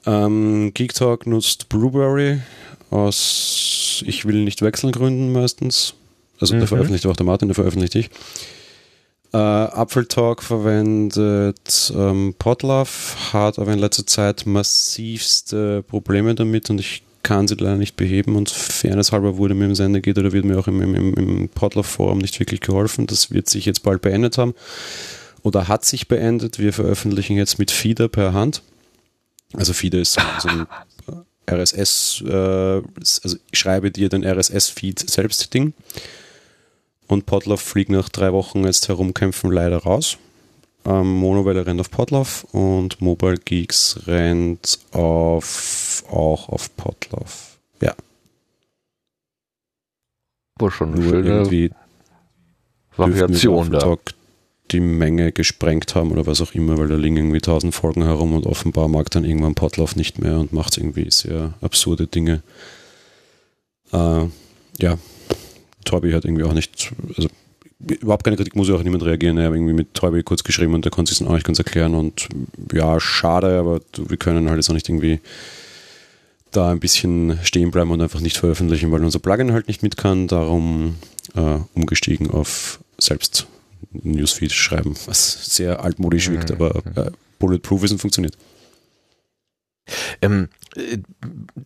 Ähm, 0.05 0.71
Geek 0.73 0.93
Talk 0.93 1.25
nutzt 1.27 1.69
Blueberry 1.69 2.41
aus 2.89 4.03
Ich 4.05 4.25
will 4.25 4.43
nicht 4.43 4.61
wechseln 4.61 4.91
Gründen 4.91 5.31
meistens. 5.31 5.93
Also 6.39 6.55
mhm. 6.55 6.59
der 6.59 6.67
veröffentlicht 6.67 7.05
auch 7.05 7.15
der 7.15 7.25
Martin, 7.25 7.47
der 7.47 7.55
veröffentlicht 7.55 7.95
ich. 7.95 8.09
Äh, 9.31 9.37
Apfeltalk 9.37 10.41
verwendet 10.41 11.93
ähm, 11.95 12.33
Podlove, 12.39 12.89
hat 13.31 13.59
aber 13.59 13.71
in 13.71 13.79
letzter 13.79 14.07
Zeit 14.07 14.47
massivste 14.47 15.83
Probleme 15.83 16.33
damit 16.33 16.69
und 16.71 16.79
ich 16.79 17.03
kann 17.21 17.47
sie 17.47 17.55
leider 17.55 17.75
nicht 17.75 17.95
beheben 17.95 18.35
und 18.35 18.49
fairnesshalber 18.49 19.37
wurde 19.37 19.53
mir 19.53 19.65
im 19.65 19.75
Sende 19.75 20.01
geht 20.01 20.17
oder 20.17 20.31
wird 20.31 20.45
mir 20.45 20.57
auch 20.57 20.67
im, 20.67 20.81
im, 20.81 21.13
im 21.13 21.49
Podlove-Forum 21.49 22.17
nicht 22.17 22.39
wirklich 22.39 22.61
geholfen. 22.61 23.05
Das 23.05 23.29
wird 23.29 23.47
sich 23.49 23.65
jetzt 23.65 23.83
bald 23.83 24.01
beendet 24.01 24.39
haben 24.39 24.55
oder 25.43 25.67
hat 25.67 25.85
sich 25.85 26.07
beendet. 26.07 26.57
Wir 26.57 26.73
veröffentlichen 26.73 27.37
jetzt 27.37 27.59
mit 27.59 27.69
Feeder 27.69 28.07
per 28.07 28.33
Hand. 28.33 28.63
Also 29.53 29.73
Feeder 29.73 29.99
ist 29.99 30.17
so 30.39 30.47
ein 30.47 30.65
RSS, 31.49 32.23
äh, 32.27 32.31
also 32.31 33.37
ich 33.51 33.59
schreibe 33.59 33.91
dir 33.91 34.09
den 34.09 34.23
RSS-Feed 34.25 35.07
selbst 35.09 35.53
Ding. 35.53 35.73
Und 37.09 37.25
Podlove 37.25 37.57
fliegt 37.57 37.89
nach 37.89 38.07
drei 38.07 38.31
Wochen 38.33 38.63
jetzt 38.65 38.87
herumkämpfen 38.87 39.51
leider 39.51 39.77
raus. 39.77 40.17
Ähm, 40.85 41.11
Monowelle 41.15 41.65
rennt 41.65 41.81
auf 41.81 41.89
Podlove 41.89 42.45
und 42.51 43.01
Mobile 43.01 43.39
Geeks 43.43 44.01
rennt 44.05 44.77
auf, 44.91 46.03
auch 46.11 46.49
auf 46.49 46.75
Podlove. 46.77 47.33
Ja. 47.81 47.95
War 50.59 50.69
schon 50.69 50.91
Nur 50.91 51.15
irgendwie 51.15 51.71
Variation 52.95 53.71
da. 53.71 53.97
die 54.69 54.79
Menge 54.79 55.31
gesprengt 55.31 55.95
haben 55.95 56.11
oder 56.11 56.27
was 56.27 56.41
auch 56.41 56.53
immer, 56.53 56.77
weil 56.77 56.89
da 56.89 56.95
liegen 56.95 57.17
irgendwie 57.17 57.41
tausend 57.41 57.73
Folgen 57.73 58.03
herum 58.03 58.33
und 58.33 58.45
offenbar 58.45 58.87
mag 58.87 59.09
dann 59.09 59.25
irgendwann 59.25 59.55
Podlove 59.55 59.97
nicht 59.97 60.19
mehr 60.19 60.39
und 60.39 60.53
macht 60.53 60.77
irgendwie 60.77 61.09
sehr 61.09 61.55
absurde 61.61 62.05
Dinge. 62.05 62.43
Äh, 63.91 64.25
ja, 64.77 64.99
Torbi 65.89 66.11
hat 66.11 66.25
irgendwie 66.25 66.43
auch 66.43 66.53
nicht, 66.53 66.91
also 67.17 67.29
überhaupt 67.79 68.23
keine 68.23 68.37
Kritik, 68.37 68.55
muss 68.55 68.69
ja 68.69 68.75
auch 68.75 68.83
niemand 68.83 69.03
reagieren. 69.03 69.37
Er 69.37 69.47
hat 69.47 69.53
irgendwie 69.53 69.73
mit 69.73 69.93
Torbi 69.93 70.21
kurz 70.23 70.43
geschrieben 70.43 70.73
und 70.75 70.85
der 70.85 70.91
konnte 70.91 71.09
sich 71.09 71.19
dann 71.19 71.27
auch 71.27 71.33
nicht 71.33 71.45
ganz 71.45 71.57
erklären 71.57 71.95
und 71.95 72.27
ja, 72.71 72.99
schade, 72.99 73.59
aber 73.59 73.81
wir 73.97 74.17
können 74.17 74.47
halt 74.49 74.57
jetzt 74.57 74.69
auch 74.69 74.73
nicht 74.73 74.87
irgendwie 74.87 75.19
da 76.51 76.71
ein 76.71 76.79
bisschen 76.79 77.39
stehen 77.43 77.71
bleiben 77.71 77.91
und 77.91 78.01
einfach 78.01 78.19
nicht 78.19 78.37
veröffentlichen, 78.37 78.91
weil 78.91 79.03
unser 79.03 79.19
Plugin 79.19 79.51
halt 79.51 79.67
nicht 79.67 79.83
mit 79.83 79.97
kann. 79.97 80.27
Darum 80.27 80.95
äh, 81.35 81.57
umgestiegen 81.73 82.29
auf 82.29 82.79
selbst 82.97 83.47
Newsfeed 83.91 84.51
schreiben, 84.51 84.95
was 85.05 85.55
sehr 85.55 85.83
altmodisch 85.83 86.29
wirkt, 86.29 86.49
mhm. 86.49 86.55
aber 86.55 86.75
äh, 86.95 87.11
bulletproof 87.39 87.83
ist 87.83 87.91
und 87.91 87.99
funktioniert. 87.99 88.35
Ähm, 90.21 90.49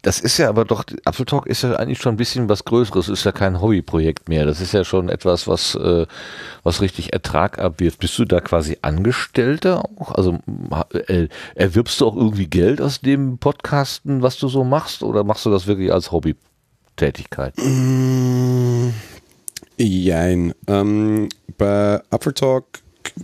das 0.01 0.19
ist 0.19 0.37
ja 0.37 0.49
aber 0.49 0.65
doch, 0.65 0.85
Apple 1.05 1.25
Talk 1.25 1.45
ist 1.47 1.63
ja 1.63 1.75
eigentlich 1.75 1.99
schon 1.99 2.13
ein 2.13 2.17
bisschen 2.17 2.47
was 2.47 2.63
Größeres, 2.63 3.09
ist 3.09 3.25
ja 3.25 3.31
kein 3.31 3.61
Hobbyprojekt 3.61 4.29
mehr. 4.29 4.45
Das 4.45 4.61
ist 4.61 4.73
ja 4.73 4.83
schon 4.83 5.09
etwas, 5.09 5.47
was, 5.47 5.75
äh, 5.75 6.05
was 6.63 6.81
richtig 6.81 7.13
Ertrag 7.13 7.59
abwirft. 7.59 7.99
Bist 7.99 8.17
du 8.17 8.25
da 8.25 8.39
quasi 8.39 8.77
Angestellter 8.81 9.83
auch? 9.97 10.11
Also 10.13 10.39
äh, 11.07 11.27
erwirbst 11.55 11.99
du 11.99 12.07
auch 12.07 12.15
irgendwie 12.15 12.47
Geld 12.47 12.81
aus 12.81 13.01
dem 13.01 13.37
Podcasten, 13.37 14.21
was 14.21 14.37
du 14.37 14.47
so 14.47 14.63
machst, 14.63 15.03
oder 15.03 15.23
machst 15.23 15.45
du 15.45 15.51
das 15.51 15.67
wirklich 15.67 15.91
als 15.91 16.11
Hobbytätigkeit? 16.11 17.57
Mm, 17.57 18.89
jein. 19.77 20.53
Ähm, 20.67 21.29
bei 21.57 22.01
Apple 22.09 22.33
Talk 22.33 22.65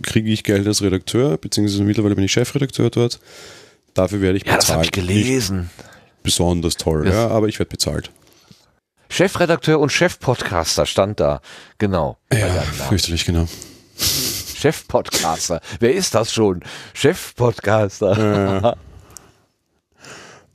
kriege 0.02 0.30
ich 0.30 0.44
Geld 0.44 0.66
als 0.66 0.82
Redakteur, 0.82 1.38
beziehungsweise 1.38 1.84
mittlerweile 1.84 2.14
bin 2.14 2.24
ich 2.24 2.32
Chefredakteur 2.32 2.90
dort. 2.90 3.18
Dafür 3.94 4.20
werde 4.20 4.38
ich 4.38 4.44
bezahlt. 4.44 4.62
Ja, 4.62 4.66
das 4.66 4.74
habe 4.74 4.84
ich 4.84 4.92
gelesen. 4.92 5.58
Nicht 5.58 6.22
besonders 6.22 6.76
toll, 6.76 7.08
ja, 7.08 7.28
aber 7.28 7.48
ich 7.48 7.58
werde 7.58 7.70
bezahlt. 7.70 8.10
Chefredakteur 9.08 9.80
und 9.80 9.90
Chefpodcaster 9.90 10.86
stand 10.86 11.18
da, 11.18 11.40
genau. 11.78 12.18
Ja, 12.32 12.62
fürchterlich, 12.88 13.24
genau. 13.24 13.48
Chefpodcaster. 13.96 15.60
Wer 15.80 15.94
ist 15.94 16.14
das 16.14 16.32
schon? 16.32 16.60
Chefpodcaster. 16.94 18.76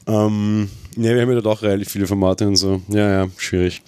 Äh, 0.07 0.12
ähm, 0.12 0.70
ja, 0.97 1.13
wir 1.13 1.22
haben 1.22 1.31
ja 1.31 1.41
doch 1.41 1.61
relativ 1.61 1.91
viele 1.91 2.07
Formate 2.07 2.47
und 2.47 2.55
so. 2.55 2.81
Ja, 2.88 3.09
ja, 3.09 3.27
schwierig. 3.38 3.81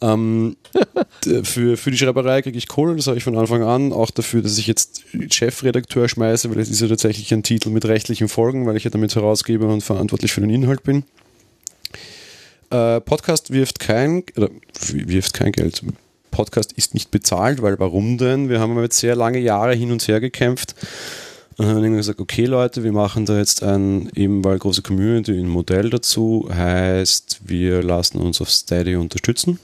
Ähm, 0.00 0.56
für, 1.42 1.76
für 1.76 1.90
die 1.90 1.98
Schreiberei 1.98 2.42
kriege 2.42 2.56
ich 2.56 2.68
Kohle, 2.68 2.96
das 2.96 3.06
habe 3.06 3.18
ich 3.18 3.24
von 3.24 3.36
Anfang 3.36 3.62
an. 3.62 3.92
Auch 3.92 4.10
dafür, 4.10 4.42
dass 4.42 4.58
ich 4.58 4.66
jetzt 4.66 5.02
Chefredakteur 5.30 6.08
schmeiße, 6.08 6.50
weil 6.50 6.60
es 6.60 6.70
ist 6.70 6.80
ja 6.80 6.88
tatsächlich 6.88 7.32
ein 7.34 7.42
Titel 7.42 7.70
mit 7.70 7.84
rechtlichen 7.84 8.28
Folgen, 8.28 8.66
weil 8.66 8.76
ich 8.76 8.84
ja 8.84 8.90
damit 8.90 9.14
herausgebe 9.14 9.66
und 9.66 9.82
verantwortlich 9.82 10.32
für 10.32 10.40
den 10.40 10.50
Inhalt 10.50 10.82
bin. 10.82 11.04
Äh, 12.70 13.00
Podcast 13.00 13.50
wirft 13.50 13.80
kein, 13.80 14.24
oder 14.36 14.50
wirft 14.90 15.34
kein 15.34 15.52
Geld. 15.52 15.82
Podcast 16.30 16.72
ist 16.72 16.94
nicht 16.94 17.10
bezahlt, 17.10 17.62
weil 17.62 17.78
warum 17.78 18.18
denn? 18.18 18.48
Wir 18.48 18.60
haben 18.60 18.80
jetzt 18.82 18.98
sehr 18.98 19.16
lange 19.16 19.38
Jahre 19.38 19.74
hin 19.74 19.90
und 19.90 20.06
her 20.06 20.20
gekämpft 20.20 20.74
und 21.58 21.66
haben 21.66 21.82
dann 21.82 21.96
gesagt, 21.96 22.20
okay 22.20 22.46
Leute, 22.46 22.84
wir 22.84 22.92
machen 22.92 23.26
da 23.26 23.36
jetzt 23.36 23.62
ein, 23.62 24.10
eben 24.14 24.44
weil 24.44 24.58
große 24.58 24.82
Community, 24.82 25.32
ein 25.32 25.48
Modell 25.48 25.90
dazu, 25.90 26.48
heißt, 26.50 27.40
wir 27.44 27.82
lassen 27.82 28.18
uns 28.18 28.40
auf 28.40 28.50
Steady 28.50 28.96
unterstützen. 28.96 29.58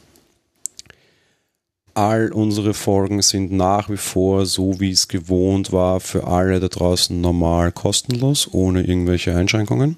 all 1.94 2.32
unsere 2.32 2.74
Folgen 2.74 3.22
sind 3.22 3.52
nach 3.52 3.88
wie 3.88 3.96
vor 3.96 4.44
so, 4.46 4.80
wie 4.80 4.90
es 4.90 5.06
gewohnt 5.06 5.70
war, 5.72 6.00
für 6.00 6.26
alle 6.26 6.58
da 6.58 6.66
draußen 6.66 7.18
normal 7.20 7.70
kostenlos, 7.70 8.48
ohne 8.52 8.82
irgendwelche 8.82 9.34
Einschränkungen. 9.36 9.96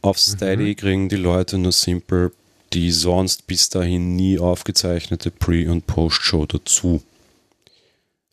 Auf 0.00 0.18
Steady 0.18 0.74
kriegen 0.74 1.10
die 1.10 1.16
Leute 1.16 1.58
nur 1.58 1.72
simpel 1.72 2.32
die 2.74 2.90
sonst 2.90 3.46
bis 3.46 3.68
dahin 3.68 4.16
nie 4.16 4.38
aufgezeichnete 4.38 5.30
Pre- 5.30 5.70
und 5.70 5.86
Post-Show 5.86 6.46
dazu. 6.46 7.02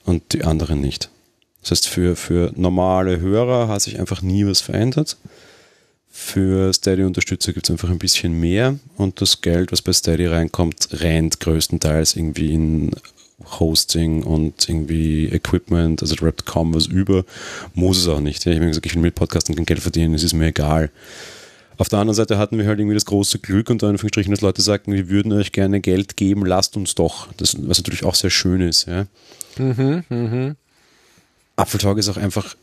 Und 0.03 0.34
die 0.34 0.43
anderen 0.43 0.81
nicht. 0.81 1.09
Das 1.61 1.71
heißt, 1.71 1.88
für, 1.88 2.15
für 2.15 2.51
normale 2.55 3.19
Hörer 3.19 3.67
hat 3.67 3.81
sich 3.81 3.99
einfach 3.99 4.21
nie 4.21 4.45
was 4.45 4.61
verändert. 4.61 5.17
Für 6.09 6.73
Steady-Unterstützer 6.73 7.53
gibt 7.53 7.67
es 7.67 7.71
einfach 7.71 7.89
ein 7.89 7.99
bisschen 7.99 8.38
mehr 8.38 8.77
und 8.97 9.21
das 9.21 9.41
Geld, 9.41 9.71
was 9.71 9.81
bei 9.81 9.93
Steady 9.93 10.25
reinkommt, 10.25 10.89
rennt 10.91 11.39
größtenteils 11.39 12.17
irgendwie 12.17 12.53
in 12.53 12.91
Hosting 13.59 14.23
und 14.23 14.67
irgendwie 14.67 15.27
Equipment, 15.27 16.01
also 16.01 16.15
rappt 16.23 16.45
kaum 16.45 16.73
was 16.73 16.88
über, 16.88 17.23
muss 17.73 17.97
es 17.97 18.07
auch 18.07 18.19
nicht. 18.19 18.45
Ich 18.45 18.53
habe 18.53 18.59
mir 18.59 18.67
gesagt, 18.67 18.85
ich 18.85 18.95
will 18.95 19.01
mit 19.01 19.15
Podcasten 19.15 19.55
kein 19.55 19.65
Geld 19.65 19.79
verdienen, 19.79 20.13
es 20.13 20.23
ist 20.23 20.33
mir 20.33 20.47
egal. 20.47 20.91
Auf 21.77 21.89
der 21.89 21.99
anderen 21.99 22.15
Seite 22.15 22.38
hatten 22.38 22.57
wir 22.57 22.67
halt 22.67 22.79
irgendwie 22.79 22.93
das 22.93 23.05
große 23.05 23.39
Glück, 23.39 23.69
unter 23.69 23.88
Anführungsstrichen, 23.88 24.31
dass 24.31 24.41
Leute 24.41 24.61
sagten, 24.61 24.93
wir 24.93 25.09
würden 25.09 25.31
euch 25.33 25.51
gerne 25.51 25.79
Geld 25.79 26.15
geben, 26.15 26.45
lasst 26.45 26.77
uns 26.77 26.93
doch. 26.93 27.31
Das, 27.38 27.55
was 27.57 27.79
natürlich 27.79 28.03
auch 28.03 28.15
sehr 28.15 28.29
schön 28.29 28.61
ist. 28.61 28.88
Ja. 28.88 29.07
Mhm, 29.57 30.03
mhm. 30.09 30.55
Apfeltalk 31.55 31.97
ist 31.97 32.09
auch 32.09 32.17
einfach, 32.17 32.55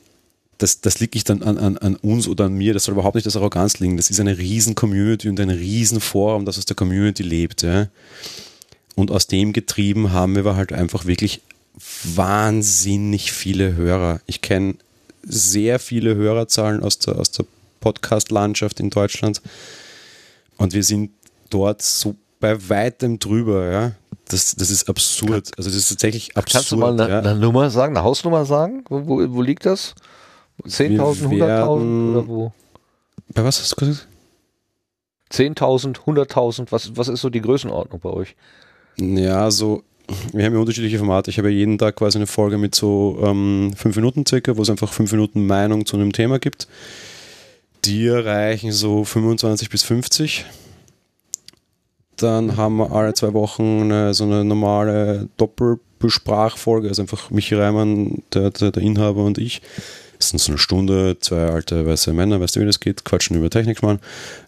das, 0.59 0.81
das 0.81 0.98
liegt 0.98 1.15
nicht 1.15 1.31
an, 1.31 1.43
an, 1.43 1.78
an 1.78 1.97
uns 1.97 2.27
oder 2.27 2.47
an 2.47 2.55
mir, 2.55 2.74
das 2.74 2.85
soll 2.85 2.94
überhaupt 2.94 3.15
nicht 3.15 3.27
das 3.27 3.36
Arroganz 3.36 3.78
liegen. 3.78 3.97
Das 3.97 4.10
ist 4.10 4.20
eine 4.20 4.39
riesen 4.39 4.74
Community 4.74 5.28
und 5.28 5.39
ein 5.39 5.51
riesen 5.51 6.01
Forum, 6.01 6.44
das 6.44 6.59
aus 6.59 6.65
der 6.65 6.77
Community 6.77 7.23
lebt. 7.23 7.62
Ja. 7.62 7.89
Und 8.97 9.10
aus 9.10 9.28
dem 9.28 9.52
getrieben 9.52 10.12
haben 10.12 10.35
wir 10.35 10.56
halt 10.56 10.73
einfach 10.73 11.06
wirklich 11.06 11.43
wahnsinnig 12.02 13.31
viele 13.31 13.77
Hörer. 13.77 14.20
Ich 14.27 14.40
kenne 14.40 14.74
sehr 15.23 15.78
viele 15.78 16.16
Hörerzahlen 16.16 16.82
aus 16.82 16.98
der, 16.98 17.16
aus 17.16 17.31
der 17.31 17.44
Podcast-Landschaft 17.81 18.81
in 18.81 18.90
Deutschland. 18.90 19.40
Und 20.56 20.74
wir 20.74 20.82
sind 20.82 21.12
dort 21.51 21.82
so 21.82 22.16
bei 22.40 22.69
weitem 22.69 23.19
drüber, 23.19 23.70
ja. 23.70 23.93
Das, 24.29 24.55
das 24.57 24.71
ist 24.71 24.89
absurd. 24.89 25.51
Also 25.57 25.71
das 25.71 25.77
ist 25.77 25.89
tatsächlich 25.89 26.37
absurd. 26.37 26.53
Kannst 26.53 26.73
du 26.73 26.77
mal 26.77 26.93
eine, 26.93 27.09
ja. 27.09 27.19
eine 27.21 27.35
Nummer 27.35 27.71
sagen, 27.71 27.97
eine 27.97 28.05
Hausnummer 28.05 28.45
sagen? 28.45 28.85
Wo, 28.89 29.07
wo, 29.07 29.35
wo 29.35 29.43
liegt 29.43 29.67
das? 29.67 29.95
10.000, 30.65 31.31
Wir 31.31 31.39
100.000 31.39 31.39
werden- 31.41 32.17
oder 32.17 32.29
wo? 32.29 32.53
Bei 33.35 33.45
was 33.45 33.61
hast 33.61 33.73
du 33.73 33.77
gesagt? 33.77 34.09
10.000, 35.33 35.99
100.000, 36.07 36.67
was, 36.71 36.97
was 36.97 37.09
ist 37.09 37.21
so 37.21 37.31
die 37.31 37.43
Größenordnung 37.43 38.01
bei 38.01 38.11
euch? 38.11 38.35
Ja, 38.99 39.51
so, 39.51 39.83
wir 40.33 40.45
haben 40.45 40.55
ja 40.55 40.59
unterschiedliche 40.59 40.99
Formate. 40.99 41.31
Ich 41.31 41.39
habe 41.39 41.51
ja 41.51 41.57
jeden 41.57 41.79
Tag 41.79 41.97
quasi 41.97 42.19
eine 42.19 42.27
Folge 42.27 42.59
mit 42.59 42.75
so 42.75 43.19
ähm, 43.23 43.73
fünf 43.77 43.95
Minuten 43.97 44.25
circa, 44.27 44.57
wo 44.57 44.63
es 44.63 44.71
einfach 44.71 44.93
fünf 44.93 45.13
Minuten 45.13 45.47
Meinung 45.47 45.85
zu 45.85 45.97
einem 45.97 46.13
Thema 46.13 46.39
gibt. 46.39 46.67
Die 47.85 48.07
erreichen 48.07 48.73
so 48.73 49.05
25 49.05 49.69
bis 49.69 49.83
50. 49.83 50.47
Dann 52.19 52.57
haben 52.57 52.77
wir 52.77 52.93
alle 52.93 53.15
zwei 53.15 53.32
Wochen 53.32 53.82
eine, 53.82 54.12
so 54.12 54.24
eine 54.24 54.45
normale 54.45 55.28
Doppelbesprachfolge, 55.36 56.89
also 56.89 57.03
einfach 57.03 57.31
Michi 57.31 57.55
Reimann, 57.55 58.23
der, 58.35 58.51
der, 58.51 58.73
der 58.73 58.82
Inhaber 58.82 59.24
und 59.24 59.39
ich. 59.39 59.62
Es 60.19 60.31
sind 60.31 60.40
so 60.40 60.51
eine 60.51 60.59
Stunde, 60.59 61.16
zwei 61.20 61.47
alte 61.47 61.86
weiße 61.86 62.12
Männer, 62.12 62.40
weißt 62.40 62.57
du, 62.57 62.61
wie 62.61 62.66
das 62.66 62.81
geht, 62.81 63.05
quatschen 63.05 63.36
über 63.36 63.51
Technik 63.51 63.82
mal. 63.82 64.01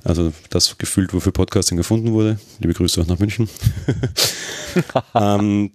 Also 0.02 0.32
das 0.50 0.76
gefühlt, 0.78 1.14
wofür 1.14 1.32
Podcasting 1.32 1.76
gefunden 1.76 2.12
wurde. 2.12 2.40
Liebe 2.58 2.74
Grüße 2.74 3.00
auch 3.00 3.06
nach 3.06 3.20
München. 3.20 3.48
ähm, 5.14 5.70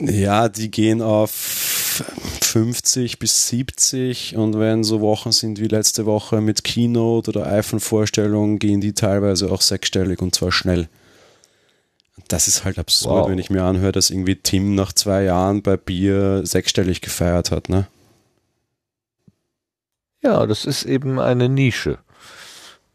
ja, 0.00 0.48
die 0.48 0.70
gehen 0.70 1.02
auf 1.02 1.30
50 1.30 3.18
bis 3.18 3.48
70 3.48 4.36
und 4.36 4.58
wenn 4.58 4.84
so 4.84 5.02
Wochen 5.02 5.32
sind 5.32 5.60
wie 5.60 5.68
letzte 5.68 6.06
Woche 6.06 6.40
mit 6.40 6.64
Keynote 6.64 7.30
oder 7.30 7.46
iPhone-Vorstellung, 7.46 8.58
gehen 8.58 8.80
die 8.80 8.94
teilweise 8.94 9.50
auch 9.50 9.60
sechsstellig 9.60 10.22
und 10.22 10.34
zwar 10.34 10.52
schnell. 10.52 10.88
Das 12.28 12.48
ist 12.48 12.64
halt 12.64 12.78
absurd, 12.78 13.24
Wow. 13.24 13.30
wenn 13.30 13.38
ich 13.38 13.50
mir 13.50 13.62
anhöre, 13.62 13.92
dass 13.92 14.10
irgendwie 14.10 14.36
Tim 14.36 14.74
nach 14.74 14.92
zwei 14.92 15.22
Jahren 15.22 15.62
bei 15.62 15.76
Bier 15.76 16.44
sechsstellig 16.44 17.00
gefeiert 17.00 17.50
hat, 17.50 17.68
ne? 17.68 17.86
Ja, 20.22 20.46
das 20.46 20.64
ist 20.64 20.84
eben 20.84 21.18
eine 21.20 21.48
Nische 21.48 21.98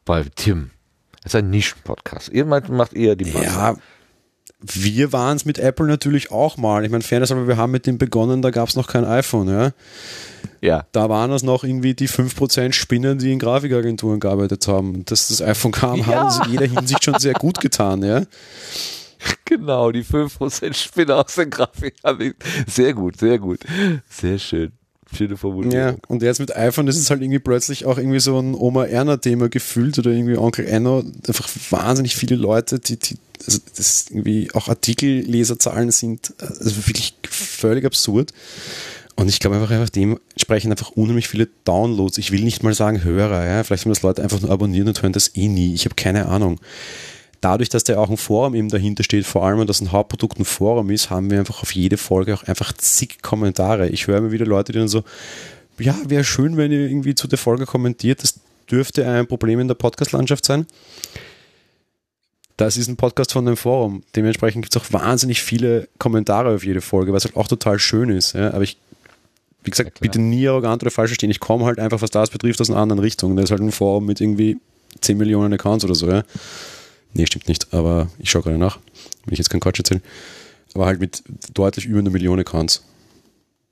bei 0.06 0.26
Tim. 0.36 0.72
Das 1.24 1.34
ist 1.34 1.40
ein 1.40 1.50
Nischenpodcast. 1.50 2.30
Ihr 2.30 2.46
macht 2.46 2.94
eher 2.94 3.16
die 3.16 3.26
Masse. 3.32 3.46
Ja, 3.46 3.76
wir 4.60 5.14
waren 5.14 5.38
es 5.38 5.46
mit 5.46 5.58
Apple 5.60 5.88
natürlich 5.88 6.32
auch 6.32 6.58
mal. 6.58 6.84
Ich 6.84 6.92
meine, 6.92 7.04
Fairness, 7.04 7.32
aber 7.32 7.48
wir 7.48 7.58
haben 7.58 7.72
mit 7.72 7.88
dem 7.88 7.98
begonnen, 7.98 8.42
da 8.42 8.50
gab 8.52 8.70
es 8.70 8.76
noch 8.76 8.88
kein 8.88 9.06
iPhone, 9.06 9.48
ja. 9.48 9.72
ja. 10.62 10.86
Da 10.92 11.10
waren 11.10 11.32
es 11.32 11.42
noch 11.44 11.64
irgendwie 11.64 11.94
die 11.94 12.10
5% 12.10 12.74
Spinnen, 12.74 13.18
die 13.20 13.32
in 13.32 13.40
Grafikagenturen 13.40 14.20
gearbeitet 14.20 14.68
haben. 14.68 15.06
Dass 15.06 15.30
das 15.30 15.42
iPhone 15.42 15.72
kam, 15.72 16.00
Ja. 16.00 16.06
hat 16.08 16.24
uns 16.26 16.46
in 16.48 16.52
jeder 16.52 16.66
Hinsicht 16.66 17.04
schon 17.04 17.18
sehr 17.20 17.34
gut 17.34 17.60
getan, 17.62 18.04
ja. 18.04 18.24
Genau, 19.46 19.92
die 19.92 20.04
5% 20.04 20.74
Spinne 20.74 21.16
aus 21.18 21.36
der 21.36 21.48
Grafik. 21.48 21.96
Sehr 22.68 22.94
gut, 22.94 23.20
sehr 23.20 23.38
gut. 23.38 23.60
Sehr 24.10 24.40
schön. 24.40 24.72
Schöne 25.14 25.36
Formulierung. 25.36 25.78
Ja, 25.78 25.96
und 26.08 26.22
jetzt 26.22 26.40
mit 26.40 26.56
iPhone 26.56 26.88
ist 26.88 26.98
es 26.98 27.10
halt 27.10 27.22
irgendwie 27.22 27.40
plötzlich 27.40 27.86
auch 27.86 27.98
irgendwie 27.98 28.22
so 28.22 28.40
ein 28.40 28.56
Oma-Erna-Thema 28.56 29.50
gefühlt 29.50 30.00
oder 30.00 30.12
irgendwie 30.12 30.38
Onkel 30.38 30.66
Enno. 30.66 31.04
Einfach 31.28 31.50
wahnsinnig 31.70 32.16
viele 32.16 32.38
Leute, 32.38 32.80
die, 32.80 32.98
die 32.98 33.18
also 33.46 33.60
das 33.76 34.06
irgendwie 34.10 34.50
auch 34.54 34.70
Artikelleserzahlen 34.70 35.92
sind, 35.92 36.34
also 36.40 36.88
wirklich 36.88 37.16
völlig 37.30 37.86
absurd. 37.86 38.32
Und 39.16 39.28
ich 39.28 39.40
glaube 39.40 39.58
einfach, 39.58 39.72
einfach 39.72 39.90
dementsprechend 39.90 40.72
einfach 40.72 40.92
unheimlich 40.92 41.28
viele 41.28 41.50
Downloads. 41.66 42.18
Ich 42.18 42.32
will 42.32 42.44
nicht 42.44 42.64
mal 42.64 42.74
sagen 42.74 43.04
Hörer, 43.04 43.46
ja. 43.46 43.64
Vielleicht 43.64 43.86
haben 43.86 43.92
das 43.92 44.02
Leute 44.02 44.24
einfach 44.24 44.40
nur 44.42 44.52
abonnieren 44.52 44.88
und 44.88 45.02
hören 45.02 45.14
das 45.14 45.36
eh 45.36 45.48
nie. 45.48 45.74
Ich 45.74 45.86
habe 45.86 45.96
keine 45.96 46.28
Ahnung. 46.28 46.60
Dadurch, 47.42 47.70
dass 47.70 47.84
da 47.84 47.98
auch 47.98 48.10
ein 48.10 48.18
Forum 48.18 48.54
eben 48.54 48.70
dahinter 48.70 49.04
steht, 49.04 49.26
vor 49.26 49.44
allem, 49.44 49.60
und 49.60 49.68
dass 49.68 49.82
ein 49.82 49.92
Hauptprodukt 49.92 50.40
ein 50.40 50.46
Forum 50.46 50.92
ist, 50.92 51.10
haben 51.10 51.32
wir 51.32 51.40
einfach 51.40 51.64
auf 51.64 51.74
jede 51.74 51.98
Folge 51.98 52.36
auch 52.36 52.44
einfach 52.44 52.72
zig 52.74 53.22
Kommentare. 53.24 53.90
Ich 53.90 54.06
höre 54.06 54.20
immer 54.20 54.32
wieder 54.32 54.46
Leute, 54.46 54.72
die 54.72 54.80
dann 54.80 54.88
so, 54.88 55.04
ja, 55.80 55.98
wäre 56.08 56.24
schön, 56.24 56.56
wenn 56.56 56.72
ihr 56.72 56.82
irgendwie 56.82 57.16
zu 57.16 57.28
der 57.28 57.40
Folge 57.40 57.66
kommentiert. 57.66 58.22
Das 58.22 58.40
dürfte 58.70 59.08
ein 59.08 59.26
Problem 59.26 59.60
in 59.60 59.68
der 59.68 59.76
Podcast-Landschaft 59.76 60.46
sein. 60.46 60.68
Das 62.58 62.78
ist 62.78 62.88
ein 62.88 62.96
Podcast 62.96 63.32
von 63.34 63.46
dem 63.46 63.58
Forum. 63.58 64.04
Dementsprechend 64.16 64.64
gibt 64.64 64.76
es 64.76 64.82
auch 64.82 64.94
wahnsinnig 64.94 65.42
viele 65.42 65.88
Kommentare 65.98 66.54
auf 66.54 66.64
jede 66.64 66.82
Folge, 66.82 67.12
was 67.12 67.26
halt 67.26 67.36
auch 67.36 67.48
total 67.48 67.80
schön 67.80 68.10
ist. 68.10 68.34
Ja? 68.34 68.54
Aber 68.54 68.62
ich, 68.62 68.78
wie 69.64 69.72
gesagt, 69.72 69.98
Ja, 69.98 70.02
bitte 70.02 70.22
nie 70.22 70.48
arrogant 70.48 70.84
oder 70.84 70.92
falsch 70.92 71.10
verstehen. 71.10 71.32
Ich 71.32 71.40
komme 71.40 71.66
halt 71.66 71.80
einfach, 71.80 72.04
was 72.04 72.12
das 72.12 72.30
betrifft, 72.30 72.62
aus 72.62 72.70
einer 72.70 72.80
anderen 72.80 73.00
Richtung. 73.00 73.36
Das 73.36 73.46
ist 73.46 73.52
halt 73.52 73.62
ein 73.62 73.72
Forum 73.72 74.06
mit 74.06 74.22
irgendwie 74.22 74.58
10 75.02 75.18
Millionen 75.18 75.54
Accounts 75.54 75.84
oder 75.84 75.96
so. 75.96 76.08
Ja? 76.08 76.24
Nee, 77.14 77.26
stimmt 77.26 77.48
nicht, 77.48 77.74
aber 77.74 78.08
ich 78.20 78.30
schaue 78.30 78.44
gerade 78.44 78.58
nach, 78.58 78.80
wenn 79.26 79.34
ich 79.34 79.40
jetzt 79.40 79.50
keinen 79.50 79.60
Quatsch 79.60 79.80
erzähle. 79.80 80.02
Aber 80.74 80.86
halt 80.86 81.00
mit 81.00 81.24
deutlich 81.54 81.86
über 81.86 82.00
einer 82.00 82.10
Million 82.10 82.40
Accounts. 82.40 82.84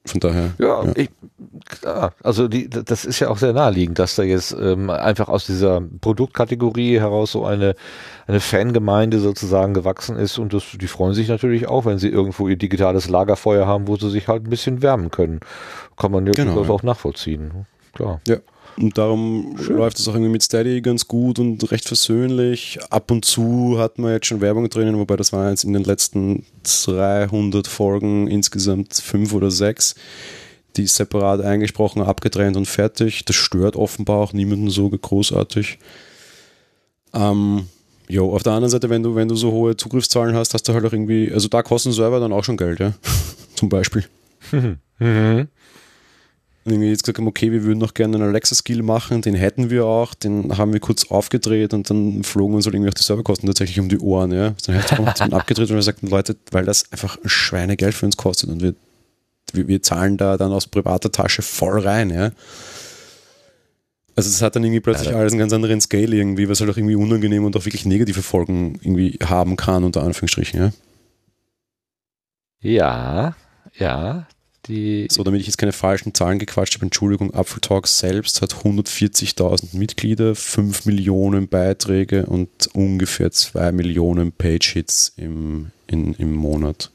Von 0.05 0.19
daher. 0.21 0.51
Ja, 0.57 0.83
Ich, 0.95 1.09
klar. 1.65 2.13
Also 2.23 2.47
die, 2.47 2.69
das 2.69 3.05
ist 3.05 3.19
ja 3.19 3.29
auch 3.29 3.37
sehr 3.37 3.53
naheliegend, 3.53 3.99
dass 3.99 4.15
da 4.15 4.23
jetzt 4.23 4.55
ähm, 4.59 4.89
einfach 4.89 5.27
aus 5.27 5.45
dieser 5.45 5.81
Produktkategorie 5.81 6.99
heraus 6.99 7.33
so 7.33 7.45
eine, 7.45 7.75
eine 8.25 8.39
Fangemeinde 8.39 9.19
sozusagen 9.19 9.73
gewachsen 9.73 10.15
ist 10.15 10.37
und 10.37 10.53
das, 10.53 10.63
die 10.79 10.87
freuen 10.87 11.13
sich 11.13 11.27
natürlich 11.27 11.67
auch, 11.67 11.85
wenn 11.85 11.99
sie 11.99 12.07
irgendwo 12.07 12.47
ihr 12.47 12.55
digitales 12.55 13.09
Lagerfeuer 13.09 13.67
haben, 13.67 13.87
wo 13.87 13.97
sie 13.97 14.09
sich 14.09 14.27
halt 14.27 14.45
ein 14.45 14.49
bisschen 14.49 14.81
wärmen 14.81 15.11
können. 15.11 15.41
Kann 15.97 16.11
man 16.11 16.25
ja 16.25 16.31
Genau, 16.31 16.53
durchaus 16.53 16.67
ja. 16.67 16.73
auch 16.73 16.83
nachvollziehen. 16.83 17.65
Klar. 17.93 18.21
Ja. 18.25 18.37
Und 18.79 18.97
darum 18.97 19.57
läuft 19.67 19.99
es 19.99 20.07
auch 20.07 20.13
irgendwie 20.13 20.31
mit 20.31 20.41
Steady 20.41 20.81
ganz 20.81 21.07
gut 21.07 21.37
und 21.37 21.69
recht 21.69 21.85
versöhnlich. 21.85 22.79
Ab 22.89 23.11
und 23.11 23.25
zu 23.25 23.77
hat 23.77 23.99
man 23.99 24.13
jetzt 24.13 24.27
schon 24.27 24.39
Werbung 24.39 24.69
drinnen, 24.69 24.97
wobei 24.97 25.17
das 25.17 25.33
waren 25.33 25.49
jetzt 25.49 25.65
in 25.65 25.73
den 25.73 25.83
letzten 25.83 26.45
300 26.63 27.67
Folgen 27.67 28.27
insgesamt 28.27 28.93
fünf 28.93 29.33
oder 29.33 29.51
sechs, 29.51 29.95
die 30.77 30.83
ist 30.83 30.95
separat 30.95 31.41
eingesprochen, 31.41 32.01
abgetrennt 32.01 32.55
und 32.55 32.67
fertig. 32.67 33.25
Das 33.25 33.35
stört 33.35 33.75
offenbar 33.75 34.17
auch 34.17 34.31
niemanden 34.31 34.69
so 34.69 34.89
großartig. 34.89 35.77
Ähm, 37.13 37.67
jo, 38.07 38.33
auf 38.33 38.43
der 38.43 38.53
anderen 38.53 38.71
Seite, 38.71 38.89
wenn 38.89 39.03
du, 39.03 39.13
wenn 39.13 39.27
du 39.27 39.35
so 39.35 39.51
hohe 39.51 39.75
Zugriffszahlen 39.75 40.35
hast, 40.35 40.53
hast 40.53 40.69
du 40.69 40.73
halt 40.73 40.85
auch 40.85 40.93
irgendwie, 40.93 41.33
also 41.33 41.49
da 41.49 41.63
kosten 41.63 41.91
Server 41.91 42.21
dann 42.21 42.31
auch 42.31 42.45
schon 42.45 42.55
Geld, 42.55 42.79
ja. 42.79 42.93
Zum 43.55 43.67
Beispiel. 43.67 44.05
Mhm. 44.51 45.47
Und 46.69 46.75
irgendwie 46.75 46.91
jetzt 46.91 47.01
gesagt 47.01 47.17
haben, 47.17 47.25
okay, 47.25 47.51
wir 47.51 47.63
würden 47.63 47.79
noch 47.79 47.95
gerne 47.95 48.17
einen 48.17 48.29
Alexa-Skill 48.29 48.83
machen, 48.83 49.23
den 49.23 49.33
hätten 49.33 49.71
wir 49.71 49.87
auch, 49.87 50.13
den 50.13 50.55
haben 50.55 50.71
wir 50.71 50.79
kurz 50.79 51.09
aufgedreht 51.09 51.73
und 51.73 51.89
dann 51.89 52.23
flogen 52.23 52.53
uns 52.53 52.65
halt 52.65 52.75
irgendwie 52.75 52.91
auch 52.91 52.93
die 52.93 53.01
Serverkosten 53.01 53.47
tatsächlich 53.47 53.79
um 53.79 53.89
die 53.89 53.97
Ohren, 53.97 54.31
ja. 54.31 54.53
Dann 54.67 54.75
wir 54.75 55.13
dann 55.17 55.33
abgedreht 55.33 55.67
und 55.71 55.75
wir 55.75 55.81
sagten, 55.81 56.05
Leute, 56.05 56.35
weil 56.51 56.65
das 56.65 56.91
einfach 56.91 57.17
ein 57.23 57.27
Schweinegeld 57.27 57.95
für 57.95 58.05
uns 58.05 58.17
kostet 58.17 58.51
und 58.51 58.61
wir, 58.61 58.75
wir, 59.53 59.67
wir 59.67 59.81
zahlen 59.81 60.17
da 60.17 60.37
dann 60.37 60.51
aus 60.51 60.67
privater 60.67 61.11
Tasche 61.11 61.41
voll 61.41 61.79
rein, 61.79 62.11
ja. 62.11 62.29
Also 64.15 64.29
es 64.29 64.43
hat 64.43 64.55
dann 64.55 64.63
irgendwie 64.63 64.81
plötzlich 64.81 65.15
alles 65.15 65.33
einen 65.33 65.39
ganz 65.39 65.53
anderen 65.53 65.81
Scale 65.81 66.15
irgendwie, 66.15 66.47
was 66.49 66.59
halt 66.59 66.69
auch 66.69 66.77
irgendwie 66.77 66.97
unangenehm 66.97 67.45
und 67.45 67.57
auch 67.57 67.65
wirklich 67.65 67.87
negative 67.87 68.21
Folgen 68.21 68.77
irgendwie 68.83 69.17
haben 69.25 69.55
kann, 69.55 69.83
unter 69.83 70.03
Anführungsstrichen, 70.03 70.59
ja. 70.59 70.71
Ja, 72.61 73.35
ja. 73.75 74.27
Die 74.69 75.07
so, 75.09 75.23
damit 75.23 75.41
ich 75.41 75.47
jetzt 75.47 75.57
keine 75.57 75.71
falschen 75.71 76.13
Zahlen 76.13 76.37
gequatscht 76.37 76.75
habe, 76.75 76.85
Entschuldigung, 76.85 77.33
Apfel 77.33 77.59
Talks 77.59 77.97
selbst 77.97 78.41
hat 78.41 78.53
140.000 78.53 79.75
Mitglieder, 79.75 80.35
5 80.35 80.85
Millionen 80.85 81.47
Beiträge 81.47 82.27
und 82.27 82.49
ungefähr 82.73 83.31
2 83.31 83.71
Millionen 83.71 84.31
Page-Hits 84.31 85.13
im, 85.17 85.71
im 85.87 86.33
Monat. 86.33 86.91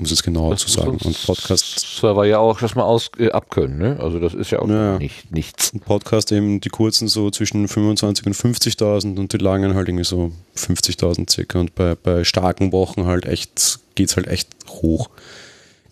Muss 0.00 0.12
es 0.12 0.22
genauer 0.22 0.56
zu 0.56 0.70
sagen. 0.70 0.96
Und 1.04 1.26
Podcast. 1.26 1.98
Server 1.98 2.24
ja 2.24 2.38
auch 2.38 2.58
das 2.58 2.74
mal 2.74 2.84
aus, 2.84 3.10
äh, 3.18 3.30
abkönnen, 3.30 3.76
ne? 3.76 3.98
Also 4.00 4.18
das 4.18 4.32
ist 4.32 4.50
ja 4.50 4.60
auch 4.60 4.68
ja. 4.68 4.98
nicht, 4.98 5.30
nichts. 5.30 5.74
Ein 5.74 5.80
Podcast 5.80 6.32
eben 6.32 6.58
die 6.62 6.70
kurzen 6.70 7.06
so 7.06 7.30
zwischen 7.30 7.68
25 7.68 8.24
und 8.24 8.34
50.000 8.34 9.18
und 9.18 9.32
die 9.34 9.36
langen 9.36 9.74
halt 9.74 9.88
irgendwie 9.88 10.06
so 10.06 10.32
50.000 10.56 11.30
circa. 11.30 11.60
Und 11.60 11.74
bei, 11.74 11.96
bei 11.96 12.24
starken 12.24 12.72
Wochen 12.72 13.04
halt 13.04 13.26
echt, 13.26 13.80
geht's 13.94 14.16
halt 14.16 14.26
echt 14.26 14.48
hoch. 14.68 15.10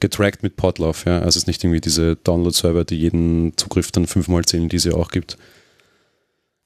Getrackt 0.00 0.42
mit 0.42 0.56
Podlove, 0.56 1.04
ja. 1.04 1.18
Also 1.18 1.28
es 1.28 1.36
ist 1.36 1.46
nicht 1.46 1.62
irgendwie 1.62 1.82
diese 1.82 2.16
Download-Server, 2.16 2.84
die 2.84 2.96
jeden 2.96 3.58
Zugriff 3.58 3.92
dann 3.92 4.06
fünfmal 4.06 4.46
zählen, 4.46 4.70
die 4.70 4.76
es 4.76 4.84
ja 4.84 4.94
auch 4.94 5.10
gibt. 5.10 5.36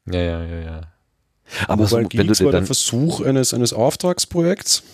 Ja, 0.07 0.21
ja, 0.21 0.45
ja, 0.45 0.61
ja. 0.61 0.81
Aber 1.67 1.89
Mobile 1.89 1.89
so, 1.89 2.19
wenn 2.19 2.27
du 2.29 2.45
war 2.45 2.53
der 2.53 2.67
Versuch 2.67 3.21
eines, 3.21 3.53
eines 3.53 3.73
Auftragsprojekts 3.73 4.85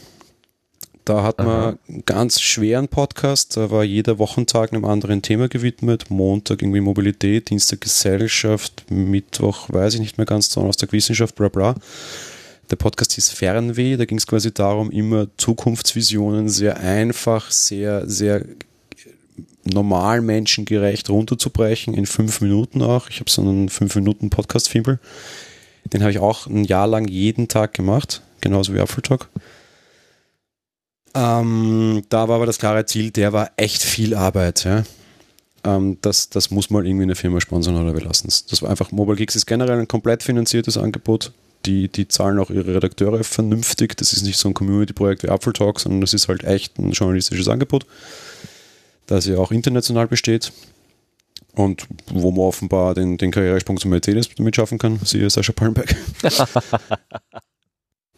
da 1.09 1.23
hat 1.23 1.39
man 1.39 1.79
einen 1.89 2.05
ganz 2.05 2.41
schweren 2.41 2.89
Podcast, 2.89 3.57
da 3.57 3.71
war 3.71 3.83
jeder 3.83 4.19
Wochentag 4.19 4.73
einem 4.73 4.85
anderen 4.85 5.23
Thema 5.23 5.49
gewidmet. 5.49 6.11
Montag 6.11 6.61
irgendwie 6.61 6.81
Mobilität, 6.81 7.49
Dienstag 7.49 7.81
Gesellschaft, 7.81 8.85
Mittwoch 8.91 9.69
weiß 9.71 9.95
ich 9.95 10.01
nicht 10.01 10.19
mehr 10.19 10.27
ganz, 10.27 10.51
Donnerstag 10.51 10.93
Wissenschaft, 10.93 11.35
bla 11.35 11.49
bla. 11.49 11.75
Der 12.71 12.77
Podcast 12.77 13.15
hieß 13.15 13.31
Fernweh, 13.31 13.97
da 13.97 14.05
ging 14.05 14.19
es 14.19 14.27
quasi 14.27 14.53
darum, 14.53 14.91
immer 14.91 15.29
Zukunftsvisionen 15.39 16.51
sehr 16.51 16.79
einfach, 16.79 17.51
sehr, 17.51 18.07
sehr 18.07 18.45
normal 19.65 20.21
menschengerecht 20.21 21.09
runterzubrechen, 21.09 21.95
in 21.95 22.05
fünf 22.05 22.43
Minuten 22.43 22.83
auch. 22.83 23.09
Ich 23.09 23.21
habe 23.21 23.31
so 23.31 23.41
einen 23.41 23.71
fünf 23.71 23.95
Minuten 23.95 24.29
Podcast-Fibel. 24.29 24.99
Den 25.93 26.03
habe 26.03 26.11
ich 26.11 26.19
auch 26.19 26.47
ein 26.47 26.65
Jahr 26.65 26.87
lang 26.87 27.09
jeden 27.09 27.49
Tag 27.49 27.73
gemacht, 27.73 28.21
genauso 28.43 28.75
wie 28.75 28.81
Apfeltalk. 28.81 29.29
Ähm, 31.15 32.03
da 32.09 32.29
war 32.29 32.37
aber 32.37 32.47
das 32.47 32.59
klare 32.59 32.87
Ziel, 32.87 33.11
der 33.11 33.33
war 33.33 33.51
echt 33.57 33.83
viel 33.83 34.15
Arbeit. 34.15 34.65
Ja? 34.65 34.85
Ähm, 35.65 35.99
das, 36.03 36.31
das 36.31 36.51
muss 36.51 36.71
mal 36.71 36.87
irgendwie 36.87 37.05
eine 37.05 37.15
Firma 37.15 37.41
sponsern 37.41 37.77
oder 37.77 37.95
wir 37.95 38.03
lassen 38.03 38.29
es. 38.29 38.47
Das 38.47 38.63
war 38.63 38.71
einfach, 38.71 38.93
Mobile 38.93 39.17
Geeks 39.17 39.37
ist 39.37 39.47
generell 39.47 39.79
ein 39.79 39.89
komplett 39.89 40.23
finanziertes 40.23 40.77
Angebot. 40.77 41.33
Die, 41.67 41.89
die 41.89 42.07
zahlen 42.07 42.39
auch 42.39 42.51
ihre 42.51 42.75
Redakteure 42.75 43.25
vernünftig. 43.25 43.97
Das 43.97 44.13
ist 44.13 44.23
nicht 44.23 44.39
so 44.39 44.49
ein 44.49 44.55
Community-Projekt 44.55 45.25
wie 45.25 45.29
Apple 45.29 45.53
Talk, 45.53 45.81
sondern 45.81 46.01
das 46.01 46.15
ist 46.15 46.29
halt 46.29 46.45
echt 46.45 46.79
ein 46.79 46.93
journalistisches 46.93 47.49
Angebot, 47.49 47.85
das 49.07 49.27
ja 49.27 49.39
auch 49.39 49.51
international 49.51 50.07
besteht 50.07 50.53
und 51.59 51.87
wo 52.13 52.31
man 52.31 52.41
offenbar 52.41 52.95
den, 52.95 53.19
den 53.19 53.33
Karrieresprung 53.33 53.79
zum 53.79 53.91
Mercedes 53.91 54.29
damit 54.37 54.55
schaffen 54.55 54.79
kann, 54.79 55.01
siehe 55.05 55.29
Sascha 55.29 55.53
Palmberg. 55.53 55.95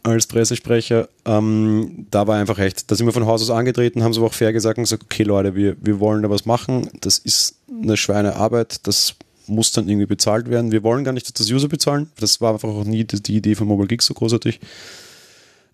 als 0.02 0.26
Pressesprecher, 0.26 1.08
ähm, 1.26 2.06
da 2.10 2.26
war 2.26 2.38
einfach 2.38 2.58
echt, 2.58 2.90
da 2.90 2.94
sind 2.94 3.06
wir 3.06 3.12
von 3.12 3.26
Haus 3.26 3.42
aus 3.42 3.50
angetreten, 3.50 4.02
haben 4.02 4.12
sie 4.12 4.20
aber 4.20 4.28
auch 4.28 4.34
fair 4.34 4.52
gesagt 4.52 4.78
und 4.78 4.84
gesagt, 4.84 5.04
okay 5.04 5.24
Leute, 5.24 5.54
wir, 5.54 5.76
wir 5.80 6.00
wollen 6.00 6.22
da 6.22 6.30
was 6.30 6.46
machen, 6.46 6.88
das 7.00 7.18
ist 7.18 7.56
eine 7.82 7.96
Schweinearbeit, 7.96 8.86
das 8.86 9.14
muss 9.46 9.72
dann 9.72 9.88
irgendwie 9.88 10.06
bezahlt 10.06 10.48
werden. 10.48 10.70
Wir 10.70 10.82
wollen 10.82 11.04
gar 11.04 11.12
nicht, 11.12 11.26
dass 11.26 11.34
das 11.34 11.50
User 11.50 11.68
bezahlen, 11.68 12.10
das 12.18 12.40
war 12.40 12.54
einfach 12.54 12.68
auch 12.68 12.84
nie 12.84 13.04
die, 13.04 13.22
die 13.22 13.36
Idee 13.36 13.54
von 13.54 13.66
Mobile 13.66 13.88
Geeks 13.88 14.06
so 14.06 14.14
großartig. 14.14 14.60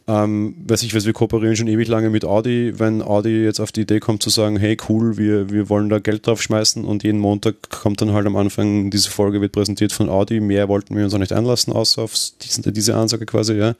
Ähm, 0.08 0.54
weiß 0.68 0.84
ich, 0.84 0.94
weiß, 0.94 1.04
wir 1.04 1.12
kooperieren 1.12 1.56
schon 1.56 1.66
ewig 1.66 1.88
lange 1.88 2.10
mit 2.10 2.24
Audi. 2.24 2.78
Wenn 2.78 3.02
Audi 3.02 3.42
jetzt 3.42 3.58
auf 3.58 3.72
die 3.72 3.80
Idee 3.80 3.98
kommt 3.98 4.22
zu 4.22 4.30
sagen, 4.30 4.56
hey 4.56 4.76
cool, 4.88 5.16
wir, 5.16 5.50
wir 5.50 5.68
wollen 5.68 5.88
da 5.88 5.98
Geld 5.98 6.26
drauf 6.26 6.40
schmeißen 6.40 6.84
und 6.84 7.02
jeden 7.02 7.18
Montag 7.18 7.70
kommt 7.70 8.00
dann 8.00 8.12
halt 8.12 8.26
am 8.26 8.36
Anfang, 8.36 8.90
diese 8.90 9.10
Folge 9.10 9.40
wird 9.40 9.50
präsentiert 9.50 9.92
von 9.92 10.08
Audi, 10.08 10.38
mehr 10.38 10.68
wollten 10.68 10.94
wir 10.96 11.02
uns 11.04 11.14
auch 11.14 11.18
nicht 11.18 11.32
einlassen, 11.32 11.72
außer 11.72 12.02
auf 12.02 12.14
diese, 12.40 12.70
diese 12.72 12.94
Ansage 12.94 13.26
quasi, 13.26 13.54
ja. 13.54 13.74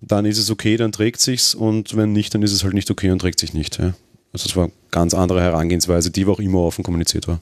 Dann 0.00 0.24
ist 0.24 0.38
es 0.38 0.50
okay, 0.50 0.78
dann 0.78 0.92
trägt 0.92 1.20
sich's 1.20 1.54
und 1.54 1.94
wenn 1.94 2.12
nicht, 2.12 2.34
dann 2.34 2.42
ist 2.42 2.52
es 2.52 2.64
halt 2.64 2.74
nicht 2.74 2.90
okay 2.90 3.10
und 3.10 3.18
trägt 3.18 3.38
sich 3.38 3.52
nicht. 3.52 3.78
Ja. 3.78 3.92
Also 4.32 4.46
es 4.48 4.56
war 4.56 4.64
eine 4.64 4.72
ganz 4.90 5.12
andere 5.12 5.42
Herangehensweise, 5.42 6.10
die 6.10 6.24
auch 6.24 6.40
immer 6.40 6.60
offen 6.60 6.82
kommuniziert 6.82 7.28
war. 7.28 7.40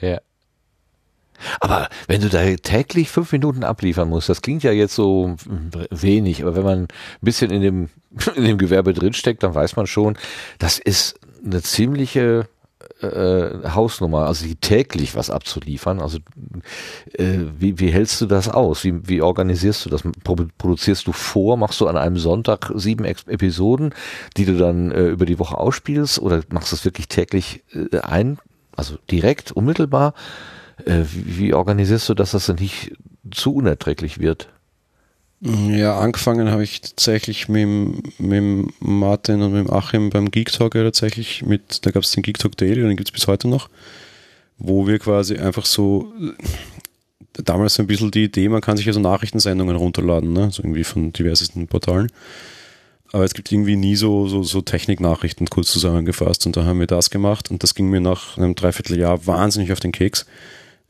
Ja. 0.00 0.20
Aber 1.60 1.88
wenn 2.06 2.20
du 2.20 2.28
da 2.28 2.44
täglich 2.56 3.10
fünf 3.10 3.32
Minuten 3.32 3.64
abliefern 3.64 4.08
musst, 4.08 4.28
das 4.28 4.42
klingt 4.42 4.62
ja 4.62 4.72
jetzt 4.72 4.94
so 4.94 5.36
wenig, 5.90 6.42
aber 6.42 6.56
wenn 6.56 6.64
man 6.64 6.78
ein 6.82 6.88
bisschen 7.20 7.50
in 7.50 7.62
dem, 7.62 7.88
in 8.34 8.44
dem 8.44 8.58
Gewerbe 8.58 8.92
drinsteckt, 8.92 9.42
dann 9.42 9.54
weiß 9.54 9.76
man 9.76 9.86
schon, 9.86 10.16
das 10.58 10.78
ist 10.78 11.18
eine 11.44 11.62
ziemliche 11.62 12.48
äh, 13.02 13.68
Hausnummer, 13.70 14.26
also 14.26 14.46
täglich 14.60 15.14
was 15.14 15.30
abzuliefern. 15.30 16.00
Also 16.00 16.18
äh, 17.12 17.38
wie, 17.58 17.78
wie 17.78 17.90
hältst 17.90 18.20
du 18.20 18.26
das 18.26 18.48
aus? 18.48 18.84
Wie, 18.84 19.08
wie 19.08 19.22
organisierst 19.22 19.84
du 19.84 19.90
das? 19.90 20.02
Produzierst 20.58 21.06
du 21.06 21.12
vor? 21.12 21.56
Machst 21.56 21.80
du 21.80 21.86
an 21.86 21.96
einem 21.96 22.16
Sonntag 22.16 22.72
sieben 22.74 23.04
Episoden, 23.04 23.94
die 24.36 24.44
du 24.44 24.56
dann 24.56 24.90
äh, 24.92 25.08
über 25.08 25.26
die 25.26 25.38
Woche 25.38 25.58
ausspielst? 25.58 26.18
Oder 26.20 26.42
machst 26.50 26.72
du 26.72 26.76
das 26.76 26.84
wirklich 26.84 27.08
täglich 27.08 27.62
äh, 27.72 27.98
ein, 27.98 28.38
also 28.76 28.96
direkt, 29.10 29.52
unmittelbar? 29.52 30.14
Äh, 30.86 31.04
wie, 31.12 31.38
wie 31.38 31.54
organisierst 31.54 32.08
du, 32.08 32.14
dass 32.14 32.32
das 32.32 32.48
nicht 32.48 32.92
zu 33.30 33.54
unerträglich 33.54 34.18
wird? 34.18 34.48
Ja, 35.42 35.98
angefangen 35.98 36.50
habe 36.50 36.62
ich 36.62 36.82
tatsächlich 36.82 37.48
mit, 37.48 38.20
mit 38.20 38.74
Martin 38.80 39.40
und 39.40 39.52
mit 39.54 39.70
Achim 39.70 40.10
beim 40.10 40.30
Geek 40.30 40.52
Talk 40.52 40.74
ja 40.74 40.82
tatsächlich 40.82 41.42
mit, 41.46 41.86
da 41.86 41.90
gab 41.90 42.02
es 42.02 42.12
den 42.12 42.22
Geek 42.22 42.38
Talk 42.38 42.58
Daily, 42.58 42.82
den 42.82 42.96
gibt 42.96 43.08
es 43.08 43.12
bis 43.12 43.26
heute 43.26 43.48
noch, 43.48 43.70
wo 44.58 44.86
wir 44.86 44.98
quasi 44.98 45.38
einfach 45.38 45.64
so, 45.64 46.12
damals 47.32 47.74
so 47.74 47.82
ein 47.82 47.86
bisschen 47.86 48.10
die 48.10 48.24
Idee, 48.24 48.50
man 48.50 48.60
kann 48.60 48.76
sich 48.76 48.86
also 48.86 49.00
Nachrichtensendungen 49.00 49.76
runterladen, 49.76 50.30
ne? 50.30 50.50
so 50.50 50.62
irgendwie 50.62 50.84
von 50.84 51.10
diversesten 51.14 51.68
Portalen. 51.68 52.12
Aber 53.12 53.24
es 53.24 53.32
gibt 53.32 53.50
irgendwie 53.50 53.76
nie 53.76 53.96
so, 53.96 54.28
so, 54.28 54.42
so 54.42 54.60
Techniknachrichten 54.60 55.48
kurz 55.48 55.72
zusammengefasst 55.72 56.44
und 56.44 56.56
da 56.56 56.64
haben 56.66 56.80
wir 56.80 56.86
das 56.86 57.08
gemacht 57.08 57.50
und 57.50 57.62
das 57.62 57.74
ging 57.74 57.88
mir 57.88 58.00
nach 58.02 58.36
einem 58.36 58.54
Dreivierteljahr 58.54 59.26
wahnsinnig 59.26 59.72
auf 59.72 59.80
den 59.80 59.92
Keks 59.92 60.26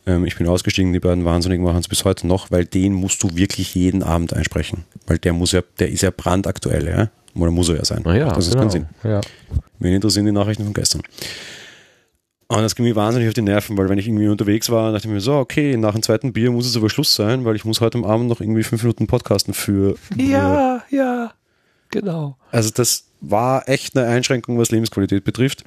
ähm, 0.06 0.24
ich 0.24 0.36
bin 0.36 0.46
ausgestiegen, 0.46 0.92
die 0.92 1.00
beiden 1.00 1.24
Wahnsinnigen 1.24 1.64
machen 1.64 1.78
es 1.78 1.88
bis 1.88 2.04
heute 2.04 2.26
noch, 2.26 2.50
weil 2.50 2.64
den 2.64 2.92
musst 2.92 3.22
du 3.22 3.34
wirklich 3.34 3.74
jeden 3.74 4.02
Abend 4.02 4.32
einsprechen. 4.32 4.84
Weil 5.06 5.18
der 5.18 5.32
muss 5.32 5.52
ja, 5.52 5.62
der 5.78 5.90
ist 5.90 6.02
ja 6.02 6.10
brandaktuell, 6.10 6.88
ja. 6.88 7.10
Oder 7.34 7.50
muss 7.50 7.68
er 7.68 7.76
ja 7.76 7.84
sein. 7.84 8.02
ja, 8.06 8.30
das 8.30 8.46
ist 8.46 8.52
genau. 8.52 8.62
keinen 8.62 8.70
Sinn. 8.70 8.86
Ja. 9.04 9.20
Wen 9.78 9.94
interessieren 9.94 10.26
die 10.26 10.32
Nachrichten 10.32 10.64
von 10.64 10.72
gestern? 10.72 11.02
Und 12.48 12.62
das 12.62 12.74
ging 12.74 12.84
mir 12.84 12.96
wahnsinnig 12.96 13.28
auf 13.28 13.34
die 13.34 13.42
Nerven, 13.42 13.78
weil 13.78 13.88
wenn 13.88 13.98
ich 13.98 14.08
irgendwie 14.08 14.26
unterwegs 14.26 14.70
war, 14.70 14.90
dachte 14.90 15.06
ich 15.06 15.14
mir 15.14 15.20
so, 15.20 15.34
okay, 15.34 15.76
nach 15.76 15.92
dem 15.92 16.02
zweiten 16.02 16.32
Bier 16.32 16.50
muss 16.50 16.66
es 16.66 16.76
aber 16.76 16.90
Schluss 16.90 17.14
sein, 17.14 17.44
weil 17.44 17.54
ich 17.54 17.64
muss 17.64 17.80
heute 17.80 17.98
am 17.98 18.04
Abend 18.04 18.28
noch 18.28 18.40
irgendwie 18.40 18.64
fünf 18.64 18.82
Minuten 18.82 19.06
podcasten 19.06 19.54
für. 19.54 19.94
Ja, 20.16 20.82
für 20.88 20.96
ja, 20.96 21.32
genau. 21.90 22.36
Also 22.50 22.70
das 22.74 23.04
war 23.20 23.68
echt 23.68 23.96
eine 23.96 24.08
Einschränkung, 24.08 24.58
was 24.58 24.72
Lebensqualität 24.72 25.22
betrifft. 25.22 25.62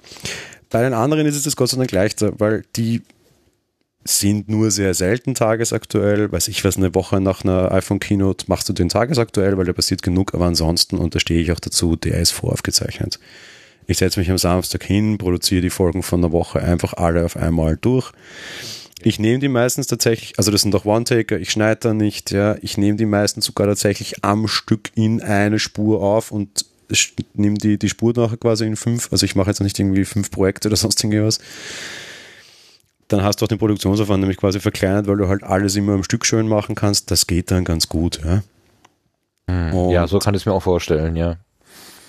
Bei 0.70 0.82
den 0.82 0.94
anderen 0.94 1.26
ist 1.26 1.38
es 1.38 1.44
das 1.44 1.56
Gott 1.56 1.70
sei 1.70 1.78
Dank 1.78 1.92
leichter, 1.94 2.34
weil 2.38 2.66
die 2.76 3.02
sind 4.06 4.50
nur 4.50 4.72
sehr 4.72 4.94
selten 4.94 5.34
tagesaktuell. 5.36 6.32
Weiß 6.32 6.48
ich 6.48 6.64
was, 6.66 6.78
eine 6.78 6.94
Woche 6.94 7.22
nach 7.22 7.44
einer 7.44 7.72
iPhone-Keynote 7.72 8.46
machst 8.48 8.68
du 8.70 8.74
den 8.74 8.90
tagesaktuell, 8.90 9.58
weil 9.58 9.66
da 9.66 9.74
passiert 9.74 10.02
genug, 10.02 10.34
aber 10.34 10.46
ansonsten, 10.46 10.98
und 10.98 11.16
da 11.16 11.20
stehe 11.20 11.42
ich 11.42 11.52
auch 11.52 11.60
dazu, 11.60 11.96
der 11.96 12.20
ist 12.20 12.32
voraufgezeichnet. 12.32 13.20
Ich 13.88 13.98
setze 13.98 14.20
mich 14.20 14.30
am 14.30 14.38
Samstag 14.38 14.84
hin, 14.84 15.18
produziere 15.18 15.62
die 15.62 15.70
Folgen 15.70 16.04
von 16.04 16.22
der 16.22 16.32
Woche 16.32 16.62
einfach 16.62 16.94
alle 16.94 17.26
auf 17.26 17.38
einmal 17.38 17.78
durch. 17.80 18.12
Ich 19.02 19.20
nehme 19.20 19.40
die 19.40 19.50
meistens 19.50 19.88
tatsächlich, 19.88 20.34
also 20.38 20.52
das 20.52 20.62
sind 20.62 20.74
auch 20.76 20.86
One-Taker, 20.86 21.38
ich 21.38 21.52
schneide 21.52 21.80
da 21.82 21.94
nicht, 21.94 22.32
ja, 22.32 22.56
ich 22.62 22.78
nehme 22.78 22.98
die 22.98 23.06
meistens 23.06 23.46
sogar 23.46 23.68
tatsächlich 23.68 24.24
am 24.24 24.48
Stück 24.48 24.92
in 24.96 25.22
eine 25.22 25.60
Spur 25.60 26.02
auf 26.02 26.32
und 26.32 26.66
nehme 27.34 27.58
die, 27.58 27.78
die 27.78 27.90
Spur 27.90 28.14
nachher 28.16 28.38
quasi 28.38 28.66
in 28.66 28.78
fünf, 28.78 29.12
also 29.12 29.26
ich 29.26 29.36
mache 29.36 29.50
jetzt 29.50 29.60
nicht 29.60 29.78
irgendwie 29.78 30.06
fünf 30.06 30.32
Projekte 30.32 30.70
oder 30.70 30.78
sonst 30.78 31.04
irgendwas 31.04 31.40
dann 33.14 33.23
hast 33.23 33.40
du 33.40 33.45
auch 33.45 33.49
den 33.49 33.60
Produktionsaufwand 33.60 34.19
nämlich 34.19 34.38
quasi 34.38 34.60
verkleinert, 34.60 35.07
weil 35.07 35.18
du 35.18 35.27
halt 35.27 35.44
alles 35.44 35.76
immer 35.76 35.94
am 35.94 36.03
Stück 36.03 36.26
schön 36.26 36.48
machen 36.48 36.76
kannst. 36.76 37.11
Das 37.11 37.27
geht 37.27 37.52
dann 37.52 37.64
ganz 37.64 37.88
gut. 37.88 38.19
Ja, 38.23 38.44
hm. 39.48 39.90
ja 39.90 40.07
so 40.07 40.19
kann 40.19 40.34
ich 40.34 40.41
es 40.41 40.45
mir 40.45 40.53
auch 40.53 40.64
vorstellen, 40.64 41.15
ja. 41.15 41.38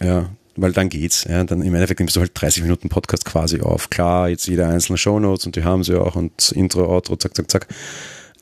Ja, 0.00 0.30
weil 0.56 0.72
dann 0.72 0.88
geht's. 0.88 1.24
Ja. 1.24 1.44
Dann 1.44 1.62
im 1.62 1.74
Endeffekt 1.74 2.00
nimmst 2.00 2.16
du 2.16 2.20
halt 2.20 2.32
30 2.34 2.62
Minuten 2.62 2.88
Podcast 2.88 3.24
quasi 3.24 3.60
auf. 3.60 3.90
Klar, 3.90 4.28
jetzt 4.28 4.46
jede 4.46 4.66
einzelne 4.66 4.98
Shownotes 4.98 5.46
und 5.46 5.56
die 5.56 5.64
haben 5.64 5.84
sie 5.84 6.00
auch 6.00 6.16
und 6.16 6.52
Intro, 6.52 6.86
Outro, 6.86 7.16
zack, 7.16 7.36
zack, 7.36 7.50
zack. 7.50 7.68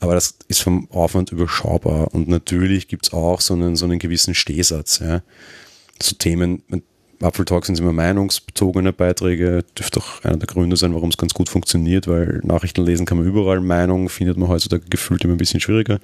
Aber 0.00 0.14
das 0.14 0.36
ist 0.48 0.62
vom 0.62 0.90
Aufwand 0.90 1.30
überschaubar. 1.30 2.12
Und 2.12 2.28
natürlich 2.28 2.88
gibt 2.88 3.06
es 3.06 3.12
auch 3.12 3.40
so 3.40 3.54
einen, 3.54 3.76
so 3.76 3.84
einen 3.84 3.98
gewissen 3.98 4.34
Stehsatz. 4.34 4.98
Ja. 4.98 5.22
So 6.00 6.16
Themen, 6.16 6.62
Apple 7.22 7.44
Talk 7.44 7.66
sind 7.66 7.78
immer 7.78 7.92
meinungsbezogene 7.92 8.92
Beiträge, 8.92 9.64
dürfte 9.78 10.00
auch 10.00 10.24
einer 10.24 10.36
der 10.36 10.46
Gründe 10.46 10.76
sein, 10.76 10.94
warum 10.94 11.10
es 11.10 11.16
ganz 11.16 11.34
gut 11.34 11.48
funktioniert, 11.48 12.08
weil 12.08 12.40
Nachrichten 12.44 12.84
lesen 12.84 13.06
kann 13.06 13.18
man 13.18 13.26
überall, 13.26 13.60
Meinung 13.60 14.08
findet 14.08 14.36
man 14.36 14.48
heutzutage 14.48 14.84
gefühlt 14.90 15.22
immer 15.24 15.34
ein 15.34 15.38
bisschen 15.38 15.60
schwieriger. 15.60 15.98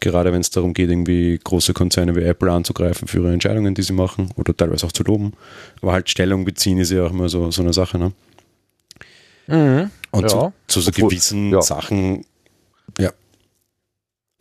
gerade 0.00 0.32
wenn 0.32 0.40
es 0.40 0.50
darum 0.50 0.74
geht, 0.74 0.90
irgendwie 0.90 1.38
große 1.42 1.74
Konzerne 1.74 2.16
wie 2.16 2.22
Apple 2.22 2.50
anzugreifen 2.50 3.06
für 3.06 3.18
ihre 3.18 3.32
Entscheidungen, 3.32 3.74
die 3.74 3.82
sie 3.82 3.92
machen 3.92 4.30
oder 4.36 4.56
teilweise 4.56 4.84
auch 4.86 4.92
zu 4.92 5.04
loben. 5.04 5.32
Aber 5.80 5.92
halt 5.92 6.10
Stellung 6.10 6.44
beziehen 6.44 6.78
ist 6.78 6.90
ja 6.90 7.04
auch 7.06 7.10
immer 7.12 7.28
so, 7.28 7.50
so 7.52 7.62
eine 7.62 7.72
Sache. 7.72 7.98
Ne? 7.98 8.12
Mhm. 9.46 9.90
Und 10.10 10.22
Ja. 10.22 10.28
zu, 10.28 10.52
zu 10.66 10.80
so 10.80 10.88
Obwohl- 10.90 11.10
gewissen 11.10 11.52
ja. 11.52 11.62
Sachen. 11.62 12.24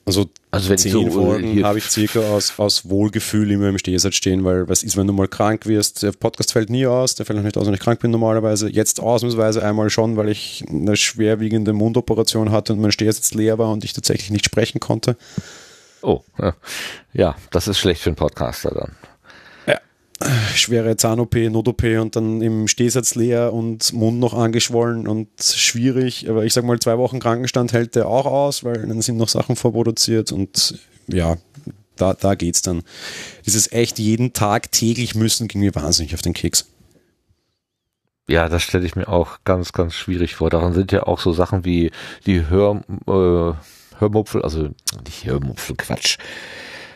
Also 0.06 0.30
Also 0.49 0.69
wenn 0.69 0.78
zehn 0.78 0.91
so 0.91 1.02
äh, 1.07 1.11
Folgen 1.11 1.52
hier- 1.52 1.64
habe 1.65 1.78
ich 1.78 1.90
circa 1.90 2.19
aus, 2.19 2.57
aus 2.57 2.90
Wohlgefühl 2.90 3.52
immer 3.52 3.69
im 3.69 3.78
Stehsatz 3.78 4.15
stehen, 4.15 4.44
weil 4.44 4.68
was 4.68 4.82
ist, 4.84 4.98
wenn 4.98 5.06
du 5.07 5.14
mal 5.14 5.28
krank 5.28 5.65
wirst? 5.68 6.02
Der 6.03 6.11
Podcast 6.11 6.53
fällt 6.53 6.69
nie 6.69 6.88
aus, 6.88 7.15
der 7.15 7.26
fällt 7.26 7.38
auch 7.40 7.44
nicht 7.44 7.56
aus, 7.57 7.68
wenn 7.68 7.73
ich 7.76 7.80
krank 7.80 7.99
bin 7.99 8.10
normalerweise. 8.11 8.68
Jetzt 8.69 8.99
ausnahmsweise 8.99 9.64
einmal 9.64 9.90
schon, 9.90 10.18
weil 10.18 10.30
ich 10.30 10.64
eine 10.69 10.95
schwerwiegende 10.98 11.73
Mundoperation 11.73 12.52
hatte 12.52 12.73
und 12.73 12.82
mein 12.82 12.91
Stehsatz 12.91 13.34
leer 13.34 13.57
war 13.60 13.72
und 13.72 13.84
ich 13.84 13.94
tatsächlich 13.94 14.32
nicht 14.32 14.45
sprechen 14.45 14.80
konnte. 14.80 15.18
Oh, 16.02 16.22
ja. 16.40 16.56
ja, 17.14 17.36
das 17.52 17.68
ist 17.68 17.78
schlecht 17.78 18.02
für 18.02 18.10
einen 18.10 18.15
Podcaster 18.15 18.72
dann. 18.72 18.95
Schwere 20.56 20.98
Zahn-OP, 20.98 21.35
Not-OP 21.35 21.84
und 21.99 22.15
dann 22.15 22.41
im 22.41 22.68
Stehsatz 22.68 23.15
leer 23.15 23.53
und 23.53 23.93
Mund 23.93 24.19
noch 24.19 24.34
angeschwollen 24.34 25.07
und 25.07 25.30
schwierig. 25.41 26.30
Aber 26.30 26.45
ich 26.45 26.53
sag 26.53 26.64
mal, 26.64 26.80
zwei 26.80 26.98
Wochen 26.98 27.19
Krankenstand 27.19 27.73
hält 27.73 27.95
der 27.95 28.07
auch 28.07 28.26
aus, 28.26 28.64
weil 28.64 28.88
dann 28.88 29.02
sind 29.02 29.18
noch 29.18 29.30
Sachen 29.30 29.56
vorproduziert 29.56 30.31
und 30.31 30.80
ja, 31.07 31.38
da, 31.95 32.14
da 32.14 32.35
geht's 32.35 32.61
dann. 32.61 32.84
Dieses 33.45 33.72
echt 33.72 33.99
jeden 33.99 34.34
Tag 34.34 34.72
täglich 34.72 35.15
müssen 35.15 35.48
ging 35.48 35.61
mir 35.61 35.76
wahnsinnig 35.76 36.14
auf 36.14 36.22
den 36.22 36.34
Keks. 36.34 36.68
Ja, 38.27 38.48
das 38.48 38.64
stelle 38.64 38.85
ich 38.85 38.95
mir 38.95 39.07
auch 39.07 39.39
ganz, 39.43 39.73
ganz 39.73 39.93
schwierig 39.93 40.35
vor. 40.35 40.49
Daran 40.49 40.73
sind 40.73 40.91
ja 40.91 41.03
auch 41.03 41.19
so 41.19 41.34
Sachen 41.34 41.65
wie 41.65 41.91
die 42.26 42.48
Hör, 42.48 42.81
äh, 43.07 43.99
Hörmupfel, 43.99 44.41
also 44.41 44.69
nicht 45.06 45.26
Hörmupfel, 45.26 45.76
Quatsch. 45.76 46.18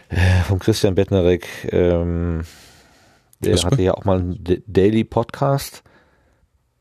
Äh, 0.10 0.44
von 0.48 0.60
Christian 0.60 0.96
Bettnerek, 0.96 1.48
ähm, 1.72 2.44
der 3.46 3.54
Hörsuppe? 3.54 3.72
hatte 3.72 3.82
ja 3.84 3.94
auch 3.94 4.06
mal 4.06 4.20
einen 4.20 4.44
Daily 4.68 5.04
Podcast. 5.04 5.84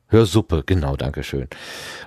Hörsuppe, 0.08 0.62
genau, 0.64 0.96
Dankeschön. 0.96 1.48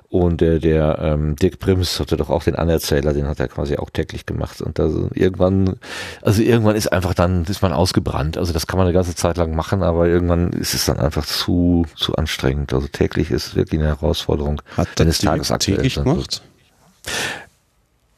Und 0.08 0.42
äh, 0.42 0.60
der 0.60 1.00
ähm, 1.02 1.36
Dick 1.36 1.60
Prims 1.60 2.00
hatte 2.00 2.16
doch 2.16 2.30
auch 2.30 2.44
den 2.44 2.56
Anerzähler, 2.56 3.12
den 3.14 3.28
hat 3.28 3.40
er 3.40 3.50
quasi 3.50 3.76
auch 3.78 3.90
täglich 3.90 4.26
gemacht. 4.26 4.62
Und 4.62 4.80
da 4.80 4.88
so 4.88 5.10
irgendwann, 5.14 5.78
also 6.22 6.42
irgendwann 6.42 6.76
ist 6.78 6.88
einfach 6.94 7.14
dann, 7.14 7.44
ist 7.46 7.62
man 7.62 7.74
ausgebrannt. 7.74 8.38
Also 8.38 8.54
das 8.54 8.66
kann 8.68 8.78
man 8.78 8.86
eine 8.88 8.94
ganze 8.94 9.16
Zeit 9.16 9.36
lang 9.36 9.56
machen, 9.56 9.84
aber 9.84 10.08
irgendwann 10.08 10.52
ist 10.54 10.74
es 10.74 10.86
dann 10.86 11.00
einfach 11.00 11.26
zu, 11.26 11.86
zu 11.96 12.16
anstrengend. 12.16 12.74
Also 12.74 12.88
täglich 12.88 13.30
ist 13.32 13.56
wirklich 13.56 13.80
eine 13.82 13.90
Herausforderung, 13.90 14.62
Hat 14.78 14.88
der 15.00 15.08
es 15.08 15.18
tagesaktuell 15.20 15.78
täglich 15.78 15.98
ist. 15.98 16.04
gemacht? 16.04 16.42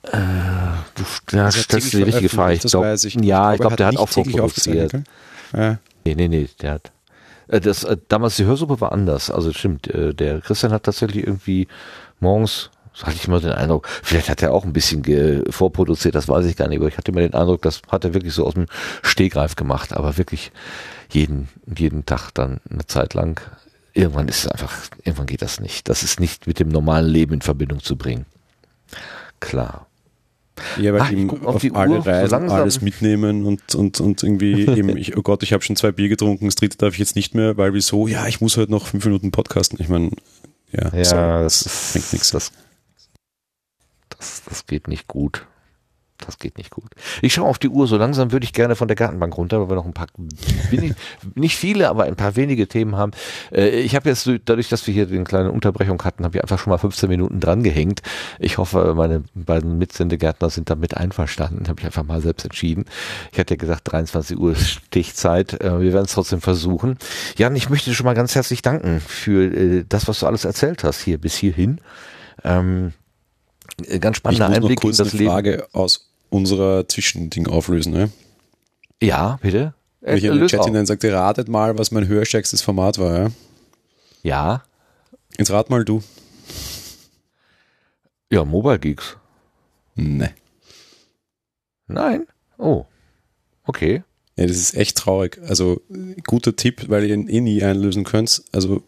Du, 0.03 1.03
da 1.31 1.45
Also 1.45 1.61
stellst 1.61 1.93
du 1.93 1.97
die 1.97 2.03
richtige 2.03 2.29
Frage. 2.29 2.53
Ich 2.53 2.61
das 2.61 2.71
glaub, 2.71 2.85
ich. 2.85 3.15
ja, 3.15 3.53
ich 3.53 3.59
glaube, 3.59 3.75
der 3.75 3.87
hat 3.87 3.97
auch 3.97 4.09
vorproduziert. 4.09 4.91
gell? 4.91 5.03
Ja. 5.55 5.77
Nee, 6.15 6.27
nee, 6.27 6.27
nee, 6.27 6.49
der 6.61 6.71
hat. 6.71 6.91
Äh, 7.47 7.59
das, 7.59 7.83
äh, 7.83 7.97
damals 8.07 8.37
die 8.37 8.45
Hörsuppe 8.45 8.81
war 8.81 8.91
anders. 8.91 9.29
Also 9.29 9.53
stimmt, 9.53 9.87
äh, 9.87 10.13
der 10.13 10.41
Christian 10.41 10.71
hat 10.71 10.83
tatsächlich 10.83 11.25
irgendwie 11.25 11.67
morgens, 12.19 12.71
so 12.93 13.05
hatte 13.05 13.15
ich 13.15 13.27
immer 13.27 13.39
den 13.39 13.51
Eindruck, 13.51 13.87
vielleicht 14.03 14.29
hat 14.29 14.41
er 14.41 14.53
auch 14.53 14.65
ein 14.65 14.73
bisschen 14.73 15.43
vorproduziert, 15.51 16.15
das 16.15 16.27
weiß 16.27 16.45
ich 16.45 16.57
gar 16.57 16.67
nicht, 16.67 16.79
aber 16.79 16.87
ich 16.87 16.97
hatte 16.97 17.11
immer 17.11 17.21
den 17.21 17.33
Eindruck, 17.33 17.61
das 17.61 17.81
hat 17.89 18.03
er 18.03 18.13
wirklich 18.13 18.33
so 18.33 18.45
aus 18.45 18.55
dem 18.55 18.65
Stehgreif 19.03 19.55
gemacht, 19.55 19.93
aber 19.93 20.17
wirklich 20.17 20.51
jeden, 21.11 21.47
jeden 21.77 22.05
Tag 22.05 22.31
dann 22.33 22.59
eine 22.69 22.85
Zeit 22.87 23.13
lang. 23.13 23.39
Irgendwann 23.93 24.27
ist 24.27 24.45
es 24.45 24.47
einfach, 24.47 24.73
irgendwann 25.03 25.27
geht 25.27 25.41
das 25.41 25.59
nicht. 25.59 25.89
Das 25.89 26.03
ist 26.03 26.19
nicht 26.19 26.47
mit 26.47 26.59
dem 26.59 26.69
normalen 26.69 27.07
Leben 27.07 27.33
in 27.33 27.41
Verbindung 27.41 27.79
zu 27.81 27.95
bringen. 27.95 28.25
Klar. 29.39 29.88
Ja, 30.77 30.93
weil 30.93 31.03
ich 31.03 31.11
eben 31.11 31.27
guck 31.27 31.45
auf 31.45 31.55
auf, 31.55 31.61
die 31.61 31.71
alle 31.71 31.97
Uhr, 31.97 32.03
so 32.03 32.09
Reisen 32.09 32.31
langsam. 32.31 32.59
alles 32.59 32.81
mitnehmen 32.81 33.45
und, 33.45 33.75
und, 33.75 33.99
und 33.99 34.23
irgendwie 34.23 34.67
eben, 34.77 34.97
ich, 34.97 35.17
oh 35.17 35.21
Gott, 35.21 35.43
ich 35.43 35.53
habe 35.53 35.63
schon 35.63 35.75
zwei 35.75 35.91
Bier 35.91 36.09
getrunken, 36.09 36.45
das 36.45 36.55
dritte 36.55 36.77
darf 36.77 36.93
ich 36.93 36.99
jetzt 36.99 37.15
nicht 37.15 37.35
mehr, 37.35 37.57
weil 37.57 37.73
wieso? 37.73 38.07
Ja, 38.07 38.27
ich 38.27 38.41
muss 38.41 38.57
halt 38.57 38.69
noch 38.69 38.87
fünf 38.87 39.05
Minuten 39.05 39.31
podcasten. 39.31 39.79
Ich 39.81 39.89
meine, 39.89 40.11
ja, 40.71 40.93
Ja, 40.95 41.03
sorry, 41.05 41.43
das 41.43 41.63
das 41.63 41.91
bringt 41.93 42.13
nichts. 42.13 42.31
Das, 42.31 42.51
das, 44.09 44.43
das 44.47 44.65
geht 44.65 44.87
nicht 44.87 45.07
gut. 45.07 45.45
Das 46.25 46.37
geht 46.37 46.57
nicht 46.57 46.69
gut. 46.69 46.91
Ich 47.21 47.33
schaue 47.33 47.47
auf 47.47 47.59
die 47.59 47.69
Uhr, 47.69 47.87
so 47.87 47.95
langsam 47.97 48.31
würde 48.31 48.43
ich 48.43 48.53
gerne 48.53 48.75
von 48.75 48.87
der 48.87 48.95
Gartenbank 48.95 49.37
runter, 49.37 49.61
weil 49.61 49.69
wir 49.69 49.75
noch 49.75 49.85
ein 49.85 49.93
paar, 49.93 50.07
wenig, 50.69 50.93
nicht 51.35 51.55
viele, 51.55 51.89
aber 51.89 52.03
ein 52.03 52.15
paar 52.15 52.35
wenige 52.35 52.67
Themen 52.67 52.95
haben. 52.97 53.11
Äh, 53.51 53.79
Ich 53.81 53.95
habe 53.95 54.09
jetzt, 54.09 54.29
dadurch, 54.45 54.67
dass 54.69 54.85
wir 54.85 54.93
hier 54.93 55.07
eine 55.07 55.23
kleine 55.23 55.51
Unterbrechung 55.51 56.01
hatten, 56.03 56.25
habe 56.25 56.37
ich 56.37 56.41
einfach 56.43 56.59
schon 56.59 56.71
mal 56.71 56.77
15 56.77 57.09
Minuten 57.09 57.39
dran 57.39 57.63
gehängt. 57.63 58.01
Ich 58.37 58.57
hoffe, 58.57 58.93
meine 58.95 59.23
beiden 59.33 59.77
Mitsendegärtner 59.77 60.49
sind 60.49 60.69
damit 60.69 60.97
einverstanden. 60.97 61.67
Habe 61.67 61.79
ich 61.79 61.85
einfach 61.85 62.03
mal 62.03 62.21
selbst 62.21 62.43
entschieden. 62.43 62.85
Ich 63.31 63.39
hatte 63.39 63.53
ja 63.53 63.57
gesagt, 63.57 63.91
23 63.91 64.37
Uhr 64.37 64.51
ist 64.51 64.69
Stichzeit. 64.69 65.53
Äh, 65.61 65.79
Wir 65.79 65.93
werden 65.93 66.05
es 66.05 66.13
trotzdem 66.13 66.41
versuchen. 66.41 66.97
Jan, 67.37 67.55
ich 67.55 67.69
möchte 67.69 67.89
dir 67.89 67.95
schon 67.95 68.05
mal 68.05 68.13
ganz 68.13 68.35
herzlich 68.35 68.61
danken 68.61 68.99
für 68.99 69.45
äh, 69.45 69.85
das, 69.87 70.07
was 70.07 70.19
du 70.19 70.27
alles 70.27 70.43
erzählt 70.45 70.83
hast 70.83 71.01
hier 71.01 71.17
bis 71.17 71.35
hierhin. 71.35 71.79
Ähm, 72.43 72.93
äh, 73.87 73.99
ganz 73.99 74.17
Ich 74.17 74.17
spannender 74.17 74.49
muss 74.49 74.59
noch 74.59 74.69
Einblick 74.69 74.83
in 74.83 74.89
kurz 74.89 74.97
das 74.97 75.11
eine 75.11 75.19
Leben. 75.19 75.31
Frage 75.31 75.67
aus 75.73 76.08
unserer 76.29 76.87
Zwischending 76.87 77.47
auflösen. 77.47 77.93
Ne? 77.93 78.09
Ja, 79.01 79.39
bitte. 79.41 79.73
Wenn 80.01 80.17
ich 80.17 80.23
Äh, 80.23 80.27
in 80.27 80.39
den 80.39 80.47
Chat 80.47 80.65
hinein 80.65 80.85
sagte, 80.85 81.11
ratet 81.11 81.47
mal, 81.49 81.77
was 81.77 81.91
mein 81.91 82.07
hörstärkstes 82.07 82.61
Format 82.61 82.97
war. 82.99 83.17
Ja? 83.17 83.31
Ja, 84.23 84.63
Jetzt 85.37 85.51
rat 85.51 85.69
mal 85.69 85.85
du. 85.85 86.03
ja, 88.31 88.43
Mobile 88.43 88.79
Geeks. 88.79 89.15
Ne. 89.95 90.33
Nein. 91.87 92.27
Oh, 92.57 92.85
okay. 93.65 94.03
Ja, 94.35 94.45
das 94.47 94.57
ist 94.57 94.75
echt 94.75 94.97
traurig. 94.97 95.39
Also 95.47 95.81
guter 96.27 96.55
Tipp, 96.55 96.89
weil 96.89 97.05
ihr 97.05 97.13
ihn 97.15 97.27
eh 97.29 97.41
nie 97.41 97.63
einlösen 97.63 98.03
könnt. 98.03 98.43
Also 98.51 98.83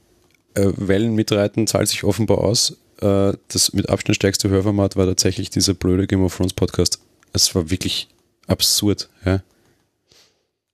äh, 0.56 0.72
Wellen 0.76 1.16
mitreiten 1.16 1.68
zahlt 1.68 1.88
sich 1.90 2.04
offenbar 2.04 2.40
aus. 2.40 2.78
Äh, 3.02 3.34
das 3.48 3.74
mit 3.74 3.90
Abstand 3.90 4.16
stärkste 4.18 4.50
Hörformat 4.50 4.96
war 4.98 5.06
tatsächlich 5.06 5.50
dieser 5.50 5.74
blöde 5.74 6.08
Game 6.08 6.24
of 6.24 6.36
Thrones 6.36 6.54
Podcast. 6.54 7.00
Es 7.34 7.54
war 7.56 7.70
wirklich 7.70 8.10
absurd. 8.48 9.10
Ja. 9.26 9.42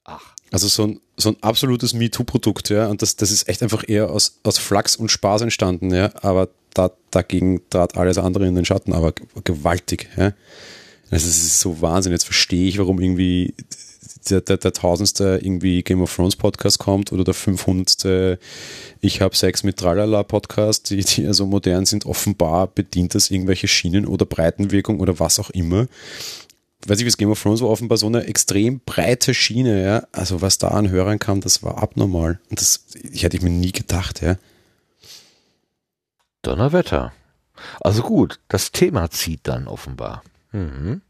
Ach. 0.04 0.34
Also 0.52 0.68
so 0.68 0.84
ein, 0.84 1.02
so 1.18 1.30
ein 1.30 1.38
absolutes 1.42 1.94
MeToo-Produkt, 1.94 2.70
ja. 2.70 2.88
Und 2.88 3.02
das, 3.02 3.16
das 3.16 3.32
ist 3.32 3.48
echt 3.48 3.64
einfach 3.64 3.84
eher 3.88 4.10
aus, 4.10 4.40
aus 4.44 4.58
Flachs 4.58 4.96
und 4.96 5.12
Spaß 5.12 5.42
entstanden, 5.42 5.94
ja. 5.94 6.12
Aber 6.22 6.50
da, 6.74 6.92
dagegen 7.12 7.62
trat 7.70 7.98
alles 7.98 8.18
andere 8.18 8.48
in 8.48 8.56
den 8.56 8.66
Schatten, 8.66 8.94
aber 8.94 9.14
gewaltig, 9.44 10.10
ja. 10.18 10.34
Also 11.10 11.28
es 11.28 11.38
ist 11.38 11.60
so 11.60 11.82
Wahnsinn. 11.82 12.12
Jetzt 12.12 12.26
verstehe 12.26 12.68
ich, 12.68 12.78
warum 12.78 13.00
irgendwie 13.00 13.54
der, 14.30 14.42
der, 14.42 14.58
der 14.58 14.74
tausendste 14.74 15.40
irgendwie 15.42 15.84
Game 15.84 16.02
of 16.02 16.14
Thrones 16.14 16.36
Podcast 16.36 16.80
kommt 16.80 17.12
oder 17.12 17.24
der 17.24 17.34
500. 17.34 18.40
Ich 19.02 19.22
habe 19.22 19.36
Sex 19.36 19.64
mit 19.64 19.78
Tralala 19.78 20.24
Podcast, 20.24 20.90
die, 20.90 21.04
die 21.04 21.24
ja 21.24 21.34
so 21.34 21.46
modern 21.46 21.86
sind. 21.86 22.06
Offenbar 22.06 22.68
bedient 22.68 23.16
das 23.16 23.32
irgendwelche 23.32 23.68
Schienen 23.68 24.06
oder 24.06 24.26
Breitenwirkung 24.26 25.00
oder 25.00 25.20
was 25.20 25.40
auch 25.40 25.50
immer. 25.52 25.88
Weiß 26.86 27.00
ich, 27.00 27.06
wie 27.06 27.10
es 27.10 27.18
Game 27.18 27.32
of 27.32 27.42
Thrones 27.42 27.62
war, 27.62 27.70
offenbar 27.70 27.98
so 27.98 28.06
eine 28.06 28.26
extrem 28.26 28.80
breite 28.86 29.34
Schiene, 29.34 29.84
ja. 29.84 30.08
Also 30.12 30.42
was 30.42 30.58
da 30.58 30.70
an 30.70 30.90
Hörern 30.90 31.20
kam, 31.20 31.42
das 31.42 31.64
war 31.64 31.82
abnormal. 31.82 32.40
Und 32.50 32.62
das 32.62 32.86
ich 33.12 33.24
hätte 33.24 33.38
ich 33.38 33.44
mir 33.44 33.50
nie 33.50 33.72
gedacht, 33.72 34.22
ja. 34.22 34.38
Donnerwetter. 36.44 37.14
Also 37.82 38.04
gut, 38.04 38.40
das 38.48 38.72
Thema 38.72 39.10
zieht 39.10 39.42
dann 39.44 39.68
offenbar. 39.68 40.24
Mhm. 40.52 41.02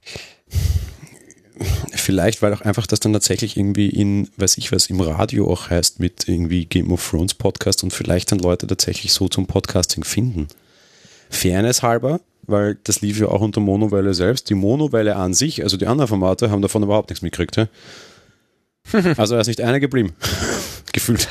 Vielleicht, 1.91 2.41
weil 2.41 2.53
auch 2.53 2.61
einfach 2.61 2.87
das 2.87 2.99
dann 2.99 3.13
tatsächlich 3.13 3.57
irgendwie 3.57 3.89
in, 3.89 4.29
weiß 4.37 4.57
ich 4.57 4.71
was, 4.71 4.87
im 4.87 5.01
Radio 5.01 5.51
auch 5.51 5.69
heißt 5.69 5.99
mit 5.99 6.27
irgendwie 6.27 6.65
Game 6.65 6.91
of 6.91 7.09
Thrones 7.09 7.33
Podcast 7.33 7.83
und 7.83 7.91
vielleicht 7.91 8.31
dann 8.31 8.39
Leute 8.39 8.67
tatsächlich 8.67 9.11
so 9.11 9.27
zum 9.27 9.47
Podcasting 9.47 10.03
finden. 10.03 10.47
Fairness 11.29 11.81
halber, 11.81 12.21
weil 12.47 12.77
das 12.83 13.01
lief 13.01 13.19
ja 13.19 13.27
auch 13.27 13.41
unter 13.41 13.59
Monowelle 13.59 14.13
selbst. 14.13 14.49
Die 14.49 14.55
Monowelle 14.55 15.15
an 15.15 15.33
sich, 15.33 15.63
also 15.63 15.77
die 15.77 15.85
anderen 15.85 16.07
Formate, 16.07 16.49
haben 16.49 16.61
davon 16.61 16.83
überhaupt 16.83 17.09
nichts 17.09 17.21
mitgekriegt. 17.21 17.57
Ja? 17.57 17.67
Also 19.17 19.35
da 19.35 19.41
ist 19.41 19.47
nicht 19.47 19.61
einer 19.61 19.81
geblieben. 19.81 20.13
Gefühlt. 20.93 21.27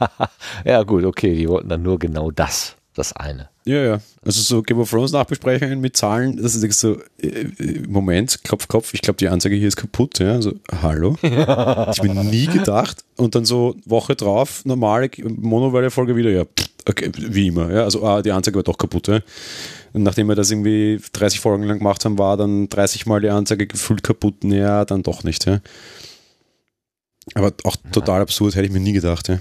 ja 0.64 0.82
gut, 0.84 1.04
okay, 1.04 1.34
die 1.34 1.48
wollten 1.48 1.68
dann 1.68 1.82
nur 1.82 1.98
genau 1.98 2.30
das, 2.30 2.76
das 2.94 3.12
eine. 3.12 3.48
Ja, 3.66 3.82
ja. 3.82 4.00
Also 4.24 4.40
so 4.40 4.62
Game 4.62 4.78
of 4.78 4.90
Thrones 4.90 5.10
Nachbesprechungen 5.10 5.80
mit 5.80 5.96
Zahlen, 5.96 6.40
das 6.40 6.54
ist 6.54 6.78
so, 6.78 6.98
äh, 7.20 7.26
äh, 7.26 7.82
Moment, 7.88 8.44
Klopf, 8.44 8.68
Klopf, 8.68 8.94
ich 8.94 9.02
glaube, 9.02 9.16
die 9.16 9.28
Anzeige 9.28 9.56
hier 9.56 9.68
ist 9.68 9.76
kaputt. 9.76 10.20
Ja, 10.20 10.40
so, 10.40 10.52
hallo? 10.82 11.16
ich 11.20 12.02
mir 12.02 12.24
nie 12.24 12.46
gedacht. 12.46 13.04
Und 13.16 13.34
dann 13.34 13.44
so 13.44 13.74
Woche 13.84 14.14
drauf, 14.14 14.64
normale 14.64 15.10
Monowelle-Folge 15.22 16.14
wieder, 16.14 16.30
ja, 16.30 16.44
okay, 16.88 17.10
wie 17.16 17.48
immer. 17.48 17.72
Ja, 17.72 17.84
also 17.84 18.06
ah, 18.06 18.22
die 18.22 18.32
Anzeige 18.32 18.56
war 18.56 18.62
doch 18.62 18.78
kaputt. 18.78 19.08
Ja. 19.08 19.20
Und 19.94 20.02
nachdem 20.02 20.28
wir 20.28 20.34
das 20.34 20.50
irgendwie 20.50 21.00
30 21.12 21.38
Folgen 21.38 21.62
lang 21.62 21.78
gemacht 21.78 22.04
haben, 22.04 22.18
war 22.18 22.36
dann 22.36 22.68
30 22.68 23.06
Mal 23.06 23.20
die 23.20 23.30
Anzeige 23.30 23.66
gefühlt 23.68 24.02
kaputt. 24.02 24.42
Ja, 24.42 24.84
dann 24.84 25.04
doch 25.04 25.22
nicht. 25.22 25.46
Ja. 25.46 25.60
Aber 27.34 27.52
auch 27.62 27.76
total 27.92 28.20
absurd, 28.20 28.56
hätte 28.56 28.66
ich 28.66 28.72
mir 28.72 28.80
nie 28.80 28.92
gedacht. 28.92 29.28
Ja. 29.28 29.38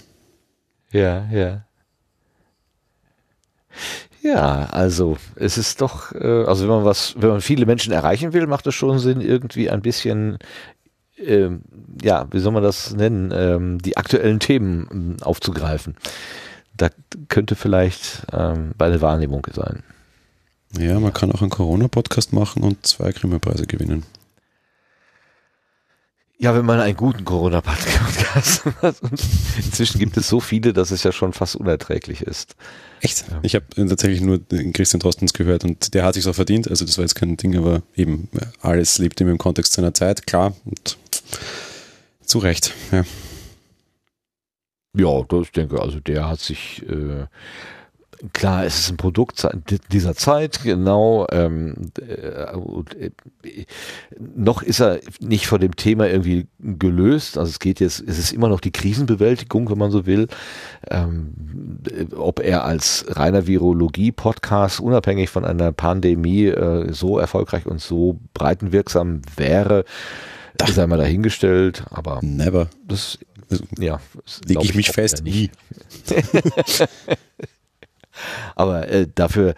Ja, 0.91 1.27
ja. 1.31 1.65
Ja, 4.21 4.65
also 4.71 5.17
es 5.35 5.57
ist 5.57 5.81
doch, 5.81 6.13
äh, 6.13 6.45
also 6.45 6.63
wenn 6.63 6.75
man 6.75 6.85
was, 6.85 7.15
wenn 7.17 7.29
man 7.29 7.41
viele 7.41 7.65
Menschen 7.65 7.91
erreichen 7.91 8.31
will, 8.31 8.47
macht 8.47 8.65
es 8.67 8.75
schon 8.75 8.99
Sinn, 8.99 9.19
irgendwie 9.19 9.69
ein 9.71 9.81
bisschen, 9.81 10.37
ähm, 11.17 11.63
ja, 12.01 12.27
wie 12.31 12.39
soll 12.39 12.53
man 12.53 12.63
das 12.63 12.93
nennen, 12.93 13.33
ähm, 13.35 13.79
die 13.79 13.97
aktuellen 13.97 14.39
Themen 14.39 14.87
ähm, 14.91 15.17
aufzugreifen. 15.21 15.95
Da 16.77 16.89
könnte 17.27 17.55
vielleicht 17.55 18.27
ähm, 18.31 18.71
bei 18.77 18.89
der 18.89 19.01
Wahrnehmung 19.01 19.45
sein. 19.51 19.83
Ja, 20.77 20.99
man 20.99 21.13
kann 21.13 21.31
auch 21.31 21.41
einen 21.41 21.51
Corona-Podcast 21.51 22.33
machen 22.33 22.63
und 22.63 22.85
zwei 22.85 23.11
Grimme-Preise 23.11 23.67
gewinnen. 23.67 24.05
Ja, 26.39 26.55
wenn 26.55 26.65
man 26.65 26.79
einen 26.79 26.97
guten 26.97 27.23
Corona-Podcast 27.23 28.65
hat. 28.81 28.95
Inzwischen 29.55 29.99
gibt 29.99 30.17
es 30.17 30.27
so 30.27 30.39
viele, 30.39 30.73
dass 30.73 30.91
es 30.91 31.03
ja 31.03 31.11
schon 31.11 31.31
fast 31.31 31.55
unerträglich 31.55 32.21
ist. 32.21 32.55
Echt? 33.01 33.25
Ja. 33.29 33.39
Ich 33.43 33.55
habe 33.55 33.65
tatsächlich 33.75 34.21
nur 34.21 34.41
Christian 34.73 34.99
Drostens 34.99 35.33
gehört 35.33 35.63
und 35.63 35.93
der 35.93 36.03
hat 36.03 36.15
sich 36.15 36.27
auch 36.27 36.35
verdient. 36.35 36.67
Also 36.67 36.85
das 36.85 36.97
war 36.97 37.03
jetzt 37.03 37.15
kein 37.15 37.37
Ding, 37.37 37.55
aber 37.55 37.83
eben 37.95 38.27
alles 38.61 38.97
lebt 38.97 39.21
ihm 39.21 39.29
im 39.29 39.37
Kontext 39.37 39.73
seiner 39.73 39.93
Zeit, 39.93 40.25
klar. 40.25 40.55
Und 40.65 40.97
zu 42.25 42.39
Recht, 42.39 42.73
ja. 42.91 43.05
Ja, 44.95 45.23
das 45.23 45.51
denke 45.51 45.81
also 45.81 45.99
der 45.99 46.27
hat 46.27 46.39
sich 46.39 46.83
äh, 46.87 47.25
klar, 48.31 48.65
es 48.65 48.79
ist 48.79 48.91
ein 48.91 48.97
Produkt 48.97 49.45
dieser 49.91 50.15
Zeit, 50.15 50.63
genau. 50.63 51.27
Ähm, 51.31 51.91
äh, 51.99 53.03
äh, 53.03 53.11
noch 54.19 54.61
ist 54.61 54.79
er 54.79 54.99
nicht 55.19 55.47
von 55.47 55.59
dem 55.59 55.75
Thema 55.75 56.07
irgendwie 56.07 56.47
gelöst. 56.59 57.37
Also 57.37 57.49
es 57.49 57.59
geht 57.59 57.79
jetzt, 57.79 57.99
es 57.99 58.17
ist 58.17 58.31
immer 58.31 58.47
noch 58.47 58.61
die 58.61 58.71
Krisenbewältigung, 58.71 59.69
wenn 59.69 59.77
man 59.77 59.91
so 59.91 60.05
will. 60.05 60.27
Ähm, 60.89 61.33
ob 62.15 62.39
er 62.39 62.63
als 62.63 63.05
reiner 63.09 63.45
Virologie-Podcast 63.45 64.79
unabhängig 64.79 65.29
von 65.29 65.43
einer 65.43 65.71
Pandemie 65.71 66.45
äh, 66.45 66.93
so 66.93 67.19
erfolgreich 67.19 67.65
und 67.65 67.81
so 67.81 68.19
breitenwirksam 68.33 69.21
wäre, 69.35 69.83
Ach. 70.61 70.69
ist 70.69 70.79
einmal 70.79 70.99
dahingestellt. 70.99 71.83
Aber 71.89 72.19
never. 72.21 72.69
Das 72.87 73.19
ja, 73.77 73.99
lege 74.45 74.63
ich 74.63 74.75
mich 74.75 74.91
fest. 74.91 75.23
Nie. 75.23 75.51
Aber 78.55 78.87
äh, 78.87 79.07
dafür, 79.13 79.55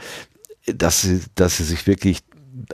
dass 0.66 1.02
sie, 1.02 1.22
dass 1.36 1.58
sie 1.58 1.64
sich 1.64 1.88
wirklich 1.88 2.24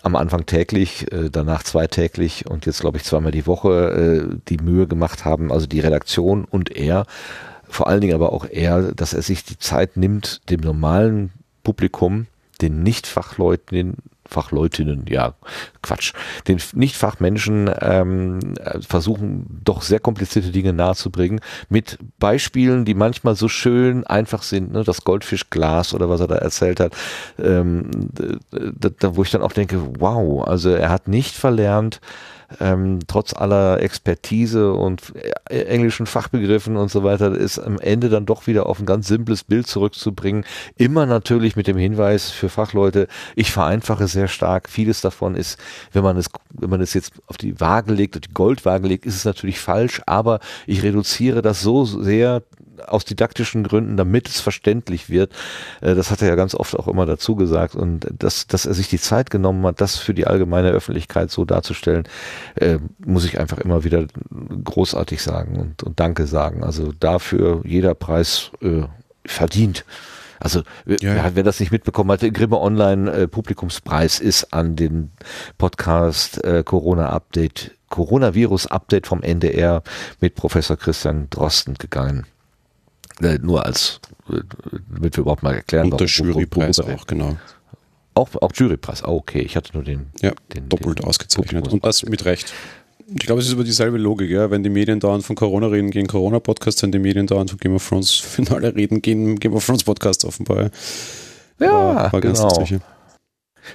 am 0.03 0.15
Anfang 0.15 0.45
täglich, 0.45 1.11
äh, 1.11 1.29
danach 1.29 1.63
zweitäglich 1.63 2.45
und 2.47 2.65
jetzt 2.65 2.81
glaube 2.81 2.97
ich 2.97 3.03
zweimal 3.03 3.31
die 3.31 3.47
Woche 3.47 4.29
äh, 4.31 4.35
die 4.47 4.57
Mühe 4.57 4.87
gemacht 4.87 5.25
haben, 5.25 5.51
also 5.51 5.67
die 5.67 5.79
Redaktion 5.79 6.45
und 6.45 6.75
er, 6.75 7.05
vor 7.67 7.87
allen 7.87 8.01
Dingen 8.01 8.15
aber 8.15 8.33
auch 8.33 8.45
er, 8.45 8.93
dass 8.93 9.13
er 9.13 9.21
sich 9.21 9.43
die 9.43 9.57
Zeit 9.57 9.97
nimmt, 9.97 10.41
dem 10.49 10.59
normalen 10.59 11.31
Publikum, 11.63 12.27
den 12.61 12.83
Nicht-Fachleuten, 12.83 13.97
Fachleutinnen, 14.31 15.05
ja, 15.09 15.33
Quatsch, 15.81 16.13
den 16.47 16.59
Nicht-Fachmenschen 16.73 17.69
ähm, 17.81 18.39
versuchen 18.87 19.61
doch 19.63 19.81
sehr 19.81 19.99
komplizierte 19.99 20.51
Dinge 20.51 20.73
nahezubringen 20.73 21.41
mit 21.69 21.99
Beispielen, 22.17 22.85
die 22.85 22.93
manchmal 22.93 23.35
so 23.35 23.47
schön 23.47 24.07
einfach 24.07 24.43
sind, 24.43 24.71
ne? 24.71 24.83
das 24.83 25.03
Goldfischglas 25.03 25.93
oder 25.93 26.09
was 26.09 26.21
er 26.21 26.27
da 26.27 26.35
erzählt 26.35 26.79
hat, 26.79 26.93
ähm, 27.37 27.89
da, 28.51 28.89
da, 28.97 29.15
wo 29.15 29.23
ich 29.23 29.31
dann 29.31 29.41
auch 29.41 29.53
denke, 29.53 29.81
wow, 29.99 30.47
also 30.47 30.69
er 30.69 30.89
hat 30.89 31.07
nicht 31.07 31.35
verlernt, 31.35 31.99
ähm, 32.59 32.99
trotz 33.07 33.33
aller 33.33 33.81
Expertise 33.81 34.73
und 34.73 35.13
äh, 35.49 35.63
englischen 35.63 36.05
Fachbegriffen 36.05 36.77
und 36.77 36.91
so 36.91 37.03
weiter, 37.03 37.35
ist 37.35 37.59
am 37.59 37.79
Ende 37.79 38.09
dann 38.09 38.25
doch 38.25 38.47
wieder 38.47 38.65
auf 38.65 38.79
ein 38.79 38.85
ganz 38.85 39.07
simples 39.07 39.43
Bild 39.43 39.67
zurückzubringen. 39.67 40.45
Immer 40.77 41.05
natürlich 41.05 41.55
mit 41.55 41.67
dem 41.67 41.77
Hinweis 41.77 42.31
für 42.31 42.49
Fachleute, 42.49 43.07
ich 43.35 43.51
vereinfache 43.51 44.07
sehr 44.07 44.27
stark. 44.27 44.69
Vieles 44.69 45.01
davon 45.01 45.35
ist, 45.35 45.59
wenn 45.93 46.03
man 46.03 46.17
es, 46.17 46.27
wenn 46.51 46.69
man 46.69 46.81
es 46.81 46.93
jetzt 46.93 47.13
auf 47.27 47.37
die 47.37 47.59
Waage 47.59 47.93
legt, 47.93 48.15
auf 48.15 48.21
die 48.21 48.33
Goldwaage 48.33 48.87
legt, 48.87 49.05
ist 49.05 49.15
es 49.15 49.25
natürlich 49.25 49.59
falsch, 49.59 50.01
aber 50.05 50.39
ich 50.67 50.83
reduziere 50.83 51.41
das 51.41 51.61
so 51.61 51.85
sehr 51.85 52.43
aus 52.87 53.05
didaktischen 53.05 53.63
Gründen, 53.63 53.97
damit 53.97 54.27
es 54.27 54.39
verständlich 54.39 55.09
wird. 55.09 55.33
Äh, 55.81 55.95
das 55.95 56.11
hat 56.11 56.21
er 56.21 56.27
ja 56.27 56.35
ganz 56.35 56.55
oft 56.55 56.77
auch 56.77 56.87
immer 56.87 57.05
dazu 57.05 57.35
gesagt. 57.35 57.75
Und 57.75 58.07
dass, 58.17 58.47
dass 58.47 58.65
er 58.65 58.73
sich 58.73 58.89
die 58.89 58.99
Zeit 58.99 59.29
genommen 59.29 59.65
hat, 59.65 59.81
das 59.81 59.97
für 59.97 60.13
die 60.13 60.27
allgemeine 60.27 60.69
Öffentlichkeit 60.71 61.31
so 61.31 61.45
darzustellen, 61.45 62.07
äh, 62.55 62.77
muss 63.05 63.25
ich 63.25 63.39
einfach 63.39 63.57
immer 63.57 63.83
wieder 63.83 64.05
großartig 64.63 65.21
sagen 65.21 65.59
und, 65.59 65.83
und 65.83 65.99
Danke 65.99 66.27
sagen. 66.27 66.63
Also 66.63 66.93
dafür 66.99 67.61
jeder 67.65 67.95
Preis 67.95 68.51
äh, 68.61 68.83
verdient. 69.25 69.85
Also 70.41 70.63
ja, 70.87 71.15
ja. 71.15 71.31
wer 71.35 71.43
das 71.43 71.59
nicht 71.59 71.71
mitbekommen 71.71 72.11
hat, 72.11 72.23
der 72.23 72.31
Grimme 72.31 72.59
Online 72.59 73.11
äh, 73.11 73.27
Publikumspreis 73.27 74.19
ist 74.19 74.53
an 74.53 74.75
den 74.75 75.11
Podcast 75.59 76.43
äh, 76.43 76.63
Corona 76.63 77.09
Update, 77.09 77.71
Coronavirus 77.89 78.65
Update 78.67 79.05
vom 79.05 79.21
NDR 79.21 79.83
mit 80.19 80.33
Professor 80.33 80.77
Christian 80.77 81.29
Drosten 81.29 81.75
gegangen. 81.75 82.25
Äh, 83.21 83.39
nur 83.41 83.65
als, 83.65 83.99
äh, 84.29 84.39
damit 84.89 85.17
wir 85.17 85.21
überhaupt 85.21 85.43
mal 85.43 85.53
erklären. 85.53 85.91
Und 85.91 85.99
der 85.99 86.07
Jurypreis 86.07 86.79
auch, 86.79 87.05
genau. 87.07 87.37
Auch, 88.13 88.29
auch 88.41 88.51
Jurypreis, 88.53 89.03
oh, 89.03 89.15
okay. 89.15 89.41
Ich 89.41 89.55
hatte 89.55 89.73
nur 89.73 89.83
den. 89.83 90.07
Ja, 90.21 90.31
den, 90.53 90.67
doppelt 90.69 90.99
den 90.99 91.05
ausgezeichnet. 91.05 91.67
Und 91.67 91.85
das 91.85 92.03
mit 92.03 92.25
Recht. 92.25 92.53
Ich 93.13 93.25
glaube, 93.25 93.41
es 93.41 93.47
ist 93.47 93.53
über 93.53 93.63
dieselbe 93.63 93.97
Logik, 93.97 94.29
ja. 94.29 94.51
Wenn 94.51 94.63
die 94.63 94.69
Medien 94.69 94.99
dauernd 94.99 95.25
von 95.25 95.35
Corona 95.35 95.67
reden, 95.67 95.91
gehen 95.91 96.07
Corona-Podcasts, 96.07 96.81
wenn 96.83 96.91
die 96.91 96.99
Medien 96.99 97.27
dauernd 97.27 97.49
von 97.49 97.59
Game 97.59 97.75
of 97.75 97.87
Thrones 97.87 98.11
Finale 98.19 98.75
reden, 98.75 99.01
gehen 99.01 99.39
Game 99.39 99.53
of 99.53 99.65
Thrones 99.65 99.83
Podcasts 99.83 100.25
offenbar. 100.25 100.71
Ja, 101.59 101.71
war, 101.71 102.13
war 102.13 102.21
genau. 102.21 102.65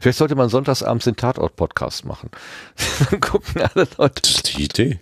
Vielleicht 0.01 0.19
sollte 0.19 0.35
man 0.35 0.49
sonntagsabends 0.49 1.05
den 1.05 1.17
Tatort-Podcast 1.17 2.05
machen. 2.05 2.31
Dann 3.11 3.21
gucken 3.21 3.63
alle 3.63 3.87
Leute. 3.97 4.23
Das 4.23 4.31
ist 4.33 4.57
die 4.57 4.65
Idee. 4.65 4.99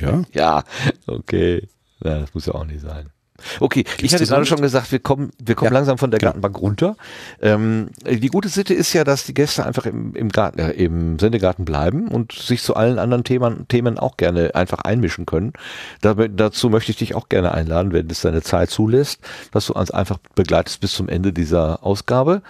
Ja. 0.00 0.22
Ja, 0.32 0.64
okay. 1.06 1.66
Ja, 2.04 2.20
das 2.20 2.32
muss 2.32 2.46
ja 2.46 2.54
auch 2.54 2.64
nicht 2.64 2.80
sein. 2.80 3.10
Okay, 3.60 3.84
Gibt's 3.84 4.02
ich 4.02 4.14
hatte 4.14 4.26
gerade 4.26 4.46
schon 4.46 4.60
gesagt, 4.60 4.90
wir 4.90 4.98
kommen, 4.98 5.30
wir 5.42 5.54
kommen 5.54 5.72
ja, 5.72 5.78
langsam 5.78 5.98
von 5.98 6.10
der 6.10 6.18
genau. 6.18 6.30
Gartenbank 6.30 6.60
runter. 6.60 6.96
Ähm, 7.40 7.90
die 8.04 8.28
gute 8.28 8.48
Sitte 8.48 8.74
ist 8.74 8.92
ja, 8.92 9.04
dass 9.04 9.24
die 9.24 9.34
Gäste 9.34 9.64
einfach 9.64 9.86
im, 9.86 10.14
im 10.14 10.28
Garten, 10.28 10.58
äh, 10.58 10.72
im 10.72 11.18
Sendegarten 11.18 11.64
bleiben 11.64 12.08
und 12.08 12.32
sich 12.32 12.62
zu 12.62 12.74
allen 12.74 12.98
anderen 12.98 13.24
Themen, 13.24 13.68
Themen 13.68 13.98
auch 13.98 14.16
gerne 14.16 14.54
einfach 14.54 14.80
einmischen 14.80 15.24
können. 15.24 15.52
Da, 16.00 16.14
dazu 16.14 16.68
möchte 16.68 16.90
ich 16.90 16.98
dich 16.98 17.14
auch 17.14 17.28
gerne 17.28 17.52
einladen, 17.52 17.92
wenn 17.92 18.10
es 18.10 18.22
deine 18.22 18.42
Zeit 18.42 18.70
zulässt, 18.70 19.20
dass 19.52 19.66
du 19.66 19.74
uns 19.74 19.90
einfach 19.90 20.18
begleitest 20.34 20.80
bis 20.80 20.92
zum 20.92 21.08
Ende 21.08 21.32
dieser 21.32 21.84
Ausgabe. 21.84 22.42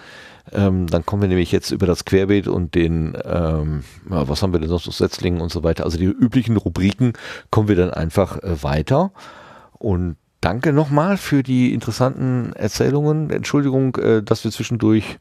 Ähm, 0.51 0.87
dann 0.87 1.05
kommen 1.05 1.21
wir 1.21 1.29
nämlich 1.29 1.51
jetzt 1.51 1.69
über 1.69 1.85
das 1.85 2.05
Querbeet 2.05 2.47
und 2.47 2.73
den, 2.73 3.15
ähm, 3.23 3.83
ja, 4.09 4.27
was 4.27 4.41
haben 4.41 4.53
wir 4.53 4.59
denn 4.59 4.69
sonst 4.69 4.87
noch, 4.87 4.93
Setzlingen 4.93 5.41
und 5.41 5.51
so 5.51 5.63
weiter. 5.63 5.83
Also 5.83 5.99
die 5.99 6.05
üblichen 6.05 6.57
Rubriken 6.57 7.13
kommen 7.51 7.67
wir 7.67 7.75
dann 7.75 7.91
einfach 7.91 8.41
äh, 8.41 8.63
weiter. 8.63 9.11
Und 9.77 10.17
danke 10.41 10.73
nochmal 10.73 11.17
für 11.17 11.43
die 11.43 11.73
interessanten 11.73 12.53
Erzählungen. 12.53 13.29
Entschuldigung, 13.29 13.95
äh, 13.97 14.23
dass 14.23 14.43
wir 14.43 14.51
zwischendurch 14.51 15.19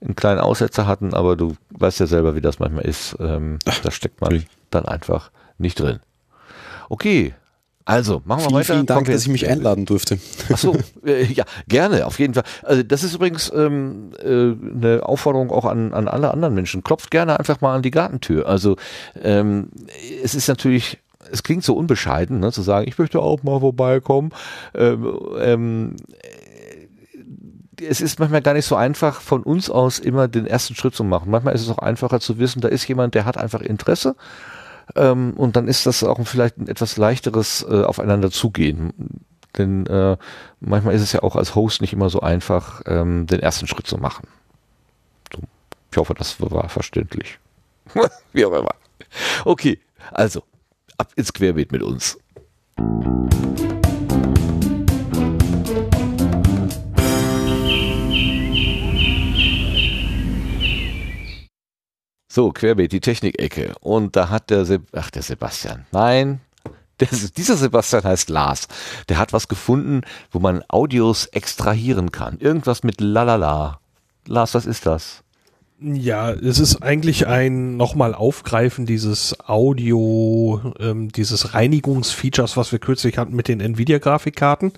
einen 0.00 0.16
kleinen 0.16 0.40
Aussetzer 0.40 0.86
hatten, 0.86 1.14
aber 1.14 1.36
du 1.36 1.56
weißt 1.70 2.00
ja 2.00 2.06
selber, 2.06 2.34
wie 2.34 2.40
das 2.40 2.58
manchmal 2.58 2.84
ist. 2.84 3.16
Ähm, 3.20 3.58
da 3.82 3.90
steckt 3.90 4.20
man 4.20 4.44
dann 4.70 4.86
einfach 4.86 5.30
nicht 5.58 5.80
drin. 5.80 6.00
Okay, 6.88 7.34
also, 7.86 8.22
machen 8.24 8.40
wir 8.40 8.44
vielen, 8.44 8.54
weiter. 8.54 8.74
Vielen 8.74 8.86
Dank, 8.86 9.06
dass 9.08 9.22
ich 9.22 9.28
mich 9.28 9.46
einladen 9.48 9.84
durfte. 9.84 10.18
Ach 10.50 10.56
so, 10.56 10.74
äh, 11.06 11.24
ja, 11.24 11.44
gerne, 11.68 12.06
auf 12.06 12.18
jeden 12.18 12.32
Fall. 12.32 12.44
Also 12.62 12.82
das 12.82 13.04
ist 13.04 13.14
übrigens 13.14 13.52
ähm, 13.54 14.12
äh, 14.22 14.26
eine 14.26 15.00
Aufforderung 15.02 15.50
auch 15.50 15.66
an, 15.66 15.92
an 15.92 16.08
alle 16.08 16.30
anderen 16.30 16.54
Menschen. 16.54 16.82
Klopft 16.82 17.10
gerne 17.10 17.38
einfach 17.38 17.60
mal 17.60 17.74
an 17.74 17.82
die 17.82 17.90
Gartentür. 17.90 18.48
Also 18.48 18.76
ähm, 19.22 19.68
es 20.22 20.34
ist 20.34 20.48
natürlich 20.48 20.98
es 21.30 21.42
klingt 21.42 21.64
so 21.64 21.74
unbescheiden, 21.74 22.40
ne, 22.40 22.52
zu 22.52 22.62
sagen, 22.62 22.88
ich 22.88 22.98
möchte 22.98 23.20
auch 23.20 23.42
mal 23.42 23.60
vorbeikommen. 23.60 24.30
Ähm, 24.74 25.18
ähm, 25.38 25.96
es 27.80 28.00
ist 28.00 28.18
manchmal 28.18 28.42
gar 28.42 28.54
nicht 28.54 28.66
so 28.66 28.76
einfach, 28.76 29.20
von 29.20 29.42
uns 29.42 29.68
aus 29.68 29.98
immer 29.98 30.28
den 30.28 30.46
ersten 30.46 30.74
Schritt 30.74 30.94
zu 30.94 31.04
machen. 31.04 31.30
Manchmal 31.30 31.54
ist 31.54 31.62
es 31.62 31.70
auch 31.70 31.78
einfacher 31.78 32.20
zu 32.20 32.38
wissen, 32.38 32.60
da 32.60 32.68
ist 32.68 32.86
jemand, 32.86 33.14
der 33.14 33.24
hat 33.24 33.36
einfach 33.36 33.60
Interesse. 33.60 34.16
Ähm, 34.96 35.32
und 35.36 35.56
dann 35.56 35.66
ist 35.66 35.86
das 35.86 36.04
auch 36.04 36.20
vielleicht 36.24 36.58
ein 36.58 36.68
etwas 36.68 36.96
leichteres 36.96 37.66
äh, 37.68 37.82
aufeinander 37.82 38.30
zugehen. 38.30 38.92
Denn 39.56 39.86
äh, 39.86 40.16
manchmal 40.60 40.94
ist 40.94 41.02
es 41.02 41.12
ja 41.12 41.22
auch 41.22 41.36
als 41.36 41.54
Host 41.54 41.80
nicht 41.80 41.92
immer 41.92 42.10
so 42.10 42.20
einfach, 42.20 42.82
ähm, 42.86 43.26
den 43.26 43.40
ersten 43.40 43.66
Schritt 43.66 43.86
zu 43.86 43.98
machen. 43.98 44.26
So, 45.32 45.40
ich 45.90 45.96
hoffe, 45.96 46.14
das 46.14 46.40
war 46.40 46.68
verständlich. 46.68 47.38
Wie 48.32 48.44
auch 48.44 48.52
immer. 48.52 48.74
Okay, 49.44 49.78
also 50.12 50.42
ab 50.98 51.12
ins 51.16 51.32
Querbeet 51.32 51.72
mit 51.72 51.82
uns. 51.82 52.18
So, 62.28 62.50
Querbeet, 62.50 62.90
die 62.92 63.00
Technikecke. 63.00 63.74
Und 63.80 64.16
da 64.16 64.28
hat 64.28 64.50
der, 64.50 64.64
Se 64.64 64.80
ach, 64.92 65.10
der 65.10 65.22
Sebastian, 65.22 65.86
nein, 65.92 66.40
der, 67.00 67.08
dieser 67.08 67.56
Sebastian 67.56 68.04
heißt 68.04 68.28
Lars. 68.28 68.68
Der 69.08 69.18
hat 69.18 69.32
was 69.32 69.48
gefunden, 69.48 70.02
wo 70.30 70.38
man 70.38 70.62
Audios 70.68 71.26
extrahieren 71.26 72.12
kann. 72.12 72.38
Irgendwas 72.38 72.82
mit 72.82 73.00
lalala. 73.00 73.80
Lars, 74.26 74.54
was 74.54 74.66
ist 74.66 74.86
das? 74.86 75.23
Ja, 75.80 76.30
es 76.30 76.60
ist 76.60 76.82
eigentlich 76.82 77.26
ein 77.26 77.76
nochmal 77.76 78.14
Aufgreifen 78.14 78.86
dieses 78.86 79.36
Audio, 79.40 80.72
ähm, 80.78 81.10
dieses 81.10 81.52
Reinigungsfeatures, 81.52 82.56
was 82.56 82.70
wir 82.70 82.78
kürzlich 82.78 83.18
hatten 83.18 83.34
mit 83.34 83.48
den 83.48 83.60
Nvidia-Grafikkarten. 83.60 84.72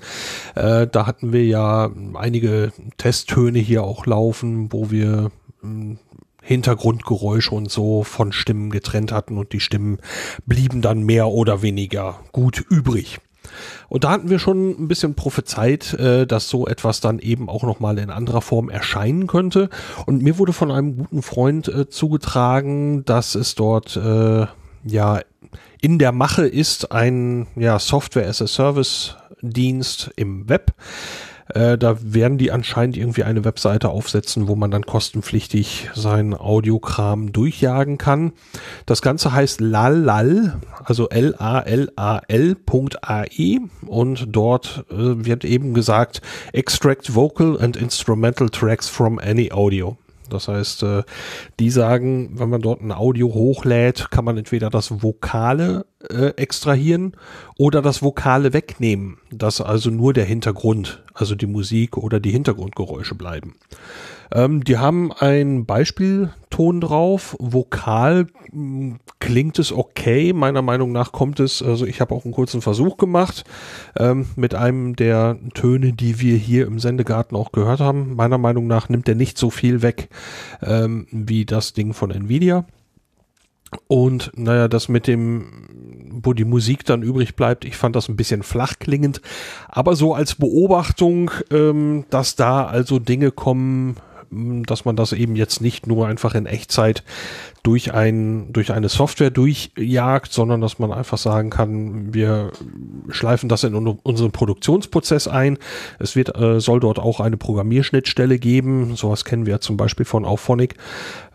Äh, 0.54 0.86
da 0.86 1.06
hatten 1.06 1.32
wir 1.32 1.44
ja 1.44 1.90
einige 2.14 2.72
Testtöne 2.96 3.58
hier 3.58 3.84
auch 3.84 4.06
laufen, 4.06 4.72
wo 4.72 4.90
wir 4.90 5.30
ähm, 5.62 5.98
Hintergrundgeräusche 6.42 7.54
und 7.54 7.70
so 7.70 8.02
von 8.02 8.32
Stimmen 8.32 8.70
getrennt 8.70 9.12
hatten 9.12 9.36
und 9.36 9.52
die 9.52 9.60
Stimmen 9.60 9.98
blieben 10.46 10.80
dann 10.80 11.02
mehr 11.02 11.28
oder 11.28 11.60
weniger 11.60 12.20
gut 12.32 12.64
übrig. 12.70 13.18
Und 13.88 14.04
da 14.04 14.10
hatten 14.10 14.30
wir 14.30 14.38
schon 14.38 14.70
ein 14.70 14.88
bisschen 14.88 15.14
prophezeit, 15.14 15.94
äh, 15.94 16.26
dass 16.26 16.48
so 16.48 16.66
etwas 16.66 17.00
dann 17.00 17.18
eben 17.18 17.48
auch 17.48 17.62
nochmal 17.62 17.98
in 17.98 18.10
anderer 18.10 18.42
Form 18.42 18.68
erscheinen 18.68 19.26
könnte. 19.26 19.70
Und 20.06 20.22
mir 20.22 20.38
wurde 20.38 20.52
von 20.52 20.70
einem 20.70 20.96
guten 20.96 21.22
Freund 21.22 21.68
äh, 21.68 21.88
zugetragen, 21.88 23.04
dass 23.04 23.34
es 23.34 23.54
dort 23.54 23.96
äh, 23.96 24.46
ja 24.84 25.20
in 25.80 25.98
der 25.98 26.12
Mache 26.12 26.46
ist, 26.46 26.92
ein 26.92 27.46
ja, 27.56 27.78
Software 27.78 28.28
as 28.28 28.42
a 28.42 28.46
Service 28.46 29.16
Dienst 29.42 30.10
im 30.16 30.48
Web 30.48 30.72
äh, 31.54 31.78
da 31.78 31.96
werden 32.00 32.38
die 32.38 32.50
anscheinend 32.50 32.96
irgendwie 32.96 33.24
eine 33.24 33.44
Webseite 33.44 33.90
aufsetzen, 33.90 34.48
wo 34.48 34.56
man 34.56 34.70
dann 34.70 34.86
kostenpflichtig 34.86 35.90
seinen 35.94 36.34
Audiokram 36.34 37.32
durchjagen 37.32 37.98
kann. 37.98 38.32
Das 38.86 39.02
Ganze 39.02 39.32
heißt 39.32 39.60
lalal, 39.60 40.60
also 40.84 41.08
L-A-L-A-L.ai 41.08 41.60
und 43.86 44.26
dort 44.28 44.84
äh, 44.90 44.94
wird 44.96 45.44
eben 45.44 45.74
gesagt, 45.74 46.22
extract 46.52 47.14
vocal 47.14 47.60
and 47.60 47.76
instrumental 47.76 48.48
tracks 48.48 48.88
from 48.88 49.18
any 49.18 49.52
audio. 49.52 49.96
Das 50.28 50.48
heißt, 50.48 50.82
äh, 50.82 51.02
die 51.58 51.70
sagen, 51.70 52.38
wenn 52.38 52.48
man 52.48 52.62
dort 52.62 52.82
ein 52.82 52.92
Audio 52.92 53.32
hochlädt, 53.32 54.10
kann 54.10 54.24
man 54.24 54.36
entweder 54.36 54.70
das 54.70 55.02
Vokale 55.02 55.86
äh, 56.10 56.28
extrahieren 56.36 57.12
oder 57.58 57.82
das 57.82 58.02
Vokale 58.02 58.52
wegnehmen, 58.52 59.18
dass 59.30 59.60
also 59.60 59.90
nur 59.90 60.12
der 60.12 60.24
Hintergrund, 60.24 61.04
also 61.14 61.34
die 61.34 61.46
Musik 61.46 61.96
oder 61.96 62.20
die 62.20 62.30
Hintergrundgeräusche 62.30 63.14
bleiben. 63.14 63.54
Ähm, 64.32 64.64
die 64.64 64.78
haben 64.78 65.12
ein 65.12 65.66
Beispielton 65.66 66.80
drauf. 66.80 67.36
Vokal 67.38 68.26
hm, 68.50 68.98
klingt 69.20 69.58
es 69.58 69.72
okay. 69.72 70.32
Meiner 70.32 70.62
Meinung 70.62 70.92
nach 70.92 71.12
kommt 71.12 71.40
es, 71.40 71.62
also 71.62 71.86
ich 71.86 72.00
habe 72.00 72.14
auch 72.14 72.24
einen 72.24 72.34
kurzen 72.34 72.62
Versuch 72.62 72.96
gemacht 72.96 73.44
ähm, 73.98 74.26
mit 74.36 74.54
einem 74.54 74.96
der 74.96 75.38
Töne, 75.54 75.92
die 75.92 76.20
wir 76.20 76.36
hier 76.36 76.66
im 76.66 76.78
Sendegarten 76.78 77.36
auch 77.36 77.52
gehört 77.52 77.80
haben. 77.80 78.14
Meiner 78.16 78.38
Meinung 78.38 78.66
nach 78.66 78.88
nimmt 78.88 79.08
er 79.08 79.14
nicht 79.14 79.38
so 79.38 79.50
viel 79.50 79.82
weg 79.82 80.08
ähm, 80.62 81.06
wie 81.10 81.44
das 81.44 81.72
Ding 81.72 81.92
von 81.92 82.10
Nvidia. 82.10 82.66
Und 83.88 84.32
naja, 84.36 84.68
das 84.68 84.88
mit 84.88 85.06
dem, 85.06 85.66
wo 86.22 86.32
die 86.32 86.44
Musik 86.44 86.84
dann 86.84 87.02
übrig 87.02 87.36
bleibt, 87.36 87.64
ich 87.64 87.76
fand 87.76 87.96
das 87.96 88.08
ein 88.08 88.16
bisschen 88.16 88.42
flach 88.42 88.74
klingend. 88.78 89.20
Aber 89.68 89.96
so 89.96 90.14
als 90.14 90.36
Beobachtung, 90.36 91.30
ähm, 91.50 92.04
dass 92.10 92.36
da 92.36 92.64
also 92.64 92.98
Dinge 92.98 93.32
kommen, 93.32 93.96
dass 94.30 94.84
man 94.84 94.96
das 94.96 95.12
eben 95.12 95.36
jetzt 95.36 95.60
nicht 95.60 95.86
nur 95.86 96.06
einfach 96.06 96.34
in 96.34 96.46
Echtzeit 96.46 97.02
durch 97.66 97.92
ein, 97.92 98.52
durch 98.52 98.72
eine 98.72 98.88
Software 98.88 99.30
durchjagt, 99.30 100.32
sondern 100.32 100.60
dass 100.60 100.78
man 100.78 100.92
einfach 100.92 101.18
sagen 101.18 101.50
kann, 101.50 102.14
wir 102.14 102.52
schleifen 103.08 103.48
das 103.48 103.64
in 103.64 103.74
unseren 103.74 104.30
Produktionsprozess 104.30 105.26
ein. 105.26 105.58
Es 105.98 106.14
wird, 106.14 106.36
äh, 106.36 106.60
soll 106.60 106.78
dort 106.78 107.00
auch 107.00 107.18
eine 107.18 107.36
Programmierschnittstelle 107.36 108.38
geben. 108.38 108.94
Sowas 108.94 109.24
kennen 109.24 109.46
wir 109.46 109.54
ja 109.54 109.60
zum 109.60 109.76
Beispiel 109.76 110.06
von 110.06 110.24
Auphonic, 110.24 110.76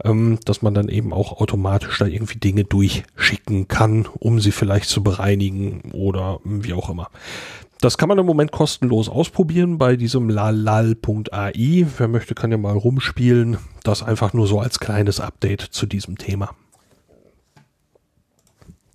ähm, 0.06 0.40
dass 0.46 0.62
man 0.62 0.74
dann 0.74 0.88
eben 0.88 1.12
auch 1.12 1.42
automatisch 1.42 2.00
da 2.00 2.06
irgendwie 2.06 2.40
Dinge 2.40 2.64
durchschicken 2.64 3.68
kann, 3.68 4.08
um 4.18 4.40
sie 4.40 4.52
vielleicht 4.52 4.88
zu 4.88 5.04
bereinigen 5.04 5.92
oder 5.92 6.40
wie 6.46 6.74
auch 6.74 6.90
immer. 6.90 7.10
Das 7.82 7.98
kann 7.98 8.10
man 8.10 8.20
im 8.20 8.28
Moment 8.28 8.52
kostenlos 8.52 9.10
ausprobieren 9.10 9.80
bei 9.80 9.96
diesem 9.96 10.30
lalal.ai. 10.30 11.88
Wer 11.98 12.08
möchte, 12.08 12.36
kann 12.36 12.52
ja 12.52 12.58
mal 12.58 12.78
rumspielen. 12.78 13.58
Das 13.84 14.04
einfach 14.04 14.34
nur 14.34 14.46
so 14.46 14.60
als 14.60 14.80
kleines 14.80 15.20
Update 15.20 15.62
zu 15.62 15.88
diesem 15.88 16.20
Thema. 16.20 16.52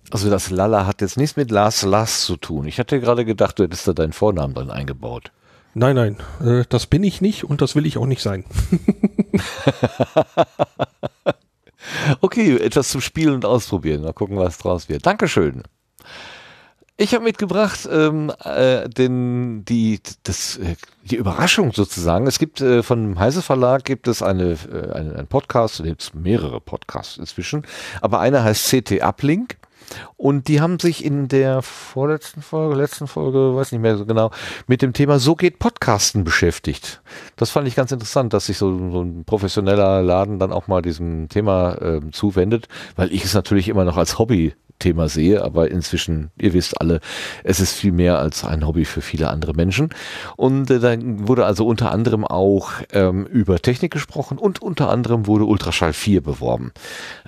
Also 0.09 0.29
das 0.29 0.51
Lala 0.51 0.85
hat 0.85 1.01
jetzt 1.01 1.17
nichts 1.17 1.35
mit 1.35 1.51
Lars 1.51 1.83
Lars 1.83 2.23
zu 2.23 2.37
tun. 2.37 2.65
Ich 2.65 2.79
hatte 2.79 3.01
gerade 3.01 3.25
gedacht, 3.25 3.59
du 3.59 3.63
hättest 3.63 3.89
da 3.89 3.93
deinen 3.93 4.13
Vornamen 4.13 4.53
drin 4.53 4.69
eingebaut. 4.69 5.33
Nein, 5.73 5.97
nein, 5.97 6.17
äh, 6.41 6.63
das 6.69 6.87
bin 6.87 7.03
ich 7.03 7.19
nicht 7.19 7.43
und 7.43 7.61
das 7.61 7.75
will 7.75 7.85
ich 7.85 7.97
auch 7.97 8.05
nicht 8.05 8.21
sein. 8.21 8.45
okay, 12.21 12.57
etwas 12.57 12.87
zum 12.87 13.01
Spielen 13.01 13.35
und 13.35 13.45
Ausprobieren. 13.45 14.01
Mal 14.01 14.13
gucken, 14.13 14.37
was 14.37 14.57
draus 14.57 14.87
wird. 14.87 15.05
Dankeschön. 15.05 15.63
Ich 16.99 17.13
habe 17.13 17.23
mitgebracht 17.23 17.87
ähm, 17.91 18.33
äh, 18.43 18.89
den, 18.89 19.63
die, 19.65 19.99
das, 20.23 20.57
äh, 20.57 20.75
die 21.03 21.15
Überraschung 21.15 21.71
sozusagen. 21.71 22.25
Es 22.25 22.39
gibt 22.39 22.59
äh, 22.59 22.81
von 22.81 23.19
Heise 23.19 23.43
Verlag 23.43 23.85
gibt 23.85 24.07
es 24.07 24.23
eine, 24.23 24.53
äh, 24.53 24.91
einen, 24.93 25.15
einen 25.15 25.27
Podcast, 25.27 25.83
gibt 25.83 26.01
es 26.01 26.15
mehrere 26.15 26.59
Podcasts 26.59 27.17
inzwischen, 27.17 27.67
aber 28.01 28.19
einer 28.19 28.43
heißt 28.43 28.71
CT 28.71 29.03
Uplink. 29.03 29.57
Und 30.17 30.47
die 30.47 30.59
haben 30.59 30.79
sich 30.79 31.05
in 31.05 31.27
der 31.27 31.61
vorletzten 31.61 32.41
Folge, 32.41 32.75
letzten 32.75 33.07
Folge, 33.07 33.55
weiß 33.55 33.71
nicht 33.71 33.81
mehr 33.81 33.95
so 33.95 34.05
genau, 34.05 34.31
mit 34.65 34.81
dem 34.81 34.91
Thema 34.91 35.19
So 35.19 35.35
geht 35.35 35.59
Podcasten 35.59 36.23
beschäftigt. 36.23 37.01
Das 37.35 37.51
fand 37.51 37.67
ich 37.67 37.75
ganz 37.75 37.91
interessant, 37.91 38.33
dass 38.33 38.47
sich 38.47 38.57
so, 38.57 38.75
so 38.91 39.01
ein 39.01 39.23
professioneller 39.23 40.01
Laden 40.01 40.39
dann 40.39 40.51
auch 40.51 40.67
mal 40.67 40.81
diesem 40.81 41.29
Thema 41.29 41.75
äh, 41.75 42.01
zuwendet, 42.11 42.67
weil 42.95 43.13
ich 43.13 43.23
es 43.23 43.35
natürlich 43.35 43.69
immer 43.69 43.85
noch 43.85 43.97
als 43.97 44.17
Hobby 44.19 44.55
Thema 44.79 45.09
sehe, 45.09 45.43
aber 45.43 45.69
inzwischen, 45.71 46.31
ihr 46.37 46.53
wisst 46.53 46.79
alle, 46.79 46.99
es 47.43 47.59
ist 47.59 47.73
viel 47.73 47.91
mehr 47.91 48.19
als 48.19 48.43
ein 48.43 48.65
Hobby 48.65 48.85
für 48.85 49.01
viele 49.01 49.29
andere 49.29 49.53
Menschen. 49.53 49.89
Und 50.35 50.69
äh, 50.69 50.79
dann 50.79 51.27
wurde 51.27 51.45
also 51.45 51.65
unter 51.65 51.91
anderem 51.91 52.25
auch 52.25 52.71
ähm, 52.91 53.25
über 53.25 53.59
Technik 53.59 53.91
gesprochen 53.91 54.37
und 54.37 54.61
unter 54.61 54.89
anderem 54.89 55.27
wurde 55.27 55.45
Ultraschall 55.45 55.93
4 55.93 56.21
beworben. 56.21 56.71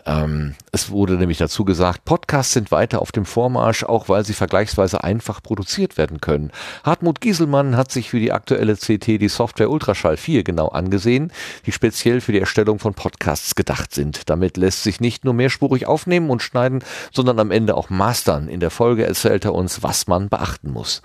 Ähm, 0.05 0.55
es 0.71 0.91
wurde 0.91 1.13
nämlich 1.13 1.37
dazu 1.37 1.65
gesagt, 1.65 2.05
Podcasts 2.05 2.53
sind 2.53 2.71
weiter 2.71 3.01
auf 3.01 3.11
dem 3.11 3.25
Vormarsch, 3.25 3.83
auch 3.83 4.09
weil 4.09 4.25
sie 4.25 4.33
vergleichsweise 4.33 5.03
einfach 5.03 5.41
produziert 5.41 5.97
werden 5.97 6.21
können. 6.21 6.51
Hartmut 6.83 7.21
Gieselmann 7.21 7.75
hat 7.75 7.91
sich 7.91 8.09
für 8.09 8.19
die 8.19 8.31
aktuelle 8.31 8.75
CT 8.75 9.07
die 9.07 9.29
Software 9.29 9.69
Ultraschall 9.69 10.17
4 10.17 10.43
genau 10.43 10.67
angesehen, 10.67 11.31
die 11.65 11.71
speziell 11.71 12.21
für 12.21 12.31
die 12.31 12.39
Erstellung 12.39 12.79
von 12.79 12.93
Podcasts 12.93 13.55
gedacht 13.55 13.93
sind. 13.93 14.29
Damit 14.29 14.57
lässt 14.57 14.83
sich 14.83 14.99
nicht 14.99 15.25
nur 15.25 15.33
mehrspurig 15.33 15.87
aufnehmen 15.87 16.29
und 16.29 16.41
schneiden, 16.41 16.83
sondern 17.11 17.38
am 17.39 17.51
Ende 17.51 17.75
auch 17.75 17.89
mastern. 17.89 18.47
In 18.47 18.59
der 18.59 18.69
Folge 18.69 19.05
erzählt 19.05 19.45
er 19.45 19.53
uns, 19.53 19.83
was 19.83 20.07
man 20.07 20.29
beachten 20.29 20.71
muss. 20.71 21.01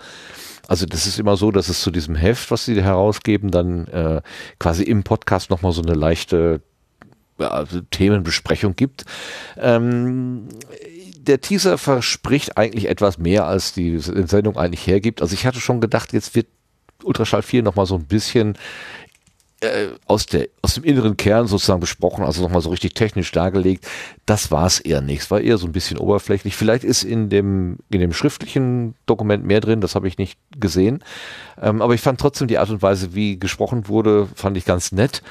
Also 0.67 0.85
das 0.85 1.05
ist 1.05 1.19
immer 1.19 1.37
so, 1.37 1.51
dass 1.51 1.69
es 1.69 1.81
zu 1.81 1.91
diesem 1.91 2.15
Heft, 2.15 2.49
was 2.51 2.65
sie 2.65 2.81
herausgeben, 2.81 3.51
dann 3.51 3.87
äh, 3.87 4.21
quasi 4.59 4.83
im 4.83 5.03
Podcast 5.03 5.49
nochmal 5.49 5.71
so 5.71 5.81
eine 5.81 5.93
leichte 5.93 6.61
also 7.37 7.81
Themenbesprechung 7.81 8.75
gibt. 8.75 9.05
Ähm, 9.57 10.47
der 11.17 11.41
Teaser 11.41 11.77
verspricht 11.77 12.57
eigentlich 12.57 12.87
etwas 12.87 13.17
mehr, 13.17 13.45
als 13.45 13.73
die 13.73 13.97
Sendung 13.99 14.57
eigentlich 14.57 14.87
hergibt. 14.87 15.21
Also 15.21 15.33
ich 15.33 15.45
hatte 15.45 15.59
schon 15.59 15.81
gedacht, 15.81 16.13
jetzt 16.13 16.35
wird 16.35 16.47
Ultraschall 17.03 17.41
4 17.41 17.63
nochmal 17.63 17.85
so 17.85 17.95
ein 17.95 18.05
bisschen 18.05 18.57
äh, 19.73 19.89
aus, 20.07 20.25
der, 20.25 20.47
aus 20.61 20.75
dem 20.75 20.83
inneren 20.83 21.17
Kern 21.17 21.47
sozusagen 21.47 21.79
besprochen, 21.79 22.23
also 22.23 22.41
nochmal 22.41 22.61
so 22.61 22.69
richtig 22.69 22.93
technisch 22.93 23.31
dargelegt. 23.31 23.87
Das 24.25 24.51
war 24.51 24.65
es 24.65 24.79
eher 24.79 25.01
nicht. 25.01 25.21
Es 25.21 25.31
war 25.31 25.41
eher 25.41 25.57
so 25.57 25.65
ein 25.65 25.71
bisschen 25.71 25.97
oberflächlich. 25.97 26.55
Vielleicht 26.55 26.83
ist 26.83 27.03
in 27.03 27.29
dem, 27.29 27.77
in 27.89 27.99
dem 27.99 28.13
schriftlichen 28.13 28.95
Dokument 29.05 29.45
mehr 29.45 29.61
drin, 29.61 29.81
das 29.81 29.95
habe 29.95 30.07
ich 30.07 30.17
nicht 30.17 30.37
gesehen. 30.59 31.03
Ähm, 31.61 31.81
aber 31.81 31.93
ich 31.93 32.01
fand 32.01 32.19
trotzdem 32.19 32.47
die 32.47 32.57
Art 32.57 32.69
und 32.69 32.81
Weise, 32.81 33.15
wie 33.15 33.39
gesprochen 33.39 33.87
wurde, 33.87 34.27
fand 34.35 34.57
ich 34.57 34.65
ganz 34.65 34.91
nett. 34.91 35.21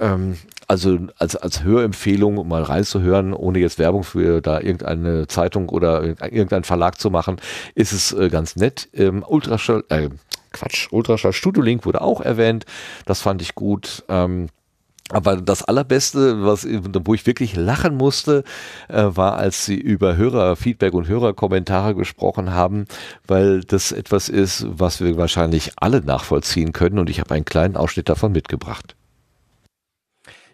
Ähm, 0.00 0.36
also 0.68 0.98
als, 1.16 1.34
als 1.34 1.64
Hörempfehlung, 1.64 2.36
um 2.36 2.48
mal 2.48 2.62
reinzuhören, 2.62 3.32
ohne 3.32 3.58
jetzt 3.58 3.78
Werbung 3.78 4.04
für 4.04 4.42
da 4.42 4.60
irgendeine 4.60 5.26
Zeitung 5.26 5.70
oder 5.70 6.04
irgendeinen 6.04 6.64
Verlag 6.64 7.00
zu 7.00 7.10
machen, 7.10 7.40
ist 7.74 7.92
es 7.92 8.12
äh, 8.12 8.28
ganz 8.28 8.54
nett. 8.54 8.88
Ähm, 8.92 9.24
Ultraschall, 9.26 9.84
äh, 9.88 10.10
Quatsch, 10.52 10.88
Ultraschall 10.90 11.32
Studio 11.32 11.62
Link 11.62 11.84
wurde 11.86 12.00
auch 12.00 12.20
erwähnt. 12.20 12.64
Das 13.06 13.20
fand 13.20 13.42
ich 13.42 13.54
gut. 13.54 14.04
Ähm, 14.08 14.48
aber 15.10 15.36
das 15.36 15.62
Allerbeste, 15.62 16.44
was, 16.44 16.66
wo 16.66 17.14
ich 17.14 17.26
wirklich 17.26 17.56
lachen 17.56 17.96
musste, 17.96 18.44
äh, 18.88 19.04
war, 19.08 19.38
als 19.38 19.64
sie 19.64 19.76
über 19.76 20.16
Hörerfeedback 20.16 20.92
und 20.92 21.08
Hörerkommentare 21.08 21.94
gesprochen 21.94 22.52
haben, 22.52 22.84
weil 23.26 23.60
das 23.60 23.90
etwas 23.90 24.28
ist, 24.28 24.66
was 24.68 25.00
wir 25.00 25.16
wahrscheinlich 25.16 25.72
alle 25.76 26.02
nachvollziehen 26.02 26.72
können. 26.72 26.98
Und 26.98 27.08
ich 27.08 27.20
habe 27.20 27.34
einen 27.34 27.46
kleinen 27.46 27.76
Ausschnitt 27.76 28.10
davon 28.10 28.32
mitgebracht. 28.32 28.96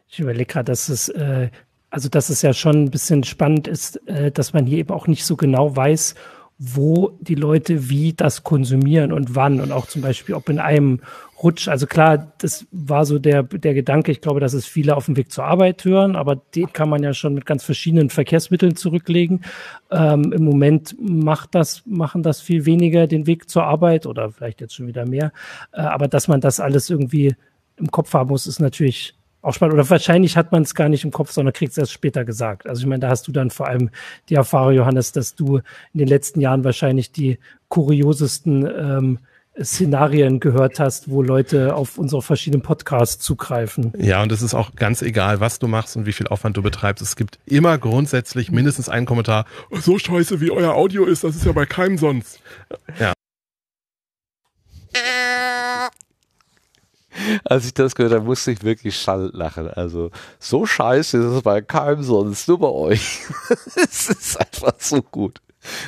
Ich 0.08 0.20
überlege 0.20 0.46
gerade, 0.46 0.70
dass 0.70 0.88
es, 0.88 1.08
äh, 1.08 1.50
also 1.90 2.08
dass 2.08 2.28
es 2.28 2.42
ja 2.42 2.52
schon 2.52 2.84
ein 2.84 2.90
bisschen 2.90 3.24
spannend 3.24 3.66
ist, 3.66 3.96
äh, 4.06 4.30
dass 4.30 4.52
man 4.52 4.66
hier 4.66 4.78
eben 4.78 4.94
auch 4.94 5.08
nicht 5.08 5.24
so 5.24 5.34
genau 5.34 5.74
weiß, 5.74 6.14
wo 6.58 7.18
die 7.20 7.34
Leute 7.34 7.88
wie 7.90 8.12
das 8.12 8.44
konsumieren 8.44 9.12
und 9.12 9.34
wann 9.34 9.60
und 9.60 9.72
auch 9.72 9.86
zum 9.86 10.02
Beispiel, 10.02 10.34
ob 10.36 10.48
in 10.48 10.60
einem 10.60 11.00
Rutsch, 11.42 11.66
also 11.66 11.86
klar, 11.86 12.32
das 12.38 12.66
war 12.70 13.04
so 13.04 13.18
der, 13.18 13.42
der 13.42 13.74
Gedanke, 13.74 14.12
ich 14.12 14.20
glaube, 14.20 14.38
dass 14.38 14.52
es 14.52 14.64
viele 14.64 14.96
auf 14.96 15.06
dem 15.06 15.16
Weg 15.16 15.32
zur 15.32 15.44
Arbeit 15.44 15.84
hören, 15.84 16.14
aber 16.14 16.36
den 16.36 16.72
kann 16.72 16.88
man 16.88 17.02
ja 17.02 17.12
schon 17.12 17.34
mit 17.34 17.44
ganz 17.44 17.64
verschiedenen 17.64 18.08
Verkehrsmitteln 18.08 18.76
zurücklegen. 18.76 19.44
Ähm, 19.90 20.32
Im 20.32 20.44
Moment 20.44 20.94
macht 21.00 21.56
das, 21.56 21.82
machen 21.86 22.22
das 22.22 22.40
viel 22.40 22.66
weniger 22.66 23.08
den 23.08 23.26
Weg 23.26 23.50
zur 23.50 23.64
Arbeit 23.64 24.06
oder 24.06 24.30
vielleicht 24.30 24.60
jetzt 24.60 24.74
schon 24.74 24.86
wieder 24.86 25.06
mehr. 25.06 25.32
Äh, 25.72 25.80
aber 25.80 26.06
dass 26.06 26.28
man 26.28 26.40
das 26.40 26.60
alles 26.60 26.88
irgendwie 26.88 27.34
im 27.76 27.90
Kopf 27.90 28.14
haben 28.14 28.30
muss, 28.30 28.46
ist 28.46 28.60
natürlich 28.60 29.14
auch 29.44 29.54
spannend. 29.54 29.74
Oder 29.74 29.88
wahrscheinlich 29.88 30.36
hat 30.36 30.52
man 30.52 30.62
es 30.62 30.74
gar 30.74 30.88
nicht 30.88 31.04
im 31.04 31.10
Kopf, 31.10 31.30
sondern 31.30 31.52
kriegt 31.52 31.72
es 31.72 31.78
erst 31.78 31.92
später 31.92 32.24
gesagt. 32.24 32.66
Also 32.66 32.80
ich 32.82 32.86
meine, 32.86 33.00
da 33.00 33.08
hast 33.10 33.28
du 33.28 33.32
dann 33.32 33.50
vor 33.50 33.68
allem 33.68 33.90
die 34.28 34.34
Erfahrung, 34.34 34.72
Johannes, 34.74 35.12
dass 35.12 35.34
du 35.34 35.58
in 35.92 35.98
den 35.98 36.08
letzten 36.08 36.40
Jahren 36.40 36.64
wahrscheinlich 36.64 37.12
die 37.12 37.38
kuriosesten 37.68 38.66
ähm, 38.66 39.18
Szenarien 39.62 40.40
gehört 40.40 40.80
hast, 40.80 41.10
wo 41.10 41.22
Leute 41.22 41.76
auf 41.76 41.96
unsere 41.96 42.22
verschiedenen 42.22 42.62
Podcasts 42.62 43.22
zugreifen. 43.22 43.92
Ja, 43.98 44.22
und 44.22 44.32
es 44.32 44.42
ist 44.42 44.54
auch 44.54 44.74
ganz 44.74 45.00
egal, 45.00 45.38
was 45.38 45.60
du 45.60 45.68
machst 45.68 45.96
und 45.96 46.06
wie 46.06 46.12
viel 46.12 46.26
Aufwand 46.26 46.56
du 46.56 46.62
betreibst. 46.62 47.02
Es 47.02 47.14
gibt 47.14 47.38
immer 47.46 47.78
grundsätzlich 47.78 48.50
mindestens 48.50 48.88
einen 48.88 49.06
Kommentar. 49.06 49.44
So 49.70 49.98
scheiße, 49.98 50.40
wie 50.40 50.50
euer 50.50 50.74
Audio 50.74 51.04
ist, 51.04 51.22
das 51.22 51.36
ist 51.36 51.44
ja 51.44 51.52
bei 51.52 51.66
keinem 51.66 51.98
sonst. 51.98 52.40
Ja. 52.98 53.12
Als 57.44 57.66
ich 57.66 57.74
das 57.74 57.94
gehört 57.94 58.12
habe, 58.12 58.24
musste 58.24 58.52
ich 58.52 58.62
wirklich 58.62 58.96
schall 58.96 59.30
lachen. 59.32 59.68
Also, 59.68 60.10
so 60.38 60.66
scheiße 60.66 61.18
ist 61.18 61.24
es 61.24 61.42
bei 61.42 61.60
keinem 61.62 62.02
sonst, 62.02 62.48
nur 62.48 62.58
bei 62.58 62.68
euch. 62.68 63.20
es 63.76 64.08
ist 64.08 64.40
einfach 64.40 64.74
so 64.78 65.02
gut. 65.02 65.40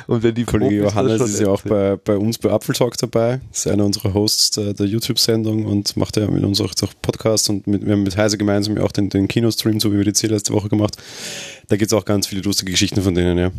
Und 0.07 0.23
wenn 0.23 0.33
die 0.33 0.43
Kollege 0.43 0.75
Johannes 0.75 1.21
ist 1.21 1.39
ja 1.39 1.49
auch 1.49 1.61
bei, 1.61 1.97
bei 1.97 2.17
uns 2.17 2.37
bei 2.37 2.49
Apfeltalk 2.49 2.97
dabei, 2.97 3.41
ist 3.51 3.67
einer 3.67 3.85
unserer 3.85 4.13
Hosts 4.13 4.51
der, 4.51 4.73
der 4.73 4.87
YouTube-Sendung 4.87 5.65
und 5.65 5.95
macht 5.97 6.17
ja 6.17 6.27
mit 6.29 6.43
uns 6.43 6.59
auch 6.61 6.73
Podcast 7.01 7.49
und 7.49 7.67
mit, 7.67 7.85
wir 7.85 7.93
haben 7.93 8.03
mit 8.03 8.17
Heise 8.17 8.37
gemeinsam 8.37 8.77
ja 8.77 8.83
auch 8.83 8.91
den, 8.91 9.09
den 9.09 9.27
Kinostream, 9.27 9.79
so 9.79 9.91
wie 9.93 9.97
wir 9.97 10.05
die 10.05 10.13
C 10.13 10.27
letzte 10.27 10.53
Woche 10.53 10.69
gemacht. 10.69 10.97
Da 11.67 11.77
gibt 11.77 11.91
es 11.91 11.97
auch 11.97 12.05
ganz 12.05 12.27
viele 12.27 12.41
lustige 12.41 12.71
Geschichten 12.71 13.01
von 13.01 13.13
denen, 13.13 13.37
ja. 13.37 13.51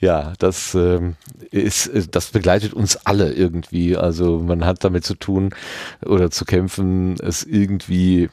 Ja, 0.00 0.32
das 0.38 0.74
ähm, 0.74 1.16
ist, 1.50 1.90
das 2.10 2.30
begleitet 2.30 2.72
uns 2.72 2.96
alle 3.04 3.32
irgendwie. 3.32 3.96
Also 3.96 4.38
man 4.38 4.64
hat 4.64 4.82
damit 4.82 5.04
zu 5.04 5.14
tun 5.14 5.54
oder 6.04 6.30
zu 6.30 6.46
kämpfen, 6.46 7.16
es 7.20 7.44
irgendwie 7.44 8.30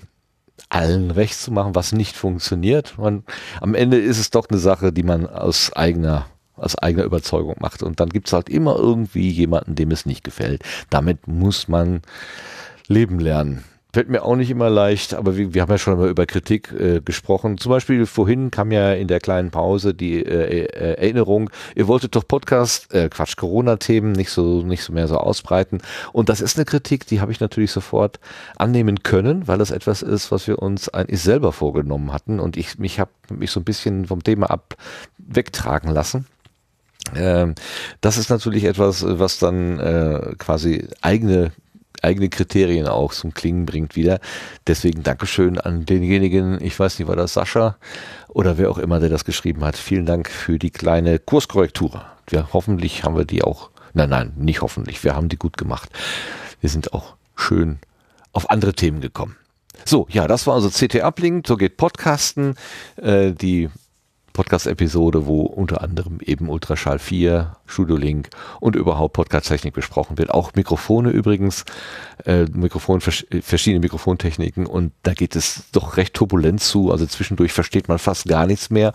allen 0.70 1.12
recht 1.12 1.38
zu 1.38 1.52
machen, 1.52 1.76
was 1.76 1.92
nicht 1.92 2.16
funktioniert. 2.16 2.98
Man, 2.98 3.24
am 3.60 3.76
Ende 3.76 3.98
ist 3.98 4.18
es 4.18 4.30
doch 4.30 4.48
eine 4.50 4.60
Sache, 4.60 4.94
die 4.94 5.04
man 5.04 5.28
aus 5.28 5.74
eigener 5.74 6.26
aus 6.56 6.76
eigener 6.76 7.04
Überzeugung 7.04 7.58
macht. 7.60 7.84
Und 7.84 8.00
dann 8.00 8.10
gibt 8.10 8.28
es 8.28 8.34
halt 8.34 8.50
immer 8.50 8.78
irgendwie 8.78 9.30
jemanden, 9.30 9.76
dem 9.76 9.92
es 9.92 10.08
nicht 10.08 10.24
gefällt. 10.24 10.64
Damit 10.90 11.28
muss 11.28 11.68
man 11.68 12.02
leben 12.88 13.20
lernen. 13.20 13.64
Fällt 13.94 14.10
mir 14.10 14.24
auch 14.24 14.36
nicht 14.36 14.52
immer 14.52 14.70
leicht, 14.70 15.14
aber 15.14 15.38
wir, 15.38 15.54
wir 15.54 15.62
haben 15.62 15.72
ja 15.72 15.78
schon 15.78 15.98
mal 15.98 16.10
über 16.10 16.26
Kritik 16.26 16.74
äh, 16.78 17.00
gesprochen. 17.00 17.58
Zum 17.58 17.70
Beispiel 17.70 18.06
vorhin 18.06 18.52
kam 18.52 18.72
ja 18.72 18.92
in 18.92 19.08
der 19.08 19.22
kleinen 19.22 19.50
Pause 19.50 19.94
die 19.94 20.24
äh, 20.24 20.66
äh, 20.66 20.94
Erinnerung, 20.96 21.50
ihr 21.74 21.88
wolltet 21.88 22.16
doch 22.16 22.28
Podcast, 22.28 22.94
äh, 22.94 23.08
Quatsch, 23.10 23.38
Corona-Themen 23.38 24.12
nicht 24.12 24.30
so, 24.30 24.62
nicht 24.62 24.84
so 24.84 24.92
mehr 24.92 25.08
so 25.08 25.18
ausbreiten. 25.18 25.80
Und 26.12 26.28
das 26.28 26.42
ist 26.42 26.58
eine 26.58 26.66
Kritik, 26.66 27.08
die 27.08 27.22
habe 27.22 27.32
ich 27.32 27.40
natürlich 27.40 27.72
sofort 27.72 28.20
annehmen 28.58 29.04
können, 29.04 29.48
weil 29.48 29.58
das 29.58 29.72
etwas 29.72 30.02
ist, 30.02 30.32
was 30.32 30.48
wir 30.48 30.60
uns 30.60 30.90
eigentlich 30.90 31.22
selber 31.22 31.54
vorgenommen 31.54 32.12
hatten. 32.12 32.42
Und 32.42 32.58
ich 32.58 32.78
mich 32.80 33.00
habe 33.00 33.12
mich 33.30 33.52
so 33.52 33.62
ein 33.62 33.66
bisschen 33.66 34.08
vom 34.08 34.22
Thema 34.22 34.50
ab 34.50 34.76
wegtragen 35.18 35.92
lassen. 35.92 36.28
Ähm, 37.16 37.56
das 38.02 38.18
ist 38.18 38.30
natürlich 38.30 38.66
etwas, 38.66 39.06
was 39.08 39.40
dann 39.40 39.80
äh, 39.80 40.36
quasi 40.38 40.88
eigene 41.02 41.52
eigene 42.04 42.30
Kriterien 42.30 42.88
auch 42.88 43.14
zum 43.14 43.34
Klingen 43.34 43.66
bringt 43.66 43.96
wieder. 43.96 44.20
Deswegen 44.66 45.04
Dankeschön 45.04 45.60
an 45.60 45.86
denjenigen, 45.86 46.64
ich 46.64 46.80
weiß 46.80 47.00
nicht, 47.00 47.08
war 47.08 47.16
das 47.16 47.34
Sascha 47.34 47.78
oder 48.28 48.58
wer 48.58 48.70
auch 48.70 48.78
immer, 48.78 49.00
der 49.00 49.10
das 49.10 49.26
geschrieben 49.26 49.64
hat. 49.64 49.78
Vielen 49.78 50.06
Dank 50.06 50.30
für 50.30 50.60
die 50.60 50.72
kleine 50.72 51.20
Kurskorrektur. 51.20 52.06
Wir, 52.28 52.50
hoffentlich 52.54 53.04
haben 53.04 53.16
wir 53.16 53.26
die 53.26 53.44
auch, 53.44 53.70
nein, 53.94 54.10
nein, 54.10 54.34
nicht 54.36 54.62
hoffentlich, 54.62 55.04
wir 55.04 55.16
haben 55.16 55.30
die 55.30 55.38
gut 55.38 55.58
gemacht. 55.58 55.90
Wir 56.62 56.70
sind 56.70 56.94
auch 56.94 57.16
schön 57.36 57.80
auf 58.34 58.50
andere 58.50 58.74
Themen 58.74 59.02
gekommen. 59.02 59.36
So, 59.86 60.08
ja, 60.10 60.28
das 60.28 60.48
war 60.48 60.56
also 60.56 60.70
CT 60.70 61.04
Uplink, 61.04 61.48
so 61.48 61.56
geht 61.56 61.78
Podcasten. 61.78 62.56
Äh, 62.98 63.32
die 63.32 63.70
Podcast-Episode, 64.38 65.26
wo 65.26 65.42
unter 65.42 65.82
anderem 65.82 66.20
eben 66.22 66.48
Ultraschall 66.48 67.00
4, 67.00 67.58
Studio 67.66 67.98
Link 67.98 68.30
und 68.60 68.76
überhaupt 68.76 69.14
Podcast-Technik 69.14 69.74
besprochen 69.74 70.20
wird. 70.20 70.30
Auch 70.30 70.54
Mikrofone 70.54 71.10
übrigens, 71.10 71.66
äh, 72.24 72.46
Mikrofon, 72.46 73.02
verschiedene 73.02 73.80
Mikrofontechniken 73.80 74.68
und 74.68 74.94
da 75.02 75.14
geht 75.14 75.36
es 75.36 75.64
doch 75.72 75.98
recht 75.98 76.14
turbulent 76.14 76.62
zu. 76.62 76.92
Also 76.92 77.08
zwischendurch 77.08 77.52
versteht 77.52 77.88
man 77.88 77.98
fast 77.98 78.26
gar 78.26 78.46
nichts 78.46 78.70
mehr, 78.70 78.94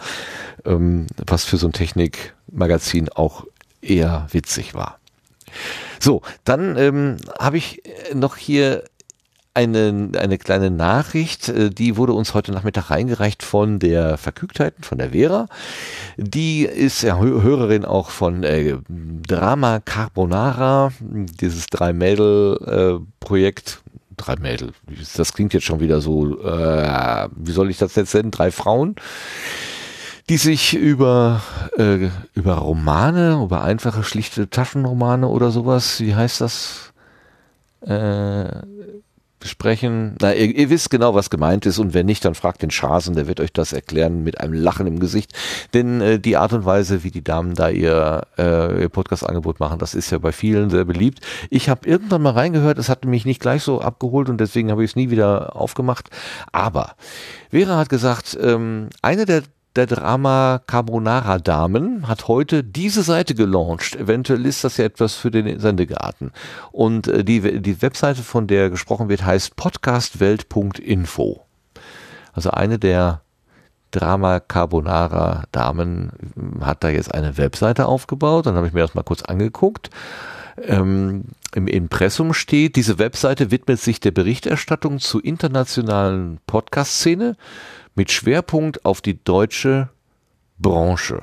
ähm, 0.65 1.07
was 1.27 1.45
für 1.45 1.57
so 1.57 1.67
ein 1.67 1.73
Technikmagazin 1.73 3.09
auch 3.09 3.45
eher 3.81 4.29
witzig 4.31 4.75
war. 4.75 5.01
So, 5.99 6.23
dann 6.45 6.77
ähm, 6.79 7.17
habe 7.39 7.59
ich 7.59 7.83
noch 8.15 8.37
hier 8.37 8.85
eine, 9.55 10.11
eine 10.19 10.39
kleine 10.39 10.71
Nachricht, 10.71 11.49
äh, 11.49 11.71
die 11.71 11.97
wurde 11.97 12.13
uns 12.13 12.35
heute 12.35 12.53
Nachmittag 12.53 12.91
reingereicht 12.91 13.43
von 13.43 13.79
der 13.79 14.19
Verkügtheiten, 14.19 14.85
von 14.85 14.99
der 14.99 15.11
Vera. 15.11 15.47
Die 16.17 16.63
ist 16.63 17.03
ja 17.03 17.19
Hörerin 17.19 17.85
auch 17.85 18.11
von 18.11 18.45
äh, 18.45 18.77
Drama 18.89 19.81
Carbonara, 19.81 20.93
dieses 21.01 21.67
Drei-Mädel-Projekt. 21.67 23.83
Äh, 23.85 23.89
drei 24.15 24.37
Mädel, 24.37 24.73
das 25.17 25.33
klingt 25.33 25.55
jetzt 25.55 25.65
schon 25.65 25.81
wieder 25.81 26.01
so, 26.01 26.41
äh, 26.43 27.29
wie 27.35 27.51
soll 27.51 27.71
ich 27.71 27.79
das 27.79 27.97
jetzt 27.97 28.15
nennen? 28.15 28.31
Drei 28.31 28.53
Frauen 28.53 28.95
die 30.29 30.37
sich 30.37 30.75
über, 30.75 31.43
äh, 31.77 32.09
über 32.35 32.55
Romane, 32.55 33.41
über 33.43 33.63
einfache, 33.63 34.05
schlichte 34.05 34.49
Taschenromane 34.49 35.29
oder 35.29 35.51
sowas, 35.51 36.01
wie 36.01 36.15
heißt 36.15 36.41
das? 36.41 36.93
Äh, 37.81 38.45
besprechen. 39.43 40.17
Na, 40.21 40.33
ihr, 40.33 40.57
ihr, 40.57 40.71
wisst 40.71 40.91
genau, 40.91 41.15
was 41.15 41.29
gemeint 41.29 41.67
ist 41.67 41.79
und 41.79 41.93
wenn 41.93 42.07
nicht, 42.07 42.25
dann 42.25 42.35
fragt 42.35 42.63
den 42.63 42.71
Schasen, 42.71 43.15
der 43.15 43.27
wird 43.27 43.41
euch 43.41 43.53
das 43.53 43.73
erklären 43.73 44.23
mit 44.23 44.41
einem 44.41 44.55
Lachen 44.55 44.87
im 44.87 44.99
Gesicht. 44.99 45.33
Denn 45.75 46.01
äh, 46.01 46.19
die 46.19 46.37
Art 46.37 46.53
und 46.53 46.65
Weise, 46.65 47.03
wie 47.05 47.11
die 47.11 47.25
Damen 47.25 47.55
da 47.55 47.69
ihr, 47.69 48.27
äh, 48.39 48.83
ihr 48.83 48.89
Podcast-Angebot 48.89 49.61
machen, 49.61 49.79
das 49.79 49.95
ist 49.95 50.11
ja 50.11 50.19
bei 50.19 50.33
vielen 50.33 50.71
sehr 50.71 50.85
beliebt. 50.85 51.21
Ich 51.51 51.69
habe 51.69 51.87
irgendwann 51.87 52.23
mal 52.23 52.31
reingehört, 52.31 52.79
es 52.79 52.89
hat 52.89 53.05
mich 53.05 53.27
nicht 53.27 53.41
gleich 53.41 53.63
so 53.63 53.81
abgeholt 53.81 54.29
und 54.29 54.39
deswegen 54.39 54.71
habe 54.71 54.85
ich 54.85 54.93
es 54.93 54.97
nie 54.97 55.11
wieder 55.11 55.57
aufgemacht. 55.57 56.09
Aber 56.53 56.95
Vera 57.51 57.77
hat 57.77 57.89
gesagt, 57.89 58.39
ähm, 58.41 58.89
eine 59.03 59.27
der 59.27 59.43
der 59.77 59.87
Drama 59.87 60.61
Carbonara 60.67 61.39
Damen 61.39 62.07
hat 62.07 62.29
heute 62.29 62.63
diese 62.63 63.03
Seite 63.03 63.35
gelauncht. 63.35 63.97
Eventuell 63.97 64.45
ist 64.45 64.65
das 64.65 64.77
ja 64.77 64.85
etwas 64.85 65.15
für 65.15 65.31
den 65.31 65.59
Sendegarten. 65.59 66.33
Und 66.73 67.09
äh, 67.09 67.25
die, 67.25 67.61
die 67.61 67.83
Webseite, 67.83 68.23
von 68.23 68.47
der 68.47 68.71
gesprochen 68.71 69.09
wird, 69.09 69.25
heißt 69.25 69.57
podcastwelt.info. 69.57 71.47
Also 72.33 72.51
eine 72.51 72.79
der 72.79 73.23
Drama 73.91 74.41
Carbonara 74.41 75.45
Damen 75.53 76.13
hat 76.61 76.83
da 76.85 76.89
jetzt 76.89 77.15
eine 77.15 77.37
Webseite 77.37 77.87
aufgebaut. 77.87 78.47
Dann 78.47 78.57
habe 78.57 78.67
ich 78.67 78.73
mir 78.73 78.81
das 78.81 78.95
mal 78.95 79.03
kurz 79.03 79.23
angeguckt. 79.23 79.91
Ähm, 80.61 81.25
Im 81.55 81.67
Impressum 81.67 82.35
steht, 82.35 82.77
diese 82.77 82.99
Webseite 82.99 83.51
widmet 83.51 83.81
sich 83.81 84.01
der 84.01 84.11
Berichterstattung 84.11 84.99
zur 84.99 85.25
internationalen 85.25 86.41
Podcast-Szene 86.47 87.37
mit 87.95 88.11
Schwerpunkt 88.11 88.85
auf 88.85 89.01
die 89.01 89.23
deutsche 89.23 89.89
Branche. 90.59 91.23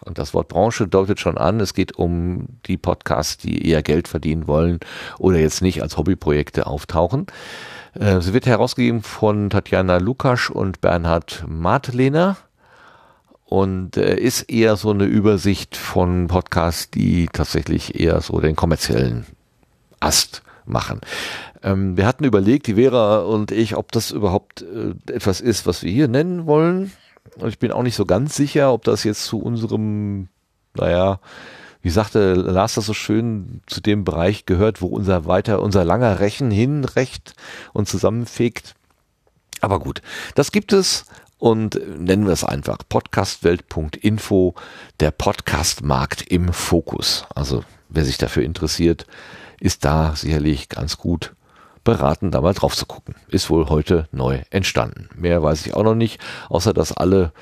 Und 0.00 0.18
das 0.18 0.32
Wort 0.32 0.48
Branche 0.48 0.86
deutet 0.86 1.20
schon 1.20 1.36
an, 1.36 1.60
es 1.60 1.74
geht 1.74 1.96
um 1.96 2.46
die 2.66 2.76
Podcasts, 2.76 3.36
die 3.36 3.68
eher 3.68 3.82
Geld 3.82 4.08
verdienen 4.08 4.46
wollen 4.46 4.80
oder 5.18 5.38
jetzt 5.38 5.60
nicht 5.60 5.82
als 5.82 5.96
Hobbyprojekte 5.96 6.66
auftauchen. 6.66 7.26
Äh, 7.94 8.20
sie 8.20 8.32
wird 8.32 8.46
herausgegeben 8.46 9.02
von 9.02 9.50
Tatjana 9.50 9.98
Lukasch 9.98 10.50
und 10.50 10.80
Bernhard 10.80 11.44
Martlehner 11.46 12.36
und 13.44 13.96
äh, 13.96 14.16
ist 14.16 14.42
eher 14.50 14.76
so 14.76 14.90
eine 14.90 15.04
Übersicht 15.04 15.76
von 15.76 16.28
Podcasts, 16.28 16.90
die 16.90 17.28
tatsächlich 17.32 17.98
eher 17.98 18.20
so 18.20 18.40
den 18.40 18.56
kommerziellen 18.56 19.26
Ast 20.00 20.42
machen. 20.64 21.00
Ähm, 21.62 21.96
wir 21.96 22.06
hatten 22.06 22.24
überlegt, 22.24 22.66
die 22.66 22.74
Vera 22.74 23.20
und 23.20 23.50
ich, 23.50 23.76
ob 23.76 23.92
das 23.92 24.10
überhaupt 24.10 24.62
äh, 24.62 24.94
etwas 25.12 25.40
ist, 25.40 25.66
was 25.66 25.82
wir 25.82 25.90
hier 25.90 26.08
nennen 26.08 26.46
wollen. 26.46 26.92
Und 27.36 27.48
ich 27.48 27.58
bin 27.58 27.72
auch 27.72 27.82
nicht 27.82 27.96
so 27.96 28.06
ganz 28.06 28.36
sicher, 28.36 28.72
ob 28.72 28.84
das 28.84 29.04
jetzt 29.04 29.24
zu 29.24 29.40
unserem, 29.40 30.28
naja, 30.74 31.20
wie 31.82 31.90
sagte 31.90 32.34
Lars 32.34 32.74
das 32.74 32.86
so 32.86 32.94
schön, 32.94 33.62
zu 33.66 33.80
dem 33.80 34.04
Bereich 34.04 34.46
gehört, 34.46 34.82
wo 34.82 34.86
unser 34.86 35.26
weiter, 35.26 35.62
unser 35.62 35.84
langer 35.84 36.20
Rechen 36.20 36.50
hinrecht 36.50 37.34
und 37.72 37.88
zusammenfegt. 37.88 38.74
Aber 39.60 39.78
gut, 39.80 40.02
das 40.34 40.52
gibt 40.52 40.72
es 40.72 41.06
und 41.38 41.80
nennen 41.98 42.26
wir 42.26 42.32
es 42.32 42.44
einfach 42.44 42.78
podcastwelt.info, 42.88 44.54
der 45.00 45.10
Podcastmarkt 45.12 46.22
im 46.22 46.52
Fokus. 46.52 47.26
Also 47.34 47.64
wer 47.88 48.04
sich 48.04 48.18
dafür 48.18 48.42
interessiert, 48.42 49.06
ist 49.60 49.84
da 49.84 50.14
sicherlich 50.16 50.68
ganz 50.68 50.98
gut 50.98 51.34
beraten, 51.84 52.30
da 52.30 52.40
mal 52.40 52.54
drauf 52.54 52.76
zu 52.76 52.86
gucken. 52.86 53.14
Ist 53.28 53.50
wohl 53.50 53.68
heute 53.68 54.08
neu 54.12 54.40
entstanden. 54.50 55.08
Mehr 55.16 55.42
weiß 55.42 55.66
ich 55.66 55.74
auch 55.74 55.84
noch 55.84 55.94
nicht, 55.94 56.20
außer 56.48 56.72
dass 56.72 56.92
alle 56.92 57.32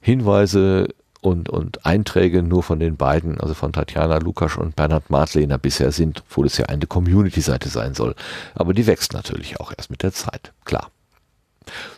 Hinweise 0.00 0.88
und, 1.24 1.48
und 1.48 1.86
Einträge 1.86 2.42
nur 2.42 2.62
von 2.62 2.78
den 2.78 2.96
beiden, 2.96 3.40
also 3.40 3.54
von 3.54 3.72
Tatjana 3.72 4.18
Lukasch 4.18 4.58
und 4.58 4.76
Bernhard 4.76 5.08
Martlehner 5.08 5.56
bisher 5.56 5.90
sind, 5.90 6.22
obwohl 6.26 6.46
es 6.46 6.58
ja 6.58 6.66
eine 6.66 6.86
Community-Seite 6.86 7.70
sein 7.70 7.94
soll. 7.94 8.14
Aber 8.54 8.74
die 8.74 8.86
wächst 8.86 9.14
natürlich 9.14 9.58
auch 9.58 9.72
erst 9.76 9.90
mit 9.90 10.02
der 10.02 10.12
Zeit, 10.12 10.52
klar. 10.64 10.90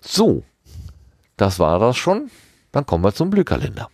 So, 0.01 0.45
das 1.37 1.59
war 1.59 1.81
das 1.81 1.97
schon. 1.97 2.31
Dann 2.71 2.87
kommen 2.87 3.03
wir 3.03 3.15
zum 3.15 3.31
Blühkalender. 3.31 3.91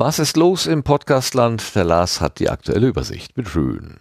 Was 0.00 0.18
ist 0.18 0.38
los 0.38 0.66
im 0.66 0.82
Podcastland? 0.82 1.74
Der 1.74 1.84
Lars 1.84 2.22
hat 2.22 2.38
die 2.38 2.48
aktuelle 2.48 2.86
Übersicht. 2.86 3.36
Mit 3.36 3.50
schön. 3.50 3.98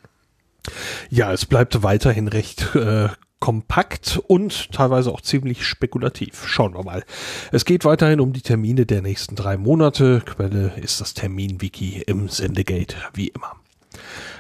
Ja, 1.10 1.34
es 1.34 1.46
bleibt 1.46 1.84
weiterhin 1.84 2.30
recht 2.30 2.74
äh, 2.74 3.10
kompakt 3.42 4.18
und 4.28 4.72
teilweise 4.72 5.12
auch 5.12 5.20
ziemlich 5.20 5.66
spekulativ. 5.66 6.48
Schauen 6.48 6.74
wir 6.74 6.86
mal. 6.86 7.04
Es 7.52 7.66
geht 7.66 7.84
weiterhin 7.84 8.22
um 8.22 8.32
die 8.32 8.42
Termine 8.42 8.86
der 8.86 9.02
nächsten 9.02 9.36
drei 9.36 9.58
Monate. 9.58 10.22
Quelle 10.26 10.72
ist 10.78 11.02
das 11.02 11.16
Terminwiki 11.16 12.02
im 12.08 12.30
Sendegate, 12.30 12.96
wie 13.14 13.28
immer. 13.28 13.59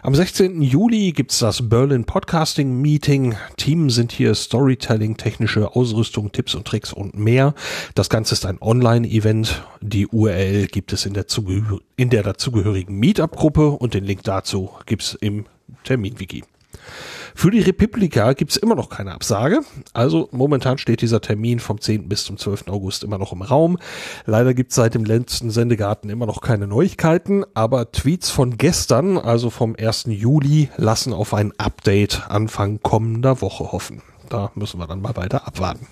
Am 0.01 0.15
16. 0.15 0.61
Juli 0.61 1.11
gibt's 1.11 1.39
das 1.39 1.67
Berlin 1.67 2.05
Podcasting 2.05 2.81
Meeting. 2.81 3.35
Team 3.57 3.89
sind 3.89 4.11
hier 4.11 4.33
Storytelling, 4.33 5.17
technische 5.17 5.75
Ausrüstung, 5.75 6.31
Tipps 6.31 6.55
und 6.55 6.65
Tricks 6.65 6.93
und 6.93 7.19
mehr. 7.19 7.53
Das 7.95 8.09
Ganze 8.09 8.33
ist 8.33 8.45
ein 8.45 8.61
Online-Event. 8.61 9.63
Die 9.81 10.07
URL 10.07 10.67
gibt 10.67 10.93
es 10.93 11.05
in 11.05 11.13
der, 11.13 11.25
in 11.97 12.09
der 12.09 12.23
dazugehörigen 12.23 12.97
Meetup-Gruppe 12.97 13.71
und 13.71 13.93
den 13.93 14.05
Link 14.05 14.23
dazu 14.23 14.71
gibt's 14.85 15.15
im 15.19 15.45
Terminwiki. 15.83 16.43
Für 17.39 17.51
die 17.51 17.61
Republika 17.61 18.33
gibt's 18.33 18.57
immer 18.57 18.75
noch 18.75 18.89
keine 18.89 19.13
Absage. 19.13 19.61
Also 19.93 20.27
momentan 20.33 20.77
steht 20.77 21.01
dieser 21.01 21.21
Termin 21.21 21.59
vom 21.59 21.79
10. 21.79 22.09
bis 22.09 22.25
zum 22.25 22.37
12. 22.37 22.67
August 22.67 23.01
immer 23.05 23.17
noch 23.17 23.31
im 23.31 23.41
Raum. 23.41 23.77
Leider 24.25 24.53
gibt's 24.53 24.75
seit 24.75 24.93
dem 24.93 25.05
letzten 25.05 25.49
Sendegarten 25.49 26.09
immer 26.09 26.25
noch 26.25 26.41
keine 26.41 26.67
Neuigkeiten, 26.67 27.45
aber 27.53 27.93
Tweets 27.93 28.29
von 28.29 28.57
gestern, 28.57 29.17
also 29.17 29.51
vom 29.51 29.73
1. 29.79 30.07
Juli, 30.09 30.67
lassen 30.75 31.13
auf 31.13 31.33
ein 31.33 31.53
Update 31.57 32.29
Anfang 32.29 32.81
kommender 32.81 33.39
Woche 33.39 33.71
hoffen. 33.71 34.01
Da 34.27 34.51
müssen 34.55 34.77
wir 34.77 34.87
dann 34.87 35.01
mal 35.01 35.15
weiter 35.15 35.47
abwarten. 35.47 35.87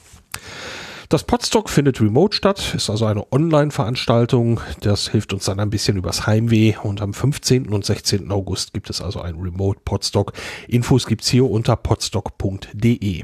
Das 1.10 1.24
Podstock 1.24 1.70
findet 1.70 2.02
remote 2.02 2.36
statt, 2.36 2.74
ist 2.76 2.90
also 2.90 3.06
eine 3.06 3.32
Online-Veranstaltung. 3.32 4.60
Das 4.82 5.08
hilft 5.08 5.32
uns 5.32 5.46
dann 5.46 5.58
ein 5.62 5.70
bisschen 5.70 5.96
übers 5.96 6.28
Heimweh. 6.28 6.76
Und 6.84 7.02
am 7.02 7.14
15. 7.14 7.70
und 7.70 7.86
16. 7.86 8.30
August 8.30 8.74
gibt 8.74 8.90
es 8.90 9.02
also 9.02 9.22
ein 9.22 9.36
Remote 9.36 9.80
Podstock. 9.86 10.34
Infos 10.68 11.06
gibt's 11.06 11.30
hier 11.30 11.50
unter 11.50 11.78
podstock.de. 11.78 13.24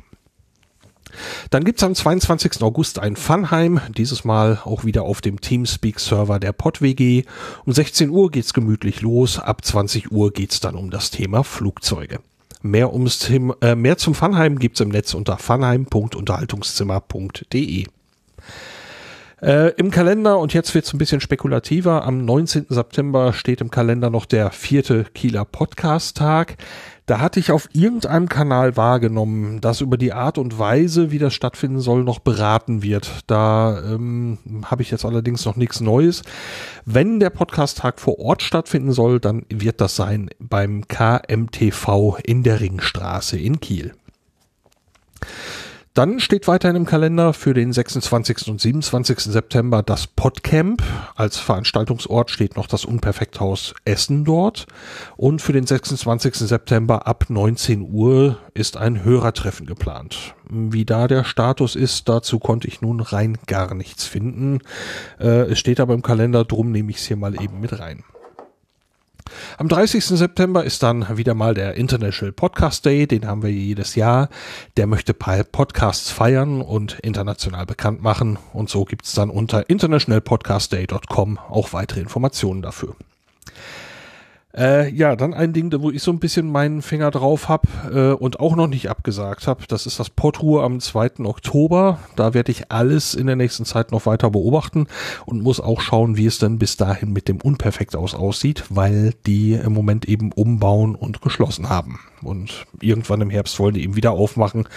Dann 1.50 1.64
gibt's 1.66 1.84
am 1.84 1.94
22. 1.94 2.62
August 2.62 3.00
ein 3.00 3.18
Funheim, 3.18 3.82
dieses 3.98 4.24
Mal 4.24 4.62
auch 4.64 4.86
wieder 4.86 5.04
auf 5.04 5.20
dem 5.20 5.42
Teamspeak-Server 5.42 6.40
der 6.40 6.54
PodWG. 6.54 7.26
Um 7.66 7.74
16 7.74 8.10
Uhr 8.10 8.32
geht's 8.32 8.54
gemütlich 8.54 9.02
los, 9.02 9.40
ab 9.40 9.64
20 9.64 10.10
Uhr 10.10 10.32
geht's 10.32 10.62
dann 10.62 10.76
um 10.76 10.90
das 10.90 11.12
Thema 11.12 11.44
Flugzeuge. 11.44 12.22
Mehr, 12.66 12.94
ums 12.94 13.20
Thema, 13.20 13.58
äh, 13.62 13.76
mehr 13.76 13.98
zum 13.98 14.16
Funheim 14.16 14.58
gibt's 14.58 14.80
im 14.80 14.88
Netz 14.88 15.14
unter 15.14 15.38
funheim.unterhaltungszimmer.de. 15.38 17.88
Äh, 19.42 19.74
Im 19.76 19.92
Kalender, 19.92 20.40
und 20.40 20.54
jetzt 20.54 20.74
wird's 20.74 20.94
ein 20.94 20.98
bisschen 20.98 21.20
spekulativer, 21.20 22.06
am 22.06 22.24
19. 22.24 22.68
September 22.70 23.34
steht 23.34 23.60
im 23.60 23.70
Kalender 23.70 24.10
noch 24.10 24.26
der 24.26 24.52
vierte 24.52 25.04
Kieler 25.14 25.44
Podcast-Tag. 25.44 26.56
Da 27.06 27.20
hatte 27.20 27.40
ich 27.40 27.52
auf 27.52 27.68
irgendeinem 27.74 28.30
Kanal 28.30 28.78
wahrgenommen, 28.78 29.60
dass 29.60 29.82
über 29.82 29.98
die 29.98 30.14
Art 30.14 30.38
und 30.38 30.58
Weise, 30.58 31.12
wie 31.12 31.20
das 31.20 31.34
stattfinden 31.34 31.82
soll, 31.82 32.04
noch 32.04 32.20
beraten 32.20 32.82
wird. 32.82 33.12
Da 33.28 33.82
ähm, 33.84 34.38
habe 34.66 34.84
ich 34.84 34.92
jetzt 34.92 35.04
allerdings 35.04 35.44
noch 35.44 35.58
nichts 35.58 35.82
Neues. 35.82 36.22
Wenn 36.86 37.20
der 37.20 37.30
Podcast-Tag 37.30 38.00
vor 38.00 38.20
Ort 38.20 38.42
stattfinden 38.42 38.94
soll, 38.94 39.20
dann 39.20 39.46
wird 39.50 39.82
das 39.82 39.98
sein 39.98 40.30
beim 40.40 40.88
KMTV 40.88 42.20
in 42.24 42.44
der 42.44 42.62
Ringstraße 42.62 43.38
in 43.38 43.60
Kiel. 43.60 43.94
Dann 45.94 46.20
steht 46.20 46.48
weiterhin 46.48 46.76
im 46.76 46.86
Kalender 46.88 47.34
für 47.34 47.54
den 47.54 47.72
26. 47.72 48.48
und 48.48 48.60
27. 48.60 49.20
September 49.20 49.84
das 49.84 50.08
Podcamp. 50.08 50.82
Als 51.16 51.38
Veranstaltungsort 51.38 52.32
steht 52.32 52.56
noch 52.56 52.66
das 52.66 52.84
Unperfekthaus 52.84 53.76
Essen 53.86 54.26
dort. 54.26 54.66
Und 55.18 55.44
für 55.44 55.54
den 55.54 55.68
26. 55.68 56.34
September 56.34 57.06
ab 57.06 57.26
19 57.30 57.82
Uhr 57.82 58.40
ist 58.56 58.76
ein 58.76 59.04
Hörertreffen 59.04 59.68
geplant. 59.68 60.34
Wie 60.50 60.84
da 60.84 61.08
der 61.08 61.24
Status 61.26 61.76
ist, 61.76 62.10
dazu 62.10 62.40
konnte 62.40 62.68
ich 62.68 62.82
nun 62.82 63.00
rein 63.00 63.38
gar 63.46 63.76
nichts 63.76 64.04
finden. 64.06 64.62
Äh, 65.20 65.52
es 65.52 65.60
steht 65.60 65.80
aber 65.80 65.94
im 65.94 66.02
Kalender, 66.02 66.44
drum 66.44 66.72
nehme 66.72 66.90
ich 66.90 66.98
es 66.98 67.06
hier 67.06 67.18
mal 67.18 67.40
eben 67.40 67.60
mit 67.60 67.80
rein. 67.80 68.04
Am 69.58 69.68
30. 69.68 70.04
September 70.06 70.64
ist 70.64 70.84
dann 70.84 71.18
wieder 71.18 71.34
mal 71.34 71.54
der 71.54 71.76
International 71.76 72.32
Podcast 72.32 72.86
Day, 72.86 73.08
den 73.08 73.28
haben 73.28 73.44
wir 73.44 73.52
jedes 73.52 73.96
Jahr. 73.96 74.30
Der 74.78 74.88
möchte 74.88 75.14
Podcasts 75.14 76.12
feiern 76.12 76.62
und 76.62 77.00
international 77.00 77.66
bekannt 77.66 78.02
machen 78.02 78.38
und 78.54 78.70
so 78.70 78.86
gibt's 78.86 79.14
dann 79.14 79.30
unter 79.30 79.70
internationalpodcastday.com 79.70 81.38
auch 81.38 81.74
weitere 81.74 82.02
Informationen 82.02 82.62
dafür. 82.62 82.96
Äh, 84.56 84.94
ja, 84.94 85.16
dann 85.16 85.34
ein 85.34 85.52
Ding, 85.52 85.74
wo 85.82 85.90
ich 85.90 86.04
so 86.04 86.12
ein 86.12 86.20
bisschen 86.20 86.48
meinen 86.52 86.84
Finger 86.84 87.10
drauf 87.10 87.50
hab 87.50 87.66
äh, 87.92 88.12
und 88.12 88.40
auch 88.40 88.56
noch 88.56 88.68
nicht 88.68 88.88
abgesagt 88.88 89.48
habe. 89.48 89.64
Das 89.68 89.88
ist 89.88 90.00
das 90.00 90.12
Podruhe 90.12 90.62
am 90.62 90.80
2. 90.80 91.26
Oktober. 91.26 91.98
Da 92.16 92.36
werde 92.36 92.52
ich 92.52 92.72
alles 92.72 93.16
in 93.16 93.26
der 93.26 93.36
nächsten 93.36 93.66
Zeit 93.66 93.92
noch 93.92 94.06
weiter 94.06 94.30
beobachten 94.30 94.86
und 95.26 95.42
muss 95.42 95.60
auch 95.60 95.82
schauen, 95.82 96.18
wie 96.18 96.28
es 96.28 96.38
denn 96.38 96.60
bis 96.60 96.78
dahin 96.78 97.14
mit 97.14 97.28
dem 97.28 97.42
Unperfekt 97.42 97.96
aus 97.96 98.14
aussieht, 98.14 98.66
weil 98.70 99.16
die 99.26 99.54
im 99.54 99.74
Moment 99.74 100.06
eben 100.06 100.32
umbauen 100.32 100.94
und 100.94 101.22
geschlossen 101.22 101.70
haben. 101.70 102.00
Und 102.22 102.68
irgendwann 102.80 103.22
im 103.22 103.32
Herbst 103.32 103.60
wollen 103.60 103.74
die 103.74 103.84
eben 103.84 103.96
wieder 103.96 104.12
aufmachen. 104.12 104.68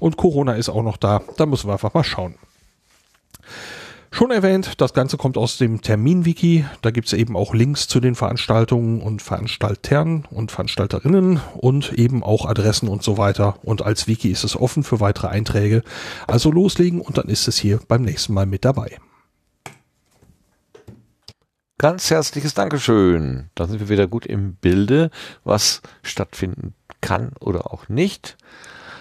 Und 0.00 0.16
Corona 0.16 0.54
ist 0.54 0.70
auch 0.70 0.82
noch 0.82 0.96
da. 0.96 1.20
Da 1.36 1.44
müssen 1.44 1.68
wir 1.68 1.74
einfach 1.74 1.92
mal 1.92 2.04
schauen. 2.04 2.36
Schon 4.16 4.30
erwähnt, 4.30 4.80
das 4.80 4.94
Ganze 4.94 5.18
kommt 5.18 5.36
aus 5.36 5.58
dem 5.58 5.82
Terminwiki. 5.82 6.64
Da 6.80 6.90
gibt's 6.90 7.12
eben 7.12 7.36
auch 7.36 7.52
Links 7.52 7.86
zu 7.86 8.00
den 8.00 8.14
Veranstaltungen 8.14 9.02
und 9.02 9.20
Veranstaltern 9.20 10.24
und 10.30 10.50
Veranstalterinnen 10.50 11.38
und 11.54 11.92
eben 11.92 12.22
auch 12.22 12.46
Adressen 12.46 12.88
und 12.88 13.02
so 13.02 13.18
weiter. 13.18 13.58
Und 13.62 13.82
als 13.82 14.08
Wiki 14.08 14.30
ist 14.30 14.42
es 14.42 14.56
offen 14.56 14.84
für 14.84 15.00
weitere 15.00 15.26
Einträge. 15.26 15.82
Also 16.26 16.50
loslegen 16.50 17.02
und 17.02 17.18
dann 17.18 17.28
ist 17.28 17.46
es 17.46 17.58
hier 17.58 17.78
beim 17.88 18.00
nächsten 18.00 18.32
Mal 18.32 18.46
mit 18.46 18.64
dabei. 18.64 18.96
Ganz 21.76 22.08
herzliches 22.08 22.54
Dankeschön. 22.54 23.50
Da 23.54 23.66
sind 23.66 23.80
wir 23.80 23.90
wieder 23.90 24.06
gut 24.06 24.24
im 24.24 24.54
Bilde, 24.54 25.10
was 25.44 25.82
stattfinden 26.02 26.72
kann 27.02 27.32
oder 27.38 27.70
auch 27.70 27.90
nicht. 27.90 28.38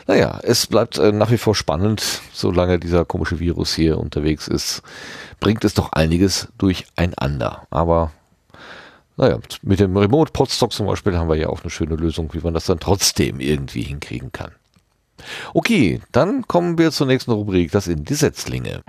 Naja, 0.08 0.40
es 0.44 0.68
bleibt 0.68 0.98
äh, 0.98 1.12
nach 1.12 1.32
wie 1.32 1.38
vor 1.38 1.56
spannend, 1.56 2.22
solange 2.32 2.80
dieser 2.80 3.06
komische 3.06 3.40
Virus 3.40 3.74
hier 3.74 3.98
unterwegs 3.98 4.48
ist, 4.48 4.84
bringt 5.40 5.66
es 5.66 5.74
doch 5.74 5.94
einiges 5.94 6.48
durcheinander. 6.58 7.66
Aber 7.72 8.12
naja, 9.18 9.40
mit 9.64 9.80
dem 9.80 9.98
Remote 9.98 10.32
Podstock 10.32 10.74
zum 10.74 10.88
Beispiel 10.88 11.18
haben 11.18 11.30
wir 11.30 11.36
ja 11.36 11.48
auch 11.48 11.62
eine 11.62 11.70
schöne 11.70 11.96
Lösung, 11.96 12.34
wie 12.34 12.42
man 12.42 12.54
das 12.54 12.66
dann 12.66 12.80
trotzdem 12.80 13.40
irgendwie 13.40 13.82
hinkriegen 13.82 14.32
kann. 14.32 14.52
Okay, 15.54 16.02
dann 16.12 16.48
kommen 16.48 16.78
wir 16.78 16.92
zur 16.92 17.08
nächsten 17.08 17.32
Rubrik, 17.32 17.72
das 17.72 17.86
sind 17.86 18.08
die 18.10 18.16
Setzlinge. 18.16 18.82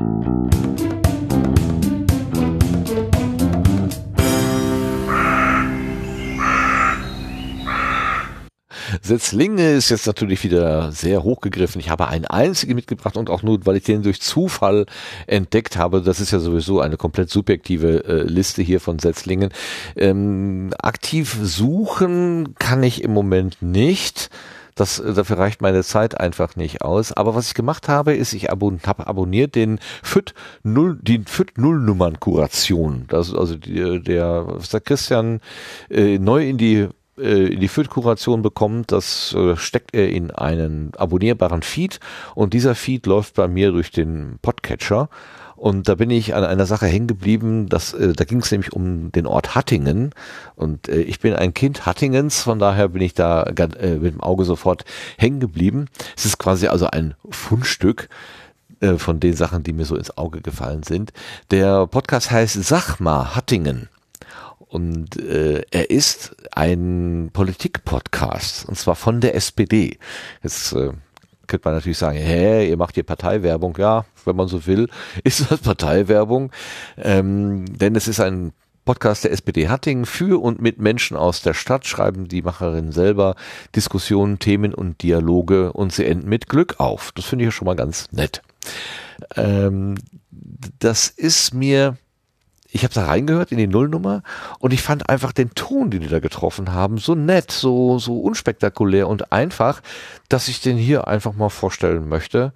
Setzlinge 9.02 9.73
ist 9.73 9.90
jetzt 9.90 10.06
natürlich 10.06 10.42
wieder 10.44 10.92
sehr 10.92 11.23
hochgegriffen. 11.23 11.81
Ich 11.81 11.90
habe 11.90 12.08
einen 12.08 12.26
einzigen 12.26 12.74
mitgebracht 12.74 13.16
und 13.16 13.31
auch 13.31 13.42
nur, 13.42 13.65
weil 13.66 13.76
ich 13.76 13.84
den 13.84 14.02
durch 14.02 14.20
Zufall 14.20 14.86
entdeckt 15.26 15.76
habe. 15.76 16.02
Das 16.02 16.20
ist 16.20 16.31
ja 16.31 16.39
sowieso 16.39 16.81
eine 16.81 16.97
komplett 16.97 17.31
subjektive 17.31 18.05
äh, 18.05 18.23
Liste 18.23 18.62
hier 18.62 18.81
von 18.81 18.98
Setzlingen. 18.98 19.50
Ähm, 19.97 20.70
aktiv 20.78 21.36
suchen 21.42 22.55
kann 22.58 22.82
ich 22.82 23.02
im 23.02 23.12
Moment 23.12 23.60
nicht. 23.60 24.31
Das, 24.76 24.98
äh, 25.00 25.15
dafür 25.15 25.39
reicht 25.39 25.62
meine 25.62 25.82
Zeit 25.82 26.20
einfach 26.20 26.55
nicht 26.55 26.82
aus. 26.82 27.12
Aber 27.12 27.34
was 27.34 27.48
ich 27.48 27.55
gemacht 27.55 27.89
habe, 27.89 28.15
ist, 28.15 28.32
ich 28.34 28.50
abon 28.50 28.81
habe 28.86 29.06
abonniert 29.08 29.56
den 29.56 29.81
FIT 30.02 30.34
0, 30.62 30.98
die 31.02 31.23
FIT 31.26 31.58
Null 31.58 31.81
Nummern 31.81 32.20
Kuration. 32.20 33.06
Das 33.08 33.28
ist 33.28 33.34
also 33.34 33.56
die, 33.56 34.00
der, 34.02 34.44
was 34.47 34.68
der 34.68 34.81
Christian 34.81 35.40
äh, 35.90 36.18
neu 36.18 36.47
in 36.48 36.58
die 36.58 36.76
äh, 36.76 36.89
in 37.16 37.60
die 37.60 37.68
Feed-Kuration 37.68 38.42
bekommt, 38.42 38.92
das 38.92 39.34
äh, 39.34 39.56
steckt 39.56 39.94
er 39.94 40.10
in 40.10 40.30
einen 40.30 40.92
abonnierbaren 40.96 41.62
Feed 41.62 42.00
und 42.34 42.52
dieser 42.52 42.74
Feed 42.74 43.06
läuft 43.06 43.34
bei 43.34 43.48
mir 43.48 43.72
durch 43.72 43.90
den 43.90 44.38
Podcatcher. 44.42 45.08
Und 45.56 45.88
da 45.88 45.94
bin 45.94 46.10
ich 46.10 46.34
an 46.34 46.44
einer 46.44 46.66
Sache 46.66 46.86
hängen 46.86 47.06
geblieben, 47.06 47.68
dass, 47.68 47.94
äh, 47.94 48.12
da 48.12 48.24
ging 48.24 48.40
es 48.40 48.50
nämlich 48.50 48.74
um 48.74 49.10
den 49.10 49.26
Ort 49.26 49.54
Hattingen. 49.54 50.12
Und 50.54 50.88
äh, 50.88 51.00
ich 51.00 51.18
bin 51.20 51.34
ein 51.34 51.54
Kind 51.54 51.86
Hattingens, 51.86 52.42
von 52.42 52.58
daher 52.58 52.88
bin 52.88 53.00
ich 53.00 53.14
da 53.14 53.44
äh, 53.44 53.94
mit 53.96 54.12
dem 54.12 54.20
Auge 54.20 54.44
sofort 54.44 54.84
hängen 55.16 55.40
geblieben. 55.40 55.86
Es 56.16 56.26
ist 56.26 56.38
quasi 56.38 56.66
also 56.66 56.88
ein 56.88 57.14
Fundstück 57.30 58.10
äh, 58.80 58.98
von 58.98 59.18
den 59.18 59.34
Sachen, 59.34 59.62
die 59.62 59.72
mir 59.72 59.86
so 59.86 59.96
ins 59.96 60.16
Auge 60.18 60.42
gefallen 60.42 60.82
sind. 60.82 61.14
Der 61.50 61.86
Podcast 61.86 62.30
heißt 62.30 62.62
Sag 62.62 63.00
mal 63.00 63.34
Hattingen. 63.34 63.88
Und 64.76 65.18
äh, 65.18 65.62
er 65.70 65.88
ist 65.88 66.36
ein 66.52 67.30
Politik-Podcast, 67.32 68.68
und 68.68 68.76
zwar 68.76 68.94
von 68.94 69.22
der 69.22 69.34
SPD. 69.34 69.98
Jetzt 70.42 70.74
äh, 70.74 70.92
könnte 71.46 71.66
man 71.66 71.76
natürlich 71.76 71.96
sagen, 71.96 72.18
hä, 72.18 72.68
ihr 72.68 72.76
macht 72.76 72.94
hier 72.94 73.02
Parteiwerbung. 73.02 73.74
Ja, 73.78 74.05
wenn 74.26 74.36
man 74.36 74.48
so 74.48 74.66
will, 74.66 74.90
ist 75.24 75.50
das 75.50 75.60
Parteiwerbung. 75.60 76.52
Ähm, 76.98 77.64
denn 77.74 77.96
es 77.96 78.06
ist 78.06 78.20
ein 78.20 78.52
Podcast 78.84 79.24
der 79.24 79.32
SPD 79.32 79.70
Hattingen 79.70 80.05
für 80.05 80.42
und 80.42 80.60
mit 80.60 80.78
Menschen 80.78 81.16
aus 81.16 81.40
der 81.40 81.55
Stadt 81.55 81.86
schreiben 81.86 82.28
die 82.28 82.42
Macherinnen 82.42 82.92
selber 82.92 83.34
Diskussionen, 83.74 84.40
Themen 84.40 84.74
und 84.74 85.02
Dialoge 85.02 85.72
und 85.72 85.90
sie 85.90 86.05
enden 86.05 86.28
mit 86.28 86.50
Glück 86.50 86.80
auf. 86.80 87.12
Das 87.12 87.24
finde 87.24 87.46
ich 87.46 87.55
schon 87.55 87.64
mal 87.64 87.76
ganz 87.76 88.12
nett. 88.12 88.42
Ähm, 89.36 89.94
das 90.78 91.08
ist 91.08 91.55
mir 91.55 91.96
ich 92.76 92.84
habe 92.84 92.92
da 92.92 93.06
reingehört 93.06 93.52
in 93.52 93.58
die 93.58 93.66
Nullnummer 93.66 94.22
und 94.58 94.74
ich 94.74 94.82
fand 94.82 95.08
einfach 95.08 95.32
den 95.32 95.50
Ton, 95.55 95.90
den 95.90 96.02
die 96.02 96.08
da 96.08 96.20
getroffen 96.20 96.74
haben, 96.74 96.98
so 96.98 97.14
nett, 97.14 97.50
so, 97.50 97.98
so 97.98 98.20
unspektakulär 98.20 99.08
und 99.08 99.32
einfach, 99.32 99.80
dass 100.28 100.48
ich 100.48 100.60
den 100.60 100.76
hier 100.76 101.08
einfach 101.08 101.32
mal 101.32 101.48
vorstellen 101.48 102.06
möchte. 102.06 102.52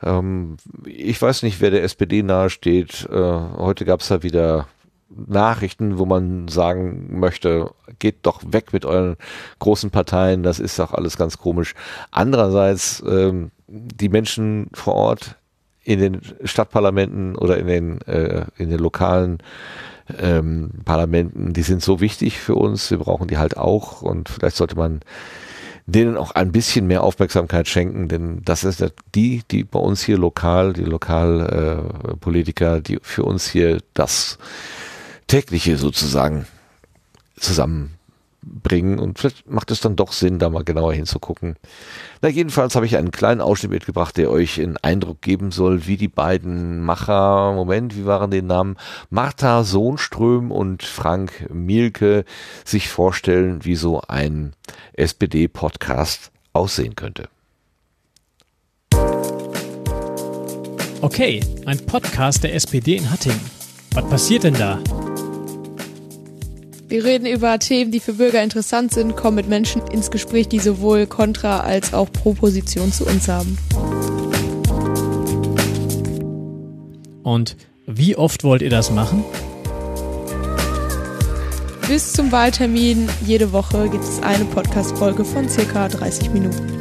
Ähm, 0.00 0.58
ich 0.86 1.20
weiß 1.20 1.42
nicht, 1.42 1.60
wer 1.60 1.72
der 1.72 1.82
SPD 1.82 2.22
nahesteht. 2.22 3.08
Äh, 3.10 3.16
heute 3.16 3.84
gab 3.84 4.00
es 4.00 4.08
da 4.08 4.22
wieder 4.22 4.68
Nachrichten, 5.08 5.98
wo 5.98 6.06
man 6.06 6.46
sagen 6.46 7.18
möchte, 7.18 7.72
geht 7.98 8.18
doch 8.22 8.42
weg 8.46 8.72
mit 8.72 8.84
euren 8.84 9.16
großen 9.58 9.90
Parteien, 9.90 10.44
das 10.44 10.60
ist 10.60 10.78
doch 10.78 10.92
alles 10.92 11.16
ganz 11.16 11.38
komisch. 11.38 11.74
Andererseits, 12.12 13.02
ähm, 13.06 13.50
die 13.66 14.08
Menschen 14.08 14.68
vor 14.72 14.94
Ort 14.94 15.36
in 15.84 16.00
den 16.00 16.20
Stadtparlamenten 16.44 17.36
oder 17.36 17.58
in 17.58 17.66
den, 17.66 18.00
äh, 18.02 18.46
in 18.56 18.70
den 18.70 18.78
lokalen 18.78 19.38
ähm, 20.18 20.70
Parlamenten, 20.84 21.52
die 21.52 21.62
sind 21.62 21.82
so 21.82 22.00
wichtig 22.00 22.38
für 22.38 22.54
uns, 22.54 22.90
wir 22.90 22.98
brauchen 22.98 23.28
die 23.28 23.38
halt 23.38 23.56
auch 23.56 24.02
und 24.02 24.28
vielleicht 24.28 24.56
sollte 24.56 24.76
man 24.76 25.00
denen 25.86 26.16
auch 26.16 26.30
ein 26.30 26.50
bisschen 26.52 26.86
mehr 26.86 27.02
Aufmerksamkeit 27.02 27.68
schenken, 27.68 28.08
denn 28.08 28.40
das 28.44 28.64
ist 28.64 28.82
die, 29.14 29.42
die 29.50 29.64
bei 29.64 29.78
uns 29.78 30.02
hier 30.02 30.16
lokal, 30.16 30.72
die 30.72 30.84
Lokalpolitiker, 30.84 32.76
äh, 32.76 32.82
die 32.82 32.98
für 33.02 33.24
uns 33.24 33.46
hier 33.48 33.78
das 33.92 34.38
tägliche 35.26 35.76
sozusagen 35.76 36.46
zusammen 37.36 37.93
bringen 38.44 38.98
und 38.98 39.18
vielleicht 39.18 39.50
macht 39.50 39.70
es 39.70 39.80
dann 39.80 39.96
doch 39.96 40.12
Sinn, 40.12 40.38
da 40.38 40.50
mal 40.50 40.64
genauer 40.64 40.94
hinzugucken. 40.94 41.56
Na, 42.22 42.28
jedenfalls 42.28 42.74
habe 42.74 42.86
ich 42.86 42.96
einen 42.96 43.10
kleinen 43.10 43.40
Ausschnitt 43.40 43.72
mitgebracht, 43.72 44.16
der 44.16 44.30
euch 44.30 44.60
einen 44.60 44.76
Eindruck 44.78 45.22
geben 45.22 45.50
soll, 45.50 45.86
wie 45.86 45.96
die 45.96 46.08
beiden 46.08 46.80
Macher, 46.82 47.52
Moment, 47.52 47.96
wie 47.96 48.06
waren 48.06 48.30
die 48.30 48.42
Namen? 48.42 48.76
Martha 49.10 49.64
Sohnström 49.64 50.50
und 50.50 50.82
Frank 50.82 51.48
Mielke 51.52 52.24
sich 52.64 52.88
vorstellen, 52.88 53.64
wie 53.64 53.76
so 53.76 54.02
ein 54.06 54.54
SPD-Podcast 54.94 56.30
aussehen 56.52 56.94
könnte. 56.96 57.28
Okay, 61.00 61.40
ein 61.66 61.84
Podcast 61.84 62.44
der 62.44 62.54
SPD 62.54 62.96
in 62.96 63.10
Hattingen. 63.10 63.40
Was 63.92 64.08
passiert 64.08 64.44
denn 64.44 64.54
da? 64.54 64.80
Wir 66.94 67.04
reden 67.04 67.26
über 67.26 67.58
Themen, 67.58 67.90
die 67.90 67.98
für 67.98 68.12
Bürger 68.12 68.40
interessant 68.40 68.94
sind, 68.94 69.16
kommen 69.16 69.34
mit 69.34 69.48
Menschen 69.48 69.82
ins 69.88 70.12
Gespräch, 70.12 70.46
die 70.46 70.60
sowohl 70.60 71.06
Kontra- 71.06 71.58
als 71.58 71.92
auch 71.92 72.06
Pro-Position 72.12 72.92
zu 72.92 73.04
uns 73.04 73.26
haben. 73.26 73.58
Und 77.24 77.56
wie 77.88 78.14
oft 78.14 78.44
wollt 78.44 78.62
ihr 78.62 78.70
das 78.70 78.92
machen? 78.92 79.24
Bis 81.88 82.12
zum 82.12 82.30
Wahltermin 82.30 83.08
jede 83.26 83.52
Woche 83.52 83.88
gibt 83.88 84.04
es 84.04 84.22
eine 84.22 84.44
Podcast-Folge 84.44 85.24
von 85.24 85.48
circa 85.48 85.88
30 85.88 86.30
Minuten. 86.30 86.80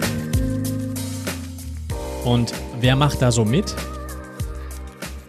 Und 2.24 2.54
wer 2.80 2.96
macht 2.96 3.20
da 3.20 3.32
so 3.32 3.46
mit? 3.46 3.74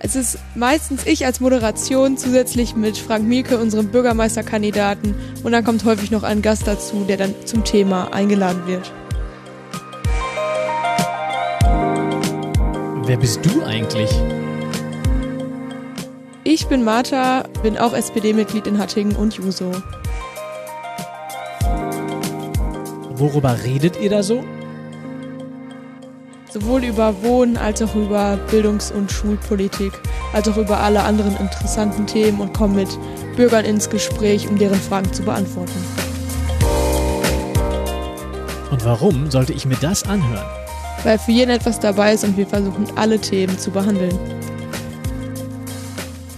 Es 0.06 0.16
ist 0.16 0.38
meistens 0.54 1.06
ich 1.06 1.24
als 1.24 1.40
Moderation 1.40 2.18
zusätzlich 2.18 2.76
mit 2.76 2.98
Frank 2.98 3.26
Mielke, 3.26 3.56
unserem 3.56 3.88
Bürgermeisterkandidaten. 3.88 5.14
Und 5.42 5.52
dann 5.52 5.64
kommt 5.64 5.86
häufig 5.86 6.10
noch 6.10 6.24
ein 6.24 6.42
Gast 6.42 6.66
dazu, 6.66 7.06
der 7.08 7.16
dann 7.16 7.34
zum 7.46 7.64
Thema 7.64 8.12
eingeladen 8.12 8.66
wird. 8.66 8.92
Wer 13.06 13.16
bist 13.16 13.40
du 13.46 13.62
eigentlich? 13.64 14.10
Ich 16.44 16.66
bin 16.66 16.84
Martha, 16.84 17.44
bin 17.62 17.78
auch 17.78 17.94
SPD-Mitglied 17.94 18.66
in 18.66 18.76
Hattingen 18.76 19.16
und 19.16 19.32
Juso. 19.32 19.72
Worüber 23.14 23.56
redet 23.64 23.98
ihr 23.98 24.10
da 24.10 24.22
so? 24.22 24.44
Sowohl 26.54 26.84
über 26.84 27.20
Wohnen 27.22 27.56
als 27.56 27.82
auch 27.82 27.96
über 27.96 28.38
Bildungs- 28.48 28.92
und 28.92 29.10
Schulpolitik, 29.10 29.92
als 30.32 30.48
auch 30.48 30.56
über 30.56 30.78
alle 30.78 31.02
anderen 31.02 31.36
interessanten 31.36 32.06
Themen 32.06 32.40
und 32.40 32.54
kommen 32.54 32.76
mit 32.76 32.88
Bürgern 33.34 33.64
ins 33.64 33.90
Gespräch, 33.90 34.48
um 34.48 34.56
deren 34.56 34.78
Fragen 34.78 35.12
zu 35.12 35.24
beantworten. 35.24 35.72
Und 38.70 38.84
warum 38.84 39.32
sollte 39.32 39.52
ich 39.52 39.66
mir 39.66 39.76
das 39.80 40.04
anhören? 40.04 40.46
Weil 41.02 41.18
für 41.18 41.32
jeden 41.32 41.50
etwas 41.50 41.80
dabei 41.80 42.14
ist 42.14 42.22
und 42.22 42.36
wir 42.36 42.46
versuchen 42.46 42.86
alle 42.94 43.18
Themen 43.18 43.58
zu 43.58 43.72
behandeln. 43.72 44.16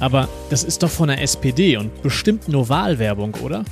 Aber 0.00 0.28
das 0.48 0.64
ist 0.64 0.82
doch 0.82 0.90
von 0.90 1.08
der 1.08 1.20
SPD 1.22 1.76
und 1.76 2.02
bestimmt 2.02 2.48
nur 2.48 2.70
Wahlwerbung, 2.70 3.34
oder? 3.42 3.64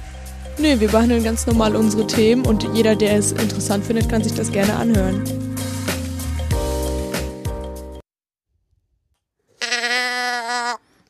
Nö, 0.59 0.79
wir 0.79 0.89
behandeln 0.89 1.25
ganz 1.25 1.47
normal 1.47 1.75
unsere 1.75 2.07
Themen 2.07 2.45
und 2.45 2.69
jeder, 2.75 2.95
der 2.95 3.17
es 3.17 3.33
interessant 3.33 3.87
findet, 3.87 4.11
kann 4.11 4.23
sich 4.23 4.35
das 4.35 4.53
gerne 4.53 4.77
anhören. 4.77 5.44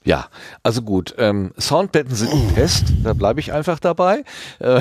Ja, 0.05 0.27
also 0.63 0.83
gut. 0.83 1.15
Ähm, 1.19 1.53
Soundbetten 1.59 2.15
sind 2.15 2.31
ein 2.31 2.55
Test, 2.55 2.93
da 3.03 3.15
bleibe 3.15 3.41
ich 3.41 3.53
einfach 3.53 3.81
dabei. 3.81 4.25
Äh, 4.61 4.81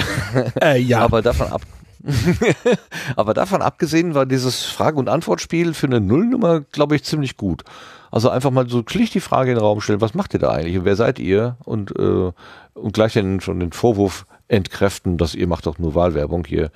äh, 0.61 0.77
ja. 0.79 0.99
Aber 0.99 1.21
davon 1.21 1.47
ab. 1.47 1.61
aber 3.15 3.33
davon 3.33 3.61
abgesehen 3.61 4.13
war 4.13 4.25
dieses 4.25 4.63
Frage- 4.63 4.99
und 4.99 5.07
Antwortspiel 5.07 5.73
für 5.73 5.87
eine 5.87 6.01
Nullnummer, 6.01 6.61
glaube 6.71 6.97
ich, 6.97 7.03
ziemlich 7.03 7.37
gut. 7.37 7.63
Also 8.11 8.29
einfach 8.29 8.51
mal 8.51 8.69
so 8.69 8.83
schlicht 8.85 9.13
die 9.13 9.21
Frage 9.21 9.51
in 9.51 9.57
den 9.57 9.63
Raum 9.63 9.79
stellen, 9.79 10.01
was 10.01 10.13
macht 10.13 10.33
ihr 10.33 10.39
da 10.39 10.51
eigentlich 10.51 10.77
und 10.77 10.85
wer 10.85 10.97
seid 10.97 11.17
ihr? 11.19 11.57
Und, 11.63 11.97
äh, 11.97 12.31
und 12.73 12.93
gleich 12.93 13.13
dann 13.13 13.39
schon 13.39 13.59
den 13.59 13.71
Vorwurf 13.71 14.25
entkräften, 14.49 15.17
dass 15.17 15.33
ihr 15.33 15.47
macht 15.47 15.65
doch 15.65 15.79
nur 15.79 15.95
Wahlwerbung 15.95 16.45
hier, 16.45 16.71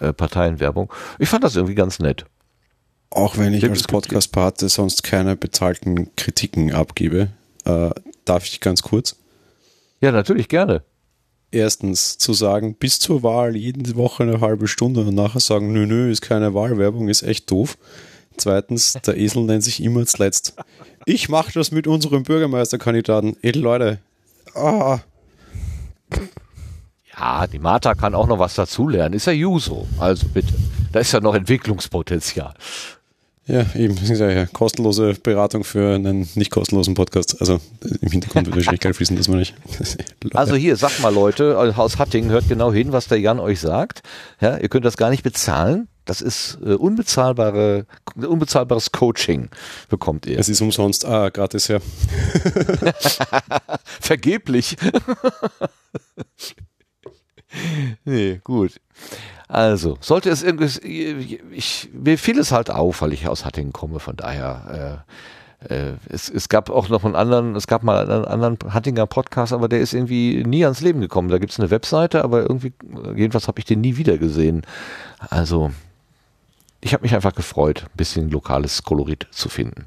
äh, 0.00 0.12
Parteienwerbung. 0.12 0.92
Ich 1.18 1.28
fand 1.28 1.44
das 1.44 1.56
irgendwie 1.56 1.74
ganz 1.74 1.98
nett. 1.98 2.24
Auch 3.10 3.36
wenn 3.36 3.52
ich 3.52 3.68
als 3.68 3.82
Podcast-Pate 3.82 4.70
sonst 4.70 5.02
keine 5.02 5.36
bezahlten 5.36 6.16
Kritiken 6.16 6.72
abgebe, 6.72 7.28
äh, 7.64 7.90
darf 8.24 8.44
ich 8.44 8.60
ganz 8.60 8.82
kurz? 8.82 9.16
Ja, 10.00 10.12
natürlich, 10.12 10.48
gerne. 10.48 10.82
Erstens 11.50 12.18
zu 12.18 12.32
sagen, 12.32 12.74
bis 12.74 12.98
zur 12.98 13.22
Wahl 13.22 13.56
jede 13.56 13.94
Woche 13.96 14.22
eine 14.22 14.40
halbe 14.40 14.66
Stunde 14.66 15.02
und 15.02 15.14
nachher 15.14 15.40
sagen, 15.40 15.72
nö, 15.72 15.86
nö, 15.86 16.10
ist 16.10 16.22
keine 16.22 16.54
Wahlwerbung, 16.54 17.08
ist 17.08 17.22
echt 17.22 17.50
doof. 17.50 17.76
Zweitens, 18.36 18.94
der 19.06 19.16
Esel 19.16 19.44
nennt 19.44 19.62
sich 19.62 19.82
immer 19.82 20.06
zuletzt. 20.06 20.54
Ich 21.04 21.28
mache 21.28 21.52
das 21.52 21.70
mit 21.70 21.86
unserem 21.86 22.22
Bürgermeisterkandidaten. 22.22 23.36
Ey, 23.42 23.52
Leute. 23.52 23.98
Ah. 24.54 25.00
Ja, 27.18 27.46
die 27.46 27.58
Martha 27.58 27.94
kann 27.94 28.14
auch 28.14 28.26
noch 28.26 28.38
was 28.38 28.54
dazulernen. 28.54 29.14
Ist 29.14 29.26
ja 29.26 29.32
Juso. 29.32 29.86
Also 29.98 30.26
bitte. 30.28 30.54
Da 30.92 31.00
ist 31.00 31.12
ja 31.12 31.20
noch 31.20 31.34
Entwicklungspotenzial. 31.34 32.54
Ja, 33.52 33.66
eben, 33.74 33.94
ja, 34.02 34.46
kostenlose 34.46 35.12
Beratung 35.12 35.62
für 35.62 35.94
einen 35.94 36.26
nicht 36.36 36.50
kostenlosen 36.50 36.94
Podcast. 36.94 37.38
Also 37.38 37.60
im 38.00 38.10
Hintergrund 38.10 38.46
wird 38.46 38.56
wahrscheinlich 38.56 38.80
Geld 38.80 38.96
fließen, 38.96 39.14
dass 39.14 39.28
man 39.28 39.40
nicht. 39.40 39.54
also 40.32 40.54
hier, 40.54 40.74
sag 40.76 40.98
mal 41.00 41.12
Leute, 41.12 41.58
aus 41.58 41.98
Hattingen, 41.98 42.30
hört 42.30 42.48
genau 42.48 42.72
hin, 42.72 42.92
was 42.92 43.08
der 43.08 43.20
Jan 43.20 43.38
euch 43.38 43.60
sagt. 43.60 44.00
Ja, 44.40 44.56
ihr 44.56 44.70
könnt 44.70 44.86
das 44.86 44.96
gar 44.96 45.10
nicht 45.10 45.22
bezahlen. 45.22 45.88
Das 46.06 46.22
ist 46.22 46.60
äh, 46.64 46.72
unbezahlbare, 46.72 47.84
unbezahlbares 48.16 48.90
Coaching 48.90 49.50
bekommt 49.90 50.24
ihr. 50.24 50.38
Es 50.38 50.48
ist 50.48 50.62
umsonst, 50.62 51.04
ah, 51.04 51.28
gratis, 51.28 51.68
ja. 51.68 51.78
Vergeblich. 54.00 54.78
nee, 58.06 58.40
gut. 58.42 58.80
Also, 59.52 59.98
sollte 60.00 60.30
es 60.30 60.42
irgendwas, 60.42 60.78
ich, 60.78 61.90
mir 61.92 62.16
fiel 62.16 62.38
es 62.38 62.52
halt 62.52 62.70
auf, 62.70 63.02
weil 63.02 63.12
ich 63.12 63.28
aus 63.28 63.44
Hattingen 63.44 63.74
komme, 63.74 64.00
von 64.00 64.16
daher, 64.16 65.04
äh, 65.68 65.74
äh, 65.74 65.92
es, 66.08 66.30
es 66.30 66.48
gab 66.48 66.70
auch 66.70 66.88
noch 66.88 67.04
einen 67.04 67.14
anderen, 67.14 67.54
es 67.54 67.66
gab 67.66 67.82
mal 67.82 68.10
einen 68.10 68.24
anderen 68.24 68.56
Hattinger 68.72 69.06
Podcast, 69.06 69.52
aber 69.52 69.68
der 69.68 69.80
ist 69.80 69.92
irgendwie 69.92 70.42
nie 70.42 70.64
ans 70.64 70.80
Leben 70.80 71.02
gekommen. 71.02 71.28
Da 71.28 71.36
gibt 71.36 71.52
es 71.52 71.60
eine 71.60 71.70
Webseite, 71.70 72.24
aber 72.24 72.40
irgendwie, 72.40 72.72
jedenfalls 73.14 73.46
habe 73.46 73.58
ich 73.58 73.66
den 73.66 73.82
nie 73.82 73.98
wieder 73.98 74.16
gesehen. 74.16 74.62
Also, 75.28 75.70
ich 76.80 76.94
habe 76.94 77.02
mich 77.02 77.14
einfach 77.14 77.34
gefreut, 77.34 77.82
ein 77.82 77.96
bisschen 77.98 78.30
lokales 78.30 78.84
Kolorit 78.84 79.26
zu 79.32 79.50
finden. 79.50 79.86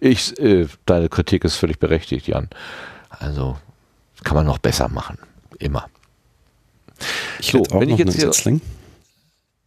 Ich, 0.00 0.38
äh, 0.40 0.66
deine 0.86 1.10
Kritik 1.10 1.44
ist 1.44 1.56
völlig 1.56 1.78
berechtigt, 1.78 2.26
Jan. 2.26 2.48
Also, 3.10 3.58
kann 4.22 4.34
man 4.34 4.46
noch 4.46 4.56
besser 4.56 4.88
machen. 4.88 5.18
Immer. 5.58 5.90
Ich 7.38 7.50
so, 7.50 7.60
auch 7.64 7.80
wenn 7.80 7.90
noch 7.90 7.98
ich 7.98 8.06
jetzt 8.06 8.12
einen 8.12 8.32
Setzling. 8.32 8.60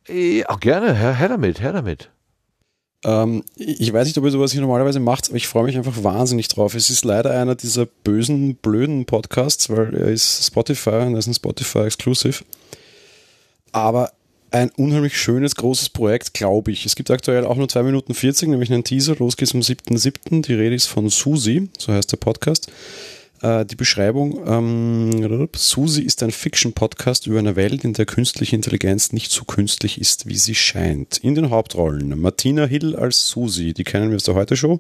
Ja, 0.08 0.56
gerne, 0.56 0.94
her, 0.94 1.16
her 1.16 1.30
damit, 1.30 1.61
her 1.61 1.74
damit. 1.74 2.10
Ähm, 3.03 3.44
ich 3.56 3.92
weiß 3.92 4.08
nicht, 4.08 4.18
ob 4.18 4.26
ihr 4.26 4.32
sowas 4.32 4.52
hier 4.52 4.61
normalerweise 4.61 5.00
macht, 5.00 5.27
aber 5.27 5.38
ich 5.38 5.48
freue 5.48 5.66
mich 5.66 5.77
einfach 5.77 6.03
wahnsinnig 6.03 6.48
drauf. 6.48 6.74
Es 6.76 6.90
ist 6.90 7.06
leider 7.06 7.32
einer 7.32 7.56
dieser 7.56 7.86
bösen, 7.86 8.56
blöden 8.56 9.06
Podcasts, 9.06 9.69
weil 9.69 9.95
er 9.95 10.08
ist 10.08 10.45
Spotify 10.45 11.06
und 11.06 11.14
er 11.14 11.19
ist 11.19 11.27
ein 11.27 11.34
Spotify-Exclusive. 11.34 12.44
Aber 13.72 14.11
ein 14.50 14.72
unheimlich 14.77 15.18
schönes, 15.18 15.56
großes 15.56 15.90
Projekt, 15.90 16.34
glaube 16.34 16.72
ich. 16.72 16.86
Es 16.86 16.95
gibt 16.95 17.11
aktuell 17.11 17.45
auch 17.45 17.58
nur 17.58 17.68
2 17.68 17.84
Minuten 17.84 18.14
40, 18.14 18.50
nämlich 18.50 18.72
einen 18.72 18.84
Teaser. 18.84 19.16
Los 19.18 19.38
geht's 19.38 19.53
am 19.53 19.61
7.7. 19.61 20.42
Die 20.42 20.53
Rede 20.53 20.76
ist 20.76 20.88
von 20.88 21.10
Susi, 21.10 21.69
so 21.77 21.94
heißt 21.94 22.11
der 22.11 22.18
Podcast. 22.18 22.72
Äh, 23.42 23.66
die 23.66 23.76
Beschreibung, 23.76 24.42
ähm, 24.48 25.48
Susi 25.56 26.02
ist 26.02 26.24
ein 26.24 26.32
Fiction-Podcast 26.32 27.28
über 27.28 27.40
eine 27.40 27.56
Welt, 27.56 27.84
in 27.84 27.94
der 27.94 28.06
künstliche 28.06 28.56
Intelligenz 28.56 29.12
nicht 29.12 29.32
so 29.32 29.44
künstlich 29.46 30.02
ist, 30.02 30.28
wie 30.28 30.38
sie 30.38 30.56
scheint. 30.56 31.18
In 31.18 31.36
den 31.36 31.52
Hauptrollen 31.52 32.20
Martina 32.20 32.66
Hill 32.66 32.96
als 32.96 33.28
Susi, 33.28 33.74
die 33.74 33.84
kennen 33.84 34.10
wir 34.10 34.16
aus 34.16 34.24
der 34.24 34.36
Heute-Show. 34.36 34.80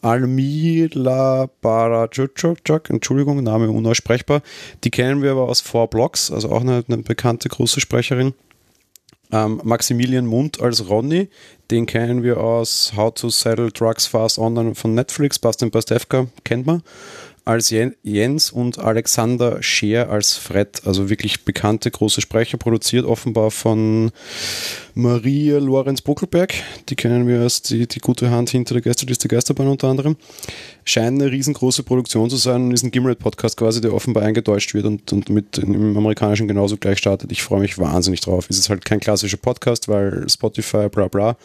Almila 0.00 1.50
Barajutschok, 1.60 2.90
Entschuldigung, 2.90 3.42
Name 3.42 3.70
unaussprechbar. 3.70 4.42
Die 4.84 4.90
kennen 4.90 5.22
wir 5.22 5.32
aber 5.32 5.48
aus 5.48 5.60
Four 5.60 5.88
Blocks, 5.88 6.30
also 6.30 6.50
auch 6.50 6.62
eine, 6.62 6.84
eine 6.86 6.98
bekannte 6.98 7.48
große 7.48 7.80
Sprecherin. 7.80 8.32
Ähm, 9.32 9.60
Maximilian 9.64 10.26
Mund 10.26 10.60
als 10.62 10.88
Ronny, 10.88 11.28
den 11.72 11.86
kennen 11.86 12.22
wir 12.22 12.38
aus 12.38 12.92
How 12.96 13.12
to 13.12 13.28
Settle 13.28 13.72
Drugs 13.72 14.06
Fast 14.06 14.38
Online 14.38 14.76
von 14.76 14.94
Netflix, 14.94 15.40
Bastian 15.40 15.72
Pastewka, 15.72 16.28
kennt 16.44 16.64
man 16.64 16.82
als 17.46 17.70
Jens 17.70 18.50
und 18.50 18.80
Alexander 18.80 19.62
Scheer 19.62 20.10
als 20.10 20.34
Fred, 20.34 20.82
also 20.84 21.08
wirklich 21.08 21.44
bekannte 21.44 21.88
große 21.92 22.20
Sprecher, 22.20 22.58
produziert 22.58 23.06
offenbar 23.06 23.52
von 23.52 24.10
Maria 24.94 25.58
Lorenz 25.58 26.02
Buckelberg, 26.02 26.54
die 26.88 26.96
kennen 26.96 27.28
wir 27.28 27.40
als 27.40 27.62
die, 27.62 27.86
die 27.86 28.00
gute 28.00 28.30
Hand 28.30 28.50
hinter 28.50 28.74
der 28.74 28.82
Geisterliste 28.82 29.28
Geisterbahn 29.28 29.68
unter 29.68 29.86
anderem. 29.86 30.16
Scheint 30.84 31.22
eine 31.22 31.30
riesengroße 31.30 31.84
Produktion 31.84 32.28
zu 32.30 32.36
sein 32.36 32.64
und 32.64 32.72
ist 32.72 32.82
ein 32.82 32.90
Gimlet-Podcast 32.90 33.56
quasi, 33.56 33.80
der 33.80 33.94
offenbar 33.94 34.24
eingedeutscht 34.24 34.74
wird 34.74 34.86
und, 34.86 35.12
und 35.12 35.28
mit 35.28 35.56
im 35.58 35.96
amerikanischen 35.96 36.48
genauso 36.48 36.76
gleich 36.76 36.98
startet. 36.98 37.30
Ich 37.30 37.44
freue 37.44 37.60
mich 37.60 37.78
wahnsinnig 37.78 38.22
drauf. 38.22 38.46
Es 38.50 38.58
ist 38.58 38.70
halt 38.70 38.84
kein 38.84 38.98
klassischer 38.98 39.36
Podcast, 39.36 39.86
weil 39.86 40.28
Spotify, 40.28 40.88
bla 40.88 41.06
bla. 41.06 41.36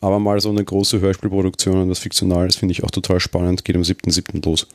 Aber 0.00 0.20
mal 0.20 0.40
so 0.40 0.50
eine 0.50 0.64
große 0.64 1.00
Hörspielproduktion 1.00 1.82
und 1.82 1.90
was 1.90 1.98
Fiktionales 1.98 2.54
finde 2.54 2.72
ich 2.72 2.84
auch 2.84 2.92
total 2.92 3.18
spannend. 3.18 3.64
Geht 3.64 3.74
am 3.74 3.82
7.7. 3.82 4.44
los. 4.44 4.68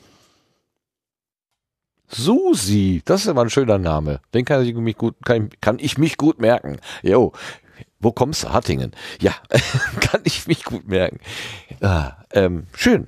Susi, 2.08 3.02
das 3.06 3.22
ist 3.22 3.28
aber 3.28 3.42
ein 3.42 3.50
schöner 3.50 3.78
Name. 3.78 4.22
Den 4.34 4.46
kann 4.46 4.64
ich 4.64 4.74
mich 4.74 4.98
gut, 4.98 5.16
kann, 5.26 5.50
kann 5.62 5.78
ich 5.80 5.98
mich 5.98 6.18
gut 6.18 6.40
merken. 6.40 6.78
Jo, 7.04 7.34
wo 8.00 8.12
kommst 8.12 8.44
du? 8.44 8.50
Hattingen. 8.50 8.92
Ja, 9.22 9.34
kann 10.00 10.22
ich 10.24 10.48
mich 10.48 10.64
gut 10.64 10.88
merken. 10.88 11.20
Ah, 11.82 12.14
ähm, 12.32 12.68
schön. 12.76 13.08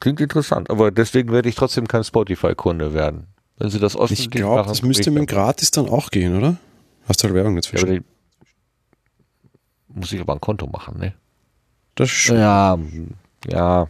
Klingt 0.00 0.20
interessant, 0.20 0.70
aber 0.70 0.90
deswegen 0.90 1.30
werde 1.30 1.48
ich 1.48 1.54
trotzdem 1.54 1.86
kein 1.86 2.04
Spotify-Kunde 2.04 2.94
werden. 2.94 3.26
Wenn 3.58 3.68
sie 3.68 3.78
das 3.78 3.94
öffentlich 3.94 4.20
Ich 4.20 4.30
glaube, 4.30 4.66
das 4.66 4.82
müsste 4.82 5.10
mit 5.10 5.20
dem 5.20 5.26
Gratis 5.26 5.70
dann 5.70 5.88
auch 5.88 6.10
gehen, 6.10 6.36
oder? 6.36 6.56
Hast 7.06 7.22
du 7.22 7.26
halt 7.26 7.34
Werbung 7.34 7.56
dazwischen? 7.56 7.92
Ja, 7.92 8.00
muss 9.88 10.12
ich 10.12 10.20
aber 10.20 10.32
ein 10.32 10.40
Konto 10.40 10.66
machen, 10.66 10.98
ne? 10.98 11.14
Das 11.94 12.08
ist 12.08 12.14
schon. 12.14 12.38
Ja, 12.38 12.78
ja. 13.48 13.88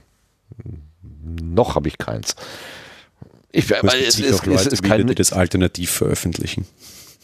Noch 1.23 1.77
habe 1.77 1.87
ich 1.87 1.99
keins. 1.99 2.35
Ich, 3.53 3.71
weil 3.71 4.01
es, 4.01 4.21
es, 4.21 4.21
es, 4.21 4.47
Leute, 4.47 4.71
ist 4.71 4.83
kein, 4.83 5.07
die 5.07 5.15
das 5.15 5.33
alternativ 5.33 5.91
veröffentlichen. 5.91 6.67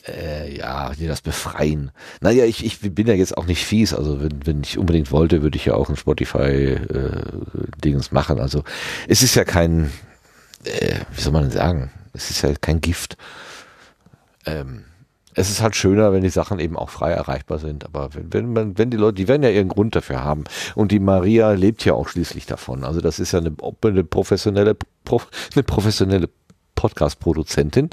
Äh, 0.07 0.57
ja, 0.57 0.95
die 0.95 1.07
das 1.07 1.21
befreien. 1.21 1.91
Naja, 2.21 2.45
ich, 2.45 2.65
ich 2.65 2.79
bin 2.81 3.09
ja 3.09 3.15
jetzt 3.15 3.37
auch 3.37 3.47
nicht 3.47 3.65
fies. 3.65 3.93
Also 3.93 4.21
wenn, 4.21 4.47
wenn 4.47 4.63
ich 4.63 4.79
unbedingt 4.79 5.11
wollte, 5.11 5.43
würde 5.43 5.57
ich 5.57 5.65
ja 5.67 5.75
auch 5.75 5.89
ein 5.89 5.97
Spotify-Dingens 5.97 8.09
äh, 8.09 8.15
machen. 8.15 8.39
Also 8.39 8.63
es 9.09 9.23
ist 9.23 9.35
ja 9.35 9.43
kein, 9.45 9.91
äh, 10.65 11.01
wie 11.15 11.21
soll 11.21 11.33
man 11.33 11.43
denn 11.43 11.53
sagen? 11.53 11.91
Es 12.13 12.31
ist 12.31 12.43
ja 12.43 12.55
kein 12.61 12.81
Gift. 12.81 13.17
Ähm, 14.47 14.85
es 15.36 15.50
ist 15.50 15.62
halt 15.62 15.76
schöner, 15.76 16.12
wenn 16.12 16.23
die 16.23 16.31
Sachen 16.31 16.58
eben 16.58 16.76
auch 16.76 16.89
frei 16.89 17.12
erreichbar 17.12 17.58
sind. 17.58 17.84
Aber 17.84 18.15
wenn, 18.15 18.32
wenn 18.32 18.52
man, 18.52 18.78
wenn 18.78 18.90
die 18.90 18.97
Leute, 18.97 19.16
die 19.16 19.28
werden 19.28 19.42
ja 19.42 19.50
ihren 19.50 19.68
Grund 19.68 19.94
dafür 19.94 20.24
haben. 20.24 20.44
Und 20.74 20.92
die 20.92 20.98
Maria 20.98 21.52
lebt 21.52 21.84
ja 21.84 21.92
auch 21.92 22.08
schließlich 22.08 22.47
davon. 22.47 22.84
Also 22.84 23.02
das 23.02 23.18
ist 23.20 23.32
ja 23.32 23.40
eine, 23.40 23.55
eine 23.84 24.05
professionelle, 24.05 24.76
eine 25.55 25.62
professionelle 25.62 26.31
Podcast-Produzentin. 26.74 27.90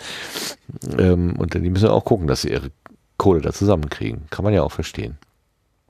Ähm, 0.98 1.36
und 1.38 1.54
die 1.54 1.70
müssen 1.70 1.90
auch 1.90 2.06
gucken, 2.06 2.28
dass 2.28 2.44
sie 2.44 2.50
ihre 2.50 2.72
Kohle 3.18 3.42
da 3.42 3.52
zusammenkriegen. 3.52 4.22
Kann 4.30 4.46
man 4.46 4.54
ja 4.54 4.64
auch 4.64 4.72
verstehen. 4.72 5.18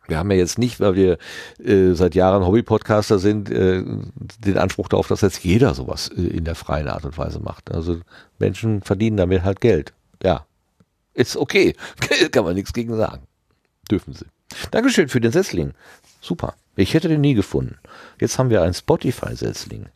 Wir 0.08 0.18
haben 0.18 0.32
ja 0.32 0.38
jetzt 0.38 0.58
nicht, 0.58 0.80
weil 0.80 0.96
wir 0.96 1.18
äh, 1.64 1.94
seit 1.94 2.16
Jahren 2.16 2.46
Hobby-Podcaster 2.46 3.20
sind, 3.20 3.52
äh, 3.52 3.84
den 4.40 4.58
Anspruch 4.58 4.90
darauf, 4.90 5.08
dass 5.08 5.22
jetzt 5.22 5.44
jeder 5.44 5.76
sowas 5.76 6.10
äh, 6.10 6.22
in 6.22 6.46
der 6.46 6.56
freien 6.56 6.88
Art 6.88 7.06
und 7.06 7.18
Weise 7.18 7.40
macht. 7.40 7.72
Also 7.72 8.00
Menschen 8.40 8.82
verdienen 8.82 9.18
damit 9.18 9.44
halt 9.44 9.62
Geld. 9.62 9.94
Ja, 10.22 10.46
ist 11.14 11.38
okay. 11.38 11.76
Kann 12.32 12.46
man 12.46 12.56
nichts 12.56 12.74
gegen 12.74 12.96
sagen. 12.96 13.28
Dürfen 13.90 14.14
sie. 14.14 14.26
Dankeschön 14.72 15.10
für 15.10 15.22
den 15.22 15.32
Setzling. 15.32 15.74
Super. 16.22 16.56
Ich 16.76 16.94
hätte 16.94 17.08
den 17.08 17.22
nie 17.22 17.34
gefunden. 17.34 17.78
Jetzt 18.20 18.40
haben 18.40 18.50
wir 18.50 18.62
einen 18.62 18.74
Spotify-Setzling. 18.74 19.88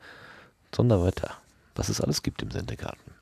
Sonderwetter. 0.75 1.31
Was 1.75 1.89
es 1.89 2.01
alles 2.01 2.23
gibt 2.23 2.41
im 2.41 2.51
Sendegarten. 2.51 3.13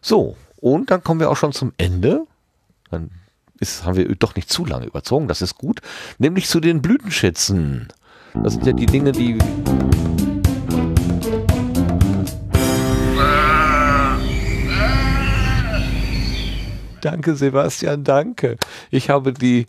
So, 0.00 0.36
und 0.56 0.90
dann 0.90 1.02
kommen 1.02 1.20
wir 1.20 1.30
auch 1.30 1.36
schon 1.36 1.52
zum 1.52 1.72
Ende. 1.76 2.26
Dann 2.90 3.10
ist, 3.58 3.84
haben 3.84 3.96
wir 3.96 4.12
doch 4.16 4.34
nicht 4.34 4.50
zu 4.50 4.64
lange 4.64 4.86
überzogen, 4.86 5.28
das 5.28 5.42
ist 5.42 5.56
gut. 5.56 5.80
Nämlich 6.18 6.48
zu 6.48 6.60
den 6.60 6.82
Blütenschätzen. 6.82 7.88
Das 8.34 8.54
sind 8.54 8.66
ja 8.66 8.72
die 8.72 8.86
Dinge, 8.86 9.12
die 9.12 9.38
Danke, 17.02 17.34
Sebastian, 17.34 18.04
danke. 18.04 18.56
Ich 18.92 19.10
habe 19.10 19.32
die, 19.32 19.66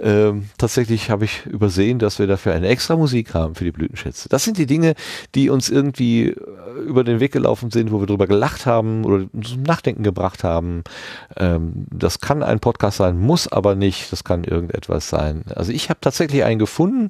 ähm, 0.00 0.50
tatsächlich 0.58 1.08
habe 1.08 1.24
ich 1.24 1.46
übersehen, 1.46 1.98
dass 1.98 2.18
wir 2.18 2.26
dafür 2.26 2.52
eine 2.52 2.68
extra 2.68 2.94
Musik 2.94 3.32
haben 3.32 3.54
für 3.54 3.64
die 3.64 3.72
Blütenschätze. 3.72 4.28
Das 4.28 4.44
sind 4.44 4.58
die 4.58 4.66
Dinge, 4.66 4.94
die 5.34 5.48
uns 5.48 5.70
irgendwie 5.70 6.28
äh, 6.28 6.34
über 6.86 7.02
den 7.02 7.20
Weg 7.20 7.32
gelaufen 7.32 7.70
sind, 7.70 7.90
wo 7.90 8.00
wir 8.00 8.06
drüber 8.06 8.26
gelacht 8.26 8.66
haben 8.66 9.06
oder 9.06 9.24
zum 9.42 9.62
Nachdenken 9.62 10.02
gebracht 10.02 10.44
haben. 10.44 10.84
Ähm, 11.38 11.86
das 11.90 12.20
kann 12.20 12.42
ein 12.42 12.60
Podcast 12.60 12.98
sein, 12.98 13.18
muss 13.18 13.48
aber 13.48 13.74
nicht. 13.76 14.12
Das 14.12 14.22
kann 14.22 14.44
irgendetwas 14.44 15.08
sein. 15.08 15.44
Also 15.54 15.72
ich 15.72 15.88
habe 15.88 16.00
tatsächlich 16.02 16.44
einen 16.44 16.58
gefunden, 16.58 17.08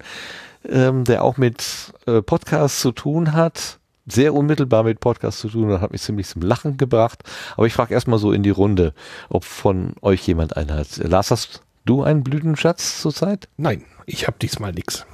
ähm, 0.69 1.03
der 1.03 1.25
auch 1.25 1.37
mit 1.37 1.93
äh, 2.07 2.23
Podcasts 2.23 2.81
zu 2.81 2.93
tun 2.93 3.33
hat 3.33 3.81
sehr 4.07 4.35
unmittelbar 4.35 4.83
mit 4.83 5.01
Podcast 5.01 5.39
zu 5.39 5.49
tun 5.49 5.71
und 5.71 5.81
hat 5.81 5.93
mich 5.93 6.03
ziemlich 6.03 6.27
zum 6.27 6.43
Lachen 6.43 6.77
gebracht. 6.77 7.23
Aber 7.57 7.67
ich 7.67 7.73
frage 7.73 7.95
erstmal 7.95 8.19
so 8.19 8.33
in 8.33 8.43
die 8.43 8.51
Runde, 8.51 8.93
ob 9.29 9.45
von 9.45 9.95
euch 10.03 10.27
jemand 10.27 10.57
einen 10.57 10.73
hat. 10.73 10.97
Lars, 10.99 11.31
hast 11.31 11.63
du 11.85 12.03
einen 12.03 12.23
Blütenschatz 12.23 13.01
zurzeit? 13.01 13.49
Nein, 13.57 13.85
ich 14.07 14.27
habe 14.27 14.37
diesmal 14.41 14.73
nichts. 14.73 15.07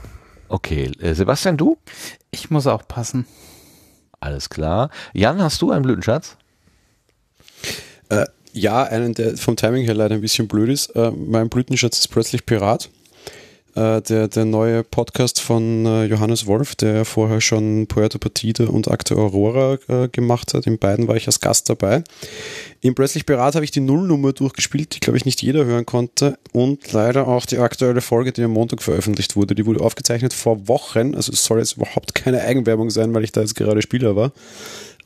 Okay, 0.48 0.90
äh, 1.00 1.14
Sebastian, 1.14 1.56
du? 1.56 1.78
Ich 2.30 2.50
muss 2.50 2.66
auch 2.66 2.86
passen. 2.86 3.26
Alles 4.18 4.50
klar. 4.50 4.90
Jan, 5.14 5.40
hast 5.40 5.62
du 5.62 5.70
einen 5.70 5.82
Blütenschatz? 5.82 6.36
Äh, 8.08 8.26
ja, 8.52 8.82
einen, 8.82 9.14
der 9.14 9.36
vom 9.36 9.56
Timing 9.56 9.84
her 9.84 9.94
leider 9.94 10.16
ein 10.16 10.20
bisschen 10.20 10.48
blöd 10.48 10.68
ist. 10.68 10.88
Äh, 10.96 11.12
mein 11.12 11.48
Blütenschatz 11.48 12.00
ist 12.00 12.08
plötzlich 12.08 12.44
Pirat. 12.44 12.90
Äh, 13.74 14.02
der, 14.02 14.28
der 14.28 14.44
neue 14.44 14.82
Podcast 14.82 15.40
von 15.40 15.86
äh, 15.86 16.04
Johannes 16.04 16.46
Wolf, 16.46 16.74
der 16.74 17.04
vorher 17.04 17.40
schon 17.40 17.86
Puerto 17.86 18.18
Partida 18.18 18.66
und 18.66 18.90
Akte 18.90 19.16
Aurora 19.16 19.78
äh, 19.88 20.08
gemacht 20.08 20.54
hat. 20.54 20.66
In 20.66 20.78
beiden 20.78 21.06
war 21.06 21.16
ich 21.16 21.26
als 21.26 21.40
Gast 21.40 21.68
dabei. 21.68 22.02
Im 22.80 22.94
Plötzlich 22.94 23.26
Berat 23.26 23.54
habe 23.54 23.64
ich 23.64 23.70
die 23.70 23.80
Nullnummer 23.80 24.32
durchgespielt, 24.32 24.94
die 24.96 25.00
glaube 25.00 25.18
ich 25.18 25.24
nicht 25.24 25.40
jeder 25.42 25.64
hören 25.64 25.86
konnte. 25.86 26.38
Und 26.52 26.92
leider 26.92 27.28
auch 27.28 27.46
die 27.46 27.58
aktuelle 27.58 28.00
Folge, 28.00 28.32
die 28.32 28.42
am 28.42 28.52
Montag 28.52 28.82
veröffentlicht 28.82 29.36
wurde. 29.36 29.54
Die 29.54 29.66
wurde 29.66 29.80
aufgezeichnet 29.80 30.32
vor 30.32 30.66
Wochen. 30.66 31.14
Also 31.14 31.30
es 31.32 31.44
soll 31.44 31.58
jetzt 31.58 31.76
überhaupt 31.76 32.14
keine 32.14 32.42
Eigenwerbung 32.42 32.90
sein, 32.90 33.14
weil 33.14 33.24
ich 33.24 33.32
da 33.32 33.40
jetzt 33.40 33.54
gerade 33.54 33.82
Spieler 33.82 34.16
war. 34.16 34.32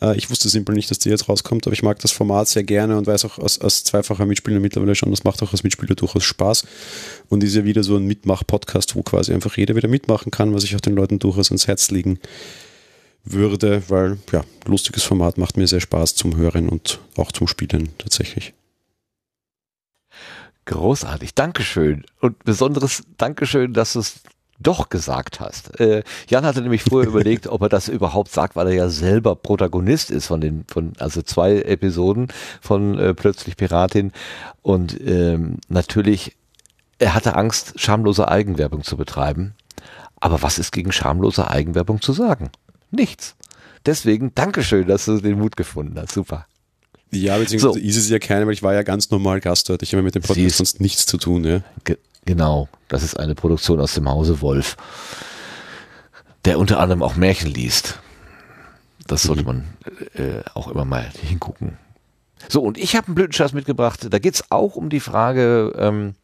Äh, 0.01 0.17
ich 0.17 0.31
wusste 0.31 0.49
simpel 0.49 0.75
nicht, 0.75 0.91
dass 0.91 0.99
die 0.99 1.09
jetzt 1.09 1.29
rauskommt, 1.29 1.67
aber 1.67 1.75
ich 1.75 1.83
mag 1.83 1.99
das 2.01 2.13
Format 2.13 2.49
sehr 2.49 2.65
gerne 2.65 2.97
und 2.97 3.07
weiß 3.07 3.25
auch 3.25 3.39
als, 3.39 3.61
als 3.61 3.85
zweifacher 3.85 4.27
Mitspieler 4.27 4.61
mittlerweile 4.61 4.95
schon, 4.95 5.11
das 5.11 5.25
macht 5.25 5.43
auch 5.43 5.53
als 5.53 5.63
Mitspieler 5.63 5.95
durchaus 5.95 6.25
Spaß. 6.25 6.65
Und 7.29 7.43
ist 7.45 7.55
ja 7.55 7.65
wieder 7.65 7.83
so 7.83 7.97
ein 7.97 8.07
Mitmach-Podcast, 8.07 8.95
wo 8.95 9.03
quasi 9.03 9.33
einfach 9.33 9.57
jeder 9.57 9.77
wieder 9.77 9.89
mitmachen 9.89 10.31
kann, 10.31 10.55
was 10.55 10.65
ich 10.65 10.77
auch 10.77 10.81
den 10.81 10.95
Leuten 10.95 11.19
durchaus 11.19 11.51
ans 11.51 11.67
Herz 11.67 11.91
legen 11.91 12.19
würde, 13.25 13.83
weil 13.89 14.19
ja, 14.33 14.45
lustiges 14.67 15.03
Format 15.03 15.39
macht 15.39 15.57
mir 15.57 15.67
sehr 15.67 15.81
Spaß 15.81 16.15
zum 16.15 16.37
Hören 16.37 16.69
und 16.69 17.01
auch 17.17 17.33
zum 17.33 17.49
Spielen 17.49 17.89
tatsächlich. 17.99 18.53
Großartig, 20.67 21.35
Dankeschön. 21.35 22.05
Und 22.21 22.43
besonderes 22.45 23.03
Dankeschön, 23.19 23.73
dass 23.73 23.95
du 23.95 24.01
es 24.01 24.21
doch 24.65 24.89
gesagt 24.89 25.39
hast. 25.39 25.79
Äh, 25.79 26.03
Jan 26.29 26.45
hatte 26.45 26.61
nämlich 26.61 26.83
vorher 26.83 27.09
überlegt, 27.11 27.47
ob 27.47 27.63
er 27.63 27.69
das 27.69 27.89
überhaupt 27.89 28.33
sagt, 28.33 28.57
weil 28.57 28.67
er 28.69 28.75
ja 28.75 28.89
selber 28.89 29.37
Protagonist 29.37 30.11
ist 30.11 30.27
von 30.27 30.41
den, 30.41 30.65
von 30.67 30.95
also 30.99 31.23
zwei 31.23 31.61
Episoden 31.63 32.29
von 32.61 32.99
äh, 32.99 33.15
Plötzlich 33.15 33.57
Piratin. 33.57 34.13
Und 34.63 35.01
ähm, 35.01 35.59
natürlich, 35.69 36.37
er 36.99 37.15
hatte 37.15 37.37
Angst, 37.37 37.75
schamlose 37.77 38.29
Eigenwerbung 38.29 38.83
zu 38.83 38.97
betreiben. 38.97 39.55
Aber 40.17 40.43
was 40.43 40.59
ist 40.59 40.73
gegen 40.73 40.91
schamlose 40.91 41.49
Eigenwerbung 41.49 42.01
zu 42.01 42.13
sagen? 42.13 42.51
Nichts. 42.91 43.37
Deswegen 43.87 44.35
Dankeschön, 44.35 44.89
dass 44.89 45.05
du 45.05 45.21
den 45.21 45.39
Mut 45.39 45.57
gefunden 45.57 45.99
hast. 46.01 46.13
Super. 46.13 46.47
Ja, 47.11 47.39
beziehungsweise 47.39 47.75
so. 47.75 47.81
ist 47.81 47.97
es 47.97 48.09
ja 48.09 48.19
keine, 48.19 48.47
weil 48.47 48.55
ich 48.55 48.63
war 48.63 48.75
ja 48.75 48.83
ganz 48.83 49.11
normal 49.11 49.41
Gast 49.41 49.69
dort. 49.69 49.83
Ich 49.83 49.93
habe 49.93 50.03
mit 50.03 50.15
dem 50.15 50.23
Podcast 50.23 50.57
sonst 50.57 50.81
nichts 50.81 51.07
zu 51.07 51.19
tun. 51.19 51.45
Ja. 51.45 51.61
Ge 52.25 52.35
genau, 52.35 52.69
das 52.89 53.03
ist 53.03 53.19
eine 53.19 53.35
Produktion 53.35 53.81
aus 53.81 53.95
dem 53.95 54.09
Hause 54.09 54.41
Wolf, 54.41 54.77
der 56.45 56.59
unter 56.59 56.81
anderem 56.81 57.03
auch 57.03 57.17
Märchen 57.17 57.53
liest. 57.53 57.99
Das 59.07 59.23
sollte 59.23 59.43
mhm. 59.43 59.47
man 59.47 59.65
äh, 60.15 60.43
auch 60.55 60.69
immer 60.69 60.85
mal 60.85 61.11
hingucken. 61.23 61.79
So, 62.49 62.63
und 62.63 62.79
ich 62.79 62.97
habe 62.97 63.09
einen 63.09 63.15
Blütenschatz 63.15 63.53
mitgebracht. 63.53 64.07
Da 64.11 64.19
geht 64.19 64.35
es 64.35 64.51
auch 64.51 64.77
um 64.77 64.91
die 64.91 65.01
Frage, 65.01 65.73
ähm, 65.77 66.15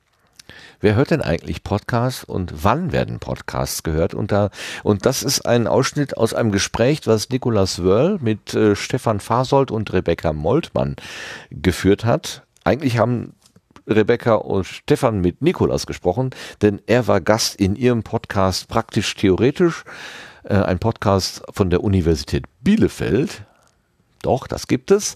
wer 0.80 0.94
hört 0.94 1.10
denn 1.10 1.22
eigentlich 1.22 1.62
Podcasts 1.62 2.24
und 2.24 2.64
wann 2.64 2.92
werden 2.92 3.20
Podcasts 3.20 3.82
gehört? 3.82 4.14
Und, 4.14 4.32
da, 4.32 4.50
und 4.82 5.06
das 5.06 5.22
ist 5.22 5.46
ein 5.46 5.66
Ausschnitt 5.66 6.16
aus 6.16 6.34
einem 6.34 6.52
Gespräch, 6.52 7.06
was 7.06 7.30
Nicolas 7.30 7.82
Wörl 7.82 8.18
mit 8.20 8.54
äh, 8.54 8.76
Stefan 8.76 9.20
Fasold 9.20 9.70
und 9.70 9.92
Rebecca 9.92 10.32
Moltmann 10.32 10.96
geführt 11.50 12.04
hat. 12.04 12.42
Eigentlich 12.64 12.98
haben 12.98 13.34
Rebecca 13.86 14.34
und 14.34 14.66
Stefan 14.66 15.20
mit 15.20 15.42
Nikolas 15.42 15.86
gesprochen, 15.86 16.30
denn 16.62 16.80
er 16.86 17.06
war 17.06 17.20
Gast 17.20 17.56
in 17.56 17.76
ihrem 17.76 18.02
Podcast 18.02 18.68
Praktisch 18.68 19.14
Theoretisch, 19.14 19.84
äh, 20.44 20.54
ein 20.54 20.78
Podcast 20.78 21.42
von 21.50 21.70
der 21.70 21.82
Universität 21.82 22.44
Bielefeld. 22.62 23.42
Doch, 24.22 24.46
das 24.46 24.66
gibt 24.66 24.90
es. 24.90 25.14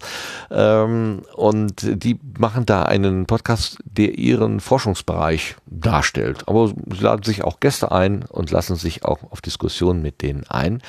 Ähm, 0.51 1.23
und 1.34 2.02
die 2.02 2.18
machen 2.39 2.65
da 2.65 2.84
einen 2.84 3.26
Podcast, 3.26 3.78
der 3.84 4.18
ihren 4.18 4.60
Forschungsbereich 4.60 5.57
darstellt. 5.67 6.49
Aber 6.49 6.68
sie 6.68 7.02
laden 7.02 7.23
sich 7.23 7.44
auch 7.44 7.60
Gäste 7.60 7.93
ein 7.93 8.25
und 8.25 8.51
lassen 8.51 8.76
sich 8.76 9.05
auch 9.05 9.18
auf 9.31 9.43
Diskussionen 9.43 10.01
mit 10.01 10.23
denen 10.23 10.44
ein. 10.49 10.83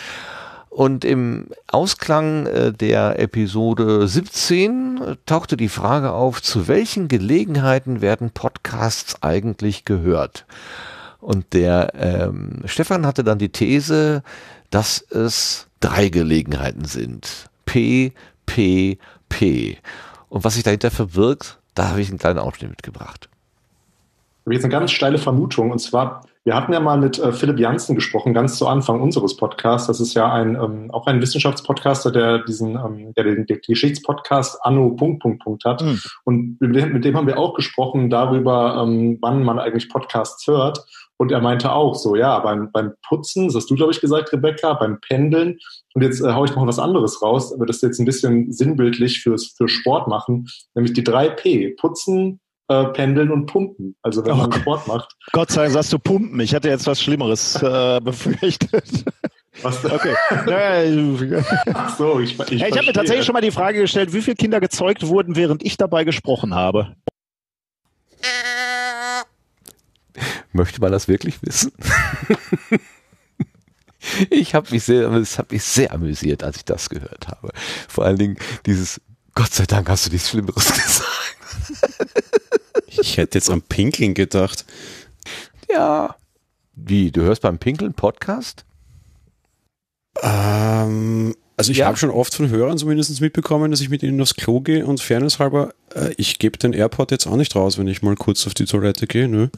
Und 0.75 1.05
im 1.05 1.47
Ausklang 1.71 2.47
äh, 2.47 2.73
der 2.73 3.17
Episode 3.17 4.09
17 4.09 5.15
tauchte 5.25 5.55
die 5.55 5.69
Frage 5.69 6.11
auf, 6.11 6.41
zu 6.41 6.67
welchen 6.67 7.07
Gelegenheiten 7.07 8.01
werden 8.01 8.31
Podcasts 8.31 9.23
eigentlich 9.23 9.85
gehört? 9.85 10.45
Und 11.21 11.53
der 11.53 11.93
ähm, 11.95 12.61
Stefan 12.65 13.05
hatte 13.05 13.23
dann 13.23 13.39
die 13.39 13.53
These, 13.53 14.21
dass 14.69 14.99
es 14.99 15.67
drei 15.79 16.09
Gelegenheiten 16.09 16.83
sind. 16.83 17.49
P, 17.65 18.11
P, 18.45 18.97
P. 19.29 19.77
Und 20.27 20.43
was 20.43 20.55
sich 20.55 20.63
dahinter 20.63 20.91
verbirgt, 20.91 21.57
da 21.73 21.87
habe 21.87 22.01
ich 22.01 22.09
einen 22.09 22.19
kleinen 22.19 22.39
Ausschnitt 22.39 22.71
mitgebracht. 22.71 23.29
Ich 24.41 24.47
habe 24.47 24.55
jetzt 24.55 24.65
eine 24.65 24.73
ganz 24.73 24.91
steile 24.91 25.19
Vermutung, 25.19 25.71
und 25.71 25.79
zwar 25.79 26.25
wir 26.45 26.55
hatten 26.55 26.71
ja 26.73 26.79
mal 26.79 26.99
mit 26.99 27.17
äh, 27.17 27.33
Philipp 27.33 27.57
Janssen 27.57 27.95
gesprochen, 27.95 28.35
ganz 28.35 28.59
zu 28.59 28.67
Anfang 28.67 29.01
unseres 29.01 29.35
Podcasts. 29.35 29.87
Das 29.87 29.99
ist 29.99 30.13
ja 30.13 30.31
ein, 30.31 30.53
ähm, 30.55 30.91
auch 30.91 31.07
ein 31.07 31.19
Wissenschaftspodcaster, 31.19 32.11
der 32.11 32.43
diesen, 32.43 32.75
ähm, 32.75 33.13
der 33.15 33.23
den, 33.23 33.47
den 33.47 33.59
Geschichtspodcast 33.65 34.59
Anno 34.63 34.91
Punkt 34.91 35.23
Punkt 35.23 35.43
Punkt 35.43 35.65
hat. 35.65 35.81
Mhm. 35.81 35.99
Und 36.23 36.61
mit 36.61 36.75
dem, 36.75 36.93
mit 36.93 37.03
dem 37.03 37.17
haben 37.17 37.25
wir 37.25 37.39
auch 37.39 37.55
gesprochen 37.55 38.11
darüber, 38.11 38.83
ähm, 38.83 39.17
wann 39.21 39.43
man 39.43 39.57
eigentlich 39.57 39.89
Podcasts 39.89 40.45
hört. 40.45 40.85
Und 41.17 41.31
er 41.31 41.41
meinte 41.41 41.71
auch 41.71 41.95
so, 41.95 42.15
ja, 42.15 42.37
beim, 42.39 42.71
beim 42.71 42.93
Putzen, 43.07 43.47
das 43.47 43.55
hast 43.55 43.71
du, 43.71 43.75
glaube 43.75 43.93
ich, 43.93 44.01
gesagt, 44.01 44.31
Rebecca, 44.31 44.73
beim 44.73 44.99
Pendeln. 44.99 45.57
Und 45.95 46.03
jetzt 46.03 46.21
äh, 46.21 46.31
haue 46.31 46.45
ich 46.45 46.55
noch 46.55 46.67
was 46.67 46.77
anderes 46.77 47.23
raus, 47.23 47.53
aber 47.53 47.65
das 47.65 47.81
jetzt 47.81 47.99
ein 47.99 48.05
bisschen 48.05 48.51
sinnbildlich 48.51 49.21
fürs, 49.21 49.55
für 49.57 49.67
Sport 49.67 50.07
machen, 50.07 50.47
nämlich 50.75 50.93
die 50.93 51.03
drei 51.03 51.29
P. 51.29 51.69
Putzen, 51.69 52.39
äh, 52.67 52.85
Pendeln 52.85 53.31
und 53.31 53.45
Pumpen. 53.45 53.95
Also 54.01 54.25
wenn 54.25 54.33
oh, 54.33 54.37
man 54.37 54.51
Sport 54.51 54.87
macht. 54.87 55.15
Gott 55.31 55.51
sei 55.51 55.63
Dank 55.63 55.73
sagst 55.73 55.93
du 55.93 55.99
Pumpen. 55.99 56.39
Ich 56.39 56.55
hatte 56.55 56.69
jetzt 56.69 56.87
was 56.87 57.01
Schlimmeres 57.01 57.61
äh, 57.61 57.99
befürchtet. 58.03 59.05
Was? 59.61 59.85
Okay. 59.85 60.13
Ach 61.73 61.97
so, 61.97 62.19
ich, 62.19 62.37
ich, 62.39 62.51
ich 62.51 62.63
habe 62.63 62.85
mir 62.85 62.93
tatsächlich 62.93 63.25
schon 63.25 63.33
mal 63.33 63.41
die 63.41 63.51
Frage 63.51 63.79
gestellt, 63.79 64.13
wie 64.13 64.21
viele 64.21 64.35
Kinder 64.35 64.59
gezeugt 64.59 65.07
wurden, 65.07 65.35
während 65.35 65.63
ich 65.63 65.77
dabei 65.77 66.03
gesprochen 66.03 66.53
habe. 66.53 66.95
Möchte 70.51 70.81
man 70.81 70.91
das 70.91 71.07
wirklich 71.07 71.41
wissen? 71.41 71.71
ich 74.29 74.55
habe 74.55 74.71
mich 74.71 74.83
sehr, 74.83 75.11
es 75.11 75.37
hat 75.37 75.51
mich 75.51 75.63
sehr 75.63 75.93
amüsiert, 75.93 76.43
als 76.43 76.57
ich 76.57 76.65
das 76.65 76.89
gehört 76.89 77.27
habe. 77.27 77.49
Vor 77.87 78.05
allen 78.05 78.17
Dingen 78.17 78.37
dieses, 78.65 79.01
Gott 79.33 79.53
sei 79.53 79.65
Dank 79.65 79.89
hast 79.89 80.07
du 80.07 80.11
nichts 80.11 80.29
Schlimmeres 80.29 80.71
gesagt. 80.73 82.24
Ich 82.99 83.17
hätte 83.17 83.37
jetzt 83.37 83.49
am 83.49 83.61
Pinkeln 83.61 84.13
gedacht. 84.13 84.65
Ja. 85.69 86.15
Wie, 86.75 87.11
du 87.11 87.21
hörst 87.21 87.41
beim 87.41 87.57
Pinkeln 87.57 87.93
Podcast? 87.93 88.65
Ähm, 90.21 91.35
also 91.57 91.71
ich 91.71 91.79
ja. 91.79 91.87
habe 91.87 91.97
schon 91.97 92.09
oft 92.09 92.35
von 92.35 92.49
Hörern 92.49 92.77
zumindest 92.77 93.21
mitbekommen, 93.21 93.71
dass 93.71 93.81
ich 93.81 93.89
mit 93.89 94.03
ihnen 94.03 94.21
aufs 94.21 94.35
Klo 94.35 94.61
gehe 94.61 94.85
und 94.85 95.01
fairnesshalber, 95.01 95.73
äh, 95.93 96.13
ich 96.17 96.39
gebe 96.39 96.57
den 96.57 96.73
AirPod 96.73 97.11
jetzt 97.11 97.27
auch 97.27 97.37
nicht 97.37 97.55
raus, 97.55 97.77
wenn 97.77 97.87
ich 97.87 98.01
mal 98.01 98.15
kurz 98.15 98.45
auf 98.45 98.53
die 98.53 98.65
Toilette 98.65 99.07
gehe, 99.07 99.27
ne? 99.27 99.49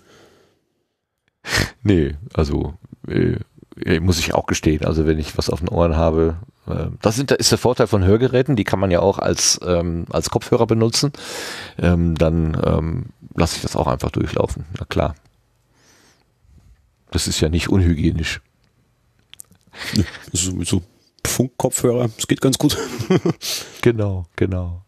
Nee, 1.83 2.15
also 2.33 2.73
äh, 3.07 3.99
muss 3.99 4.19
ich 4.19 4.33
auch 4.33 4.45
gestehen. 4.45 4.85
Also 4.85 5.05
wenn 5.05 5.19
ich 5.19 5.37
was 5.37 5.49
auf 5.49 5.59
den 5.59 5.69
Ohren 5.69 5.95
habe, 5.95 6.37
äh, 6.37 6.56
das 7.01 7.15
sind, 7.15 7.31
ist 7.31 7.51
der 7.51 7.57
Vorteil 7.57 7.87
von 7.87 8.03
Hörgeräten, 8.03 8.55
die 8.55 8.63
kann 8.63 8.79
man 8.79 8.91
ja 8.91 8.99
auch 8.99 9.19
als, 9.19 9.59
ähm, 9.65 10.05
als 10.09 10.29
Kopfhörer 10.29 10.67
benutzen. 10.67 11.13
Ähm, 11.77 12.15
dann 12.15 12.59
ähm, 12.65 13.05
lasse 13.35 13.55
ich 13.57 13.61
das 13.61 13.75
auch 13.75 13.87
einfach 13.87 14.11
durchlaufen. 14.11 14.65
Na 14.77 14.85
klar. 14.85 15.15
Das 17.11 17.27
ist 17.27 17.39
ja 17.39 17.49
nicht 17.49 17.69
unhygienisch. 17.69 18.41
So, 20.33 20.63
so 20.63 20.81
Funkkopfhörer, 21.25 22.09
das 22.15 22.27
geht 22.27 22.41
ganz 22.41 22.57
gut. 22.57 22.77
genau, 23.81 24.25
genau. 24.35 24.83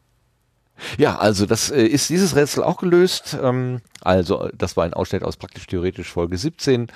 Ja, 0.98 1.17
also 1.17 1.45
das 1.45 1.72
äh, 1.72 1.83
ist 1.83 2.09
dieses 2.09 2.35
Rätsel 2.35 2.64
auch 2.64 2.77
gelöst. 2.77 3.38
Ähm, 3.41 3.82
also 4.01 4.49
das 4.58 4.77
war 4.77 4.85
ein 4.85 4.93
Ausschnitt 4.93 5.24
aus 5.24 5.38
praktisch 5.38 5.67
theoretisch 5.67 6.09
Folge 6.09 6.38
17 6.38 6.88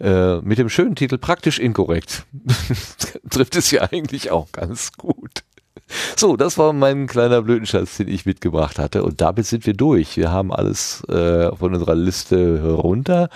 äh, 0.00 0.36
mit 0.36 0.58
dem 0.58 0.68
schönen 0.68 0.96
Titel 0.96 1.18
Praktisch 1.18 1.58
inkorrekt. 1.58 2.24
Trifft 3.30 3.56
es 3.56 3.70
ja 3.70 3.82
eigentlich 3.90 4.30
auch 4.30 4.52
ganz 4.52 4.92
gut. 4.92 5.44
So, 6.16 6.36
das 6.36 6.56
war 6.56 6.72
mein 6.72 7.06
kleiner 7.06 7.42
Blödenschatz, 7.42 7.98
den 7.98 8.08
ich 8.08 8.26
mitgebracht 8.26 8.78
hatte. 8.78 9.02
Und 9.04 9.20
damit 9.20 9.46
sind 9.46 9.66
wir 9.66 9.74
durch. 9.74 10.16
Wir 10.16 10.30
haben 10.30 10.52
alles 10.52 11.04
äh, 11.04 11.54
von 11.54 11.74
unserer 11.74 11.94
Liste 11.94 12.62
runter. 12.74 13.28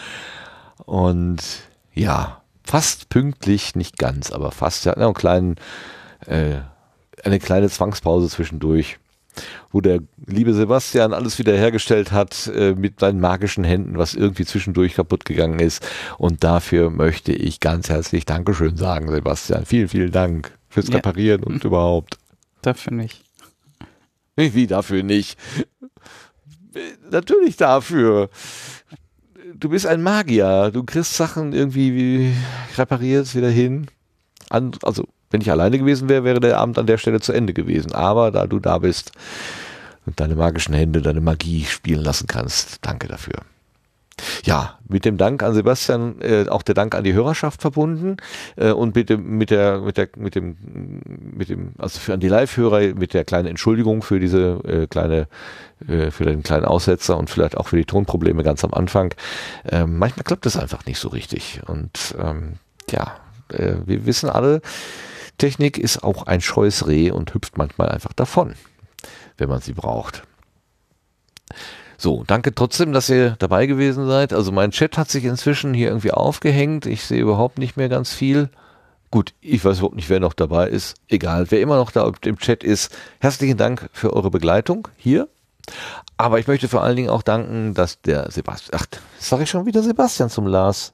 Und 0.86 1.42
ja, 1.94 2.42
fast 2.64 3.08
pünktlich, 3.08 3.74
nicht 3.74 3.98
ganz, 3.98 4.32
aber 4.32 4.50
fast. 4.50 4.84
Ja, 4.84 4.94
einen 4.94 5.14
kleinen, 5.14 5.56
äh, 6.26 6.56
eine 7.22 7.38
kleine 7.38 7.68
Zwangspause 7.68 8.28
zwischendurch 8.28 8.98
wo 9.70 9.80
der 9.80 10.00
liebe 10.26 10.54
Sebastian 10.54 11.12
alles 11.12 11.38
wieder 11.38 11.56
hergestellt 11.56 12.12
hat 12.12 12.50
äh, 12.54 12.74
mit 12.74 13.00
seinen 13.00 13.20
magischen 13.20 13.64
Händen, 13.64 13.98
was 13.98 14.14
irgendwie 14.14 14.44
zwischendurch 14.44 14.94
kaputt 14.94 15.24
gegangen 15.24 15.60
ist. 15.60 15.86
Und 16.18 16.44
dafür 16.44 16.90
möchte 16.90 17.32
ich 17.32 17.60
ganz 17.60 17.88
herzlich 17.88 18.26
Dankeschön 18.26 18.76
sagen, 18.76 19.10
Sebastian. 19.10 19.64
Vielen, 19.66 19.88
vielen 19.88 20.12
Dank 20.12 20.52
fürs 20.68 20.92
Reparieren 20.92 21.42
ja. 21.42 21.46
und 21.46 21.64
überhaupt. 21.64 22.18
Dafür 22.62 22.92
nicht. 22.92 23.24
Wie 24.36 24.66
dafür 24.66 25.02
nicht? 25.02 25.38
Natürlich 27.10 27.56
dafür. 27.56 28.30
Du 29.54 29.68
bist 29.68 29.86
ein 29.86 30.02
Magier. 30.02 30.70
Du 30.72 30.84
kriegst 30.84 31.14
Sachen 31.14 31.52
irgendwie 31.52 32.32
repariert 32.76 33.34
wieder 33.34 33.50
hin. 33.50 33.88
also 34.50 35.08
wenn 35.30 35.40
ich 35.40 35.50
alleine 35.50 35.78
gewesen 35.78 36.08
wäre, 36.08 36.24
wäre 36.24 36.40
der 36.40 36.58
Abend 36.58 36.78
an 36.78 36.86
der 36.86 36.98
Stelle 36.98 37.20
zu 37.20 37.32
Ende 37.32 37.52
gewesen. 37.52 37.92
Aber 37.92 38.30
da 38.30 38.46
du 38.46 38.58
da 38.58 38.78
bist 38.78 39.12
und 40.06 40.18
deine 40.20 40.34
magischen 40.34 40.74
Hände, 40.74 41.02
deine 41.02 41.20
Magie 41.20 41.64
spielen 41.64 42.02
lassen 42.02 42.26
kannst, 42.26 42.78
danke 42.82 43.08
dafür. 43.08 43.34
Ja, 44.44 44.78
mit 44.88 45.04
dem 45.04 45.16
Dank 45.16 45.42
an 45.42 45.54
Sebastian, 45.54 46.20
äh, 46.20 46.46
auch 46.48 46.62
der 46.62 46.74
Dank 46.74 46.94
an 46.94 47.04
die 47.04 47.12
Hörerschaft 47.12 47.60
verbunden 47.60 48.16
äh, 48.56 48.72
und 48.72 48.94
mit 48.94 49.10
dem, 49.10 49.38
mit 49.38 49.50
der, 49.50 49.80
mit 49.80 49.96
der, 49.96 50.08
mit 50.16 50.34
dem, 50.34 50.56
mit 51.36 51.48
dem, 51.48 51.72
also 51.78 52.00
für 52.00 52.14
an 52.14 52.20
die 52.20 52.28
Live-Hörer 52.28 52.94
mit 52.94 53.14
der 53.14 53.24
kleinen 53.24 53.46
Entschuldigung 53.46 54.02
für 54.02 54.18
diese 54.18 54.60
äh, 54.64 54.86
kleine, 54.86 55.28
äh, 55.86 56.10
für 56.10 56.24
den 56.24 56.42
kleinen 56.42 56.64
Aussetzer 56.64 57.16
und 57.16 57.30
vielleicht 57.30 57.56
auch 57.56 57.68
für 57.68 57.76
die 57.76 57.84
Tonprobleme 57.84 58.42
ganz 58.42 58.64
am 58.64 58.74
Anfang. 58.74 59.14
Ähm, 59.70 59.98
manchmal 59.98 60.24
klappt 60.24 60.46
es 60.46 60.56
einfach 60.56 60.84
nicht 60.86 60.98
so 60.98 61.08
richtig 61.08 61.60
und 61.66 62.16
ähm, 62.20 62.54
ja, 62.90 63.16
äh, 63.52 63.74
wir 63.86 64.06
wissen 64.06 64.28
alle, 64.30 64.60
Technik 65.38 65.78
ist 65.78 66.02
auch 66.02 66.26
ein 66.26 66.40
scheues 66.40 66.86
Reh 66.86 67.10
und 67.10 67.32
hüpft 67.34 67.56
manchmal 67.56 67.88
einfach 67.88 68.12
davon, 68.12 68.54
wenn 69.36 69.48
man 69.48 69.60
sie 69.60 69.72
braucht. 69.72 70.24
So, 71.96 72.22
danke 72.24 72.54
trotzdem, 72.54 72.92
dass 72.92 73.08
ihr 73.08 73.36
dabei 73.38 73.66
gewesen 73.66 74.06
seid. 74.06 74.32
Also 74.32 74.52
mein 74.52 74.70
Chat 74.70 74.98
hat 74.98 75.10
sich 75.10 75.24
inzwischen 75.24 75.74
hier 75.74 75.88
irgendwie 75.88 76.12
aufgehängt. 76.12 76.86
Ich 76.86 77.02
sehe 77.04 77.20
überhaupt 77.20 77.58
nicht 77.58 77.76
mehr 77.76 77.88
ganz 77.88 78.12
viel. 78.12 78.50
Gut, 79.10 79.34
ich 79.40 79.64
weiß 79.64 79.78
überhaupt 79.78 79.96
nicht, 79.96 80.08
wer 80.08 80.20
noch 80.20 80.34
dabei 80.34 80.68
ist. 80.68 80.96
Egal, 81.08 81.50
wer 81.50 81.60
immer 81.60 81.76
noch 81.76 81.90
da 81.90 82.10
im 82.22 82.38
Chat 82.38 82.62
ist, 82.62 82.96
herzlichen 83.20 83.56
Dank 83.56 83.88
für 83.92 84.12
eure 84.12 84.30
Begleitung 84.30 84.86
hier. 84.96 85.28
Aber 86.16 86.38
ich 86.38 86.46
möchte 86.46 86.68
vor 86.68 86.82
allen 86.82 86.96
Dingen 86.96 87.10
auch 87.10 87.22
danken, 87.22 87.74
dass 87.74 88.00
der 88.00 88.30
Sebastian, 88.30 88.80
ach, 88.80 88.86
sag 89.18 89.40
ich 89.40 89.50
schon 89.50 89.66
wieder 89.66 89.82
Sebastian 89.82 90.30
zum 90.30 90.46
Lars. 90.46 90.92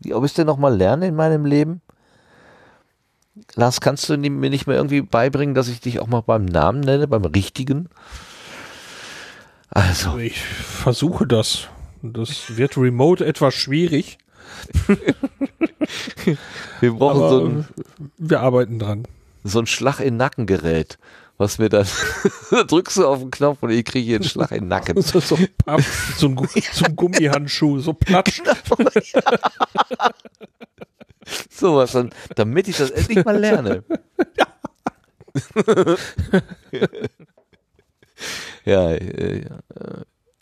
Wie, 0.00 0.12
ob 0.12 0.24
ich 0.24 0.34
denn 0.34 0.46
noch 0.46 0.58
mal 0.58 0.76
lernen 0.76 1.02
in 1.02 1.14
meinem 1.14 1.46
Leben? 1.46 1.80
Lars, 3.54 3.80
kannst 3.80 4.08
du 4.08 4.16
mir 4.16 4.50
nicht 4.50 4.66
mehr 4.66 4.76
irgendwie 4.76 5.00
beibringen, 5.00 5.54
dass 5.54 5.68
ich 5.68 5.80
dich 5.80 6.00
auch 6.00 6.06
mal 6.06 6.20
beim 6.20 6.44
Namen 6.44 6.80
nenne, 6.80 7.08
beim 7.08 7.24
richtigen? 7.24 7.88
Also. 9.70 10.18
Ich 10.18 10.38
versuche 10.42 11.26
das. 11.26 11.68
Das 12.02 12.56
wird 12.56 12.76
remote 12.76 13.24
etwas 13.24 13.54
schwierig. 13.54 14.18
wir 16.80 16.92
brauchen 16.92 17.22
Aber 17.22 17.30
so 17.30 17.44
ein, 17.46 17.68
wir 18.18 18.40
arbeiten 18.40 18.78
dran. 18.78 19.04
So 19.44 19.60
ein 19.60 19.66
Schlag 19.66 20.00
in 20.00 20.16
Nackengerät, 20.16 20.98
was 21.38 21.58
mir 21.58 21.68
dann 21.68 21.86
drückst 22.50 22.98
du 22.98 23.06
auf 23.06 23.20
den 23.20 23.30
Knopf 23.30 23.62
und 23.62 23.70
ich 23.70 23.84
kriege 23.84 24.04
hier 24.04 24.16
einen 24.16 24.28
Schlag 24.28 24.50
in 24.52 24.64
den 24.64 24.68
Nacken. 24.68 25.00
so, 25.00 25.20
so, 25.20 25.36
so, 25.36 25.46
ein, 25.66 25.84
so 26.72 26.84
ein 26.84 26.96
Gummihandschuh, 26.96 27.78
so 27.80 27.94
platsch. 27.94 28.42
so 28.68 28.76
was, 31.60 31.92
dann, 31.92 32.10
damit 32.34 32.68
ich 32.68 32.76
das 32.76 32.90
endlich 32.90 33.24
mal 33.24 33.38
lerne. 33.38 33.84
ja, 38.64 38.92
äh, 38.92 39.46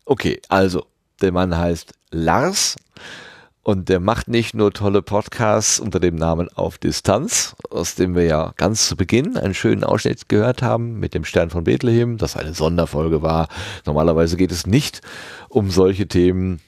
okay, 0.05 0.41
also 0.49 0.87
der 1.21 1.33
Mann 1.33 1.57
heißt 1.57 1.93
Lars 2.11 2.77
und 3.63 3.89
der 3.89 4.01
macht 4.01 4.29
nicht 4.29 4.55
nur 4.55 4.73
tolle 4.73 5.03
Podcasts 5.03 5.79
unter 5.79 6.01
dem 6.01 6.17
Namen 6.17 6.49
Auf 6.55 6.79
Distanz, 6.79 7.55
aus 7.69 7.95
dem 7.95 8.15
wir 8.15 8.25
ja 8.25 8.53
ganz 8.57 8.89
zu 8.89 8.97
Beginn 8.97 9.37
einen 9.37 9.55
schönen 9.55 9.85
Ausschnitt 9.85 10.29
gehört 10.29 10.63
haben 10.63 10.99
mit 10.99 11.15
dem 11.15 11.25
Stern 11.25 11.51
von 11.51 11.65
Bethlehem, 11.65 12.17
das 12.17 12.37
eine 12.37 12.55
Sonderfolge 12.55 13.23
war. 13.23 13.49
Normalerweise 13.85 14.37
geht 14.37 14.51
es 14.51 14.67
nicht 14.67 15.03
um 15.49 15.71
solche 15.71 16.09
Themen. 16.09 16.61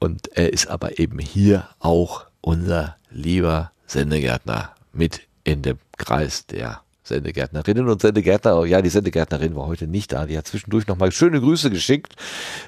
Und 0.00 0.28
er 0.36 0.52
ist 0.52 0.66
aber 0.68 0.98
eben 0.98 1.18
hier 1.18 1.68
auch 1.78 2.26
unser 2.40 2.96
lieber 3.10 3.72
Sendegärtner 3.86 4.74
mit 4.92 5.22
in 5.44 5.62
dem 5.62 5.78
Kreis 5.96 6.46
der 6.46 6.82
Sendegärtnerinnen 7.02 7.88
und 7.88 8.00
Sendegärtner. 8.00 8.64
Ja, 8.64 8.82
die 8.82 8.88
Sendegärtnerin 8.88 9.56
war 9.56 9.66
heute 9.66 9.86
nicht 9.86 10.12
da. 10.12 10.26
Die 10.26 10.38
hat 10.38 10.46
zwischendurch 10.46 10.86
nochmal 10.86 11.12
schöne 11.12 11.40
Grüße 11.40 11.70
geschickt. 11.70 12.14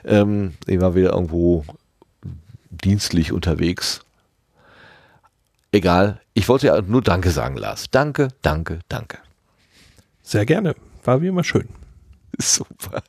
Ähm, 0.04 0.54
die 0.66 0.80
war 0.80 0.94
wieder 0.94 1.12
irgendwo 1.12 1.64
dienstlich 2.70 3.32
unterwegs. 3.32 4.00
Egal. 5.70 6.20
Ich 6.34 6.48
wollte 6.48 6.68
ja 6.68 6.80
nur 6.82 7.02
Danke 7.02 7.30
sagen, 7.30 7.56
Lars. 7.56 7.86
Danke, 7.90 8.28
danke, 8.42 8.80
danke. 8.88 9.18
Sehr 10.22 10.46
gerne. 10.46 10.74
War 11.04 11.20
wie 11.20 11.28
immer 11.28 11.44
schön. 11.44 11.68
Super. 12.38 13.02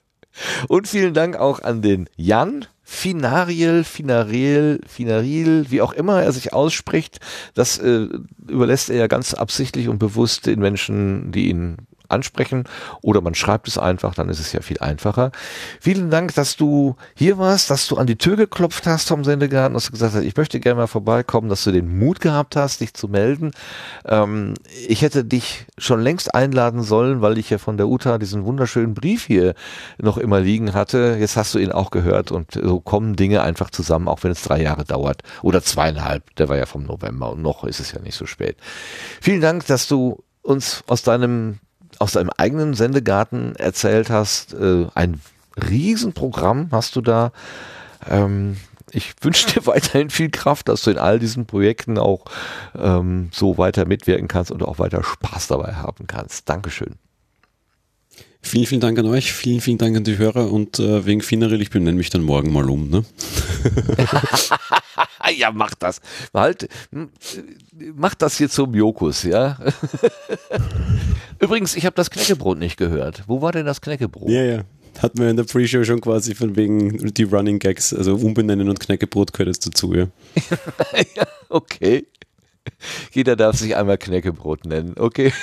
Und 0.68 0.88
vielen 0.88 1.14
Dank 1.14 1.36
auch 1.36 1.62
an 1.62 1.82
den 1.82 2.10
Jan 2.16 2.66
Finariel, 2.86 3.84
Finariel, 3.84 4.82
Finariel, 4.88 5.66
wie 5.70 5.82
auch 5.82 5.94
immer 5.94 6.22
er 6.22 6.32
sich 6.32 6.54
ausspricht. 6.54 7.20
Das 7.54 7.78
äh, 7.78 8.08
überlässt 8.48 8.90
er 8.90 8.98
ja 8.98 9.08
ganz 9.08 9.34
absichtlich 9.34 9.88
und 9.88 10.00
bewusst 10.00 10.46
den 10.46 10.60
Menschen, 10.60 11.32
die 11.32 11.50
ihn 11.50 11.78
ansprechen 12.10 12.66
oder 13.02 13.22
man 13.22 13.36
schreibt 13.36 13.68
es 13.68 13.78
einfach, 13.78 14.14
dann 14.16 14.30
ist 14.30 14.40
es 14.40 14.52
ja 14.54 14.62
viel 14.62 14.80
einfacher. 14.80 15.32
Vielen 15.80 16.10
Dank, 16.10 16.34
dass 16.36 16.56
du 16.56 16.96
hier 17.16 17.38
warst, 17.38 17.70
dass 17.70 17.88
du 17.88 17.98
an 17.98 18.08
die 18.08 18.18
Tür 18.18 18.36
geklopft 18.36 18.86
hast 18.88 19.08
vom 19.08 19.24
Sendegarten, 19.24 19.74
dass 19.74 19.86
du 19.86 19.92
gesagt 19.92 20.16
hast, 20.16 20.24
ich 20.24 20.36
möchte 20.36 20.60
gerne 20.60 20.82
mal 20.82 20.88
vorbeikommen, 20.88 21.50
dass 21.50 21.64
du 21.64 21.72
den 21.72 21.98
Mut 21.98 22.20
gehabt 22.20 22.56
hast, 22.56 22.82
dich 22.82 22.94
zu 22.94 23.08
melden. 23.08 23.52
Ähm, 24.06 24.54
ich 24.88 25.02
hätte 25.02 25.24
dich 25.24 25.66
schon 25.78 26.02
längst 26.02 26.34
einladen 26.36 26.84
sollen, 26.84 27.22
weil 27.22 27.38
ich 27.38 27.50
ja 27.50 27.58
von 27.58 27.78
der 27.78 27.88
Uta 27.88 28.18
diesen 28.18 28.46
wunderschönen 28.46 28.94
Brief 28.94 29.26
hier 29.26 29.56
noch 29.98 30.18
immer 30.18 30.40
liegen 30.40 30.74
hatte. 30.74 31.18
Jetzt 31.20 31.38
hast 31.38 31.54
du 31.54 31.60
ihn 31.60 31.72
auch 31.72 31.92
gehört 31.92 32.32
und 32.32 32.52
so 32.54 32.80
kommen 32.80 33.16
Dinge 33.16 33.42
einfach 33.42 33.70
zusammen, 33.70 34.08
auch 34.08 34.24
wenn 34.24 34.32
es 34.32 34.44
drei 34.44 34.62
Jahre 34.62 34.86
dauert 34.86 35.24
oder 35.42 35.62
zweieinhalb. 35.62 36.36
Der 36.36 36.50
war 36.50 36.58
ja 36.58 36.66
vom 36.66 36.84
November 36.84 37.32
und 37.32 37.42
noch 37.42 37.64
ist 37.64 37.80
es 37.80 37.92
ja 37.92 38.00
nicht 38.00 38.16
so 38.16 38.26
spät. 38.26 38.58
Vielen 39.22 39.42
Dank, 39.42 39.66
dass 39.68 39.88
du 39.88 40.24
uns 40.42 40.84
aus 40.88 41.04
deinem 41.04 41.60
aus 42.00 42.14
deinem 42.14 42.30
eigenen 42.38 42.74
Sendegarten 42.74 43.56
erzählt 43.56 44.10
hast. 44.10 44.54
Äh, 44.54 44.88
ein 44.94 45.22
Riesenprogramm 45.70 46.70
hast 46.72 46.96
du 46.96 47.02
da. 47.02 47.32
Ähm, 48.10 48.58
ich 48.92 49.14
wünsche 49.22 49.48
dir 49.48 49.66
weiterhin 49.66 50.10
viel 50.10 50.30
Kraft, 50.30 50.70
dass 50.70 50.84
du 50.84 50.92
in 50.92 50.98
all 50.98 51.20
diesen 51.20 51.46
Projekten 51.46 51.98
auch 51.98 52.26
ähm, 52.78 53.30
so 53.32 53.58
weiter 53.58 53.86
mitwirken 53.86 54.28
kannst 54.28 54.52
und 54.52 54.64
auch 54.64 54.80
weiter 54.80 55.04
Spaß 55.04 55.48
dabei 55.48 55.74
haben 55.74 56.08
kannst. 56.08 56.50
Dankeschön. 56.50 56.96
Vielen, 58.46 58.66
vielen 58.66 58.82
Dank 58.82 59.00
an 59.00 59.06
euch, 59.06 59.32
vielen, 59.32 59.62
vielen 59.62 59.78
Dank 59.78 59.96
an 59.96 60.04
die 60.04 60.18
Hörer 60.18 60.52
und 60.52 60.78
äh, 60.78 61.06
wegen 61.06 61.22
Finaril, 61.22 61.62
ich 61.62 61.70
benenne 61.70 61.98
mich 61.98 62.10
dann 62.10 62.24
morgen 62.24 62.52
mal 62.52 62.70
um. 62.70 62.90
Ne? 62.90 63.06
ja, 65.30 65.52
mach 65.52 65.76
das. 65.76 66.02
Halt, 66.34 66.68
mach 67.96 68.16
das 68.16 68.38
hier 68.38 68.50
zum 68.50 68.74
Jokus, 68.74 69.24
ja. 69.24 69.58
Übrigens, 71.40 71.76
ich 71.76 71.86
habe 71.86 71.96
das 71.96 72.10
Knäckebrot 72.10 72.58
nicht 72.58 72.78
gehört. 72.78 73.24
Wo 73.28 73.42
war 73.42 73.52
denn 73.52 73.66
das 73.66 73.82
Knäckebrot? 73.82 74.30
Ja, 74.30 74.44
ja. 74.44 74.62
Hatten 75.00 75.20
wir 75.20 75.30
in 75.30 75.38
der 75.38 75.44
Pre-Show 75.44 75.84
schon 75.84 76.02
quasi 76.02 76.36
von 76.36 76.56
wegen 76.56 77.14
die 77.14 77.24
Running 77.24 77.60
Gags, 77.60 77.94
also 77.94 78.16
umbenennen 78.16 78.70
und 78.70 78.80
Knäckebrot 78.80 79.34
gehört 79.34 79.48
jetzt 79.48 79.66
dazu, 79.66 79.94
ja. 79.94 80.08
ja 81.16 81.28
okay. 81.50 82.06
Jeder 83.12 83.36
darf 83.36 83.58
sich 83.58 83.76
einmal 83.76 83.98
Knäckebrot 83.98 84.66
nennen, 84.66 84.94
okay. 84.98 85.34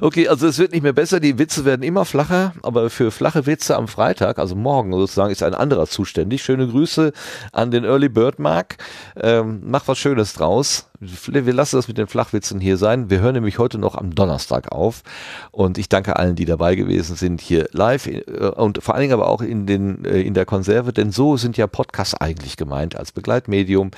Okay, 0.00 0.28
also 0.28 0.46
es 0.46 0.58
wird 0.58 0.72
nicht 0.72 0.82
mehr 0.82 0.92
besser, 0.92 1.20
die 1.20 1.38
Witze 1.38 1.64
werden 1.64 1.82
immer 1.82 2.04
flacher, 2.04 2.52
aber 2.62 2.90
für 2.90 3.10
flache 3.10 3.46
Witze 3.46 3.76
am 3.76 3.88
Freitag, 3.88 4.38
also 4.38 4.54
morgen 4.54 4.92
sozusagen, 4.92 5.30
ist 5.30 5.42
ein 5.42 5.54
anderer 5.54 5.86
zuständig. 5.86 6.42
Schöne 6.42 6.68
Grüße 6.68 7.12
an 7.52 7.70
den 7.70 7.84
Early 7.84 8.08
Bird 8.08 8.38
Mark. 8.38 8.76
Ähm, 9.16 9.60
mach 9.64 9.88
was 9.88 9.98
Schönes 9.98 10.34
draus. 10.34 10.86
Wir 11.00 11.54
lassen 11.54 11.76
das 11.76 11.88
mit 11.88 11.96
den 11.96 12.08
Flachwitzen 12.08 12.60
hier 12.60 12.76
sein. 12.76 13.08
Wir 13.08 13.20
hören 13.20 13.32
nämlich 13.32 13.58
heute 13.58 13.78
noch 13.78 13.94
am 13.94 14.14
Donnerstag 14.14 14.70
auf. 14.70 15.02
Und 15.50 15.78
ich 15.78 15.88
danke 15.88 16.16
allen, 16.16 16.36
die 16.36 16.44
dabei 16.44 16.74
gewesen 16.74 17.16
sind 17.16 17.40
hier 17.40 17.68
live 17.72 18.06
äh, 18.06 18.20
und 18.56 18.82
vor 18.82 18.94
allen 18.94 19.02
Dingen 19.02 19.14
aber 19.14 19.28
auch 19.28 19.40
in, 19.40 19.66
den, 19.66 20.04
äh, 20.04 20.20
in 20.20 20.34
der 20.34 20.44
Konserve, 20.44 20.92
denn 20.92 21.10
so 21.10 21.38
sind 21.38 21.56
ja 21.56 21.66
Podcasts 21.66 22.14
eigentlich 22.14 22.58
gemeint 22.58 22.96
als 22.96 23.12
Begleitmedium. 23.12 23.92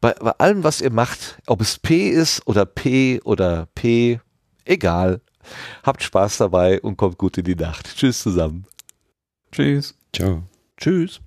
Bei, 0.00 0.14
bei 0.14 0.32
allem, 0.38 0.64
was 0.64 0.80
ihr 0.80 0.90
macht, 0.90 1.38
ob 1.46 1.60
es 1.60 1.78
P 1.78 2.08
ist 2.08 2.46
oder 2.46 2.64
P 2.64 3.20
oder 3.24 3.68
P, 3.74 4.20
Egal. 4.68 5.22
Habt 5.82 6.02
Spaß 6.02 6.38
dabei 6.38 6.80
und 6.82 6.98
kommt 6.98 7.16
gut 7.16 7.38
in 7.38 7.44
die 7.44 7.54
Nacht. 7.54 7.96
Tschüss 7.96 8.20
zusammen. 8.20 8.66
Tschüss. 9.50 9.96
Ciao. 10.12 10.42
Tschüss. 10.76 11.20